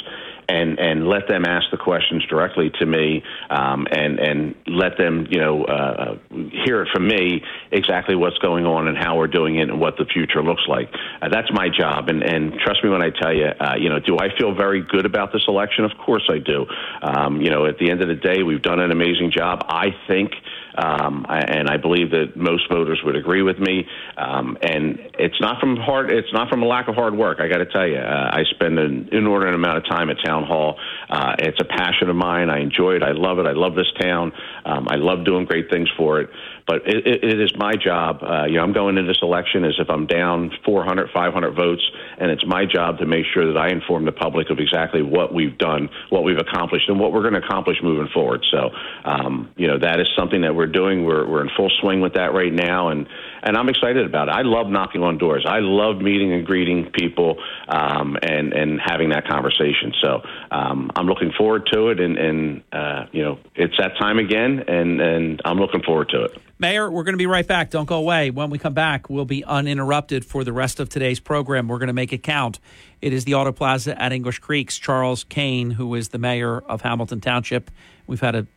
and 0.48 0.80
and 0.80 1.08
let 1.08 1.28
them 1.28 1.46
ask 1.46 1.66
the 1.72 1.78
questions 1.78 2.24
directly 2.28 2.70
to 2.80 2.86
me, 2.86 3.24
um, 3.50 3.88
and 3.92 4.20
and 4.20 4.56
let 4.68 4.98
them 4.98 5.28
you 5.32 5.40
know 5.40 5.64
uh, 5.66 6.18
hear 6.64 6.84
it 6.84 6.90
from 6.94 7.08
me 7.08 7.44
exactly 7.72 8.16
what's 8.16 8.38
going 8.38 8.66
on 8.66 8.88
and 8.88 8.98
how 8.98 9.18
we're 9.18 9.28
doing 9.28 9.58
it 9.58 9.70
and 9.70 9.80
what 9.80 9.98
the 9.98 10.06
future 10.06 10.44
looks 10.44 10.64
like. 10.68 10.90
Uh, 11.22 11.30
that's 11.30 11.52
my 11.52 11.70
job, 11.70 12.08
and 12.10 12.22
and 12.22 12.54
trust 12.60 12.84
me 12.84 12.90
when 12.90 13.02
I 13.02 13.10
tell 13.10 13.34
you, 13.34 13.46
uh, 13.48 13.76
you 13.80 13.90
know, 13.90 14.00
do 14.00 14.20
I 14.20 14.30
feel 14.38 14.54
very 14.54 14.82
good 14.82 15.06
about 15.08 15.34
this 15.34 15.44
election? 15.48 15.86
Of 15.86 15.98
course 15.98 16.30
I 16.30 16.38
do. 16.38 16.68
Um, 17.02 17.42
you 17.42 17.50
know, 17.50 17.66
at 17.66 17.80
the 17.80 17.90
end 17.90 18.02
of 18.02 18.08
the 18.08 18.16
day, 18.16 18.44
we've 18.44 18.62
done 18.62 18.80
an 18.80 18.92
amazing 18.92 19.32
job. 19.32 19.66
I 19.68 19.96
think. 20.08 20.34
Um, 20.76 21.26
and 21.30 21.70
I 21.70 21.78
believe 21.78 22.12
that 22.12 22.36
most 22.36 22.70
voters 22.70 23.00
would 23.04 23.16
agree 23.16 23.42
with 23.42 23.60
me. 23.60 23.88
Um, 24.18 24.58
and 24.62 25.00
it's 25.20 25.40
not 25.40 25.60
from 25.60 25.78
hard. 25.78 26.12
It's 26.12 26.32
not 26.34 26.50
from 26.50 26.64
a 26.64 26.66
lack 26.66 26.88
of 26.88 26.96
hard 26.96 27.16
work. 27.16 27.40
I 27.40 27.48
got 27.48 27.58
to 27.58 27.66
tell 27.66 27.88
you, 27.88 27.98
uh, 27.98 28.32
I 28.34 28.44
spend 28.52 28.80
an 28.80 29.10
inordinate 29.12 29.56
amount 29.56 29.78
of 29.78 29.86
time 29.86 30.10
at 30.10 30.18
town 30.24 30.44
hall. 30.44 30.80
Uh, 31.10 31.36
it's 31.40 31.60
a 31.62 31.66
passion 31.66 32.10
of 32.10 32.16
mine. 32.16 32.50
I 32.50 32.60
enjoy 32.60 32.94
it. 32.94 33.04
I 33.04 33.12
love 33.12 33.40
it. 33.40 33.46
I 33.46 33.54
love 33.54 33.76
this 33.76 33.92
town. 34.00 34.32
Um, 34.66 34.88
I 34.90 34.96
love 34.96 35.26
doing 35.26 35.46
great 35.46 35.70
things 35.70 35.90
for 35.98 36.22
it. 36.22 36.30
But 36.66 36.88
it, 36.88 37.06
it, 37.06 37.24
it 37.24 37.42
is 37.42 37.52
my 37.58 37.74
job. 37.76 38.24
Uh, 38.24 38.46
you 38.46 38.58
know, 38.58 38.64
I'm 38.64 38.74
going 38.74 38.98
into 38.98 39.12
this 39.12 39.22
election 39.22 39.66
as 39.66 39.76
if 39.80 39.90
I'm 39.90 40.08
down 40.08 40.52
400, 40.66 41.10
500 41.14 41.56
votes, 41.56 41.84
and 42.18 42.32
it's 42.32 42.46
my 42.46 42.66
job 42.66 43.00
to 43.00 43.06
make 43.06 43.26
sure 43.34 43.52
that 43.52 43.60
I 43.60 43.70
inform 43.70 44.06
the 44.06 44.12
public 44.12 44.50
of 44.50 44.60
exactly 44.60 45.02
what 45.02 45.34
we've 45.34 45.58
done, 45.58 45.90
what 46.10 46.24
we've 46.24 46.38
accomplished, 46.38 46.88
and 46.88 47.00
what 47.00 47.12
we're 47.12 47.22
going 47.22 47.34
to 47.34 47.46
accomplish 47.46 47.78
moving 47.84 48.08
forward. 48.14 48.46
So, 48.52 48.70
um, 49.04 49.52
you 49.58 49.68
know, 49.68 49.80
that 49.80 50.00
is 50.00 50.08
something 50.18 50.42
that 50.42 50.56
we're 50.56 50.68
doing. 50.68 51.04
We're 51.04 51.28
we're 51.28 51.42
in 51.42 51.50
full 51.58 51.72
swing 51.82 52.02
with 52.02 52.14
that 52.14 52.34
right 52.34 52.54
now, 52.54 52.90
and 52.90 53.08
and 53.44 53.58
I'm 53.58 53.70
excited 53.70 54.06
about 54.06 54.30
it. 54.30 54.32
I 54.32 54.42
love 54.42 54.68
knocking 54.68 55.04
on 55.04 55.18
doors. 55.18 55.46
I 55.48 55.60
love 55.60 55.98
meeting 56.02 56.34
and 56.34 56.46
greeting 56.46 56.90
people, 56.92 57.38
um, 57.68 58.18
and 58.22 58.54
and 58.54 58.80
having 58.84 59.10
that 59.10 59.28
conversation. 59.28 59.94
So 60.02 60.22
um, 60.52 60.92
I'm 60.96 61.06
looking 61.06 61.32
forward 61.38 61.68
to 61.72 61.90
it, 61.90 62.00
and 62.00 62.18
and 62.18 62.64
uh, 62.72 63.06
you 63.12 63.24
know, 63.24 63.40
it's 63.56 63.76
that 63.78 63.92
time 64.00 64.20
again, 64.20 64.64
and 64.68 65.02
and 65.02 65.42
I'm 65.46 65.58
looking 65.58 65.84
forward 65.84 66.10
to 66.10 66.24
it. 66.24 66.32
Mayor, 66.60 66.90
we're 66.90 67.04
going 67.04 67.14
to 67.14 67.18
be 67.18 67.26
right 67.26 67.46
back. 67.46 67.72
Don't 67.72 67.88
go 67.88 67.98
away. 67.98 68.30
When 68.30 68.50
we 68.50 68.58
come 68.58 68.74
back, 68.74 69.10
we'll 69.10 69.26
be 69.26 69.44
uninterrupted 69.44 70.24
for 70.24 70.46
the 70.46 70.54
rest 70.54 70.80
of 70.80 70.88
today's 70.88 71.20
program. 71.20 71.68
We're 71.68 71.80
going 71.80 71.88
to 71.88 71.94
make 71.94 72.14
it 72.14 72.24
count. 72.24 72.60
It 73.02 73.12
is 73.12 73.26
the 73.26 73.34
Auto 73.34 73.52
Plaza 73.52 74.02
at 74.02 74.14
English 74.14 74.40
Creeks. 74.40 74.78
Charles 74.78 75.26
Kane, 75.26 75.72
who 75.72 75.94
is 75.96 76.10
the 76.10 76.20
mayor 76.20 76.60
of 76.60 76.82
Hamilton 76.82 77.20
Township. 77.20 77.70
We've 78.08 78.22
had 78.22 78.36
a 78.36 78.48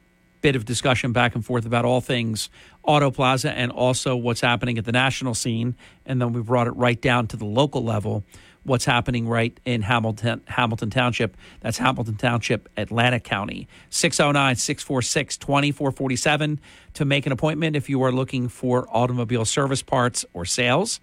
bit 0.47 0.55
of 0.55 0.65
discussion 0.65 1.11
back 1.11 1.35
and 1.35 1.45
forth 1.45 1.67
about 1.67 1.85
all 1.85 2.01
things 2.01 2.51
Auto 2.85 3.11
Plaza 3.11 3.51
and 3.51 3.73
also 3.73 4.15
what's 4.15 4.41
happening 4.41 4.79
at 4.79 4.85
the 4.85 4.93
national 4.93 5.35
scene. 5.35 5.75
And 6.05 6.23
then 6.23 6.33
we 6.33 6.41
brought 6.41 6.69
it 6.69 6.77
right 6.77 7.01
down 7.01 7.27
to 7.27 7.37
the 7.37 7.45
local 7.45 7.83
level 7.83 8.23
what's 8.63 8.85
happening 8.85 9.27
right 9.27 9.59
in 9.65 9.83
Hamilton 9.83 10.43
Hamilton 10.47 10.89
Township. 10.89 11.37
That's 11.63 11.79
Hamilton 11.79 12.15
Township, 12.15 12.69
Atlantic 12.77 13.25
County. 13.25 13.67
609 13.91 14.55
646 14.55 15.37
2447 15.37 16.61
to 16.95 17.05
make 17.05 17.27
an 17.27 17.33
appointment 17.33 17.75
if 17.75 17.91
you 17.91 18.01
are 18.05 18.13
looking 18.13 18.47
for 18.47 18.87
automobile 18.97 19.45
service 19.45 19.83
parts 19.83 20.25
or 20.33 20.45
sales. 20.45 21.01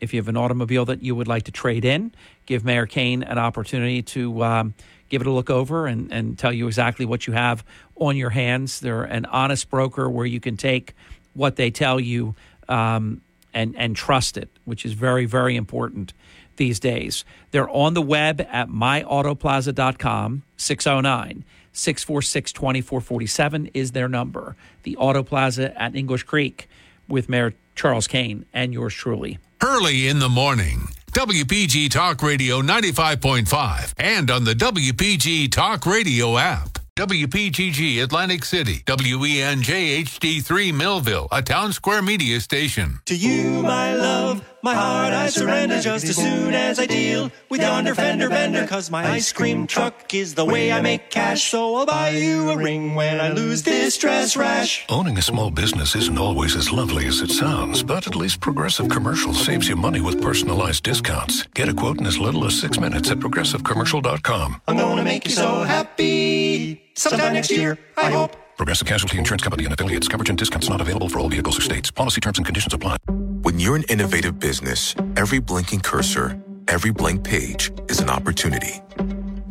If 0.00 0.12
you 0.12 0.18
have 0.18 0.26
an 0.26 0.36
automobile 0.36 0.86
that 0.86 1.00
you 1.00 1.14
would 1.14 1.28
like 1.28 1.44
to 1.44 1.52
trade 1.52 1.84
in, 1.84 2.12
give 2.44 2.64
Mayor 2.64 2.86
Kane 2.86 3.22
an 3.22 3.38
opportunity 3.38 4.02
to 4.02 4.42
um, 4.42 4.74
give 5.10 5.20
it 5.20 5.26
a 5.26 5.30
look 5.30 5.50
over 5.50 5.86
and, 5.86 6.10
and 6.10 6.38
tell 6.38 6.52
you 6.52 6.66
exactly 6.66 7.04
what 7.04 7.26
you 7.26 7.34
have 7.34 7.62
on 7.96 8.16
your 8.16 8.30
hands. 8.30 8.80
They're 8.80 9.04
an 9.04 9.26
honest 9.26 9.68
broker 9.68 10.08
where 10.08 10.24
you 10.24 10.40
can 10.40 10.56
take 10.56 10.94
what 11.34 11.56
they 11.56 11.70
tell 11.70 12.00
you 12.00 12.34
um, 12.68 13.20
and, 13.52 13.74
and 13.76 13.94
trust 13.94 14.38
it, 14.38 14.48
which 14.64 14.86
is 14.86 14.94
very, 14.94 15.26
very 15.26 15.56
important 15.56 16.14
these 16.56 16.80
days. 16.80 17.24
They're 17.50 17.70
on 17.70 17.94
the 17.94 18.02
web 18.02 18.40
at 18.40 18.68
myautoplaza.com, 18.68 20.42
609 20.56 21.44
646 21.72 22.52
2447 22.52 23.70
is 23.74 23.92
their 23.92 24.08
number. 24.08 24.56
The 24.82 24.96
Auto 24.96 25.22
Plaza 25.22 25.80
at 25.80 25.94
English 25.94 26.24
Creek 26.24 26.68
with 27.08 27.28
Mayor 27.28 27.54
Charles 27.74 28.06
Kane 28.06 28.44
and 28.52 28.72
yours 28.72 28.94
truly. 28.94 29.38
Early 29.62 30.08
in 30.08 30.18
the 30.18 30.28
morning. 30.28 30.88
WPG 31.12 31.90
Talk 31.90 32.22
Radio 32.22 32.62
95.5 32.62 33.94
and 33.98 34.30
on 34.30 34.44
the 34.44 34.54
WPG 34.54 35.50
Talk 35.50 35.84
Radio 35.84 36.38
app. 36.38 36.78
WPGG 36.96 38.00
Atlantic 38.02 38.44
City, 38.44 38.82
WENJ 38.86 40.04
HD3 40.04 40.72
Millville, 40.72 41.26
a 41.32 41.42
Townsquare 41.42 42.04
Media 42.04 42.38
station. 42.38 43.00
To 43.06 43.16
you, 43.16 43.62
my 43.62 43.94
love, 43.96 44.44
my 44.62 44.74
heart 44.74 45.12
I 45.12 45.28
surrender 45.28 45.80
just 45.80 46.04
as 46.04 46.16
soon 46.16 46.54
as 46.54 46.78
I 46.78 46.86
deal 46.86 47.30
with 47.48 47.60
yonder 47.60 47.94
fender 47.94 48.28
bender. 48.28 48.66
Cause 48.66 48.90
my 48.90 49.06
ice 49.08 49.32
cream 49.32 49.66
truck 49.66 50.14
is 50.14 50.34
the 50.34 50.44
way 50.44 50.72
I 50.72 50.80
make 50.80 51.10
cash. 51.10 51.50
So 51.50 51.76
I'll 51.76 51.86
buy 51.86 52.10
you 52.10 52.50
a 52.50 52.56
ring 52.56 52.94
when 52.94 53.20
I 53.20 53.30
lose 53.32 53.62
this 53.62 53.96
dress 53.98 54.36
rash. 54.36 54.84
Owning 54.88 55.18
a 55.18 55.22
small 55.22 55.50
business 55.50 55.94
isn't 55.96 56.18
always 56.18 56.56
as 56.56 56.70
lovely 56.72 57.06
as 57.06 57.20
it 57.20 57.30
sounds, 57.30 57.82
but 57.82 58.06
at 58.06 58.16
least 58.16 58.40
Progressive 58.40 58.88
Commercial 58.88 59.32
saves 59.32 59.68
you 59.68 59.76
money 59.76 60.00
with 60.00 60.20
personalized 60.22 60.84
discounts. 60.84 61.44
Get 61.54 61.68
a 61.68 61.74
quote 61.74 61.98
in 61.98 62.06
as 62.06 62.18
little 62.18 62.44
as 62.44 62.58
six 62.58 62.78
minutes 62.78 63.10
at 63.10 63.18
progressivecommercial.com. 63.18 64.62
I'm 64.68 64.76
gonna 64.76 65.04
make 65.04 65.24
you 65.24 65.32
so 65.32 65.62
happy. 65.62 66.82
Sometime 66.94 67.34
next 67.34 67.50
year, 67.50 67.78
I 67.96 68.10
hope. 68.10 68.36
Progressive 68.60 68.86
Casualty 68.86 69.16
Insurance 69.16 69.42
Company 69.42 69.64
and 69.64 69.72
affiliates. 69.72 70.06
Coverage 70.06 70.28
and 70.28 70.36
discounts 70.36 70.68
not 70.68 70.82
available 70.82 71.08
for 71.08 71.18
all 71.18 71.30
vehicles 71.30 71.56
or 71.56 71.62
states. 71.62 71.90
Policy 71.90 72.20
terms 72.20 72.36
and 72.36 72.44
conditions 72.44 72.74
apply. 72.74 72.98
When 73.40 73.58
you're 73.58 73.74
an 73.74 73.84
innovative 73.84 74.38
business, 74.38 74.94
every 75.16 75.38
blinking 75.38 75.80
cursor, 75.80 76.38
every 76.68 76.90
blank 76.90 77.24
page 77.24 77.72
is 77.88 78.00
an 78.00 78.10
opportunity. 78.10 78.82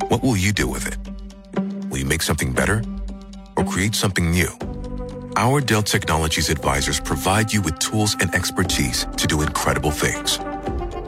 What 0.09 0.21
will 0.21 0.37
you 0.37 0.51
do 0.51 0.67
with 0.67 0.85
it? 0.85 0.99
Will 1.89 1.97
you 1.97 2.05
make 2.05 2.21
something 2.21 2.53
better 2.53 2.83
or 3.57 3.63
create 3.63 3.95
something 3.95 4.29
new? 4.29 4.49
Our 5.35 5.59
Dell 5.59 5.81
Technologies 5.81 6.51
advisors 6.51 6.99
provide 6.99 7.51
you 7.51 7.63
with 7.63 7.79
tools 7.79 8.15
and 8.21 8.31
expertise 8.35 9.07
to 9.17 9.25
do 9.25 9.41
incredible 9.41 9.89
things. 9.89 10.37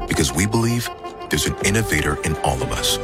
Because 0.08 0.34
we 0.34 0.48
believe 0.48 0.90
there's 1.30 1.46
an 1.46 1.56
innovator 1.66 2.20
in 2.24 2.36
all 2.38 2.60
of 2.64 2.72
us. 2.72 2.98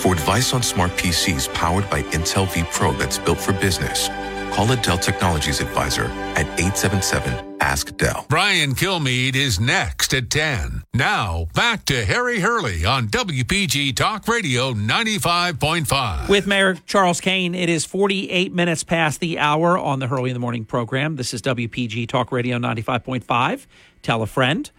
For 0.00 0.14
advice 0.14 0.54
on 0.54 0.62
smart 0.62 0.92
PCs 0.92 1.52
powered 1.52 1.88
by 1.90 2.02
Intel 2.04 2.46
vPro 2.46 2.98
that's 2.98 3.18
built 3.18 3.38
for 3.38 3.52
business, 3.52 4.08
call 4.50 4.72
a 4.72 4.76
Dell 4.76 4.96
Technologies 4.96 5.60
advisor 5.60 6.04
at 6.36 6.46
877 6.58 7.58
Ask 7.60 7.94
Dell. 7.98 8.24
Brian 8.30 8.74
Kilmeade 8.74 9.36
is 9.36 9.60
next 9.60 10.14
at 10.14 10.30
10. 10.30 10.84
Now, 10.94 11.48
back 11.54 11.84
to 11.84 12.06
Harry 12.06 12.40
Hurley 12.40 12.86
on 12.86 13.08
WPG 13.08 13.94
Talk 13.94 14.26
Radio 14.26 14.72
95.5. 14.72 16.30
With 16.30 16.46
Mayor 16.46 16.78
Charles 16.86 17.20
Kane, 17.20 17.54
it 17.54 17.68
is 17.68 17.84
48 17.84 18.54
minutes 18.54 18.82
past 18.82 19.20
the 19.20 19.38
hour 19.38 19.76
on 19.76 19.98
the 19.98 20.06
Hurley 20.06 20.30
in 20.30 20.34
the 20.34 20.40
Morning 20.40 20.64
program. 20.64 21.16
This 21.16 21.34
is 21.34 21.42
WPG 21.42 22.08
Talk 22.08 22.32
Radio 22.32 22.58
95.5. 22.58 23.66
Tell 24.00 24.22
a 24.22 24.26
friend 24.26 24.70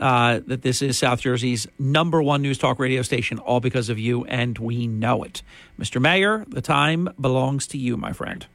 uh, 0.00 0.40
that 0.46 0.62
this 0.62 0.82
is 0.82 0.98
South 0.98 1.20
Jersey's 1.20 1.66
number 1.78 2.22
one 2.22 2.42
news 2.42 2.58
talk 2.58 2.78
radio 2.78 3.02
station, 3.02 3.38
all 3.38 3.60
because 3.60 3.88
of 3.88 3.98
you, 3.98 4.24
and 4.24 4.58
we 4.58 4.86
know 4.86 5.22
it. 5.22 5.42
Mr. 5.78 6.00
Mayor, 6.00 6.44
the 6.48 6.62
time 6.62 7.08
belongs 7.20 7.66
to 7.68 7.78
you, 7.78 7.96
my 7.96 8.12
friend. 8.12 8.46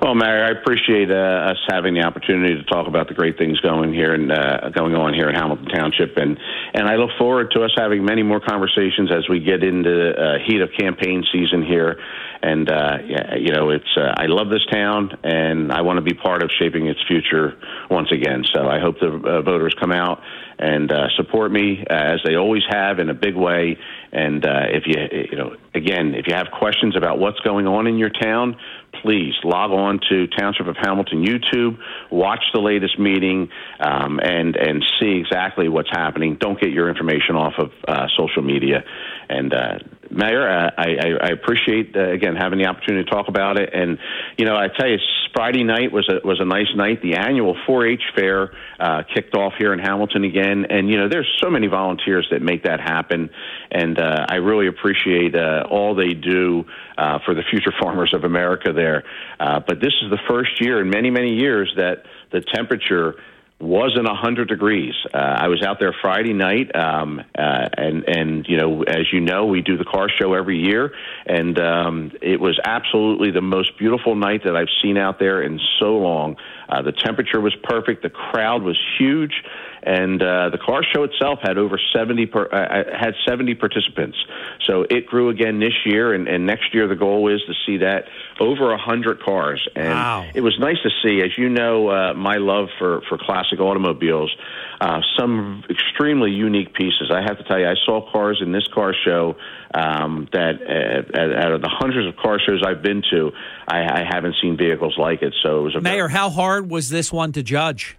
Well, 0.00 0.14
Mary, 0.14 0.42
I 0.42 0.56
appreciate 0.56 1.10
uh, 1.10 1.50
us 1.50 1.58
having 1.68 1.94
the 1.94 2.02
opportunity 2.02 2.54
to 2.54 2.62
talk 2.64 2.86
about 2.86 3.08
the 3.08 3.14
great 3.14 3.36
things 3.36 3.58
going 3.58 3.92
here 3.92 4.14
and 4.14 4.30
uh, 4.30 4.68
going 4.70 4.94
on 4.94 5.12
here 5.12 5.28
in 5.28 5.34
Hamilton 5.34 5.66
Township, 5.66 6.16
and 6.16 6.38
and 6.72 6.86
I 6.86 6.94
look 6.94 7.10
forward 7.18 7.50
to 7.56 7.64
us 7.64 7.72
having 7.76 8.04
many 8.04 8.22
more 8.22 8.38
conversations 8.38 9.10
as 9.10 9.28
we 9.28 9.40
get 9.40 9.64
into 9.64 9.90
the 9.90 10.10
uh, 10.14 10.46
heat 10.46 10.60
of 10.60 10.70
campaign 10.78 11.24
season 11.32 11.66
here. 11.66 11.98
And 12.40 12.70
uh, 12.70 12.98
yeah, 13.04 13.34
you 13.34 13.50
know, 13.50 13.70
it's 13.70 13.90
uh, 13.96 14.14
I 14.16 14.26
love 14.26 14.50
this 14.50 14.64
town, 14.70 15.18
and 15.24 15.72
I 15.72 15.80
want 15.80 15.96
to 15.96 16.02
be 16.02 16.14
part 16.14 16.44
of 16.44 16.50
shaping 16.56 16.86
its 16.86 17.00
future 17.08 17.58
once 17.90 18.12
again. 18.12 18.44
So 18.54 18.68
I 18.68 18.78
hope 18.78 19.00
the 19.00 19.08
uh, 19.08 19.42
voters 19.42 19.74
come 19.80 19.90
out 19.90 20.22
and 20.60 20.92
uh, 20.92 21.08
support 21.16 21.50
me 21.50 21.84
as 21.88 22.20
they 22.24 22.36
always 22.36 22.62
have 22.70 22.98
in 22.98 23.10
a 23.10 23.14
big 23.14 23.34
way. 23.34 23.78
And 24.12 24.44
uh, 24.44 24.66
if 24.70 24.84
you, 24.86 25.26
you 25.30 25.36
know, 25.36 25.56
again, 25.74 26.14
if 26.14 26.26
you 26.26 26.34
have 26.34 26.48
questions 26.56 26.96
about 26.96 27.18
what's 27.18 27.38
going 27.40 27.66
on 27.66 27.86
in 27.86 27.98
your 27.98 28.10
town, 28.10 28.56
please 29.02 29.34
log 29.44 29.70
on 29.70 30.00
to 30.08 30.26
Township 30.26 30.66
of 30.66 30.76
Hamilton 30.76 31.24
YouTube, 31.24 31.78
watch 32.10 32.42
the 32.52 32.60
latest 32.60 32.98
meeting, 32.98 33.48
um, 33.80 34.20
and 34.22 34.56
and 34.56 34.84
see 35.00 35.18
exactly 35.18 35.68
what's 35.68 35.90
happening. 35.90 36.36
Don't 36.38 36.60
get 36.60 36.70
your 36.70 36.88
information 36.88 37.36
off 37.36 37.54
of 37.58 37.70
uh, 37.86 38.06
social 38.16 38.42
media. 38.42 38.84
And 39.28 39.52
uh, 39.52 39.78
Mayor, 40.10 40.48
I, 40.48 40.70
I, 40.76 41.10
I 41.22 41.28
appreciate 41.28 41.94
uh, 41.96 42.10
again 42.10 42.36
having 42.36 42.58
the 42.58 42.66
opportunity 42.66 43.04
to 43.04 43.10
talk 43.10 43.28
about 43.28 43.58
it. 43.58 43.70
And 43.72 43.98
you 44.36 44.46
know, 44.46 44.56
I 44.56 44.68
tell 44.68 44.88
you, 44.88 44.98
Friday 45.34 45.64
night 45.64 45.92
was 45.92 46.08
a 46.08 46.26
was 46.26 46.40
a 46.40 46.44
nice 46.44 46.74
night. 46.74 47.02
The 47.02 47.14
annual 47.16 47.56
4-H 47.68 48.02
fair 48.16 48.50
uh, 48.80 49.02
kicked 49.14 49.34
off 49.34 49.52
here 49.58 49.72
in 49.72 49.78
Hamilton 49.78 50.24
again, 50.24 50.66
and 50.70 50.90
you 50.90 50.96
know 50.96 51.08
there's 51.08 51.30
so 51.42 51.50
many 51.50 51.66
volunteers 51.66 52.26
that 52.30 52.42
make 52.42 52.64
that 52.64 52.80
happen, 52.80 53.30
and 53.70 53.98
uh, 53.98 54.26
I 54.28 54.36
really 54.36 54.66
appreciate 54.66 55.34
uh, 55.34 55.64
all 55.70 55.94
they 55.94 56.14
do 56.14 56.64
uh, 56.96 57.18
for 57.24 57.34
the 57.34 57.42
future 57.50 57.72
farmers 57.80 58.12
of 58.14 58.24
America 58.24 58.72
there. 58.72 59.04
Uh, 59.38 59.60
but 59.66 59.80
this 59.80 59.92
is 60.02 60.10
the 60.10 60.18
first 60.28 60.60
year 60.60 60.80
in 60.80 60.90
many 60.90 61.10
many 61.10 61.34
years 61.34 61.72
that 61.76 62.04
the 62.32 62.40
temperature 62.40 63.14
wasn't 63.60 64.06
a 64.06 64.14
hundred 64.14 64.48
degrees. 64.48 64.94
Uh, 65.12 65.16
I 65.16 65.48
was 65.48 65.62
out 65.62 65.80
there 65.80 65.94
Friday 66.00 66.32
night, 66.32 66.74
um, 66.76 67.20
uh, 67.36 67.68
and 67.76 68.04
and 68.08 68.46
you 68.48 68.56
know, 68.56 68.82
as 68.82 69.12
you 69.12 69.20
know, 69.20 69.46
we 69.46 69.62
do 69.62 69.76
the 69.76 69.84
car 69.84 70.08
show 70.08 70.34
every 70.34 70.58
year, 70.58 70.92
and 71.26 71.58
um, 71.58 72.12
it 72.22 72.40
was 72.40 72.58
absolutely 72.64 73.32
the 73.32 73.40
most 73.40 73.76
beautiful 73.76 74.14
night 74.14 74.44
that 74.44 74.54
I've 74.54 74.68
seen 74.80 74.96
out 74.96 75.18
there 75.18 75.42
in 75.42 75.58
so 75.80 75.96
long. 75.96 76.36
Uh, 76.68 76.82
the 76.82 76.92
temperature 76.92 77.40
was 77.40 77.54
perfect. 77.64 78.02
The 78.02 78.10
crowd 78.10 78.62
was 78.62 78.78
huge, 78.98 79.42
and 79.82 80.22
uh, 80.22 80.50
the 80.50 80.58
car 80.58 80.82
show 80.82 81.04
itself 81.04 81.38
had 81.42 81.58
over 81.58 81.78
70 81.94 82.26
per, 82.26 82.46
uh, 82.46 82.96
had 82.98 83.14
70 83.26 83.54
participants. 83.54 84.18
So 84.66 84.84
it 84.88 85.06
grew 85.06 85.28
again 85.30 85.58
this 85.60 85.74
year, 85.84 86.12
and, 86.14 86.28
and 86.28 86.46
next 86.46 86.74
year 86.74 86.86
the 86.88 86.96
goal 86.96 87.32
is 87.34 87.40
to 87.46 87.54
see 87.66 87.78
that 87.78 88.04
over 88.40 88.68
100 88.70 89.22
cars. 89.22 89.66
And 89.74 89.88
Wow. 89.88 90.26
it 90.34 90.40
was 90.40 90.58
nice 90.58 90.78
to 90.82 90.90
see, 91.02 91.22
as 91.22 91.36
you 91.36 91.48
know, 91.48 91.88
uh, 91.88 92.14
my 92.14 92.36
love 92.36 92.68
for 92.78 93.00
for 93.08 93.18
classic 93.18 93.60
automobiles. 93.60 94.34
Uh, 94.80 95.00
some 95.18 95.64
extremely 95.68 96.30
unique 96.30 96.72
pieces. 96.72 97.10
I 97.12 97.20
have 97.22 97.36
to 97.38 97.44
tell 97.44 97.58
you, 97.58 97.66
I 97.66 97.74
saw 97.84 98.10
cars 98.12 98.40
in 98.40 98.52
this 98.52 98.66
car 98.72 98.94
show 99.04 99.34
um, 99.74 100.28
that 100.32 100.62
uh, 100.62 101.36
out 101.44 101.52
of 101.52 101.62
the 101.62 101.68
hundreds 101.68 102.06
of 102.08 102.16
car 102.16 102.38
shows 102.38 102.62
I've 102.64 102.80
been 102.82 103.02
to, 103.10 103.32
I, 103.66 104.02
I 104.02 104.06
haven't 104.08 104.36
seen 104.40 104.56
vehicles 104.56 104.94
like 104.96 105.22
it. 105.22 105.34
So 105.42 105.58
it 105.58 105.62
was 105.62 105.74
a 105.74 105.80
Mayor, 105.80 106.06
how 106.08 106.30
hard 106.30 106.70
was 106.70 106.90
this 106.90 107.12
one 107.12 107.32
to 107.32 107.42
judge? 107.42 107.97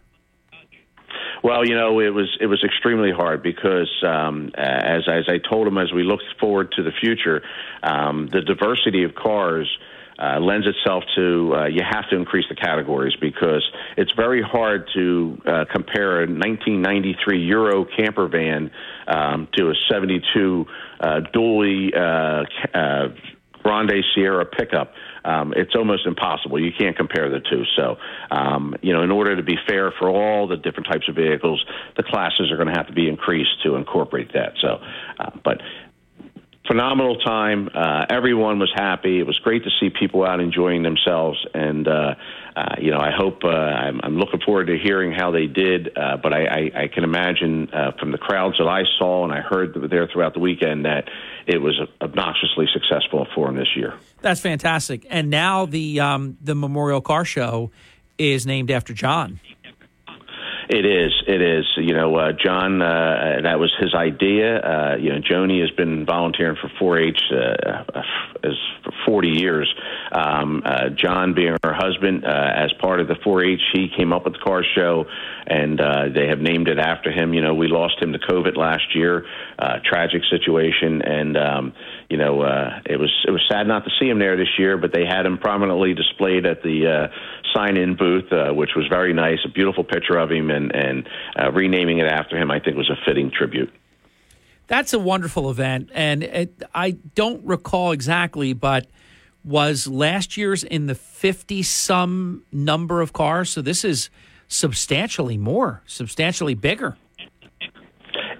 Well, 1.43 1.65
you 1.65 1.75
know, 1.75 1.99
it 1.99 2.13
was 2.13 2.27
it 2.41 2.47
was 2.47 2.63
extremely 2.63 3.11
hard 3.11 3.41
because 3.41 3.89
um, 4.05 4.51
as 4.55 5.03
as 5.07 5.25
I 5.29 5.37
told 5.37 5.67
him 5.67 5.77
as 5.77 5.91
we 5.93 6.03
looked 6.03 6.25
forward 6.39 6.73
to 6.73 6.83
the 6.83 6.91
future, 6.91 7.41
um, 7.83 8.27
the 8.31 8.41
diversity 8.41 9.03
of 9.03 9.15
cars. 9.15 9.69
Uh, 10.21 10.37
lends 10.37 10.67
itself 10.67 11.01
to 11.15 11.55
uh, 11.55 11.65
you 11.67 11.81
have 11.81 12.09
to 12.09 12.17
increase 12.17 12.43
the 12.49 12.55
categories 12.55 13.15
because 13.21 13.63
it's 13.95 14.11
very 14.11 14.41
hard 14.41 14.89
to 14.93 15.41
uh, 15.45 15.63
compare 15.71 16.23
a 16.23 16.27
1993 16.27 17.39
Euro 17.45 17.85
camper 17.85 18.27
van 18.27 18.69
um, 19.07 19.47
to 19.55 19.69
a 19.69 19.73
72 19.89 20.65
uh, 20.99 21.21
dually 21.33 21.95
uh, 21.95 22.43
uh, 22.77 23.07
Grande 23.69 24.03
Sierra 24.15 24.45
pickup. 24.45 24.93
Um, 25.23 25.53
it's 25.55 25.75
almost 25.75 26.07
impossible. 26.07 26.59
You 26.59 26.71
can't 26.75 26.97
compare 26.97 27.29
the 27.29 27.39
two. 27.39 27.63
So, 27.77 27.97
um, 28.31 28.73
you 28.81 28.93
know, 28.93 29.03
in 29.03 29.11
order 29.11 29.35
to 29.35 29.43
be 29.43 29.57
fair 29.67 29.93
for 29.99 30.09
all 30.09 30.47
the 30.47 30.57
different 30.57 30.87
types 30.91 31.07
of 31.07 31.15
vehicles, 31.15 31.63
the 31.95 32.01
classes 32.01 32.51
are 32.51 32.55
going 32.55 32.69
to 32.69 32.73
have 32.73 32.87
to 32.87 32.93
be 32.93 33.07
increased 33.07 33.61
to 33.63 33.75
incorporate 33.75 34.33
that. 34.33 34.53
So, 34.59 34.79
uh, 35.19 35.29
but 35.43 35.61
phenomenal 36.69 37.17
time. 37.17 37.69
Uh, 37.73 38.05
everyone 38.09 38.59
was 38.59 38.71
happy. 38.73 39.19
It 39.19 39.25
was 39.25 39.37
great 39.39 39.63
to 39.63 39.69
see 39.79 39.89
people 39.89 40.23
out 40.23 40.39
enjoying 40.39 40.83
themselves, 40.83 41.43
and 41.53 41.87
uh, 41.87 42.13
uh, 42.55 42.75
you 42.79 42.91
know, 42.91 42.99
I 42.99 43.11
hope 43.11 43.43
uh, 43.43 43.47
I'm, 43.47 43.99
I'm 44.03 44.17
looking 44.17 44.39
forward 44.45 44.67
to 44.67 44.77
hearing 44.77 45.11
how 45.11 45.31
they 45.31 45.47
did. 45.47 45.97
Uh, 45.97 46.17
but 46.17 46.33
I, 46.33 46.45
I, 46.45 46.71
I 46.83 46.87
can 46.87 47.03
imagine 47.03 47.69
uh, 47.73 47.91
from 47.99 48.11
the 48.11 48.17
crowds 48.17 48.57
that 48.57 48.67
I 48.67 48.83
saw 48.97 49.23
and 49.23 49.33
I 49.33 49.41
heard 49.41 49.75
there 49.89 50.07
throughout 50.11 50.33
the 50.33 50.39
weekend 50.39 50.85
that 50.85 51.09
it 51.47 51.57
was 51.57 51.79
obnoxiously 52.01 52.67
successful 52.73 53.27
for 53.33 53.47
them 53.47 53.55
this 53.55 53.75
year. 53.75 53.95
That's 54.21 54.41
fantastic. 54.41 55.05
And 55.09 55.29
now 55.29 55.65
the 55.65 55.99
um, 55.99 56.37
the 56.41 56.55
Memorial 56.55 57.01
Car 57.01 57.25
Show 57.25 57.71
is 58.17 58.45
named 58.45 58.69
after 58.69 58.93
John. 58.93 59.39
It 60.69 60.85
is. 60.85 61.11
It 61.25 61.41
is. 61.41 61.65
You 61.77 61.95
know, 61.95 62.15
uh, 62.15 62.31
John, 62.31 62.79
uh, 62.79 63.41
that 63.41 63.59
was 63.59 63.73
his 63.79 63.95
idea. 63.95 64.59
Uh, 64.59 64.95
you 64.97 65.09
know, 65.09 65.19
Joni 65.19 65.61
has 65.61 65.71
been 65.71 66.05
volunteering 66.05 66.57
for 66.61 66.69
4-H 66.79 67.19
uh, 67.31 68.01
as 68.43 68.53
for 68.83 68.93
40 69.07 69.29
years. 69.29 69.73
Um, 70.11 70.61
uh, 70.63 70.89
John, 70.89 71.33
being 71.33 71.57
her 71.63 71.73
husband, 71.73 72.23
uh, 72.23 72.51
as 72.55 72.71
part 72.79 72.99
of 72.99 73.07
the 73.07 73.15
4-H, 73.15 73.59
he 73.73 73.89
came 73.97 74.13
up 74.13 74.25
with 74.25 74.33
the 74.33 74.39
car 74.39 74.63
show, 74.75 75.05
and 75.47 75.81
uh, 75.81 76.09
they 76.13 76.27
have 76.27 76.39
named 76.39 76.67
it 76.67 76.77
after 76.77 77.11
him. 77.11 77.33
You 77.33 77.41
know, 77.41 77.55
we 77.55 77.67
lost 77.67 77.99
him 77.99 78.13
to 78.13 78.19
COVID 78.19 78.55
last 78.55 78.93
year. 78.93 79.25
Uh, 79.57 79.79
tragic 79.83 80.21
situation, 80.29 81.01
and 81.01 81.35
um, 81.35 81.73
you 82.09 82.17
know, 82.17 82.41
uh, 82.41 82.79
it 82.85 82.97
was 82.97 83.11
it 83.27 83.31
was 83.31 83.41
sad 83.49 83.67
not 83.67 83.85
to 83.85 83.91
see 83.99 84.09
him 84.09 84.19
there 84.19 84.35
this 84.35 84.57
year. 84.57 84.77
But 84.77 84.91
they 84.91 85.05
had 85.05 85.25
him 85.25 85.37
prominently 85.37 85.93
displayed 85.93 86.45
at 86.45 86.63
the 86.63 86.87
uh, 86.87 87.07
sign-in 87.53 87.95
booth, 87.95 88.31
uh, 88.31 88.51
which 88.51 88.71
was 88.75 88.87
very 88.87 89.13
nice. 89.13 89.39
A 89.45 89.49
beautiful 89.49 89.83
picture 89.83 90.17
of 90.17 90.31
him, 90.31 90.49
and 90.49 90.75
and 90.75 91.07
uh, 91.39 91.51
renaming 91.51 91.99
it 91.99 92.07
after 92.07 92.35
him, 92.35 92.49
I 92.49 92.59
think, 92.59 92.77
was 92.77 92.89
a 92.89 92.97
fitting 93.05 93.31
tribute. 93.31 93.71
That's 94.67 94.93
a 94.93 94.99
wonderful 94.99 95.49
event, 95.49 95.89
and 95.93 96.23
it, 96.23 96.63
I 96.75 96.91
don't 96.91 97.45
recall 97.45 97.91
exactly, 97.91 98.53
but 98.53 98.87
was 99.43 99.87
last 99.87 100.37
year's 100.37 100.63
in 100.63 100.87
the 100.87 100.95
fifty 100.95 101.63
some 101.63 102.43
number 102.51 103.01
of 103.01 103.13
cars. 103.13 103.49
So 103.49 103.61
this 103.61 103.85
is 103.85 104.09
substantially 104.47 105.37
more, 105.37 105.81
substantially 105.85 106.55
bigger. 106.55 106.97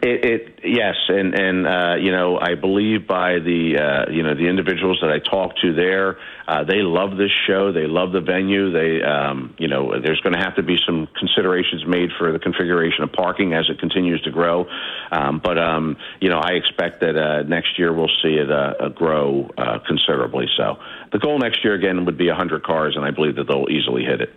It, 0.02 0.24
it 0.24 0.60
yes, 0.64 0.96
and 1.10 1.38
and 1.38 1.68
uh, 1.68 1.96
you 2.00 2.14
know 2.14 2.40
I 2.40 2.56
believe 2.56 3.06
by 3.06 3.40
the 3.40 3.76
uh, 4.08 4.12
you 4.12 4.24
know 4.24 4.34
the 4.34 4.48
individuals 4.48 5.00
that 5.02 5.12
I 5.12 5.20
talked 5.20 5.60
to 5.62 5.74
there, 5.74 6.18
uh, 6.48 6.64
they 6.64 6.80
love 6.84 7.18
this 7.18 7.32
show. 7.46 7.74
They 7.74 7.86
love 7.86 8.14
the 8.14 8.22
venue. 8.22 8.72
They 8.72 9.04
um, 9.04 9.56
you 9.58 9.68
know 9.68 10.00
there's 10.00 10.22
going 10.22 10.34
to 10.36 10.40
have 10.40 10.56
to 10.56 10.64
be 10.64 10.78
some 10.86 11.10
considerations 11.20 11.86
made 11.86 12.12
for 12.18 12.32
the 12.32 12.40
configuration 12.40 13.04
of 13.04 13.12
parking 13.12 13.54
as 13.54 13.70
it 13.70 13.80
continues 13.80 14.22
to 14.22 14.32
grow. 14.32 14.68
Um, 15.12 15.42
but 15.44 15.58
um, 15.58 15.98
you 16.22 16.30
know 16.30 16.40
I 16.40 16.52
expect 16.54 17.02
that 17.02 17.18
uh, 17.18 17.44
next 17.44 17.78
year 17.78 17.92
we'll 17.92 18.16
see 18.24 18.36
it 18.36 18.50
uh, 18.50 18.88
grow 18.96 19.50
uh, 19.58 19.80
considerably. 19.86 20.46
So 20.56 20.80
the 21.12 21.20
goal 21.20 21.40
next 21.40 21.62
year 21.66 21.74
again 21.74 22.06
would 22.06 22.18
be 22.18 22.30
100 22.30 22.64
cars, 22.64 22.96
and 22.96 23.04
I 23.04 23.12
believe 23.12 23.36
that 23.36 23.48
they'll 23.50 23.70
easily 23.70 24.06
hit 24.06 24.22
it. 24.22 24.30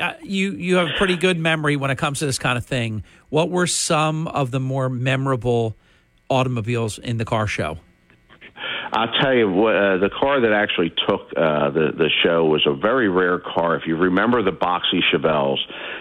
Uh, 0.00 0.14
you 0.22 0.52
you 0.52 0.76
have 0.76 0.88
a 0.88 0.92
pretty 0.98 1.16
good 1.16 1.38
memory 1.38 1.76
when 1.76 1.90
it 1.90 1.98
comes 1.98 2.18
to 2.20 2.26
this 2.26 2.38
kind 2.38 2.58
of 2.58 2.64
thing. 2.64 3.04
What 3.28 3.50
were 3.50 3.66
some 3.66 4.26
of 4.28 4.50
the 4.50 4.60
more 4.60 4.88
memorable 4.88 5.76
automobiles 6.30 6.98
in 6.98 7.18
the 7.18 7.24
car 7.24 7.46
show? 7.46 7.78
I'll 8.92 9.12
tell 9.20 9.34
you 9.34 9.50
what. 9.50 9.74
Uh, 9.74 9.96
the 9.98 10.10
car 10.10 10.40
that 10.40 10.52
actually 10.52 10.90
took 10.90 11.22
uh, 11.36 11.70
the 11.70 11.92
the 11.96 12.10
show 12.22 12.44
was 12.44 12.64
a 12.66 12.74
very 12.74 13.08
rare 13.08 13.40
car. 13.40 13.76
If 13.76 13.86
you 13.86 13.96
remember 13.96 14.42
the 14.42 14.52
boxy 14.52 15.00
Chevelles, 15.12 15.58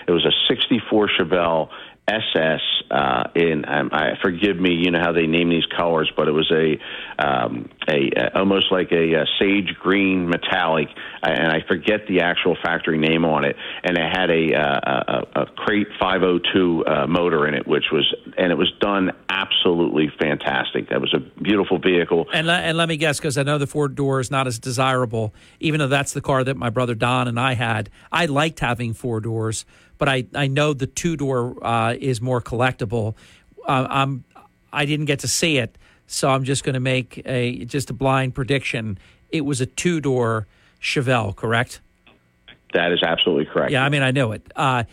it 0.08 0.12
was 0.12 0.26
a 0.26 0.32
'64 0.48 1.10
Chevelle 1.20 1.70
SS. 2.08 2.60
Uh, 2.92 3.24
in 3.36 3.66
um, 3.66 3.90
I 3.92 4.12
forgive 4.22 4.58
me, 4.58 4.74
you 4.74 4.92
know 4.92 5.00
how 5.02 5.14
they 5.14 5.26
name 5.26 5.50
these 5.50 5.66
colors, 5.78 6.12
but 6.16 6.28
it 6.28 6.32
was 6.32 6.52
a 6.52 6.78
um, 7.26 7.70
a, 7.88 8.12
a 8.16 8.38
almost 8.40 8.72
like 8.72 8.92
a, 8.92 9.22
uh 9.22 9.26
sage 9.40 9.74
green 9.80 10.30
metallic, 10.30 10.90
uh, 11.24 11.30
and 11.30 11.48
I 11.48 11.66
forget 11.68 12.02
the 12.08 12.22
actual 12.22 12.58
factory 12.62 12.98
name 12.98 13.26
on 13.26 13.46
it. 13.46 13.56
And 13.84 13.98
it 13.98 14.04
had 14.04 14.30
a 14.30 14.54
uh, 14.54 15.24
a, 15.36 15.42
a 15.42 15.46
crate 15.56 15.88
502 16.00 16.86
uh, 16.86 17.08
motor 17.08 17.48
in 17.48 17.54
it, 17.54 17.66
which 17.66 17.86
was 17.92 18.14
and 18.38 18.52
it 18.52 18.56
was 18.56 18.72
done 18.80 19.12
absolutely 19.30 20.12
fantastic. 20.20 20.90
That 20.90 21.02
was 21.02 21.14
a 21.14 21.20
beautiful 21.42 21.80
vehicle. 21.80 22.28
And 22.34 22.48
let, 22.48 22.64
and 22.64 22.78
let 22.78 22.90
me 22.90 22.98
guess, 22.98 23.20
because 23.20 23.38
I 23.38 23.44
know 23.44 23.58
the 23.58 23.68
four 23.68 23.88
door 23.88 24.20
is 24.20 24.30
not 24.30 24.48
as 24.48 24.60
desirable, 24.60 25.34
even 25.60 25.80
though 25.80 25.88
that's 25.88 26.14
the 26.14 26.22
car 26.22 26.44
that 26.44 26.58
my 26.58 26.70
brother 26.70 26.96
Don 26.96 27.28
and 27.28 27.40
I 27.40 27.54
had. 27.54 27.90
I 28.12 28.26
liked 28.26 28.60
having 28.60 28.94
four 28.94 29.20
doors, 29.20 29.66
but 30.04 30.10
I, 30.10 30.26
I 30.36 30.48
know 30.48 30.74
the 30.74 30.86
two 30.86 31.16
door 31.16 31.56
uh, 31.66 31.96
is 31.98 32.20
more 32.20 32.42
collectible. 32.42 33.16
Uh, 33.66 33.88
I'm 33.90 34.26
I 34.74 34.86
didn't 34.86 35.06
get 35.06 35.20
to 35.20 35.30
see 35.30 35.60
it, 35.60 35.78
so 36.08 36.30
I'm 36.30 36.44
just 36.44 36.66
going 36.66 36.74
to 36.74 36.82
make 36.82 37.22
a 37.26 37.64
just 37.64 37.90
a 37.90 37.94
blind 37.94 38.36
prediction. 38.36 38.98
It 39.30 39.46
was 39.46 39.62
a 39.62 39.66
two 39.66 40.02
door 40.02 40.46
Chevelle, 40.82 41.34
correct? 41.34 41.80
That 42.74 42.92
is 42.92 43.02
absolutely 43.02 43.46
correct. 43.46 43.72
Yeah, 43.72 43.86
I 43.86 43.88
mean 43.88 44.02
I 44.02 44.12
know 44.12 44.34
it. 44.34 44.42
Uh, 44.58 44.84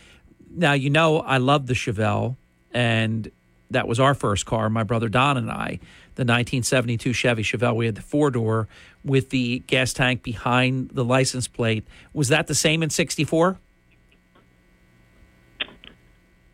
now 0.48 0.74
you 0.74 0.90
know 0.90 1.18
I 1.18 1.39
love 1.39 1.66
the 1.66 1.74
Chevelle, 1.74 2.36
and 2.72 3.32
that 3.72 3.89
was 3.89 3.98
our 3.98 4.14
first 4.14 4.47
car. 4.47 4.70
My 4.70 4.84
brother 4.84 5.08
Don 5.08 5.36
and 5.36 5.50
I, 5.50 5.80
the 6.14 6.22
1972 6.22 7.12
Chevy 7.14 7.42
Chevelle. 7.42 7.74
We 7.74 7.86
had 7.86 7.97
the 7.97 8.00
four 8.00 8.30
door 8.30 8.68
with 9.05 9.30
the 9.30 9.58
gas 9.66 9.92
tank 9.92 10.22
behind 10.22 10.90
the 10.90 11.05
license 11.05 11.48
plate. 11.48 11.84
Was 12.12 12.28
that 12.28 12.47
the 12.47 12.55
same 12.55 12.84
in 12.84 12.90
'64? 12.90 13.58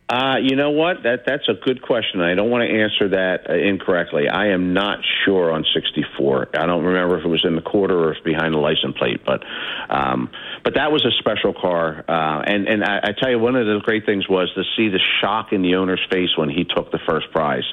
Uh, 0.09 0.37
you 0.41 0.55
know 0.55 0.71
what? 0.71 1.03
That 1.03 1.25
that's 1.27 1.49
a 1.49 1.55
good 1.55 1.83
question. 1.83 2.21
I 2.21 2.37
don't 2.37 2.49
want 2.49 2.63
to 2.63 2.71
answer 2.71 3.09
that 3.09 3.51
uh, 3.51 3.55
incorrectly. 3.55 4.29
I 4.29 4.51
am 4.51 4.73
not 4.73 5.01
sure 5.25 5.51
on 5.51 5.65
64. 5.75 6.51
I 6.55 6.67
don't 6.67 6.85
remember 6.85 7.19
if 7.19 7.25
it 7.25 7.29
was 7.29 7.45
in 7.45 7.57
the 7.57 7.63
quarter 7.63 7.99
or 7.99 8.15
if 8.15 8.23
behind 8.23 8.55
the 8.55 8.59
license 8.59 8.97
plate, 8.97 9.23
but 9.27 9.43
um, 9.91 10.31
but 10.63 10.75
that 10.75 10.93
was 10.93 11.05
a 11.05 11.11
special 11.19 11.53
car. 11.53 12.05
Uh, 12.09 12.41
and 12.47 12.69
and 12.69 12.85
I, 12.85 12.99
I 13.03 13.13
tell 13.19 13.31
you, 13.31 13.41
one 13.41 13.57
of 13.57 13.67
the 13.67 13.81
great 13.83 14.07
things 14.07 14.29
was 14.29 14.49
to 14.55 14.63
see 14.77 14.89
the 14.91 15.01
shock 15.21 15.53
in 15.53 15.63
the 15.63 15.75
owner's 15.75 16.05
face 16.09 16.31
when 16.37 16.51
he 16.51 16.63
took 16.63 16.93
the 16.93 17.01
first 17.05 17.33
prize. 17.33 17.67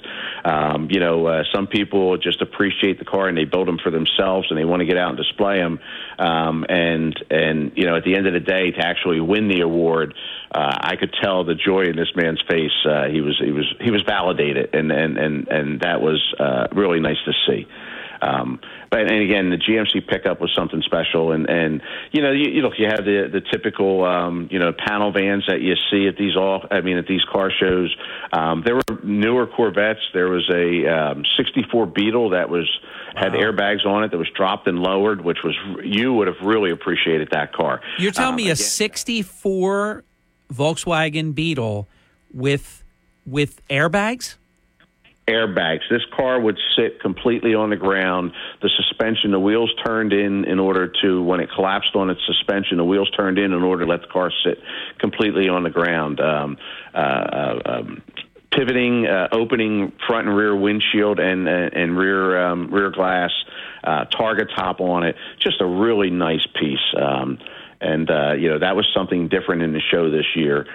Um, 0.44 0.88
you 0.90 1.00
know, 1.00 1.28
uh, 1.28 1.44
some 1.54 1.68
people 1.68 2.18
just 2.18 2.42
appreciate 2.42 2.98
the 2.98 3.06
car 3.06 3.28
and 3.28 3.38
they 3.38 3.46
build 3.46 3.68
them 3.68 3.78
for 3.78 3.92
themselves 3.92 4.48
and 4.50 4.58
they 4.58 4.66
want 4.66 4.80
to 4.80 4.88
get 4.88 4.98
out 4.98 5.10
and 5.10 5.18
display 5.18 5.60
them. 5.60 5.80
Um, 6.18 6.66
and 6.68 7.14
and 7.30 7.74
you 7.76 7.86
know, 7.86 7.96
at 7.96 8.04
the 8.04 8.16
end 8.16 8.26
of 8.26 8.34
the 8.34 8.40
day, 8.40 8.72
to 8.72 8.80
actually 8.80 9.20
win 9.20 9.50
the 9.50 9.62
award, 9.62 10.16
uh, 10.54 10.78
I 10.82 10.96
could 10.96 11.14
tell 11.22 11.44
the 11.44 11.56
joy 11.56 11.84
in 11.84 11.96
this 11.96 12.12
man's 12.16 12.42
face. 12.48 12.72
Uh, 12.86 13.06
he 13.10 13.22
was 13.22 13.40
he 13.44 13.52
was 13.52 13.66
he 13.82 13.92
was 13.92 14.04
validated, 14.04 14.74
and 14.76 14.92
and 14.92 15.18
and 15.18 15.48
and 15.48 15.80
that 15.82 16.02
was 16.02 16.22
uh, 16.40 16.68
really 16.74 17.00
nice 17.00 17.18
to 17.26 17.34
see. 17.48 17.68
Um, 18.22 18.62
but 18.90 19.02
and 19.02 19.12
again, 19.22 19.50
the 19.50 19.58
GMC 19.58 20.08
pickup 20.08 20.40
was 20.40 20.54
something 20.56 20.82
special, 20.84 21.32
and 21.34 21.50
and 21.50 21.82
you 22.12 22.22
know 22.22 22.32
you, 22.32 22.52
you 22.52 22.62
look 22.62 22.74
you 22.78 22.86
have 22.86 23.04
the 23.04 23.28
the 23.32 23.42
typical 23.52 24.06
um, 24.06 24.48
you 24.52 24.60
know 24.60 24.72
panel 24.72 25.12
vans 25.12 25.44
that 25.48 25.60
you 25.60 25.74
see 25.92 26.08
at 26.08 26.16
these 26.16 26.38
all 26.38 26.66
I 26.72 26.80
mean 26.82 26.98
at 26.98 27.08
these 27.08 27.24
car 27.26 27.52
shows. 27.52 27.94
Um, 28.32 28.62
there 28.66 28.76
were 28.76 29.00
newer 29.04 29.46
Corvettes. 29.48 30.00
There 30.14 30.30
was 30.30 30.50
a 30.54 30.88
um, 30.88 31.26
'64 31.36 31.88
Beetle 31.88 32.30
that 32.30 32.50
was 32.50 32.70
had 33.16 33.34
airbags 33.34 33.86
on 33.86 34.04
it 34.06 34.12
that 34.12 34.18
was 34.18 34.30
dropped 34.36 34.68
and 34.68 34.80
lowered, 34.80 35.22
which 35.22 35.40
was 35.44 35.56
you 35.84 36.14
would 36.14 36.28
have 36.28 36.40
really 36.42 36.72
appreciated 36.72 37.30
that 37.32 37.52
car. 37.54 37.82
You're 37.98 38.12
telling 38.12 38.30
Um, 38.30 38.36
me 38.38 38.44
a 38.44 38.54
again- 38.54 38.56
'64 38.56 40.04
Volkswagen 40.54 41.34
Beetle 41.34 41.88
with 42.34 42.84
with 43.26 43.66
airbags? 43.70 44.36
airbags. 45.28 45.82
This 45.90 46.02
car 46.16 46.40
would 46.40 46.58
sit 46.76 47.00
completely 47.00 47.56
on 47.56 47.70
the 47.70 47.76
ground. 47.76 48.34
The 48.62 48.70
suspension, 48.76 49.32
the 49.32 49.40
wheels 49.40 49.74
turned 49.86 50.14
in 50.14 50.46
in 50.46 50.60
order 50.60 50.92
to, 51.02 51.24
when 51.24 51.40
it 51.40 51.50
collapsed 51.54 51.96
on 51.96 52.10
its 52.10 52.20
suspension, 52.26 52.78
the 52.78 52.86
wheels 52.86 53.10
turned 53.12 53.38
in 53.38 53.54
in 53.54 53.64
order 53.64 53.86
to 53.86 53.90
let 53.90 54.02
the 54.02 54.08
car 54.08 54.32
sit 54.44 54.60
completely 55.00 55.48
on 55.50 55.64
the 55.64 55.70
ground. 55.70 56.20
Um, 56.20 56.58
uh, 56.94 56.98
uh, 56.98 57.62
um, 57.66 58.02
pivoting, 58.52 59.08
uh, 59.08 59.30
opening 59.32 59.94
front 60.06 60.28
and 60.28 60.38
rear 60.38 60.56
windshield 60.56 61.20
and 61.20 61.48
uh, 61.48 61.70
and 61.74 61.98
rear 61.98 62.46
um, 62.46 62.70
rear 62.72 62.92
glass, 62.92 63.32
uh, 63.84 64.06
targa 64.06 64.48
top 64.56 64.80
on 64.80 65.04
it. 65.04 65.16
Just 65.40 65.62
a 65.62 65.66
really 65.66 66.10
nice 66.10 66.46
piece. 66.60 66.94
And 67.84 68.10
uh, 68.10 68.34
you 68.34 68.50
know 68.50 68.60
that 68.60 68.76
was 68.76 68.88
something 68.96 69.28
different 69.28 69.62
in 69.62 69.74
the 69.74 69.82
show 69.92 70.10
this 70.10 70.26
year. 70.36 70.66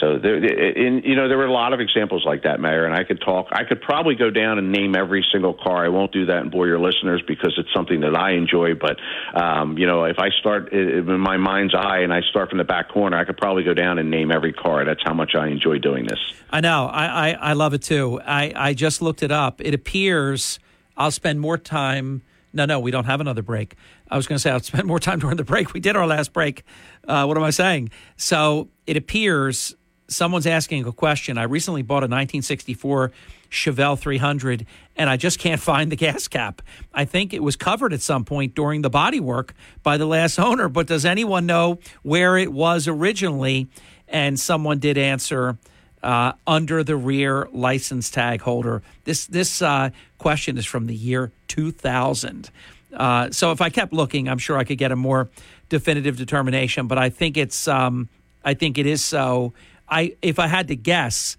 So 0.00 0.18
there, 0.18 0.36
in, 0.36 1.02
you 1.04 1.16
know, 1.16 1.28
there 1.28 1.36
were 1.36 1.46
a 1.46 1.52
lot 1.52 1.72
of 1.74 1.80
examples 1.80 2.24
like 2.24 2.44
that, 2.44 2.60
Mayor, 2.60 2.86
and 2.86 2.94
I 2.94 3.04
could 3.04 3.20
talk. 3.20 3.48
I 3.52 3.64
could 3.64 3.82
probably 3.82 4.14
go 4.14 4.30
down 4.30 4.58
and 4.58 4.72
name 4.72 4.96
every 4.96 5.24
single 5.30 5.52
car. 5.52 5.84
I 5.84 5.88
won't 5.88 6.12
do 6.12 6.26
that 6.26 6.38
and 6.38 6.50
bore 6.50 6.66
your 6.66 6.78
listeners 6.78 7.22
because 7.26 7.54
it's 7.58 7.68
something 7.74 8.00
that 8.00 8.16
I 8.16 8.32
enjoy. 8.32 8.74
But 8.74 8.96
um, 9.38 9.76
you 9.76 9.86
know, 9.86 10.04
if 10.04 10.18
I 10.18 10.30
start 10.40 10.72
in 10.72 11.20
my 11.20 11.36
mind's 11.36 11.74
eye 11.74 11.98
and 11.98 12.12
I 12.12 12.20
start 12.30 12.48
from 12.48 12.58
the 12.58 12.64
back 12.64 12.88
corner, 12.90 13.18
I 13.18 13.24
could 13.24 13.36
probably 13.36 13.64
go 13.64 13.74
down 13.74 13.98
and 13.98 14.10
name 14.10 14.30
every 14.30 14.52
car. 14.52 14.84
That's 14.84 15.02
how 15.04 15.14
much 15.14 15.34
I 15.34 15.48
enjoy 15.48 15.78
doing 15.78 16.06
this. 16.06 16.20
I 16.50 16.60
know. 16.60 16.86
I, 16.86 17.30
I, 17.30 17.32
I 17.32 17.52
love 17.52 17.74
it 17.74 17.82
too. 17.82 18.20
I, 18.24 18.52
I 18.56 18.74
just 18.74 19.02
looked 19.02 19.22
it 19.22 19.32
up. 19.32 19.60
It 19.60 19.74
appears 19.74 20.58
I'll 20.96 21.10
spend 21.10 21.40
more 21.40 21.58
time. 21.58 22.22
No, 22.52 22.64
no, 22.64 22.80
we 22.80 22.90
don't 22.90 23.04
have 23.04 23.20
another 23.20 23.42
break. 23.42 23.74
I 24.10 24.16
was 24.16 24.26
going 24.26 24.36
to 24.36 24.40
say 24.40 24.50
I'll 24.50 24.60
spend 24.60 24.86
more 24.86 24.98
time 24.98 25.18
during 25.20 25.36
the 25.36 25.44
break. 25.44 25.72
We 25.72 25.80
did 25.80 25.96
our 25.96 26.06
last 26.06 26.32
break. 26.32 26.64
Uh, 27.06 27.24
what 27.24 27.36
am 27.36 27.42
I 27.42 27.50
saying? 27.50 27.90
So 28.16 28.68
it 28.86 28.96
appears 28.96 29.74
someone's 30.08 30.46
asking 30.46 30.86
a 30.86 30.92
question. 30.92 31.38
I 31.38 31.44
recently 31.44 31.82
bought 31.82 32.02
a 32.02 32.06
1964 32.06 33.12
Chevelle 33.50 33.98
300, 33.98 34.66
and 34.96 35.08
I 35.08 35.16
just 35.16 35.38
can't 35.38 35.60
find 35.72 35.90
the 35.90 35.96
gas 35.96 36.28
cap. 36.28 36.62
I 36.94 37.04
think 37.04 37.32
it 37.32 37.42
was 37.42 37.56
covered 37.56 37.92
at 37.92 38.00
some 38.00 38.24
point 38.24 38.54
during 38.54 38.82
the 38.82 38.90
body 38.90 39.20
work 39.20 39.54
by 39.82 39.96
the 39.96 40.06
last 40.06 40.38
owner, 40.38 40.68
but 40.68 40.86
does 40.86 41.04
anyone 41.04 41.46
know 41.46 41.78
where 42.02 42.36
it 42.36 42.52
was 42.52 42.88
originally? 42.88 43.68
And 44.08 44.38
someone 44.38 44.78
did 44.78 44.96
answer 44.96 45.58
uh, 46.02 46.32
under 46.46 46.84
the 46.84 46.96
rear 46.96 47.48
license 47.52 48.10
tag 48.10 48.40
holder. 48.42 48.82
This 49.02 49.26
this 49.26 49.60
uh, 49.60 49.90
question 50.18 50.56
is 50.56 50.64
from 50.64 50.86
the 50.86 50.94
year 50.94 51.32
2000. 51.48 52.50
Uh, 52.96 53.30
so 53.30 53.52
if 53.52 53.60
I 53.60 53.70
kept 53.70 53.92
looking, 53.92 54.28
I'm 54.28 54.38
sure 54.38 54.56
I 54.56 54.64
could 54.64 54.78
get 54.78 54.90
a 54.90 54.96
more 54.96 55.28
definitive 55.68 56.16
determination. 56.16 56.86
But 56.86 56.98
I 56.98 57.10
think 57.10 57.36
it's 57.36 57.68
um, 57.68 58.08
I 58.44 58.54
think 58.54 58.78
it 58.78 58.86
is 58.86 59.04
so. 59.04 59.52
I 59.88 60.16
if 60.22 60.38
I 60.38 60.46
had 60.46 60.68
to 60.68 60.76
guess, 60.76 61.36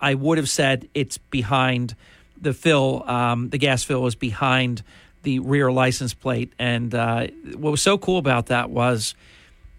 I 0.00 0.14
would 0.14 0.38
have 0.38 0.48
said 0.48 0.88
it's 0.94 1.18
behind 1.18 1.94
the 2.40 2.54
fill. 2.54 3.02
Um, 3.08 3.50
the 3.50 3.58
gas 3.58 3.84
fill 3.84 4.06
is 4.06 4.14
behind 4.14 4.82
the 5.22 5.38
rear 5.40 5.70
license 5.70 6.14
plate. 6.14 6.52
And 6.58 6.94
uh, 6.94 7.26
what 7.56 7.70
was 7.70 7.82
so 7.82 7.98
cool 7.98 8.18
about 8.18 8.46
that 8.46 8.70
was 8.70 9.14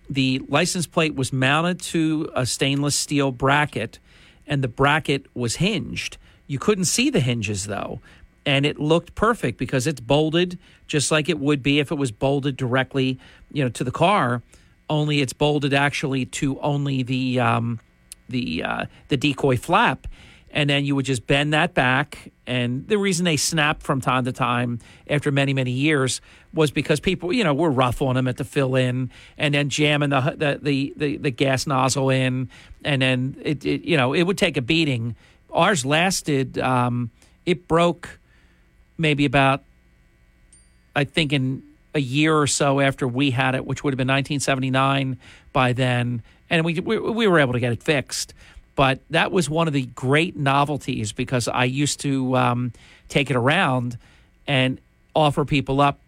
the 0.09 0.41
license 0.47 0.87
plate 0.87 1.15
was 1.15 1.31
mounted 1.31 1.79
to 1.79 2.29
a 2.35 2.45
stainless 2.45 2.95
steel 2.95 3.31
bracket, 3.31 3.99
and 4.45 4.63
the 4.63 4.67
bracket 4.67 5.25
was 5.33 5.55
hinged. 5.55 6.17
You 6.47 6.59
couldn't 6.59 6.85
see 6.85 7.09
the 7.09 7.21
hinges 7.21 7.65
though, 7.65 8.01
and 8.45 8.65
it 8.65 8.79
looked 8.79 9.15
perfect 9.15 9.57
because 9.57 9.87
it's 9.87 9.99
bolted 9.99 10.57
just 10.87 11.11
like 11.11 11.29
it 11.29 11.39
would 11.39 11.63
be 11.63 11.79
if 11.79 11.91
it 11.91 11.95
was 11.95 12.11
bolted 12.11 12.57
directly, 12.57 13.17
you 13.51 13.63
know, 13.63 13.69
to 13.69 13.83
the 13.83 13.91
car. 13.91 14.41
Only 14.89 15.21
it's 15.21 15.33
bolted 15.33 15.73
actually 15.73 16.25
to 16.25 16.59
only 16.59 17.01
the 17.01 17.39
um, 17.39 17.79
the 18.27 18.63
uh, 18.63 18.85
the 19.07 19.15
decoy 19.15 19.55
flap, 19.55 20.05
and 20.49 20.69
then 20.69 20.83
you 20.83 20.95
would 20.95 21.05
just 21.05 21.25
bend 21.27 21.53
that 21.53 21.73
back. 21.73 22.31
And 22.45 22.85
the 22.89 22.97
reason 22.97 23.23
they 23.23 23.37
snapped 23.37 23.83
from 23.83 24.01
time 24.01 24.25
to 24.25 24.33
time 24.33 24.79
after 25.09 25.31
many 25.31 25.53
many 25.53 25.71
years 25.71 26.19
was 26.53 26.71
because 26.71 26.99
people, 26.99 27.31
you 27.31 27.45
know, 27.45 27.53
were 27.53 27.71
rough 27.71 28.01
on 28.01 28.15
them 28.15 28.27
at 28.27 28.35
the 28.35 28.43
fill 28.43 28.75
in, 28.75 29.11
and 29.37 29.53
then 29.53 29.69
jamming 29.69 30.09
the 30.09 30.19
the 30.19 30.59
the, 30.61 30.93
the, 30.97 31.17
the 31.17 31.31
gas 31.31 31.65
nozzle 31.65 32.09
in, 32.09 32.49
and 32.83 33.01
then 33.01 33.37
it, 33.41 33.63
it 33.63 33.83
you 33.83 33.95
know 33.95 34.11
it 34.11 34.23
would 34.23 34.37
take 34.37 34.57
a 34.57 34.61
beating. 34.61 35.15
Ours 35.51 35.85
lasted. 35.85 36.59
Um, 36.59 37.11
it 37.45 37.67
broke 37.67 38.19
maybe 39.01 39.25
about 39.25 39.63
I 40.95 41.03
think 41.03 41.33
in 41.33 41.63
a 41.93 41.99
year 41.99 42.37
or 42.37 42.47
so 42.47 42.79
after 42.79 43.07
we 43.07 43.31
had 43.31 43.55
it, 43.55 43.65
which 43.65 43.83
would 43.83 43.93
have 43.93 43.97
been 43.97 44.07
1979 44.07 45.17
by 45.51 45.73
then, 45.73 46.21
and 46.49 46.65
we 46.65 46.79
we, 46.79 46.97
we 46.97 47.27
were 47.27 47.39
able 47.39 47.53
to 47.53 47.59
get 47.59 47.71
it 47.71 47.83
fixed. 47.83 48.33
But 48.75 48.99
that 49.09 49.31
was 49.31 49.49
one 49.49 49.67
of 49.67 49.73
the 49.73 49.85
great 49.87 50.37
novelties 50.37 51.11
because 51.11 51.47
I 51.47 51.65
used 51.65 51.99
to 52.01 52.35
um, 52.37 52.71
take 53.09 53.29
it 53.29 53.35
around 53.35 53.97
and 54.47 54.79
offer 55.13 55.43
people 55.43 55.81
up 55.81 55.99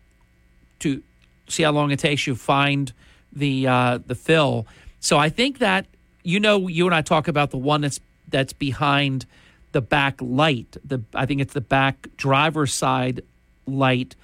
to 0.79 1.03
see 1.47 1.63
how 1.63 1.71
long 1.71 1.91
it 1.91 1.99
takes 1.99 2.25
you 2.25 2.35
find 2.35 2.91
the 3.33 3.67
uh, 3.67 3.99
the 4.05 4.15
fill. 4.15 4.65
So 4.99 5.17
I 5.17 5.29
think 5.29 5.59
that 5.59 5.85
you 6.23 6.39
know 6.39 6.67
you 6.67 6.85
and 6.85 6.95
I 6.95 7.01
talk 7.01 7.27
about 7.27 7.51
the 7.51 7.57
one 7.57 7.81
that's 7.81 7.99
that's 8.29 8.53
behind 8.53 9.25
the 9.73 9.81
back 9.81 10.19
light. 10.21 10.77
The 10.83 11.03
I 11.13 11.25
think 11.25 11.41
it's 11.41 11.53
the 11.53 11.61
back 11.61 12.07
driver's 12.17 12.73
side 12.73 13.21
light. 13.67 14.15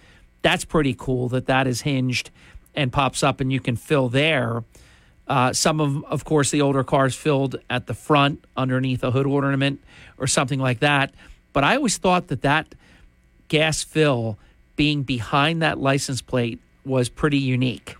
That's 0.41 0.65
pretty 0.65 0.95
cool 0.97 1.29
that 1.29 1.47
that 1.47 1.67
is 1.67 1.81
hinged 1.81 2.31
and 2.73 2.93
pops 2.93 3.23
up 3.23 3.41
and 3.41 3.51
you 3.51 3.59
can 3.59 3.75
fill 3.75 4.09
there. 4.09 4.63
Uh, 5.27 5.53
some 5.53 5.79
of, 5.79 6.03
of 6.05 6.25
course, 6.25 6.49
the 6.49 6.61
older 6.61 6.83
cars 6.83 7.13
filled 7.13 7.57
at 7.69 7.85
the 7.85 7.93
front 7.93 8.43
underneath 8.57 9.03
a 9.03 9.11
hood 9.11 9.27
ornament 9.27 9.79
or 10.17 10.25
something 10.25 10.59
like 10.59 10.79
that. 10.79 11.13
But 11.53 11.63
I 11.63 11.75
always 11.75 11.97
thought 11.97 12.27
that 12.29 12.41
that 12.41 12.73
gas 13.47 13.83
fill 13.83 14.39
being 14.75 15.03
behind 15.03 15.61
that 15.61 15.77
license 15.77 16.21
plate 16.21 16.59
was 16.85 17.09
pretty 17.09 17.37
unique. 17.37 17.95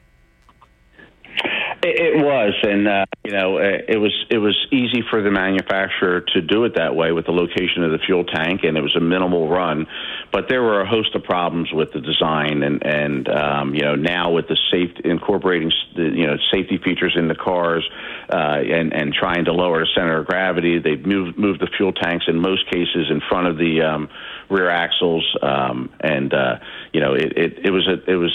It, 2.02 2.24
was, 2.24 2.54
and 2.64 2.88
uh, 2.88 3.06
you 3.26 3.32
know, 3.34 3.58
uh, 3.58 3.84
it 3.86 3.98
was 3.98 4.14
it 4.30 4.38
was 4.38 4.56
easy 4.72 5.04
for 5.10 5.22
the 5.22 5.32
manufacturer 5.32 6.22
to 6.34 6.42
do 6.42 6.64
it 6.64 6.76
that 6.76 6.96
way 6.96 7.12
with 7.12 7.26
the 7.26 7.34
location 7.34 7.84
of 7.84 7.92
the 7.92 7.98
fuel 7.98 8.24
tank, 8.24 8.62
and 8.64 8.78
it 8.78 8.82
was 8.82 8.96
a 8.96 9.02
minimal 9.02 9.50
run. 9.50 9.86
But 10.32 10.48
there 10.48 10.64
were 10.64 10.80
a 10.80 10.88
host 10.88 11.14
of 11.14 11.26
problems 11.26 11.74
with 11.74 11.92
the 11.92 12.00
design, 12.00 12.64
and 12.64 12.86
and 12.86 13.28
um, 13.28 13.76
you 13.76 13.82
know 13.82 13.96
now 13.96 14.32
with 14.32 14.48
the 14.48 14.58
safety 14.72 15.10
incorporating 15.10 15.74
the 15.94 16.04
you 16.04 16.26
know 16.26 16.38
safety 16.54 16.78
features 16.78 17.18
in 17.18 17.28
the 17.28 17.36
cars, 17.36 17.86
uh, 18.32 18.64
and 18.64 18.94
and 18.94 19.14
trying 19.14 19.44
to 19.46 19.52
lower 19.52 19.82
the 19.82 19.90
center 19.94 20.20
of 20.20 20.26
gravity, 20.26 20.80
they've 20.80 21.06
moved 21.06 21.38
moved 21.38 21.60
the 21.60 21.68
fuel 21.76 21.92
tanks 21.92 22.24
in 22.30 22.40
most 22.40 22.66
cases 22.72 23.12
in 23.12 23.20
front 23.28 23.48
of 23.48 23.58
the 23.58 23.82
um, 23.82 24.10
rear 24.50 24.70
axles, 24.70 25.26
um, 25.42 25.92
and 26.00 26.34
uh, 26.34 26.60
you 26.94 27.02
know 27.02 27.14
it, 27.14 27.38
it 27.38 27.60
it 27.66 27.72
was 27.72 27.86
a 27.90 28.10
it 28.10 28.16
was 28.16 28.32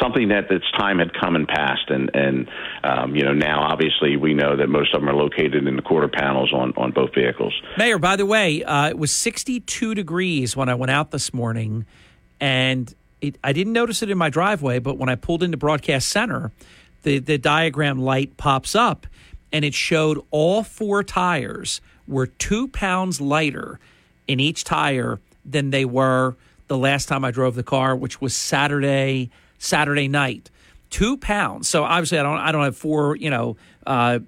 something 0.00 0.28
that 0.28 0.50
its 0.50 0.70
time 0.78 0.98
had 0.98 1.12
come 1.12 1.36
and 1.36 1.46
passed, 1.46 1.88
and 1.88 2.10
and 2.14 2.48
um, 2.84 3.14
you 3.14 3.24
know 3.24 3.32
now 3.32 3.62
obviously 3.62 4.16
we 4.16 4.34
know 4.34 4.56
that 4.56 4.68
most 4.68 4.94
of 4.94 5.00
them 5.00 5.08
are 5.08 5.14
located 5.14 5.66
in 5.66 5.76
the 5.76 5.82
quarter 5.82 6.08
panels 6.08 6.52
on 6.52 6.72
on 6.76 6.92
both 6.92 7.14
vehicles. 7.14 7.54
Mayor, 7.76 7.98
by 7.98 8.16
the 8.16 8.26
way, 8.26 8.62
uh, 8.64 8.88
it 8.88 8.98
was 8.98 9.10
62 9.12 9.94
degrees 9.94 10.56
when 10.56 10.68
I 10.68 10.74
went 10.74 10.90
out 10.90 11.10
this 11.10 11.32
morning, 11.34 11.86
and 12.40 12.94
it, 13.20 13.38
I 13.42 13.52
didn't 13.52 13.72
notice 13.72 14.02
it 14.02 14.10
in 14.10 14.18
my 14.18 14.30
driveway, 14.30 14.78
but 14.78 14.98
when 14.98 15.08
I 15.08 15.14
pulled 15.14 15.42
into 15.42 15.56
Broadcast 15.56 16.08
Center, 16.08 16.52
the, 17.02 17.18
the 17.18 17.38
diagram 17.38 18.00
light 18.00 18.36
pops 18.36 18.74
up, 18.74 19.06
and 19.52 19.64
it 19.64 19.74
showed 19.74 20.22
all 20.30 20.62
four 20.62 21.02
tires 21.02 21.80
were 22.06 22.26
two 22.26 22.68
pounds 22.68 23.20
lighter 23.20 23.78
in 24.26 24.40
each 24.40 24.64
tire 24.64 25.20
than 25.44 25.70
they 25.70 25.84
were 25.84 26.36
the 26.68 26.78
last 26.78 27.06
time 27.06 27.24
I 27.24 27.30
drove 27.30 27.54
the 27.54 27.62
car, 27.62 27.96
which 27.96 28.20
was 28.20 28.34
Saturday 28.34 29.30
Saturday 29.58 30.08
night. 30.08 30.50
Two 30.90 31.16
pounds. 31.18 31.68
So 31.68 31.84
obviously, 31.84 32.18
I 32.18 32.22
don't 32.22 32.38
I 32.38 32.52
don't 32.52 32.64
have 32.64 32.76
four 32.76 33.16
you 33.16 33.30
know 33.30 33.56
uh, 33.86 34.20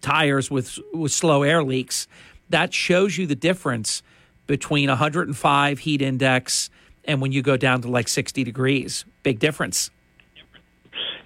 tires 0.00 0.50
with 0.50 0.78
with 0.92 1.12
slow 1.12 1.42
air 1.42 1.62
leaks. 1.62 2.06
That 2.50 2.72
shows 2.72 3.18
you 3.18 3.26
the 3.26 3.34
difference 3.34 4.02
between 4.46 4.88
105 4.88 5.78
heat 5.80 6.00
index 6.00 6.70
and 7.04 7.20
when 7.20 7.32
you 7.32 7.42
go 7.42 7.56
down 7.56 7.82
to 7.82 7.88
like 7.88 8.06
60 8.08 8.44
degrees. 8.44 9.04
Big 9.22 9.40
difference. 9.40 9.90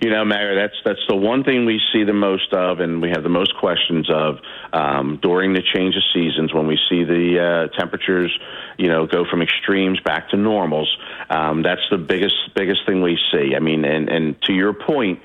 You 0.01 0.11
know, 0.11 0.25
Mayor, 0.25 0.55
that's 0.55 0.77
that's 0.85 1.01
the 1.09 1.17
one 1.17 1.45
thing 1.45 1.67
we 1.67 1.81
see 1.93 2.05
the 2.05 2.13
most 2.13 2.53
of, 2.53 2.81
and 2.81 3.03
we 3.03 3.11
have 3.11 3.23
the 3.23 3.29
most 3.29 3.55
questions 3.57 4.09
of 4.11 4.39
um, 4.73 5.19
during 5.21 5.53
the 5.53 5.63
change 5.75 5.95
of 5.95 6.03
seasons 6.15 6.55
when 6.55 6.67
we 6.67 6.79
see 6.89 7.05
the 7.05 7.69
uh, 7.71 7.79
temperatures, 7.79 8.37
you 8.79 8.89
know, 8.89 9.07
go 9.07 9.25
from 9.31 9.43
extremes 9.43 10.01
back 10.01 10.31
to 10.31 10.37
normals. 10.37 10.95
Um, 11.29 11.63
that's 11.63 11.87
the 11.91 11.99
biggest 11.99 12.35
biggest 12.55 12.81
thing 12.87 13.03
we 13.03 13.19
see. 13.33 13.55
I 13.55 13.61
mean, 13.61 13.85
and 13.85 14.09
and 14.09 14.43
to 14.43 14.55
your 14.55 14.73
point, 14.73 15.21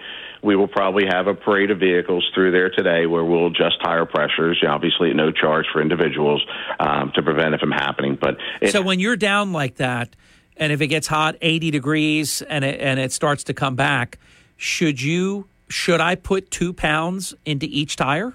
we 0.45 0.55
will 0.55 0.67
probably 0.67 1.05
have 1.07 1.27
a 1.27 1.33
parade 1.33 1.71
of 1.71 1.79
vehicles 1.79 2.29
through 2.33 2.51
there 2.51 2.69
today 2.69 3.07
where 3.07 3.23
we'll 3.23 3.47
adjust 3.47 3.81
tire 3.83 4.05
pressures, 4.05 4.63
obviously 4.67 5.09
at 5.09 5.15
no 5.15 5.31
charge 5.31 5.65
for 5.73 5.81
individuals 5.81 6.45
um, 6.79 7.11
to 7.15 7.23
prevent 7.23 7.55
it 7.55 7.59
from 7.59 7.71
happening. 7.71 8.17
But 8.19 8.37
it, 8.61 8.71
so 8.71 8.81
when 8.81 8.99
you're 8.99 9.17
down 9.17 9.51
like 9.51 9.75
that, 9.75 10.15
and 10.57 10.71
if 10.71 10.81
it 10.81 10.87
gets 10.87 11.07
hot, 11.07 11.35
80 11.41 11.71
degrees, 11.71 12.41
and 12.43 12.63
it, 12.63 12.79
and 12.79 12.99
it 12.99 13.11
starts 13.11 13.43
to 13.45 13.53
come 13.53 13.75
back, 13.75 14.19
should 14.57 15.01
you 15.01 15.47
should 15.67 16.01
I 16.01 16.15
put 16.15 16.51
two 16.51 16.73
pounds 16.73 17.33
into 17.45 17.65
each 17.65 17.95
tire? 17.95 18.33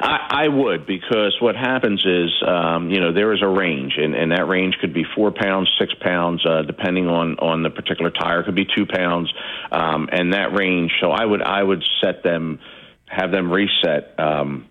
I, 0.00 0.44
I 0.44 0.48
would 0.48 0.86
because 0.86 1.36
what 1.40 1.56
happens 1.56 2.04
is, 2.06 2.30
um, 2.46 2.90
you 2.90 3.00
know, 3.00 3.12
there 3.12 3.34
is 3.34 3.42
a 3.42 3.48
range, 3.48 3.94
and, 3.98 4.14
and 4.14 4.32
that 4.32 4.48
range 4.48 4.76
could 4.80 4.94
be 4.94 5.04
four 5.14 5.30
pounds, 5.30 5.70
six 5.78 5.92
pounds, 6.00 6.44
uh, 6.46 6.62
depending 6.62 7.06
on 7.06 7.38
on 7.38 7.62
the 7.62 7.70
particular 7.70 8.10
tire. 8.10 8.40
It 8.40 8.44
could 8.44 8.54
be 8.54 8.64
two 8.64 8.86
pounds, 8.86 9.32
um, 9.70 10.08
and 10.10 10.32
that 10.32 10.54
range. 10.54 10.92
So 11.00 11.10
I 11.10 11.24
would 11.24 11.42
I 11.42 11.62
would 11.62 11.84
set 12.00 12.22
them, 12.22 12.60
have 13.06 13.30
them 13.30 13.52
reset. 13.52 14.18
Um, 14.18 14.66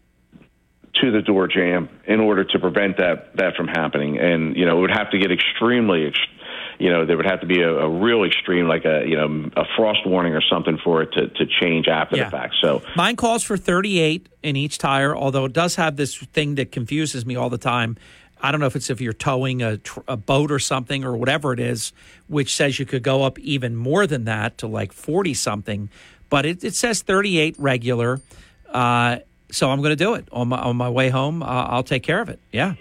to 1.01 1.11
the 1.11 1.21
door 1.21 1.47
jamb 1.47 1.87
in 2.07 2.19
order 2.19 2.43
to 2.43 2.59
prevent 2.59 2.97
that 2.97 3.35
that 3.37 3.55
from 3.55 3.67
happening, 3.67 4.17
and 4.17 4.55
you 4.55 4.65
know 4.65 4.77
it 4.77 4.81
would 4.81 4.91
have 4.91 5.11
to 5.11 5.19
get 5.19 5.31
extremely 5.31 6.07
ex- 6.07 6.19
you 6.79 6.89
know, 6.89 7.05
there 7.05 7.17
would 7.17 7.25
have 7.25 7.41
to 7.41 7.45
be 7.45 7.61
a, 7.61 7.69
a 7.71 7.89
real 7.89 8.23
extreme, 8.23 8.67
like 8.67 8.85
a 8.85 9.03
you 9.05 9.15
know 9.15 9.49
a 9.55 9.65
frost 9.77 10.07
warning 10.07 10.33
or 10.33 10.41
something 10.41 10.77
for 10.83 11.01
it 11.03 11.11
to, 11.13 11.27
to 11.27 11.45
change 11.45 11.87
after 11.87 12.15
Yeah. 12.17 12.25
the 12.25 12.31
fact. 12.31 12.55
So 12.61 12.81
Mine 12.95 13.15
calls 13.15 13.43
for 13.43 13.57
38 13.57 14.27
in 14.43 14.55
each 14.55 14.77
tire, 14.77 15.15
although 15.15 15.45
it 15.45 15.53
does 15.53 15.75
have 15.75 15.97
this 15.97 16.15
thing 16.17 16.55
that 16.55 16.71
confuses 16.71 17.25
me 17.25 17.35
all 17.35 17.49
the 17.49 17.57
time. 17.57 17.97
I 18.41 18.51
don't 18.51 18.61
know 18.61 18.67
if 18.67 18.75
it's 18.77 18.89
if 18.89 19.01
you're 19.01 19.11
towing 19.11 19.61
a, 19.61 19.77
tr- 19.77 19.99
a 20.07 20.15
boat 20.15 20.49
or 20.49 20.59
something 20.59 21.03
or 21.03 21.17
whatever 21.17 21.51
it 21.51 21.59
is, 21.59 21.91
which 22.29 22.55
says 22.55 22.79
you 22.79 22.85
could 22.85 23.03
go 23.03 23.23
up 23.23 23.37
even 23.39 23.75
more 23.75 24.07
than 24.07 24.23
that 24.25 24.57
to 24.59 24.67
like 24.67 24.93
40 24.93 25.33
something, 25.33 25.89
but 26.29 26.45
it, 26.45 26.63
it 26.63 26.73
says 26.73 27.01
38 27.01 27.55
regular. 27.59 28.21
Uh, 28.69 29.17
so 29.51 29.69
I'm 29.69 29.79
going 29.79 29.89
to 29.89 29.95
do 29.97 30.13
it 30.13 30.27
on 30.31 30.47
my 30.49 30.57
on 30.59 30.77
my 30.77 30.89
way 30.89 31.09
home. 31.09 31.41
Uh, 31.43 31.47
I'll 31.47 31.83
take 31.83 32.03
care 32.03 32.21
of 32.21 32.29
it. 32.29 32.39
Yeah. 32.53 32.75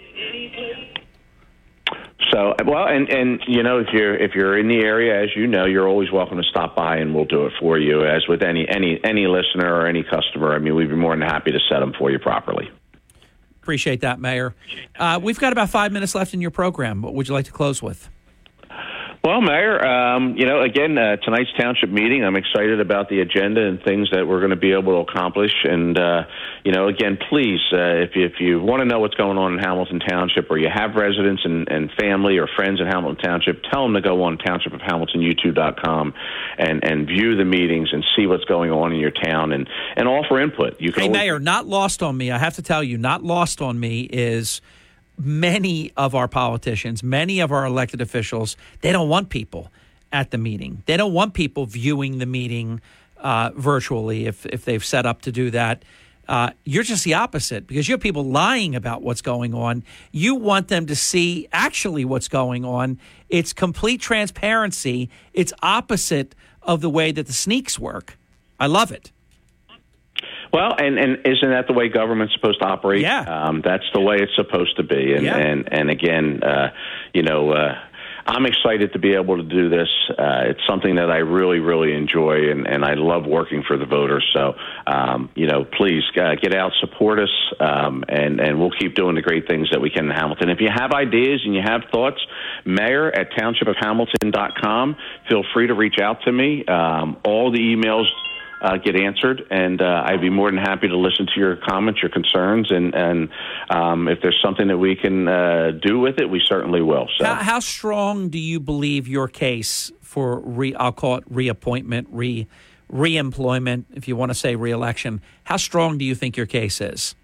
So 2.31 2.53
well, 2.65 2.87
and 2.87 3.09
and 3.09 3.41
you 3.47 3.63
know, 3.63 3.79
if 3.79 3.87
you're 3.91 4.15
if 4.15 4.35
you're 4.35 4.57
in 4.57 4.67
the 4.67 4.79
area, 4.79 5.23
as 5.23 5.29
you 5.35 5.47
know, 5.47 5.65
you're 5.65 5.87
always 5.87 6.11
welcome 6.11 6.37
to 6.37 6.43
stop 6.43 6.75
by, 6.75 6.97
and 6.97 7.15
we'll 7.15 7.25
do 7.25 7.45
it 7.45 7.53
for 7.59 7.77
you. 7.77 8.05
As 8.05 8.27
with 8.27 8.43
any 8.43 8.67
any 8.67 8.99
any 9.03 9.25
listener 9.27 9.73
or 9.73 9.87
any 9.87 10.03
customer, 10.03 10.53
I 10.53 10.59
mean, 10.59 10.75
we'd 10.75 10.89
be 10.89 10.95
more 10.95 11.15
than 11.15 11.27
happy 11.27 11.51
to 11.51 11.59
set 11.69 11.79
them 11.79 11.93
for 11.97 12.11
you 12.11 12.19
properly. 12.19 12.69
Appreciate 13.61 14.01
that, 14.01 14.19
Mayor. 14.19 14.55
Uh, 14.97 15.19
we've 15.21 15.39
got 15.39 15.53
about 15.53 15.69
five 15.69 15.91
minutes 15.91 16.15
left 16.15 16.33
in 16.33 16.41
your 16.41 16.51
program. 16.51 17.01
What 17.01 17.13
would 17.13 17.27
you 17.27 17.33
like 17.33 17.45
to 17.45 17.51
close 17.51 17.81
with? 17.81 18.09
Well, 19.21 19.41
Mayor, 19.41 19.85
um, 19.85 20.35
you 20.37 20.45
know, 20.45 20.61
again, 20.61 20.97
uh, 20.97 21.17
tonight's 21.17 21.49
township 21.59 21.89
meeting, 21.89 22.23
I'm 22.23 22.37
excited 22.37 22.79
about 22.79 23.09
the 23.09 23.19
agenda 23.19 23.67
and 23.67 23.83
things 23.83 24.07
that 24.13 24.25
we're 24.25 24.39
going 24.39 24.51
to 24.51 24.55
be 24.55 24.71
able 24.71 24.93
to 25.03 25.11
accomplish. 25.11 25.51
And, 25.65 25.99
uh, 25.99 26.23
you 26.63 26.71
know, 26.71 26.87
again, 26.87 27.17
please, 27.29 27.59
uh, 27.73 27.99
if 27.99 28.15
you, 28.15 28.25
if 28.25 28.39
you 28.39 28.61
want 28.61 28.79
to 28.79 28.85
know 28.85 28.99
what's 28.99 29.15
going 29.15 29.37
on 29.37 29.51
in 29.53 29.59
Hamilton 29.59 29.99
Township 29.99 30.49
or 30.49 30.57
you 30.57 30.69
have 30.73 30.95
residents 30.95 31.41
and, 31.43 31.67
and 31.69 31.91
family 31.99 32.37
or 32.37 32.47
friends 32.47 32.79
in 32.79 32.87
Hamilton 32.87 33.21
Township, 33.21 33.61
tell 33.69 33.83
them 33.83 33.93
to 33.95 34.01
go 34.01 34.23
on 34.23 34.37
townshipofhamiltonyoutube.com 34.37 36.13
and, 36.57 36.83
and 36.85 37.05
view 37.05 37.35
the 37.35 37.45
meetings 37.45 37.89
and 37.91 38.05
see 38.15 38.25
what's 38.25 38.45
going 38.45 38.71
on 38.71 38.93
in 38.93 38.99
your 38.99 39.11
town 39.11 39.51
and, 39.51 39.67
and 39.97 40.07
offer 40.07 40.39
input. 40.39 40.79
You 40.79 40.93
can 40.93 41.01
Hey, 41.01 41.07
always- 41.09 41.19
Mayor, 41.19 41.39
not 41.39 41.67
lost 41.67 42.01
on 42.01 42.15
me. 42.15 42.31
I 42.31 42.37
have 42.37 42.55
to 42.55 42.61
tell 42.61 42.81
you, 42.83 42.97
not 42.97 43.21
lost 43.21 43.61
on 43.61 43.81
me 43.81 44.03
is 44.03 44.61
many 45.19 45.91
of 45.97 46.15
our 46.15 46.27
politicians, 46.27 47.03
many 47.03 47.39
of 47.39 47.51
our 47.51 47.65
elected 47.65 48.01
officials, 48.01 48.55
they 48.81 48.91
don't 48.91 49.09
want 49.09 49.29
people 49.29 49.71
at 50.11 50.31
the 50.31 50.37
meeting. 50.37 50.81
They 50.85 50.97
don't 50.97 51.13
want 51.13 51.33
people 51.33 51.65
viewing 51.65 52.17
the 52.17 52.25
meeting 52.25 52.81
uh, 53.17 53.51
virtually 53.55 54.25
if, 54.25 54.45
if 54.45 54.65
they've 54.65 54.83
set 54.83 55.05
up 55.05 55.21
to 55.23 55.31
do 55.31 55.51
that. 55.51 55.83
Uh, 56.27 56.51
you're 56.63 56.83
just 56.83 57.03
the 57.03 57.15
opposite 57.15 57.65
because 57.65 57.87
you 57.87 57.93
have 57.93 58.01
people 58.01 58.23
lying 58.23 58.75
about 58.75 59.01
what's 59.01 59.21
going 59.21 59.53
on. 59.53 59.83
You 60.11 60.35
want 60.35 60.67
them 60.67 60.85
to 60.85 60.95
see 60.95 61.47
actually 61.51 62.05
what's 62.05 62.27
going 62.27 62.63
on. 62.63 62.99
It's 63.29 63.51
complete 63.51 63.99
transparency. 63.99 65.09
It's 65.33 65.51
opposite 65.63 66.35
of 66.61 66.81
the 66.81 66.89
way 66.89 67.11
that 67.11 67.25
the 67.25 67.33
sneaks 67.33 67.79
work. 67.79 68.17
I 68.59 68.67
love 68.67 68.91
it. 68.91 69.11
Well, 70.51 70.73
and, 70.77 70.97
and 70.97 71.17
isn't 71.25 71.49
that 71.49 71.67
the 71.67 71.73
way 71.73 71.89
government's 71.89 72.33
supposed 72.33 72.61
to 72.61 72.67
operate? 72.67 73.01
Yeah. 73.01 73.21
Um, 73.21 73.61
that's 73.63 73.85
the 73.93 74.01
way 74.01 74.17
it's 74.19 74.35
supposed 74.35 74.77
to 74.77 74.83
be. 74.83 75.13
And 75.13 75.23
Yeah. 75.23 75.37
and, 75.37 75.71
and 75.71 75.89
again, 75.89 76.41
uh, 76.43 76.71
you 77.13 77.21
know, 77.23 77.51
uh, 77.51 77.75
I'm 78.25 78.45
excited 78.45 78.93
to 78.93 78.99
be 78.99 79.15
able 79.15 79.37
to 79.37 79.43
do 79.43 79.69
this. 79.69 79.87
Uh, 80.09 80.41
it's 80.49 80.59
something 80.67 80.95
that 80.95 81.09
I 81.09 81.17
really, 81.17 81.57
really 81.59 81.95
enjoy, 81.95 82.51
and, 82.51 82.67
and 82.67 82.85
I 82.85 82.93
love 82.93 83.25
working 83.25 83.63
for 83.67 83.75
the 83.75 83.85
voters. 83.87 84.23
So, 84.33 84.53
um, 84.85 85.29
you 85.33 85.47
know, 85.47 85.65
please 85.65 86.03
uh, 86.15 86.35
get 86.39 86.53
out, 86.53 86.71
support 86.79 87.17
us, 87.19 87.31
um, 87.59 88.03
and 88.07 88.39
and 88.39 88.59
we'll 88.59 88.69
keep 88.71 88.93
doing 88.93 89.15
the 89.15 89.23
great 89.23 89.47
things 89.47 89.69
that 89.71 89.81
we 89.81 89.89
can 89.89 90.05
in 90.05 90.11
Hamilton. 90.11 90.49
If 90.49 90.61
you 90.61 90.69
have 90.71 90.91
ideas 90.91 91.41
and 91.43 91.55
you 91.55 91.61
have 91.65 91.81
thoughts, 91.91 92.19
mayor 92.65 93.07
at 93.07 93.31
townshipofhamilton.com. 93.31 94.95
Feel 95.27 95.43
free 95.53 95.67
to 95.67 95.73
reach 95.73 95.97
out 95.99 96.21
to 96.23 96.31
me. 96.31 96.65
Um, 96.65 97.17
all 97.23 97.51
the 97.51 97.59
emails 97.59 98.05
uh, 98.61 98.77
get 98.77 98.95
answered, 98.95 99.45
and 99.49 99.81
uh, 99.81 100.03
I'd 100.05 100.21
be 100.21 100.29
more 100.29 100.49
than 100.49 100.59
happy 100.59 100.87
to 100.87 100.97
listen 100.97 101.25
to 101.27 101.39
your 101.39 101.55
comments, 101.55 102.01
your 102.01 102.11
concerns, 102.11 102.71
and 102.71 102.93
and 102.93 103.29
um, 103.69 104.07
if 104.07 104.19
there's 104.21 104.39
something 104.43 104.67
that 104.67 104.77
we 104.77 104.95
can 104.95 105.27
uh, 105.27 105.71
do 105.81 105.99
with 105.99 106.19
it, 106.19 106.29
we 106.29 106.41
certainly 106.45 106.81
will. 106.81 107.07
So. 107.17 107.25
How, 107.25 107.35
how 107.35 107.59
strong 107.59 108.29
do 108.29 108.39
you 108.39 108.59
believe 108.59 109.07
your 109.07 109.27
case 109.27 109.91
for 110.01 110.39
re? 110.39 110.75
I'll 110.75 110.91
call 110.91 111.17
it 111.17 111.23
reappointment, 111.29 112.07
re 112.11 112.47
reemployment, 112.91 113.85
if 113.93 114.07
you 114.07 114.15
want 114.15 114.31
to 114.31 114.35
say 114.35 114.55
reelection. 114.55 115.21
How 115.43 115.57
strong 115.57 115.97
do 115.97 116.05
you 116.05 116.15
think 116.15 116.35
your 116.35 116.47
case 116.47 116.81
is? 116.81 117.15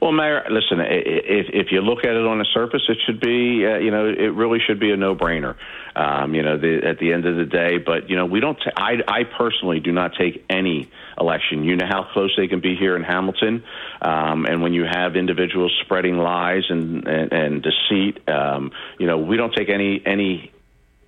Well, 0.00 0.12
Mayor, 0.12 0.44
listen. 0.50 0.80
If 0.80 1.46
if 1.52 1.72
you 1.72 1.80
look 1.80 2.00
at 2.00 2.10
it 2.10 2.26
on 2.26 2.38
the 2.38 2.46
surface, 2.52 2.82
it 2.88 2.98
should 3.06 3.20
be, 3.20 3.66
uh, 3.66 3.78
you 3.78 3.90
know, 3.90 4.06
it 4.06 4.34
really 4.34 4.58
should 4.60 4.78
be 4.78 4.90
a 4.90 4.96
no-brainer. 4.96 5.56
Um, 5.94 6.34
you 6.34 6.42
know, 6.42 6.58
the, 6.58 6.86
at 6.86 6.98
the 6.98 7.14
end 7.14 7.24
of 7.24 7.36
the 7.36 7.46
day, 7.46 7.78
but 7.78 8.10
you 8.10 8.16
know, 8.16 8.26
we 8.26 8.40
don't. 8.40 8.58
T- 8.58 8.70
I 8.76 8.98
I 9.08 9.24
personally 9.24 9.80
do 9.80 9.92
not 9.92 10.12
take 10.18 10.44
any 10.50 10.90
election. 11.18 11.64
You 11.64 11.76
know 11.76 11.86
how 11.86 12.04
close 12.12 12.34
they 12.36 12.48
can 12.48 12.60
be 12.60 12.76
here 12.76 12.96
in 12.96 13.02
Hamilton, 13.02 13.64
um, 14.02 14.44
and 14.44 14.62
when 14.62 14.74
you 14.74 14.84
have 14.84 15.16
individuals 15.16 15.72
spreading 15.82 16.18
lies 16.18 16.64
and 16.68 17.08
and, 17.08 17.32
and 17.32 17.62
deceit, 17.62 18.28
um, 18.28 18.72
you 18.98 19.06
know, 19.06 19.18
we 19.18 19.38
don't 19.38 19.54
take 19.54 19.70
any 19.70 20.02
any 20.04 20.52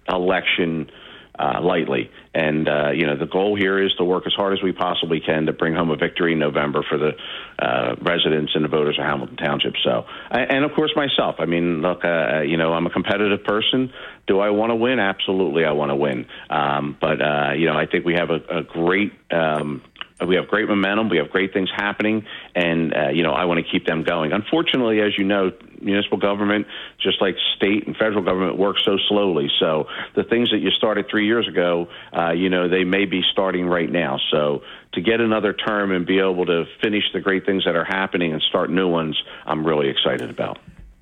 election 0.09 0.91
uh, 1.39 1.61
lightly. 1.63 2.11
And 2.35 2.69
uh, 2.69 2.91
you 2.91 3.07
know, 3.07 3.17
the 3.17 3.27
goal 3.27 3.57
here 3.57 3.83
is 3.83 3.93
to 3.99 4.05
work 4.05 4.25
as 4.27 4.33
hard 4.35 4.53
as 4.53 4.63
we 4.63 4.73
possibly 4.73 5.21
can 5.21 5.47
to 5.47 5.53
bring 5.53 5.75
home 5.75 5.91
a 5.91 5.97
victory 5.97 6.33
in 6.33 6.39
November 6.39 6.85
for 6.89 6.99
the 6.99 7.13
uh, 7.59 7.97
residents 8.01 8.53
and 8.55 8.65
the 8.65 8.69
voters 8.69 8.99
of 8.99 9.05
Hamilton 9.05 9.37
Township. 9.37 9.75
So, 9.85 10.05
and 10.31 10.65
of 10.65 10.73
course 10.75 10.93
myself. 10.95 11.37
I 11.39 11.47
mean, 11.47 11.83
look, 11.83 12.05
uh, 12.05 12.41
you 12.41 12.57
know, 12.57 12.73
I'm 12.73 12.87
a 12.87 12.91
competitive 12.91 13.45
person. 13.45 13.93
Do 14.27 14.41
I 14.41 14.51
want 14.51 14.71
to 14.71 14.77
win? 14.77 14.99
Absolutely, 14.99 15.65
I 15.65 15.73
want 15.73 15.91
to 15.91 15.97
win. 15.97 16.27
Um, 16.51 16.97
but 17.01 17.21
uh, 17.21 17.53
you 17.57 17.67
know, 17.67 17.77
I 17.77 17.87
think 17.87 18.05
we 18.05 18.15
have 18.15 18.31
a, 18.31 18.59
a 18.59 18.63
great. 18.63 19.13
Um, 19.31 19.83
we 20.27 20.37
have 20.37 20.49
great 20.49 20.69
momentum. 20.69 21.09
We 21.09 21.19
have 21.19 21.31
great 21.31 21.53
things 21.53 21.71
happening, 21.75 22.27
and 22.55 22.95
uh, 22.95 23.09
you 23.11 23.23
know 23.23 23.33
I 23.33 23.45
want 23.45 23.65
to 23.65 23.71
keep 23.71 23.87
them 23.87 24.03
going. 24.03 24.33
Unfortunately, 24.33 25.01
as 25.01 25.17
you 25.17 25.25
know, 25.25 25.53
municipal 25.81 26.19
government, 26.19 26.67
just 27.01 27.21
like 27.21 27.37
state 27.57 27.87
and 27.87 27.97
federal 27.97 28.23
government, 28.23 28.59
works 28.59 28.83
so 28.85 28.97
slowly. 29.09 29.49
So 29.61 29.87
the 30.17 30.25
things 30.25 30.51
that 30.51 30.59
you 30.59 30.71
started 30.71 31.07
three 31.11 31.27
years 31.27 31.47
ago, 31.47 31.89
uh, 32.17 32.33
you 32.33 32.51
know, 32.51 32.69
they 32.69 32.85
may 32.85 33.05
be 33.05 33.23
starting 33.33 33.67
right 33.67 33.91
now. 33.91 34.19
So 34.33 34.63
to 34.95 35.01
get 35.01 35.21
another 35.21 35.53
term 35.53 35.93
and 35.93 36.07
be 36.07 36.19
able 36.19 36.47
to 36.47 36.65
finish 36.83 37.05
the 37.13 37.21
great 37.21 37.47
things 37.47 37.65
that 37.65 37.77
are 37.77 37.85
happening 37.85 38.33
and 38.33 38.43
start 38.43 38.71
new 38.71 38.89
ones, 38.89 39.21
I'm 39.47 39.65
really 39.65 39.89
excited 39.89 40.31
about. 40.31 40.59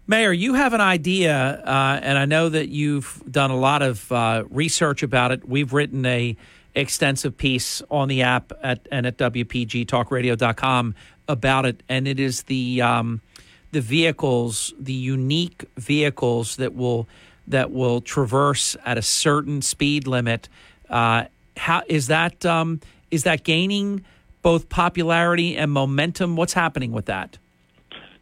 Mayor, 0.09 0.31
you 0.31 0.55
have 0.55 0.73
an 0.73 0.81
idea, 0.81 1.61
uh, 1.65 1.99
and 2.01 2.17
I 2.17 2.27
know 2.27 2.49
that 2.49 2.69
you've 2.69 3.21
done 3.29 3.51
a 3.51 3.57
lot 3.57 3.83
of 3.83 4.13
uh, 4.13 4.45
research 4.51 5.03
about 5.03 5.33
it. 5.33 5.49
We've 5.49 5.73
written 5.73 6.07
a 6.07 6.37
extensive 6.77 7.37
piece 7.37 7.83
on 7.91 8.09
the 8.09 8.23
app 8.23 8.53
at 8.63 8.87
and 8.93 9.07
at 9.07 9.17
WPGTalkRadio.com 9.17 10.95
about 11.27 11.67
it, 11.67 11.83
and 11.89 12.07
it 12.07 12.21
is 12.21 12.45
the 12.45 12.81
um, 12.83 13.21
the 13.73 13.81
vehicles, 13.81 14.73
the 14.79 14.93
unique 14.93 15.65
vehicles 15.77 16.57
that 16.57 16.75
will 16.75 17.09
that 17.49 17.73
will 17.73 18.01
traverse 18.01 18.77
at 18.85 18.99
a 18.99 19.03
certain 19.03 19.63
speed 19.63 20.07
limit. 20.07 20.49
Uh, 20.89 21.25
how 21.57 21.83
is 21.89 22.07
that? 22.07 22.47
Um, 22.47 22.81
is 23.11 23.25
that 23.25 23.43
gaining 23.43 24.05
both 24.43 24.69
popularity 24.69 25.57
and 25.57 25.73
momentum? 25.73 26.37
What's 26.37 26.53
happening 26.53 26.93
with 26.93 27.07
that? 27.07 27.39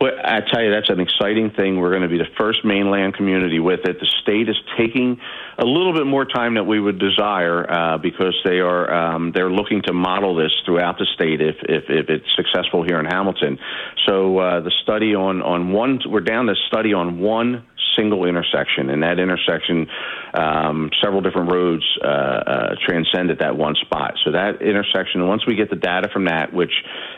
Well, 0.04 0.12
I 0.22 0.40
tell 0.40 0.62
you, 0.62 0.70
that's 0.70 0.90
an 0.90 1.00
exciting 1.00 1.52
thing. 1.52 1.80
We're 1.80 1.88
going 1.88 2.02
to 2.02 2.10
be 2.10 2.18
the 2.18 2.28
first 2.36 2.62
mainland 2.62 3.14
community 3.14 3.58
with 3.58 3.80
it. 3.86 4.00
The 4.00 4.10
state 4.20 4.50
is 4.50 4.56
taking 4.76 5.18
a 5.56 5.64
little 5.64 5.94
bit 5.94 6.04
more 6.04 6.26
time 6.26 6.56
than 6.56 6.66
we 6.66 6.78
would 6.78 6.98
desire 6.98 7.64
uh, 7.64 7.96
because 7.96 8.38
they 8.44 8.60
are 8.60 8.92
um, 8.92 9.32
they're 9.34 9.50
looking 9.50 9.80
to 9.86 9.94
model 9.94 10.34
this 10.34 10.52
throughout 10.66 10.98
the 10.98 11.06
state 11.14 11.40
if 11.40 11.56
if, 11.62 11.84
if 11.88 12.10
it's 12.10 12.26
successful 12.36 12.82
here 12.82 13.00
in 13.00 13.06
Hamilton. 13.06 13.58
So 14.04 14.36
uh, 14.36 14.60
the 14.60 14.72
study 14.82 15.14
on 15.14 15.40
on 15.40 15.72
one 15.72 16.00
we're 16.04 16.20
down 16.20 16.46
to 16.46 16.54
study 16.68 16.92
on 16.92 17.18
one 17.18 17.64
single 17.96 18.24
intersection, 18.26 18.90
and 18.90 19.02
that 19.02 19.18
intersection, 19.18 19.86
um, 20.34 20.90
several 21.02 21.20
different 21.20 21.52
roads 21.52 21.84
uh, 22.02 22.06
uh, 22.06 22.74
transcend 22.86 23.30
at 23.30 23.38
that 23.40 23.56
one 23.56 23.74
spot. 23.76 24.14
So 24.24 24.32
that 24.32 24.62
intersection, 24.62 25.26
once 25.26 25.46
we 25.46 25.54
get 25.54 25.70
the 25.70 25.76
data 25.76 26.08
from 26.12 26.26
that, 26.26 26.52
which 26.52 26.72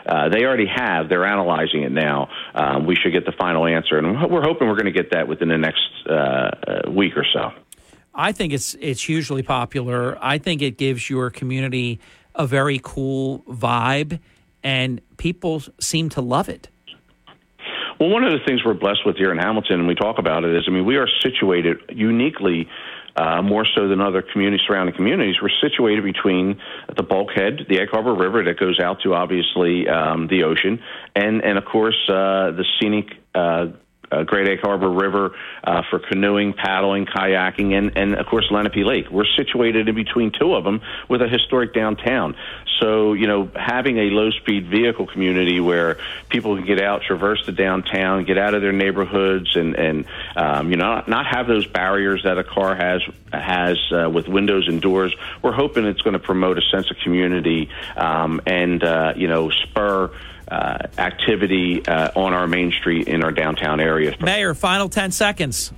uh, 0.05 0.29
they 0.29 0.43
already 0.43 0.67
have, 0.67 1.09
they're 1.09 1.25
analyzing 1.25 1.83
it 1.83 1.91
now. 1.91 2.29
Um, 2.55 2.85
we 2.85 2.95
should 2.95 3.11
get 3.11 3.25
the 3.25 3.33
final 3.33 3.65
answer, 3.65 3.97
and 3.97 4.31
we're 4.31 4.43
hoping 4.43 4.67
we're 4.67 4.75
going 4.75 4.85
to 4.85 4.91
get 4.91 5.11
that 5.11 5.27
within 5.27 5.49
the 5.49 5.57
next 5.57 5.87
uh, 6.09 6.13
uh, 6.13 6.91
week 6.91 7.17
or 7.17 7.25
so. 7.33 7.51
I 8.13 8.31
think 8.31 8.51
it's 8.51 8.75
it's 8.79 9.03
hugely 9.03 9.43
popular. 9.43 10.17
I 10.21 10.39
think 10.39 10.61
it 10.63 10.77
gives 10.77 11.09
your 11.09 11.29
community 11.29 11.99
a 12.33 12.47
very 12.47 12.79
cool 12.81 13.43
vibe, 13.47 14.19
and 14.63 15.01
people 15.17 15.61
seem 15.79 16.09
to 16.09 16.21
love 16.21 16.49
it. 16.49 16.69
Well, 17.99 18.09
one 18.09 18.23
of 18.23 18.31
the 18.31 18.45
things 18.45 18.61
we're 18.63 18.75
blessed 18.75 19.05
with 19.05 19.17
here 19.17 19.31
in 19.31 19.39
Hamilton, 19.39 19.79
and 19.79 19.87
we 19.87 19.95
talk 19.95 20.19
about 20.19 20.43
it, 20.43 20.55
is 20.55 20.65
I 20.67 20.71
mean, 20.71 20.85
we 20.85 20.97
are 20.97 21.07
situated 21.21 21.77
uniquely. 21.89 22.67
Uh, 23.19 23.41
more 23.41 23.65
so 23.65 23.87
than 23.87 23.99
other 23.99 24.21
communities, 24.21 24.63
surrounding 24.67 24.93
communities, 24.93 25.37
we're 25.41 25.49
situated 25.59 26.03
between 26.03 26.61
the 26.95 27.01
bulkhead, 27.01 27.65
the 27.67 27.79
Egg 27.79 27.87
Harbor 27.89 28.13
River 28.13 28.43
that 28.43 28.59
goes 28.59 28.79
out 28.79 29.01
to 29.01 29.15
obviously 29.15 29.89
um, 29.89 30.27
the 30.27 30.43
ocean, 30.43 30.79
and 31.15 31.43
and 31.43 31.57
of 31.57 31.65
course 31.65 31.97
uh, 32.09 32.51
the 32.51 32.63
scenic 32.79 33.07
uh, 33.33 33.69
uh, 34.11 34.23
Great 34.23 34.47
Egg 34.47 34.59
Harbor 34.61 34.89
River 34.89 35.35
uh, 35.63 35.83
for 35.89 35.99
canoeing, 35.99 36.53
paddling, 36.53 37.05
kayaking, 37.05 37.77
and, 37.77 37.97
and 37.97 38.15
of 38.15 38.25
course 38.25 38.47
Lenape 38.51 38.85
Lake. 38.85 39.09
We're 39.09 39.25
situated 39.35 39.87
in 39.87 39.95
between 39.95 40.31
two 40.31 40.53
of 40.53 40.63
them 40.63 40.81
with 41.07 41.21
a 41.21 41.27
historic 41.27 41.73
downtown. 41.73 42.35
So, 42.79 43.13
you 43.13 43.25
know, 43.25 43.49
having 43.55 43.97
a 43.97 44.09
low 44.11 44.29
speed 44.29 44.67
vehicle 44.67 45.07
community 45.07 45.59
where 45.59 45.97
people 46.29 46.55
can 46.55 46.65
get 46.65 46.79
out, 46.79 47.01
traverse 47.01 47.43
the 47.45 47.51
downtown, 47.51 48.23
get 48.23 48.37
out 48.37 48.53
of 48.53 48.61
their 48.61 48.71
neighborhoods, 48.71 49.55
and, 49.55 49.75
and 49.75 50.05
um, 50.35 50.69
you 50.69 50.77
know, 50.77 50.85
not, 50.85 51.07
not 51.07 51.25
have 51.25 51.47
those 51.47 51.65
barriers 51.65 52.23
that 52.23 52.37
a 52.37 52.43
car 52.43 52.75
has 52.75 53.01
has 53.33 53.77
uh, 53.91 54.09
with 54.09 54.27
windows 54.27 54.67
and 54.67 54.81
doors. 54.81 55.13
We're 55.41 55.51
hoping 55.51 55.85
it's 55.85 56.01
going 56.01 56.13
to 56.13 56.19
promote 56.19 56.57
a 56.57 56.61
sense 56.61 56.89
of 56.91 56.97
community 56.97 57.69
um, 57.95 58.41
and, 58.45 58.83
uh, 58.83 59.13
you 59.15 59.27
know, 59.27 59.49
spur 59.49 60.11
uh, 60.47 60.87
activity 60.97 61.85
uh, 61.85 62.11
on 62.15 62.33
our 62.33 62.47
main 62.47 62.71
street 62.71 63.07
in 63.07 63.23
our 63.23 63.31
downtown 63.31 63.79
area. 63.79 64.15
Mayor, 64.21 64.53
final 64.53 64.89
10 64.89 65.11
seconds. 65.11 65.71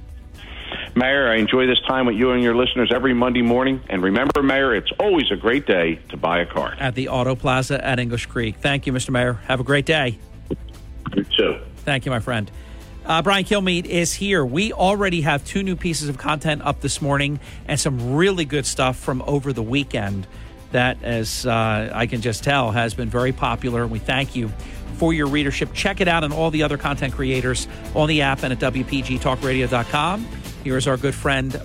Mayor, 0.96 1.30
I 1.30 1.36
enjoy 1.36 1.66
this 1.66 1.80
time 1.88 2.06
with 2.06 2.16
you 2.16 2.32
and 2.32 2.44
your 2.44 2.56
listeners 2.56 2.92
every 2.94 3.14
Monday 3.14 3.42
morning. 3.42 3.82
And 3.90 4.02
remember, 4.02 4.44
Mayor, 4.44 4.76
it's 4.76 4.92
always 5.00 5.32
a 5.32 5.36
great 5.36 5.66
day 5.66 5.96
to 6.10 6.18
buy 6.18 6.40
a 6.40 6.46
car. 6.46 6.76
At 6.80 6.96
the 6.96 7.10
Auto 7.10 7.36
Plaza 7.36 7.84
at 7.84 8.00
English 8.00 8.26
Creek. 8.26 8.58
Thank 8.58 8.88
you, 8.88 8.94
Mr. 8.94 9.12
Mayor. 9.12 9.34
Have 9.48 9.60
a 9.60 9.64
great 9.64 9.86
day. 9.86 10.18
You 11.16 11.24
too. 11.24 11.60
Thank 11.78 12.06
you, 12.06 12.12
my 12.12 12.20
friend. 12.20 12.52
Uh, 13.06 13.22
Brian 13.22 13.44
Kilmeade 13.44 13.86
is 13.86 14.14
here. 14.14 14.46
We 14.46 14.74
already 14.74 15.22
have 15.22 15.44
two 15.46 15.64
new 15.64 15.76
pieces 15.76 16.10
of 16.10 16.18
content 16.18 16.62
up 16.64 16.82
this 16.82 17.02
morning 17.02 17.40
and 17.68 17.80
some 17.80 18.16
really 18.16 18.46
good 18.46 18.66
stuff 18.66 18.98
from 18.98 19.24
over 19.26 19.52
the 19.52 19.64
weekend 19.64 20.28
that, 20.72 21.02
as 21.04 21.46
uh, 21.46 21.92
I 21.94 22.06
can 22.08 22.22
just 22.22 22.44
tell, 22.44 22.72
has 22.72 22.94
been 22.94 23.10
very 23.10 23.32
popular. 23.32 23.84
And 23.84 23.92
we 23.92 24.00
thank 24.00 24.36
you 24.36 24.52
for 24.98 25.14
your 25.14 25.28
readership. 25.28 25.74
Check 25.74 26.02
it 26.02 26.08
out 26.08 26.24
and 26.24 26.34
all 26.34 26.52
the 26.52 26.64
other 26.64 26.78
content 26.78 27.14
creators 27.14 27.68
on 27.96 28.08
the 28.10 28.22
app 28.22 28.44
and 28.44 28.52
at 28.52 28.60
WPGTalkRadio.com. 28.60 30.28
Here 30.64 30.78
is 30.78 30.88
our 30.88 30.98
good 30.98 31.16
friend 31.16 31.56